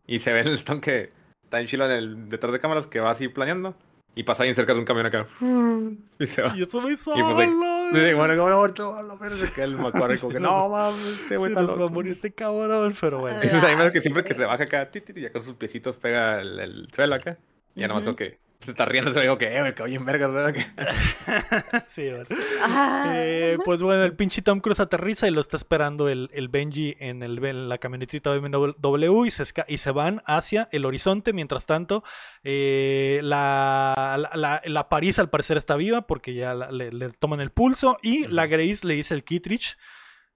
Y 0.07 0.19
se 0.19 0.33
ve 0.33 0.41
el 0.41 0.53
stone 0.55 0.81
que 0.81 1.11
está 1.43 1.59
en 1.59 1.67
chilo 1.67 1.85
en 1.85 1.91
el, 1.91 2.29
detrás 2.29 2.51
de 2.53 2.59
cámaras 2.59 2.87
que 2.87 2.99
va 2.99 3.11
así 3.11 3.27
planeando. 3.27 3.75
Y 4.17 4.23
pasa 4.23 4.43
bien 4.43 4.55
cerca 4.55 4.73
de 4.73 4.79
un 4.79 4.85
camión 4.85 5.05
acá. 5.07 5.27
Y 6.19 6.27
se 6.27 6.41
va. 6.41 6.55
Y 6.55 6.63
eso 6.63 6.81
me 6.81 6.93
Y 6.93 6.97
solo. 6.97 7.33
pues, 7.35 7.49
Y 7.49 7.95
dice, 7.95 8.13
bueno, 8.13 8.35
como 8.37 8.49
no, 8.49 8.55
ahorita 8.55 8.83
va 8.83 8.99
a 9.01 9.15
verga, 9.17 9.51
que 9.53 9.61
el 9.61 9.75
Macquarie 9.75 10.17
como 10.17 10.31
que 10.33 10.39
no 10.39 10.69
mames, 10.69 11.05
este 11.05 11.35
güey 11.37 11.51
está 11.51 11.61
nos 11.61 11.71
va 11.71 11.73
a 11.73 11.77
loco. 11.79 11.93
morir 11.93 12.13
este 12.13 12.31
cabrón, 12.31 12.95
pero 13.01 13.19
bueno. 13.19 13.41
También 13.41 13.77
ves 13.79 13.91
que 13.91 14.01
siempre 14.01 14.23
que 14.23 14.33
se 14.33 14.45
baja 14.45 14.63
acá, 14.63 14.89
ti, 14.89 15.01
ti, 15.01 15.11
ti, 15.11 15.19
ya 15.21 15.31
con 15.33 15.43
sus 15.43 15.55
piecitos 15.55 15.97
pega 15.97 16.39
el, 16.39 16.59
el 16.59 16.87
suelo 16.95 17.15
acá. 17.15 17.37
Y 17.75 17.81
ya 17.81 17.87
nomás 17.89 18.03
Ujú. 18.03 18.11
como 18.11 18.15
que 18.15 18.39
se 18.65 18.71
está 18.71 18.85
riendo, 18.85 19.13
se 19.13 19.21
digo 19.21 19.37
que, 19.37 19.57
eh, 19.57 19.73
que 19.73 19.83
oye 19.83 19.95
en 19.95 20.05
vergas, 20.05 20.31
Sí, 21.87 22.09
bueno. 22.09 22.23
Ah. 22.61 23.11
Eh, 23.15 23.57
pues 23.63 23.81
bueno, 23.81 24.03
el 24.03 24.15
pinche 24.15 24.41
Tom 24.41 24.59
Cruise 24.59 24.79
aterriza 24.79 25.27
y 25.27 25.31
lo 25.31 25.41
está 25.41 25.57
esperando 25.57 26.09
el, 26.09 26.29
el 26.33 26.49
Benji 26.49 26.95
en, 26.99 27.23
el, 27.23 27.43
en 27.45 27.69
la 27.69 27.77
camionetita 27.77 28.31
BMW 28.37 29.25
y 29.25 29.31
se, 29.31 29.43
esca- 29.43 29.65
y 29.67 29.77
se 29.77 29.91
van 29.91 30.21
hacia 30.25 30.67
el 30.71 30.85
horizonte. 30.85 31.33
Mientras 31.33 31.65
tanto, 31.65 32.03
eh, 32.43 33.19
la, 33.23 34.15
la, 34.17 34.29
la- 34.35 34.61
la 34.65 34.89
París 34.89 35.19
al 35.19 35.29
parecer 35.29 35.57
está 35.57 35.75
viva 35.75 36.07
porque 36.07 36.33
ya 36.33 36.53
la- 36.53 36.71
le, 36.71 36.91
le 36.91 37.09
toman 37.11 37.39
el 37.41 37.51
pulso 37.51 37.97
y 38.01 38.27
la 38.27 38.47
Grace 38.47 38.85
le 38.85 38.95
dice 38.95 39.13
al 39.13 39.23
Kittridge, 39.23 39.77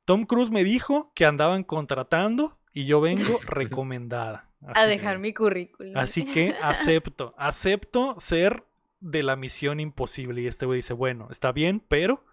Tom 0.06 0.26
Cruise 0.26 0.50
me 0.52 0.64
dijo 0.64 1.12
que 1.16 1.26
andaban 1.26 1.64
contratando 1.64 2.58
y 2.74 2.86
yo 2.86 3.02
vengo 3.02 3.40
recomendada. 3.46 4.49
A 4.66 4.86
dejar 4.86 5.16
que- 5.16 5.22
mi 5.22 5.34
currículum. 5.34 5.98
Así 5.98 6.26
que 6.26 6.56
acepto, 6.62 7.34
acepto 7.38 8.16
ser 8.20 8.64
de 9.00 9.24
la 9.24 9.36
misión 9.36 9.80
imposible. 9.80 10.42
Y 10.42 10.48
este 10.48 10.66
güey 10.66 10.78
dice, 10.78 10.94
bueno, 10.94 11.28
está 11.32 11.52
bien, 11.52 11.82
pero 11.88 12.24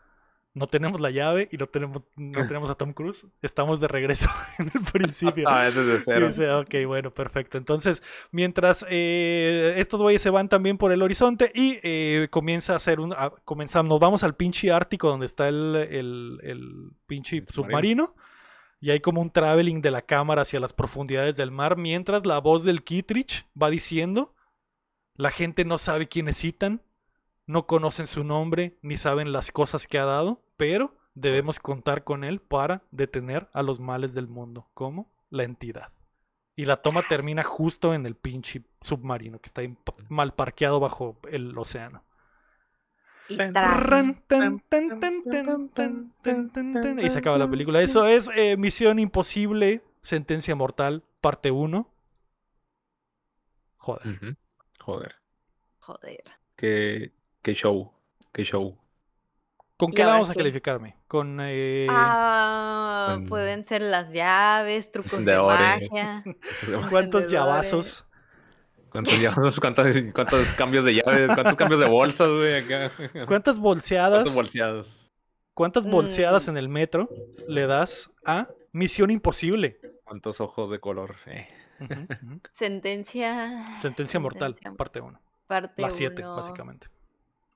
no 0.55 0.69
tenemos 0.69 1.01
la 1.03 1.11
llave 1.11 1.49
y 1.53 1.59
no 1.59 1.67
tenemos, 1.67 2.03
no 2.17 2.47
tenemos 2.49 2.71
a 2.71 2.75
Tom 2.75 2.93
Cruise. 2.95 3.27
Estamos 3.43 3.79
de 3.81 3.89
regreso 3.89 4.29
en 4.59 4.71
el 4.75 4.81
principio. 4.91 5.49
Ah, 5.49 5.69
ese 5.69 5.81
es 5.81 5.87
de 5.87 5.95
Y 5.97 6.03
cero. 6.05 6.29
dice, 6.29 6.51
ok, 6.51 6.75
bueno, 6.87 7.11
perfecto. 7.13 7.59
Entonces, 7.59 8.03
mientras 8.33 8.85
eh, 8.89 9.75
estos 9.77 10.01
güeyes 10.01 10.23
se 10.23 10.31
van 10.31 10.49
también 10.49 10.79
por 10.79 10.93
el 10.93 11.03
horizonte 11.03 11.53
y 11.55 11.79
eh, 11.83 12.29
comienza 12.31 12.73
a 12.73 12.77
hacer 12.77 13.01
un... 13.01 13.13
a- 13.13 13.31
comenzamos, 13.45 13.89
nos 13.91 14.01
vamos 14.01 14.25
al 14.25 14.35
pinche 14.35 14.73
Ártico 14.73 15.09
donde 15.09 15.27
está 15.27 15.47
el, 15.47 15.77
el, 15.77 16.41
el 16.43 16.91
pinche 17.07 17.37
El 17.37 17.49
submarino. 17.49 18.07
submarino. 18.07 18.26
Y 18.81 18.91
hay 18.91 19.01
como 19.01 19.21
un 19.21 19.31
traveling 19.31 19.81
de 19.81 19.91
la 19.91 20.03
cámara 20.03 20.43
hacia 20.43 20.61
las 20.61 20.73
profundidades 20.73 21.37
del 21.37 21.51
mar, 21.51 21.77
mientras 21.77 22.27
la 22.27 22.39
voz 22.39 22.63
del 22.63 22.85
Kittridge 22.85 23.47
va 23.61 23.71
diciendo, 23.71 24.35
la 25.15 25.31
gente 25.31 25.65
no 25.65 25.79
sabe 25.79 26.09
quién 26.09 26.29
es 26.29 26.45
Ethan, 26.45 26.83
no 27.47 27.67
conocen 27.67 28.07
su 28.07 28.23
nombre, 28.25 28.77
ni 28.83 28.97
saben 28.97 29.33
las 29.33 29.51
cosas 29.53 29.87
que 29.87 29.99
ha 29.99 30.05
dado, 30.05 30.43
pero 30.57 30.95
debemos 31.15 31.59
contar 31.59 32.05
con 32.05 32.23
él 32.25 32.41
para 32.41 32.83
detener 32.91 33.49
a 33.53 33.63
los 33.63 33.81
males 33.81 34.13
del 34.15 34.29
mundo, 34.29 34.69
como 34.75 35.11
la 35.31 35.45
entidad. 35.45 35.93
Y 36.55 36.65
la 36.65 36.83
toma 36.83 37.03
termina 37.09 37.43
justo 37.43 37.95
en 37.95 38.05
el 38.07 38.15
pinche 38.15 38.63
submarino, 38.81 39.39
que 39.41 39.47
está 39.47 39.63
pa- 39.85 39.95
mal 40.09 40.35
parqueado 40.35 40.81
bajo 40.81 41.19
el 41.31 41.57
océano. 41.57 42.03
Y, 43.29 43.37
se 47.11 47.19
acaba 47.19 47.39
la 47.39 47.51
película. 47.51 47.81
Eso 47.83 48.07
es 48.07 48.31
Misión 48.59 48.99
Imposible, 48.99 49.83
Sentencia 50.03 50.55
Mortal, 50.55 51.03
parte 51.21 51.51
1. 51.51 51.91
Joder. 53.79 54.07
Uh. 54.07 54.35
Joder. 54.81 55.15
Joder. 55.81 56.23
Qué, 56.57 57.13
show. 57.55 57.93
Qué 58.33 58.45
show. 58.45 58.79
¿Con 59.77 59.93
qué 59.93 60.05
la 60.05 60.13
vamos 60.13 60.31
a 60.31 60.35
calificarme? 60.35 60.97
Con. 61.07 61.39
Ah, 61.41 63.19
pueden 63.29 63.65
ser 63.65 63.83
las 63.83 64.13
llaves, 64.13 64.91
trucos 64.91 65.25
de, 65.25 65.33
de 65.33 65.39
magia. 65.39 66.25
¿Cuántos 66.91 67.31
llavazos? 67.31 68.07
¿Cuántos, 69.05 69.20
llaves, 69.20 69.60
cuántos, 69.60 69.86
cuántos 70.15 70.47
cambios 70.57 70.84
de 70.84 70.94
llaves? 70.94 71.26
¿Cuántos 71.34 71.57
cambios 71.57 71.81
de 71.81 71.86
bolsas, 71.86 72.28
güey? 72.28 72.55
Acá. 72.57 72.91
¿Cuántas 73.26 73.58
bolseadas? 73.58 74.18
¿Cuántos 74.18 74.34
bolseados? 74.34 75.10
¿Cuántas 75.55 75.86
bolseadas 75.91 76.47
Mm. 76.47 76.50
en 76.50 76.57
el 76.57 76.68
metro 76.68 77.08
le 77.49 77.66
das 77.66 78.10
a 78.25 78.49
Misión 78.73 79.10
Imposible? 79.10 79.78
¿Cuántos 80.05 80.41
ojos 80.41 80.70
de 80.70 80.78
color? 80.81 81.16
Eh. 81.26 81.47
Ujú, 81.81 81.92
ujú. 81.92 82.41
Sentencia. 82.52 83.76
Sentencia 83.78 84.18
mortal, 84.20 84.55
Sentencia- 84.55 84.76
parte 84.76 85.00
1. 85.00 85.20
Parte 85.47 85.83
La 85.83 85.91
7, 85.91 86.23
uno. 86.23 86.36
básicamente. 86.36 86.89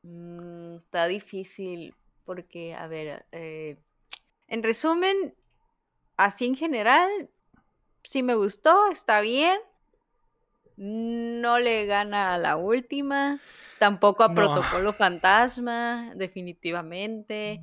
Mm, 0.02 0.77
está 0.77 1.07
difícil 1.07 1.94
porque, 2.25 2.75
a 2.75 2.86
ver, 2.86 3.27
eh, 3.33 3.77
en 4.49 4.62
resumen, 4.62 5.35
así 6.17 6.47
en 6.47 6.57
general, 6.57 7.10
sí 8.05 8.23
me 8.23 8.35
gustó, 8.35 8.91
está 8.91 9.20
bien. 9.20 9.59
No 10.83 11.59
le 11.59 11.84
gana 11.84 12.33
a 12.33 12.39
la 12.39 12.57
última, 12.57 13.39
tampoco 13.78 14.25
a 14.25 14.28
No. 14.28 14.34
Protocolo 14.34 14.94
Fantasma, 14.94 16.12
definitivamente. 16.15 17.60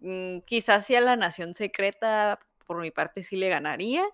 Mm, 0.00 0.38
quizás 0.40 0.86
sí 0.86 0.96
a 0.96 1.00
la 1.00 1.14
Nación 1.14 1.54
Secreta, 1.54 2.40
por 2.66 2.80
mi 2.80 2.90
parte 2.90 3.22
sí 3.22 3.36
le 3.36 3.48
ganaría. 3.48 4.04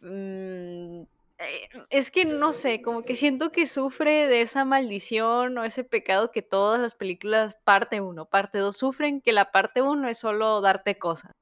Mm, 0.00 1.02
eh, 1.40 1.68
es 1.90 2.10
que 2.10 2.24
no 2.24 2.54
sé, 2.54 2.80
como 2.80 3.02
que 3.02 3.14
siento 3.14 3.52
que 3.52 3.66
sufre 3.66 4.26
de 4.26 4.40
esa 4.40 4.64
maldición 4.64 5.58
o 5.58 5.64
ese 5.64 5.84
pecado 5.84 6.30
que 6.32 6.40
todas 6.40 6.80
las 6.80 6.94
películas 6.94 7.58
parte 7.62 8.00
1, 8.00 8.24
parte 8.24 8.56
2 8.56 8.74
sufren, 8.74 9.20
que 9.20 9.32
la 9.32 9.52
parte 9.52 9.82
1 9.82 10.08
es 10.08 10.16
solo 10.16 10.62
darte 10.62 10.96
cosas 10.96 11.32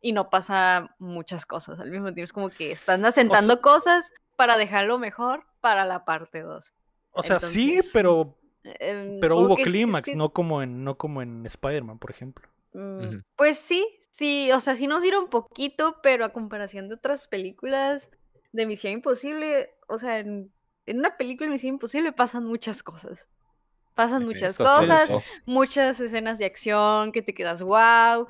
y 0.00 0.12
no 0.12 0.28
pasa 0.28 0.96
muchas 0.98 1.46
cosas 1.46 1.78
al 1.78 1.92
mismo 1.92 2.06
tiempo. 2.06 2.24
Es 2.24 2.32
como 2.32 2.50
que 2.50 2.72
están 2.72 3.04
asentando 3.04 3.60
cosas 3.60 4.12
para 4.40 4.56
dejarlo 4.56 4.98
mejor 4.98 5.44
para 5.60 5.84
la 5.84 6.06
parte 6.06 6.40
2. 6.40 6.72
O 7.10 7.22
sea, 7.22 7.40
sí, 7.40 7.80
pero, 7.92 8.38
Em, 8.64 9.20
pero 9.20 9.36
hubo 9.36 9.54
clímax, 9.54 10.06
sí- 10.06 10.16
no 10.16 10.30
como 10.30 10.62
en, 10.62 10.82
no 10.82 10.96
como 10.96 11.20
en 11.20 11.44
Spider-Man, 11.44 11.98
por 11.98 12.10
ejemplo. 12.10 12.48
Mm. 12.72 13.18
Pues 13.36 13.58
sí, 13.58 13.86
sí, 14.12 14.50
o 14.52 14.58
sea, 14.60 14.76
sí 14.76 14.86
nos 14.86 15.02
dieron 15.02 15.28
poquito, 15.28 15.96
pero 16.02 16.24
a 16.24 16.32
comparación 16.32 16.88
de 16.88 16.94
otras 16.94 17.28
películas 17.28 18.08
de 18.52 18.64
Misión 18.64 18.94
Imposible, 18.94 19.74
o 19.88 19.98
sea, 19.98 20.20
en, 20.20 20.50
en 20.86 20.98
una 21.00 21.18
película 21.18 21.46
de 21.48 21.52
Misión 21.52 21.74
Imposible 21.74 22.10
pasan 22.12 22.46
muchas 22.46 22.82
cosas. 22.82 23.28
Pasan 23.94 24.24
muchas 24.24 24.56
cosas, 24.56 25.10
muchas 25.44 26.00
escenas 26.00 26.38
de 26.38 26.46
acción 26.46 27.12
que 27.12 27.22
te 27.22 27.34
quedas 27.34 27.62
wow, 27.62 28.26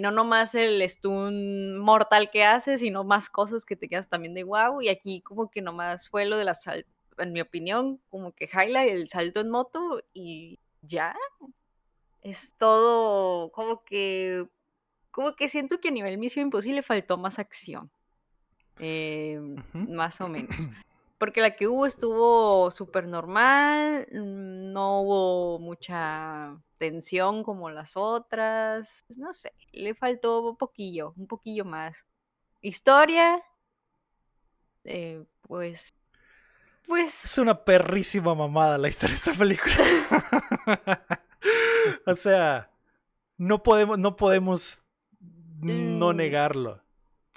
no 0.00 0.10
nomás 0.10 0.54
el 0.54 0.82
stun 0.88 1.78
mortal 1.78 2.30
que 2.30 2.44
hace, 2.44 2.76
sino 2.76 3.04
más 3.04 3.30
cosas 3.30 3.64
que 3.64 3.76
te 3.76 3.88
quedas 3.88 4.08
también 4.08 4.34
de 4.34 4.44
wow, 4.44 4.82
y 4.82 4.88
aquí 4.88 5.22
como 5.22 5.50
que 5.50 5.62
nomás 5.62 6.08
fue 6.08 6.26
lo 6.26 6.36
de 6.36 6.44
la 6.44 6.54
sal, 6.54 6.84
en 7.18 7.32
mi 7.32 7.40
opinión, 7.40 8.00
como 8.10 8.32
que 8.32 8.44
highlight 8.46 8.90
el 8.90 9.08
salto 9.08 9.40
en 9.40 9.50
moto 9.50 10.02
y 10.12 10.58
ya. 10.82 11.14
Es 12.22 12.52
todo 12.58 13.50
como 13.52 13.82
que 13.84 14.46
como 15.10 15.34
que 15.34 15.48
siento 15.48 15.80
que 15.80 15.88
a 15.88 15.92
nivel 15.92 16.18
Misión 16.18 16.46
Imposible 16.46 16.82
faltó 16.82 17.16
más 17.16 17.38
acción. 17.38 17.90
Eh. 18.78 19.40
Más 19.72 20.20
o 20.20 20.28
menos. 20.28 20.54
Porque 21.20 21.40
la 21.42 21.54
que 21.54 21.68
hubo 21.68 21.84
estuvo 21.86 22.70
súper 22.72 23.06
normal, 23.06 24.08
mm, 24.10 24.72
no 24.72 25.02
hubo 25.02 25.58
mucha 25.60 26.56
tensión 26.78 27.44
como 27.44 27.68
las 27.70 27.92
otras. 27.96 29.04
No 29.16 29.32
sé, 29.34 29.52
le 29.72 29.94
faltó 29.94 30.40
un 30.42 30.56
poquillo, 30.56 31.12
un 31.18 31.26
poquillo 31.28 31.64
más. 31.66 31.94
Historia, 32.62 33.40
eh, 34.84 35.22
pues, 35.42 35.94
pues, 36.86 37.24
Es 37.24 37.38
una 37.38 37.64
perrísima 37.64 38.34
mamada 38.34 38.78
la 38.78 38.88
historia 38.88 39.14
de 39.14 39.18
esta 39.18 39.34
película. 39.34 39.76
o 42.06 42.16
sea, 42.16 42.70
no 43.38 43.62
podemos, 43.62 43.98
no 43.98 44.16
podemos 44.16 44.84
no 45.60 46.12
Mm. 46.12 46.16
negarlo. 46.16 46.82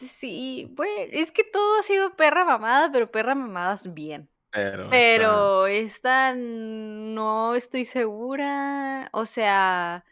Sí, 0.08 0.68
bueno, 0.72 0.94
es 1.12 1.32
que 1.32 1.44
todo 1.44 1.80
ha 1.80 1.84
sido 1.84 2.16
perra 2.16 2.46
mamada, 2.46 2.92
pero 2.92 3.10
perra 3.12 3.36
mamadas 3.36 3.94
bien. 3.94 4.30
Pero, 4.52 4.88
Pero 4.92 5.68
esta 5.68 6.34
no 6.36 7.56
estoy 7.56 7.86
segura. 7.86 9.10
O 9.12 9.26
sea, 9.26 10.06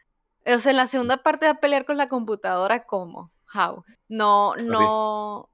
o 0.45 0.59
sea, 0.59 0.71
en 0.71 0.77
la 0.77 0.87
segunda 0.87 1.17
parte 1.17 1.45
va 1.45 1.51
a 1.51 1.59
pelear 1.59 1.85
con 1.85 1.97
la 1.97 2.09
computadora, 2.09 2.85
¿cómo? 2.85 3.31
How? 3.53 3.83
No, 4.09 4.55
no. 4.55 5.49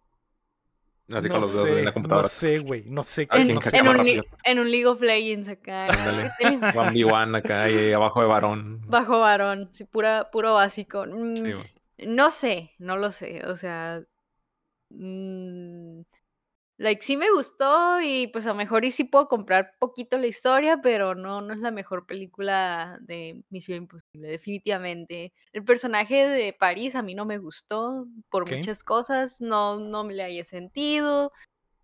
está 1.07 1.19
así 1.19 1.27
no 1.27 1.33
con 1.33 1.41
los 1.41 1.53
dedos 1.53 1.67
sé, 1.67 1.80
en 1.80 1.85
la 1.85 1.93
computadora. 1.93 2.24
No 2.24 2.30
sé, 2.30 2.59
güey, 2.59 2.83
no 2.85 3.03
sé. 3.03 3.27
En, 3.32 3.53
no 3.56 3.59
en 3.72 3.88
un, 3.88 4.25
en 4.43 4.72
League 4.72 4.85
of 4.85 5.01
Legends 5.01 5.49
acá. 5.49 5.88
¿no? 5.88 6.32
¿Qué 6.40 6.45
te- 6.45 6.57
1v1 6.57 7.38
acá 7.38 7.69
y 7.69 7.91
abajo 7.91 8.22
de 8.22 8.27
varón. 8.27 8.82
Bajo 8.88 9.19
varón, 9.19 9.69
sí, 9.74 9.83
pura, 9.83 10.30
puro 10.32 10.53
básico. 10.53 11.06
Mm, 11.06 11.35
Sí. 11.35 11.53
No 11.99 12.30
sé, 12.30 12.74
no 12.77 12.95
lo 12.95 13.09
sé, 13.09 13.43
o 13.48 13.56
sea, 13.56 14.03
mm, 14.90 16.01
like 16.77 17.01
sí 17.03 17.17
me 17.17 17.32
gustó 17.32 18.01
y 18.01 18.27
pues 18.27 18.45
a 18.45 18.49
lo 18.49 18.56
mejor 18.56 18.85
y 18.85 18.91
sí 18.91 19.03
puedo 19.03 19.27
comprar 19.27 19.74
poquito 19.80 20.17
la 20.17 20.27
historia, 20.27 20.80
pero 20.82 21.16
no, 21.16 21.41
no 21.41 21.53
es 21.53 21.59
la 21.59 21.72
mejor 21.72 22.06
película 22.06 22.98
de 23.01 23.43
Misión 23.49 23.80
Imposible, 23.80 24.30
definitivamente. 24.30 25.33
El 25.53 25.64
personaje 25.64 26.27
de 26.27 26.53
París 26.53 26.95
a 26.95 27.01
mí 27.01 27.16
no 27.16 27.25
me 27.25 27.40
gustó 27.40 28.06
por 28.30 28.49
muchas 28.49 28.83
cosas, 28.83 29.41
no, 29.41 29.80
no 29.80 30.03
me 30.03 30.14
le 30.14 30.24
haya 30.24 30.43
sentido, 30.43 31.32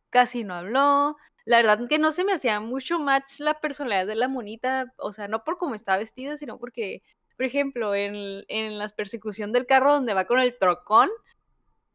casi 0.10 0.44
no 0.44 0.54
habló. 0.56 1.18
La 1.46 1.58
verdad 1.58 1.88
que 1.90 2.00
no 2.00 2.12
se 2.12 2.24
me 2.24 2.34
hacía 2.34 2.60
mucho 2.60 3.00
match 3.00 3.40
la 3.40 3.60
personalidad 3.60 4.08
de 4.08 4.16
la 4.16 4.28
monita, 4.28 4.94
o 4.98 5.12
sea, 5.12 5.28
no 5.28 5.44
por 5.44 5.58
cómo 5.58 5.76
está 5.76 5.98
vestida, 5.98 6.38
sino 6.38 6.58
porque 6.60 7.02
por 7.36 7.46
ejemplo, 7.46 7.96
en, 7.96 8.44
en 8.48 8.78
la 8.78 8.88
persecución 8.90 9.52
del 9.52 9.66
carro 9.66 9.94
donde 9.94 10.14
va 10.14 10.26
con 10.26 10.40
el 10.40 10.58
trocón, 10.58 11.10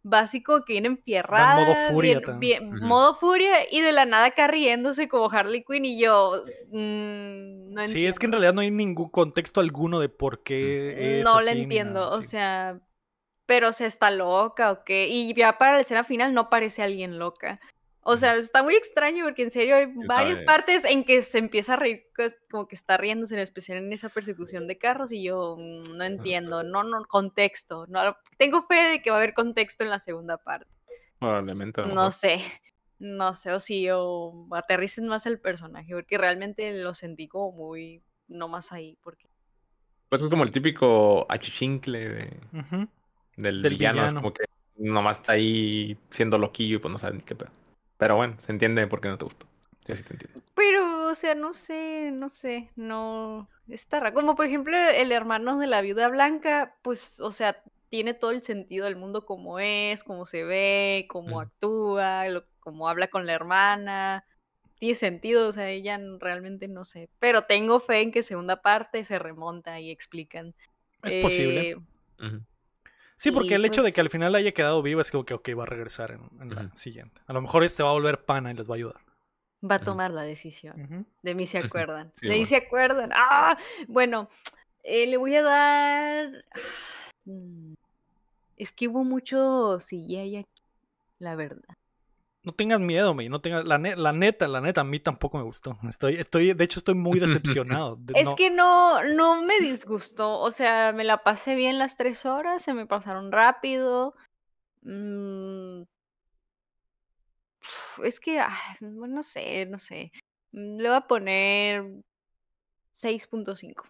básico 0.02 0.64
que 0.64 0.74
viene 0.74 0.88
empierrada, 0.88 1.54
modo 1.54 1.74
furia 1.74 2.20
bien- 2.38 2.78
modo 2.80 3.14
furia 3.16 3.70
y 3.70 3.80
de 3.80 3.92
la 3.92 4.04
nada 4.06 4.26
acá 4.26 4.46
riéndose 4.48 5.08
como 5.08 5.30
Harley 5.30 5.64
Quinn 5.64 5.84
y 5.84 6.00
yo 6.00 6.44
mm, 6.72 7.72
no 7.74 7.82
Sí, 7.84 8.06
es 8.06 8.18
que 8.18 8.26
en 8.26 8.32
realidad 8.32 8.54
no 8.54 8.60
hay 8.60 8.70
ningún 8.70 9.08
contexto 9.08 9.60
alguno 9.60 10.00
de 10.00 10.08
por 10.08 10.42
qué 10.42 11.20
es 11.20 11.24
no 11.24 11.40
ni 11.52 11.62
entiendo, 11.62 12.00
nada, 12.00 12.10
o 12.10 12.22
sí. 12.22 12.26
sea, 12.30 12.80
pero 13.46 13.72
se 13.72 13.86
está 13.86 14.10
loca 14.10 14.72
o 14.72 14.84
qué, 14.84 15.08
y 15.08 15.34
ya 15.34 15.58
para 15.58 15.74
la 15.74 15.80
escena 15.80 16.04
final 16.04 16.34
no 16.34 16.50
parece 16.50 16.82
alguien 16.82 17.18
loca. 17.18 17.60
O 18.10 18.16
sea, 18.16 18.36
está 18.36 18.62
muy 18.62 18.74
extraño 18.74 19.22
porque 19.22 19.42
en 19.42 19.50
serio 19.50 19.76
hay 19.76 19.84
varias 20.06 20.38
sabe? 20.38 20.46
partes 20.46 20.84
en 20.86 21.04
que 21.04 21.20
se 21.20 21.36
empieza 21.36 21.74
a 21.74 21.76
reír, 21.76 22.06
pues, 22.16 22.34
como 22.50 22.66
que 22.66 22.74
está 22.74 22.96
riéndose, 22.96 23.34
en 23.34 23.40
especial 23.40 23.76
en 23.76 23.92
esa 23.92 24.08
persecución 24.08 24.66
de 24.66 24.78
carros, 24.78 25.12
y 25.12 25.24
yo 25.24 25.56
mm, 25.58 25.94
no 25.94 26.04
entiendo, 26.04 26.62
no, 26.62 26.84
no, 26.84 27.04
contexto. 27.04 27.86
No, 27.88 28.16
tengo 28.38 28.62
fe 28.62 28.76
de 28.76 29.02
que 29.02 29.10
va 29.10 29.16
a 29.16 29.18
haber 29.18 29.34
contexto 29.34 29.84
en 29.84 29.90
la 29.90 29.98
segunda 29.98 30.38
parte. 30.38 30.70
Probablemente. 31.18 31.82
No 31.82 31.88
mejor. 31.88 32.12
sé, 32.12 32.40
no 32.98 33.34
sé, 33.34 33.52
o 33.52 33.60
si 33.60 33.90
o 33.90 34.46
aterricen 34.52 35.06
más 35.06 35.26
el 35.26 35.38
personaje, 35.38 35.92
porque 35.92 36.16
realmente 36.16 36.72
lo 36.82 36.94
sentí 36.94 37.28
como 37.28 37.52
muy, 37.52 38.02
no 38.26 38.48
más 38.48 38.72
ahí, 38.72 38.96
porque 39.02 39.26
Pues 40.08 40.22
es 40.22 40.30
como 40.30 40.44
el 40.44 40.50
típico 40.50 41.26
achichincle 41.28 42.08
de, 42.08 42.40
del, 43.36 43.60
Del 43.60 43.70
villano. 43.70 44.06
Es 44.06 44.14
como 44.14 44.32
que 44.32 44.44
nomás 44.78 45.18
está 45.18 45.32
ahí 45.32 45.98
siendo 46.08 46.38
loquillo 46.38 46.76
y 46.76 46.78
pues 46.78 46.90
no 46.90 46.98
sabe 46.98 47.16
ni 47.18 47.22
qué 47.22 47.34
pedo. 47.34 47.50
Pero 47.98 48.16
bueno, 48.16 48.36
se 48.38 48.52
entiende 48.52 48.86
por 48.86 49.00
qué 49.00 49.08
no 49.08 49.18
te 49.18 49.24
gustó. 49.24 49.46
Yo 49.86 49.94
sí 49.94 50.02
te 50.02 50.14
entiendo. 50.14 50.40
Pero, 50.54 51.08
o 51.08 51.14
sea, 51.14 51.34
no 51.34 51.54
sé, 51.54 52.10
no 52.12 52.28
sé, 52.28 52.70
no. 52.76 53.48
Está 53.68 54.00
raro. 54.00 54.14
Como 54.14 54.34
por 54.36 54.46
ejemplo 54.46 54.76
el 54.76 55.12
hermano 55.12 55.58
de 55.58 55.66
la 55.66 55.80
viuda 55.82 56.08
blanca, 56.08 56.74
pues, 56.82 57.20
o 57.20 57.32
sea, 57.32 57.62
tiene 57.90 58.14
todo 58.14 58.30
el 58.30 58.42
sentido 58.42 58.84
del 58.86 58.96
mundo 58.96 59.24
como 59.24 59.58
es, 59.58 60.04
cómo 60.04 60.26
se 60.26 60.44
ve, 60.44 61.06
cómo 61.08 61.32
Ujú. 61.36 61.40
actúa, 61.40 62.28
lo- 62.28 62.44
cómo 62.60 62.88
habla 62.88 63.08
con 63.08 63.26
la 63.26 63.34
hermana. 63.34 64.24
Tiene 64.78 64.94
sentido, 64.94 65.48
o 65.48 65.52
sea, 65.52 65.68
ella 65.70 65.98
realmente 66.20 66.68
no 66.68 66.84
sé. 66.84 67.08
Pero 67.18 67.42
tengo 67.44 67.80
fe 67.80 68.00
en 68.02 68.12
que 68.12 68.22
segunda 68.22 68.62
parte 68.62 69.04
se 69.04 69.18
remonta 69.18 69.80
y 69.80 69.90
explican. 69.90 70.54
Es 71.02 71.14
posible. 71.16 71.70
Eh. 71.70 71.76
Sí, 73.18 73.32
porque 73.32 73.50
y 73.50 73.54
el 73.54 73.64
hecho 73.64 73.82
de 73.82 73.88
pues- 73.88 73.94
que 73.94 74.00
al 74.00 74.10
final 74.10 74.34
haya 74.34 74.52
quedado 74.52 74.80
viva 74.80 75.02
es 75.02 75.10
como 75.10 75.24
que, 75.24 75.34
ok, 75.34 75.48
va 75.58 75.64
a 75.64 75.66
regresar 75.66 76.12
en, 76.12 76.20
en 76.40 76.54
la 76.54 76.74
siguiente. 76.76 77.20
A 77.26 77.32
lo 77.32 77.42
mejor 77.42 77.64
este 77.64 77.82
va 77.82 77.90
a 77.90 77.92
volver 77.92 78.24
pana 78.24 78.50
y 78.50 78.54
les 78.54 78.66
va 78.68 78.74
a 78.74 78.76
ayudar. 78.76 79.00
va 79.68 79.74
a 79.74 79.80
tomar 79.80 80.12
la 80.12 80.22
decisión. 80.22 81.04
De 81.22 81.34
mí 81.34 81.46
se 81.46 81.58
acuerdan. 81.58 82.12
Sí, 82.14 82.26
de 82.28 82.32
mí 82.32 82.36
bueno. 82.40 82.46
se 82.48 82.56
acuerdan. 82.56 83.10
¡Ah! 83.12 83.58
Bueno, 83.88 84.28
eh, 84.84 85.06
le 85.08 85.16
voy 85.16 85.34
a 85.34 85.42
dar. 85.42 86.44
Mm, 87.24 87.74
Es 88.56 88.72
que 88.72 88.88
hubo 88.88 89.04
mucho 89.04 89.78
CGI 89.80 90.36
aquí, 90.38 90.62
la 91.18 91.34
verdad. 91.34 91.74
No 92.48 92.54
tengas 92.54 92.80
miedo, 92.80 93.12
me, 93.12 93.28
no 93.28 93.42
tengas, 93.42 93.66
la, 93.66 93.76
ne- 93.76 93.94
la 93.94 94.10
neta, 94.14 94.48
la 94.48 94.62
neta, 94.62 94.80
a 94.80 94.84
mí 94.84 94.98
tampoco 95.00 95.36
me 95.36 95.44
gustó. 95.44 95.76
Estoy, 95.86 96.14
estoy, 96.16 96.54
de 96.54 96.64
hecho, 96.64 96.80
estoy 96.80 96.94
muy 96.94 97.18
decepcionado. 97.20 97.96
De- 97.96 98.14
Es 98.18 98.24
no- 98.24 98.36
que 98.36 98.48
no, 98.50 99.02
no 99.04 99.42
me 99.42 99.60
disgustó. 99.60 100.38
O 100.40 100.50
sea, 100.50 100.94
me 100.94 101.04
la 101.04 101.22
pasé 101.22 101.54
bien 101.56 101.78
las 101.78 101.98
tres 101.98 102.24
horas, 102.24 102.62
se 102.62 102.72
me 102.72 102.86
pasaron 102.86 103.32
rápido. 103.32 104.14
Mm, 104.80 105.82
Es 108.02 108.18
que, 108.18 108.40
bueno, 108.80 109.16
no 109.16 109.22
sé, 109.22 109.66
no 109.66 109.78
sé. 109.78 110.10
Le 110.52 110.88
voy 110.88 110.96
a 110.96 111.02
poner 111.02 111.82
6.5. 112.94 113.84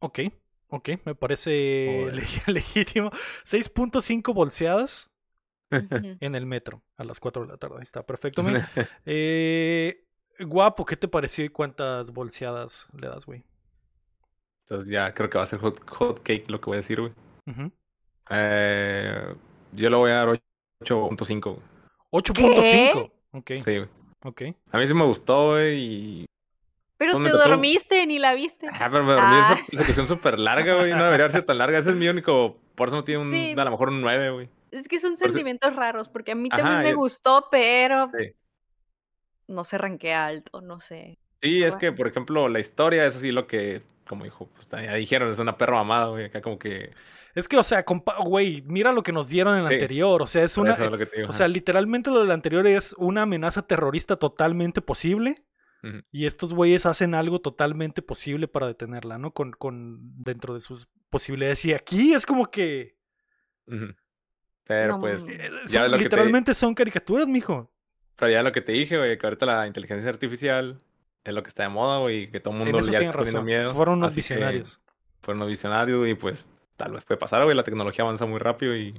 Ok, 0.00 0.18
ok, 0.70 0.88
me 1.04 1.14
parece 1.14 2.10
leg- 2.12 2.46
legítimo. 2.52 3.10
6.5 3.44 4.34
bolseadas. 4.34 5.08
En 6.20 6.34
el 6.34 6.46
metro 6.46 6.82
a 6.96 7.04
las 7.04 7.18
4 7.20 7.42
de 7.42 7.48
la 7.48 7.56
tarde. 7.56 7.76
Ahí 7.78 7.82
está, 7.84 8.02
perfecto. 8.04 8.42
Eh, 9.06 10.04
guapo, 10.40 10.84
¿qué 10.84 10.96
te 10.96 11.08
pareció 11.08 11.44
y 11.44 11.48
cuántas 11.48 12.10
bolseadas 12.12 12.88
le 12.98 13.08
das, 13.08 13.26
güey? 13.26 13.44
Entonces 14.68 14.92
ya 14.92 15.12
creo 15.14 15.30
que 15.30 15.38
va 15.38 15.44
a 15.44 15.46
ser 15.46 15.60
hot, 15.60 15.80
hot 15.90 16.22
cake 16.22 16.50
lo 16.50 16.60
que 16.60 16.66
voy 16.66 16.74
a 16.74 16.78
decir, 16.78 17.00
güey. 17.00 17.12
Eh, 18.30 19.34
yo 19.72 19.90
le 19.90 19.96
voy 19.96 20.10
a 20.10 20.14
dar 20.24 20.40
8.5. 20.82 21.54
güey. 21.54 22.22
8.5. 22.22 23.12
Ok, 23.32 23.50
Sí, 23.64 23.76
güey. 23.78 23.88
ok. 24.24 24.42
A 24.72 24.78
mí 24.78 24.86
sí 24.86 24.94
me 24.94 25.04
gustó, 25.04 25.50
güey. 25.50 25.78
Y... 25.78 26.26
Pero 26.98 27.12
¿Dónde 27.12 27.30
te 27.30 27.36
tocó? 27.36 27.48
dormiste 27.50 28.06
ni 28.06 28.18
la 28.18 28.34
viste. 28.34 28.66
Ah, 28.72 28.88
pero 28.90 29.04
me 29.04 29.12
dormí 29.12 29.28
Ah. 29.34 29.52
esa 29.54 29.66
persecución 29.66 30.06
súper 30.08 30.40
larga, 30.40 30.74
güey. 30.76 30.92
No 30.92 31.04
debería 31.04 31.24
haber 31.26 31.32
sido 31.32 31.44
tan 31.44 31.58
larga. 31.58 31.78
Ese 31.78 31.90
es 31.90 31.96
mi 31.96 32.08
único. 32.08 32.56
Por 32.74 32.88
eso 32.88 32.96
no 32.96 33.04
tiene 33.04 33.20
un, 33.22 33.30
Sí. 33.30 33.54
a 33.56 33.64
lo 33.64 33.70
mejor 33.70 33.90
un 33.90 34.00
9, 34.00 34.30
güey. 34.30 34.48
Es 34.76 34.88
que 34.88 35.00
son 35.00 35.14
eso- 35.14 35.24
sentimientos 35.24 35.74
raros, 35.74 36.08
porque 36.08 36.32
a 36.32 36.34
mí 36.34 36.48
Ajá, 36.50 36.62
también 36.62 36.82
me 36.82 36.90
yo- 36.90 36.96
gustó, 36.98 37.48
pero 37.50 38.10
Sí. 38.18 38.32
no 39.48 39.64
se 39.64 39.78
ranquea 39.78 40.26
alto, 40.26 40.60
no 40.60 40.78
sé. 40.80 41.18
Sí, 41.42 41.62
es 41.62 41.76
que, 41.76 41.92
por 41.92 42.06
ejemplo, 42.08 42.48
la 42.48 42.60
historia, 42.60 43.06
eso 43.06 43.18
sí, 43.20 43.30
lo 43.30 43.46
que, 43.46 43.82
como 44.08 44.24
dijo, 44.24 44.48
pues 44.54 44.68
ya 44.68 44.94
dijeron, 44.94 45.30
es 45.30 45.38
una 45.38 45.56
perra 45.58 45.74
mamada, 45.76 46.06
güey. 46.08 46.24
Acá 46.26 46.40
como 46.40 46.58
que. 46.58 46.92
Es 47.34 47.48
que, 47.48 47.58
o 47.58 47.62
sea, 47.62 47.84
compa- 47.84 48.16
güey, 48.24 48.62
mira 48.62 48.92
lo 48.92 49.02
que 49.02 49.12
nos 49.12 49.28
dieron 49.28 49.56
en 49.58 49.64
la 49.64 49.68
Sí. 49.68 49.74
anterior. 49.74 50.22
O 50.22 50.26
sea, 50.26 50.42
es 50.42 50.56
una. 50.56 50.72
eso 50.72 50.84
es 50.86 50.90
lo 50.90 50.96
que 50.98 51.04
te 51.06 51.16
digo, 51.18 51.28
O 51.28 51.32
sea, 51.32 51.46
literalmente 51.48 52.10
lo 52.10 52.20
del 52.20 52.30
anterior 52.30 52.66
es 52.66 52.94
una 52.96 53.22
amenaza 53.22 53.66
terrorista 53.66 54.16
totalmente 54.16 54.80
posible. 54.80 55.42
Y 56.10 56.26
estos 56.26 56.52
güeyes 56.52 56.84
hacen 56.84 57.14
algo 57.14 57.40
totalmente 57.40 58.02
posible 58.02 58.48
para 58.48 58.66
detenerla, 58.66 59.18
¿no? 59.18 59.30
Con, 59.30 59.52
con 59.52 59.98
dentro 60.20 60.54
de 60.54 60.60
sus 60.60 60.88
posibilidades. 61.10 61.64
Y 61.64 61.74
aquí 61.74 62.12
es 62.12 62.26
como 62.26 62.50
que. 62.50 62.96
Ujú. 63.68 63.94
Pero 64.66 64.94
No, 64.94 65.00
pues, 65.00 65.24
mm. 65.26 65.30
eh, 65.30 65.50
Ya 65.68 65.82
son- 65.82 65.90
lo 65.92 65.96
que 65.98 66.04
te- 66.04 66.04
literalmente 66.04 66.54
son 66.54 66.74
caricaturas, 66.74 67.26
mijo. 67.28 67.70
pero 68.16 68.30
ya 68.32 68.42
lo 68.42 68.52
que 68.52 68.60
te 68.60 68.72
dije, 68.72 68.98
güey, 68.98 69.16
que 69.18 69.26
ahorita 69.26 69.46
la 69.46 69.66
inteligencia 69.66 70.08
artificial 70.08 70.80
es 71.24 71.34
lo 71.34 71.42
que 71.42 71.48
está 71.48 71.64
de 71.64 71.68
moda, 71.68 71.98
güey, 71.98 72.22
y 72.24 72.26
que 72.28 72.40
todo 72.40 72.54
el 72.54 72.60
En 72.62 72.64
mundo 72.72 72.78
ya 72.80 72.98
está 72.98 73.12
teniendo 73.12 73.24
razón. 73.24 73.44
miedo. 73.44 73.74
Fueron 73.74 73.98
unos 73.98 74.14
visionarios. 74.14 74.80
Fueron 75.22 75.38
unos 75.42 75.50
visionarios 75.50 76.08
y 76.08 76.14
pues 76.14 76.48
tal 76.76 76.92
vez 76.92 77.04
puede 77.04 77.18
pasar, 77.18 77.42
güey. 77.44 77.56
La 77.56 77.64
tecnología 77.64 78.04
avanza 78.04 78.26
muy 78.26 78.38
rápido 78.38 78.76
y 78.76 78.94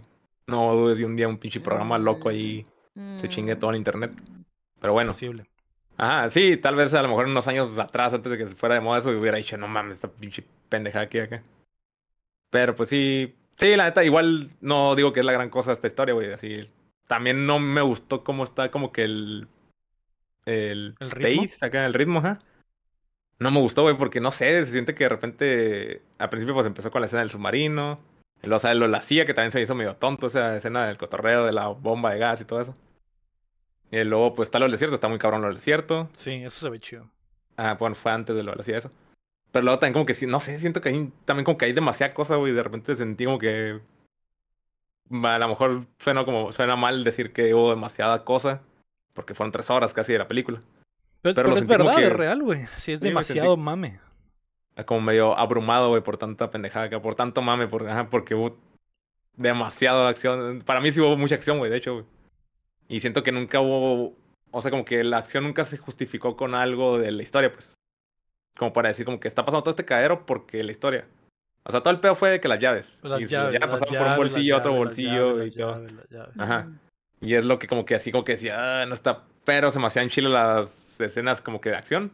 no 0.47 0.73
dudes 0.75 0.97
de 0.97 1.05
un 1.05 1.15
día 1.15 1.27
un 1.27 1.37
pinche 1.37 1.59
programa 1.59 1.97
loco 1.97 2.29
ahí 2.29 2.65
se 3.15 3.27
chingue 3.29 3.55
todo 3.55 3.69
el 3.71 3.77
internet. 3.77 4.11
Pero 4.79 4.93
bueno, 4.93 5.11
Posible. 5.11 5.45
ajá, 5.97 6.29
sí, 6.29 6.57
tal 6.57 6.75
vez 6.75 6.93
a 6.93 7.01
lo 7.01 7.07
mejor 7.09 7.27
unos 7.27 7.47
años 7.47 7.77
atrás, 7.77 8.13
antes 8.13 8.31
de 8.31 8.37
que 8.37 8.47
se 8.47 8.55
fuera 8.55 8.75
de 8.75 8.81
moda 8.81 8.99
eso, 8.99 9.09
hubiera 9.09 9.37
dicho, 9.37 9.57
no 9.57 9.67
mames, 9.67 9.97
esta 9.97 10.07
pinche 10.09 10.43
pendejada 10.69 11.05
aquí 11.05 11.19
acá. 11.19 11.43
Pero 12.49 12.75
pues 12.75 12.89
sí, 12.89 13.35
sí, 13.57 13.75
la 13.75 13.85
neta, 13.85 14.03
igual 14.03 14.51
no 14.61 14.95
digo 14.95 15.13
que 15.13 15.19
es 15.21 15.25
la 15.25 15.31
gran 15.33 15.49
cosa 15.49 15.71
esta 15.73 15.87
historia, 15.87 16.13
güey. 16.13 16.31
Así, 16.31 16.67
también 17.07 17.45
no 17.45 17.59
me 17.59 17.81
gustó 17.81 18.23
cómo 18.23 18.43
está 18.43 18.71
como 18.71 18.91
que 18.91 19.03
el. 19.03 19.47
El, 20.45 20.95
¿El 20.99 21.11
ritmo? 21.11 21.41
pace, 21.41 21.65
acá, 21.65 21.85
el 21.85 21.93
ritmo, 21.93 22.19
ajá. 22.19 22.39
No 23.39 23.51
me 23.51 23.59
gustó, 23.59 23.83
güey, 23.83 23.97
porque 23.97 24.19
no 24.19 24.31
sé, 24.31 24.65
se 24.65 24.71
siente 24.71 24.95
que 24.95 25.03
de 25.05 25.09
repente. 25.09 26.01
Al 26.17 26.29
principio, 26.29 26.55
pues 26.55 26.65
empezó 26.67 26.89
con 26.91 27.01
la 27.01 27.05
escena 27.07 27.21
del 27.21 27.31
submarino. 27.31 27.99
Y 28.41 28.47
luego, 28.47 28.59
¿sabes? 28.59 28.77
Lo 28.77 28.85
de 28.85 28.91
la 28.91 29.01
CIA, 29.01 29.25
que 29.25 29.33
también 29.33 29.51
se 29.51 29.61
hizo 29.61 29.75
medio 29.75 29.95
tonto, 29.95 30.27
esa 30.27 30.55
escena 30.55 30.85
del 30.85 30.97
cotorreo 30.97 31.45
de 31.45 31.51
la 31.53 31.67
bomba 31.67 32.11
de 32.13 32.19
gas 32.19 32.41
y 32.41 32.45
todo 32.45 32.61
eso. 32.61 32.75
Y 33.91 34.03
luego, 34.03 34.35
pues 34.35 34.47
está 34.47 34.59
lo 34.59 34.65
del 34.65 34.71
desierto, 34.73 34.95
está 34.95 35.07
muy 35.07 35.19
cabrón 35.19 35.41
lo 35.41 35.47
del 35.47 35.57
desierto. 35.57 36.09
Sí, 36.13 36.31
eso 36.43 36.59
se 36.59 36.69
ve 36.69 36.79
chido. 36.79 37.09
Ah, 37.57 37.75
bueno, 37.79 37.95
fue 37.95 38.11
antes 38.11 38.35
de 38.35 38.43
lo 38.43 38.51
de 38.51 38.57
la 38.57 38.63
CIA 38.63 38.77
eso. 38.77 38.91
Pero 39.57 39.63
luego 39.65 39.79
también 39.79 39.93
como 39.93 40.05
que 40.05 40.13
sí, 40.13 40.27
no 40.27 40.39
sé, 40.39 40.59
siento 40.59 40.81
que 40.81 40.89
hay 40.89 41.11
también 41.25 41.43
como 41.43 41.57
que 41.57 41.65
hay 41.65 41.73
demasiada 41.73 42.13
cosa, 42.13 42.35
güey, 42.35 42.53
de 42.53 42.61
repente 42.61 42.95
sentí 42.95 43.25
como 43.25 43.39
que 43.39 43.79
a 45.23 45.39
lo 45.39 45.47
mejor 45.47 45.87
suena 45.97 46.23
como 46.25 46.51
suena 46.51 46.75
mal 46.75 47.03
decir 47.03 47.33
que 47.33 47.55
hubo 47.55 47.71
demasiada 47.71 48.23
cosa, 48.23 48.61
porque 49.15 49.33
fueron 49.33 49.51
tres 49.51 49.71
horas 49.71 49.95
casi 49.95 50.13
de 50.13 50.19
la 50.19 50.27
película. 50.27 50.59
Pero, 51.23 51.33
Pero 51.33 51.49
pero 51.49 51.57
es 51.57 51.65
verdad, 51.65 51.95
que- 51.95 52.05
es 52.05 52.13
real, 52.13 52.43
güey. 52.43 52.67
Sí, 52.77 52.91
es 52.91 52.99
Sí, 53.01 53.07
demasiado 53.07 53.55
sentí- 53.55 53.63
mame. 53.63 53.99
Ah, 54.75 54.83
Como 54.83 55.01
medio 55.01 55.35
abrumado, 55.35 55.89
güey, 55.89 56.03
por 56.03 56.17
tanta 56.19 56.51
pendejada, 56.51 57.01
por 57.01 57.15
tanto 57.15 57.41
mame, 57.41 57.67
por, 57.67 57.89
ajá, 57.89 58.11
porque 58.11 58.35
hubo 58.35 58.57
demasiada 59.35 60.07
acción. 60.07 60.61
Para 60.67 60.81
mí 60.81 60.91
sí 60.91 60.99
hubo 60.99 61.17
mucha 61.17 61.33
acción, 61.33 61.57
güey, 61.57 61.71
de 61.71 61.77
hecho, 61.77 61.93
güey. 61.93 62.05
Y 62.89 62.99
siento 62.99 63.23
que 63.23 63.31
nunca 63.31 63.59
hubo, 63.59 64.13
o 64.51 64.61
sea, 64.61 64.69
como 64.69 64.85
que 64.85 65.03
la 65.03 65.17
acción 65.17 65.45
nunca 65.45 65.65
se 65.65 65.77
justificó 65.79 66.35
con 66.37 66.53
algo 66.53 66.99
de 66.99 67.11
la 67.11 67.23
historia, 67.23 67.51
pues. 67.51 67.73
Como 68.57 68.73
para 68.73 68.89
decir, 68.89 69.05
como 69.05 69.19
que 69.19 69.27
está 69.27 69.45
pasando 69.45 69.63
todo 69.63 69.71
este 69.71 69.85
cadero 69.85 70.25
porque 70.25 70.63
la 70.63 70.71
historia. 70.71 71.05
O 71.63 71.71
sea, 71.71 71.81
todo 71.81 71.91
el 71.91 71.99
pedo 71.99 72.15
fue 72.15 72.29
de 72.29 72.39
que 72.39 72.47
las 72.47 72.59
llaves. 72.59 72.99
Las 73.03 73.21
y 73.21 73.27
llaves, 73.27 73.53
ya 73.53 73.59
las 73.59 73.69
pasaron 73.69 73.95
por 73.95 74.07
un 74.07 74.15
bolsillo 74.15 74.55
a 74.55 74.59
otro 74.59 74.73
bolsillo 74.73 75.37
llaves, 75.37 75.53
y 75.53 75.57
todo. 75.57 75.85
Ajá. 76.37 76.67
Y 77.19 77.33
es 77.33 77.45
lo 77.45 77.59
que 77.59 77.67
como 77.67 77.85
que 77.85 77.95
así 77.95 78.11
como 78.11 78.23
que 78.23 78.33
decía, 78.33 78.81
ah, 78.81 78.85
no 78.85 78.93
está, 78.93 79.23
pero 79.43 79.71
se 79.71 79.79
me 79.79 79.87
hacían 79.87 80.09
chilas 80.09 80.31
las 80.31 80.99
escenas 80.99 81.41
como 81.41 81.59
que 81.61 81.69
de 81.69 81.75
acción. 81.75 82.11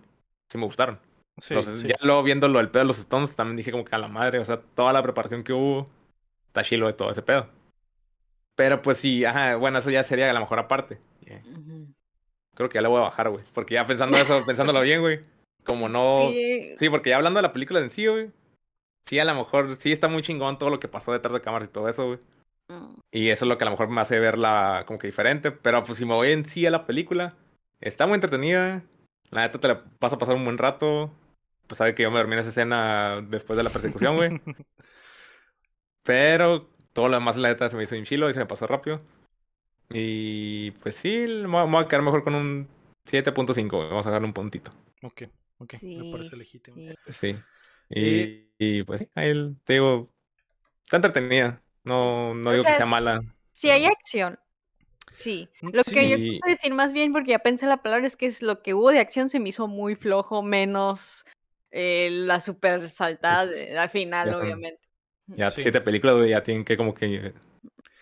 Sí 0.49 0.57
me 0.57 0.65
gustaron. 0.65 0.99
Sí, 1.39 1.53
Entonces, 1.53 1.81
sí. 1.81 1.88
ya 1.88 1.95
luego 2.03 2.23
viendo 2.23 2.47
lo 2.47 2.59
del 2.59 2.69
pedo 2.69 2.83
de 2.83 2.88
los 2.88 2.99
Stones, 2.99 3.35
también 3.35 3.57
dije 3.57 3.72
como 3.72 3.85
que 3.85 3.95
a 3.95 3.97
la 3.97 4.07
madre, 4.07 4.39
o 4.39 4.45
sea, 4.45 4.61
toda 4.75 4.93
la 4.93 5.01
preparación 5.01 5.43
que 5.43 5.51
hubo, 5.51 5.89
está 6.47 6.63
chilo 6.63 6.88
de 6.88 6.93
todo 6.93 7.09
ese 7.09 7.22
pedo. 7.22 7.47
Pero 8.55 8.81
pues 8.81 8.97
sí, 8.97 9.25
ajá, 9.25 9.55
bueno, 9.55 9.80
eso 9.80 9.89
ya 9.89 10.03
sería 10.03 10.30
a 10.30 10.33
lo 10.33 10.39
mejor 10.39 10.59
aparte. 10.59 10.99
Yeah. 11.22 11.41
Ujú. 11.45 11.88
Creo 12.55 12.69
que 12.69 12.75
ya 12.75 12.81
le 12.81 12.88
voy 12.88 12.99
a 12.99 13.05
bajar, 13.05 13.30
güey. 13.30 13.43
Porque 13.53 13.73
ya 13.73 13.88
pensando 13.88 14.17
eso, 14.17 14.43
pensándolo 14.45 14.81
bien, 14.81 15.01
güey. 15.01 15.22
Como 15.66 15.90
no. 15.90 16.30
Sí, 16.32 16.74
Sí, 16.77 16.90
porque 16.90 17.11
ya 17.11 17.17
hablando 17.17 17.38
de 17.40 17.43
la 17.43 17.53
película 17.53 17.80
en 17.80 17.90
sí, 17.90 18.08
güey. 18.08 18.32
Sí, 19.06 19.19
a 19.19 19.25
lo 19.25 19.35
mejor 19.35 19.75
sí 19.75 19.92
está 19.92 20.08
muy 20.08 20.22
chingón 20.24 20.58
todo 20.58 20.69
lo 20.69 20.80
que 20.80 20.88
pasó 20.88 21.11
detrás 21.11 21.33
de 21.33 21.42
cámaras 21.42 21.67
y 21.69 21.72
todo 21.72 21.90
eso, 21.90 22.06
güey. 22.08 22.19
mm, 22.69 22.95
Y 23.11 23.30
eso 23.30 23.45
es 23.45 23.50
lo 23.50 23.58
que 23.58 23.64
a 23.64 23.66
lo 23.66 23.72
mejor 23.72 23.90
me 23.90 24.01
hace 24.01 24.19
verla 24.19 24.83
como 24.88 25.00
que 25.00 25.08
diferente. 25.08 25.51
Pero 25.51 25.83
pues 25.83 25.98
si 26.00 26.06
me 26.06 26.14
voy 26.14 26.32
en 26.32 26.45
sí 26.45 26.66
a 26.66 26.72
la 26.72 26.85
película, 26.85 27.35
está 27.82 28.06
muy 28.08 28.16
entretenida. 28.16 28.83
La 29.32 29.42
neta 29.42 29.59
te 29.59 29.67
la 29.67 29.83
vas 30.00 30.14
a 30.14 30.17
pasar 30.17 30.35
un 30.35 30.43
buen 30.45 30.58
rato. 30.58 31.11
Pues 31.67 31.77
sabe 31.77 31.95
que 31.95 32.03
yo 32.03 32.11
me 32.11 32.17
dormí 32.17 32.33
en 32.33 32.40
esa 32.40 32.50
escena 32.50 33.22
después 33.22 33.58
de 33.58 33.64
la 33.64 33.69
persecución, 33.72 34.16
güey. 34.16 34.42
Pero 36.03 36.67
todo 36.93 37.08
lo 37.08 37.16
demás, 37.17 37.38
la 37.38 37.50
neta, 37.50 37.69
se 37.69 37.77
me 37.77 37.83
hizo 37.83 37.95
un 37.95 38.03
chilo 38.06 38.30
y 38.30 38.33
se 38.33 38.40
me 38.40 38.45
pasó 38.45 38.67
rápido. 38.67 39.01
Y 39.90 40.72
pues 40.72 40.95
sí, 40.95 41.25
me 41.27 41.48
voy 41.66 41.83
a- 41.83 41.88
quedar 41.88 42.01
mejor 42.01 42.24
con 42.24 42.35
un 42.35 42.67
7.5. 43.06 43.77
güey. 43.77 43.90
Vamos 43.90 44.06
a 44.08 44.11
darle 44.11 44.27
un 44.27 44.33
puntito. 44.33 44.72
Ok, 45.01 45.24
ok, 45.64 45.74
me 45.74 45.80
Sí, 45.80 46.09
parece 46.11 46.35
legítimo. 46.35 46.77
sí. 46.77 46.93
Sí. 47.11 47.35
Y, 47.90 48.50
y, 48.58 48.83
pues 48.83 49.01
sí, 49.01 49.09
ahí 49.16 49.30
el- 49.30 49.58
te 49.64 49.74
digo, 49.74 50.11
está 50.85 50.98
entretenida. 50.98 51.61
No, 51.83 52.33
no 52.33 52.50
O 52.50 52.53
digo 52.53 52.64
que 52.64 52.74
sea, 52.74 52.85
mala. 52.85 53.22
Sí 53.51 53.69
hay 53.69 53.85
acción. 53.85 54.40
Sí. 55.16 55.50
Mm, 55.61 55.69
Lo 55.74 55.83
que 55.83 56.09
yo 56.09 56.17
quise 56.17 56.40
decir 56.50 56.74
más 56.74 56.92
bien, 56.93 57.11
porque 57.11 57.32
ya 57.32 57.40
pensé 57.40 57.67
la 57.67 57.83
palabra, 57.83 58.08
es 58.08 58.16
que 58.17 58.25
es 58.25 58.42
lo 58.42 58.61
que 58.64 58.74
hubo 58.74 58.90
de 58.92 59.00
acción 59.00 59.30
se 59.30 59.40
me 59.40 59.50
hizo 59.50 59.67
muy 59.67 59.95
flojo, 59.95 60.42
menos 60.42 61.25
eh, 61.72 62.09
la 62.11 62.40
super 62.40 62.90
saltada 62.90 63.45
de- 63.48 63.77
al 63.77 63.90
final, 63.90 64.27
ya 64.27 64.33
son- 64.33 64.43
obviamente. 64.43 64.80
Ya 65.27 65.50
Sí. 65.50 65.61
siete 65.64 65.82
películas, 65.82 66.27
ya 66.27 66.43
tienen 66.43 66.64
que 66.66 66.77
como 66.77 66.93
que 66.93 67.33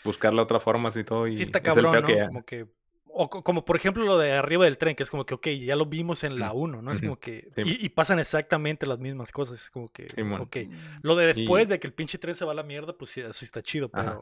buscarle 0.04 0.42
otras 0.42 0.62
formas 0.64 0.96
y 0.96 1.04
todo. 1.04 1.28
Y 1.28 1.38
Sí 1.38 1.44
está 1.44 1.60
es 1.60 1.66
el 1.66 1.74
cabrón, 1.74 1.92
pedo 1.92 2.02
¿no? 2.02 2.08
que 2.08 2.16
ya- 2.16 2.28
Como 2.28 2.44
que... 2.46 2.66
O 3.14 3.30
co- 3.30 3.44
como 3.44 3.66
por 3.66 3.76
ejemplo 3.76 4.04
lo 4.06 4.18
de 4.18 4.32
arriba 4.34 4.66
del 4.66 4.78
tren, 4.78 4.96
que 4.96 5.04
es 5.04 5.10
como 5.10 5.26
que, 5.26 5.34
ok, 5.34 5.48
ya 5.66 5.76
lo 5.76 5.86
vimos 5.86 6.24
en 6.24 6.40
la 6.40 6.54
Mm, 6.54 6.58
1, 6.58 6.82
¿no? 6.82 6.92
Es 6.92 7.02
como 7.02 7.20
que... 7.20 7.48
sí. 7.56 7.62
Y, 7.66 7.86
y 7.86 7.90
pasan 7.90 8.20
exactamente 8.20 8.86
las 8.86 9.00
mismas 9.00 9.32
cosas, 9.32 9.62
es 9.64 9.70
como 9.70 9.90
que... 9.92 10.08
Simón. 10.10 10.42
ok. 10.42 10.58
Mm. 10.68 10.74
Lo 11.04 11.16
de 11.16 11.28
después 11.28 11.68
Y- 11.68 11.72
de 11.74 11.80
que 11.80 11.88
el 11.88 11.94
pinche 11.94 12.18
tren 12.18 12.36
se 12.36 12.46
va 12.46 12.52
a 12.54 12.56
la 12.56 12.64
mierda, 12.64 12.94
pues 12.94 13.12
sí, 13.12 13.22
así 13.22 13.46
está 13.46 13.62
chido, 13.62 13.90
Ajá, 13.94 14.22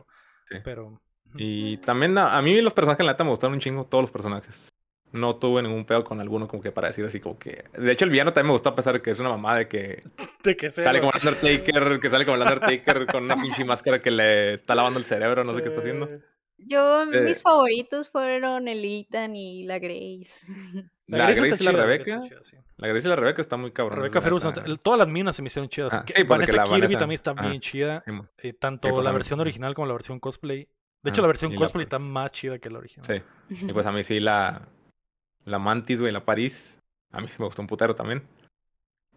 pero... 0.63 1.01
sí. 1.37 1.37
Y 1.37 1.77
también 1.77 2.17
a, 2.17 2.35
a 2.37 2.41
mí 2.41 2.59
los 2.61 2.73
personajes, 2.73 3.05
la 3.05 3.11
neta, 3.11 3.23
me 3.23 3.29
gustaron 3.29 3.53
un 3.53 3.59
chingo, 3.59 3.85
todos 3.85 4.01
los 4.03 4.11
personajes. 4.11 4.69
No 5.11 5.35
tuve 5.37 5.63
ningún 5.63 5.85
pedo 5.85 6.03
con 6.03 6.21
alguno 6.21 6.47
como 6.47 6.61
que 6.61 6.71
para 6.71 6.87
decir 6.89 7.03
así 7.05 7.19
como 7.19 7.37
que... 7.39 7.63
De 7.73 7.91
hecho, 7.91 8.05
el 8.05 8.11
villano 8.11 8.31
también 8.31 8.47
me 8.47 8.53
gustó 8.53 8.69
a 8.69 8.75
pesar 8.75 8.93
de 8.93 9.01
que 9.01 9.09
es 9.11 9.19
una 9.19 9.29
mamá 9.29 9.55
de 9.55 9.67
que 9.67 10.03
De 10.43 10.55
que 10.55 10.69
sea... 10.71 10.83
sale 10.83 10.99
como 10.99 11.11
el 11.11 11.19
Undertaker, 11.27 11.99
que 12.01 12.09
sale 12.09 12.25
como 12.25 12.35
el 12.35 12.41
Undertaker 12.43 13.05
con 13.07 13.23
una 13.23 13.35
pinche 13.35 13.65
máscara 13.65 14.01
que 14.01 14.11
le 14.11 14.53
está 14.55 14.75
lavando 14.75 14.99
el 14.99 15.05
cerebro, 15.05 15.43
no 15.43 15.53
sé 15.55 15.61
qué 15.63 15.69
está 15.69 15.79
haciendo. 15.81 16.07
Yo, 16.67 17.03
Eh. 17.03 17.21
mis 17.21 17.41
favoritos 17.41 18.09
fueron 18.09 18.67
el 18.67 18.83
Ethan 18.85 19.35
y 19.35 19.63
la 19.63 19.79
Grace. 19.79 20.29
La 21.07 21.25
Grace 21.31 21.47
y 21.47 21.49
la 21.49 21.57
chida, 21.57 21.71
Rebeca. 21.71 22.15
está 22.17 22.27
chida, 22.27 22.43
sí. 22.43 22.57
La 22.77 22.87
Grace 22.87 23.07
y 23.07 23.09
la 23.09 23.15
Rebeca 23.15 23.41
está 23.41 23.57
muy 23.57 23.71
cabrón. 23.71 23.97
Rebeca 23.97 24.21
Ferguson, 24.21 24.53
todas 24.83 24.99
las 24.99 25.07
minas 25.07 25.35
se 25.35 25.41
me 25.41 25.47
hicieron 25.47 25.67
chidas. 25.67 25.91
Ah, 25.91 26.03
Que- 26.05 26.13
sí, 26.13 26.23
Vanessa 26.23 26.53
la 26.53 26.63
Kirby 26.65 26.81
Vanessa- 26.81 26.99
también 26.99 27.15
está 27.15 27.31
ajá. 27.31 27.47
bien 27.47 27.61
chida. 27.61 28.01
Sí, 28.01 28.11
eh, 28.43 28.53
tanto 28.53 28.89
pues 28.89 29.03
la 29.05 29.11
versión 29.11 29.39
original 29.39 29.73
como 29.73 29.87
la 29.87 29.93
versión 29.93 30.19
cosplay. 30.19 30.67
De 31.01 31.09
hecho, 31.09 31.21
Ajá, 31.21 31.21
la 31.23 31.27
versión 31.29 31.51
la, 31.53 31.57
cosplay 31.57 31.81
está 31.83 31.97
pues, 31.97 32.09
más 32.11 32.31
chida 32.31 32.59
que 32.59 32.69
la 32.69 32.77
original. 32.77 33.23
Sí. 33.49 33.55
Y 33.65 33.73
pues 33.73 33.87
a 33.87 33.91
mí 33.91 34.03
sí 34.03 34.19
la, 34.19 34.61
la 35.45 35.57
Mantis, 35.57 35.99
güey, 35.99 36.13
la 36.13 36.23
París. 36.23 36.77
A 37.11 37.21
mí 37.21 37.27
sí 37.27 37.37
me 37.39 37.45
gustó 37.45 37.63
un 37.63 37.67
putero 37.67 37.95
también. 37.95 38.21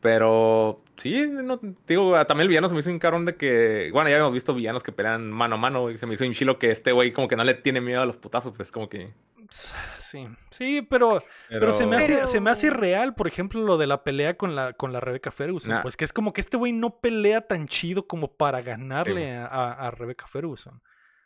Pero 0.02 0.82
sí, 0.96 1.28
no, 1.30 1.60
digo, 1.86 2.16
ah, 2.16 2.24
también 2.26 2.42
el 2.42 2.48
villano 2.48 2.66
se 2.66 2.74
me 2.74 2.80
hizo 2.80 2.90
un 2.90 2.98
cabrón 2.98 3.24
de 3.24 3.36
que, 3.36 3.88
bueno, 3.92 4.10
ya 4.10 4.16
habíamos 4.16 4.34
visto 4.34 4.52
villanos 4.52 4.82
que 4.82 4.90
pelean 4.90 5.30
mano 5.30 5.54
a 5.54 5.58
mano, 5.58 5.90
y 5.90 5.96
se 5.96 6.06
me 6.06 6.14
hizo 6.14 6.24
un 6.24 6.32
chilo 6.34 6.58
que 6.58 6.72
este 6.72 6.90
güey 6.90 7.12
como 7.12 7.28
que 7.28 7.36
no 7.36 7.44
le 7.44 7.54
tiene 7.54 7.80
miedo 7.80 8.02
a 8.02 8.04
los 8.06 8.16
putazos, 8.16 8.52
pues 8.56 8.72
como 8.72 8.88
que... 8.88 9.14
Sí, 10.00 10.26
sí, 10.50 10.82
pero, 10.82 11.22
pero, 11.48 11.72
se, 11.72 11.86
me 11.86 11.96
hace, 11.96 12.14
Pero- 12.14 12.26
se 12.26 12.40
me 12.40 12.50
hace 12.50 12.70
real, 12.70 13.14
por 13.14 13.28
ejemplo, 13.28 13.60
lo 13.62 13.78
de 13.78 13.86
la 13.86 14.02
pelea 14.02 14.36
con 14.36 14.56
la, 14.56 14.72
con 14.72 14.92
la 14.92 14.98
Rebecca 14.98 15.30
Ferguson. 15.30 15.70
Nah. 15.72 15.82
Pues 15.82 15.96
que 15.96 16.04
es 16.04 16.12
como 16.12 16.32
que 16.32 16.40
este 16.40 16.56
güey 16.56 16.72
no 16.72 16.98
pelea 16.98 17.42
tan 17.42 17.68
chido 17.68 18.06
como 18.08 18.32
para 18.32 18.60
ganarle 18.62 19.36
a, 19.36 19.46
a- 19.46 19.86
a 19.86 19.90
Rebecca 19.92 20.26
Ferguson. 20.26 20.80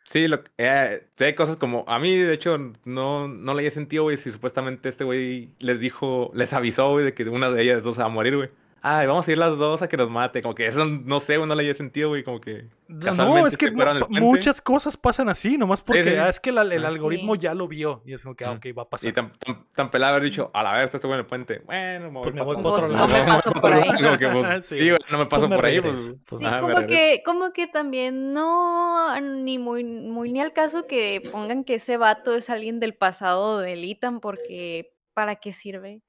Sí, 0.08 0.28
lo, 0.28 0.42
eh, 0.58 1.06
hay 1.18 1.34
cosas 1.34 1.56
como. 1.56 1.84
A 1.88 1.98
mí, 1.98 2.16
de 2.16 2.34
hecho, 2.34 2.58
no, 2.84 3.26
no 3.28 3.54
le 3.54 3.60
había 3.60 3.70
sentido, 3.70 4.04
güey, 4.04 4.16
si 4.16 4.30
supuestamente 4.30 4.88
este 4.88 5.04
güey 5.04 5.50
les 5.60 5.80
dijo, 5.80 6.30
les 6.34 6.52
avisó, 6.52 6.90
güey, 6.92 7.04
de 7.06 7.14
que 7.14 7.24
una 7.28 7.50
de 7.50 7.62
ellas 7.62 7.82
dos 7.82 7.98
va 7.98 8.04
a 8.04 8.08
morir, 8.08 8.36
güey 8.36 8.50
ay, 8.82 9.06
vamos 9.06 9.26
a 9.26 9.32
ir 9.32 9.38
las 9.38 9.56
dos 9.58 9.82
a 9.82 9.88
que 9.88 9.96
nos 9.96 10.10
mate. 10.10 10.42
Como 10.42 10.54
que 10.54 10.66
eso, 10.66 10.84
no 10.84 11.20
sé, 11.20 11.38
no 11.38 11.54
le 11.54 11.64
haya 11.64 11.74
sentido, 11.74 12.10
güey, 12.10 12.22
como 12.22 12.40
que... 12.40 12.68
No, 12.88 13.46
es 13.46 13.56
que 13.56 13.72
muchas 14.08 14.60
cosas 14.60 14.96
pasan 14.96 15.28
así, 15.28 15.58
nomás 15.58 15.80
porque 15.80 16.20
ah, 16.20 16.28
es 16.28 16.38
que 16.38 16.50
el 16.50 16.58
ah, 16.58 16.88
algoritmo 16.88 17.34
ya 17.34 17.52
lo 17.54 17.66
vio. 17.66 18.02
Y 18.04 18.14
es 18.14 18.22
como 18.22 18.36
que, 18.36 18.44
ah, 18.44 18.52
ok, 18.52 18.66
va 18.78 18.82
a 18.82 18.88
pasar. 18.88 19.10
Y 19.10 19.12
tan, 19.12 19.32
tan, 19.74 19.90
pelado 19.90 20.14
haber 20.14 20.24
dicho, 20.24 20.50
a 20.54 20.62
la 20.62 20.74
vez 20.74 20.94
está 20.94 21.06
en 21.08 21.14
el 21.14 21.26
puente. 21.26 21.62
Bueno, 21.64 22.10
me 22.12 22.20
voy, 22.20 22.32
pues 22.32 22.62
por 22.62 22.72
otro 22.72 22.88
lado. 22.88 23.08
No 23.08 23.12
me 23.12 23.24
paso 23.26 23.52
por 23.52 23.72
ahí. 23.72 23.82
sí, 24.62 24.90
no 25.10 25.18
me 25.18 25.26
paso 25.26 25.48
por 25.48 25.64
ahí. 25.64 25.80
Pues, 25.80 26.10
pues 26.26 26.40
sí, 26.40 26.46
como, 26.60 26.86
que, 26.86 27.22
como 27.24 27.52
que 27.52 27.66
también 27.66 28.32
no, 28.32 29.20
ni 29.20 29.58
muy, 29.58 29.82
muy 29.82 30.32
ni 30.32 30.40
al 30.40 30.52
caso 30.52 30.86
que 30.86 31.28
pongan 31.32 31.64
que 31.64 31.74
ese 31.74 31.96
vato 31.96 32.34
es 32.34 32.50
alguien 32.50 32.78
del 32.78 32.94
pasado 32.94 33.58
del 33.58 33.84
Ethan, 33.84 34.20
porque 34.20 34.92
¿para 35.12 35.36
qué 35.36 35.52
sirve? 35.52 36.02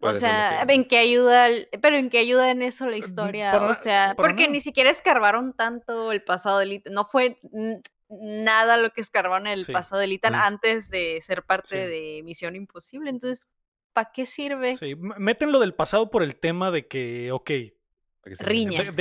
O 0.00 0.14
sea, 0.14 0.62
¿en 0.62 0.84
qué 0.86 0.98
ayuda? 0.98 1.48
pero 1.80 1.96
¿en 1.96 2.08
qué 2.08 2.18
ayuda 2.18 2.50
en 2.50 2.62
eso 2.62 2.86
la 2.88 2.96
historia? 2.96 3.62
o 3.62 3.74
sea, 3.74 4.14
porque 4.16 4.48
ni 4.48 4.60
siquiera 4.60 4.90
escarbaron 4.90 5.52
tanto 5.52 6.12
el 6.12 6.22
pasado 6.22 6.58
de 6.58 6.66
Litan. 6.66 6.94
No 6.94 7.04
fue 7.04 7.38
nada 8.08 8.76
lo 8.76 8.90
que 8.90 9.00
escarbaron 9.00 9.46
el 9.46 9.66
pasado 9.66 10.00
de 10.00 10.06
Litan 10.06 10.34
antes 10.34 10.90
de 10.90 11.20
ser 11.20 11.44
parte 11.44 11.86
de 11.86 12.22
Misión 12.24 12.56
Imposible. 12.56 13.10
Entonces, 13.10 13.48
¿para 13.92 14.10
qué 14.12 14.26
sirve? 14.26 14.76
Sí, 14.78 14.94
meten 14.96 15.52
lo 15.52 15.60
del 15.60 15.74
pasado 15.74 16.10
por 16.10 16.22
el 16.22 16.36
tema 16.36 16.70
de 16.70 16.86
que, 16.86 17.30
ok. 17.32 17.50
Riña, 18.22 18.92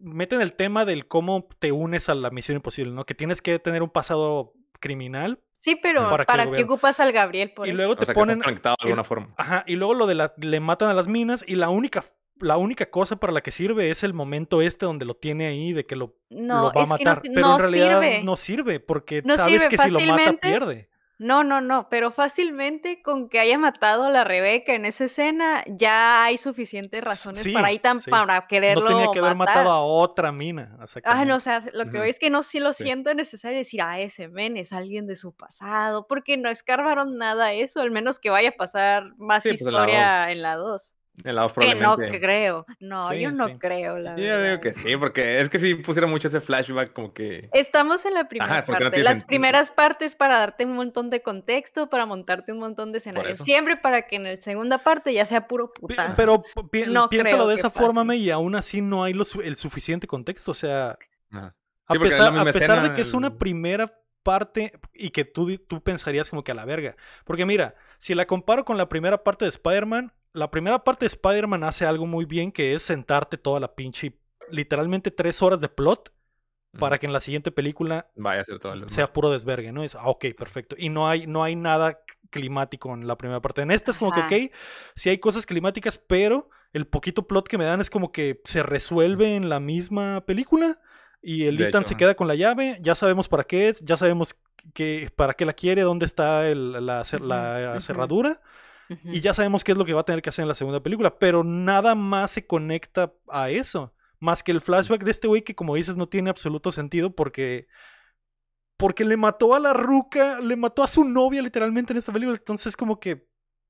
Meten 0.00 0.40
el 0.42 0.52
tema 0.52 0.84
del 0.84 1.06
cómo 1.08 1.48
te 1.58 1.72
unes 1.72 2.08
a 2.08 2.14
la 2.14 2.30
Misión 2.30 2.56
Imposible, 2.56 2.92
¿no? 2.92 3.04
Que 3.04 3.14
tienes 3.14 3.40
que 3.42 3.58
tener 3.58 3.82
un 3.82 3.90
pasado 3.90 4.54
criminal 4.80 5.40
Sí, 5.66 5.74
pero 5.74 6.16
¿para, 6.28 6.48
qué, 6.52 6.62
ocupas 6.62 7.00
al 7.00 7.10
Gabriel 7.10 7.50
por 7.50 7.66
Y 7.66 7.72
luego 7.72 7.96
te 7.96 8.14
ponen 8.14 8.40
conectado 8.40 8.76
de 8.80 8.86
alguna 8.86 9.02
forma. 9.02 9.34
Ajá, 9.36 9.64
y 9.66 9.74
luego 9.74 9.94
lo 9.94 10.06
de 10.06 10.14
la 10.14 10.32
le 10.36 10.60
matan 10.60 10.90
a 10.90 10.94
las 10.94 11.08
minas 11.08 11.44
y 11.44 11.56
la 11.56 11.70
única 11.70 12.04
la 12.38 12.56
única 12.56 12.88
cosa 12.88 13.16
para 13.16 13.32
la 13.32 13.40
que 13.40 13.50
sirve 13.50 13.90
es 13.90 14.04
el 14.04 14.14
momento 14.14 14.62
este 14.62 14.86
donde 14.86 15.04
lo 15.04 15.16
tiene 15.16 15.48
ahí 15.48 15.72
de 15.72 15.84
que 15.84 15.96
lo, 15.96 16.14
lo 16.30 16.72
va 16.72 16.82
a 16.84 16.86
matar, 16.86 17.20
pero 17.20 17.54
en 17.54 17.58
realidad 17.58 18.22
no 18.22 18.36
sirve 18.36 18.78
porque 18.78 19.24
sabes 19.26 19.66
que 19.66 19.76
si 19.76 19.90
lo 19.90 19.98
mata 19.98 20.34
pierde. 20.34 20.88
No, 21.18 21.44
no, 21.44 21.62
no, 21.62 21.88
pero 21.88 22.10
fácilmente 22.10 23.00
con 23.00 23.30
que 23.30 23.38
haya 23.38 23.56
matado 23.56 24.04
a 24.04 24.10
la 24.10 24.22
Rebeca 24.22 24.74
en 24.74 24.84
esa 24.84 25.04
escena, 25.04 25.64
ya 25.66 26.24
hay 26.24 26.36
suficientes 26.36 27.02
razones 27.02 27.48
para 27.52 27.68
ahí 27.68 27.78
tan 27.78 28.02
para 28.02 28.46
quererlo. 28.46 28.82
No 28.82 28.88
tenía 28.88 29.12
que 29.12 29.18
haber 29.20 29.34
matado 29.34 29.70
a 29.70 29.80
otra 29.82 30.30
mina. 30.30 30.76
Ah, 31.04 31.24
no, 31.24 31.36
o 31.36 31.40
sea, 31.40 31.62
lo 31.72 31.88
que 31.90 32.00
uh 32.00 32.02
es 32.02 32.18
que 32.18 32.28
no 32.28 32.42
sí 32.42 32.60
lo 32.60 32.72
siento 32.72 33.14
necesario 33.14 33.58
decir, 33.58 33.80
ah, 33.80 33.98
ese 33.98 34.28
men 34.28 34.56
es 34.56 34.72
alguien 34.72 35.06
de 35.06 35.16
su 35.16 35.34
pasado, 35.34 36.06
porque 36.06 36.36
no 36.36 36.50
escarbaron 36.50 37.16
nada 37.16 37.52
eso, 37.54 37.80
al 37.80 37.90
menos 37.90 38.18
que 38.18 38.30
vaya 38.30 38.50
a 38.50 38.52
pasar 38.52 39.16
más 39.16 39.42
pues, 39.42 39.54
historia 39.54 40.30
en 40.30 40.42
la 40.42 40.56
2. 40.56 40.94
El 41.24 41.36
lado 41.36 41.52
Que 41.54 41.74
no 41.74 41.96
creo. 41.96 42.66
No, 42.80 43.12
yo 43.14 43.30
no 43.30 43.58
creo, 43.58 43.98
la 43.98 44.16
Yo 44.16 44.42
digo 44.42 44.60
que 44.60 44.72
sí, 44.72 44.96
porque 44.96 45.40
es 45.40 45.48
que 45.48 45.58
si 45.58 45.74
pusieron 45.74 46.10
mucho 46.10 46.28
ese 46.28 46.40
flashback, 46.40 46.92
como 46.92 47.12
que. 47.12 47.48
Estamos 47.52 48.04
en 48.04 48.14
la 48.14 48.28
primera 48.28 48.64
parte. 48.64 49.02
Las 49.02 49.24
primeras 49.24 49.70
partes 49.70 50.16
para 50.16 50.38
darte 50.38 50.64
un 50.64 50.72
montón 50.72 51.10
de 51.10 51.22
contexto, 51.22 51.88
para 51.88 52.06
montarte 52.06 52.52
un 52.52 52.58
montón 52.58 52.92
de 52.92 52.98
escenarios. 52.98 53.38
Siempre 53.38 53.76
para 53.76 54.06
que 54.06 54.16
en 54.16 54.24
la 54.24 54.36
segunda 54.40 54.78
parte 54.78 55.12
ya 55.12 55.24
sea 55.24 55.46
puro 55.46 55.72
puta. 55.72 56.14
Pero 56.16 56.42
piénsalo 56.70 57.46
de 57.46 57.54
esa 57.54 57.70
forma, 57.70 58.14
y 58.14 58.30
aún 58.30 58.54
así 58.54 58.80
no 58.80 59.04
hay 59.04 59.14
el 59.42 59.56
suficiente 59.56 60.06
contexto. 60.06 60.50
O 60.50 60.54
sea. 60.54 60.98
a 61.30 61.94
pesar, 61.94 62.36
a 62.36 62.44
pesar 62.44 62.88
de 62.88 62.94
que 62.94 63.00
es 63.02 63.14
una 63.14 63.38
primera 63.38 63.92
parte 64.22 64.72
y 64.92 65.10
que 65.10 65.24
tú, 65.24 65.56
tú 65.56 65.80
pensarías 65.80 66.28
como 66.30 66.42
que 66.42 66.50
a 66.50 66.54
la 66.56 66.64
verga. 66.64 66.96
Porque 67.24 67.46
mira, 67.46 67.76
si 67.98 68.12
la 68.12 68.26
comparo 68.26 68.64
con 68.64 68.76
la 68.76 68.88
primera 68.88 69.22
parte 69.22 69.44
de 69.44 69.50
Spider-Man, 69.50 70.12
la 70.36 70.50
primera 70.50 70.84
parte 70.84 71.04
de 71.04 71.08
Spider-Man 71.08 71.64
hace 71.64 71.86
algo 71.86 72.06
muy 72.06 72.26
bien 72.26 72.52
que 72.52 72.74
es 72.74 72.82
sentarte 72.82 73.38
toda 73.38 73.58
la 73.58 73.74
pinche, 73.74 74.18
literalmente 74.50 75.10
tres 75.10 75.40
horas 75.40 75.60
de 75.60 75.68
plot 75.68 76.12
para 76.78 76.98
que 76.98 77.06
en 77.06 77.14
la 77.14 77.20
siguiente 77.20 77.50
película 77.50 78.10
Vaya 78.16 78.42
a 78.42 78.44
ser 78.44 78.58
todo 78.58 78.74
el 78.74 78.90
sea 78.90 79.10
puro 79.10 79.30
desvergue, 79.30 79.72
¿no? 79.72 79.82
Es, 79.82 79.94
ah, 79.94 80.08
ok, 80.08 80.26
perfecto. 80.36 80.76
Y 80.78 80.90
no 80.90 81.08
hay, 81.08 81.26
no 81.26 81.42
hay 81.42 81.56
nada 81.56 82.00
climático 82.28 82.92
en 82.92 83.06
la 83.06 83.16
primera 83.16 83.40
parte. 83.40 83.62
En 83.62 83.70
esta 83.70 83.92
es 83.92 83.98
como 83.98 84.12
que, 84.12 84.20
ok, 84.20 84.52
sí 84.94 85.08
hay 85.08 85.16
cosas 85.16 85.46
climáticas, 85.46 85.96
pero 85.96 86.50
el 86.74 86.86
poquito 86.86 87.26
plot 87.26 87.48
que 87.48 87.56
me 87.56 87.64
dan 87.64 87.80
es 87.80 87.88
como 87.88 88.12
que 88.12 88.42
se 88.44 88.62
resuelve 88.62 89.36
en 89.36 89.48
la 89.48 89.58
misma 89.58 90.22
película 90.26 90.78
y 91.22 91.46
el 91.46 91.58
Ethan 91.62 91.86
se 91.86 91.96
queda 91.96 92.14
con 92.14 92.28
la 92.28 92.34
llave, 92.34 92.78
ya 92.82 92.94
sabemos 92.94 93.26
para 93.26 93.44
qué 93.44 93.70
es, 93.70 93.80
ya 93.80 93.96
sabemos 93.96 94.36
que, 94.74 95.10
para 95.16 95.32
qué 95.32 95.46
la 95.46 95.54
quiere, 95.54 95.80
dónde 95.80 96.04
está 96.04 96.42
la, 96.42 97.04
cerradura. 97.04 98.42
Y 99.04 99.20
ya 99.20 99.34
sabemos 99.34 99.64
qué 99.64 99.72
es 99.72 99.78
lo 99.78 99.84
que 99.84 99.94
va 99.94 100.02
a 100.02 100.04
tener 100.04 100.22
que 100.22 100.30
hacer 100.30 100.42
en 100.42 100.48
la 100.48 100.54
segunda 100.54 100.82
película, 100.82 101.18
pero 101.18 101.42
nada 101.44 101.94
más 101.94 102.30
se 102.32 102.46
conecta 102.46 103.12
a 103.28 103.50
eso. 103.50 103.94
Más 104.18 104.42
que 104.42 104.52
el 104.52 104.60
flashback 104.60 105.02
de 105.04 105.10
este 105.10 105.28
güey 105.28 105.42
que, 105.42 105.54
como 105.54 105.74
dices, 105.74 105.96
no 105.96 106.08
tiene 106.08 106.30
absoluto 106.30 106.72
sentido 106.72 107.14
porque. 107.14 107.66
Porque 108.78 109.04
le 109.04 109.16
mató 109.16 109.54
a 109.54 109.58
la 109.58 109.72
ruca, 109.72 110.38
le 110.40 110.54
mató 110.54 110.82
a 110.82 110.86
su 110.86 111.02
novia 111.04 111.40
literalmente 111.40 111.92
en 111.92 111.98
esta 111.98 112.12
película. 112.12 112.36
Entonces, 112.36 112.76
como 112.76 113.00
que. 113.00 113.26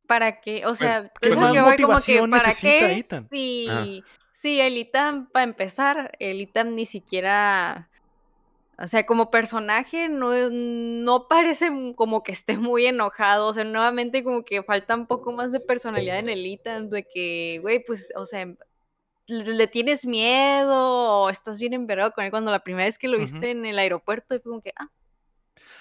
¿Para 0.07 0.41
qué? 0.41 0.67
O 0.67 0.75
sea, 0.75 1.13
pues, 1.21 1.33
es 1.33 1.39
que 1.39 1.61
motivación 1.61 2.31
como 2.31 2.43
que, 2.43 2.45
¿para 2.45 2.55
qué? 2.55 3.05
Sí. 3.31 4.03
Sí, 4.37 4.61
el 4.61 4.77
Itam, 4.77 5.31
para 5.31 5.45
empezar, 5.45 6.13
el 6.19 6.43
Itam 6.43 6.75
ni 6.75 6.85
siquiera, 6.85 7.89
o 8.79 8.89
sea, 8.89 9.07
como 9.07 9.31
personaje 9.31 10.09
no, 10.09 10.51
no 10.51 11.29
parece 11.29 11.71
como 11.95 12.23
que 12.23 12.33
esté 12.33 12.59
muy 12.59 12.87
enojado, 12.87 13.47
o 13.47 13.53
sea, 13.53 13.65
nuevamente 13.65 14.23
como 14.23 14.45
que 14.45 14.63
falta 14.63 14.95
un 14.95 15.07
poco 15.07 15.33
más 15.33 15.51
de 15.51 15.61
personalidad 15.61 16.19
en 16.19 16.29
el 16.29 16.45
Itam, 16.45 16.91
de 16.91 17.05
que, 17.05 17.59
güey, 17.63 17.83
pues, 17.85 18.13
o 18.15 18.27
sea, 18.27 18.47
le, 19.27 19.67
tienes 19.67 20.05
miedo 20.05 21.23
o 21.23 21.31
estás 21.31 21.59
bien 21.59 21.73
enverado 21.73 22.13
con 22.13 22.25
él 22.25 22.31
cuando 22.31 22.51
la 22.51 22.63
primera 22.63 22.85
vez 22.85 22.99
que 22.99 23.09
lo 23.09 23.19
viste 23.19 23.51
en 23.51 23.65
el 23.65 23.79
aeropuerto 23.79 24.35
y 24.35 24.41
fue 24.41 24.51
como 24.51 24.63
que, 24.63 24.73
ah. 24.77 24.91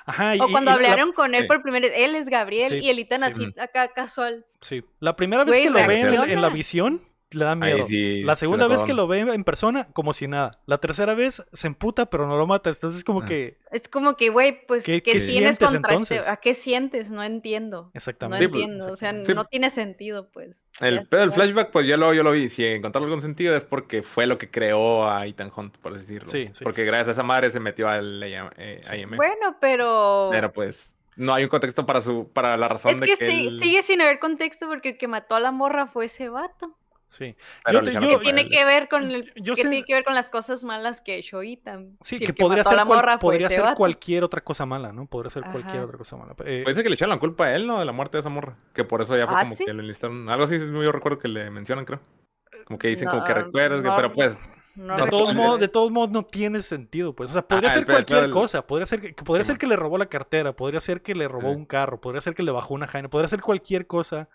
Ajá, 0.07 0.35
o 0.39 0.49
cuando 0.49 0.71
hablaron 0.71 1.13
con 1.13 1.33
él 1.33 1.47
por 1.47 1.63
primera 1.63 1.87
vez, 1.87 1.97
él 1.97 2.15
es 2.15 2.29
Gabriel 2.29 2.81
y 2.81 2.89
el 2.89 2.99
Itan 2.99 3.23
así 3.23 3.53
acá 3.57 3.91
casual. 3.91 4.45
Sí, 4.61 4.83
la 4.99 5.15
primera 5.15 5.43
vez 5.43 5.57
que 5.57 5.69
lo 5.69 5.85
ve 5.85 5.99
en 5.99 6.41
la 6.41 6.49
visión, 6.49 7.01
le 7.31 7.45
da 7.45 7.55
miedo. 7.55 7.85
la 8.23 8.35
segunda 8.35 8.67
vez 8.67 8.83
que 8.83 8.93
lo 8.93 9.07
ve 9.07 9.19
en 9.19 9.43
persona, 9.43 9.87
como 9.93 10.13
si 10.13 10.27
nada. 10.27 10.59
La 10.65 10.77
tercera 10.77 11.15
vez 11.15 11.43
se 11.53 11.67
emputa, 11.67 12.07
pero 12.07 12.27
no 12.27 12.37
lo 12.37 12.47
mata. 12.47 12.69
Entonces 12.69 12.99
es 12.99 13.03
como 13.03 13.21
ah. 13.21 13.25
que. 13.25 13.57
Es 13.71 13.89
como 13.89 14.15
que, 14.15 14.29
güey, 14.29 14.65
pues, 14.65 14.85
¿qué, 14.85 15.01
tienes 15.01 15.59
contra 15.59 15.95
este? 15.95 16.19
¿A 16.19 16.37
qué 16.37 16.53
sientes? 16.53 17.11
No 17.11 17.23
entiendo. 17.23 17.91
Exactamente. 17.93 18.45
No 18.45 18.51
pues, 18.51 18.63
entiendo. 18.63 18.91
O 18.91 18.95
sea, 18.95 19.13
no 19.13 19.45
tiene 19.45 19.69
sentido, 19.69 20.29
pues. 20.31 20.55
El 20.81 21.07
pedo 21.07 21.21
del 21.21 21.31
flashback, 21.31 21.71
pues 21.71 21.87
yo 21.87 21.97
lo, 21.97 22.13
yo 22.13 22.23
lo 22.23 22.31
vi. 22.31 22.49
Si 22.49 22.63
encontrarlo 22.63 23.07
algún 23.07 23.21
sentido 23.21 23.55
es 23.55 23.63
porque 23.63 24.01
fue 24.01 24.27
lo 24.27 24.37
que 24.37 24.51
creó 24.51 25.09
a 25.09 25.25
Ethan 25.25 25.51
Hunt, 25.55 25.77
por 25.77 25.93
así 25.93 26.01
decirlo. 26.01 26.27
Sí, 26.29 26.49
Porque 26.63 26.83
gracias 26.83 27.09
a 27.09 27.11
esa 27.11 27.23
madre 27.23 27.49
se 27.49 27.59
metió 27.59 27.87
al 27.87 28.21
eh, 28.23 28.81
Bueno, 29.15 29.57
pero. 29.59 30.29
Pero 30.31 30.51
pues. 30.51 30.95
No 31.17 31.33
hay 31.33 31.45
un 31.45 31.49
contexto 31.49 31.85
para 31.85 32.01
su 32.01 32.29
para 32.33 32.57
la 32.57 32.67
razón 32.67 32.99
de 32.99 33.05
que. 33.05 33.13
Es 33.13 33.19
que 33.19 33.49
sigue 33.51 33.81
sin 33.83 34.01
haber 34.01 34.19
contexto 34.19 34.67
porque 34.67 34.89
el 34.89 34.97
que 34.97 35.07
mató 35.07 35.35
a 35.35 35.39
la 35.39 35.51
morra 35.51 35.87
fue 35.87 36.05
ese 36.05 36.27
vato. 36.27 36.75
Sí. 37.17 37.35
¿Qué 37.65 38.17
tiene 38.19 38.49
que 38.49 38.65
ver 38.65 38.89
con 38.89 39.09
el, 39.09 39.33
tiene 39.33 39.83
que 39.85 39.93
ver 39.93 40.03
con 40.03 40.13
las 40.13 40.29
cosas 40.29 40.65
malas 40.65 40.99
que 40.99 41.17
hecho 41.17 41.41
Ethan? 41.41 41.97
Sí, 42.01 42.19
que, 42.19 42.33
podría 42.33 42.63
ser, 42.63 42.77
podría 43.19 43.49
ser 43.49 43.73
cualquier 43.75 44.25
otra 44.25 44.41
cosa 44.41 44.65
mala, 44.65 44.91
¿no? 44.91 45.05
Podría 45.05 45.29
ser 45.31 45.43
cualquier 45.43 45.83
otra 45.83 45.97
cosa 45.97 46.17
mala. 46.17 46.35
Eh, 46.43 46.61
Puede 46.63 46.75
ser 46.75 46.83
que 46.83 46.89
le 46.89 46.95
echaron 46.95 47.15
la 47.15 47.19
culpa 47.19 47.45
a 47.45 47.55
él, 47.55 47.67
¿no? 47.67 47.79
De 47.79 47.85
la 47.85 47.93
muerte 47.93 48.17
de 48.17 48.19
esa 48.19 48.29
morra. 48.29 48.57
Que 48.73 48.83
por 48.83 49.01
eso 49.01 49.15
ya 49.15 49.27
fue 49.27 49.35
¿Ah, 49.37 49.43
como 49.43 49.55
que 49.55 49.73
le 49.73 49.81
enlistaron. 49.81 50.27
Algo 50.27 50.43
así, 50.43 50.57
yo 50.59 50.91
recuerdo 50.91 51.17
que 51.17 51.29
le 51.29 51.49
mencionan, 51.49 51.85
creo. 51.85 52.01
Como 52.65 52.77
que 52.77 52.89
dicen, 52.89 53.07
como 53.07 53.23
que 53.23 53.33
recuerdas, 53.33 53.81
pero 53.95 54.11
pues. 54.11 54.41
de, 54.75 55.07
todos 55.09 55.33
modos, 55.33 55.59
de 55.59 55.67
todos 55.69 55.91
modos 55.91 56.09
no 56.09 56.23
tiene 56.23 56.63
sentido, 56.63 57.15
pues. 57.15 57.29
O 57.29 57.33
sea, 57.33 57.47
podría 57.47 57.69
ser 57.69 57.85
cualquier 57.85 58.29
cosa. 58.29 58.67
Podría 58.67 58.87
ser, 58.87 58.99
que, 58.99 59.13
podría 59.23 59.45
ser 59.45 59.57
que 59.57 59.67
le 59.67 59.77
robó 59.77 59.97
la 59.97 60.07
cartera, 60.07 60.53
podría 60.53 60.81
ser 60.81 61.01
que 61.01 61.15
le 61.15 61.29
robó 61.29 61.51
un 61.51 61.65
carro, 61.65 62.01
podría 62.01 62.19
ser 62.19 62.35
que 62.35 62.43
le 62.43 62.51
bajó 62.51 62.73
una 62.73 62.87
jaina, 62.87 63.09
podría 63.09 63.29
ser 63.29 63.41
cualquier 63.41 63.87
cosa 63.87 64.27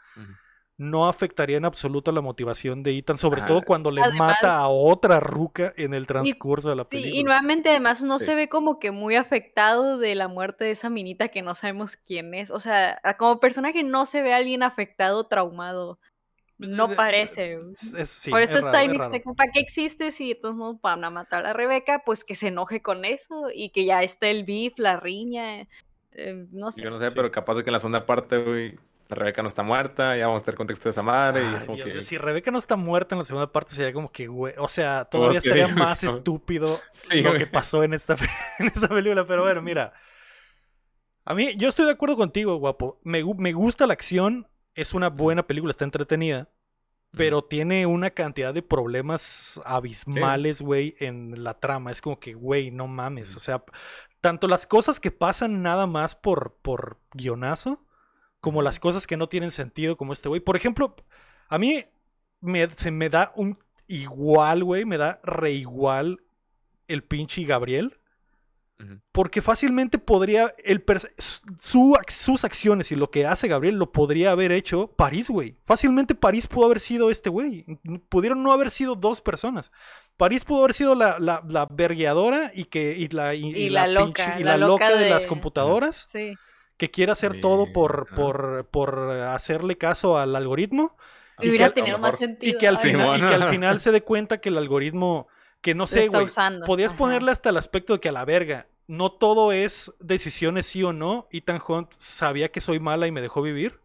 no 0.80 1.06
afectaría 1.06 1.58
en 1.58 1.66
absoluto 1.66 2.10
la 2.10 2.22
motivación 2.22 2.82
de 2.82 2.96
Ethan, 2.96 3.18
sobre 3.18 3.42
todo 3.42 3.60
cuando 3.60 3.90
le 3.90 4.00
mata 4.12 4.56
a 4.56 4.68
otra 4.68 5.20
ruca 5.20 5.74
en 5.76 5.92
el 5.92 6.06
transcurso 6.06 6.70
de 6.70 6.76
la 6.76 6.84
película. 6.84 7.12
Sí, 7.12 7.18
y 7.18 7.22
nuevamente 7.22 7.68
además 7.68 8.02
no 8.02 8.18
se 8.18 8.34
ve 8.34 8.48
como 8.48 8.78
que 8.78 8.90
muy 8.90 9.14
afectado 9.14 9.98
de 9.98 10.14
la 10.14 10.26
muerte 10.26 10.64
de 10.64 10.70
esa 10.70 10.88
minita 10.88 11.28
que 11.28 11.42
no 11.42 11.54
sabemos 11.54 11.96
quién 11.96 12.32
es. 12.32 12.50
O 12.50 12.60
sea, 12.60 12.98
como 13.18 13.40
personaje 13.40 13.82
no 13.82 14.06
se 14.06 14.22
ve 14.22 14.32
alguien 14.32 14.62
afectado, 14.62 15.26
traumado. 15.26 15.98
No 16.56 16.96
parece. 16.96 17.58
Por 18.30 18.40
eso 18.40 18.58
está 18.58 18.82
en 18.82 18.96
¿para 19.36 19.52
qué 19.52 19.60
existe 19.60 20.12
si 20.12 20.30
de 20.30 20.34
todos 20.34 20.54
modos 20.54 20.80
van 20.80 21.04
a 21.04 21.10
matar 21.10 21.44
a 21.44 21.52
Rebeca? 21.52 22.04
Pues 22.06 22.24
que 22.24 22.34
se 22.34 22.48
enoje 22.48 22.80
con 22.80 23.04
eso 23.04 23.48
y 23.54 23.68
que 23.68 23.84
ya 23.84 24.02
esté 24.02 24.30
el 24.30 24.44
beef, 24.44 24.78
la 24.78 24.98
riña. 24.98 25.68
Eh, 26.12 26.46
no 26.52 26.72
sé. 26.72 26.80
Yo 26.80 26.88
no 26.88 26.98
sé, 26.98 27.10
pero 27.10 27.30
capaz 27.30 27.56
de 27.56 27.64
que 27.64 27.68
en 27.68 27.74
la 27.74 27.80
segunda 27.80 28.06
parte, 28.06 28.38
güey, 28.38 28.78
la 29.10 29.16
Rebeca 29.16 29.42
no 29.42 29.48
está 29.48 29.64
muerta, 29.64 30.16
ya 30.16 30.28
vamos 30.28 30.42
a 30.42 30.44
tener 30.44 30.56
contexto 30.56 30.88
de 30.88 30.92
esa 30.92 31.02
madre. 31.02 31.42
y 31.42 31.54
es 31.56 31.64
como 31.64 31.76
que. 31.76 32.02
Si 32.04 32.16
Rebeca 32.16 32.52
no 32.52 32.58
está 32.58 32.76
muerta 32.76 33.16
en 33.16 33.18
la 33.18 33.24
segunda 33.24 33.50
parte, 33.50 33.74
sería 33.74 33.92
como 33.92 34.12
que, 34.12 34.28
güey. 34.28 34.54
O 34.56 34.68
sea, 34.68 35.04
todavía 35.06 35.40
Ok, 35.40 35.46
estaría 35.46 35.66
más 35.74 36.04
estúpido 36.04 36.80
Sí, 36.92 37.20
lo 37.20 37.34
que 37.34 37.48
pasó 37.48 37.82
en 37.82 37.92
esta, 37.94 38.14
en 38.60 38.66
esta 38.66 38.86
película. 38.88 39.26
Pero 39.26 39.42
bueno, 39.42 39.60
mira. 39.62 39.92
A 41.24 41.34
mí, 41.34 41.56
yo 41.56 41.68
estoy 41.68 41.86
de 41.86 41.92
acuerdo 41.92 42.16
contigo, 42.16 42.54
guapo. 42.56 43.00
Me, 43.02 43.24
me 43.36 43.52
gusta 43.52 43.88
la 43.88 43.94
acción. 43.94 44.46
Es 44.76 44.94
una 44.94 45.08
buena 45.08 45.44
película, 45.44 45.72
está 45.72 45.84
entretenida. 45.84 46.48
Pero 47.10 47.42
tiene 47.42 47.86
una 47.86 48.10
cantidad 48.10 48.54
de 48.54 48.62
problemas 48.62 49.60
abismales, 49.64 50.62
güey, 50.62 50.94
en 51.00 51.42
la 51.42 51.58
trama. 51.58 51.90
Es 51.90 52.00
como 52.00 52.20
que, 52.20 52.34
güey, 52.34 52.70
no 52.70 52.86
mames. 52.86 53.34
O 53.34 53.40
sea, 53.40 53.64
tanto 54.20 54.46
las 54.46 54.68
cosas 54.68 55.00
que 55.00 55.10
pasan 55.10 55.62
nada 55.62 55.88
más 55.88 56.14
por, 56.14 56.54
por 56.62 57.00
guionazo, 57.12 57.84
como 58.40 58.62
las 58.62 58.78
cosas 58.80 59.06
que 59.06 59.16
no 59.16 59.28
tienen 59.28 59.50
sentido, 59.50 59.96
como 59.96 60.12
este 60.12 60.28
güey. 60.28 60.40
Por 60.40 60.56
ejemplo, 60.56 60.94
a 61.48 61.58
mí 61.58 61.84
me, 62.40 62.68
se 62.76 62.90
me 62.90 63.08
da 63.10 63.32
un 63.36 63.58
igual, 63.86 64.64
güey, 64.64 64.84
me 64.84 64.96
da 64.98 65.20
re 65.22 65.52
igual 65.52 66.20
el 66.88 67.02
pinche 67.02 67.44
Gabriel. 67.44 67.96
Porque 69.12 69.42
fácilmente 69.42 69.98
podría. 69.98 70.54
El 70.64 70.82
su, 71.58 71.94
sus 72.08 72.44
acciones 72.46 72.90
y 72.90 72.96
lo 72.96 73.10
que 73.10 73.26
hace 73.26 73.46
Gabriel 73.46 73.74
lo 73.76 73.92
podría 73.92 74.30
haber 74.30 74.52
hecho 74.52 74.86
París, 74.96 75.28
güey. 75.28 75.54
Fácilmente 75.66 76.14
París 76.14 76.46
pudo 76.46 76.64
haber 76.64 76.80
sido 76.80 77.10
este 77.10 77.28
güey. 77.28 77.66
Pudieron 78.08 78.42
no 78.42 78.52
haber 78.52 78.70
sido 78.70 78.94
dos 78.94 79.20
personas. 79.20 79.70
París 80.16 80.44
pudo 80.44 80.60
haber 80.60 80.72
sido 80.72 80.94
la, 80.94 81.18
la, 81.18 81.42
la 81.46 81.66
vergueadora 81.70 82.52
y 82.54 82.64
que. 82.64 82.96
Y 82.96 83.08
la, 83.08 83.34
y, 83.34 83.50
Y 83.54 83.56
y 83.66 83.68
la 83.68 83.84
pinche- 83.84 83.92
loca, 83.92 84.36
y 84.40 84.44
la 84.44 84.56
la 84.56 84.66
loca 84.66 84.88
loca 84.88 84.98
de 84.98 85.10
las 85.10 85.22
de- 85.24 85.28
computadoras. 85.28 86.06
Sí. 86.10 86.34
Que 86.80 86.90
quiere 86.90 87.12
hacer 87.12 87.40
todo 87.42 87.72
por, 87.72 88.06
por, 88.16 88.66
por 88.70 88.98
hacerle 89.10 89.76
caso 89.76 90.16
al 90.16 90.34
algoritmo. 90.34 90.96
Y 91.38 91.46
Y 91.46 91.50
hubiera 91.50 91.66
que- 91.68 91.74
tenido 91.74 91.98
más 91.98 92.16
sentido. 92.16 92.56
Y 92.56 92.58
que 92.58 92.66
al 92.66 92.78
final, 92.78 93.16
y 93.16 93.20
que 93.20 93.26
al 93.26 93.34
Simón. 93.34 93.50
final 93.50 93.80
se 93.80 93.92
dé 93.92 94.00
cuenta 94.02 94.38
que 94.40 94.48
el 94.48 94.56
algoritmo. 94.58 95.28
Que 95.60 95.74
no 95.74 95.86
sé, 95.86 96.04
está 96.04 96.16
güey. 96.16 96.24
usando. 96.24 96.64
Podías 96.64 96.92
Ajá. 96.92 96.98
ponerle 96.98 97.32
hasta 97.32 97.50
el 97.50 97.58
aspecto 97.58 97.92
de 97.92 98.00
que 98.00 98.08
a 98.08 98.12
la 98.12 98.24
verga, 98.24 98.66
no 98.86 99.12
todo 99.12 99.52
es 99.52 99.92
decisiones 100.00 100.64
sí 100.64 100.82
o 100.82 100.94
no. 100.94 101.28
Ethan 101.32 101.60
Hunt 101.68 101.92
sabía 101.98 102.50
que 102.50 102.62
soy 102.62 102.80
mala 102.80 103.06
y 103.06 103.12
me 103.12 103.20
dejó 103.20 103.42
vivir. 103.42 103.78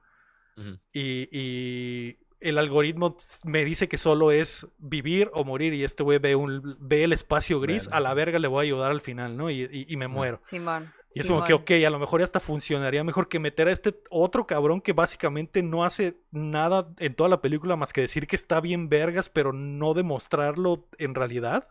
Y, 0.93 1.27
y 1.37 2.17
el 2.39 2.57
algoritmo 2.57 3.17
me 3.43 3.65
dice 3.65 3.89
que 3.89 3.97
solo 3.97 4.31
es 4.31 4.67
vivir 4.77 5.29
o 5.33 5.43
morir. 5.43 5.73
Y 5.73 5.83
este 5.83 6.01
güey 6.03 6.17
ve, 6.19 6.35
un, 6.37 6.77
ve 6.79 7.03
el 7.03 7.11
espacio 7.11 7.59
gris. 7.59 7.89
A 7.91 7.99
la 7.99 8.13
verga 8.13 8.39
le 8.39 8.47
voy 8.47 8.59
a 8.59 8.63
ayudar 8.67 8.91
al 8.91 9.01
final, 9.01 9.35
¿no? 9.35 9.49
Y, 9.49 9.63
y- 9.63 9.85
y 9.89 9.97
me 9.97 10.07
muero. 10.07 10.39
Simón. 10.43 10.93
Y 11.15 11.21
es 11.21 11.27
como 11.27 11.45
que, 11.45 11.53
ok, 11.53 11.71
a 11.87 11.89
lo 11.89 11.97
mejor 11.97 12.21
hasta 12.21 12.41
funcionaría 12.41 13.01
mejor 13.05 13.29
que 13.29 13.39
meter 13.39 13.69
a 13.69 13.71
este 13.71 13.95
otro 14.09 14.45
cabrón 14.45 14.81
que 14.81 14.91
básicamente 14.91 15.63
no 15.63 15.85
hace 15.85 16.17
nada 16.29 16.89
en 16.99 17.15
toda 17.15 17.29
la 17.29 17.41
película 17.41 17.77
más 17.77 17.93
que 17.93 18.01
decir 18.01 18.27
que 18.27 18.35
está 18.35 18.59
bien 18.59 18.89
vergas, 18.89 19.29
pero 19.29 19.53
no 19.53 19.93
demostrarlo 19.93 20.89
en 20.97 21.15
realidad. 21.15 21.69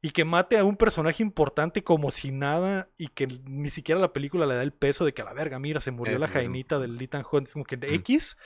Y 0.00 0.10
que 0.10 0.24
mate 0.24 0.58
a 0.58 0.64
un 0.64 0.76
personaje 0.76 1.24
importante 1.24 1.82
como 1.82 2.12
si 2.12 2.30
nada 2.30 2.88
y 2.96 3.08
que 3.08 3.26
ni 3.26 3.68
siquiera 3.68 4.00
la 4.00 4.12
película 4.12 4.46
le 4.46 4.54
da 4.54 4.62
el 4.62 4.72
peso 4.72 5.04
de 5.04 5.12
que 5.12 5.22
a 5.22 5.24
la 5.24 5.32
verga, 5.32 5.58
mira, 5.58 5.80
se 5.80 5.90
murió 5.90 6.18
la 6.18 6.28
jainita 6.28 6.78
del 6.78 7.00
Ethan 7.02 7.24
Hunt. 7.30 7.48
Es 7.48 7.52
como 7.54 7.64
que 7.64 7.76
Ujú. 7.76 7.86
X. 7.86 8.36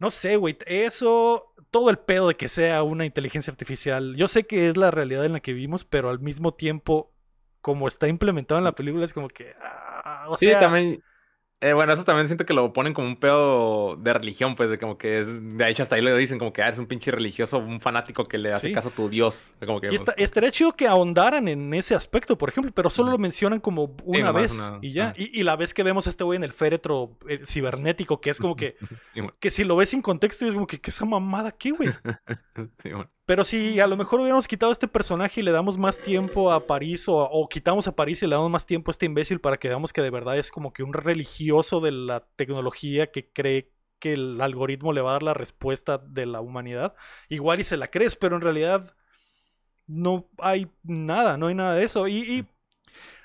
No 0.00 0.10
sé, 0.10 0.36
güey. 0.36 0.56
Eso, 0.64 1.52
todo 1.70 1.90
el 1.90 1.98
pedo 1.98 2.28
de 2.28 2.36
que 2.36 2.48
sea 2.48 2.82
una 2.82 3.04
inteligencia 3.04 3.50
artificial. 3.50 4.16
Yo 4.16 4.28
sé 4.28 4.46
que 4.46 4.70
es 4.70 4.78
la 4.78 4.90
realidad 4.90 5.26
en 5.26 5.34
la 5.34 5.40
que 5.40 5.52
vivimos, 5.52 5.84
pero 5.84 6.08
al 6.08 6.20
mismo 6.20 6.54
tiempo, 6.54 7.12
como 7.66 7.88
está 7.88 8.06
implementado 8.06 8.58
en 8.58 8.64
la 8.64 8.76
película, 8.76 9.04
es 9.04 9.12
como 9.12 9.26
que. 9.26 9.52
ah, 9.60 10.26
o 10.28 10.36
Sí, 10.36 10.46
sea, 10.46 10.60
también. 10.60 11.02
eh, 11.60 11.72
bueno, 11.72 11.92
eso 11.94 12.04
también 12.04 12.28
siento 12.28 12.46
que 12.46 12.54
lo 12.54 12.72
ponen 12.72 12.94
como 12.94 13.08
un 13.08 13.16
pedo 13.16 13.96
de 13.96 14.12
religión, 14.12 14.54
pues, 14.54 14.70
de 14.70 14.78
como 14.78 14.96
que 14.98 15.18
es. 15.18 15.26
De 15.26 15.68
hecho, 15.68 15.82
hasta 15.82 15.96
ahí 15.96 16.00
lo 16.02 16.14
dicen, 16.14 16.38
como 16.38 16.52
que 16.52 16.62
ah, 16.62 16.66
eres 16.68 16.78
un 16.78 16.86
pinche 16.86 17.10
religioso, 17.10 17.58
un 17.58 17.80
fanático 17.80 18.22
que 18.24 18.38
le 18.38 18.52
hace 18.52 18.68
Sí. 18.68 18.72
caso 18.72 18.90
a 18.90 18.92
tu 18.92 19.08
Dios. 19.08 19.52
Como 19.66 19.80
que. 19.80 19.88
Y 19.90 19.96
esta- 19.96 20.12
pues, 20.14 20.24
estaría 20.24 20.52
chido 20.52 20.76
que 20.76 20.86
ahondaran 20.86 21.48
en 21.48 21.74
ese 21.74 21.96
aspecto, 21.96 22.38
por 22.38 22.50
ejemplo, 22.50 22.70
pero 22.72 22.88
solo 22.88 23.10
lo 23.10 23.18
mencionan 23.18 23.58
como 23.58 23.96
una 24.04 24.30
vez 24.30 24.52
una- 24.52 24.78
y 24.80 24.92
ya. 24.92 25.08
ah. 25.08 25.14
Y, 25.16 25.40
y 25.40 25.42
la 25.42 25.56
vez 25.56 25.74
que 25.74 25.82
vemos 25.82 26.06
a 26.06 26.10
este 26.10 26.22
güey 26.22 26.36
en 26.36 26.44
el 26.44 26.52
féretro 26.52 27.18
eh, 27.28 27.40
cibernético, 27.44 28.20
que 28.20 28.30
es 28.30 28.38
como 28.38 28.54
que, 28.54 28.76
Sí, 29.12 29.20
bueno, 29.22 29.32
que 29.40 29.50
si 29.50 29.64
lo 29.64 29.74
ves 29.74 29.88
sin 29.88 30.02
contexto, 30.02 30.46
es 30.46 30.54
como 30.54 30.68
que, 30.68 30.80
¿qué 30.80 30.90
esa 30.90 31.04
mamada 31.04 31.50
qué, 31.50 31.72
güey? 31.72 31.88
sí, 32.82 32.90
bueno. 32.90 33.08
Pero 33.26 33.44
si 33.44 33.80
a 33.80 33.86
lo 33.86 33.96
mejor 33.96 34.20
hubiéramos 34.20 34.48
quitado 34.48 34.70
a 34.70 34.72
este 34.72 34.88
personaje 34.88 35.40
y 35.40 35.44
le 35.44 35.50
damos 35.50 35.76
más 35.78 35.98
tiempo 35.98 36.52
a 36.52 36.66
París, 36.66 37.08
o, 37.08 37.16
o 37.18 37.48
quitamos 37.48 37.88
a 37.88 37.96
París 37.96 38.22
y 38.22 38.26
le 38.26 38.36
damos 38.36 38.50
más 38.50 38.66
tiempo 38.66 38.90
a 38.90 38.92
este 38.92 39.06
imbécil 39.06 39.40
para 39.40 39.58
que 39.58 39.68
veamos 39.68 39.92
que 39.92 40.02
de 40.02 40.10
verdad 40.10 40.38
es 40.38 40.50
como 40.50 40.72
que 40.72 40.82
un 40.84 40.92
religioso 40.92 41.80
de 41.80 41.90
la 41.92 42.20
tecnología 42.36 43.10
que 43.10 43.30
cree 43.32 43.72
que 43.98 44.12
el 44.12 44.40
algoritmo 44.40 44.92
le 44.92 45.00
va 45.00 45.10
a 45.10 45.12
dar 45.14 45.22
la 45.22 45.34
respuesta 45.34 45.98
de 45.98 46.26
la 46.26 46.40
humanidad, 46.40 46.94
igual 47.28 47.60
y 47.60 47.64
se 47.64 47.76
la 47.76 47.90
crees, 47.90 48.16
pero 48.16 48.36
en 48.36 48.42
realidad 48.42 48.94
no 49.86 50.28
hay 50.38 50.68
nada, 50.82 51.36
no 51.36 51.48
hay 51.48 51.54
nada 51.54 51.74
de 51.74 51.84
eso. 51.84 52.08
Y, 52.08 52.18
y 52.18 52.46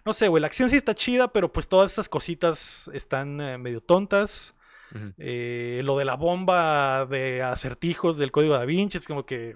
no 0.06 0.14
sé, 0.14 0.28
güey, 0.28 0.42
la 0.42 0.48
acción 0.48 0.70
sí 0.70 0.78
está 0.78 0.96
chida, 0.96 1.32
pero 1.32 1.52
pues 1.52 1.68
todas 1.68 1.92
esas 1.92 2.10
cositas 2.10 2.90
están 2.94 3.40
eh, 3.42 3.58
medio 3.58 3.82
tontas. 3.82 4.56
Eh, 5.18 5.82
lo 5.86 5.98
de 5.98 6.04
la 6.04 6.16
bomba 6.16 7.06
de 7.06 7.42
acertijos 7.42 8.18
del 8.18 8.32
código 8.32 8.56
da 8.56 8.66
Vinci 8.66 8.98
es 8.98 9.08
como 9.08 9.26
que, 9.26 9.56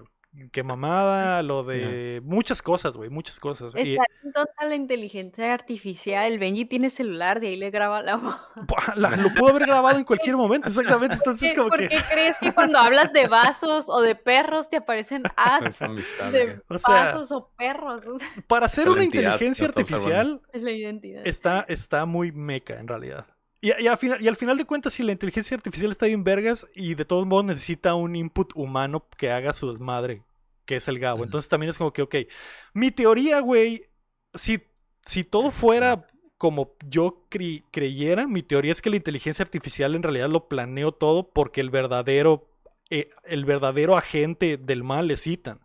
que 0.52 0.62
mamada. 0.62 1.42
Lo 1.42 1.64
de 1.64 2.20
muchas 2.24 2.62
cosas, 2.62 2.92
güey, 2.94 3.10
muchas 3.10 3.40
cosas. 3.40 3.74
Y, 3.74 3.94
Está 3.94 4.04
bien 4.22 4.32
tonta 4.32 4.64
la 4.66 4.74
inteligencia 4.74 5.52
artificial. 5.54 6.32
El 6.32 6.38
Benji 6.38 6.64
tiene 6.64 6.90
celular, 6.90 7.40
de 7.40 7.48
ahí 7.48 7.56
le 7.56 7.70
graba 7.70 8.02
la 8.02 8.16
voz. 8.16 8.36
la- 8.96 9.10
lo 9.16 9.30
pudo 9.30 9.50
haber 9.50 9.66
grabado 9.66 9.98
en 9.98 10.04
cualquier 10.04 10.36
momento, 10.36 10.68
exactamente. 10.68 11.14
Entonces 11.18 11.50
es 11.50 11.54
¿Por 11.58 11.70
como 11.70 11.76
qué 11.76 11.88
que. 11.88 12.02
crees 12.12 12.36
que 12.38 12.52
cuando 12.52 12.78
hablas 12.78 13.12
de 13.12 13.26
vasos 13.26 13.86
o 13.88 14.00
de 14.00 14.14
perros 14.14 14.68
te 14.68 14.76
aparecen 14.76 15.22
ads 15.36 15.78
de. 16.32 16.60
O 16.68 16.78
sea, 16.78 16.94
vasos 17.06 17.32
o 17.32 17.50
perros? 17.56 18.06
O 18.06 18.18
sea, 18.18 18.28
para 18.46 18.66
hacer 18.66 18.88
una 18.88 19.04
inteligencia 19.04 19.66
artificial 19.66 20.40
es 20.52 20.62
la 20.62 20.70
identidad. 20.70 21.26
está, 21.26 21.64
está 21.68 22.04
muy 22.06 22.32
meca 22.32 22.78
en 22.78 22.88
realidad. 22.88 23.26
Y, 23.62 23.72
y 23.82 23.86
al 23.86 23.96
final, 23.96 24.20
y 24.22 24.28
al 24.28 24.36
final 24.36 24.58
de 24.58 24.64
cuentas, 24.66 24.92
si 24.92 25.02
la 25.02 25.12
inteligencia 25.12 25.56
artificial 25.56 25.90
está 25.90 26.06
bien 26.06 26.22
vergas 26.22 26.66
y 26.74 26.94
de 26.94 27.04
todos 27.06 27.26
modos 27.26 27.46
necesita 27.46 27.94
un 27.94 28.14
input 28.14 28.52
humano 28.54 29.06
que 29.16 29.32
haga 29.32 29.54
su 29.54 29.72
desmadre, 29.72 30.22
que 30.66 30.76
es 30.76 30.88
el 30.88 30.98
Gabo. 30.98 31.24
Entonces 31.24 31.48
también 31.48 31.70
es 31.70 31.78
como 31.78 31.92
que, 31.92 32.02
ok, 32.02 32.14
mi 32.74 32.90
teoría, 32.90 33.40
güey, 33.40 33.86
si, 34.34 34.62
si 35.04 35.24
todo 35.24 35.50
fuera 35.50 36.06
como 36.38 36.76
yo 36.86 37.26
cre- 37.30 37.64
creyera, 37.72 38.26
mi 38.26 38.42
teoría 38.42 38.72
es 38.72 38.82
que 38.82 38.90
la 38.90 38.96
inteligencia 38.96 39.44
artificial 39.44 39.94
en 39.94 40.02
realidad 40.02 40.28
lo 40.28 40.48
planeó 40.48 40.92
todo 40.92 41.30
porque 41.32 41.60
el 41.62 41.70
verdadero, 41.70 42.50
eh, 42.90 43.10
el 43.24 43.44
verdadero 43.46 43.96
agente 43.96 44.58
del 44.58 44.84
mal 44.84 45.10
es 45.10 45.26
Ethan. 45.26 45.60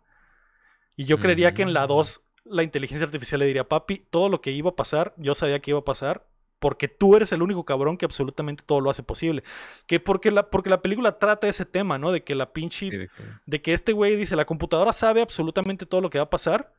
Y 0.96 1.04
yo 1.04 1.18
creería 1.20 1.54
que 1.54 1.62
en 1.62 1.72
la 1.72 1.86
Mm. 1.86 1.88
2 1.88 2.22
la 2.44 2.62
inteligencia 2.62 3.06
artificial 3.06 3.40
le 3.40 3.46
diría, 3.46 3.68
papi, 3.68 3.98
todo 4.10 4.28
lo 4.28 4.40
que 4.40 4.50
iba 4.50 4.70
a 4.70 4.76
pasar, 4.76 5.14
yo 5.16 5.34
sabía 5.34 5.60
que 5.60 5.70
iba 5.70 5.80
a 5.80 5.84
pasar, 5.84 6.26
porque 6.62 6.86
tú 6.86 7.16
eres 7.16 7.32
el 7.32 7.42
único 7.42 7.64
cabrón 7.64 7.96
que 7.98 8.04
absolutamente 8.04 8.62
todo 8.64 8.80
lo 8.80 8.88
hace 8.88 9.02
posible. 9.02 9.42
Que 9.86 9.98
porque 9.98 10.30
la, 10.30 10.48
porque 10.48 10.70
la 10.70 10.80
película 10.80 11.18
trata 11.18 11.48
ese 11.48 11.66
tema, 11.66 11.98
¿no? 11.98 12.12
De 12.12 12.22
que 12.22 12.36
la 12.36 12.52
pinche, 12.52 12.78
Sí, 12.88 12.96
de 12.96 13.08
que- 13.08 13.22
de 13.46 13.60
que 13.62 13.72
este 13.72 13.92
güey 13.92 14.14
dice, 14.14 14.36
la 14.36 14.44
computadora 14.44 14.92
sabe 14.92 15.22
absolutamente 15.22 15.86
todo 15.86 16.00
lo 16.00 16.08
que 16.08 16.18
va 16.18 16.24
a 16.24 16.30
pasar, 16.30 16.72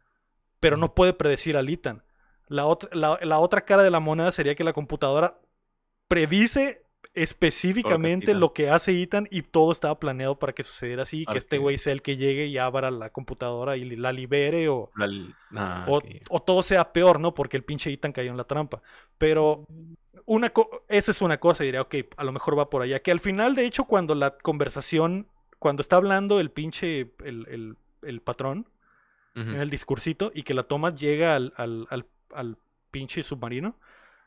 pero 0.61 0.77
no 0.77 0.93
puede 0.95 1.11
predecir 1.11 1.57
al 1.57 1.67
Ethan. 1.69 2.01
La, 2.47 2.65
otra 2.65 2.89
la, 2.93 3.19
la 3.21 3.39
otra 3.39 3.65
cara 3.65 3.83
de 3.83 3.91
la 3.91 3.99
moneda 3.99 4.31
sería 4.31 4.55
que 4.55 4.63
la 4.63 4.71
computadora 4.71 5.37
predice 6.07 6.82
específicamente 7.13 8.33
lo 8.39 8.53
que 8.53 8.69
hace 8.69 9.01
Ethan 9.01 9.27
y 9.31 9.41
todo 9.43 9.71
estaba 9.71 9.99
planeado 9.99 10.37
para 10.39 10.53
que 10.53 10.63
sucediera 10.63 11.03
así, 11.03 11.25
que 11.25 11.37
este 11.37 11.57
güey 11.63 11.77
sea 11.77 11.93
el 11.93 12.01
que 12.01 12.17
llegue 12.17 12.47
y 12.47 12.57
abra 12.57 12.89
la 12.91 13.09
computadora 13.11 13.77
y 13.77 13.85
la 13.95 14.11
libere 14.11 14.67
o, 14.69 14.89
la 14.95 15.07
li- 15.07 15.33
ah, 15.55 15.85
o, 16.29 16.41
todo 16.41 16.63
sea 16.63 16.91
peor, 16.91 17.19
¿no? 17.19 17.33
Porque 17.33 17.57
el 17.57 17.63
pinche 17.63 17.91
Ethan 17.91 18.11
cayó 18.13 18.31
en 18.31 18.37
la 18.37 18.45
trampa. 18.45 18.81
Pero 19.17 19.65
una 20.25 20.49
co- 20.51 20.83
esa 20.87 21.11
es 21.11 21.21
una 21.21 21.39
cosa, 21.39 21.63
y 21.63 21.67
diría, 21.67 21.81
ok, 21.81 21.95
a 22.17 22.23
lo 22.23 22.31
mejor 22.31 22.57
va 22.57 22.69
por 22.69 22.81
allá. 22.81 22.99
Que 23.01 23.11
al 23.11 23.19
final, 23.19 23.55
de 23.55 23.65
hecho, 23.65 23.85
cuando 23.85 24.15
la 24.15 24.37
conversación, 24.37 25.27
cuando 25.59 25.81
está 25.81 25.97
hablando 25.97 26.39
el 26.39 26.49
pinche, 26.51 27.11
el, 27.23 27.47
el- 27.49 27.75
el 28.01 28.21
patrón 28.21 28.67
en 29.35 29.61
el 29.61 29.69
discursito 29.69 30.31
y 30.35 30.43
que 30.43 30.53
la 30.53 30.63
toma 30.63 30.93
llega 30.95 31.35
al, 31.35 31.53
al- 31.57 31.87
al- 31.89 32.05
al 32.33 32.57
pinche 32.91 33.23
submarino, 33.23 33.75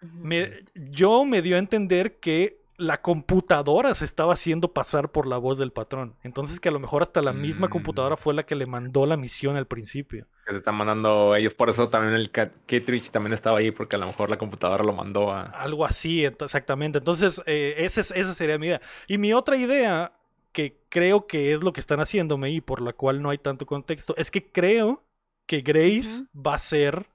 me- 0.00 0.64
yo 0.74 1.24
me 1.24 1.42
dio 1.42 1.56
a 1.56 1.58
entender 1.60 2.16
que 2.18 2.58
la 2.78 3.00
computadora 3.00 3.94
se 3.94 4.04
estaba 4.04 4.34
haciendo 4.34 4.72
pasar 4.72 5.10
por 5.10 5.26
la 5.26 5.38
voz 5.38 5.56
del 5.58 5.72
patrón. 5.72 6.14
Entonces 6.22 6.60
que 6.60 6.68
a 6.68 6.72
lo 6.72 6.78
mejor 6.78 7.02
hasta 7.02 7.22
la 7.22 7.32
misma 7.32 7.68
Mm. 7.68 7.70
computadora 7.70 8.16
fue 8.16 8.34
la 8.34 8.44
que 8.44 8.54
le 8.54 8.66
mandó 8.66 9.06
la 9.06 9.16
misión 9.16 9.56
al 9.56 9.66
principio. 9.66 10.26
Que 10.44 10.52
se 10.52 10.58
están 10.58 10.74
mandando 10.74 11.34
ellos. 11.34 11.54
Por 11.54 11.70
eso 11.70 11.88
también 11.88 12.14
el 12.14 12.30
Cat- 12.30 12.52
Kittredge 12.66 13.10
también 13.10 13.32
estaba 13.32 13.58
ahí, 13.58 13.70
porque 13.70 13.96
a 13.96 13.98
lo 13.98 14.06
mejor 14.06 14.28
la 14.30 14.36
computadora 14.38 14.84
lo 14.84 14.92
mandó 14.92 15.32
a. 15.32 15.42
Algo 15.44 15.84
así, 15.86 16.22
ent- 16.22 16.44
exactamente. 16.44 16.98
Entonces, 16.98 17.40
eh, 17.46 17.74
es- 17.78 17.96
esa 17.98 18.34
sería 18.34 18.58
mi 18.58 18.66
idea. 18.66 18.80
Y 19.08 19.18
mi 19.18 19.32
otra 19.32 19.56
idea, 19.56 20.12
que 20.52 20.78
creo 20.88 21.26
que 21.26 21.52
es 21.54 21.62
lo 21.62 21.72
que 21.72 21.80
están 21.80 22.00
haciéndome 22.00 22.50
y 22.50 22.60
por 22.60 22.80
la 22.80 22.92
cual 22.92 23.20
no 23.22 23.30
hay 23.30 23.38
tanto 23.38 23.66
contexto, 23.66 24.14
es 24.16 24.30
que 24.30 24.50
creo 24.50 25.02
que 25.46 25.60
Grace 25.60 26.24
va 26.34 26.54
a 26.54 26.58
ser 26.58 27.06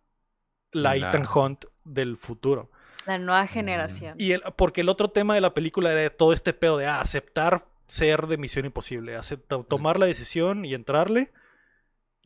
la 0.72 0.96
La- 0.96 1.10
Ethan 1.10 1.26
Hunt 1.34 1.66
del 1.84 2.18
futuro. 2.18 2.70
La 3.18 3.26
nueva 3.26 3.48
generación. 3.48 4.16
Y 4.18 4.32
el, 4.32 4.42
porque 4.56 4.82
el 4.82 4.90
otro 4.90 5.10
tema 5.10 5.36
de 5.36 5.42
la 5.42 5.54
película 5.54 5.92
era 5.92 6.10
todo 6.10 6.34
este 6.34 6.54
pedo 6.54 6.78
de 6.78 6.86
ah, 6.88 7.02
aceptar 7.02 7.66
ser 7.88 8.28
de 8.28 8.38
Misión 8.38 8.66
Imposible, 8.66 9.16
acepta- 9.18 9.64
tomar 9.68 10.00
la 10.00 10.06
decisión 10.06 10.64
y 10.66 10.74
entrarle. 10.74 11.32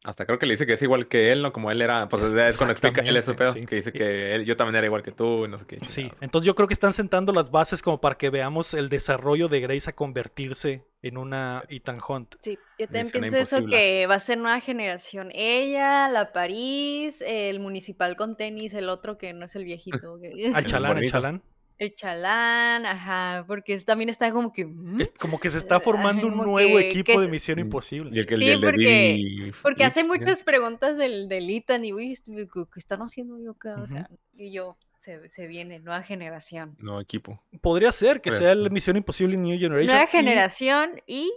Hasta 0.06 0.26
creo 0.26 0.38
que 0.38 0.46
le 0.46 0.54
dice 0.54 0.66
que 0.66 0.74
es 0.74 0.82
igual 0.82 1.08
que 1.08 1.32
él, 1.32 1.42
¿no? 1.42 1.52
Como 1.52 1.72
él 1.72 1.82
era, 1.82 2.08
pues 2.08 2.24
es, 2.24 2.34
es 2.34 2.58
cuando 2.58 2.74
explica 2.74 3.02
él 3.02 3.18
ese 3.18 3.34
pedo, 3.34 3.50
Exactamente, 3.50 3.70
que 3.70 3.76
dice 3.76 3.92
sí. 3.92 3.98
que 3.98 4.36
él, 4.36 4.46
yo 4.46 4.56
también 4.56 4.76
era 4.76 4.86
igual 4.86 5.02
que 5.02 5.12
tú 5.12 5.46
y 5.46 5.48
no 5.48 5.58
sé 5.58 5.66
qué. 5.66 5.80
Sí, 5.86 6.04
chingados. 6.04 6.22
entonces 6.22 6.46
yo 6.46 6.56
creo 6.56 6.68
que 6.68 6.74
están 6.76 6.94
sentando 6.94 7.34
las 7.34 7.50
bases 7.50 7.82
como 7.82 8.00
para 8.00 8.16
que 8.16 8.30
veamos 8.30 8.74
el 8.74 8.90
desarrollo 8.90 9.48
de 9.48 9.60
Grace 9.62 9.90
a 9.90 9.94
convertirse 9.94 10.84
en 11.02 11.18
una 11.18 11.64
Ethan 11.70 12.00
Hunt. 12.08 12.36
Sí, 12.40 12.58
yo 12.78 12.86
también 12.86 13.06
Misión 13.06 13.22
pienso 13.22 13.38
eso 13.38 13.66
que 13.66 14.08
va 14.08 14.16
a 14.16 14.20
ser 14.20 14.38
nueva 14.38 14.60
generación. 14.60 15.30
Ella, 15.34 16.08
la 16.10 16.32
París, 16.32 17.16
el 17.26 17.60
municipal 17.60 18.16
con 18.16 18.38
tenis, 18.38 18.74
el 18.74 18.90
otro 18.90 19.18
que 19.18 19.34
no 19.34 19.46
es 19.46 19.56
el 19.56 19.64
viejito. 19.64 20.20
Al 20.54 20.66
chalán, 20.66 20.98
al 20.98 21.12
chalán. 21.12 21.42
El 21.78 21.94
chalán, 21.94 22.86
ajá, 22.86 23.44
porque 23.48 23.78
también 23.82 24.10
está 24.10 24.32
como 24.32 24.54
que... 24.54 24.66
¿mm? 24.66 25.02
Es 25.02 25.12
como 25.12 25.40
que 25.40 25.50
se 25.50 25.58
está 25.58 25.80
formando 25.82 26.28
un 26.28 26.38
nuevo 26.38 26.78
que- 26.78 26.90
equipo 26.90 27.12
que 27.14 27.20
de 27.20 27.28
Misión 27.28 27.58
Mm, 27.58 27.62
Imposible. 27.62 28.12
Y 28.16 28.20
el, 28.20 28.26
que 28.26 28.36
el, 28.36 28.42
Sí, 28.42 28.56
porque- 28.62 29.52
Porque 29.62 29.84
hace 29.84 30.04
muchas 30.06 30.42
preguntas 30.44 30.98
del, 30.98 31.28
del 31.28 31.50
Ethan 31.50 31.84
y, 31.84 31.92
uy, 31.94 32.18
¿qué 32.26 32.48
qué 32.48 32.80
están 32.80 33.02
haciendo 33.02 33.38
yo 33.40 33.52
acá? 33.52 33.76
O 33.82 33.88
sea, 33.88 34.10
y 34.38 34.52
yo, 34.54 34.78
se, 35.00 35.28
se 35.30 35.48
viene, 35.48 35.80
nueva 35.80 36.02
generación. 36.02 36.78
No, 36.80 37.02
equipo. 37.02 37.42
Podría 37.62 37.92
ser 37.92 38.22
que 38.22 38.32
sea 38.32 38.54
el 38.54 38.64
ser. 38.64 38.72
Misión 38.72 38.96
Imposible 38.98 39.36
New 39.36 39.60
Generation. 39.60 39.88
Nueva 39.88 40.06
y- 40.06 40.08
generación 40.12 41.02
y, 41.06 41.32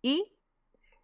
y 0.00 0.24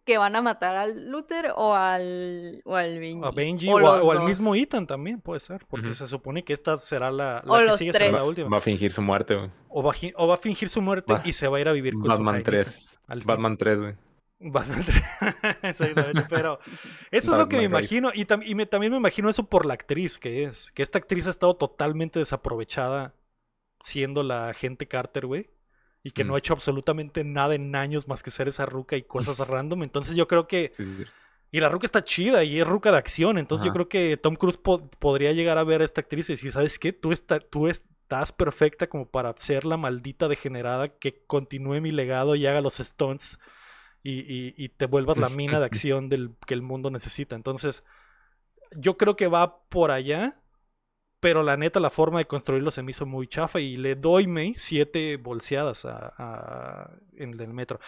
que 0.07 0.17
van 0.17 0.35
a 0.35 0.41
matar 0.41 0.75
al 0.75 1.09
Luther 1.11 1.51
o 1.55 1.75
al, 1.75 2.61
o 2.65 2.75
al 2.75 2.99
Benji. 2.99 3.21
A 3.23 3.29
Benji 3.31 3.67
o, 3.69 3.73
o, 3.73 3.77
a- 3.77 3.97
los 3.97 4.05
o 4.05 4.11
al 4.11 4.21
mismo 4.23 4.55
Ethan 4.55 4.87
también 4.87 5.21
puede 5.21 5.39
ser, 5.41 5.65
porque 5.67 5.91
se 5.91 6.07
supone 6.07 6.43
que 6.43 6.53
esta 6.53 6.77
será 6.77 7.11
la, 7.11 7.43
la 7.45 7.53
O 7.53 7.57
que 7.59 7.65
los 7.65 7.77
sigue 7.77 7.91
será 7.93 8.05
la 8.09 8.19
Va, 8.19 8.23
última. 8.23 8.49
va 8.49 8.57
a 8.57 8.61
fingir 8.61 8.91
su 8.91 9.01
muerte, 9.03 9.35
güey. 9.35 9.51
O, 9.69 9.83
va, 9.83 9.93
o 10.15 10.27
va 10.27 10.33
a 10.35 10.37
fingir 10.37 10.69
su 10.69 10.81
muerte 10.81 11.13
Va- 11.13 11.21
y 11.25 11.33
se 11.33 11.47
va 11.47 11.57
a 11.57 11.61
ir 11.61 11.67
a 11.67 11.73
vivir 11.73 11.93
con 11.93 12.03
su 12.03 12.07
Batman 12.09 12.33
Jaimito, 12.43 12.51
3. 12.51 12.99
al 13.07 13.17
fin. 13.19 13.27
Batman 13.27 13.57
3, 13.57 13.79
güey. 13.81 13.93
Batman 14.39 14.83
3. 14.85 15.03
Exactamente, 15.63 16.23
pero 16.29 16.59
eso 17.11 17.31
es 17.33 17.37
lo 17.37 17.49
que 17.49 17.57
me 17.57 17.63
imagino 17.63 18.11
y, 18.13 18.25
tam- 18.25 18.43
y 18.45 18.55
me- 18.55 18.65
también 18.65 18.91
me 18.93 18.97
imagino 18.97 19.29
eso 19.29 19.43
por 19.47 19.65
la 19.65 19.73
actriz 19.73 20.17
que 20.17 20.43
es, 20.45 20.71
que 20.71 20.83
esta 20.83 20.97
actriz 20.99 21.27
ha 21.27 21.31
estado 21.31 21.55
totalmente 21.55 22.19
desaprovechada 22.19 23.13
siendo 23.81 24.23
la 24.23 24.49
agente 24.49 24.87
Carter, 24.87 25.25
güey, 25.25 25.49
y 26.07 26.11
que 26.11 26.23
no 26.23 26.33
Mm. 26.33 26.35
ha 26.35 26.39
hecho 26.39 26.53
absolutamente 26.53 27.23
nada 27.23 27.55
en 27.55 27.75
años 27.75 28.07
más 28.07 28.23
que 28.23 28.31
ser 28.31 28.47
esa 28.47 28.65
ruca 28.65 28.95
y 28.95 29.03
cosas 29.03 29.37
random, 29.47 29.83
entonces 29.83 30.15
yo 30.15 30.27
creo 30.27 30.47
que 30.47 30.71
Sí, 30.73 30.85
sí, 30.85 31.03
sí. 31.03 31.11
y 31.51 31.59
la 31.59 31.69
ruca 31.69 31.85
está 31.85 32.03
chida 32.03 32.43
y 32.43 32.59
es 32.59 32.67
ruca 32.67 32.91
de 32.91 32.97
acción. 32.97 33.37
Entonces 33.37 33.65
yo 33.67 33.73
creo 33.73 33.87
que 33.89 34.17
Tom 34.17 34.35
Cruise 34.35 34.57
po- 34.57 34.89
podría 34.99 35.31
llegar 35.33 35.57
a 35.57 35.63
ver 35.63 35.81
a 35.81 35.85
esta 35.85 36.01
actriz 36.01 36.29
y 36.29 36.33
decir, 36.33 36.51
¿sabes 36.51 36.77
qué? 36.79 36.91
Tú, 36.93 37.11
está- 37.11 37.39
tú 37.39 37.67
estás 37.67 38.31
perfecta 38.31 38.87
como 38.87 39.05
para 39.09 39.33
ser 39.37 39.65
la 39.65 39.77
maldita 39.77 40.27
degenerada 40.27 40.89
que 40.89 41.23
continúe 41.25 41.81
mi 41.81 41.91
legado 41.91 42.35
y 42.35 42.45
haga 42.47 42.61
los 42.61 42.75
stunts 42.77 43.39
y, 44.03 44.19
y- 44.21 44.53
y 44.57 44.69
te 44.69 44.85
vuelvas 44.87 45.17
la 45.17 45.29
mina 45.29 45.59
de 45.59 45.65
acción 45.71 46.09
del, 46.09 46.31
que 46.45 46.53
el 46.53 46.61
mundo 46.61 46.89
necesita. 46.89 47.35
Entonces 47.35 47.83
yo 48.75 48.97
creo 48.97 49.15
que 49.15 49.27
va 49.27 49.59
por 49.69 49.91
allá. 49.91 50.39
Pero 51.19 51.41
la 51.43 51.57
neta, 51.57 51.79
la 51.79 51.89
forma 51.89 52.19
de 52.19 52.25
construirlo 52.25 52.69
se 52.71 52.83
me 52.83 52.91
hizo 52.91 53.05
muy 53.05 53.27
chafa 53.27 53.59
y 53.59 53.75
le 53.77 53.95
doy 53.95 54.27
me 54.27 54.53
siete 54.57 55.17
bolseadas 55.17 55.85
a, 55.85 56.13
a- 56.17 56.91
en 57.15 57.39
el 57.39 57.53
metro. 57.53 57.79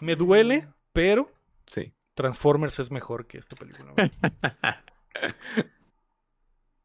Me 0.00 0.16
duele, 0.16 0.68
pero 0.92 1.30
Sí. 1.66 1.92
Transformers 2.14 2.78
es 2.80 2.90
mejor 2.90 3.26
que 3.26 3.38
esta 3.38 3.56
película. 3.56 3.92
güey. 3.92 4.10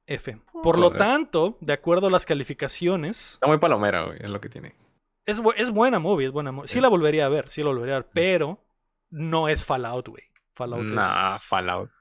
F. 0.08 0.38
Por 0.64 0.78
lo 0.80 0.92
tanto, 0.92 1.58
de 1.62 1.74
acuerdo 1.74 2.08
a 2.08 2.12
las 2.12 2.26
calificaciones, 2.26 3.34
Está 3.34 3.48
muy 3.48 3.58
palomera, 3.60 4.04
güey, 4.06 4.18
es 4.22 4.30
lo 4.30 4.42
que 4.42 4.50
tiene. 4.50 4.76
es, 5.26 5.42
bu- 5.42 5.54
es 5.56 5.70
buena 5.72 6.00
movie, 6.00 6.28
es 6.28 6.32
buena 6.34 6.52
movie. 6.52 6.68
Sí 6.68 6.76
Sí. 6.76 6.82
la 6.82 6.88
volvería 6.88 7.26
a 7.26 7.30
ver, 7.30 7.50
sí 7.50 7.62
la 7.62 7.70
volvería 7.70 7.96
a 7.96 8.00
ver, 8.00 8.10
pero 8.14 8.60
no 9.12 9.48
es 9.50 9.64
Fallout, 9.66 10.08
güey. 10.08 10.24
Fallout 10.60 10.86
Nah, 10.86 11.36
es... 11.36 11.44
Fallout. 11.44 11.92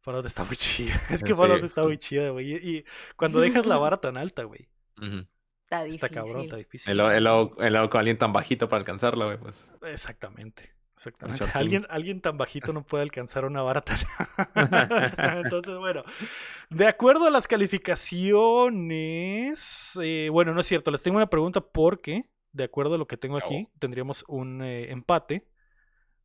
Fallout 0.00 0.26
está 0.26 0.42
muy 0.44 0.56
chida. 0.66 0.94
Es 1.08 1.22
que 1.22 1.34
Sí, 1.34 1.34
Fallout 1.34 1.62
está 1.62 1.84
muy 1.84 1.98
chida, 1.98 2.30
güey. 2.30 2.52
Y, 2.52 2.56
y 2.78 2.84
cuando 3.16 3.40
dejas 3.40 3.64
la 3.66 3.78
vara 3.78 4.00
tan 4.00 4.16
alta, 4.16 4.42
güey. 4.42 4.68
Está 4.96 5.84
difícil. 5.84 5.94
está 5.94 6.08
cabrón, 6.08 6.42
está 6.42 6.56
difícil. 6.56 6.90
El, 6.92 6.98
el, 7.00 7.26
el 7.58 7.88
con 7.90 7.98
alguien 8.00 8.18
tan 8.18 8.32
bajito 8.32 8.68
para 8.68 8.80
alcanzarla, 8.80 9.26
güey, 9.26 9.38
pues. 9.38 9.70
Exactamente. 9.82 10.74
Exactamente. 10.96 11.44
Alguien, 11.54 11.86
alguien 11.90 12.20
tan 12.20 12.36
bajito 12.36 12.72
no 12.72 12.84
puede 12.84 13.04
alcanzar 13.04 13.44
una 13.44 13.62
vara 13.62 13.82
tan. 13.82 13.98
Entonces, 15.44 15.78
bueno. 15.78 16.02
De 16.70 16.88
acuerdo 16.88 17.26
a 17.26 17.30
las 17.30 17.46
calificaciones. 17.46 19.92
eh, 20.02 20.28
bueno, 20.32 20.54
no 20.54 20.60
es 20.60 20.66
cierto. 20.66 20.90
Les 20.90 21.02
tengo 21.04 21.18
una 21.18 21.30
pregunta 21.30 21.60
porque, 21.60 22.22
de 22.52 22.64
acuerdo 22.64 22.96
a 22.96 22.98
lo 22.98 23.06
que 23.06 23.16
tengo 23.16 23.36
aquí, 23.36 23.68
tendríamos 23.78 24.24
un 24.26 24.60
eh, 24.62 24.90
empate 24.90 25.46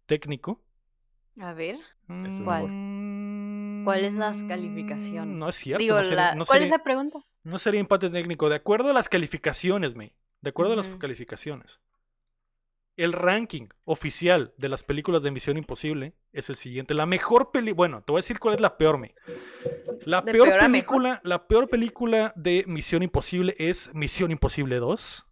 técnico. 0.07 0.59
A 1.39 1.53
ver, 1.53 1.75
Es 2.25 2.33
un 2.35 2.43
¿Cuál? 2.45 3.83
¿Cuáles 3.85 4.13
las 4.13 4.43
calificaciones? 4.43 5.35
No 5.35 5.49
es 5.49 5.55
cierto. 5.55 5.81
digo, 5.83 5.97
no 5.97 6.03
sería, 6.03 6.15
la- 6.17 6.35
no 6.35 6.45
¿cuál 6.45 6.63
es 6.63 6.69
la 6.69 6.83
pregunta? 6.83 7.19
no 7.43 7.57
sería 7.59 7.79
empate 7.81 8.09
técnico. 8.09 8.49
De 8.49 8.55
acuerdo 8.55 8.91
a 8.91 8.93
las 8.93 9.09
calificaciones, 9.09 9.95
May. 9.95 10.13
De 10.41 10.49
acuerdo 10.51 10.73
a 10.73 10.75
las 10.77 10.87
calificaciones. 10.99 11.79
El 12.95 13.11
ranking 13.13 13.69
oficial 13.85 14.53
de 14.57 14.69
las 14.69 14.83
películas 14.83 15.23
de 15.23 15.31
Misión 15.31 15.57
Imposible 15.57 16.13
es 16.31 16.49
el 16.49 16.55
siguiente. 16.55 16.93
La 16.93 17.05
mejor 17.07 17.49
peli... 17.51 17.71
Bueno, 17.71 18.03
te 18.03 18.11
voy 18.11 18.19
a 18.19 18.21
decir 18.21 18.37
cuál 18.39 18.55
es 18.55 18.61
la 18.61 18.77
peor, 18.77 18.99
May. 18.99 19.15
La 20.05 20.21
¿De 20.21 20.31
peor 20.31 20.49
película, 20.59 21.19
la 21.23 21.47
peor 21.47 21.67
película 21.69 22.33
de 22.35 22.63
Misión 22.67 23.01
Imposible 23.01 23.55
es 23.57 23.89
Misión 23.95 24.29
Imposible 24.31 24.75
2. 24.77 25.25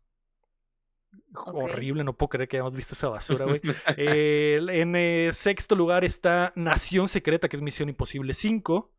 Horrible, 1.34 2.04
no 2.04 2.14
puedo 2.14 2.30
creer 2.30 2.50
que 2.50 2.58
hayamos 2.58 2.74
visto 2.74 2.94
esa 2.94 3.10
basura, 3.10 3.46
güey. 3.46 3.62
Eh, 3.98 4.60
en 4.70 4.96
eh, 4.96 5.32
sexto 5.34 5.76
lugar 5.76 6.04
está 6.04 6.52
Nación 6.56 7.08
Secreta, 7.08 7.48
que 7.48 7.56
es 7.56 7.62
Misión 7.62 7.90
Imposible 7.90 8.34
5. 8.34 8.92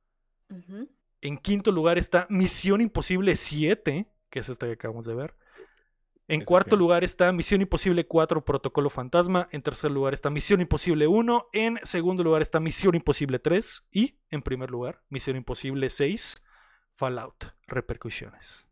Ujú. 0.51 0.89
En 1.21 1.39
quinto 1.39 1.71
lugar 1.71 1.99
está 1.99 2.27
Misión 2.31 2.81
Imposible 2.81 3.37
7, 3.37 4.07
que 4.31 4.39
es 4.39 4.49
esta 4.49 4.67
que 4.67 4.73
acabamos 4.73 5.07
de 5.07 5.15
ver. 5.15 5.35
En 6.29 6.45
cuarto 6.45 6.77
lugar 6.77 7.05
está 7.05 7.31
Misión 7.33 7.61
Imposible 7.61 8.07
4, 8.07 8.45
Protocolo 8.45 8.89
Fantasma. 8.89 9.49
En 9.53 9.61
tercer 9.61 9.91
lugar 9.91 10.15
está 10.15 10.31
Misión 10.31 10.61
Imposible 10.61 11.07
1. 11.07 11.49
En 11.53 11.79
segundo 11.83 12.25
lugar 12.25 12.41
está 12.41 12.59
Misión 12.59 12.95
Imposible 12.95 13.39
3. 13.39 13.89
Y 13.91 14.17
en 14.31 14.41
primer 14.41 14.71
lugar, 14.71 15.03
Misión 15.11 15.37
Imposible 15.37 15.91
6, 15.91 16.43
Fallout, 16.95 17.53
Repercusiones. 17.67 18.67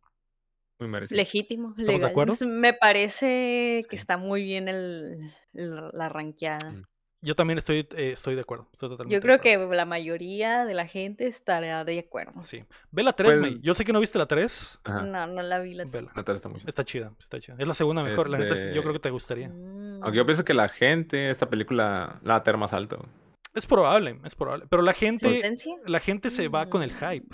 Muy 0.80 0.88
merecido. 0.88 1.16
Legítimo, 1.16 1.68
¿Estamos 1.70 1.86
de 1.86 1.92
legal. 1.92 2.10
acuerdo? 2.10 2.34
Me 2.46 2.72
parece 2.72 3.80
que 3.88 3.96
Sí. 3.96 4.00
está 4.00 4.16
muy 4.16 4.42
bien 4.42 4.66
el, 4.68 5.30
el- 5.54 5.88
la 5.92 6.08
ranqueada. 6.08 6.70
Mm. 6.72 6.82
Yo 7.22 7.34
también 7.36 7.58
estoy, 7.58 7.80
eh, 7.96 8.12
estoy 8.12 8.34
de 8.34 8.40
acuerdo. 8.40 8.66
estoy 8.72 8.88
totalmente 8.88 9.12
Yo 9.12 9.18
de 9.18 9.22
creo 9.22 9.34
acuerdo. 9.36 9.68
que 9.68 9.76
la 9.76 9.84
mayoría 9.84 10.64
de 10.64 10.72
la 10.72 10.86
gente 10.86 11.26
estará 11.26 11.84
de 11.84 11.98
acuerdo. 11.98 12.42
Sí. 12.42 12.64
Ve 12.90 13.02
la 13.02 13.12
3, 13.12 13.36
Pues-. 13.40 13.60
Yo 13.60 13.74
sé 13.74 13.84
que 13.84 13.92
no 13.92 14.00
viste 14.00 14.16
la 14.18 14.24
3. 14.26 14.80
Ajá. 14.84 15.02
No, 15.02 15.26
no 15.26 15.42
la 15.42 15.58
vi 15.58 15.74
la 15.74 15.84
Vela. 15.84 16.10
La 16.16 16.22
tele 16.22 16.36
está 16.36 16.48
muy 16.48 16.60
chida. 16.60 16.68
Está 16.70 16.82
chida, 16.84 17.12
está 17.20 17.38
chida. 17.38 17.56
Es 17.58 17.68
la 17.68 17.74
segunda 17.74 18.02
mejor. 18.02 18.30
La 18.30 18.38
neta, 18.38 18.54
yo 18.54 18.62
Este- 18.68 18.80
creo 18.80 18.92
que 18.94 19.00
te 19.00 19.10
gustaría. 19.10 19.50
Mm. 19.50 20.02
Aunque 20.02 20.16
yo 20.16 20.24
pienso 20.24 20.46
que 20.46 20.54
la 20.54 20.70
gente, 20.70 21.28
esta 21.28 21.50
película, 21.50 22.20
la 22.22 22.34
va 22.34 22.36
a 22.36 22.42
tener 22.42 22.56
más 22.58 22.72
alto. 22.72 23.04
Es 23.52 23.66
probable, 23.66 24.20
es 24.24 24.34
probable. 24.36 24.66
Pero 24.70 24.82
la 24.82 24.92
gente, 24.92 25.26
¿Potencia? 25.26 25.74
la 25.84 25.98
gente 25.98 26.30
se 26.30 26.46
va 26.46 26.66
con 26.70 26.82
el 26.84 26.92
hype. 26.92 27.26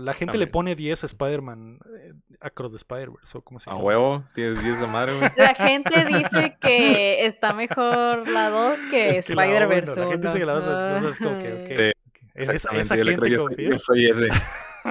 La 0.00 0.12
gente, 0.12 0.34
la 0.34 0.38
le 0.38 0.46
pone 0.46 0.76
10 0.76 1.02
a 1.02 1.06
Spider-Man 1.06 1.80
eh, 1.98 2.12
Across 2.40 2.70
the 2.72 2.76
Spider-Verse 2.76 3.38
o 3.38 3.42
como 3.42 3.58
se 3.58 3.68
A 3.68 3.72
llama. 3.72 3.84
huevo, 3.84 4.24
tienes 4.32 4.62
10 4.62 4.80
de 4.80 4.86
madre, 4.86 5.16
güey. 5.18 5.28
La 5.36 5.54
gente 5.54 6.04
dice 6.04 6.56
que 6.60 7.26
está 7.26 7.52
mejor 7.52 8.28
la 8.28 8.48
2 8.50 8.80
que 8.90 8.90
Que 9.26 9.34
la 9.34 9.44
Spider-Verse. 9.44 10.00
La 10.00 10.06
gente 10.08 10.26
dice 10.28 10.38
que 10.38 10.46
la 10.46 10.54
2 10.54 10.98
uno. 11.00 11.08
es 11.08 11.18
como 11.18 11.38
que, 11.42 11.52
ok, 11.52 11.66
Sí, 11.68 11.92
ok. 12.06 12.30
Esa, 12.36 12.52
Exactamente, 12.52 12.82
esa 12.82 12.96
gente 13.04 13.30
yo 13.30 13.38
soy- 13.40 13.46
confía. 13.48 13.70
yo 13.70 13.78
soy 13.78 14.06
ese. 14.10 14.28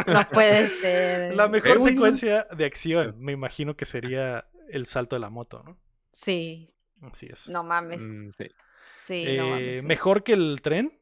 No 0.08 0.28
puede 0.30 0.68
ser. 0.82 1.36
La 1.36 1.48
mejor 1.48 1.80
secuencia 1.80 2.46
de 2.54 2.66
acción, 2.66 3.16
me 3.18 3.32
imagino 3.32 3.78
que 3.78 3.86
sería 3.86 4.46
el 4.68 4.88
salto 4.88 5.16
de 5.16 5.22
la 5.22 5.30
moto, 5.30 5.64
¿no? 5.64 5.78
Sí, 6.12 6.70
Así 7.02 7.28
es. 7.32 7.48
no 7.48 7.64
mames. 7.64 8.02
Mm, 8.02 8.32
sí. 8.38 8.50
Sí, 9.06 9.26
Eh, 9.28 9.38
no 9.38 9.48
mames. 9.50 9.82
sí. 9.82 9.88
Mejor 9.88 10.24
que 10.24 10.34
el 10.34 10.60
tren. 10.62 11.00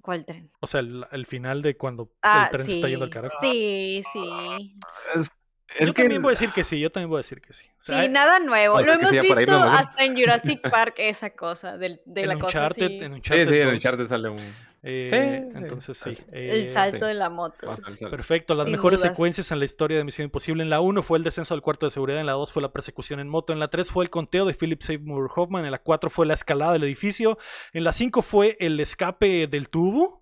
¿Cuál 0.00 0.24
tren? 0.24 0.50
O 0.60 0.66
sea, 0.66 0.80
el, 0.80 1.06
el 1.12 1.26
final 1.26 1.62
de 1.62 1.76
cuando 1.76 2.10
Ah, 2.22 2.46
el 2.46 2.52
tren 2.52 2.64
sí. 2.66 2.70
se 2.72 2.76
está 2.76 2.88
yendo 2.88 3.04
al 3.04 3.10
carajo. 3.10 3.36
Sí, 3.40 4.02
sí. 4.12 4.74
Es, 5.14 5.36
es 5.78 5.88
yo 5.88 5.94
que 5.94 6.02
también 6.02 6.22
voy 6.22 6.30
a 6.30 6.32
decir 6.32 6.50
que 6.52 6.64
sí, 6.64 6.80
yo 6.80 6.90
también 6.90 7.08
voy 7.08 7.18
a 7.18 7.20
decir 7.20 7.40
que 7.40 7.52
sí. 7.52 7.66
O 7.78 7.82
sea, 7.82 8.02
Sí, 8.02 8.08
nada 8.08 8.38
nuevo. 8.40 8.80
Lo 8.80 8.92
hemos 8.92 9.10
sí, 9.10 9.20
visto 9.20 9.54
hasta 9.54 10.04
en 10.04 10.16
Jurassic 10.16 10.60
Park, 10.70 10.94
esa 10.98 11.30
cosa, 11.30 11.78
del- 11.78 12.00
de, 12.04 12.22
en 12.22 12.28
la 12.28 12.38
cosa 12.38 12.66
así. 12.66 12.82
en 12.82 13.12
Sí, 13.12 13.14
Uncharted 13.14 13.48
sí, 13.48 13.54
en 13.54 13.64
2, 13.66 13.74
Uncharted 13.74 14.06
sale 14.06 14.28
un... 14.28 14.71
eh, 14.82 15.08
Sí, 15.10 15.58
entonces 15.58 15.96
sí. 15.98 16.10
eh, 16.32 16.48
El 16.62 16.68
salto 16.68 16.98
sí. 16.98 17.04
de 17.06 17.14
la 17.14 17.30
moto. 17.30 17.72
Perfecto, 18.10 18.54
las 18.54 18.64
Sin 18.64 18.72
mejores 18.72 19.00
dudas. 19.00 19.12
secuencias 19.12 19.50
en 19.52 19.58
la 19.60 19.64
historia 19.64 19.98
de 19.98 20.04
Misión 20.04 20.24
Imposible. 20.26 20.62
En 20.62 20.70
la 20.70 20.80
1 20.80 21.02
fue 21.02 21.18
el 21.18 21.24
descenso 21.24 21.54
al 21.54 21.62
cuarto 21.62 21.86
de 21.86 21.90
seguridad, 21.90 22.20
en 22.20 22.26
la 22.26 22.32
2 22.32 22.52
fue 22.52 22.62
la 22.62 22.72
persecución 22.72 23.20
en 23.20 23.28
moto, 23.28 23.52
en 23.52 23.60
la 23.60 23.68
3 23.68 23.90
fue 23.90 24.04
el 24.04 24.10
conteo 24.10 24.44
de 24.44 24.54
Philip 24.54 24.80
Seymour 24.82 25.30
Hoffman, 25.34 25.64
en 25.64 25.70
la 25.70 25.78
4 25.78 26.10
fue 26.10 26.26
la 26.26 26.34
escalada 26.34 26.72
del 26.72 26.84
edificio, 26.84 27.38
en 27.72 27.84
la 27.84 27.92
5 27.92 28.22
fue 28.22 28.56
el 28.60 28.78
escape 28.80 29.46
del 29.46 29.68
tubo, 29.68 30.20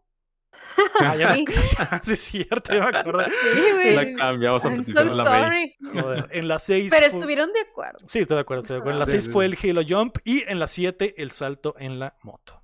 Ah, 1.01 1.17
ya 1.17 1.35
Sí. 1.35 1.45
sí, 2.05 2.13
es 2.13 2.21
cierto, 2.21 2.73
ya 2.75 2.81
me 2.91 2.97
acordé. 2.99 3.25
Sí, 3.31 3.61
güey. 3.75 3.95
La 3.95 4.15
cambiamos 4.15 4.65
a 4.65 4.69
I'm 4.69 4.79
petición 4.79 5.09
so 5.09 5.17
de 5.17 5.23
la 5.23 5.25
sorry. 5.25 5.75
Joder, 5.93 6.29
En 6.33 6.49
la 6.49 6.59
6. 6.59 6.91
Pero 6.91 7.07
estuvieron 7.07 7.53
de 7.53 7.61
acuerdo. 7.61 7.99
Sí, 8.07 8.21
estoy 8.21 8.35
de 8.37 8.41
acuerdo. 8.43 8.63
estoy 8.63 8.77
de 8.77 8.81
acuerdo. 8.81 8.97
En 8.97 9.01
la 9.01 9.07
Sí, 9.07 9.13
6 9.13 9.25
sí, 9.25 9.31
fue 9.31 9.45
el 9.47 9.57
Halo 9.63 9.83
Jump 9.89 10.19
y 10.25 10.43
en 10.49 10.59
la 10.59 10.67
7 10.67 11.15
el 11.19 11.31
salto 11.31 11.75
en 11.79 11.99
la 11.99 12.17
moto. 12.23 12.63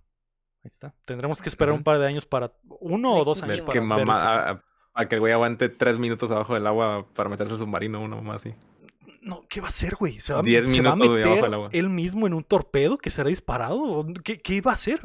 Ahí 0.66 0.70
está. 0.72 0.92
Tendremos 1.04 1.40
que 1.40 1.48
esperar 1.48 1.72
un 1.72 1.84
par 1.84 2.00
de 2.00 2.06
años 2.08 2.26
para. 2.26 2.52
Uno 2.80 3.14
o 3.14 3.24
dos 3.24 3.40
años 3.44 3.58
Ver 3.58 3.64
para 3.66 3.72
que 3.74 3.78
ver 3.78 3.86
mamá, 3.88 4.02
ese- 4.18 4.26
a, 4.26 4.50
a- 4.50 4.62
a 4.94 5.08
que 5.08 5.14
el 5.14 5.20
güey 5.20 5.32
aguante 5.32 5.68
tres 5.68 5.96
minutos 5.96 6.28
abajo 6.32 6.54
del 6.54 6.66
agua 6.66 7.06
para 7.14 7.28
meterse 7.28 7.52
al 7.52 7.60
submarino, 7.60 8.00
una 8.02 8.16
mamá 8.16 8.34
así. 8.34 8.52
No, 9.22 9.42
¿qué 9.48 9.60
va 9.60 9.66
a 9.66 9.70
hacer, 9.70 9.94
güey? 9.94 10.18
¿Se 10.20 10.32
va, 10.32 10.40
a- 10.40 10.42
Diez 10.42 10.64
se 10.72 10.80
va 10.82 10.90
a 10.90 10.96
minutos, 10.96 11.08
güey, 11.12 11.22
abajo 11.22 11.34
meter 11.36 11.44
del 11.44 11.54
agua. 11.54 11.68
él 11.72 11.88
mismo 11.90 12.26
en 12.26 12.34
un 12.34 12.42
torpedo 12.42 12.98
que 12.98 13.10
será 13.10 13.28
disparado? 13.28 13.80
¿O 13.80 14.06
¿Qué, 14.24 14.40
qué 14.40 14.54
iba 14.54 14.72
a 14.72 14.74
hacer? 14.74 15.00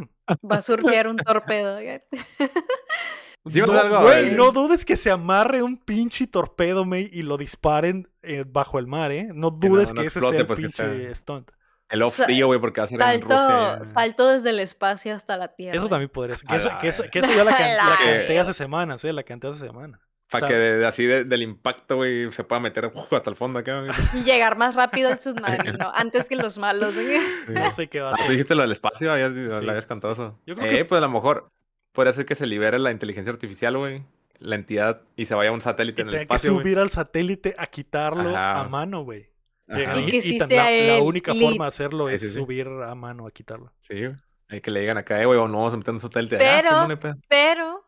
Va 0.50 0.56
a 0.56 0.62
surfear 0.64 1.08
un 1.08 1.18
torpedo. 1.18 1.78
Sí, 3.48 3.60
no, 3.60 3.72
algo, 3.72 4.02
güey, 4.02 4.30
eh. 4.30 4.32
no 4.36 4.52
dudes 4.52 4.86
que 4.86 4.96
se 4.96 5.10
amarre 5.10 5.64
un 5.64 5.78
pinche 5.78 6.28
torpedo, 6.28 6.86
May, 6.86 7.10
y 7.12 7.24
lo 7.24 7.38
disparen 7.38 8.08
eh, 8.22 8.44
bajo 8.48 8.78
el 8.78 8.86
mar, 8.86 9.12
¿eh? 9.12 9.30
No 9.34 9.60
Que 9.60 9.68
no- 9.68 9.76
dudes 9.76 9.90
no 9.94 10.02
que 10.02 10.08
ese 10.08 10.20
explote, 10.20 10.34
sea 10.38 10.42
el 10.42 10.48
pues, 10.48 10.58
que 10.60 10.66
pinche 10.68 11.06
sea- 11.06 11.16
stunt. 11.16 11.52
El 11.92 12.02
off 12.04 12.16
frío, 12.16 12.48
güey, 12.48 12.60
porque 12.60 12.82
va 12.82 12.86
a 12.86 12.88
ser 12.88 13.02
en 13.02 13.22
Rusia. 13.22 13.82
salto 13.86 14.30
desde 14.30 14.50
el 14.52 14.60
espacio 14.60 15.14
hasta 15.14 15.38
la 15.38 15.50
Tierra. 15.50 15.78
Eso 15.78 15.90
también 15.90 16.10
podría 16.10 16.38
ser. 16.38 16.48
Que 16.48 16.56
eso, 16.56 16.70
la 16.70 16.80
que 16.80 16.88
eso, 16.88 17.04
que 17.12 17.22
ya 17.22 17.44
la, 17.44 17.56
can- 17.56 17.78
la 17.78 17.86
La 17.90 17.98
canté 17.98 18.40
hace 18.40 18.54
semanas, 18.54 19.04
¿eh? 19.04 19.14
La 19.14 19.24
canté 19.24 19.48
hace 19.48 19.60
semanas. 19.68 20.00
Para 20.30 20.46
O 20.46 20.48
sea, 20.48 20.56
que 20.58 20.62
de- 20.64 20.78
de- 20.78 20.88
así 20.88 21.06
de- 21.06 21.24
del 21.26 21.42
impacto, 21.42 21.98
güey, 21.98 22.32
se 22.32 22.46
pueda 22.46 22.62
meter 22.62 22.86
uf, 22.94 23.12
hasta 23.12 23.30
el 23.30 23.36
fondo 23.36 23.60
acá. 23.60 23.82
güey. 23.82 23.92
Y 24.14 24.24
llegar 24.24 24.56
más 24.58 24.76
rápido 24.76 25.10
al 25.10 25.20
submarino, 25.20 25.92
antes 25.96 26.30
que 26.30 26.38
los 26.38 26.58
malos. 26.58 26.96
¿eh? 26.96 27.20
No 27.50 27.70
sé 27.72 27.88
qué 27.90 28.00
va 28.00 28.12
a 28.12 28.14
Ah, 28.14 28.16
tú 28.16 28.22
ser. 28.22 28.32
dijiste 28.32 28.56
lo 28.56 28.62
del 28.62 28.72
espacio, 28.72 29.12
habías, 29.12 29.34
Sí. 29.34 29.68
habías 29.70 29.86
contado 29.86 30.14
eso. 30.14 30.40
Yo 30.46 30.56
creo 30.56 30.72
eh, 30.72 30.78
que- 30.78 30.86
pues 30.86 31.00
a 31.00 31.02
lo 31.02 31.10
mejor 31.10 31.50
puede 31.92 32.14
ser 32.14 32.26
que 32.26 32.36
se 32.36 32.46
libere 32.48 32.80
la 32.80 32.92
inteligencia 32.92 33.34
artificial, 33.34 33.78
güey. 33.78 34.04
La 34.40 34.56
entidad 34.56 35.02
y 35.18 35.26
se 35.26 35.36
vaya 35.36 35.50
a 35.50 35.54
un 35.54 35.62
satélite 35.62 36.02
Y 36.02 36.04
en 36.04 36.08
el 36.08 36.16
que 36.16 36.22
espacio, 36.22 36.54
güey. 36.54 36.64
subir 36.64 36.80
al 36.80 36.90
satélite 36.90 37.54
a 37.60 37.68
quitarlo 37.68 38.30
Ajá. 38.30 38.62
a 38.62 38.64
mano, 38.70 39.04
güey. 39.04 39.30
Ajá. 39.72 40.00
Y 40.00 40.06
que 40.12 40.22
sí 40.22 40.38
sea 40.40 40.48
la, 40.66 40.72
la 40.72 40.72
él, 40.98 41.02
única 41.04 41.34
lit. 41.34 41.44
forma 41.44 41.66
de 41.66 41.70
hacerlo 41.70 42.06
Sí, 42.08 42.14
es 42.14 42.22
sí, 42.22 42.28
sí. 42.28 42.34
subir 42.36 42.68
a 42.68 42.94
mano 42.96 43.26
a 43.28 43.32
quitarlo. 43.32 43.72
Sí. 43.82 44.04
Hay 44.50 44.62
que 44.62 44.70
le 44.72 44.82
digan 44.82 44.98
acá, 44.98 45.22
eh, 45.22 45.26
güey, 45.26 45.40
o 45.40 45.48
no 45.48 45.58
vamos 45.60 45.74
a 45.74 45.78
meter 45.78 45.94
un 45.94 46.00
satélite 46.00 46.36
allá. 46.38 46.62
Pero- 46.62 46.80
hay 46.82 46.96
pedo. 46.98 47.16
Pero 47.30 47.88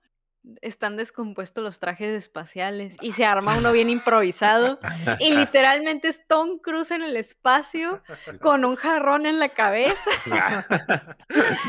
están 0.62 0.98
descompuestos 0.98 1.64
los 1.64 1.80
trajes 1.80 2.10
espaciales 2.18 2.98
y 3.00 3.14
se 3.14 3.24
arma 3.26 3.58
uno 3.58 3.72
bien 3.72 3.90
improvisado. 3.90 4.78
Y 5.20 5.32
literalmente 5.34 6.10
es 6.10 6.26
Tom 6.28 6.60
Cruise 6.60 6.92
en 6.92 7.02
el 7.02 7.16
espacio 7.16 8.02
con 8.42 8.66
un 8.66 8.76
jarrón 8.76 9.26
en 9.26 9.40
la 9.40 9.50
cabeza. 9.50 10.10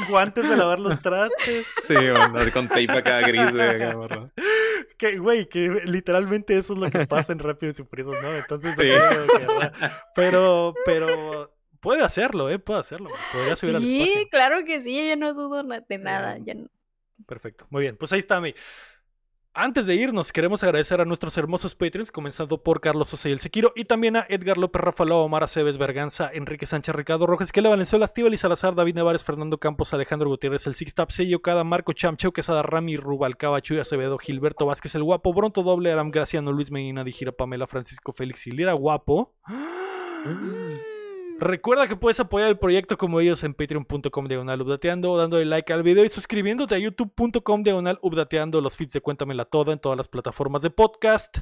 Guantes 0.08 0.48
de 0.48 0.56
lavar 0.56 0.78
los 0.80 1.00
trastes. 1.00 1.66
Sí, 1.86 1.94
bueno, 1.94 2.52
con 2.52 2.68
tape 2.68 2.90
acá 2.90 3.20
gris, 3.20 3.50
güey, 3.52 3.82
acá. 3.82 4.30
Que, 4.96 5.18
güey, 5.18 5.48
que 5.48 5.68
literalmente 5.86 6.56
eso 6.56 6.72
es 6.74 6.78
lo 6.78 6.90
que 6.90 7.06
pasa 7.06 7.32
en 7.32 7.38
Rápidos 7.40 7.78
y 7.80 7.84
Furiosos, 7.84 8.16
¿no? 8.22 8.34
Entonces, 8.34 8.76
no 8.76 8.82
Sí. 8.82 8.90
que, 8.90 9.70
pero, 10.14 10.74
pero 10.84 11.54
puede 11.80 12.02
hacerlo, 12.02 12.48
¿eh? 12.50 12.58
Puede 12.58 12.80
hacerlo. 12.80 13.10
Podría 13.32 13.56
subir 13.56 13.76
al 13.76 13.82
Sí, 13.82 14.02
espacio. 14.02 14.28
claro 14.30 14.64
que 14.64 14.82
sí, 14.82 15.06
ya 15.08 15.16
no 15.16 15.34
dudo 15.34 15.62
de 15.88 15.98
nada. 15.98 16.38
ya 16.38 16.54
no- 16.54 16.68
Perfecto, 17.26 17.66
muy 17.70 17.82
bien. 17.82 17.96
Pues 17.96 18.12
ahí 18.12 18.18
está, 18.20 18.40
mi. 18.40 18.54
Antes 19.56 19.86
de 19.86 19.94
irnos, 19.94 20.32
queremos 20.32 20.64
agradecer 20.64 21.00
a 21.00 21.04
nuestros 21.04 21.38
hermosos 21.38 21.76
Patreons, 21.76 22.10
comenzando 22.10 22.60
por 22.60 22.80
Carlos 22.80 23.06
Sosa 23.06 23.28
y 23.28 23.32
el 23.32 23.38
Sequiro, 23.38 23.72
y 23.76 23.84
también 23.84 24.16
a 24.16 24.26
Edgar 24.28 24.58
López 24.58 24.82
Rafaló, 24.82 25.20
Omar 25.20 25.44
Aceves 25.44 25.78
Berganza, 25.78 26.28
Enrique 26.34 26.66
Sánchez, 26.66 26.92
Ricardo 26.92 27.24
Rojas, 27.24 27.52
Kela 27.52 27.68
Valenzuela, 27.68 28.06
Estíbal 28.06 28.34
y 28.34 28.36
Salazar, 28.36 28.74
David 28.74 28.96
Nevares, 28.96 29.22
Fernando 29.22 29.58
Campos, 29.58 29.94
Alejandro 29.94 30.28
Gutiérrez, 30.28 30.66
el 30.66 30.74
Six 30.74 30.94
Tap, 30.94 31.12
Sello 31.12 31.40
Cada, 31.40 31.62
Marco 31.62 31.92
Chamcheu, 31.92 32.32
Quesada 32.32 32.62
Rami, 32.62 32.96
Rubalcaba, 32.96 33.62
Chuy 33.62 33.78
Acevedo, 33.78 34.18
Gilberto 34.18 34.66
Vázquez, 34.66 34.96
el 34.96 35.04
Guapo, 35.04 35.32
Bronto 35.32 35.62
Doble, 35.62 35.92
Aram 35.92 36.10
Graciano, 36.10 36.50
Luis 36.50 36.72
Medina, 36.72 37.04
Dijira, 37.04 37.30
Pamela, 37.30 37.68
Francisco 37.68 38.12
Félix 38.12 38.48
y 38.48 38.50
Lira 38.50 38.72
Guapo. 38.72 39.34
Recuerda 41.44 41.86
que 41.86 41.96
puedes 41.96 42.18
apoyar 42.20 42.48
el 42.48 42.58
proyecto 42.58 42.96
como 42.96 43.20
ellos 43.20 43.44
en 43.44 43.52
patreon.com 43.52 44.26
diagonal 44.26 44.62
updateando 44.62 45.12
o 45.12 45.18
dándole 45.18 45.44
like 45.44 45.70
al 45.74 45.82
video 45.82 46.02
y 46.02 46.08
suscribiéndote 46.08 46.74
a 46.74 46.78
youtube.com 46.78 47.62
diagonal 47.62 47.98
updateando 48.00 48.62
los 48.62 48.78
feeds 48.78 48.94
de 48.94 49.02
Cuéntamela 49.02 49.44
Toda 49.44 49.74
en 49.74 49.78
todas 49.78 49.98
las 49.98 50.08
plataformas 50.08 50.62
de 50.62 50.70
podcast. 50.70 51.40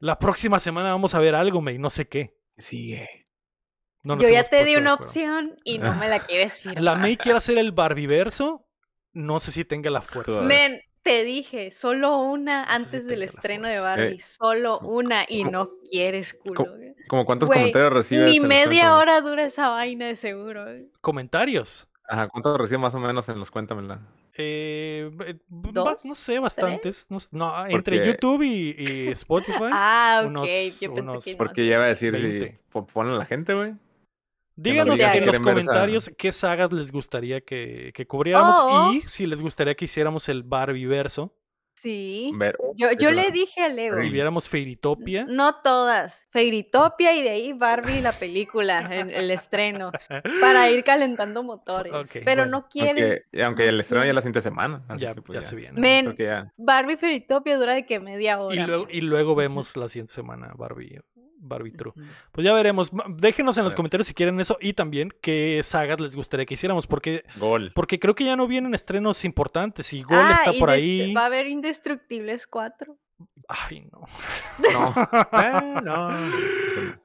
La 0.00 0.18
próxima 0.18 0.60
semana 0.60 0.90
vamos 0.90 1.14
a 1.14 1.18
ver 1.18 1.34
algo, 1.34 1.62
May, 1.62 1.78
no 1.78 1.88
sé 1.88 2.08
qué. 2.08 2.36
Sigue. 2.58 3.26
No 4.02 4.18
Yo 4.18 4.28
ya 4.28 4.44
te 4.44 4.62
di 4.66 4.76
una 4.76 4.92
opción 4.92 5.56
y 5.64 5.78
no 5.78 5.94
me 5.94 6.06
la 6.06 6.26
quieres 6.26 6.60
firmar. 6.60 6.82
La 6.82 6.94
May 6.94 7.16
quiere 7.16 7.38
hacer 7.38 7.58
el 7.58 7.72
Barbiverso. 7.72 8.68
No 9.14 9.40
sé 9.40 9.50
si 9.50 9.64
tenga 9.64 9.88
la 9.88 10.02
fuerza. 10.02 10.42
Men, 10.42 10.82
te 11.08 11.24
dije, 11.24 11.70
solo 11.70 12.18
una 12.18 12.64
antes 12.64 13.06
del 13.06 13.22
estreno 13.22 13.66
de. 13.66 13.80
Barbie, 13.80 14.16
Eh, 14.16 14.20
solo 14.20 14.78
una 14.80 15.24
y 15.26 15.38
¿cómo- 15.40 15.50
no 15.50 15.70
quieres 15.90 16.34
culo. 16.34 16.66
Como 17.08 17.24
cuántos 17.24 17.48
comentarios 17.48 17.92
recibes. 17.92 18.30
Ni 18.30 18.38
los 18.38 18.48
media 18.48 18.94
hora 18.96 19.20
dura 19.22 19.44
esa 19.46 19.68
vaina 19.70 20.06
de 20.06 20.16
seguro. 20.16 20.64
güey. 20.64 20.88
Comentarios. 21.00 21.86
Ajá, 22.10 22.28
¿cuántos 22.28 22.56
recibes 22.58 22.80
más 22.80 22.94
o 22.94 23.00
menos 23.00 23.28
en 23.28 23.38
los 23.38 23.50
Cuéntamela? 23.50 24.00
Eh, 24.36 25.10
eh, 25.26 25.36
¿Dos? 25.48 26.04
no 26.04 26.14
sé, 26.14 26.38
bastantes. 26.38 27.06
No, 27.32 27.66
entre 27.66 27.98
Porque- 27.98 28.06
YouTube 28.06 28.42
y, 28.42 28.74
y 28.78 29.08
Spotify. 29.08 29.64
Ah, 29.72 30.20
ok. 30.22 30.28
unos- 30.28 30.46
Yo 30.80 30.94
pensé 30.94 31.00
unos- 31.02 31.24
que 31.24 31.32
no. 31.32 31.36
Porque 31.38 31.66
ya 31.66 31.74
iba 31.74 31.84
a 31.84 31.88
decir, 31.88 32.14
si 32.14 32.22
20. 32.22 32.60
po- 32.70 32.86
ponen 32.86 33.12
a 33.14 33.18
la 33.18 33.24
gente, 33.26 33.52
güey. 33.54 33.74
Díganos 34.60 34.98
en 35.00 35.26
los 35.26 35.40
comentarios 35.40 36.10
qué 36.18 36.32
sagas 36.32 36.72
les 36.72 36.90
gustaría 36.90 37.40
que, 37.40 37.92
que 37.94 38.06
cubriéramos 38.06 38.56
Oh. 38.60 38.92
y 38.92 39.02
si 39.02 39.26
les 39.26 39.40
gustaría 39.40 39.74
que 39.74 39.84
hiciéramos 39.84 40.28
el 40.28 40.42
Barbieverso 40.42 41.34
Sí. 41.80 42.32
Ver, 42.34 42.58
Yo, 42.74 43.10
le 43.12 43.30
dije 43.30 43.60
a 43.62 43.68
Leo. 43.68 43.94
viéramos 44.10 44.48
Fairytopia. 44.48 45.26
No 45.28 45.60
todas. 45.62 46.26
Fairytopia 46.30 47.14
y 47.14 47.22
de 47.22 47.30
ahí 47.30 47.52
Barbie 47.52 48.00
la 48.00 48.10
película, 48.12 48.80
el, 48.92 49.10
el 49.10 49.30
estreno, 49.30 49.92
para 50.40 50.68
ir 50.70 50.82
calentando 50.82 51.44
motores. 51.44 51.92
Pero 52.12 52.24
bueno. 52.24 52.46
no 52.46 52.68
quieren. 52.68 52.98
aunque, 53.04 53.42
aunque 53.44 53.68
el 53.68 53.78
estreno 53.78 54.02
ya 54.02 54.08
es 54.10 54.14
la 54.16 54.20
siguiente 54.22 54.40
semana. 54.40 54.82
así 54.88 55.02
Ya, 55.02 55.14
que, 55.14 55.22
pues, 55.22 55.38
ya 55.40 55.42
se 55.48 55.54
viene. 55.54 55.80
Men, 55.80 56.16
que 56.16 56.24
ya. 56.24 56.52
Barbie 56.56 56.96
Fairytopia 56.96 57.56
dura 57.56 57.74
de 57.74 57.86
que 57.86 58.00
media 58.00 58.40
hora. 58.40 58.56
Y 58.56 58.66
luego, 58.66 58.86
y 58.90 59.00
luego 59.00 59.36
vemos 59.36 59.76
la 59.76 59.88
siguiente 59.88 60.12
semana 60.12 60.52
Barbie, 60.56 60.98
Barbie 61.40 61.72
True. 61.72 61.92
Pues 62.32 62.44
ya 62.44 62.52
veremos. 62.52 62.90
Déjenos 63.08 63.56
en 63.58 63.64
los 63.64 63.74
comentarios 63.74 64.06
si 64.08 64.14
quieren 64.14 64.38
eso 64.40 64.58
y 64.60 64.72
también 64.72 65.12
qué 65.20 65.60
sagas 65.64 66.00
les 66.00 66.14
gustaría 66.16 66.46
que 66.46 66.54
hiciéramos. 66.54 66.86
Porque, 66.86 67.24
Gol. 67.36 67.72
porque 67.74 67.98
creo 67.98 68.14
que 68.14 68.24
ya 68.24 68.36
no 68.36 68.46
vienen 68.46 68.74
estrenos 68.74 69.24
importantes. 69.24 69.92
Y 69.92 70.02
Gol 70.02 70.18
Ah, 70.18 70.34
está 70.44 70.52
por 70.58 70.70
ahí. 70.70 71.12
Va 71.14 71.22
a 71.22 71.26
haber 71.26 71.46
Indestructibles 71.46 72.46
4. 72.46 72.96
Ay, 73.48 73.88
no. 73.90 74.02
No. 74.72 74.94
Eh, 75.32 75.80
no. 75.82 76.10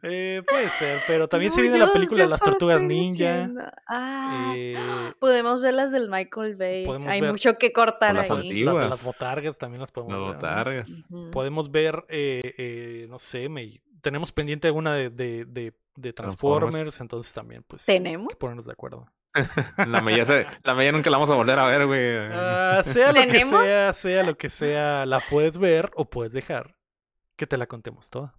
Eh, 0.04 0.44
puede 0.48 0.70
ser, 0.72 1.02
pero 1.08 1.28
también 1.30 1.52
se 1.52 1.58
No, 1.58 1.62
viene 1.64 1.80
yo- 1.80 1.86
la 1.86 1.94
película 1.94 2.24
de 2.26 2.30
las 2.30 2.40
tortugas 2.40 2.82
ninja. 2.82 3.50
Ah, 3.88 4.54
Eh, 4.56 4.76
podemos 5.20 5.62
ver 5.62 5.74
las 5.74 5.92
del 5.92 6.10
Michael 6.10 6.56
Bay. 6.56 6.86
podemos 6.86 7.08
Hay 7.08 7.22
ver- 7.22 7.32
mucho 7.32 7.58
que 7.58 7.72
cortar 7.72 8.14
las 8.16 8.30
ahí. 8.30 8.50
antiguas. 8.50 8.76
las, 8.76 8.90
las 8.90 9.04
botargas 9.04 9.58
también 9.58 9.82
las 9.82 9.92
podemos 9.92 10.14
Las 10.14 10.20
ver. 10.22 10.28
¿no? 10.28 10.34
botargas. 10.36 10.90
Ujú. 11.10 11.32
Podemos 11.32 11.72
ver, 11.72 12.04
eh, 12.10 12.54
eh, 12.58 13.08
no 13.10 13.20
sé, 13.20 13.48
me, 13.50 13.80
tenemos 14.04 14.32
pendiente 14.32 14.68
alguna 14.68 14.94
de, 14.94 15.10
de, 15.10 15.46
de, 15.46 15.74
de 15.96 16.14
Transformers, 16.14 16.72
Transformers. 16.72 17.02
entonces 17.02 17.34
también, 17.34 17.64
pues, 17.68 17.86
¿Tenemos? 17.86 18.28
hay 18.30 18.36
que 18.36 18.40
ponernos 18.40 18.66
de 18.68 18.72
acuerdo. 18.74 19.08
La 19.88 20.02
Mella, 20.02 20.26
se- 20.26 20.46
la 20.64 20.76
Mella 20.76 20.92
nunca 20.92 21.10
la 21.10 21.18
vamos 21.18 21.32
a 21.32 21.36
volver 21.36 21.58
a 21.58 21.66
ver, 21.66 21.88
güey. 21.88 22.18
Ah, 22.32 22.84
sea 22.86 23.12
lo 23.12 23.22
que 23.26 23.44
sea, 23.44 23.94
sea 23.94 24.24
lo 24.24 24.38
que 24.38 24.50
sea, 24.52 25.08
la 25.08 25.22
puedes 25.28 25.58
ver 25.58 25.90
o 25.96 26.06
puedes 26.06 26.34
dejar 26.34 26.76
que 27.36 27.48
te 27.48 27.58
la 27.58 27.66
contemos 27.66 28.12
toda. 28.12 28.36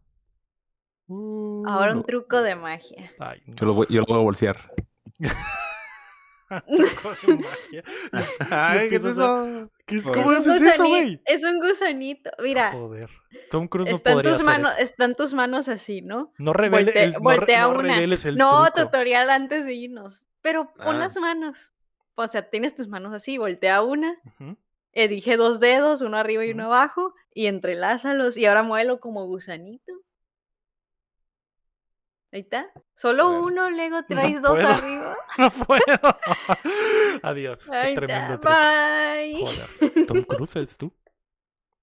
Ahora 1.08 1.90
No. 1.92 1.98
un 1.98 2.04
truco 2.04 2.40
de 2.42 2.54
magia. 2.54 3.10
Ay, 3.18 3.42
no. 3.46 3.54
Yo 3.56 3.66
lo 3.66 3.74
voy, 3.74 3.86
yo 3.90 4.00
lo 4.00 4.06
voy 4.06 4.16
a 4.18 4.22
bolsear. 4.22 4.72
Truco 6.66 7.14
de 7.26 7.34
magia. 7.36 7.84
Ay, 8.50 8.88
¿qué 8.90 8.96
es 8.96 9.04
empiezas 9.04 9.12
eso? 9.12 9.70
¿Qué 9.86 9.96
es- 9.96 10.04
Es 10.06 10.10
¿Cómo 10.10 10.28
un 10.28 10.34
haces 10.36 10.62
eso, 10.62 10.88
güey? 10.88 11.20
Es 11.24 11.44
un 11.44 11.60
gusanito. 11.60 12.30
Mira, 12.42 12.72
Joder. 12.72 13.10
Tom 13.50 13.68
Cruise 13.68 13.90
no 13.90 13.96
están 13.96 14.14
podría 14.14 14.32
tus, 14.32 14.40
hacer 14.46 14.60
eso. 14.60 14.76
están 14.78 15.14
tus 15.14 15.34
manos 15.34 15.68
así, 15.68 16.00
¿no? 16.00 16.32
No 16.38 16.52
revele, 16.52 16.92
Volte- 16.92 17.02
el, 17.02 17.12
no 17.12 17.18
re- 17.18 17.36
voltea 17.36 17.62
no 17.62 17.78
una. 17.78 17.94
reveles 17.94 18.24
el 18.24 18.36
no, 18.36 18.64
truco. 18.66 18.84
tutorial 18.84 19.30
antes 19.30 19.64
de 19.64 19.74
irnos. 19.74 20.26
Pero 20.42 20.72
pon 20.74 20.96
Ah. 20.96 20.98
las 21.00 21.16
manos. 21.16 21.72
O 22.16 22.28
sea, 22.28 22.48
tienes 22.48 22.74
tus 22.76 22.86
manos 22.88 23.12
así, 23.12 23.38
voltea 23.38 23.82
una, 23.82 24.16
elige 24.92 25.36
dos 25.36 25.58
dedos, 25.58 26.00
uno 26.00 26.16
arriba 26.16 26.44
y 26.44 26.52
uno 26.52 26.66
abajo, 26.66 27.12
y 27.34 27.46
entrelázalos, 27.46 28.36
y 28.36 28.46
ahora 28.46 28.62
muévelo 28.62 29.00
como 29.00 29.26
gusanito. 29.26 29.92
Ahí 32.34 32.40
está. 32.40 32.66
Solo 32.96 33.30
ver. 33.30 33.40
uno, 33.42 33.70
luego 33.70 34.02
traes 34.06 34.42
dos 34.42 34.54
puedo. 34.54 34.66
arriba. 34.66 35.16
No 35.38 35.50
puedo. 35.50 35.82
Adiós. 37.22 37.64
Qué 37.70 37.76
Ahí 37.76 37.94
tremendo 37.94 38.34
está. 38.34 39.14
Bye. 39.14 39.40
Joder. 39.40 40.06
Tom 40.06 40.22
Cruise 40.22 40.56
es 40.56 40.76
tú. 40.76 40.92